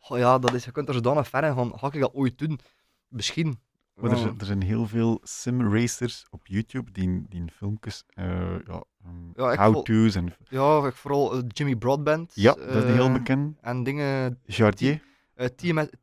oh 0.09 0.17
ja, 0.17 0.39
dat 0.39 0.53
is, 0.53 0.65
je 0.65 0.71
kunt 0.71 0.87
er 0.87 0.93
zodanig 0.93 1.27
ver 1.27 1.43
in 1.43 1.55
gaan. 1.55 1.79
Ga 1.79 1.87
ik 1.91 1.99
dat 1.99 2.13
ooit 2.13 2.37
doen? 2.37 2.59
Misschien. 3.07 3.59
Maar 4.01 4.11
er, 4.11 4.33
er 4.37 4.45
zijn 4.45 4.61
heel 4.61 4.87
veel 4.87 5.19
sim-racers 5.23 6.25
op 6.29 6.47
YouTube 6.47 6.91
die, 6.91 7.25
die 7.29 7.43
filmpjes, 7.55 8.03
eh 8.13 8.25
ja, 8.67 8.83
um, 9.07 9.31
Ja, 9.35 9.55
how-to's 9.55 10.15
en... 10.15 10.35
Ja, 10.49 10.85
ik 10.87 10.93
vooral 10.95 11.33
eh, 11.33 11.39
Jimmy 11.47 11.75
Broadbent. 11.75 12.31
Ja, 12.35 12.53
dat 12.53 12.67
is 12.75 12.83
een 12.83 12.93
heel 12.93 13.05
eh, 13.05 13.13
bekend. 13.13 13.57
En 13.61 13.83
dingen 13.83 14.39
Jardier. 14.45 15.01
Uh, 15.37 15.45
Tia 15.55 15.73
met, 15.73 15.97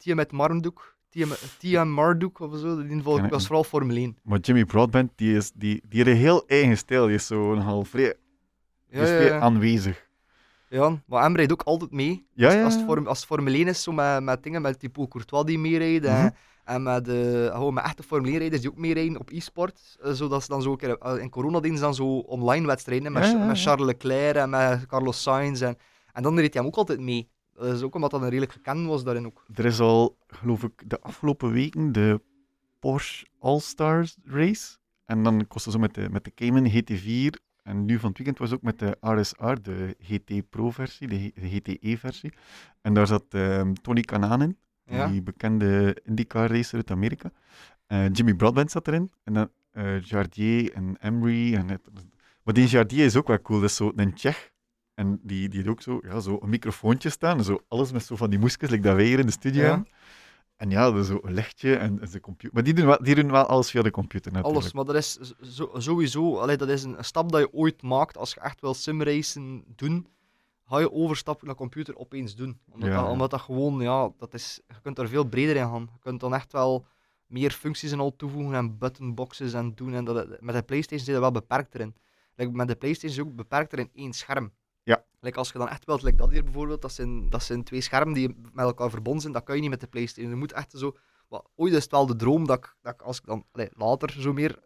Tia 1.58 1.84
Marduk 1.84 2.38
of 2.40 2.58
zo. 2.58 2.86
Die 2.86 3.02
volg 3.02 3.20
was 3.20 3.30
niet. 3.30 3.42
vooral 3.46 3.64
Formule 3.64 4.00
1. 4.00 4.16
Maar 4.22 4.38
Jimmy 4.38 4.64
Broadbent, 4.64 5.12
die, 5.16 5.36
is, 5.36 5.52
die, 5.54 5.82
die 5.88 6.02
heeft 6.04 6.16
een 6.16 6.22
heel 6.22 6.46
eigen 6.46 6.76
stijl. 6.76 7.06
Die 7.06 7.14
is 7.14 7.26
zo 7.26 7.54
nogal 7.54 7.84
vrij, 7.84 8.14
die 8.90 8.98
Ja, 8.98 9.02
is 9.04 9.10
ja, 9.10 9.16
vrij 9.16 9.40
aanwezig. 9.40 10.06
ja, 10.68 11.02
maar 11.06 11.22
hem 11.22 11.36
rijdt 11.36 11.52
ook 11.52 11.62
altijd 11.62 11.90
mee. 11.92 12.26
Ja, 12.34 12.46
als, 12.46 12.54
ja, 12.54 12.64
als, 12.64 12.74
het 12.74 13.06
als 13.06 13.18
het 13.18 13.26
Formule 13.26 13.56
1 13.56 13.66
is, 13.68 13.82
zo 13.82 13.92
met, 13.92 14.22
met 14.22 14.42
dingen 14.42 14.62
met 14.62 14.78
Thibaut 14.78 15.08
Courtois 15.08 15.44
die 15.44 15.58
meerijdt. 15.58 16.04
en- 16.04 16.16
Mhm. 16.24 16.28
En 16.68 16.82
met, 16.82 17.08
gewoon 17.52 17.74
met 17.74 17.84
echte 17.84 18.02
Formule 18.02 18.30
1 18.30 18.38
rijders 18.38 18.60
die 18.62 18.70
ook 18.70 18.76
meerijden 18.78 19.18
op 19.18 19.30
e-sport. 19.30 19.96
eh, 20.02 20.12
zodat 20.12 20.42
ze 20.42 20.48
dan 20.48 20.62
zo 20.62 20.70
een 20.70 20.76
keer, 20.76 20.98
eh, 20.98 21.18
in 21.22 21.30
corona 21.30 21.60
deden 21.60 21.76
ze 21.76 21.82
dan 21.82 21.94
zo 21.94 22.18
online 22.18 22.66
wedstrijden. 22.66 23.12
Met, 23.12 23.24
Ja, 23.24 23.46
met 23.46 23.60
Charles 23.60 23.86
Leclerc 23.86 24.36
en 24.36 24.50
met 24.50 24.86
Carlos 24.86 25.22
Sainz. 25.22 25.62
En, 25.62 25.76
en 26.12 26.22
dan 26.22 26.38
reed 26.38 26.52
hij 26.54 26.62
hem 26.62 26.70
ook 26.70 26.76
altijd 26.76 27.00
mee. 27.00 27.28
Dat 27.54 27.74
is 27.74 27.82
ook 27.82 27.94
omdat 27.94 28.10
dat 28.10 28.20
een 28.20 28.28
redelijk 28.28 28.52
gekend 28.52 28.86
was 28.86 29.04
daarin 29.04 29.26
ook. 29.26 29.44
Er 29.54 29.64
is 29.64 29.80
al, 29.80 30.16
geloof 30.26 30.62
ik, 30.62 30.82
de 30.86 31.00
afgelopen 31.00 31.52
weken 31.52 31.92
de 31.92 32.20
Porsche 32.78 33.26
All-Stars 33.38 34.16
race. 34.24 34.76
En 35.04 35.22
dan 35.22 35.46
kostte 35.46 35.70
zo 35.70 35.78
met 35.78 35.94
de, 35.94 36.08
met 36.10 36.24
de 36.24 36.34
Cayman 36.34 36.70
GT4. 36.70 37.46
En 37.62 37.84
nu 37.84 37.98
van 37.98 38.08
het 38.08 38.18
weekend 38.18 38.38
was 38.38 38.52
ook 38.52 38.62
met 38.62 38.78
de 38.78 38.96
RSR, 39.00 39.52
de 39.62 39.96
GT 40.00 40.48
Pro-versie, 40.50 41.08
de, 41.08 41.18
G- 41.18 41.32
de 41.40 41.48
GTE-versie. 41.48 42.32
En 42.82 42.94
daar 42.94 43.06
zat 43.06 43.24
ehm, 43.28 43.72
Tony 43.72 44.00
Kanaan 44.00 44.42
in, 44.42 44.56
Ja. 44.96 45.08
die 45.08 45.22
bekende 45.22 45.96
IndyCar-racer 46.04 46.76
uit 46.76 46.90
Amerika. 46.90 47.30
Eh, 47.86 48.08
Jimmy 48.12 48.34
Broadbent 48.34 48.70
zat 48.70 48.86
erin. 48.88 49.12
En 49.24 49.32
dan 49.34 49.50
eh, 49.70 50.00
Jardier 50.02 50.72
en 50.72 50.96
Emery. 51.00 51.54
En 51.54 51.68
het, 51.70 51.80
maar 52.42 52.54
die 52.54 52.66
Jardier 52.66 53.04
is 53.04 53.16
ook 53.16 53.26
wel 53.28 53.40
cool. 53.42 53.60
Dat 53.60 53.70
is 53.70 53.76
zo 53.76 53.92
een 53.96 54.14
Tsjech. 54.14 54.50
En 54.94 55.20
die, 55.22 55.48
die 55.48 55.56
heeft 55.58 55.70
ook 55.70 55.82
zo, 55.82 56.00
ja, 56.02 56.20
zo 56.20 56.38
een 56.42 56.48
microfoontje 56.48 57.10
staan. 57.10 57.44
Zo, 57.44 57.60
alles 57.68 57.92
met 57.92 58.04
zo 58.04 58.16
van 58.16 58.30
die 58.30 58.38
moesjes, 58.38 58.70
like 58.70 58.82
dat 58.82 58.96
wij 58.96 59.04
hier 59.04 59.18
in 59.18 59.26
de 59.26 59.32
studio 59.32 59.62
Ja. 59.62 59.68
hebben. 59.68 59.88
En 60.56 60.70
ja, 60.70 60.90
dat 60.90 61.00
is 61.00 61.06
zo 61.06 61.18
een 61.22 61.32
lichtje 61.34 61.76
en, 61.76 62.00
en 62.00 62.08
de 62.10 62.20
computer. 62.20 62.54
Maar 62.54 62.62
die 62.64 62.74
doen, 62.74 62.86
wel, 62.86 62.98
die 63.02 63.14
doen 63.14 63.30
wel 63.30 63.46
alles 63.46 63.70
via 63.70 63.82
de 63.82 63.90
computer 63.90 64.32
natuurlijk. 64.32 64.60
Alles, 64.60 64.72
maar 64.72 64.84
dat 64.84 64.94
is 64.94 65.12
zo- 65.42 65.70
sowieso, 65.76 66.36
allee, 66.38 66.56
dat 66.56 66.68
is 66.68 66.82
een, 66.82 66.98
een 66.98 67.04
stap 67.04 67.32
dat 67.32 67.40
je 67.40 67.52
ooit 67.52 67.82
maakt 67.82 68.16
als 68.16 68.34
je 68.34 68.40
echt 68.40 68.60
wil 68.60 68.74
simracen 68.74 69.64
doen. 69.76 70.06
Ga 70.68 70.78
je 70.78 70.92
overstappen 70.92 71.46
naar 71.46 71.56
computer 71.56 71.96
opeens 71.96 72.34
doen. 72.34 72.60
Omdat, 72.70 72.88
Ja, 72.88 73.00
dat, 73.00 73.10
omdat 73.10 73.30
dat 73.30 73.40
gewoon, 73.40 73.80
ja, 73.80 74.12
dat 74.18 74.34
is, 74.34 74.60
je 74.66 74.80
kunt 74.82 74.98
er 74.98 75.08
veel 75.08 75.24
breder 75.24 75.56
in 75.56 75.62
gaan. 75.62 75.88
Je 75.92 75.98
kunt 76.00 76.20
dan 76.20 76.34
echt 76.34 76.52
wel 76.52 76.86
meer 77.26 77.50
functies 77.50 77.92
en 77.92 78.00
al 78.00 78.16
toevoegen 78.16 78.54
en 78.54 78.78
buttonboxes 78.78 79.52
en 79.52 79.74
doen. 79.74 79.94
En 79.94 80.04
dat, 80.04 80.40
met 80.40 80.54
de 80.54 80.62
PlayStation 80.62 81.06
zit 81.06 81.14
je 81.14 81.20
wel 81.20 81.30
beperkt 81.30 81.74
erin. 81.74 81.94
Like, 82.34 82.52
met 82.52 82.68
de 82.68 82.74
PlayStation 82.74 83.18
is 83.18 83.30
ook 83.30 83.36
beperkt 83.36 83.72
in 83.72 83.90
één 83.94 84.12
scherm. 84.12 84.52
Ja. 84.82 85.04
Like, 85.20 85.38
als 85.38 85.50
je 85.52 85.58
dan 85.58 85.68
echt 85.68 85.84
wilt, 85.84 86.02
like 86.02 86.16
dat 86.16 86.30
hier 86.30 86.44
bijvoorbeeld, 86.44 86.82
dat 86.82 86.92
zijn, 86.92 87.28
dat 87.28 87.42
zijn 87.42 87.64
twee 87.64 87.80
schermen 87.80 88.14
die 88.14 88.36
met 88.52 88.64
elkaar 88.64 88.90
verbonden 88.90 89.22
zijn, 89.22 89.32
dat 89.32 89.44
kan 89.44 89.54
je 89.54 89.60
niet 89.60 89.70
met 89.70 89.80
de 89.80 89.86
PlayStation. 89.86 90.30
Je 90.30 90.38
moet 90.38 90.52
echt 90.52 90.72
zo. 90.76 90.96
Ooit 91.54 91.72
is 91.72 91.82
het 91.82 91.90
wel 91.90 92.06
de 92.06 92.16
droom 92.16 92.46
dat 92.46 92.58
ik, 92.58 92.76
dat 92.82 92.94
ik 92.94 93.02
als 93.02 93.18
ik 93.18 93.26
dan 93.26 93.44
allee, 93.52 93.68
later 93.72 94.10
zo 94.10 94.32
meer. 94.32 94.58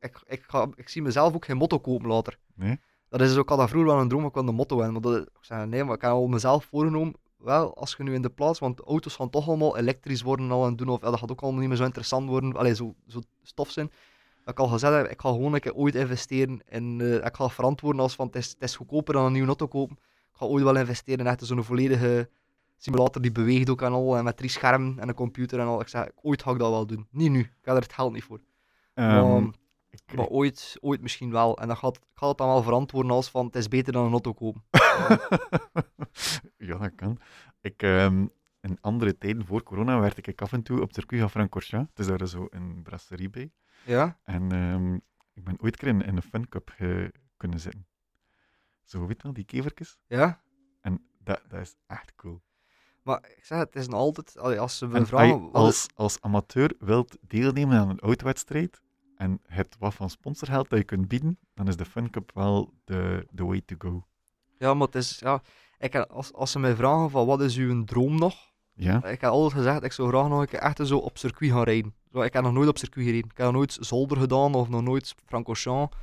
Ik, 0.00 0.22
ik, 0.26 0.42
ga, 0.42 0.68
ik 0.74 0.88
zie 0.88 1.02
mezelf 1.02 1.34
ook 1.34 1.44
geen 1.44 1.56
motto 1.56 1.78
kopen 1.78 2.08
later. 2.08 2.38
Nee? 2.54 2.80
Dat 3.18 3.28
is 3.28 3.36
ook 3.36 3.50
al 3.50 3.56
dat 3.56 3.68
vroeger 3.68 3.90
wel 3.92 4.00
een 4.00 4.08
droom, 4.08 4.24
ik 4.24 4.34
wil 4.34 4.48
een 4.48 4.54
motto 4.54 4.80
hebben. 4.80 5.02
Maar 5.02 5.12
dat, 5.12 5.20
ik 5.20 5.28
zeg, 5.40 5.66
nee, 5.66 5.84
maar 5.84 5.94
ik 5.94 6.00
heb 6.00 6.10
al 6.10 6.26
mezelf 6.26 6.64
voorgenomen. 6.64 7.14
Wel, 7.36 7.76
als 7.76 7.94
je 7.96 8.02
nu 8.02 8.14
in 8.14 8.22
de 8.22 8.30
plaats, 8.30 8.58
want 8.58 8.80
auto's 8.80 9.14
gaan 9.14 9.30
toch 9.30 9.48
allemaal 9.48 9.76
elektrisch 9.76 10.22
worden 10.22 10.50
al 10.50 10.66
en 10.66 10.76
doen, 10.76 10.88
of 10.88 11.00
ja, 11.00 11.10
dat 11.10 11.18
gaat 11.18 11.30
ook 11.30 11.40
allemaal 11.40 11.60
niet 11.60 11.68
meer 11.68 11.78
zo 11.78 11.84
interessant 11.84 12.28
worden, 12.28 12.56
allee, 12.56 12.74
zo, 12.74 12.94
zo 13.06 13.20
stof 13.42 13.70
zijn. 13.70 13.90
Dat 14.44 14.54
ik 14.54 14.60
al 14.60 14.68
gezegd 14.68 14.94
heb, 14.94 15.06
ik 15.06 15.20
ga 15.20 15.28
gewoon 15.28 15.54
een 15.54 15.60
keer 15.60 15.74
ooit 15.74 15.94
investeren 15.94 16.60
in... 16.68 17.00
eh, 17.00 17.14
ik 17.14 17.36
ga 17.36 17.48
verantwoorden 17.48 18.00
als 18.00 18.14
van, 18.14 18.26
het 18.26 18.36
is, 18.36 18.48
het 18.48 18.62
is 18.62 18.76
goedkoper 18.76 19.14
dan 19.14 19.24
een 19.24 19.32
nieuwe 19.32 19.46
auto 19.46 19.66
kopen. 19.66 19.96
Ik 20.32 20.38
ga 20.38 20.46
ooit 20.46 20.64
wel 20.64 20.76
investeren 20.76 21.20
in 21.20 21.26
echt 21.26 21.46
zo'n 21.46 21.64
volledige 21.64 22.28
simulator 22.76 23.22
die 23.22 23.32
beweegt 23.32 23.70
ook 23.70 23.82
en 23.82 23.92
al, 23.92 24.16
en 24.16 24.24
met 24.24 24.36
drie 24.36 24.50
schermen 24.50 24.98
en 24.98 25.08
een 25.08 25.14
computer 25.14 25.60
en 25.60 25.66
al. 25.66 25.80
Ik 25.80 25.88
zeg, 25.88 26.08
ooit 26.22 26.42
ga 26.42 26.50
ik 26.50 26.58
dat 26.58 26.70
wel 26.70 26.86
doen. 26.86 27.06
Niet 27.10 27.30
nu, 27.30 27.40
ik 27.40 27.50
heb 27.62 27.74
er 27.76 27.82
het 27.82 27.92
geld 27.92 28.12
niet 28.12 28.24
voor. 28.24 28.40
Ehm, 28.94 29.42
maar, 29.42 29.52
maar 30.14 30.26
ooit, 30.26 30.76
ooit 30.80 31.00
misschien 31.00 31.30
wel. 31.30 31.58
En 31.58 31.66
dan 31.66 31.76
gaat, 31.76 31.96
ik 31.96 32.02
ga 32.14 32.28
het 32.28 32.38
dan 32.38 32.48
wel 32.48 32.62
verantwoorden 32.62 33.10
als 33.12 33.30
van, 33.30 33.46
het 33.46 33.56
is 33.56 33.68
beter 33.68 33.92
dan 33.92 34.04
een 34.04 34.10
auto 34.12 34.32
kopen. 34.32 34.64
ja, 36.56 36.78
dat 36.78 36.94
kan. 36.94 37.18
Ik, 37.60 37.82
ehm, 37.82 38.26
in 38.60 38.78
andere 38.80 39.18
tijden 39.18 39.46
voor 39.46 39.62
corona 39.62 40.00
werd 40.00 40.26
ik 40.26 40.40
af 40.42 40.52
en 40.52 40.62
toe 40.62 40.80
op 40.80 40.86
het 40.86 40.94
circuit 40.94 41.20
van 41.20 41.30
Francorchamps. 41.30 41.90
Het 41.94 41.98
is 41.98 42.06
daar 42.06 42.28
zo 42.28 42.46
een 42.50 42.82
brasserie 42.82 43.30
bij. 43.30 43.52
Ja? 43.84 44.18
En 44.24 44.52
ehm, 44.52 44.94
ik 45.32 45.44
ben 45.44 45.56
ooit 45.60 45.76
keer 45.76 45.88
in, 45.88 46.02
in 46.02 46.16
een 46.16 46.22
Fun 46.22 46.48
Cup 46.48 46.70
ge- 46.76 47.12
kunnen 47.36 47.60
zitten. 47.60 47.86
Zo, 48.82 49.06
weet 49.06 49.16
je 49.16 49.22
wel, 49.22 49.32
die 49.32 49.44
kevertjes. 49.44 49.98
Ja? 50.06 50.42
En 50.80 51.06
dat, 51.18 51.40
dat 51.48 51.60
is 51.60 51.76
echt 51.86 52.14
cool. 52.14 52.42
Maar 53.02 53.18
ik 53.36 53.44
zeg, 53.44 53.58
het 53.58 53.76
is 53.76 53.88
nog 53.88 53.98
altijd, 54.00 54.38
als 54.38 54.78
ze 54.78 54.86
me 54.86 54.98
En 54.98 55.06
vragen... 55.06 55.32
als 55.34 55.52
als, 55.52 55.86
als 55.94 56.20
amateur 56.20 56.74
wilt 56.78 57.16
deelnemen 57.20 57.78
aan 57.78 57.88
een 57.88 58.00
autowedstrijd 58.00 58.82
en 59.16 59.40
het 59.46 59.76
wat 59.78 59.94
van 59.94 60.10
sponsorgeld 60.10 60.70
dat 60.70 60.78
je 60.78 60.84
kunt 60.84 61.08
bieden, 61.08 61.38
dan 61.54 61.68
is 61.68 61.76
de 61.76 61.84
Fun 61.84 62.10
Cup 62.10 62.30
wel 62.34 62.72
de, 62.84 63.26
the 63.34 63.44
way 63.44 63.62
to 63.66 63.74
go. 63.78 64.06
Ja, 64.58 64.74
maar 64.74 64.86
het 64.86 64.96
is, 64.96 65.18
ja, 65.18 65.42
ik, 65.78 65.96
als, 65.96 66.32
als 66.32 66.50
ze 66.50 66.58
mij 66.58 66.74
vragen 66.74 67.10
van 67.10 67.26
wat 67.26 67.40
is 67.40 67.56
uw 67.56 67.84
droom 67.84 68.18
nog, 68.18 68.34
Ja? 68.74 69.04
ik 69.04 69.20
heb 69.20 69.30
altijd 69.30 69.52
gezegd, 69.62 69.82
ik 69.82 69.92
zou 69.92 70.08
graag 70.08 70.28
nog 70.28 70.40
een 70.40 70.46
keer 70.48 70.58
echt 70.58 70.86
zo 70.86 70.96
op 70.98 71.18
circuit 71.18 71.50
gaan 71.50 71.62
rijden. 71.62 71.94
Zo, 72.12 72.20
ik 72.20 72.32
heb 72.32 72.42
nog 72.42 72.52
nooit 72.52 72.68
op 72.68 72.78
circuit 72.78 73.06
gereden. 73.06 73.30
Ik 73.30 73.36
heb 73.36 73.46
nog 73.46 73.54
nooit 73.54 73.76
Zolder 73.80 74.18
gedaan 74.18 74.54
of 74.54 74.68
nog 74.68 74.82
nooit 74.82 75.14
Francorchamps. 75.26 75.96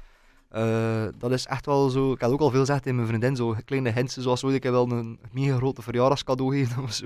Eh 0.49 1.05
dat 1.17 1.31
is 1.31 1.45
echt 1.45 1.65
wel 1.65 1.89
zo, 1.89 2.11
ik 2.11 2.21
heb 2.21 2.29
ook 2.29 2.39
al 2.39 2.49
veel 2.49 2.59
gezegd 2.59 2.85
in 2.85 2.95
mijn 2.95 3.07
vriendin, 3.07 3.35
zo 3.35 3.55
kleine 3.65 3.91
hints, 3.91 4.17
zoals 4.17 4.43
ooit 4.43 4.55
ik 4.55 4.63
heb 4.63 4.71
wel 4.71 4.91
een 4.91 5.19
mega 5.31 5.55
grote 5.55 5.81
verjaardagscadeau 5.81 6.57
geven 6.57 6.83
of 6.83 6.93
zo. 6.93 7.05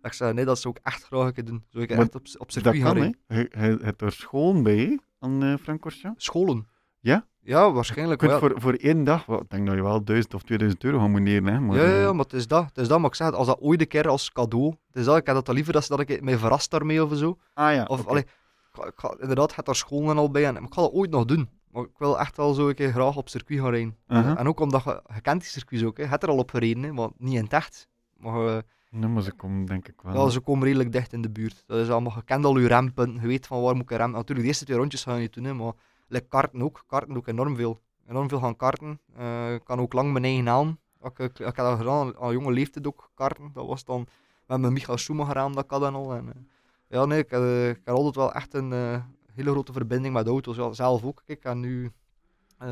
Dat 0.00 0.10
ik 0.10 0.12
zei, 0.12 0.32
nee, 0.32 0.44
dat 0.44 0.58
zou 0.58 0.74
ik 0.76 0.86
echt 0.86 1.04
graag 1.04 1.26
een 1.26 1.32
keer 1.32 1.44
doen. 1.44 1.64
Zou 1.68 1.84
ik 1.84 1.90
Maar 1.90 1.98
echt 1.98 2.14
op, 2.14 2.22
op 2.26 2.38
Dat 2.38 2.52
circuit 2.52 2.76
gaan 2.82 2.94
kan, 2.94 3.14
rijden. 3.26 3.78
je 3.78 3.84
hebt 3.84 4.02
er 4.02 4.12
school 4.12 4.62
bij, 4.62 4.98
aan 5.18 5.42
eh 5.42 5.54
Francorchamps. 5.62 6.24
Scholen. 6.24 6.68
Ja? 7.00 7.26
Ja, 7.40 7.64
Je 7.64 7.72
waarschijnlijk 7.72 8.18
kunt 8.18 8.30
wel. 8.30 8.40
voor, 8.40 8.60
voor 8.60 8.72
één 8.72 9.04
dag, 9.04 9.26
wel, 9.26 9.40
ik 9.40 9.50
denk 9.50 9.66
dat 9.66 9.74
je 9.74 9.82
wel 9.82 10.04
1000 10.04 10.34
of 10.34 10.42
2000 10.42 10.84
euro 10.84 10.98
gaat 10.98 11.08
moeten 11.08 11.44
hè. 11.46 11.60
Maar, 11.60 11.76
ja, 11.76 11.82
ja, 11.82 11.88
eh, 11.94 12.00
ja, 12.02 12.12
maar 12.12 12.24
het 12.24 12.32
is 12.32 12.46
dat. 12.46 12.64
Het 12.64 12.78
is 12.78 12.88
dat, 12.88 12.98
maar 12.98 13.08
ik 13.08 13.14
zeg 13.14 13.26
het, 13.26 13.36
als 13.36 13.46
dat 13.46 13.60
ooit 13.60 13.80
een 13.80 13.88
keer 13.88 14.08
als 14.08 14.32
cadeau, 14.32 14.66
het 14.86 14.96
is 14.96 15.04
dat, 15.04 15.16
ik 15.16 15.26
heb 15.26 15.34
dat 15.34 15.48
liever 15.48 15.72
dat, 15.72 15.84
ze- 15.84 15.96
dat 15.96 16.08
ik 16.10 16.22
mij 16.22 16.38
verrast 16.38 16.70
daarmee 16.70 17.04
of 17.04 17.16
zo. 17.16 17.38
Ah 17.54 17.74
ja, 17.74 17.84
Of, 17.84 18.06
allee, 18.06 18.22
ik 18.22 18.28
ga, 18.72 18.84
ik 18.86 18.92
ga- 18.96 19.16
inderdaad, 19.20 19.56
het 19.56 19.64
daar 19.66 19.74
school 19.74 20.10
en 20.10 20.16
al 20.18 20.30
bij, 20.30 20.46
en 20.46 20.52
maar 20.52 20.62
ik 20.62 20.72
ga 20.74 20.80
dat 20.82 20.92
ooit 20.92 21.10
nog 21.10 21.24
doen. 21.24 21.48
Maar 21.72 21.82
ik 21.82 21.98
wil 21.98 22.18
echt 22.20 22.36
wel 22.36 22.54
zo 22.54 22.68
een 22.68 22.74
keer 22.74 22.90
graag 22.92 23.16
op 23.16 23.28
circuit 23.28 23.60
gaan 23.60 23.70
rijden. 23.70 23.96
En 24.36 24.48
ook 24.48 24.60
omdat 24.60 24.84
je, 24.84 25.02
je 25.14 25.20
kent 25.20 25.40
die 25.40 25.50
circuits 25.50 25.84
ook, 25.84 25.96
hè. 25.96 26.02
je 26.02 26.08
hebt 26.08 26.22
er 26.22 26.28
al 26.28 26.38
op 26.38 26.50
gereden, 26.50 26.82
hè, 26.82 26.92
maar 26.92 27.08
niet 27.16 27.34
in 27.34 27.42
het 27.44 27.52
echt. 27.52 27.88
Maar 28.16 28.46
eh, 28.46 28.58
Nee, 28.90 29.08
maar 29.08 29.22
ze 29.22 29.32
komen 29.32 29.66
denk 29.66 29.88
ik 29.88 30.00
wel. 30.02 30.14
ja, 30.24 30.28
ze 30.30 30.40
komen 30.40 30.64
redelijk 30.64 30.92
dicht 30.92 31.12
in 31.12 31.22
de 31.22 31.30
buurt. 31.30 31.62
Dat 31.66 31.78
is 31.78 31.88
allemaal, 31.90 32.12
je 32.16 32.22
kent 32.24 32.44
al 32.44 32.58
je 32.58 32.66
rempunten, 32.68 33.20
je 33.22 33.26
weet 33.26 33.46
van 33.46 33.62
waar 33.62 33.74
moet 33.74 33.90
ik 33.90 33.96
remmen. 33.96 34.10
Natuurlijk, 34.10 34.40
de 34.40 34.46
eerste 34.46 34.64
twee 34.64 34.76
rondjes 34.76 35.02
ga 35.02 35.14
je 35.14 35.20
niet 35.20 35.32
doen, 35.34 35.44
hè, 35.44 35.54
maar 35.54 35.72
like 36.08 36.26
karten 36.28 36.62
ook. 36.62 36.84
Karten 36.86 37.16
ik 37.16 37.26
enorm 37.26 37.56
veel. 37.56 37.80
Enorm 38.08 38.28
veel 38.28 38.38
gaan 38.40 38.56
karten. 38.56 39.00
Eh, 39.16 39.54
Ik 39.54 39.64
kan 39.64 39.78
ook 39.80 39.92
lang 39.92 40.12
mijn 40.12 40.24
eigen 40.24 40.48
aan. 40.48 40.78
Ik, 41.02 41.18
ik, 41.18 41.38
ik 41.38 41.44
heb 41.44 41.56
dat 41.56 41.78
gedaan 41.78 42.18
aan 42.18 42.32
jonge 42.32 42.52
leeftijd 42.52 42.86
ook, 42.86 43.10
karten. 43.14 43.50
Dat 43.52 43.66
was 43.66 43.84
dan 43.84 44.06
met 44.46 44.60
mijn 44.60 44.72
Michael 44.72 44.98
Schumacher 44.98 45.36
aan, 45.36 45.52
dat 45.52 45.64
ik 45.64 45.70
had 45.70 45.82
en 45.82 45.94
al. 45.94 46.14
En, 46.14 46.26
eh, 46.28 46.40
ja, 46.88 47.04
nee, 47.04 47.18
ik, 47.18 47.30
eh, 47.30 47.68
ik 47.68 47.80
heb 47.84 47.94
altijd 47.94 48.14
wel 48.14 48.32
echt 48.32 48.54
een 48.54 48.72
hele 49.34 49.50
grote 49.50 49.72
verbinding 49.72 50.14
met 50.14 50.26
auto's. 50.26 50.56
Ja, 50.56 50.72
zelf 50.72 51.04
ook. 51.04 51.22
Kijk, 51.24 51.44
en 51.44 51.60
nu, 51.60 51.92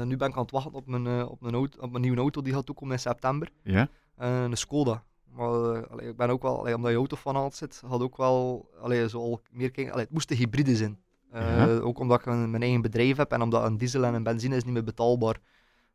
nu 0.04 0.16
ben 0.16 0.28
ik 0.28 0.34
aan 0.36 0.42
het 0.42 0.50
wachten 0.50 0.72
op 0.72 0.86
mijn, 0.86 1.26
op, 1.26 1.40
mijn 1.40 1.54
auto, 1.54 1.80
op 1.80 1.90
mijn 1.90 2.02
nieuwe 2.02 2.18
auto 2.18 2.42
die 2.42 2.52
gaat 2.52 2.66
toekomen 2.66 2.92
in 2.94 3.00
september. 3.00 3.50
Ja? 3.62 3.88
Eh, 4.16 4.42
een 4.42 4.56
Skoda. 4.56 5.02
Maar 5.36 5.48
eh, 5.74 5.90
allee, 5.90 6.08
ik 6.08 6.16
ben 6.16 6.30
ook 6.30 6.42
wel, 6.42 6.58
allee, 6.58 6.74
omdat 6.74 6.90
je 6.90 6.96
auto 6.96 7.16
van 7.16 7.36
altijd 7.36 7.54
zit, 7.54 7.82
had 7.90 8.00
ook 8.00 8.16
wel 8.16 8.68
allee, 8.80 9.08
zo 9.08 9.18
al 9.20 9.40
meer 9.50 9.70
kijken. 9.70 9.92
Allee, 9.92 10.04
het 10.04 10.14
moest 10.14 10.30
een 10.30 10.36
hybride 10.36 10.76
zijn. 10.76 10.98
Eh, 11.30 11.56
Ja. 11.56 11.76
Ook 11.78 11.98
omdat 11.98 12.18
ik 12.20 12.26
een- 12.26 12.50
mijn 12.50 12.62
eigen 12.62 12.80
bedrijf 12.82 13.16
heb 13.16 13.32
en 13.32 13.42
omdat 13.42 13.64
een 13.64 13.78
diesel 13.78 14.04
en 14.04 14.14
een 14.14 14.22
benzine 14.22 14.56
is 14.56 14.64
niet 14.64 14.72
meer 14.72 14.84
betaalbaar. 14.84 15.36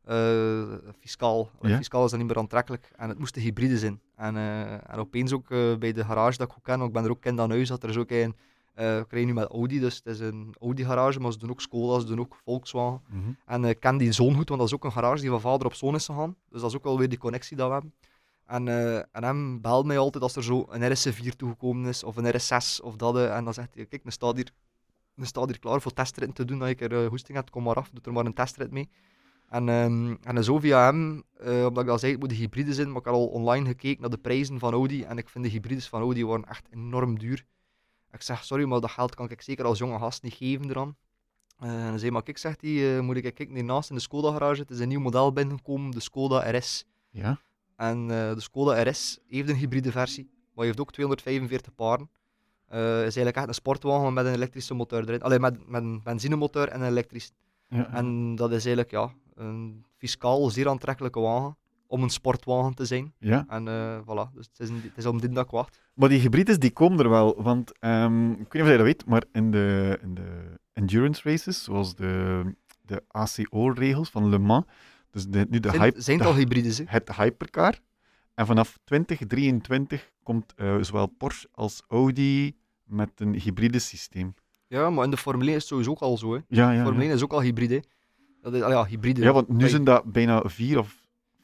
eh, 0.04 0.62
fiscaal. 1.00 1.50
Ja. 1.60 1.76
Fiscaal 1.76 2.04
is 2.04 2.10
dan 2.10 2.18
niet 2.18 2.28
meer 2.28 2.38
aantrekkelijk. 2.38 2.90
En 2.96 3.08
het 3.08 3.18
moest 3.18 3.36
een 3.36 3.42
hybride 3.42 3.78
zijn. 3.78 4.00
En, 4.16 4.36
en 4.86 4.98
opeens 4.98 5.32
ook 5.32 5.48
bij 5.78 5.92
de 5.92 6.04
garage 6.04 6.38
dat 6.38 6.48
ik 6.50 6.54
ook 6.56 6.62
ken, 6.64 6.80
ik 6.80 6.92
ben 6.92 7.04
er 7.04 7.10
ook 7.10 7.20
kind 7.20 7.40
aan 7.40 7.50
huis, 7.50 7.68
dat 7.68 7.82
er 7.82 7.88
is 7.88 7.96
ook 7.96 8.10
een. 8.10 8.34
ik 8.74 9.06
rij 9.10 9.24
nu 9.24 9.32
met 9.32 9.48
Audi, 9.50 9.80
dus 9.80 9.94
het 9.96 10.06
is 10.06 10.20
een 10.20 10.54
Audi 10.60 10.84
garage, 10.84 11.20
maar 11.20 11.32
ze 11.32 11.38
doen 11.38 11.50
ook 11.50 11.60
Skoda, 11.60 12.00
ze 12.00 12.06
doen 12.06 12.20
ook 12.20 12.36
Volkswagen. 12.44 13.00
Mhm. 13.08 13.30
En 13.46 13.64
ik 13.64 13.80
ken 13.80 13.96
die 13.96 14.12
zoon 14.12 14.34
goed, 14.34 14.48
want 14.48 14.60
dat 14.60 14.68
is 14.68 14.74
ook 14.74 14.84
een 14.84 14.92
garage 14.92 15.20
die 15.20 15.30
van 15.30 15.40
vader 15.40 15.66
op 15.66 15.74
zoon 15.74 15.94
is 15.94 16.06
gegaan. 16.06 16.36
Dus 16.50 16.60
dat 16.60 16.70
is 16.70 16.76
ook 16.76 16.84
wel 16.84 16.98
weer 16.98 17.08
die 17.08 17.18
connectie 17.18 17.56
dat 17.56 17.66
we 17.66 17.72
hebben. 17.72 17.92
En, 18.46 18.68
eh, 18.68 18.96
en 18.96 19.24
hem 19.24 19.60
belt 19.60 19.86
mij 19.86 19.98
altijd 19.98 20.22
als 20.22 20.36
er 20.36 20.44
zo 20.44 20.66
een 20.68 20.96
RS4 20.96 21.36
toegekomen 21.36 21.88
is, 21.88 22.04
of 22.04 22.16
een 22.16 22.26
RS6 22.26 22.80
of 22.82 22.96
dat. 22.96 23.16
eh, 23.16 23.36
en 23.36 23.44
dan 23.44 23.54
zegt 23.54 23.74
hij, 23.74 23.86
kijk, 23.86 24.04
ik 24.04 24.10
sta 24.10 24.34
hier, 24.34 24.50
ik 25.16 25.24
sta 25.24 25.44
hier 25.44 25.58
klaar 25.58 25.80
voor 25.80 25.92
testritten 25.92 26.34
te 26.34 26.44
doen. 26.44 26.58
Dat 26.58 26.68
ik 26.68 26.80
er 26.80 27.02
eh, 27.02 27.08
hoesting 27.08 27.36
heb, 27.36 27.50
kom 27.50 27.62
maar 27.62 27.74
af, 27.74 27.90
doe 27.90 28.04
er 28.04 28.12
maar 28.12 28.26
een 28.26 28.34
testrit 28.34 28.70
mee. 28.70 28.88
En, 29.48 29.68
ehm, 29.68 30.14
en 30.22 30.44
zo 30.44 30.58
via 30.58 30.84
hem, 30.84 31.22
omdat 31.40 31.84
ik 31.84 31.88
al 31.90 31.98
zei, 31.98 32.12
het 32.12 32.20
moet 32.20 32.30
een 32.30 32.36
hybride 32.36 32.74
zijn, 32.74 32.88
maar 32.88 32.96
ik 33.00 33.04
had 33.04 33.14
al 33.14 33.26
online 33.26 33.66
gekeken 33.66 34.00
naar 34.00 34.10
de 34.10 34.18
prijzen 34.18 34.58
van 34.58 34.72
Audi. 34.72 35.02
En 35.02 35.18
ik 35.18 35.28
vind 35.28 35.44
de 35.44 35.50
hybrides 35.50 35.88
van 35.88 36.00
Audi 36.00 36.26
waren 36.26 36.48
echt 36.48 36.66
enorm 36.70 37.18
duur. 37.18 37.44
Ik 38.12 38.22
zeg, 38.22 38.44
sorry, 38.44 38.64
maar 38.64 38.80
dat 38.80 38.90
geld 38.90 39.14
kan 39.14 39.30
ik 39.30 39.40
zeker 39.42 39.64
als 39.64 39.78
jonge 39.78 39.98
gast 39.98 40.22
niet 40.22 40.34
geven 40.34 40.70
eraan. 40.70 40.96
Eh, 41.58 41.68
en 41.68 41.88
hij 41.88 41.98
zei, 41.98 42.10
maar 42.10 42.22
kijk, 42.22 42.38
zegt 42.38 42.60
hij, 42.60 43.00
moet 43.00 43.16
ik 43.16 43.22
kijken 43.22 43.54
hiernaast 43.54 43.90
in 43.90 43.94
de 43.96 44.02
Skoda 44.02 44.32
garage. 44.32 44.60
Het 44.60 44.70
is 44.70 44.78
een 44.78 44.88
nieuw 44.88 45.00
model 45.00 45.32
binnengekomen, 45.32 45.90
de 45.90 46.00
Skoda 46.00 46.50
RS. 46.50 46.84
Ja? 47.10 47.40
En 47.82 48.10
eh, 48.10 48.34
de 48.34 48.40
Skoda 48.40 48.82
RS 48.82 49.18
heeft 49.28 49.48
een 49.48 49.56
hybride 49.56 49.90
versie, 49.90 50.30
maar 50.54 50.64
heeft 50.64 50.80
ook 50.80 50.92
245 50.92 51.74
paarden. 51.74 52.10
Eh 52.68 52.78
is 52.78 53.02
eigenlijk 53.02 53.36
echt 53.36 53.48
een 53.48 53.54
sportwagen 53.54 54.12
met 54.12 54.26
een 54.26 54.32
elektrische 54.32 54.74
motor 54.74 55.02
erin. 55.08 55.22
Alleen 55.22 55.40
met, 55.40 55.68
met 55.68 55.82
een 55.82 56.00
benzinemotor 56.02 56.68
en 56.68 56.80
een 56.80 56.86
elektrisch. 56.86 57.32
ja. 57.68 57.92
En 57.92 58.34
dat 58.34 58.50
is 58.50 58.64
eigenlijk 58.64 58.90
ja, 58.90 59.12
een 59.34 59.84
fiscaal 59.96 60.50
zeer 60.50 60.68
aantrekkelijke 60.68 61.20
wagen 61.20 61.56
om 61.86 62.02
een 62.02 62.10
sportwagen 62.10 62.74
te 62.74 62.84
zijn. 62.84 63.14
ja. 63.18 63.44
En 63.48 63.68
eh, 63.68 64.00
voilà, 64.00 64.34
dus 64.34 64.46
het 64.46 64.60
is, 64.60 64.68
een, 64.68 64.80
het 64.82 64.96
is 64.96 65.06
om 65.06 65.20
dit 65.20 65.34
dat 65.34 65.50
wacht. 65.50 65.80
Maar 65.94 66.08
die 66.08 66.20
hybrides 66.20 66.58
die 66.58 66.70
komen 66.70 66.98
er 66.98 67.10
wel, 67.10 67.42
want 67.42 67.78
ehm, 67.78 68.30
ik 68.30 68.52
weet 68.52 68.52
niet 68.52 68.62
of 68.62 68.68
je 68.68 68.76
dat 68.76 68.86
weet, 68.86 69.06
maar 69.06 69.24
in 69.32 69.50
de, 69.50 69.98
in 70.02 70.14
de 70.14 70.58
endurance 70.72 71.28
races, 71.28 71.64
zoals 71.64 71.94
de, 71.94 72.44
de 72.82 73.02
ACO-regels 73.08 74.10
van 74.10 74.28
Le 74.28 74.38
Mans, 74.38 74.64
dus 75.12 75.26
de, 75.26 75.46
nu 75.50 75.60
de 75.60 75.68
Zijn, 75.68 75.80
hype, 75.80 76.00
zijn 76.00 76.18
het 76.18 76.26
al 76.26 76.34
hybrides? 76.34 76.78
hè? 76.78 76.84
het 76.86 77.16
hypercar, 77.16 77.78
en 78.34 78.46
vanaf 78.46 78.78
2023 78.84 80.10
komt 80.22 80.52
eh, 80.56 80.76
zowel 80.80 81.06
Porsche 81.06 81.48
als 81.52 81.82
Audi 81.88 82.56
met 82.84 83.10
een 83.16 83.34
hybride 83.34 83.78
systeem. 83.78 84.34
Ja, 84.66 84.90
maar 84.90 85.04
in 85.04 85.10
de 85.10 85.16
Formule 85.16 85.46
1 85.46 85.56
is 85.56 85.62
het 85.62 85.70
sowieso 85.70 85.90
ook 85.90 86.00
al 86.00 86.18
zo. 86.18 86.32
Hè. 86.34 86.40
Ja, 86.48 86.70
ja, 86.72 86.82
Formule 86.82 87.02
ja. 87.02 87.08
1 87.08 87.16
is 87.16 87.22
ook 87.22 87.32
al 87.32 87.40
hybride. 87.40 87.82
Dat 88.42 88.54
is, 88.54 88.62
ah 88.62 88.70
ja, 88.70 88.84
hybride. 88.86 89.22
ja 89.22 89.32
want 89.32 89.48
nu 89.48 89.68
zijn 89.68 89.84
dat 89.84 90.04
bijna 90.12 90.42
vier 90.44 90.78
of 90.78 91.00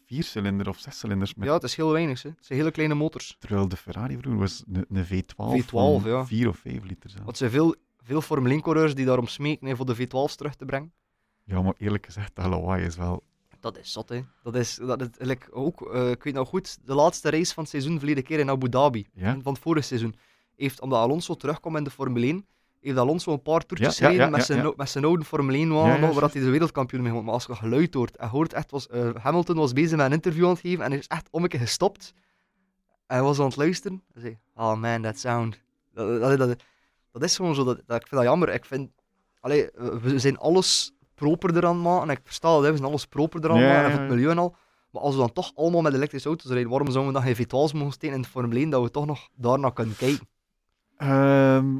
vier 0.06 0.22
cilinder 0.24 0.68
of 0.68 0.78
zes 0.78 0.98
cilinders. 0.98 1.34
Met, 1.34 1.46
Ja, 1.46 1.54
het 1.54 1.62
is 1.62 1.74
heel 1.74 1.92
weinig. 1.92 2.22
Hè. 2.22 2.28
Het 2.28 2.46
zijn 2.46 2.58
hele 2.58 2.70
kleine 2.70 2.94
motors. 2.94 3.36
Terwijl 3.38 3.68
de 3.68 3.76
Ferrari 3.76 4.16
vroeger 4.18 4.40
was 4.40 4.64
een, 4.72 4.86
een 4.88 5.04
V12, 5.04 5.64
V12, 5.64 5.68
van 5.68 6.02
ja. 6.04 6.26
4 6.26 6.48
of 6.48 6.56
5 6.58 6.82
liter. 6.84 7.10
zelfs. 7.10 7.24
Want 7.24 7.30
er 7.30 7.36
zijn 7.36 7.50
veel, 7.50 7.74
veel 8.02 8.20
Formule 8.20 8.58
1-coureurs 8.60 8.94
die 8.94 9.04
daarom 9.04 9.26
smeken 9.26 9.66
hè, 9.66 9.76
voor 9.76 9.86
de 9.86 9.96
V12's 9.96 10.34
terug 10.36 10.54
te 10.54 10.64
brengen. 10.64 10.92
Ja, 11.44 11.62
maar 11.62 11.74
eerlijk 11.78 12.04
gezegd, 12.04 12.34
dat 12.34 12.46
lawaai 12.46 12.84
is 12.84 12.96
wel... 12.96 13.22
Dat 13.60 13.78
is 13.78 13.92
zot, 13.92 14.08
hè. 14.08 14.20
Dat 14.42 14.54
is, 14.54 14.74
dat 14.74 15.00
is 15.00 15.08
like, 15.18 15.52
ook, 15.52 15.92
eh, 15.94 16.10
ik 16.10 16.22
weet 16.22 16.34
nog 16.34 16.48
goed, 16.48 16.78
de 16.84 16.94
laatste 16.94 17.30
race 17.30 17.54
van 17.54 17.62
het 17.62 17.72
seizoen, 17.72 17.98
verleden 17.98 18.24
keer 18.24 18.38
in 18.38 18.50
Abu 18.50 18.68
Dhabi, 18.68 19.06
Ja? 19.12 19.38
van 19.42 19.52
het 19.52 19.62
vorige 19.62 19.86
seizoen, 19.86 20.14
heeft, 20.56 20.80
omdat 20.80 20.98
Alonso 20.98 21.34
terugkwam 21.34 21.76
in 21.76 21.84
de 21.84 21.90
Formule 21.90 22.26
1, 22.26 22.46
heeft 22.80 22.98
Alonso 22.98 23.32
een 23.32 23.42
paar 23.42 23.66
toertjes 23.66 23.98
ja, 23.98 24.06
gereden 24.06 24.24
ja, 24.26 24.30
met, 24.30 24.44
zijn, 24.44 24.72
met 24.76 24.90
zijn 24.90 25.04
oude 25.04 25.24
Formule 25.24 25.58
1 25.58 25.72
wagen, 25.72 26.14
waar 26.14 26.30
hij 26.32 26.40
de 26.40 26.50
wereldkampioen 26.50 27.02
mee 27.02 27.12
won. 27.12 27.24
Maar 27.24 27.34
als 27.34 27.46
je 27.46 27.54
geluid 27.54 27.94
hoort, 27.94 28.16
en 28.16 28.28
hoort 28.28 28.52
echt, 28.52 28.70
was, 28.70 28.88
eh, 28.88 29.10
Hamilton 29.14 29.56
was 29.56 29.72
bezig 29.72 29.96
met 29.96 30.06
een 30.06 30.12
interview 30.12 30.44
aan 30.44 30.50
het 30.50 30.60
geven, 30.60 30.84
en 30.84 30.90
hij 30.90 30.98
is 30.98 31.06
echt 31.06 31.28
om 31.30 31.42
een 31.42 31.48
keer 31.48 31.60
gestopt, 31.60 32.12
en 33.06 33.16
hij 33.16 33.22
was 33.22 33.38
aan 33.38 33.46
het 33.46 33.56
luisteren, 33.56 34.02
en 34.14 34.20
zei, 34.20 34.38
oh 34.54 34.74
man, 34.74 35.02
that 35.02 35.18
sound. 35.18 35.60
Dat, 35.94 36.20
dat, 36.20 36.38
dat, 36.38 36.62
dat 37.12 37.22
is 37.22 37.36
gewoon 37.36 37.54
zo, 37.54 37.64
dat, 37.64 37.82
dat, 37.86 38.00
ik 38.00 38.06
vind 38.06 38.20
dat 38.20 38.30
jammer. 38.30 38.48
Ik 38.48 38.64
vind, 38.64 38.90
allee, 39.40 39.70
we 40.00 40.18
zijn 40.18 40.38
alles 40.38 40.92
proper 41.18 41.56
eraan 41.56 41.80
maken. 41.80 42.08
En 42.08 42.16
ik 42.16 42.20
versta 42.24 42.48
dat, 42.48 42.62
hè, 42.62 42.70
we 42.70 42.76
zijn 42.76 42.88
alles 42.88 43.06
proper 43.06 43.44
eraan 43.44 43.60
Ja, 43.60 43.68
maken 43.68 43.90
ja, 43.90 43.94
en 43.94 44.00
het 44.00 44.10
milieu 44.10 44.30
en 44.30 44.38
al. 44.38 44.54
Maar 44.90 45.02
als 45.02 45.14
we 45.14 45.20
dan 45.20 45.32
toch 45.32 45.52
allemaal 45.54 45.82
met 45.82 45.94
elektrische 45.94 46.28
auto's 46.28 46.50
rijden, 46.50 46.70
waarom 46.70 46.90
zouden 46.90 47.12
we 47.12 47.20
dan 47.20 47.34
geen 47.34 47.46
V12's 47.46 47.72
mogen 47.72 47.92
steken 47.92 48.16
in 48.16 48.22
de 48.22 48.28
Formule 48.28 48.60
1, 48.60 48.70
dat 48.70 48.82
we 48.82 48.90
toch 48.90 49.06
nog 49.06 49.28
daarna 49.34 49.70
kunnen 49.70 49.96
kijken? 49.96 50.28
Ehm, 50.96 51.78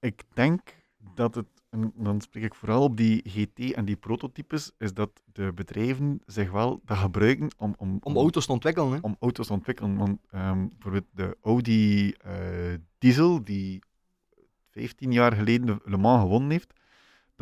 ik 0.00 0.22
denk 0.32 0.60
dat 1.14 1.34
het, 1.34 1.46
en 1.70 1.92
dan 1.96 2.20
spreek 2.20 2.44
ik 2.44 2.54
vooral 2.54 2.82
op 2.82 2.96
die 2.96 3.22
GT 3.24 3.72
en 3.72 3.84
die 3.84 3.96
prototypes, 3.96 4.72
is 4.78 4.94
dat 4.94 5.10
de 5.32 5.52
bedrijven 5.52 6.20
zich 6.26 6.50
wel 6.50 6.80
dat 6.84 6.96
gebruiken 6.96 7.50
om, 7.58 7.74
om, 7.78 7.98
Om 8.02 8.16
auto's 8.16 8.46
te 8.46 8.52
ontwikkelen, 8.52 8.92
hè. 8.92 8.98
om 9.00 9.16
auto's 9.20 9.46
te 9.46 9.52
ontwikkelen. 9.52 9.96
Want 9.96 10.18
ehm, 10.30 10.66
bijvoorbeeld 10.68 11.06
de 11.10 11.36
Audi 11.42 12.10
eh, 12.10 12.34
Diesel, 12.98 13.44
die 13.44 13.82
15 14.70 15.12
jaar 15.12 15.32
geleden 15.32 15.66
de 15.66 15.80
Le 15.84 15.96
Mans 15.96 16.20
gewonnen 16.22 16.50
heeft, 16.50 16.72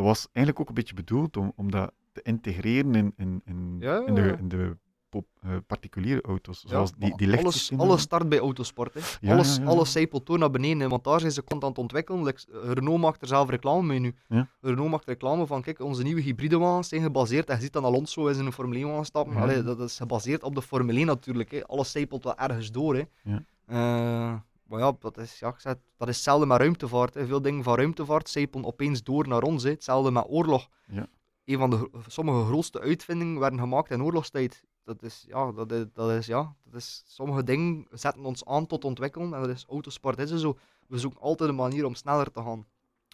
dat 0.01 0.09
was 0.09 0.27
eigenlijk 0.33 0.61
ook 0.61 0.69
een 0.69 0.75
beetje 0.81 0.95
bedoeld 0.95 1.37
om, 1.37 1.53
om 1.57 1.71
dat 1.71 1.93
te 2.13 2.23
integreren 2.23 2.95
in, 2.95 3.13
in, 3.17 3.43
in, 3.45 3.77
Ja, 3.81 4.07
in 4.07 4.15
de, 4.15 4.35
in 4.39 4.49
de 4.49 4.77
pop- 5.09 5.27
eh, 5.43 5.51
particuliere 5.67 6.21
auto's. 6.23 6.65
Zoals 6.67 6.91
die, 6.99 7.17
die 7.17 7.27
alles, 7.39 7.71
alles 7.81 8.01
start 8.03 8.29
bij 8.29 8.39
autosport. 8.39 8.95
Hè. 8.95 9.01
Alles, 9.33 9.59
alles 9.67 9.93
zijpelt 9.93 10.27
door 10.27 10.39
naar 10.39 10.51
beneden. 10.51 10.89
Want 10.89 11.05
daar 11.05 11.21
zijn 11.21 11.33
ze 11.33 11.41
constant 11.45 11.63
aan 11.63 11.69
het 11.71 11.79
ontwikkelen. 11.79 12.23
Like, 12.25 12.41
eh, 12.63 12.71
Renault 12.73 13.01
maakt 13.01 13.23
er 13.23 13.29
zelf 13.29 13.49
reclame 13.49 13.83
mee 13.87 13.99
nu. 13.99 14.15
Renault 14.61 14.91
maakt 14.91 15.07
reclame 15.07 15.47
van, 15.47 15.63
kijk, 15.63 15.81
onze 15.81 16.03
nieuwe 16.03 16.21
hybride 16.21 16.59
wagens 16.59 16.89
zijn 16.89 17.03
gebaseerd. 17.03 17.49
En 17.49 17.57
je 17.57 17.63
ziet 17.63 17.73
dan 17.73 17.85
Alonso 17.85 18.27
is 18.27 18.39
in 18.39 18.47
een 18.47 18.53
Formule 18.53 18.79
1 18.81 18.89
wagen 18.89 19.05
stappen. 19.05 19.35
Allee, 19.43 19.63
dat 19.63 19.81
is 19.81 19.97
gebaseerd 19.97 20.43
op 20.43 20.55
de 20.55 20.63
Formule 20.63 20.99
1 20.99 21.07
natuurlijk. 21.07 21.51
Hè. 21.51 21.67
Alles 21.67 21.91
zijpelt 21.93 22.25
wel 22.25 22.37
ergens 22.37 22.71
door. 22.71 22.95
Hè. 22.97 23.03
Ja. 23.23 24.45
Maar 24.71 24.81
ja, 24.81 24.97
dat 24.99 25.19
is, 25.19 25.39
ja, 25.39 25.49
ik 25.49 25.61
zeg, 25.61 25.73
het, 25.73 25.83
dat 25.97 26.09
is 26.09 26.15
hetzelfde 26.15 26.47
met 26.47 26.59
ruimtevaart. 26.59 27.15
Hè. 27.15 27.27
Veel 27.27 27.43
dingen 27.43 27.63
van 27.63 27.75
ruimtevaart 27.75 28.29
zijpelen 28.29 28.67
opeens 28.67 29.03
door 29.03 29.29
naar 29.29 29.43
ons. 29.43 29.63
Hè. 29.63 29.71
Hetzelfde 29.71 30.11
met 30.11 30.25
oorlog. 30.29 30.69
Ja. 30.87 31.07
Een 31.45 31.59
van 31.59 31.71
de 31.71 31.91
sommige 32.07 32.45
grootste 32.45 32.81
uitvindingen 32.81 33.41
werden 33.41 33.59
gemaakt 33.59 33.91
in 33.91 34.03
oorlogstijd. 34.03 34.65
Dat 34.85 35.03
is, 35.03 35.25
ja, 35.27 35.53
dat 35.53 35.73
is, 35.73 35.85
dat 35.93 36.11
is, 36.11 36.27
ja, 36.27 36.55
dat 36.65 36.81
is, 36.81 37.03
sommige 37.07 37.45
dingen 37.45 37.87
zetten 37.91 38.25
ons 38.25 38.45
aan 38.45 38.67
tot 38.67 38.85
ontwikkelen. 38.85 39.35
En 39.35 39.41
dat 39.41 39.51
is 39.51 39.65
autosport 39.69 40.19
is 40.19 40.31
er 40.31 40.39
zo. 40.39 40.59
We 40.87 40.99
zoeken 40.99 41.21
altijd 41.21 41.49
een 41.49 41.55
manier 41.57 41.85
om 41.85 41.95
sneller 41.95 42.31
te 42.31 42.43
gaan. 42.43 42.67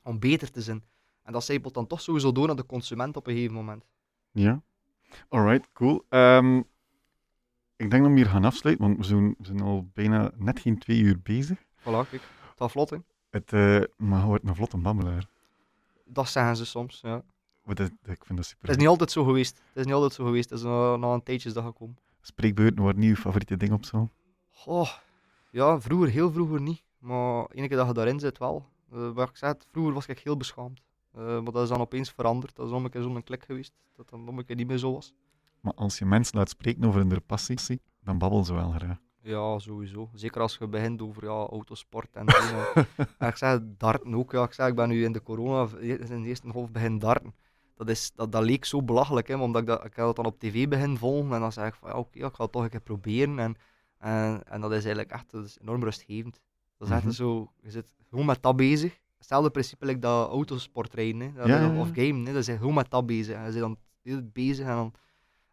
Om 0.02 0.18
beter 0.18 0.50
te 0.50 0.62
zijn. 0.62 0.84
En 1.22 1.32
dat 1.32 1.44
zijpelt 1.44 1.74
dan 1.74 1.86
toch 1.86 2.00
sowieso 2.00 2.32
door 2.32 2.46
naar 2.46 2.56
de 2.56 2.66
consument 2.66 3.16
op 3.16 3.26
een 3.26 3.34
gegeven 3.34 3.54
moment. 3.54 3.86
Ja. 4.30 4.62
Alright, 5.28 5.72
cool. 5.72 6.04
Ehm, 6.08 6.62
ik 7.76 7.90
denk 7.90 8.02
dat 8.02 8.12
we 8.12 8.18
hier 8.18 8.26
gaan 8.26 8.44
afsluiten, 8.44 8.86
want 8.86 8.98
we 8.98 9.04
zijn, 9.04 9.34
we 9.38 9.44
zijn 9.44 9.60
al 9.60 9.88
bijna 9.94 10.30
net 10.36 10.60
geen 10.60 10.78
twee 10.78 11.00
uur 11.00 11.20
bezig. 11.22 11.58
Voilà, 11.58 11.82
kijk. 11.82 12.10
Het 12.10 12.56
gaat 12.56 12.70
vlot, 12.70 12.90
hè. 12.90 12.96
Het, 13.30 13.52
eh 13.52 13.82
maar 13.96 14.26
wordt 14.26 14.48
een 14.48 14.54
vlotte 14.54 14.76
babbelaar. 14.76 15.26
Dat 16.04 16.28
zeggen 16.28 16.56
ze 16.56 16.66
soms, 16.66 17.00
ja. 17.00 17.22
Dat, 17.64 17.90
ik 18.04 18.24
vind 18.24 18.38
dat 18.38 18.46
super. 18.46 18.66
Het 18.66 18.70
is 18.70 18.76
niet 18.76 18.88
altijd 18.88 19.10
zo 19.10 19.24
geweest. 19.24 19.56
Het 19.56 19.76
is 19.76 19.84
niet 19.84 19.94
altijd 19.94 20.12
zo 20.12 20.24
geweest. 20.24 20.50
Het 20.50 20.58
is 20.58 20.64
na, 20.64 20.96
na 20.96 21.12
een 21.12 21.22
tijdje 21.22 21.52
dat 21.52 21.64
gekomen. 21.64 21.96
Spreekbeurten, 22.20 22.84
waar 22.84 22.94
niet 22.94 23.08
je 23.08 23.16
favoriete 23.16 23.56
ding 23.56 23.72
op 23.72 23.84
zo? 23.84 24.08
Goh, 24.50 24.88
ja, 25.50 25.80
vroeger, 25.80 26.08
heel 26.08 26.32
vroeger 26.32 26.60
niet. 26.60 26.82
Maar 26.98 27.44
één 27.44 27.68
keer 27.68 27.76
dat 27.76 27.86
je 27.86 27.92
daarin 27.92 28.20
zit, 28.20 28.38
wel. 28.38 28.68
Eh, 28.92 29.10
wat 29.10 29.28
ik 29.28 29.36
zei, 29.36 29.54
vroeger 29.70 29.92
was 29.92 30.06
ik 30.06 30.18
heel 30.18 30.36
beschaamd. 30.36 30.80
Eh, 31.12 31.22
maar 31.22 31.52
dat 31.52 31.62
is 31.62 31.68
dan 31.68 31.80
opeens 31.80 32.10
veranderd. 32.10 32.56
Dat 32.56 32.66
is 32.66 32.72
om 32.72 32.84
een 32.84 32.90
keer 32.90 33.02
zo'n 33.02 33.22
klik 33.22 33.44
geweest. 33.44 33.72
Dat 33.96 34.08
dan 34.08 34.28
om 34.28 34.38
een 34.38 34.44
keer 34.44 34.56
niet 34.56 34.66
meer 34.66 34.78
zo 34.78 34.92
was. 34.92 35.12
Maar 35.66 35.74
als 35.74 35.98
je 35.98 36.04
mensen 36.04 36.38
laat 36.38 36.48
spreken 36.48 36.84
over 36.84 37.00
hun 37.06 37.22
passie, 37.26 37.80
dan 38.02 38.18
babbelen 38.18 38.44
ze 38.44 38.54
wel 38.54 38.70
graag. 38.70 38.98
Ja, 39.22 39.58
sowieso. 39.58 40.10
Zeker 40.14 40.40
als 40.40 40.56
je 40.58 40.68
begint 40.68 41.02
over 41.02 41.24
ja, 41.24 41.30
autosport 41.30 42.08
en 42.16 42.26
dingen. 42.26 42.66
en 43.18 43.28
ik 43.28 43.36
zeg 43.36 43.58
darten 43.62 44.14
ook. 44.14 44.32
Ja. 44.32 44.44
Ik, 44.44 44.52
zeg, 44.52 44.66
ik 44.68 44.74
ben 44.74 44.88
nu 44.88 45.04
in 45.04 45.12
de 45.12 45.22
corona, 45.22 45.78
in 45.78 46.22
de 46.22 46.28
eerste 46.28 46.48
golf 46.48 46.70
begin 46.70 46.98
darten. 46.98 47.34
Dat, 47.74 47.88
is, 47.88 48.12
dat, 48.14 48.32
dat 48.32 48.42
leek 48.42 48.64
zo 48.64 48.82
belachelijk, 48.82 49.28
hè, 49.28 49.36
omdat 49.36 49.60
ik 49.62 49.66
dat, 49.68 49.84
ik 49.84 49.94
had 49.94 50.06
dat 50.06 50.16
dan 50.16 50.24
op 50.26 50.38
tv 50.38 50.68
begin 50.68 50.96
volgen. 50.98 51.32
En 51.32 51.40
dan 51.40 51.52
zeg 51.52 51.66
ik 51.68 51.74
van, 51.74 51.88
ja, 51.88 51.96
oké, 51.98 52.18
ja, 52.18 52.26
ik 52.26 52.34
ga 52.34 52.42
het 52.42 52.52
toch 52.52 52.62
een 52.62 52.68
keer 52.70 52.80
proberen. 52.80 53.38
En, 53.38 53.56
en, 53.98 54.42
en 54.48 54.60
dat 54.60 54.70
is 54.70 54.84
eigenlijk 54.84 55.10
echt 55.10 55.30
dat 55.30 55.44
is 55.44 55.58
enorm 55.60 55.82
rustgevend. 55.84 56.40
Dat 56.78 56.88
is 56.88 56.94
echt 56.94 57.04
Mhm. 57.04 57.12
zo, 57.12 57.52
je 57.62 57.70
zit 57.70 57.92
gewoon 58.10 58.26
met 58.26 58.42
dat 58.42 58.56
bezig. 58.56 58.98
Hetzelfde 59.18 59.50
principe 59.50 59.86
like 59.86 59.98
dat 59.98 60.28
autosport 60.28 60.94
rijden, 60.94 61.20
hè. 61.20 61.32
Dat 61.32 61.46
Ja, 61.46 61.70
is- 61.72 61.78
of 61.78 61.88
game. 61.92 62.26
Hè. 62.26 62.32
Dat 62.32 62.48
is 62.48 62.56
gewoon 62.56 62.74
met 62.74 62.90
dat 62.90 63.06
bezig. 63.06 63.34
En 63.36 63.44
je 63.44 63.50
zit 63.52 63.60
dan 63.60 63.76
heel 64.02 64.20
bezig 64.32 64.66
en 64.66 64.74
dan... 64.74 64.92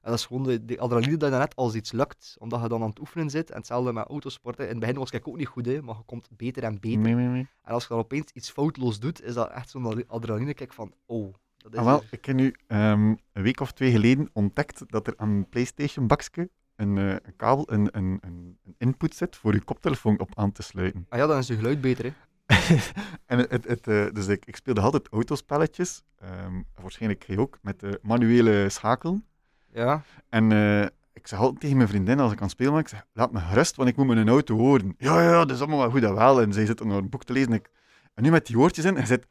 En 0.04 0.10
dat 0.10 0.20
is 0.20 0.26
gewoon 0.26 0.44
de, 0.44 0.66
de 0.66 0.80
adrenaline 0.80 1.18
dat 1.18 1.32
je 1.32 1.38
net 1.38 1.56
als 1.56 1.76
iets 1.76 1.92
lukt, 1.92 2.36
omdat 2.40 2.62
je 2.62 2.68
dan 2.68 2.82
aan 2.82 2.90
het 2.90 3.00
oefenen 3.00 3.30
zit. 3.30 3.50
En 3.50 3.58
hetzelfde 3.58 3.94
met 3.94 4.08
autosporten. 4.08 4.64
In 4.64 4.70
het 4.70 4.80
begin 4.80 4.96
was 4.96 5.12
ik 5.12 5.28
ook 5.28 5.38
niet 5.38 5.48
goed, 5.48 5.66
hè, 5.66 5.82
maar 5.82 5.96
je 5.96 6.04
komt 6.06 6.30
beter 6.38 6.64
en 6.64 6.80
beter. 6.80 7.00
Nee, 7.00 7.16
nee, 7.16 7.28
nee. 7.28 7.48
En 7.64 7.74
als 7.74 7.84
je 7.84 7.90
dan 7.90 7.98
opeens 7.98 8.32
iets 8.32 8.50
foutloos 8.52 9.00
doet, 9.00 9.24
is 9.24 9.34
dat 9.34 9.50
echt 9.50 9.70
zo'n 9.70 10.08
adrenaline 10.08 10.54
kick 10.54 10.74
van, 10.74 10.94
oh, 11.06 11.34
dat 11.58 11.74
is 11.74 11.80
Ah, 11.80 11.86
wel, 11.86 12.04
ik 12.12 12.26
heb 12.26 12.36
nu 12.36 12.56
ehm, 12.68 13.16
een 13.34 13.44
week 13.44 13.60
of 13.60 13.72
twee 13.72 13.92
geleden 13.92 14.30
ontdekt 14.34 14.84
dat 14.88 15.08
er 15.08 15.14
aan 15.18 15.30
een 15.30 15.50
PlayStation-bakje 15.50 16.50
een, 16.76 16.98
eh, 16.98 17.10
een 17.10 17.36
kabel, 17.36 17.72
een, 17.72 17.90
een, 17.92 18.18
een, 18.22 18.58
input 18.78 19.16
zit 19.16 19.36
voor 19.36 19.54
je 19.54 19.64
koptelefoon 19.64 20.20
op 20.20 20.30
aan 20.34 20.52
te 20.52 20.64
sluiten. 20.64 21.06
Ah 21.10 21.20
ja, 21.20 21.28
dan 21.28 21.38
is 21.38 21.48
je 21.48 21.56
geluid 21.56 21.82
beter, 21.82 22.06
hè. 22.06 22.12
en 23.26 23.38
het, 23.38 23.52
het, 23.52 23.68
het, 23.68 23.88
eh, 23.88 24.06
dus 24.14 24.28
ik, 24.28 24.46
ik 24.46 24.56
speelde 24.56 24.82
altijd 24.82 25.08
autospelletjes, 25.08 26.04
ehm, 26.16 26.62
waarschijnlijk 26.82 27.24
jij 27.24 27.38
ook, 27.38 27.60
met 27.62 27.80
de 27.80 28.00
manuele 28.02 28.70
schakelen. 28.70 29.26
Ja. 29.74 30.02
En 30.30 30.52
eh, 30.52 30.82
ik 31.14 31.28
zeg 31.28 31.40
altijd 31.40 31.60
tegen 31.60 31.78
mijn 31.78 31.90
vriendin 31.90 32.20
als 32.20 32.32
ik 32.32 32.38
aan 32.38 32.44
het 32.44 32.52
spelen 32.52 32.72
ben, 32.72 32.82
ik 32.82 32.88
zeg, 32.88 33.06
laat 33.14 33.32
me 33.32 33.40
gerust, 33.40 33.76
want 33.76 33.90
ik 33.90 33.96
moet 33.96 34.08
mijn 34.08 34.30
auto 34.30 34.58
horen. 34.58 34.96
Ja, 34.98 35.22
ja, 35.22 35.46
dat 35.46 35.52
is 35.52 35.60
allemaal 35.60 35.80
wel 35.80 35.90
goed 35.90 36.04
en 36.04 36.16
wel. 36.16 36.42
En 36.42 36.54
zij 36.54 36.66
zit 36.66 36.78
dan 36.78 36.90
een 36.90 37.10
boek 37.10 37.24
te 37.24 37.34
lezen. 37.34 37.50
En, 37.50 37.56
ik, 37.56 37.70
en 38.14 38.24
nu 38.24 38.32
met 38.32 38.46
die 38.46 38.58
oortjes 38.60 38.86
in, 38.86 38.98
en 38.98 39.08
zit, 39.08 39.28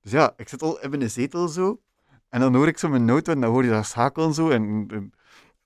dus 0.00 0.12
ja, 0.12 0.32
ik 0.36 0.48
zit 0.48 0.62
al 0.62 0.80
in 0.80 1.02
een 1.02 1.10
zetel 1.10 1.48
zo. 1.48 1.80
En 2.28 2.40
dan 2.40 2.54
hoor 2.54 2.66
ik 2.66 2.78
zo 2.78 2.88
mijn 2.88 3.10
auto 3.10 3.32
en 3.32 3.40
dan 3.40 3.50
hoor 3.50 3.64
je 3.64 3.70
dat 3.70 3.86
schakelen 3.86 4.34
zo. 4.34 4.50
En, 4.50 4.84
en, 4.88 5.12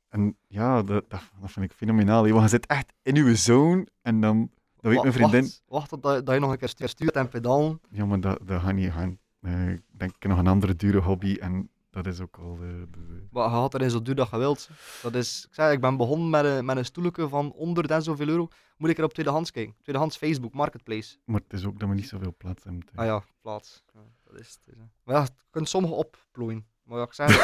en 0.09 0.37
ja, 0.47 0.83
dat, 0.83 1.11
dat, 1.11 1.21
dat 1.41 1.51
vind 1.51 1.65
ik 1.65 1.73
fenomenaal. 1.73 2.25
hè, 2.25 2.31
Want 2.31 2.43
je 2.43 2.49
zit 2.49 2.67
echt 2.67 2.93
in 3.03 3.15
je 3.15 3.35
zone 3.35 3.87
en 4.03 4.21
dan, 4.21 4.51
dan 4.81 4.91
weet 4.93 5.03
mijn 5.03 5.13
vriendin... 5.15 5.41
Wacht, 5.43 5.63
wacht 5.67 5.89
tot 5.89 6.03
dat, 6.03 6.27
dat 6.27 6.35
je 6.35 6.41
nog 6.41 6.51
een 6.51 6.59
keer 6.59 6.69
stu- 6.69 6.87
stuurt 6.87 7.15
en 7.15 7.29
pedalen. 7.29 7.81
Ja, 7.91 8.05
maar 8.07 8.21
dat, 8.21 8.39
dat 8.45 8.61
gaat 8.63 8.75
niet 8.75 8.93
gaan. 8.93 9.19
Eh, 9.41 9.69
ik 9.69 9.81
denk, 9.91 10.15
ik 10.15 10.23
heb 10.23 10.31
nog 10.31 10.41
een 10.41 10.47
andere 10.47 10.77
dure 10.77 11.01
hobby 11.01 11.37
en 11.41 11.71
dat 11.91 12.07
is 12.07 12.21
ook 12.21 12.37
al... 12.39 12.57
de 12.57 12.87
de- 12.91 13.07
de- 13.07 13.27
Maar 13.31 13.45
je 13.45 13.51
had 13.55 13.75
erin 13.75 13.91
zo 13.91 14.03
duur 14.03 14.15
dat 14.15 14.31
je 14.31 14.37
wilt. 14.39 14.69
Dat 15.03 15.15
is, 15.15 15.45
ik 15.49 15.55
zei, 15.55 15.73
ik 15.73 15.81
ben 15.81 15.97
begonnen 15.97 16.31
met 16.31 16.45
een, 16.45 16.65
met 16.65 16.77
een 16.77 16.85
stoelje 16.85 17.29
van 17.29 17.53
onder 17.53 17.91
en 17.91 18.03
zoveel 18.03 18.29
euro. 18.29 18.49
Moet 18.77 18.91
ik 18.91 18.99
er 18.99 19.05
op 19.05 19.13
tweedehands 19.13 19.51
kijken. 19.51 19.75
Tweedehands 19.83 20.17
Facebook, 20.17 20.53
Marketplace. 20.53 21.17
Maar 21.25 21.41
het 21.41 21.53
is 21.53 21.65
ook 21.67 21.79
dat 21.81 21.89
we 21.89 21.95
niet 21.95 22.09
zoveel 22.09 22.35
plaats 22.39 22.65
hebben. 22.65 22.83
Ah 22.95 23.05
ja, 23.07 23.23
plaats. 23.41 23.83
Ja, 23.95 24.01
dat 24.25 24.39
is 24.41 24.59
het. 24.65 24.77
Maar 25.05 25.15
ja, 25.17 25.23
je 25.23 25.29
kunt 25.51 25.69
sommige 25.69 25.95
opplooien. 25.95 26.67
Maar 26.85 26.99
ja, 26.99 27.05
ik 27.05 27.13
zeg 27.13 27.29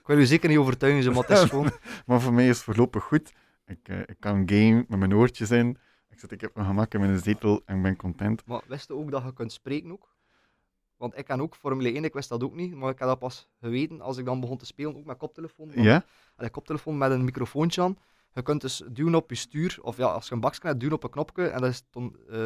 ik 0.00 0.06
wil 0.06 0.18
u 0.18 0.26
zeker 0.26 0.48
niet 0.48 0.58
overtuigen, 0.58 1.02
ze, 1.02 1.10
maar 1.10 1.22
het 1.28 1.38
is 1.38 1.48
gewoon... 1.48 1.70
Maar 2.06 2.20
voor 2.20 2.32
mij 2.32 2.48
is 2.48 2.54
het 2.56 2.64
voorlopig 2.64 3.04
goed. 3.04 3.32
Ik, 3.66 3.88
eh, 3.88 3.98
ik 3.98 4.16
kan 4.18 4.48
game 4.48 4.84
met 4.88 4.98
mijn 4.98 5.14
oortjes 5.14 5.50
in. 5.50 5.78
Ik 6.10 6.18
zit 6.18 6.32
ik 6.32 6.40
heb 6.40 6.54
mijn 6.54 6.66
gemak 6.66 6.94
in 6.94 7.00
mijn 7.00 7.18
zetel 7.18 7.62
en 7.64 7.76
ik 7.76 7.82
ben 7.82 7.96
content. 7.96 8.46
Maar 8.46 8.60
wist 8.66 8.88
je 8.88 8.94
ook 8.94 9.10
dat 9.10 9.22
je 9.22 9.32
kunt 9.32 9.52
spreken 9.52 9.92
ook? 9.92 10.09
Want 11.00 11.18
ik 11.18 11.24
kan 11.24 11.40
ook 11.40 11.54
Formule 11.54 11.92
1, 11.92 12.04
ik 12.04 12.12
wist 12.12 12.28
dat 12.28 12.42
ook 12.42 12.54
niet, 12.54 12.74
maar 12.74 12.90
ik 12.90 12.98
heb 12.98 13.08
dat 13.08 13.18
pas 13.18 13.48
geweten 13.60 14.00
als 14.00 14.16
ik 14.16 14.24
dan 14.24 14.40
begon 14.40 14.56
te 14.56 14.66
spelen, 14.66 14.96
ook 14.96 15.04
met 15.04 15.16
koptelefoon. 15.16 15.70
Ja? 15.74 16.04
Allee, 16.36 16.50
koptelefoon 16.50 16.98
met 16.98 17.10
een 17.10 17.24
microfoontje 17.24 17.82
aan. 17.82 17.96
Je 18.34 18.42
kunt 18.42 18.60
dus 18.60 18.82
duwen 18.92 19.14
op 19.14 19.30
je 19.30 19.36
stuur, 19.36 19.78
of 19.82 19.96
ja, 19.96 20.06
als 20.06 20.28
je 20.28 20.34
een 20.34 20.40
bakje 20.40 20.66
hebt, 20.66 20.80
duwen 20.80 20.94
op 20.94 21.04
een 21.04 21.10
knopje 21.10 21.46
en 21.46 21.60
dat 21.60 21.70
is 21.70 21.82
dan 21.90 22.16
eh, 22.30 22.38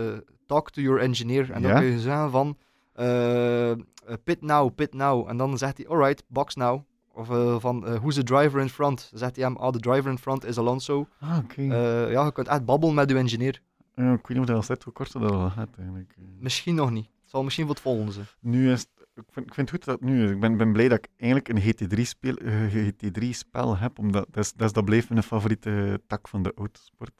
talk 0.46 0.70
to 0.70 0.80
your 0.82 1.00
engineer. 1.00 1.50
En 1.50 1.62
dan 1.62 1.74
kun 1.74 1.84
je 1.84 2.00
zeggen 2.00 2.30
van 2.30 2.56
eh, 2.94 3.70
eh, 3.70 3.78
pit 4.24 4.42
now, 4.42 4.74
pit 4.74 4.94
now. 4.94 5.28
En 5.28 5.36
dan 5.36 5.58
zegt 5.58 5.76
hij, 5.76 5.88
alright, 5.88 6.24
box 6.28 6.54
now. 6.54 6.82
Of 7.12 7.26
van 7.60 7.86
eh, 7.86 7.94
who's 7.94 8.14
the 8.14 8.22
driver 8.22 8.60
in 8.60 8.68
front? 8.68 9.08
Dan 9.10 9.18
zegt 9.18 9.36
hij 9.36 9.44
hem, 9.44 9.56
ah, 9.56 9.72
the 9.72 9.78
driver 9.78 10.10
in 10.10 10.18
front 10.18 10.44
is 10.44 10.58
Alonso. 10.58 11.06
Ah, 11.20 11.38
oké. 11.38 11.62
Ja, 12.10 12.24
je 12.24 12.32
kunt 12.32 12.48
echt 12.48 12.64
babbelen 12.64 12.94
met 12.94 13.10
je 13.10 13.16
engineer. 13.16 13.62
Ja, 13.94 14.12
ik 14.12 14.26
weet 14.26 14.38
niet 14.38 14.50
of 14.50 14.66
dat 14.66 14.84
al 14.84 14.92
kort 14.92 15.12
dat 15.12 15.30
al 15.30 15.50
gaat 15.50 15.68
eigenlijk. 15.76 16.16
Misschien 16.38 16.74
nog 16.74 16.90
niet. 16.90 17.08
Zal 17.24 17.44
misschien 17.44 17.68
het 17.68 17.80
volgende 17.80 18.12
zijn. 18.12 18.26
Nu 18.40 18.72
is 18.72 18.86
ik, 19.14 19.24
vind, 19.30 19.46
ik 19.46 19.54
vind 19.54 19.70
het 19.70 19.70
goed 19.70 19.84
dat 19.84 20.00
nu. 20.00 20.30
Ik 20.30 20.40
ben, 20.40 20.56
ben 20.56 20.72
blij 20.72 20.88
dat 20.88 20.98
ik 20.98 21.08
eigenlijk 21.16 21.48
een 21.48 21.62
GT3-spel 21.62 22.34
GT3 22.70 23.28
spel 23.30 23.76
heb, 23.76 23.98
omdat 23.98 24.26
dat 24.30 24.44
is, 24.44 24.52
dat, 24.52 24.74
dat 24.74 24.84
blijft 24.84 25.08
mijn 25.08 25.22
favoriete 25.22 26.00
tak 26.06 26.28
van 26.28 26.42
de 26.42 26.52
autosport. 26.56 27.12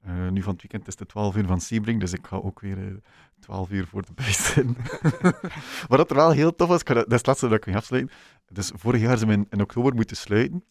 Eh, 0.00 0.28
nu 0.28 0.42
van 0.42 0.52
het 0.52 0.62
weekend 0.62 0.88
is 0.88 0.98
het 0.98 1.08
12 1.08 1.36
uur 1.36 1.46
van 1.46 1.60
Sebring, 1.60 2.00
dus 2.00 2.12
ik 2.12 2.26
ga 2.26 2.36
ook 2.36 2.60
weer 2.60 2.78
eh 2.78 2.94
12 3.38 3.70
uur 3.70 3.86
voor 3.86 4.02
de 4.02 4.12
buis 4.12 4.44
zitten. 4.52 4.76
maar 5.88 5.98
wat 5.98 6.10
er 6.10 6.16
wel 6.16 6.30
heel 6.30 6.54
tof 6.54 6.68
was, 6.68 6.80
ik 6.80 6.86
dat, 6.86 6.96
dat 6.96 7.06
is 7.06 7.16
het 7.16 7.26
laatste 7.26 7.48
dat 7.48 7.66
ik 7.66 7.72
ga 7.72 7.78
afsluiten. 7.78 8.14
Dus 8.52 8.72
vorig 8.74 9.00
jaar 9.00 9.18
zijn 9.18 9.30
we 9.30 9.46
in, 9.50 9.60
oktober 9.60 9.94
moeten 9.94 10.16
sluiten. 10.16 10.64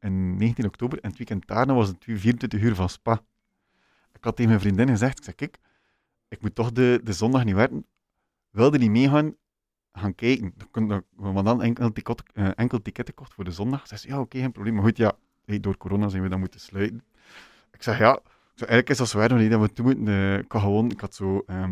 In 0.00 0.36
19 0.36 0.66
oktober. 0.66 1.00
En 1.00 1.08
het 1.08 1.18
weekend 1.18 1.46
daarna 1.46 1.74
was 1.74 1.88
het 1.88 2.04
24 2.04 2.60
uur 2.60 2.74
van 2.74 2.88
Spa. 2.88 3.22
Ik 4.12 4.24
had 4.24 4.36
tegen 4.36 4.50
mijn 4.50 4.62
vriendin 4.62 4.88
gezegd, 4.88 5.18
ik 5.18 5.24
zeg, 5.24 5.34
kijk, 5.34 5.58
ik 6.28 6.42
moet 6.42 6.54
toch 6.54 6.72
de, 6.72 7.00
de 7.04 7.12
zondag 7.12 7.44
niet 7.44 7.54
werken. 7.54 7.86
Wilde 8.50 8.78
niet 8.78 8.90
meegaan, 8.90 9.34
gaan 9.92 10.14
kijken. 10.14 10.52
Dan 10.56 10.68
kon, 10.70 10.88
dan, 10.88 11.02
want 11.16 11.46
dan 11.46 11.62
enkel, 11.62 11.92
ticket, 11.92 12.22
eh, 12.32 12.48
enkel 12.54 12.82
ticketten 12.82 13.14
kocht 13.14 13.34
voor 13.34 13.44
de 13.44 13.50
zondag. 13.50 13.86
Ze 13.86 13.96
zei, 13.96 14.12
ja, 14.12 14.20
oké, 14.20 14.38
geen 14.38 14.52
probleem. 14.52 14.74
Maar 14.74 14.82
goed, 14.82 14.96
ja, 14.96 15.12
hey, 15.44 15.60
door 15.60 15.76
corona 15.76 16.08
zijn 16.08 16.22
we 16.22 16.28
dan 16.28 16.38
moeten 16.40 16.60
sluiten. 16.60 17.04
Ik 17.72 17.82
zeg, 17.82 17.98
ja, 17.98 18.12
ik 18.14 18.22
zeg, 18.54 18.68
eigenlijk 18.68 18.88
is 18.88 18.96
dat 18.96 19.08
zwaar 19.08 19.28
nog 19.28 19.38
niet 19.38 19.50
dat 19.50 19.60
we 19.60 19.72
toe 19.72 19.84
moeten. 19.84 20.06
eh, 20.06 20.38
ik, 20.38 20.52
had 20.52 20.60
gewoon, 20.62 20.90
ik 20.90 21.00
had 21.00 21.14
zo 21.14 21.42
eh, 21.46 21.68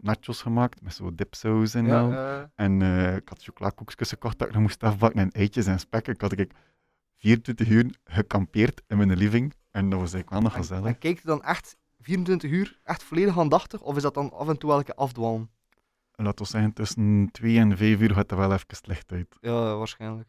nachos 0.00 0.42
gemaakt 0.42 0.82
met 0.82 0.94
zo 0.94 1.14
dipsaus 1.14 1.74
en 1.74 1.90
al. 1.90 2.12
En 2.54 2.82
ik 3.16 3.28
had 3.28 3.42
chocolakoekjes 3.42 4.08
gekocht 4.08 4.38
dat 4.38 4.48
ik 4.48 4.54
nog 4.54 4.62
moest 4.62 4.82
afbakken 4.82 5.20
en 5.20 5.30
eitjes 5.30 5.66
en 5.66 5.78
spekken. 5.78 6.14
Ik 6.14 6.20
had 6.20 6.38
ik 6.38 6.52
24 7.16 7.68
uur 7.68 7.98
gekampeerd 8.04 8.82
in 8.86 8.96
mijn 8.96 9.16
living. 9.16 9.54
En 9.70 9.90
dat 9.90 10.00
was 10.00 10.12
eigenlijk 10.12 10.30
wel 10.30 10.40
nog 10.40 10.54
en, 10.54 10.60
gezellig. 10.60 10.86
en 10.86 10.98
kijk 10.98 11.18
je 11.18 11.26
dan 11.26 11.42
echt 11.42 11.76
24 12.00 12.50
uur, 12.50 12.80
echt 12.84 13.02
volledig 13.02 13.38
aandachtig? 13.38 13.80
Of 13.80 13.96
is 13.96 14.02
dat 14.02 14.14
dan 14.14 14.32
af 14.32 14.48
en 14.48 14.58
toe 14.58 14.70
welke 14.70 14.94
afdwalen? 14.94 15.50
Laten 16.22 16.44
we 16.44 16.50
zeggen, 16.50 16.72
tussen 16.72 17.28
2 17.32 17.58
en 17.58 17.76
5 17.76 18.00
uur 18.00 18.14
gaat 18.14 18.28
dat 18.28 18.38
wel 18.38 18.52
even 18.52 18.76
slecht 18.76 19.12
uit. 19.12 19.36
Ja, 19.40 19.76
waarschijnlijk. 19.76 20.28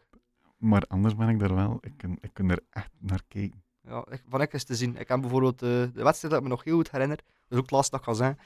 Maar 0.58 0.84
anders 0.88 1.16
ben 1.16 1.30
ik 1.30 1.40
daar 1.40 1.56
wel. 1.56 1.78
Ik 1.82 1.94
kan, 1.98 2.18
ik 2.22 2.30
kan 2.34 2.50
er 2.50 2.60
echt 2.70 2.92
naar 3.00 3.22
kijken. 3.28 3.64
Ja, 3.84 4.06
ik, 4.10 4.24
van 4.30 4.42
ik 4.42 4.54
is 4.54 4.64
te 4.64 4.76
zien. 4.76 4.98
Ik 4.98 5.08
heb 5.08 5.22
bijvoorbeeld 5.22 5.62
eh, 5.62 5.70
de 5.70 5.92
wedstrijd 6.04 6.34
dat 6.34 6.36
ik 6.36 6.42
me 6.42 6.48
nog 6.50 6.64
heel 6.64 6.76
goed 6.76 6.92
herinner. 6.92 7.18
Dat 7.18 7.26
is 7.50 7.58
ook 7.58 7.64
het 7.64 7.72
laatste 7.72 7.92
dat 7.98 8.00
ik 8.00 8.06
ga 8.06 8.14
zijn. 8.14 8.38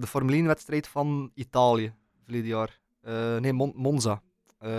De 0.00 0.06
Formule 0.06 0.42
1-wedstrijd 0.42 0.88
van 0.88 1.30
Italië, 1.34 1.92
verleden 2.22 2.48
jaar. 2.48 2.80
Eh, 3.00 3.36
nee, 3.36 3.52
Mon- 3.52 3.72
Monza. 3.76 4.22
Eh, 4.58 4.70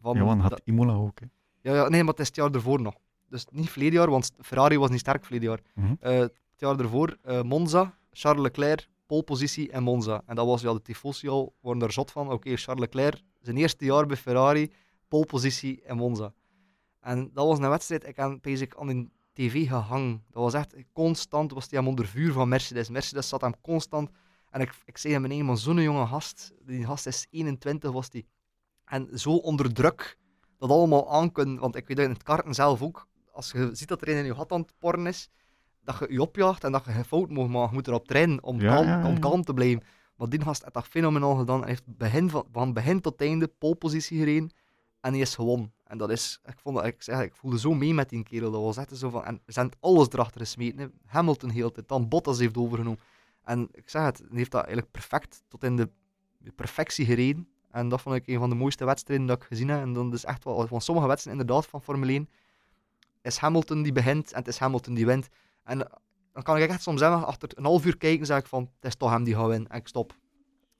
van 0.00 0.16
Johan 0.16 0.36
da- 0.38 0.42
had 0.42 0.60
Imola 0.64 0.92
ook. 0.92 1.20
Hè. 1.20 1.26
ja, 1.70 1.74
ja, 1.76 1.88
nee, 1.88 2.00
maar 2.02 2.10
het 2.12 2.20
is 2.20 2.26
het 2.26 2.36
jaar 2.36 2.50
ervoor 2.50 2.80
nog. 2.80 2.94
Dus 3.28 3.46
niet 3.50 3.70
verleden 3.70 3.98
jaar, 3.98 4.10
want 4.10 4.32
Ferrari 4.40 4.78
was 4.78 4.90
niet 4.90 4.98
sterk 5.00 5.24
verleden 5.24 5.48
jaar. 5.48 5.60
Mhm. 5.74 5.94
Het 6.14 6.32
jaar 6.56 6.78
ervoor, 6.78 7.16
Monza, 7.42 7.98
Charles 8.10 8.42
Leclerc, 8.42 8.88
polepositie 9.12 9.70
en 9.70 9.82
Monza. 9.82 10.22
En 10.26 10.36
dat 10.36 10.46
was 10.46 10.60
ja, 10.62 10.72
de 10.72 10.82
tifosi 10.82 11.28
al, 11.28 11.54
waren 11.60 11.78
daar 11.78 11.92
zot 11.92 12.10
van. 12.10 12.30
Oké, 12.30 12.56
Charles 12.56 12.84
Leclerc, 12.84 13.22
zijn 13.40 13.56
eerste 13.56 13.84
jaar 13.84 14.06
bij 14.06 14.16
Ferrari, 14.16 14.72
polepositie 15.08 15.82
en 15.82 15.96
Monza. 15.96 16.32
En 17.00 17.30
dat 17.32 17.46
was 17.46 17.58
een 17.58 17.68
wedstrijd, 17.68 18.06
ik 18.06 18.16
ik 18.60 18.76
aan 18.76 18.86
de 18.86 19.08
tv 19.32 19.68
gehangen. 19.68 20.24
Dat 20.30 20.42
was 20.42 20.54
echt 20.54 20.74
constant, 20.92 21.52
was 21.52 21.66
hij 21.70 21.78
hem 21.78 21.88
onder 21.88 22.06
vuur 22.06 22.32
van 22.32 22.48
Mercedes. 22.48 22.88
Mercedes 22.88 23.28
zat 23.28 23.40
hem 23.40 23.60
constant. 23.60 24.10
En 24.50 24.60
ik, 24.60 24.74
ik 24.84 24.98
zei 24.98 25.12
hem 25.12 25.22
nee, 25.22 25.44
maar 25.44 25.58
zo'n 25.58 25.82
jonge 25.82 26.06
gast, 26.06 26.52
die 26.64 26.84
gast 26.84 27.06
is 27.06 27.26
21 27.30 27.92
was 27.92 28.10
die. 28.10 28.26
En 28.84 29.18
zo 29.18 29.30
onder 29.30 29.72
druk, 29.72 30.18
dat 30.58 30.70
allemaal 30.70 31.10
aankunnen. 31.10 31.58
Want 31.58 31.76
ik 31.76 31.86
weet 31.86 31.96
dat 31.96 32.06
in 32.06 32.12
het 32.12 32.22
karten 32.22 32.54
zelf 32.54 32.82
ook, 32.82 33.08
als 33.32 33.50
je 33.50 33.70
ziet 33.72 33.88
dat 33.88 34.02
er 34.02 34.08
een 34.08 34.16
in 34.16 34.24
je 34.24 34.34
gat 34.34 34.52
aan 34.52 34.60
het 34.60 34.72
porren 34.78 35.06
is, 35.06 35.28
dat 35.84 35.98
je 35.98 36.06
je 36.12 36.22
opjaagt 36.22 36.64
en 36.64 36.72
dat 36.72 36.84
je 36.84 36.90
geen 36.90 37.04
fout 37.04 37.30
mag 37.30 37.46
maken. 37.46 37.68
Je 37.68 37.74
moet 37.74 37.88
erop 37.88 38.06
trainen 38.08 38.42
om, 38.42 38.60
Ja, 38.60 38.74
kalm, 38.74 38.86
ja, 38.86 38.98
ja, 38.98 39.06
om 39.06 39.18
kalm 39.18 39.44
te 39.44 39.54
blijven. 39.54 39.82
Maar 40.16 40.28
die 40.28 40.42
gast 40.42 40.62
heeft 40.62 40.74
dat 40.74 40.86
fenomenaal 40.86 41.34
gedaan. 41.34 41.60
Hij 41.60 41.68
heeft 41.68 41.84
begin 41.86 42.30
van, 42.30 42.44
van 42.52 42.72
begin 42.72 43.00
tot 43.00 43.20
einde 43.20 43.48
polepositie 43.48 44.18
gereden 44.18 44.50
en 45.00 45.12
hij 45.12 45.20
is 45.20 45.34
gewonnen. 45.34 45.72
En 45.84 45.98
dat 45.98 46.10
is, 46.10 46.40
ik, 46.44 46.58
vond 46.58 46.76
dat, 46.76 46.84
ik, 46.84 47.02
zeg, 47.02 47.20
ik 47.20 47.34
voelde 47.34 47.58
zo 47.58 47.74
mee 47.74 47.94
met 47.94 48.08
die 48.08 48.22
kerel. 48.22 48.50
Dat 48.50 48.62
was 48.62 48.76
echt 48.76 48.96
zo 48.96 49.10
van, 49.10 49.24
en 49.24 49.40
ze 49.46 49.52
zijn 49.52 49.70
alles 49.80 50.08
erachter 50.08 50.40
gesmeten. 50.40 50.78
hè. 50.78 50.86
Hamilton 51.06 51.50
heel 51.50 51.70
tijd, 51.70 51.88
dan 51.88 52.08
Bottas 52.08 52.38
heeft 52.38 52.56
overgenomen. 52.56 53.00
En 53.44 53.68
ik 53.72 53.88
zeg 53.88 54.02
het, 54.02 54.18
hij 54.18 54.28
heeft 54.32 54.50
dat 54.50 54.60
eigenlijk 54.60 54.92
perfect, 54.92 55.42
tot 55.48 55.64
in 55.64 55.76
de 55.76 55.88
perfectie 56.54 57.06
gereden. 57.06 57.48
En 57.70 57.88
dat 57.88 58.00
vond 58.00 58.16
ik 58.16 58.26
een 58.26 58.38
van 58.38 58.48
de 58.48 58.54
mooiste 58.54 58.84
wedstrijden 58.84 59.26
dat 59.26 59.36
ik 59.36 59.48
gezien 59.48 59.68
heb. 59.68 59.80
En 59.80 59.92
dan 59.92 60.12
is 60.12 60.24
echt 60.24 60.44
wel, 60.44 60.66
van 60.66 60.80
sommige 60.80 61.06
wedstrijden 61.06 61.42
inderdaad 61.42 61.66
van 61.66 61.82
Formule 61.82 62.12
1, 62.12 62.28
is 63.22 63.36
Hamilton 63.36 63.82
die 63.82 63.92
begint 63.92 64.32
en 64.32 64.38
het 64.38 64.48
is 64.48 64.58
Hamilton 64.58 64.94
die 64.94 65.06
wint. 65.06 65.28
En 65.64 65.86
eh, 65.86 65.96
dan 66.32 66.42
kan 66.42 66.56
ik 66.56 66.68
echt 66.70 66.82
soms 66.82 67.00
zeggen, 67.00 67.26
achter 67.26 67.48
een 67.54 67.64
half 67.64 67.84
uur 67.84 67.96
kijken, 67.96 68.26
zeg 68.26 68.38
ik 68.38 68.46
van, 68.46 68.62
het 68.62 68.84
is 68.84 68.96
toch 68.96 69.10
hem 69.10 69.24
die 69.24 69.34
gaat 69.34 69.48
winnen. 69.48 69.68
En 69.68 69.78
ik 69.78 69.88
stop. 69.88 70.14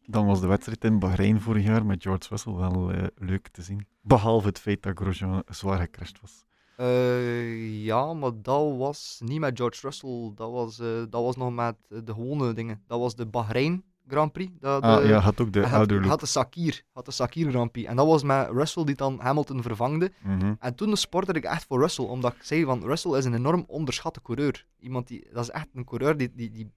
Dan 0.06 0.26
was 0.26 0.40
de 0.40 0.46
wedstrijd 0.46 0.84
in 0.84 0.98
Bahrein 0.98 1.40
vorig 1.40 1.64
jaar 1.64 1.86
met 1.86 2.02
George 2.02 2.28
Russell 2.28 2.52
wel 2.52 2.92
eh, 2.92 3.06
leuk 3.14 3.48
te 3.48 3.62
zien. 3.62 3.86
Behalve 4.00 4.46
het 4.46 4.58
feit 4.58 4.82
dat 4.82 4.98
Grosjean 4.98 5.42
zwaar 5.48 5.78
gecrashed 5.78 6.20
was. 6.20 6.44
Eh, 6.76 7.84
ja, 7.84 8.12
maar 8.12 8.30
dat 8.42 8.76
was 8.76 9.20
niet 9.24 9.40
met 9.40 9.58
George 9.58 9.80
Russell. 9.82 10.32
Dat 10.34 10.50
was, 10.50 10.76
dat 10.76 11.22
was 11.22 11.36
nog 11.36 11.52
met 11.52 11.76
de 11.88 12.12
gewone 12.12 12.52
dingen. 12.52 12.82
Dat 12.86 13.00
was 13.00 13.14
de 13.14 13.26
Bahrein 13.26 13.84
Grand 14.08 14.32
Prix. 14.32 14.52
Dat, 14.60 14.82
Ah 14.82 14.96
de- 14.96 15.06
ja, 15.08 15.18
had 15.18 15.40
ook 15.40 15.52
de 15.52 15.60
had, 15.60 15.72
ouder 15.72 16.18
de 16.18 16.26
Sakir, 16.26 16.82
had 16.92 17.04
de 17.04 17.10
Sakir 17.10 17.50
Grand 17.50 17.72
Prix. 17.72 17.88
En 17.88 17.96
dat 17.96 18.06
was 18.06 18.22
met 18.22 18.48
Russell 18.50 18.84
die 18.84 18.94
dan 18.94 19.18
Hamilton 19.20 19.62
vervangde. 19.62 20.12
Mhm. 20.22 20.54
En 20.58 20.74
toen 20.74 20.96
sportte 20.96 21.32
ik 21.32 21.44
echt 21.44 21.64
voor 21.66 21.80
Russell, 21.80 22.04
omdat 22.04 22.32
ik 22.32 22.42
zei 22.42 22.64
van 22.64 22.82
Russell 22.84 23.12
is 23.18 23.24
een 23.24 23.34
enorm 23.34 23.64
onderschatte 23.66 24.22
coureur. 24.22 24.66
Iemand 24.78 25.06
die, 25.08 25.26
dat 25.32 25.42
is 25.42 25.50
echt 25.50 25.66
een 25.74 25.84
coureur 25.84 26.16
die, 26.16 26.32
die, 26.34 26.50
die 26.50 26.70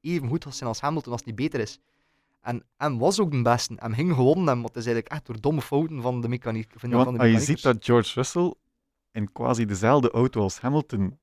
even 0.00 0.28
goed 0.28 0.44
gaat 0.44 0.54
zijn 0.54 0.68
als 0.68 0.80
Hamilton 0.80 1.12
als 1.12 1.22
hij 1.24 1.34
beter 1.34 1.60
is. 1.60 1.78
En 2.40 2.62
hem 2.76 2.98
was 2.98 3.20
ook 3.20 3.30
de 3.30 3.42
beste. 3.42 3.72
Hem 3.76 3.92
ging 3.92 4.14
gewonnen, 4.14 4.44
maar 4.44 4.66
het 4.66 4.76
is 4.76 4.86
eigenlijk 4.86 5.08
echt 5.14 5.26
door 5.26 5.40
domme 5.40 5.60
fouten 5.62 6.02
van 6.02 6.20
de 6.20 6.28
mechaniek. 6.28 6.72
Van, 6.76 6.90
Ja, 6.90 6.96
van 6.96 7.04
want 7.04 7.16
de 7.18 7.22
als 7.22 7.32
je 7.32 7.40
ziet 7.40 7.62
dat 7.62 7.84
George 7.84 8.12
Russell 8.14 8.54
in 9.12 9.32
quasi 9.32 9.64
dezelfde 9.66 10.10
auto 10.10 10.40
als 10.40 10.58
Hamilton 10.60 11.18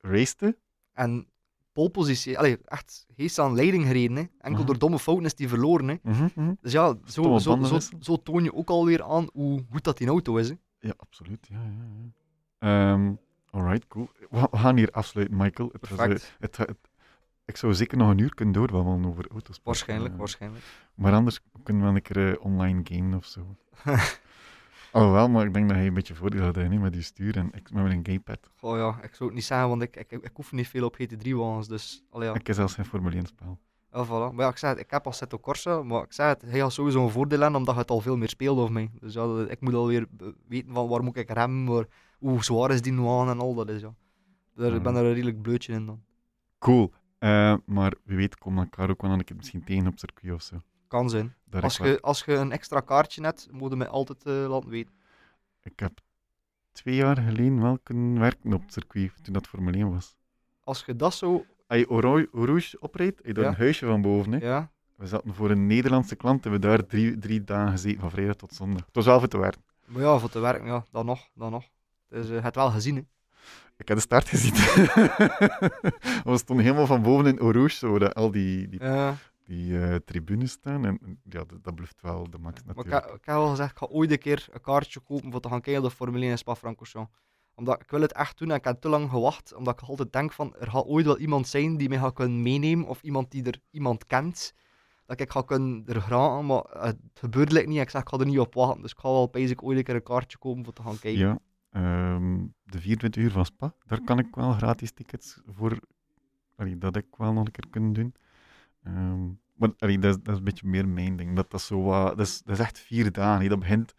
racete, 0.00 0.56
En 0.92 1.26
polepositie, 1.72 2.38
allee, 2.38 2.58
echt, 2.64 3.06
hij 3.16 3.24
is 3.24 3.38
aan 3.38 3.54
leiding 3.54 3.86
gereden. 3.86 4.16
Hè. 4.16 4.22
Enkel 4.38 4.58
Mhm. 4.58 4.66
door 4.66 4.78
domme 4.78 4.98
fouten 4.98 5.24
is 5.24 5.32
hij 5.36 5.48
verloren. 5.48 5.88
Hè. 5.88 5.96
Mhm, 6.02 6.28
mhm. 6.34 6.52
Dus 6.60 6.72
ja, 6.72 6.94
zo, 7.04 7.38
zo, 7.38 7.62
zo, 7.62 7.78
zo 8.00 8.16
toon 8.22 8.44
je 8.44 8.54
ook 8.54 8.68
alweer 8.68 9.02
aan 9.02 9.28
hoe 9.32 9.64
goed 9.70 9.84
dat 9.84 9.98
die 9.98 10.08
auto 10.08 10.36
is. 10.36 10.48
Hè. 10.48 10.54
Ja, 10.78 10.92
absoluut. 10.96 11.46
Ja, 11.50 11.56
ja, 11.62 11.84
ja. 12.02 12.92
Ehm, 12.92 13.12
alright, 13.50 13.86
cool. 13.88 14.08
We, 14.30 14.48
gaan 14.52 14.76
hier 14.76 14.90
afsluiten, 14.90 15.36
Michael. 15.36 15.68
Het 15.72 15.88
was, 15.88 15.98
eh, 15.98 16.08
het, 16.38 16.56
het- 16.56 16.76
ik 17.44 17.56
zou 17.56 17.74
zeker 17.74 17.98
nog 17.98 18.10
een 18.10 18.18
uur 18.18 18.34
kunnen 18.34 18.54
doorbabbelen 18.54 19.04
over 19.06 19.26
auto's. 19.30 19.60
Waarschijnlijk, 19.64 20.16
waarschijnlijk. 20.18 20.64
Maar 20.94 21.12
anders 21.12 21.40
kunnen 21.62 21.88
we 21.88 21.94
een 21.94 22.02
keer 22.02 22.32
eh, 22.38 22.44
online 22.44 22.80
gamen 22.84 23.18
of 23.18 23.24
zo. 23.26 23.56
Alhoewel, 24.92 25.28
maar 25.28 25.46
ik 25.46 25.54
denk 25.54 25.68
dat 25.68 25.76
hij 25.76 25.86
een 25.86 25.94
beetje 25.94 26.14
voordeel 26.14 26.42
had 26.42 26.56
niet, 26.68 26.80
met 26.80 26.92
die 26.92 27.02
stuur 27.02 27.36
en 27.36 27.46
ik, 27.52 27.72
met 27.72 27.82
mijn 27.82 28.00
gamepad. 28.06 28.38
Oh 28.60 28.76
ja, 28.76 29.02
ik 29.02 29.14
zou 29.14 29.24
het 29.28 29.34
niet 29.38 29.44
zeggen, 29.46 29.68
want 29.68 29.82
ik, 29.82 29.96
ik, 29.96 30.10
ik, 30.10 30.22
ik 30.22 30.30
hoef 30.34 30.52
niet 30.52 30.68
veel 30.68 30.84
op 30.86 30.96
GT3-wagens. 31.02 31.68
Dus, 31.68 32.04
allee, 32.10 32.28
ja. 32.28 32.34
Ik 32.34 32.46
heb 32.46 32.56
zelfs 32.56 32.74
geen 32.74 32.84
Formule 32.84 33.16
1 33.16 33.26
spel. 33.26 33.58
Ja, 33.92 34.04
voilà. 34.06 34.34
Maar 34.34 34.44
ja, 34.44 34.48
ik 34.48 34.56
zei 34.56 34.72
het, 34.72 34.82
ik 34.84 34.90
heb 34.90 35.06
Assetto 35.06 35.38
Corsa, 35.38 35.82
maar 35.82 36.02
ik 36.02 36.12
zei 36.12 36.28
het, 36.28 36.42
hij 36.42 36.60
had 36.60 36.72
sowieso 36.72 37.02
een 37.04 37.10
voordeel 37.10 37.40
hebben, 37.40 37.58
omdat 37.58 37.76
het 37.76 37.90
al 37.90 38.00
veel 38.00 38.16
meer 38.16 38.28
speelde 38.28 38.60
of 38.62 38.70
mij. 38.70 38.90
Dus 39.00 39.14
ja, 39.14 39.26
dat- 39.26 39.50
ik 39.50 39.60
moet 39.60 39.74
alweer 39.74 40.06
weten 40.48 40.72
van 40.72 40.88
waar 40.88 41.02
moet 41.02 41.16
ik 41.16 41.30
remmen, 41.30 41.74
waar, 41.74 41.86
hoe 42.18 42.44
zwaar 42.44 42.70
is 42.70 42.82
die 42.82 42.92
nu 42.92 43.06
aan 43.06 43.28
en 43.28 43.38
al 43.40 43.54
dat 43.54 43.68
is, 43.68 43.80
ja. 43.80 43.94
Daar, 44.54 44.74
Ik 44.74 44.82
ben 44.82 44.92
Mhm. 44.92 45.02
er 45.02 45.08
een 45.08 45.14
redelijk 45.14 45.42
bleutje 45.42 45.72
in 45.72 45.86
dan. 45.86 46.02
Cool. 46.58 46.92
Eh, 47.18 47.54
maar 47.66 47.94
wie 48.04 48.16
weet 48.16 48.38
komen 48.38 48.62
elkaar 48.64 48.90
ook 48.90 49.02
wel 49.02 49.10
een 49.10 49.24
keer 49.24 49.36
misschien 49.36 49.64
tegen 49.64 49.86
op 49.86 49.98
circuit 49.98 50.34
of 50.34 50.42
zo. 50.42 50.62
Kan 50.92 51.10
zijn. 51.10 51.34
Als 51.60 51.76
je, 51.76 51.98
als 52.00 52.24
je 52.24 52.32
een 52.34 52.52
extra 52.52 52.80
kaartje 52.80 53.22
hebt, 53.22 53.48
moet 53.50 53.70
je 53.70 53.76
mij 53.76 53.88
altijd 53.88 54.24
eh, 54.24 54.32
laten 54.48 54.68
weten. 54.70 54.92
ik 55.62 55.80
heb 55.80 56.00
twee 56.72 56.94
jaar 56.94 57.16
geleden 57.16 57.62
wel 57.62 57.78
kunnen 57.82 58.20
werken 58.20 58.52
op 58.52 58.62
het 58.62 58.72
circuit, 58.72 59.12
toen 59.22 59.32
dat 59.32 59.46
Formule 59.46 59.76
1 59.76 59.90
was. 59.90 60.16
Als 60.64 60.84
je 60.86 60.96
dat 60.96 61.14
zo, 61.14 61.44
Als 61.66 61.78
je 61.78 62.28
Rouge 62.32 62.76
oprijdt, 62.80 63.20
je 63.24 63.40
Ja. 63.40 63.46
een 63.48 63.54
huisje 63.54 63.86
van 63.86 64.02
boven. 64.02 64.32
Hè. 64.32 64.38
ja, 64.46 64.70
We 64.96 65.06
zaten 65.06 65.34
voor 65.34 65.50
een 65.50 65.66
Nederlandse 65.66 66.16
klant 66.16 66.44
en 66.46 66.52
we 66.52 66.58
daar 66.58 66.86
drie, 66.86 67.18
drie 67.18 67.44
dagen 67.44 67.70
gezeten, 67.70 68.00
van 68.00 68.10
vrijdag 68.10 68.36
tot 68.36 68.54
zondag. 68.54 68.84
Het 68.86 68.94
was 68.94 69.04
wel 69.04 69.18
voor 69.18 69.28
te 69.28 69.38
werken. 69.38 69.62
maar 69.86 70.02
ja, 70.02 70.18
voor 70.18 70.30
te 70.30 70.40
werken, 70.40 70.66
ja, 70.66 70.86
dan 70.90 71.06
nog, 71.06 71.28
dan 71.34 71.50
nog. 71.50 71.64
Dus 72.08 72.26
je 72.26 72.32
hebt 72.32 72.44
het 72.44 72.54
wel 72.54 72.70
gezien, 72.70 72.94
hè. 72.96 73.02
Ik 73.76 73.88
heb 73.88 73.96
de 73.96 74.02
start 74.02 74.28
gezien. 74.28 74.52
we 76.24 76.36
stonden 76.36 76.64
helemaal 76.64 76.86
van 76.86 77.02
boven 77.02 77.26
in 77.38 77.50
Rouge, 77.50 77.76
zo, 77.76 77.98
dat 77.98 78.14
al 78.14 78.30
die, 78.30 78.68
die, 78.68 78.82
Ja, 78.84 79.14
die 79.44 79.80
eh, 79.80 79.94
tribunes 79.96 80.50
staan. 80.50 80.84
En 80.86 81.20
ja, 81.22 81.44
dat, 81.44 81.64
dat 81.64 81.74
blijft 81.74 82.00
wel 82.02 82.30
de 82.30 82.38
max 82.38 82.62
maar 82.62 82.70
ik, 82.70 82.76
natuurlijk. 82.76 83.04
heb- 83.04 83.14
ik 83.14 83.24
heb 83.24 83.34
al 83.34 83.48
gezegd, 83.50 83.70
ik 83.70 83.78
ga 83.78 83.86
ooit 83.86 84.10
een 84.10 84.18
keer 84.18 84.46
een 84.50 84.60
kaartje 84.60 85.00
kopen 85.00 85.30
voor 85.30 85.40
te 85.40 85.48
gaan 85.48 85.60
kijken 85.60 85.82
op 85.82 85.88
de 85.88 85.94
Formule 85.96 86.22
1 86.22 86.30
in 86.30 86.38
Spa-Francorchamps. 86.38 87.10
Omdat 87.54 87.80
ik 87.82 87.90
wil 87.90 88.00
het 88.00 88.12
echt 88.12 88.38
doen 88.38 88.50
en 88.50 88.56
ik 88.56 88.64
heb 88.64 88.80
te 88.80 88.88
lang 88.88 89.10
gewacht, 89.10 89.54
omdat 89.54 89.80
ik 89.82 89.88
altijd 89.88 90.12
denk 90.12 90.32
van, 90.32 90.54
er 90.58 90.70
gaat 90.70 90.84
ooit 90.84 91.04
wel 91.06 91.18
iemand 91.18 91.48
zijn 91.48 91.76
die 91.76 91.88
mij 91.88 91.98
gaat 91.98 92.12
kunnen 92.14 92.42
meenemen, 92.42 92.86
of 92.86 93.02
iemand 93.02 93.30
die 93.30 93.44
er 93.44 93.60
iemand 93.70 94.06
kent, 94.06 94.54
dat 95.06 95.20
ik 95.20 95.30
ga 95.30 95.42
kunnen 95.42 95.82
er 95.86 96.02
geraken, 96.02 96.46
maar 96.46 96.64
het 96.78 96.96
gebeurt 97.14 97.66
niet. 97.66 97.78
Ik 97.80 97.90
zeg, 97.90 98.02
ik 98.02 98.08
ga 98.08 98.18
er 98.18 98.26
niet 98.26 98.38
op 98.38 98.54
wachten, 98.54 98.82
dus 98.82 98.90
ik 98.92 98.98
ga 98.98 99.08
wel 99.08 99.28
basic 99.28 99.62
ooit 99.62 99.78
een 99.78 99.84
keer 99.84 99.94
een 99.94 100.02
kaartje 100.02 100.38
kopen 100.38 100.64
voor 100.64 100.72
te 100.72 100.82
gaan 100.82 100.98
kijken. 100.98 101.20
Ja, 101.20 101.38
ehm, 101.70 102.46
de 102.64 102.80
24 102.80 103.22
uur 103.22 103.30
van 103.30 103.44
Spa, 103.44 103.74
daar 103.86 104.00
kan 104.04 104.18
ik 104.18 104.34
wel 104.34 104.52
gratis 104.52 104.92
tickets 104.92 105.40
voor. 105.46 105.78
Allee, 106.56 106.78
dat 106.78 106.96
ik 106.96 107.06
wel 107.16 107.32
nog 107.32 107.44
een 107.46 107.52
keer 107.52 107.68
kunnen 107.70 107.92
doen. 107.92 108.14
Ehm, 108.82 109.26
maar 109.54 109.70
allee, 109.78 109.98
dat, 109.98 110.16
is, 110.16 110.22
dat 110.22 110.32
is 110.32 110.38
een 110.38 110.44
beetje 110.44 110.68
meer 110.68 110.88
mijn 110.88 111.16
ding. 111.16 111.36
Dat, 111.36 111.50
dat, 111.50 111.60
is 111.60 111.66
zo 111.66 111.82
wat, 111.82 112.16
dat, 112.16 112.26
is, 112.26 112.42
dat 112.42 112.58
is 112.58 112.64
echt 112.64 112.78
vier 112.78 113.12
dagen. 113.12 113.42
hè, 113.42 113.48
Dat 113.48 113.58
begint. 113.58 113.94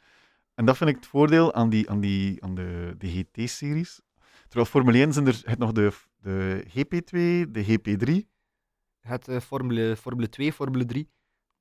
En 0.53 0.65
dat 0.65 0.77
vind 0.77 0.89
ik 0.89 0.95
het 0.95 1.05
voordeel 1.05 1.53
aan, 1.53 1.69
die, 1.69 1.89
aan, 1.89 1.99
die, 1.99 2.43
aan 2.43 2.55
de, 2.55 2.95
de 2.97 3.07
GT-series. 3.07 4.01
Terwijl 4.47 4.65
Formule 4.65 4.97
1 4.97 5.13
zijn 5.13 5.27
er 5.27 5.33
je 5.33 5.41
hebt 5.45 5.59
nog 5.59 5.71
de, 5.71 5.91
de 6.17 6.63
GP2, 6.67 7.51
de 7.51 7.65
GP3. 7.65 8.31
Het 8.99 9.27
eh, 9.27 9.39
Formule, 9.39 9.95
Formule 9.95 10.29
2, 10.29 10.53
Formule 10.53 10.85
3 10.85 11.09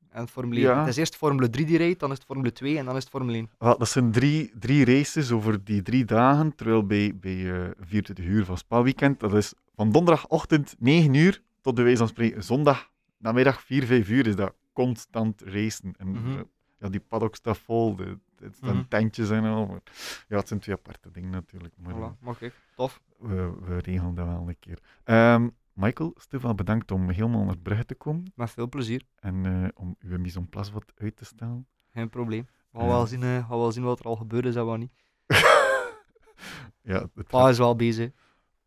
en 0.09 0.29
Formule 0.29 0.61
1. 0.61 0.69
Ja. 0.69 0.79
Het 0.79 0.89
is 0.89 0.97
eerst 0.97 1.17
Formule 1.17 1.51
3 1.51 1.67
die 1.67 1.77
rijdt, 1.79 2.01
dan 2.01 2.11
is 2.11 2.17
het 2.17 2.27
Formule 2.27 2.53
2 2.53 2.79
en 2.79 2.85
dan 2.85 2.97
is 2.97 3.03
het 3.03 3.11
Formule 3.11 3.37
1. 3.37 3.51
Wel, 3.59 3.79
dat 3.79 3.89
zijn 3.89 4.13
drie, 4.13 4.53
drie 4.59 4.85
races 4.85 5.31
over 5.31 5.65
die 5.65 5.83
drie 5.83 6.05
dagen. 6.05 6.55
Terwijl 6.55 6.87
bij, 6.87 7.17
bij 7.17 7.65
eh 7.65 7.71
24 7.81 8.25
uur 8.25 8.45
van 8.45 8.59
Spa 8.59 8.83
Weekend, 8.83 9.21
dat 9.21 9.35
is 9.35 9.55
van 9.75 9.93
donderdagochtend 9.93 10.75
9 10.79 11.15
uur 11.15 11.43
tot 11.61 11.75
bij 11.75 11.85
wijze 11.85 11.99
van 11.99 12.09
spreken 12.09 12.45
zondag 12.45 12.91
namiddag 13.23 13.61
4, 13.63 13.85
5 13.87 14.09
uur 14.09 14.27
is 14.27 14.37
dat 14.37 14.55
constant 14.73 15.41
racen. 15.43 15.95
En 15.99 16.09
Mhm. 16.11 16.37
eh, 16.37 16.43
ja, 16.79 16.89
die 16.89 17.01
paddock 17.01 17.35
staat 17.35 17.59
vol, 17.59 17.97
de, 17.97 18.19
het 18.41 18.55
staan 18.57 18.77
Mhm. 18.77 18.89
tentjes 18.89 19.31
en 19.31 19.45
al. 19.45 19.67
Maar, 19.67 19.81
ja, 20.29 20.37
het 20.37 20.49
zijn 20.49 20.61
twee 20.61 20.75
aparte 20.75 21.11
dingen 21.11 21.31
natuurlijk. 21.31 21.75
Maar 21.79 21.95
eh, 21.97 22.11
Voilà, 22.11 22.19
mag 22.21 22.43
ik. 22.43 22.55
Tof. 22.77 23.03
we, 23.19 23.53
we 23.65 23.79
regelen 23.79 24.15
dat 24.15 24.27
wel 24.27 24.49
een 24.49 24.59
keer. 24.59 24.79
Ehm, 25.05 25.49
Michael, 25.73 26.15
Stefan, 26.17 26.57
bedankt 26.57 26.91
om 26.91 27.09
helemaal 27.11 27.45
naar 27.45 27.59
Brugge 27.59 27.85
te 27.85 27.95
komen 27.95 28.33
Met 28.35 28.51
veel 28.51 28.69
plezier. 28.69 29.03
en 29.21 29.47
eh, 29.47 29.69
om 29.75 29.97
uw 30.01 30.19
mise 30.19 30.39
en 30.39 30.49
place 30.49 30.73
wat 30.73 30.93
uit 30.97 31.17
te 31.17 31.25
stellen. 31.25 31.67
Geen 31.93 32.09
probleem. 32.11 32.47
We 32.71 32.79
gaan, 32.79 32.89
wel 32.89 33.07
zien, 33.07 33.21
gaan 33.23 33.49
wel 33.49 33.73
zien 33.73 33.83
wat 33.85 33.99
er 33.99 34.05
al 34.07 34.17
gebeurd 34.17 34.45
is 34.47 34.55
en 34.57 34.65
wat 34.67 34.79
niet. 34.79 34.93
ja, 36.83 37.07
Pa 37.29 37.49
is 37.49 37.59
wel 37.59 37.77
bezig. 37.77 38.11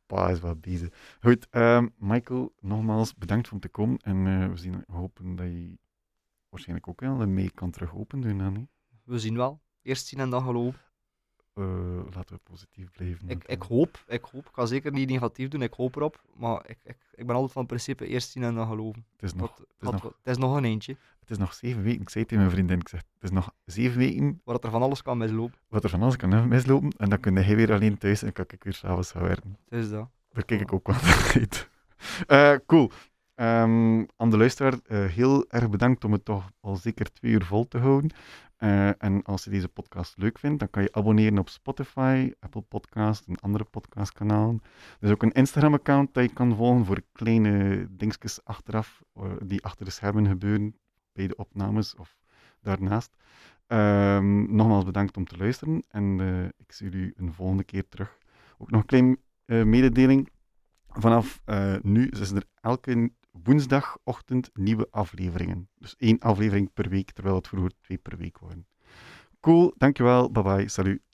Pa 0.06 0.30
is 0.30 0.40
wel 0.40 0.56
bezig. 0.56 1.18
Goed, 1.22 1.48
ehm, 1.50 1.88
Michael, 1.98 2.54
nogmaals 2.60 3.16
bedankt 3.16 3.52
om 3.52 3.60
te 3.60 3.70
komen. 3.70 3.98
En 3.98 4.28
eh, 4.28 4.50
we, 4.50 4.58
zien, 4.58 4.84
hopen 4.88 5.36
dat 5.36 5.46
je 5.46 5.78
waarschijnlijk 6.50 6.88
ook 6.88 7.00
wel 7.00 7.28
mee 7.28 7.52
kan 7.52 7.72
terug 7.72 7.96
open 7.96 8.38
dan. 8.38 8.68
We 9.04 9.20
zien 9.20 9.38
wel. 9.38 9.62
Eerst 9.82 10.08
zien 10.08 10.20
en 10.20 10.30
dan 10.30 10.44
geloven. 10.44 10.82
Eh, 11.56 11.66
laten 12.16 12.36
we 12.36 12.42
positief 12.44 12.92
blijven. 12.92 13.30
Ik, 13.30 13.44
ik 13.44 13.62
hoop, 13.62 14.04
ik 14.08 14.24
hoop, 14.32 14.46
ik 14.46 14.54
ga 14.54 14.66
zeker 14.66 14.92
niet 14.92 15.10
negatief 15.10 15.48
doen, 15.50 15.62
ik 15.62 15.74
hoop 15.74 15.96
erop. 15.96 16.24
Maar 16.38 16.62
ik, 16.70 16.78
ik, 16.84 16.98
ik 17.16 17.26
ben 17.26 17.36
altijd 17.36 17.52
van 17.54 17.62
het 17.62 17.72
principe 17.72 18.08
eerst 18.08 18.32
zien 18.32 18.44
en 18.44 18.56
dan 18.56 18.68
geloven. 18.68 19.06
Het 19.12 19.24
is 19.24 19.34
nog, 19.34 19.58
het 19.58 19.68
is 19.80 19.90
nog, 19.90 20.02
had- 20.02 20.04
het 20.24 20.34
is 20.36 20.38
nog 20.38 20.56
een 20.56 20.66
eentje, 20.66 20.98
het 21.20 21.30
is 21.30 21.38
nog 21.38 21.54
zeven 21.54 21.84
weken. 21.84 22.02
Ik 22.02 22.10
zei 22.10 22.26
tegen 22.26 22.44
mijn 22.44 22.56
vriendin, 22.56 22.80
ik 22.80 22.88
zeg, 22.90 23.00
het 23.14 23.24
is 23.24 23.32
nog 23.32 23.52
zeven 23.66 23.98
weken 23.98 24.42
het 24.46 24.64
er 24.64 24.70
van 24.70 24.82
alles 24.82 25.02
kan 25.02 25.18
mislopen. 25.18 25.58
wat 25.68 25.84
er 25.84 25.90
van 25.90 26.02
alles 26.02 26.16
kan 26.16 26.48
mislopen. 26.48 26.90
En 26.98 27.10
dan 27.10 27.20
kun 27.20 27.36
hij 27.36 27.56
weer 27.56 27.74
alleen 27.74 27.98
thuis 27.98 28.24
en 28.24 28.34
kan 28.34 28.46
ik 28.48 28.64
weer 28.64 28.74
s'avonds 28.74 29.12
gaan 29.12 29.24
werken. 29.24 29.58
Het 29.70 29.80
is 29.84 29.90
dat. 29.90 30.10
Daar 30.32 30.46
kijk 30.46 30.62
ik 30.62 30.74
ook 30.74 30.88
wel 30.88 30.96
naar 31.04 31.32
uit. 31.36 31.70
Eh, 32.28 32.56
cool. 32.66 32.92
Ehm, 33.36 34.04
aan 34.16 34.30
de 34.30 34.38
luisteraar, 34.38 34.74
eh, 34.86 35.06
heel 35.06 35.46
erg 35.50 35.70
bedankt 35.70 36.04
om 36.04 36.12
het 36.12 36.26
toch 36.26 36.52
al 36.60 36.76
zeker 36.76 37.12
twee 37.12 37.32
uur 37.32 37.46
vol 37.46 37.68
te 37.68 37.78
houden. 37.78 38.12
Eh, 38.56 39.04
en 39.04 39.24
als 39.24 39.44
je 39.44 39.50
deze 39.50 39.68
podcast 39.68 40.18
leuk 40.18 40.40
vindt, 40.40 40.60
dan 40.60 40.70
kan 40.70 40.84
je 40.84 40.94
abonneren 40.94 41.38
op 41.38 41.50
Spotify, 41.50 42.34
Apple 42.40 42.62
Podcast 42.62 43.28
en 43.28 43.40
andere 43.40 43.64
podcastkanalen. 43.64 44.62
Er 45.00 45.08
is 45.08 45.12
ook 45.12 45.24
een 45.24 45.32
Instagram-account 45.32 46.14
dat 46.14 46.24
je 46.24 46.34
kan 46.34 46.56
volgen 46.56 46.86
voor 46.86 47.02
kleine 47.12 47.88
dingetjes 47.90 48.44
achteraf, 48.44 49.04
eh, 49.14 49.32
die 49.44 49.64
achter 49.64 49.86
de 49.86 49.92
schermen 49.92 50.28
gebeuren 50.28 50.78
bij 51.14 51.28
de 51.28 51.36
opnames 51.36 51.96
of 51.96 52.18
daarnaast. 52.62 53.16
Ehm, 53.68 54.56
nogmaals 54.56 54.86
bedankt 54.86 55.18
om 55.18 55.26
te 55.26 55.38
luisteren 55.38 55.84
en 55.90 56.20
eh, 56.20 56.44
ik 56.46 56.72
zie 56.72 56.90
jullie 56.90 57.14
een 57.16 57.34
volgende 57.34 57.64
keer 57.64 57.88
terug. 57.88 58.18
Ook 58.58 58.72
nog 58.72 58.82
een 58.82 58.88
klein 58.88 59.18
eh, 59.46 59.64
mededeling. 59.64 60.30
Vanaf 60.88 61.42
nu 61.82 62.08
is 62.08 62.32
er 62.32 62.44
elke 62.62 63.12
woensdagochtend 63.44 64.50
nieuwe 64.54 64.88
afleveringen. 64.92 65.70
Dus 65.78 65.96
één 65.98 66.20
aflevering 66.20 66.74
per 66.74 66.90
week, 66.90 67.12
terwijl 67.12 67.36
het 67.36 67.48
vroeger 67.48 67.72
twee 67.82 67.98
per 67.98 68.18
week 68.18 68.40
waren. 68.40 68.68
Cool, 69.40 69.74
dankjewel, 69.78 70.32
bye 70.32 70.44
bye, 70.44 70.68
salut. 70.68 71.05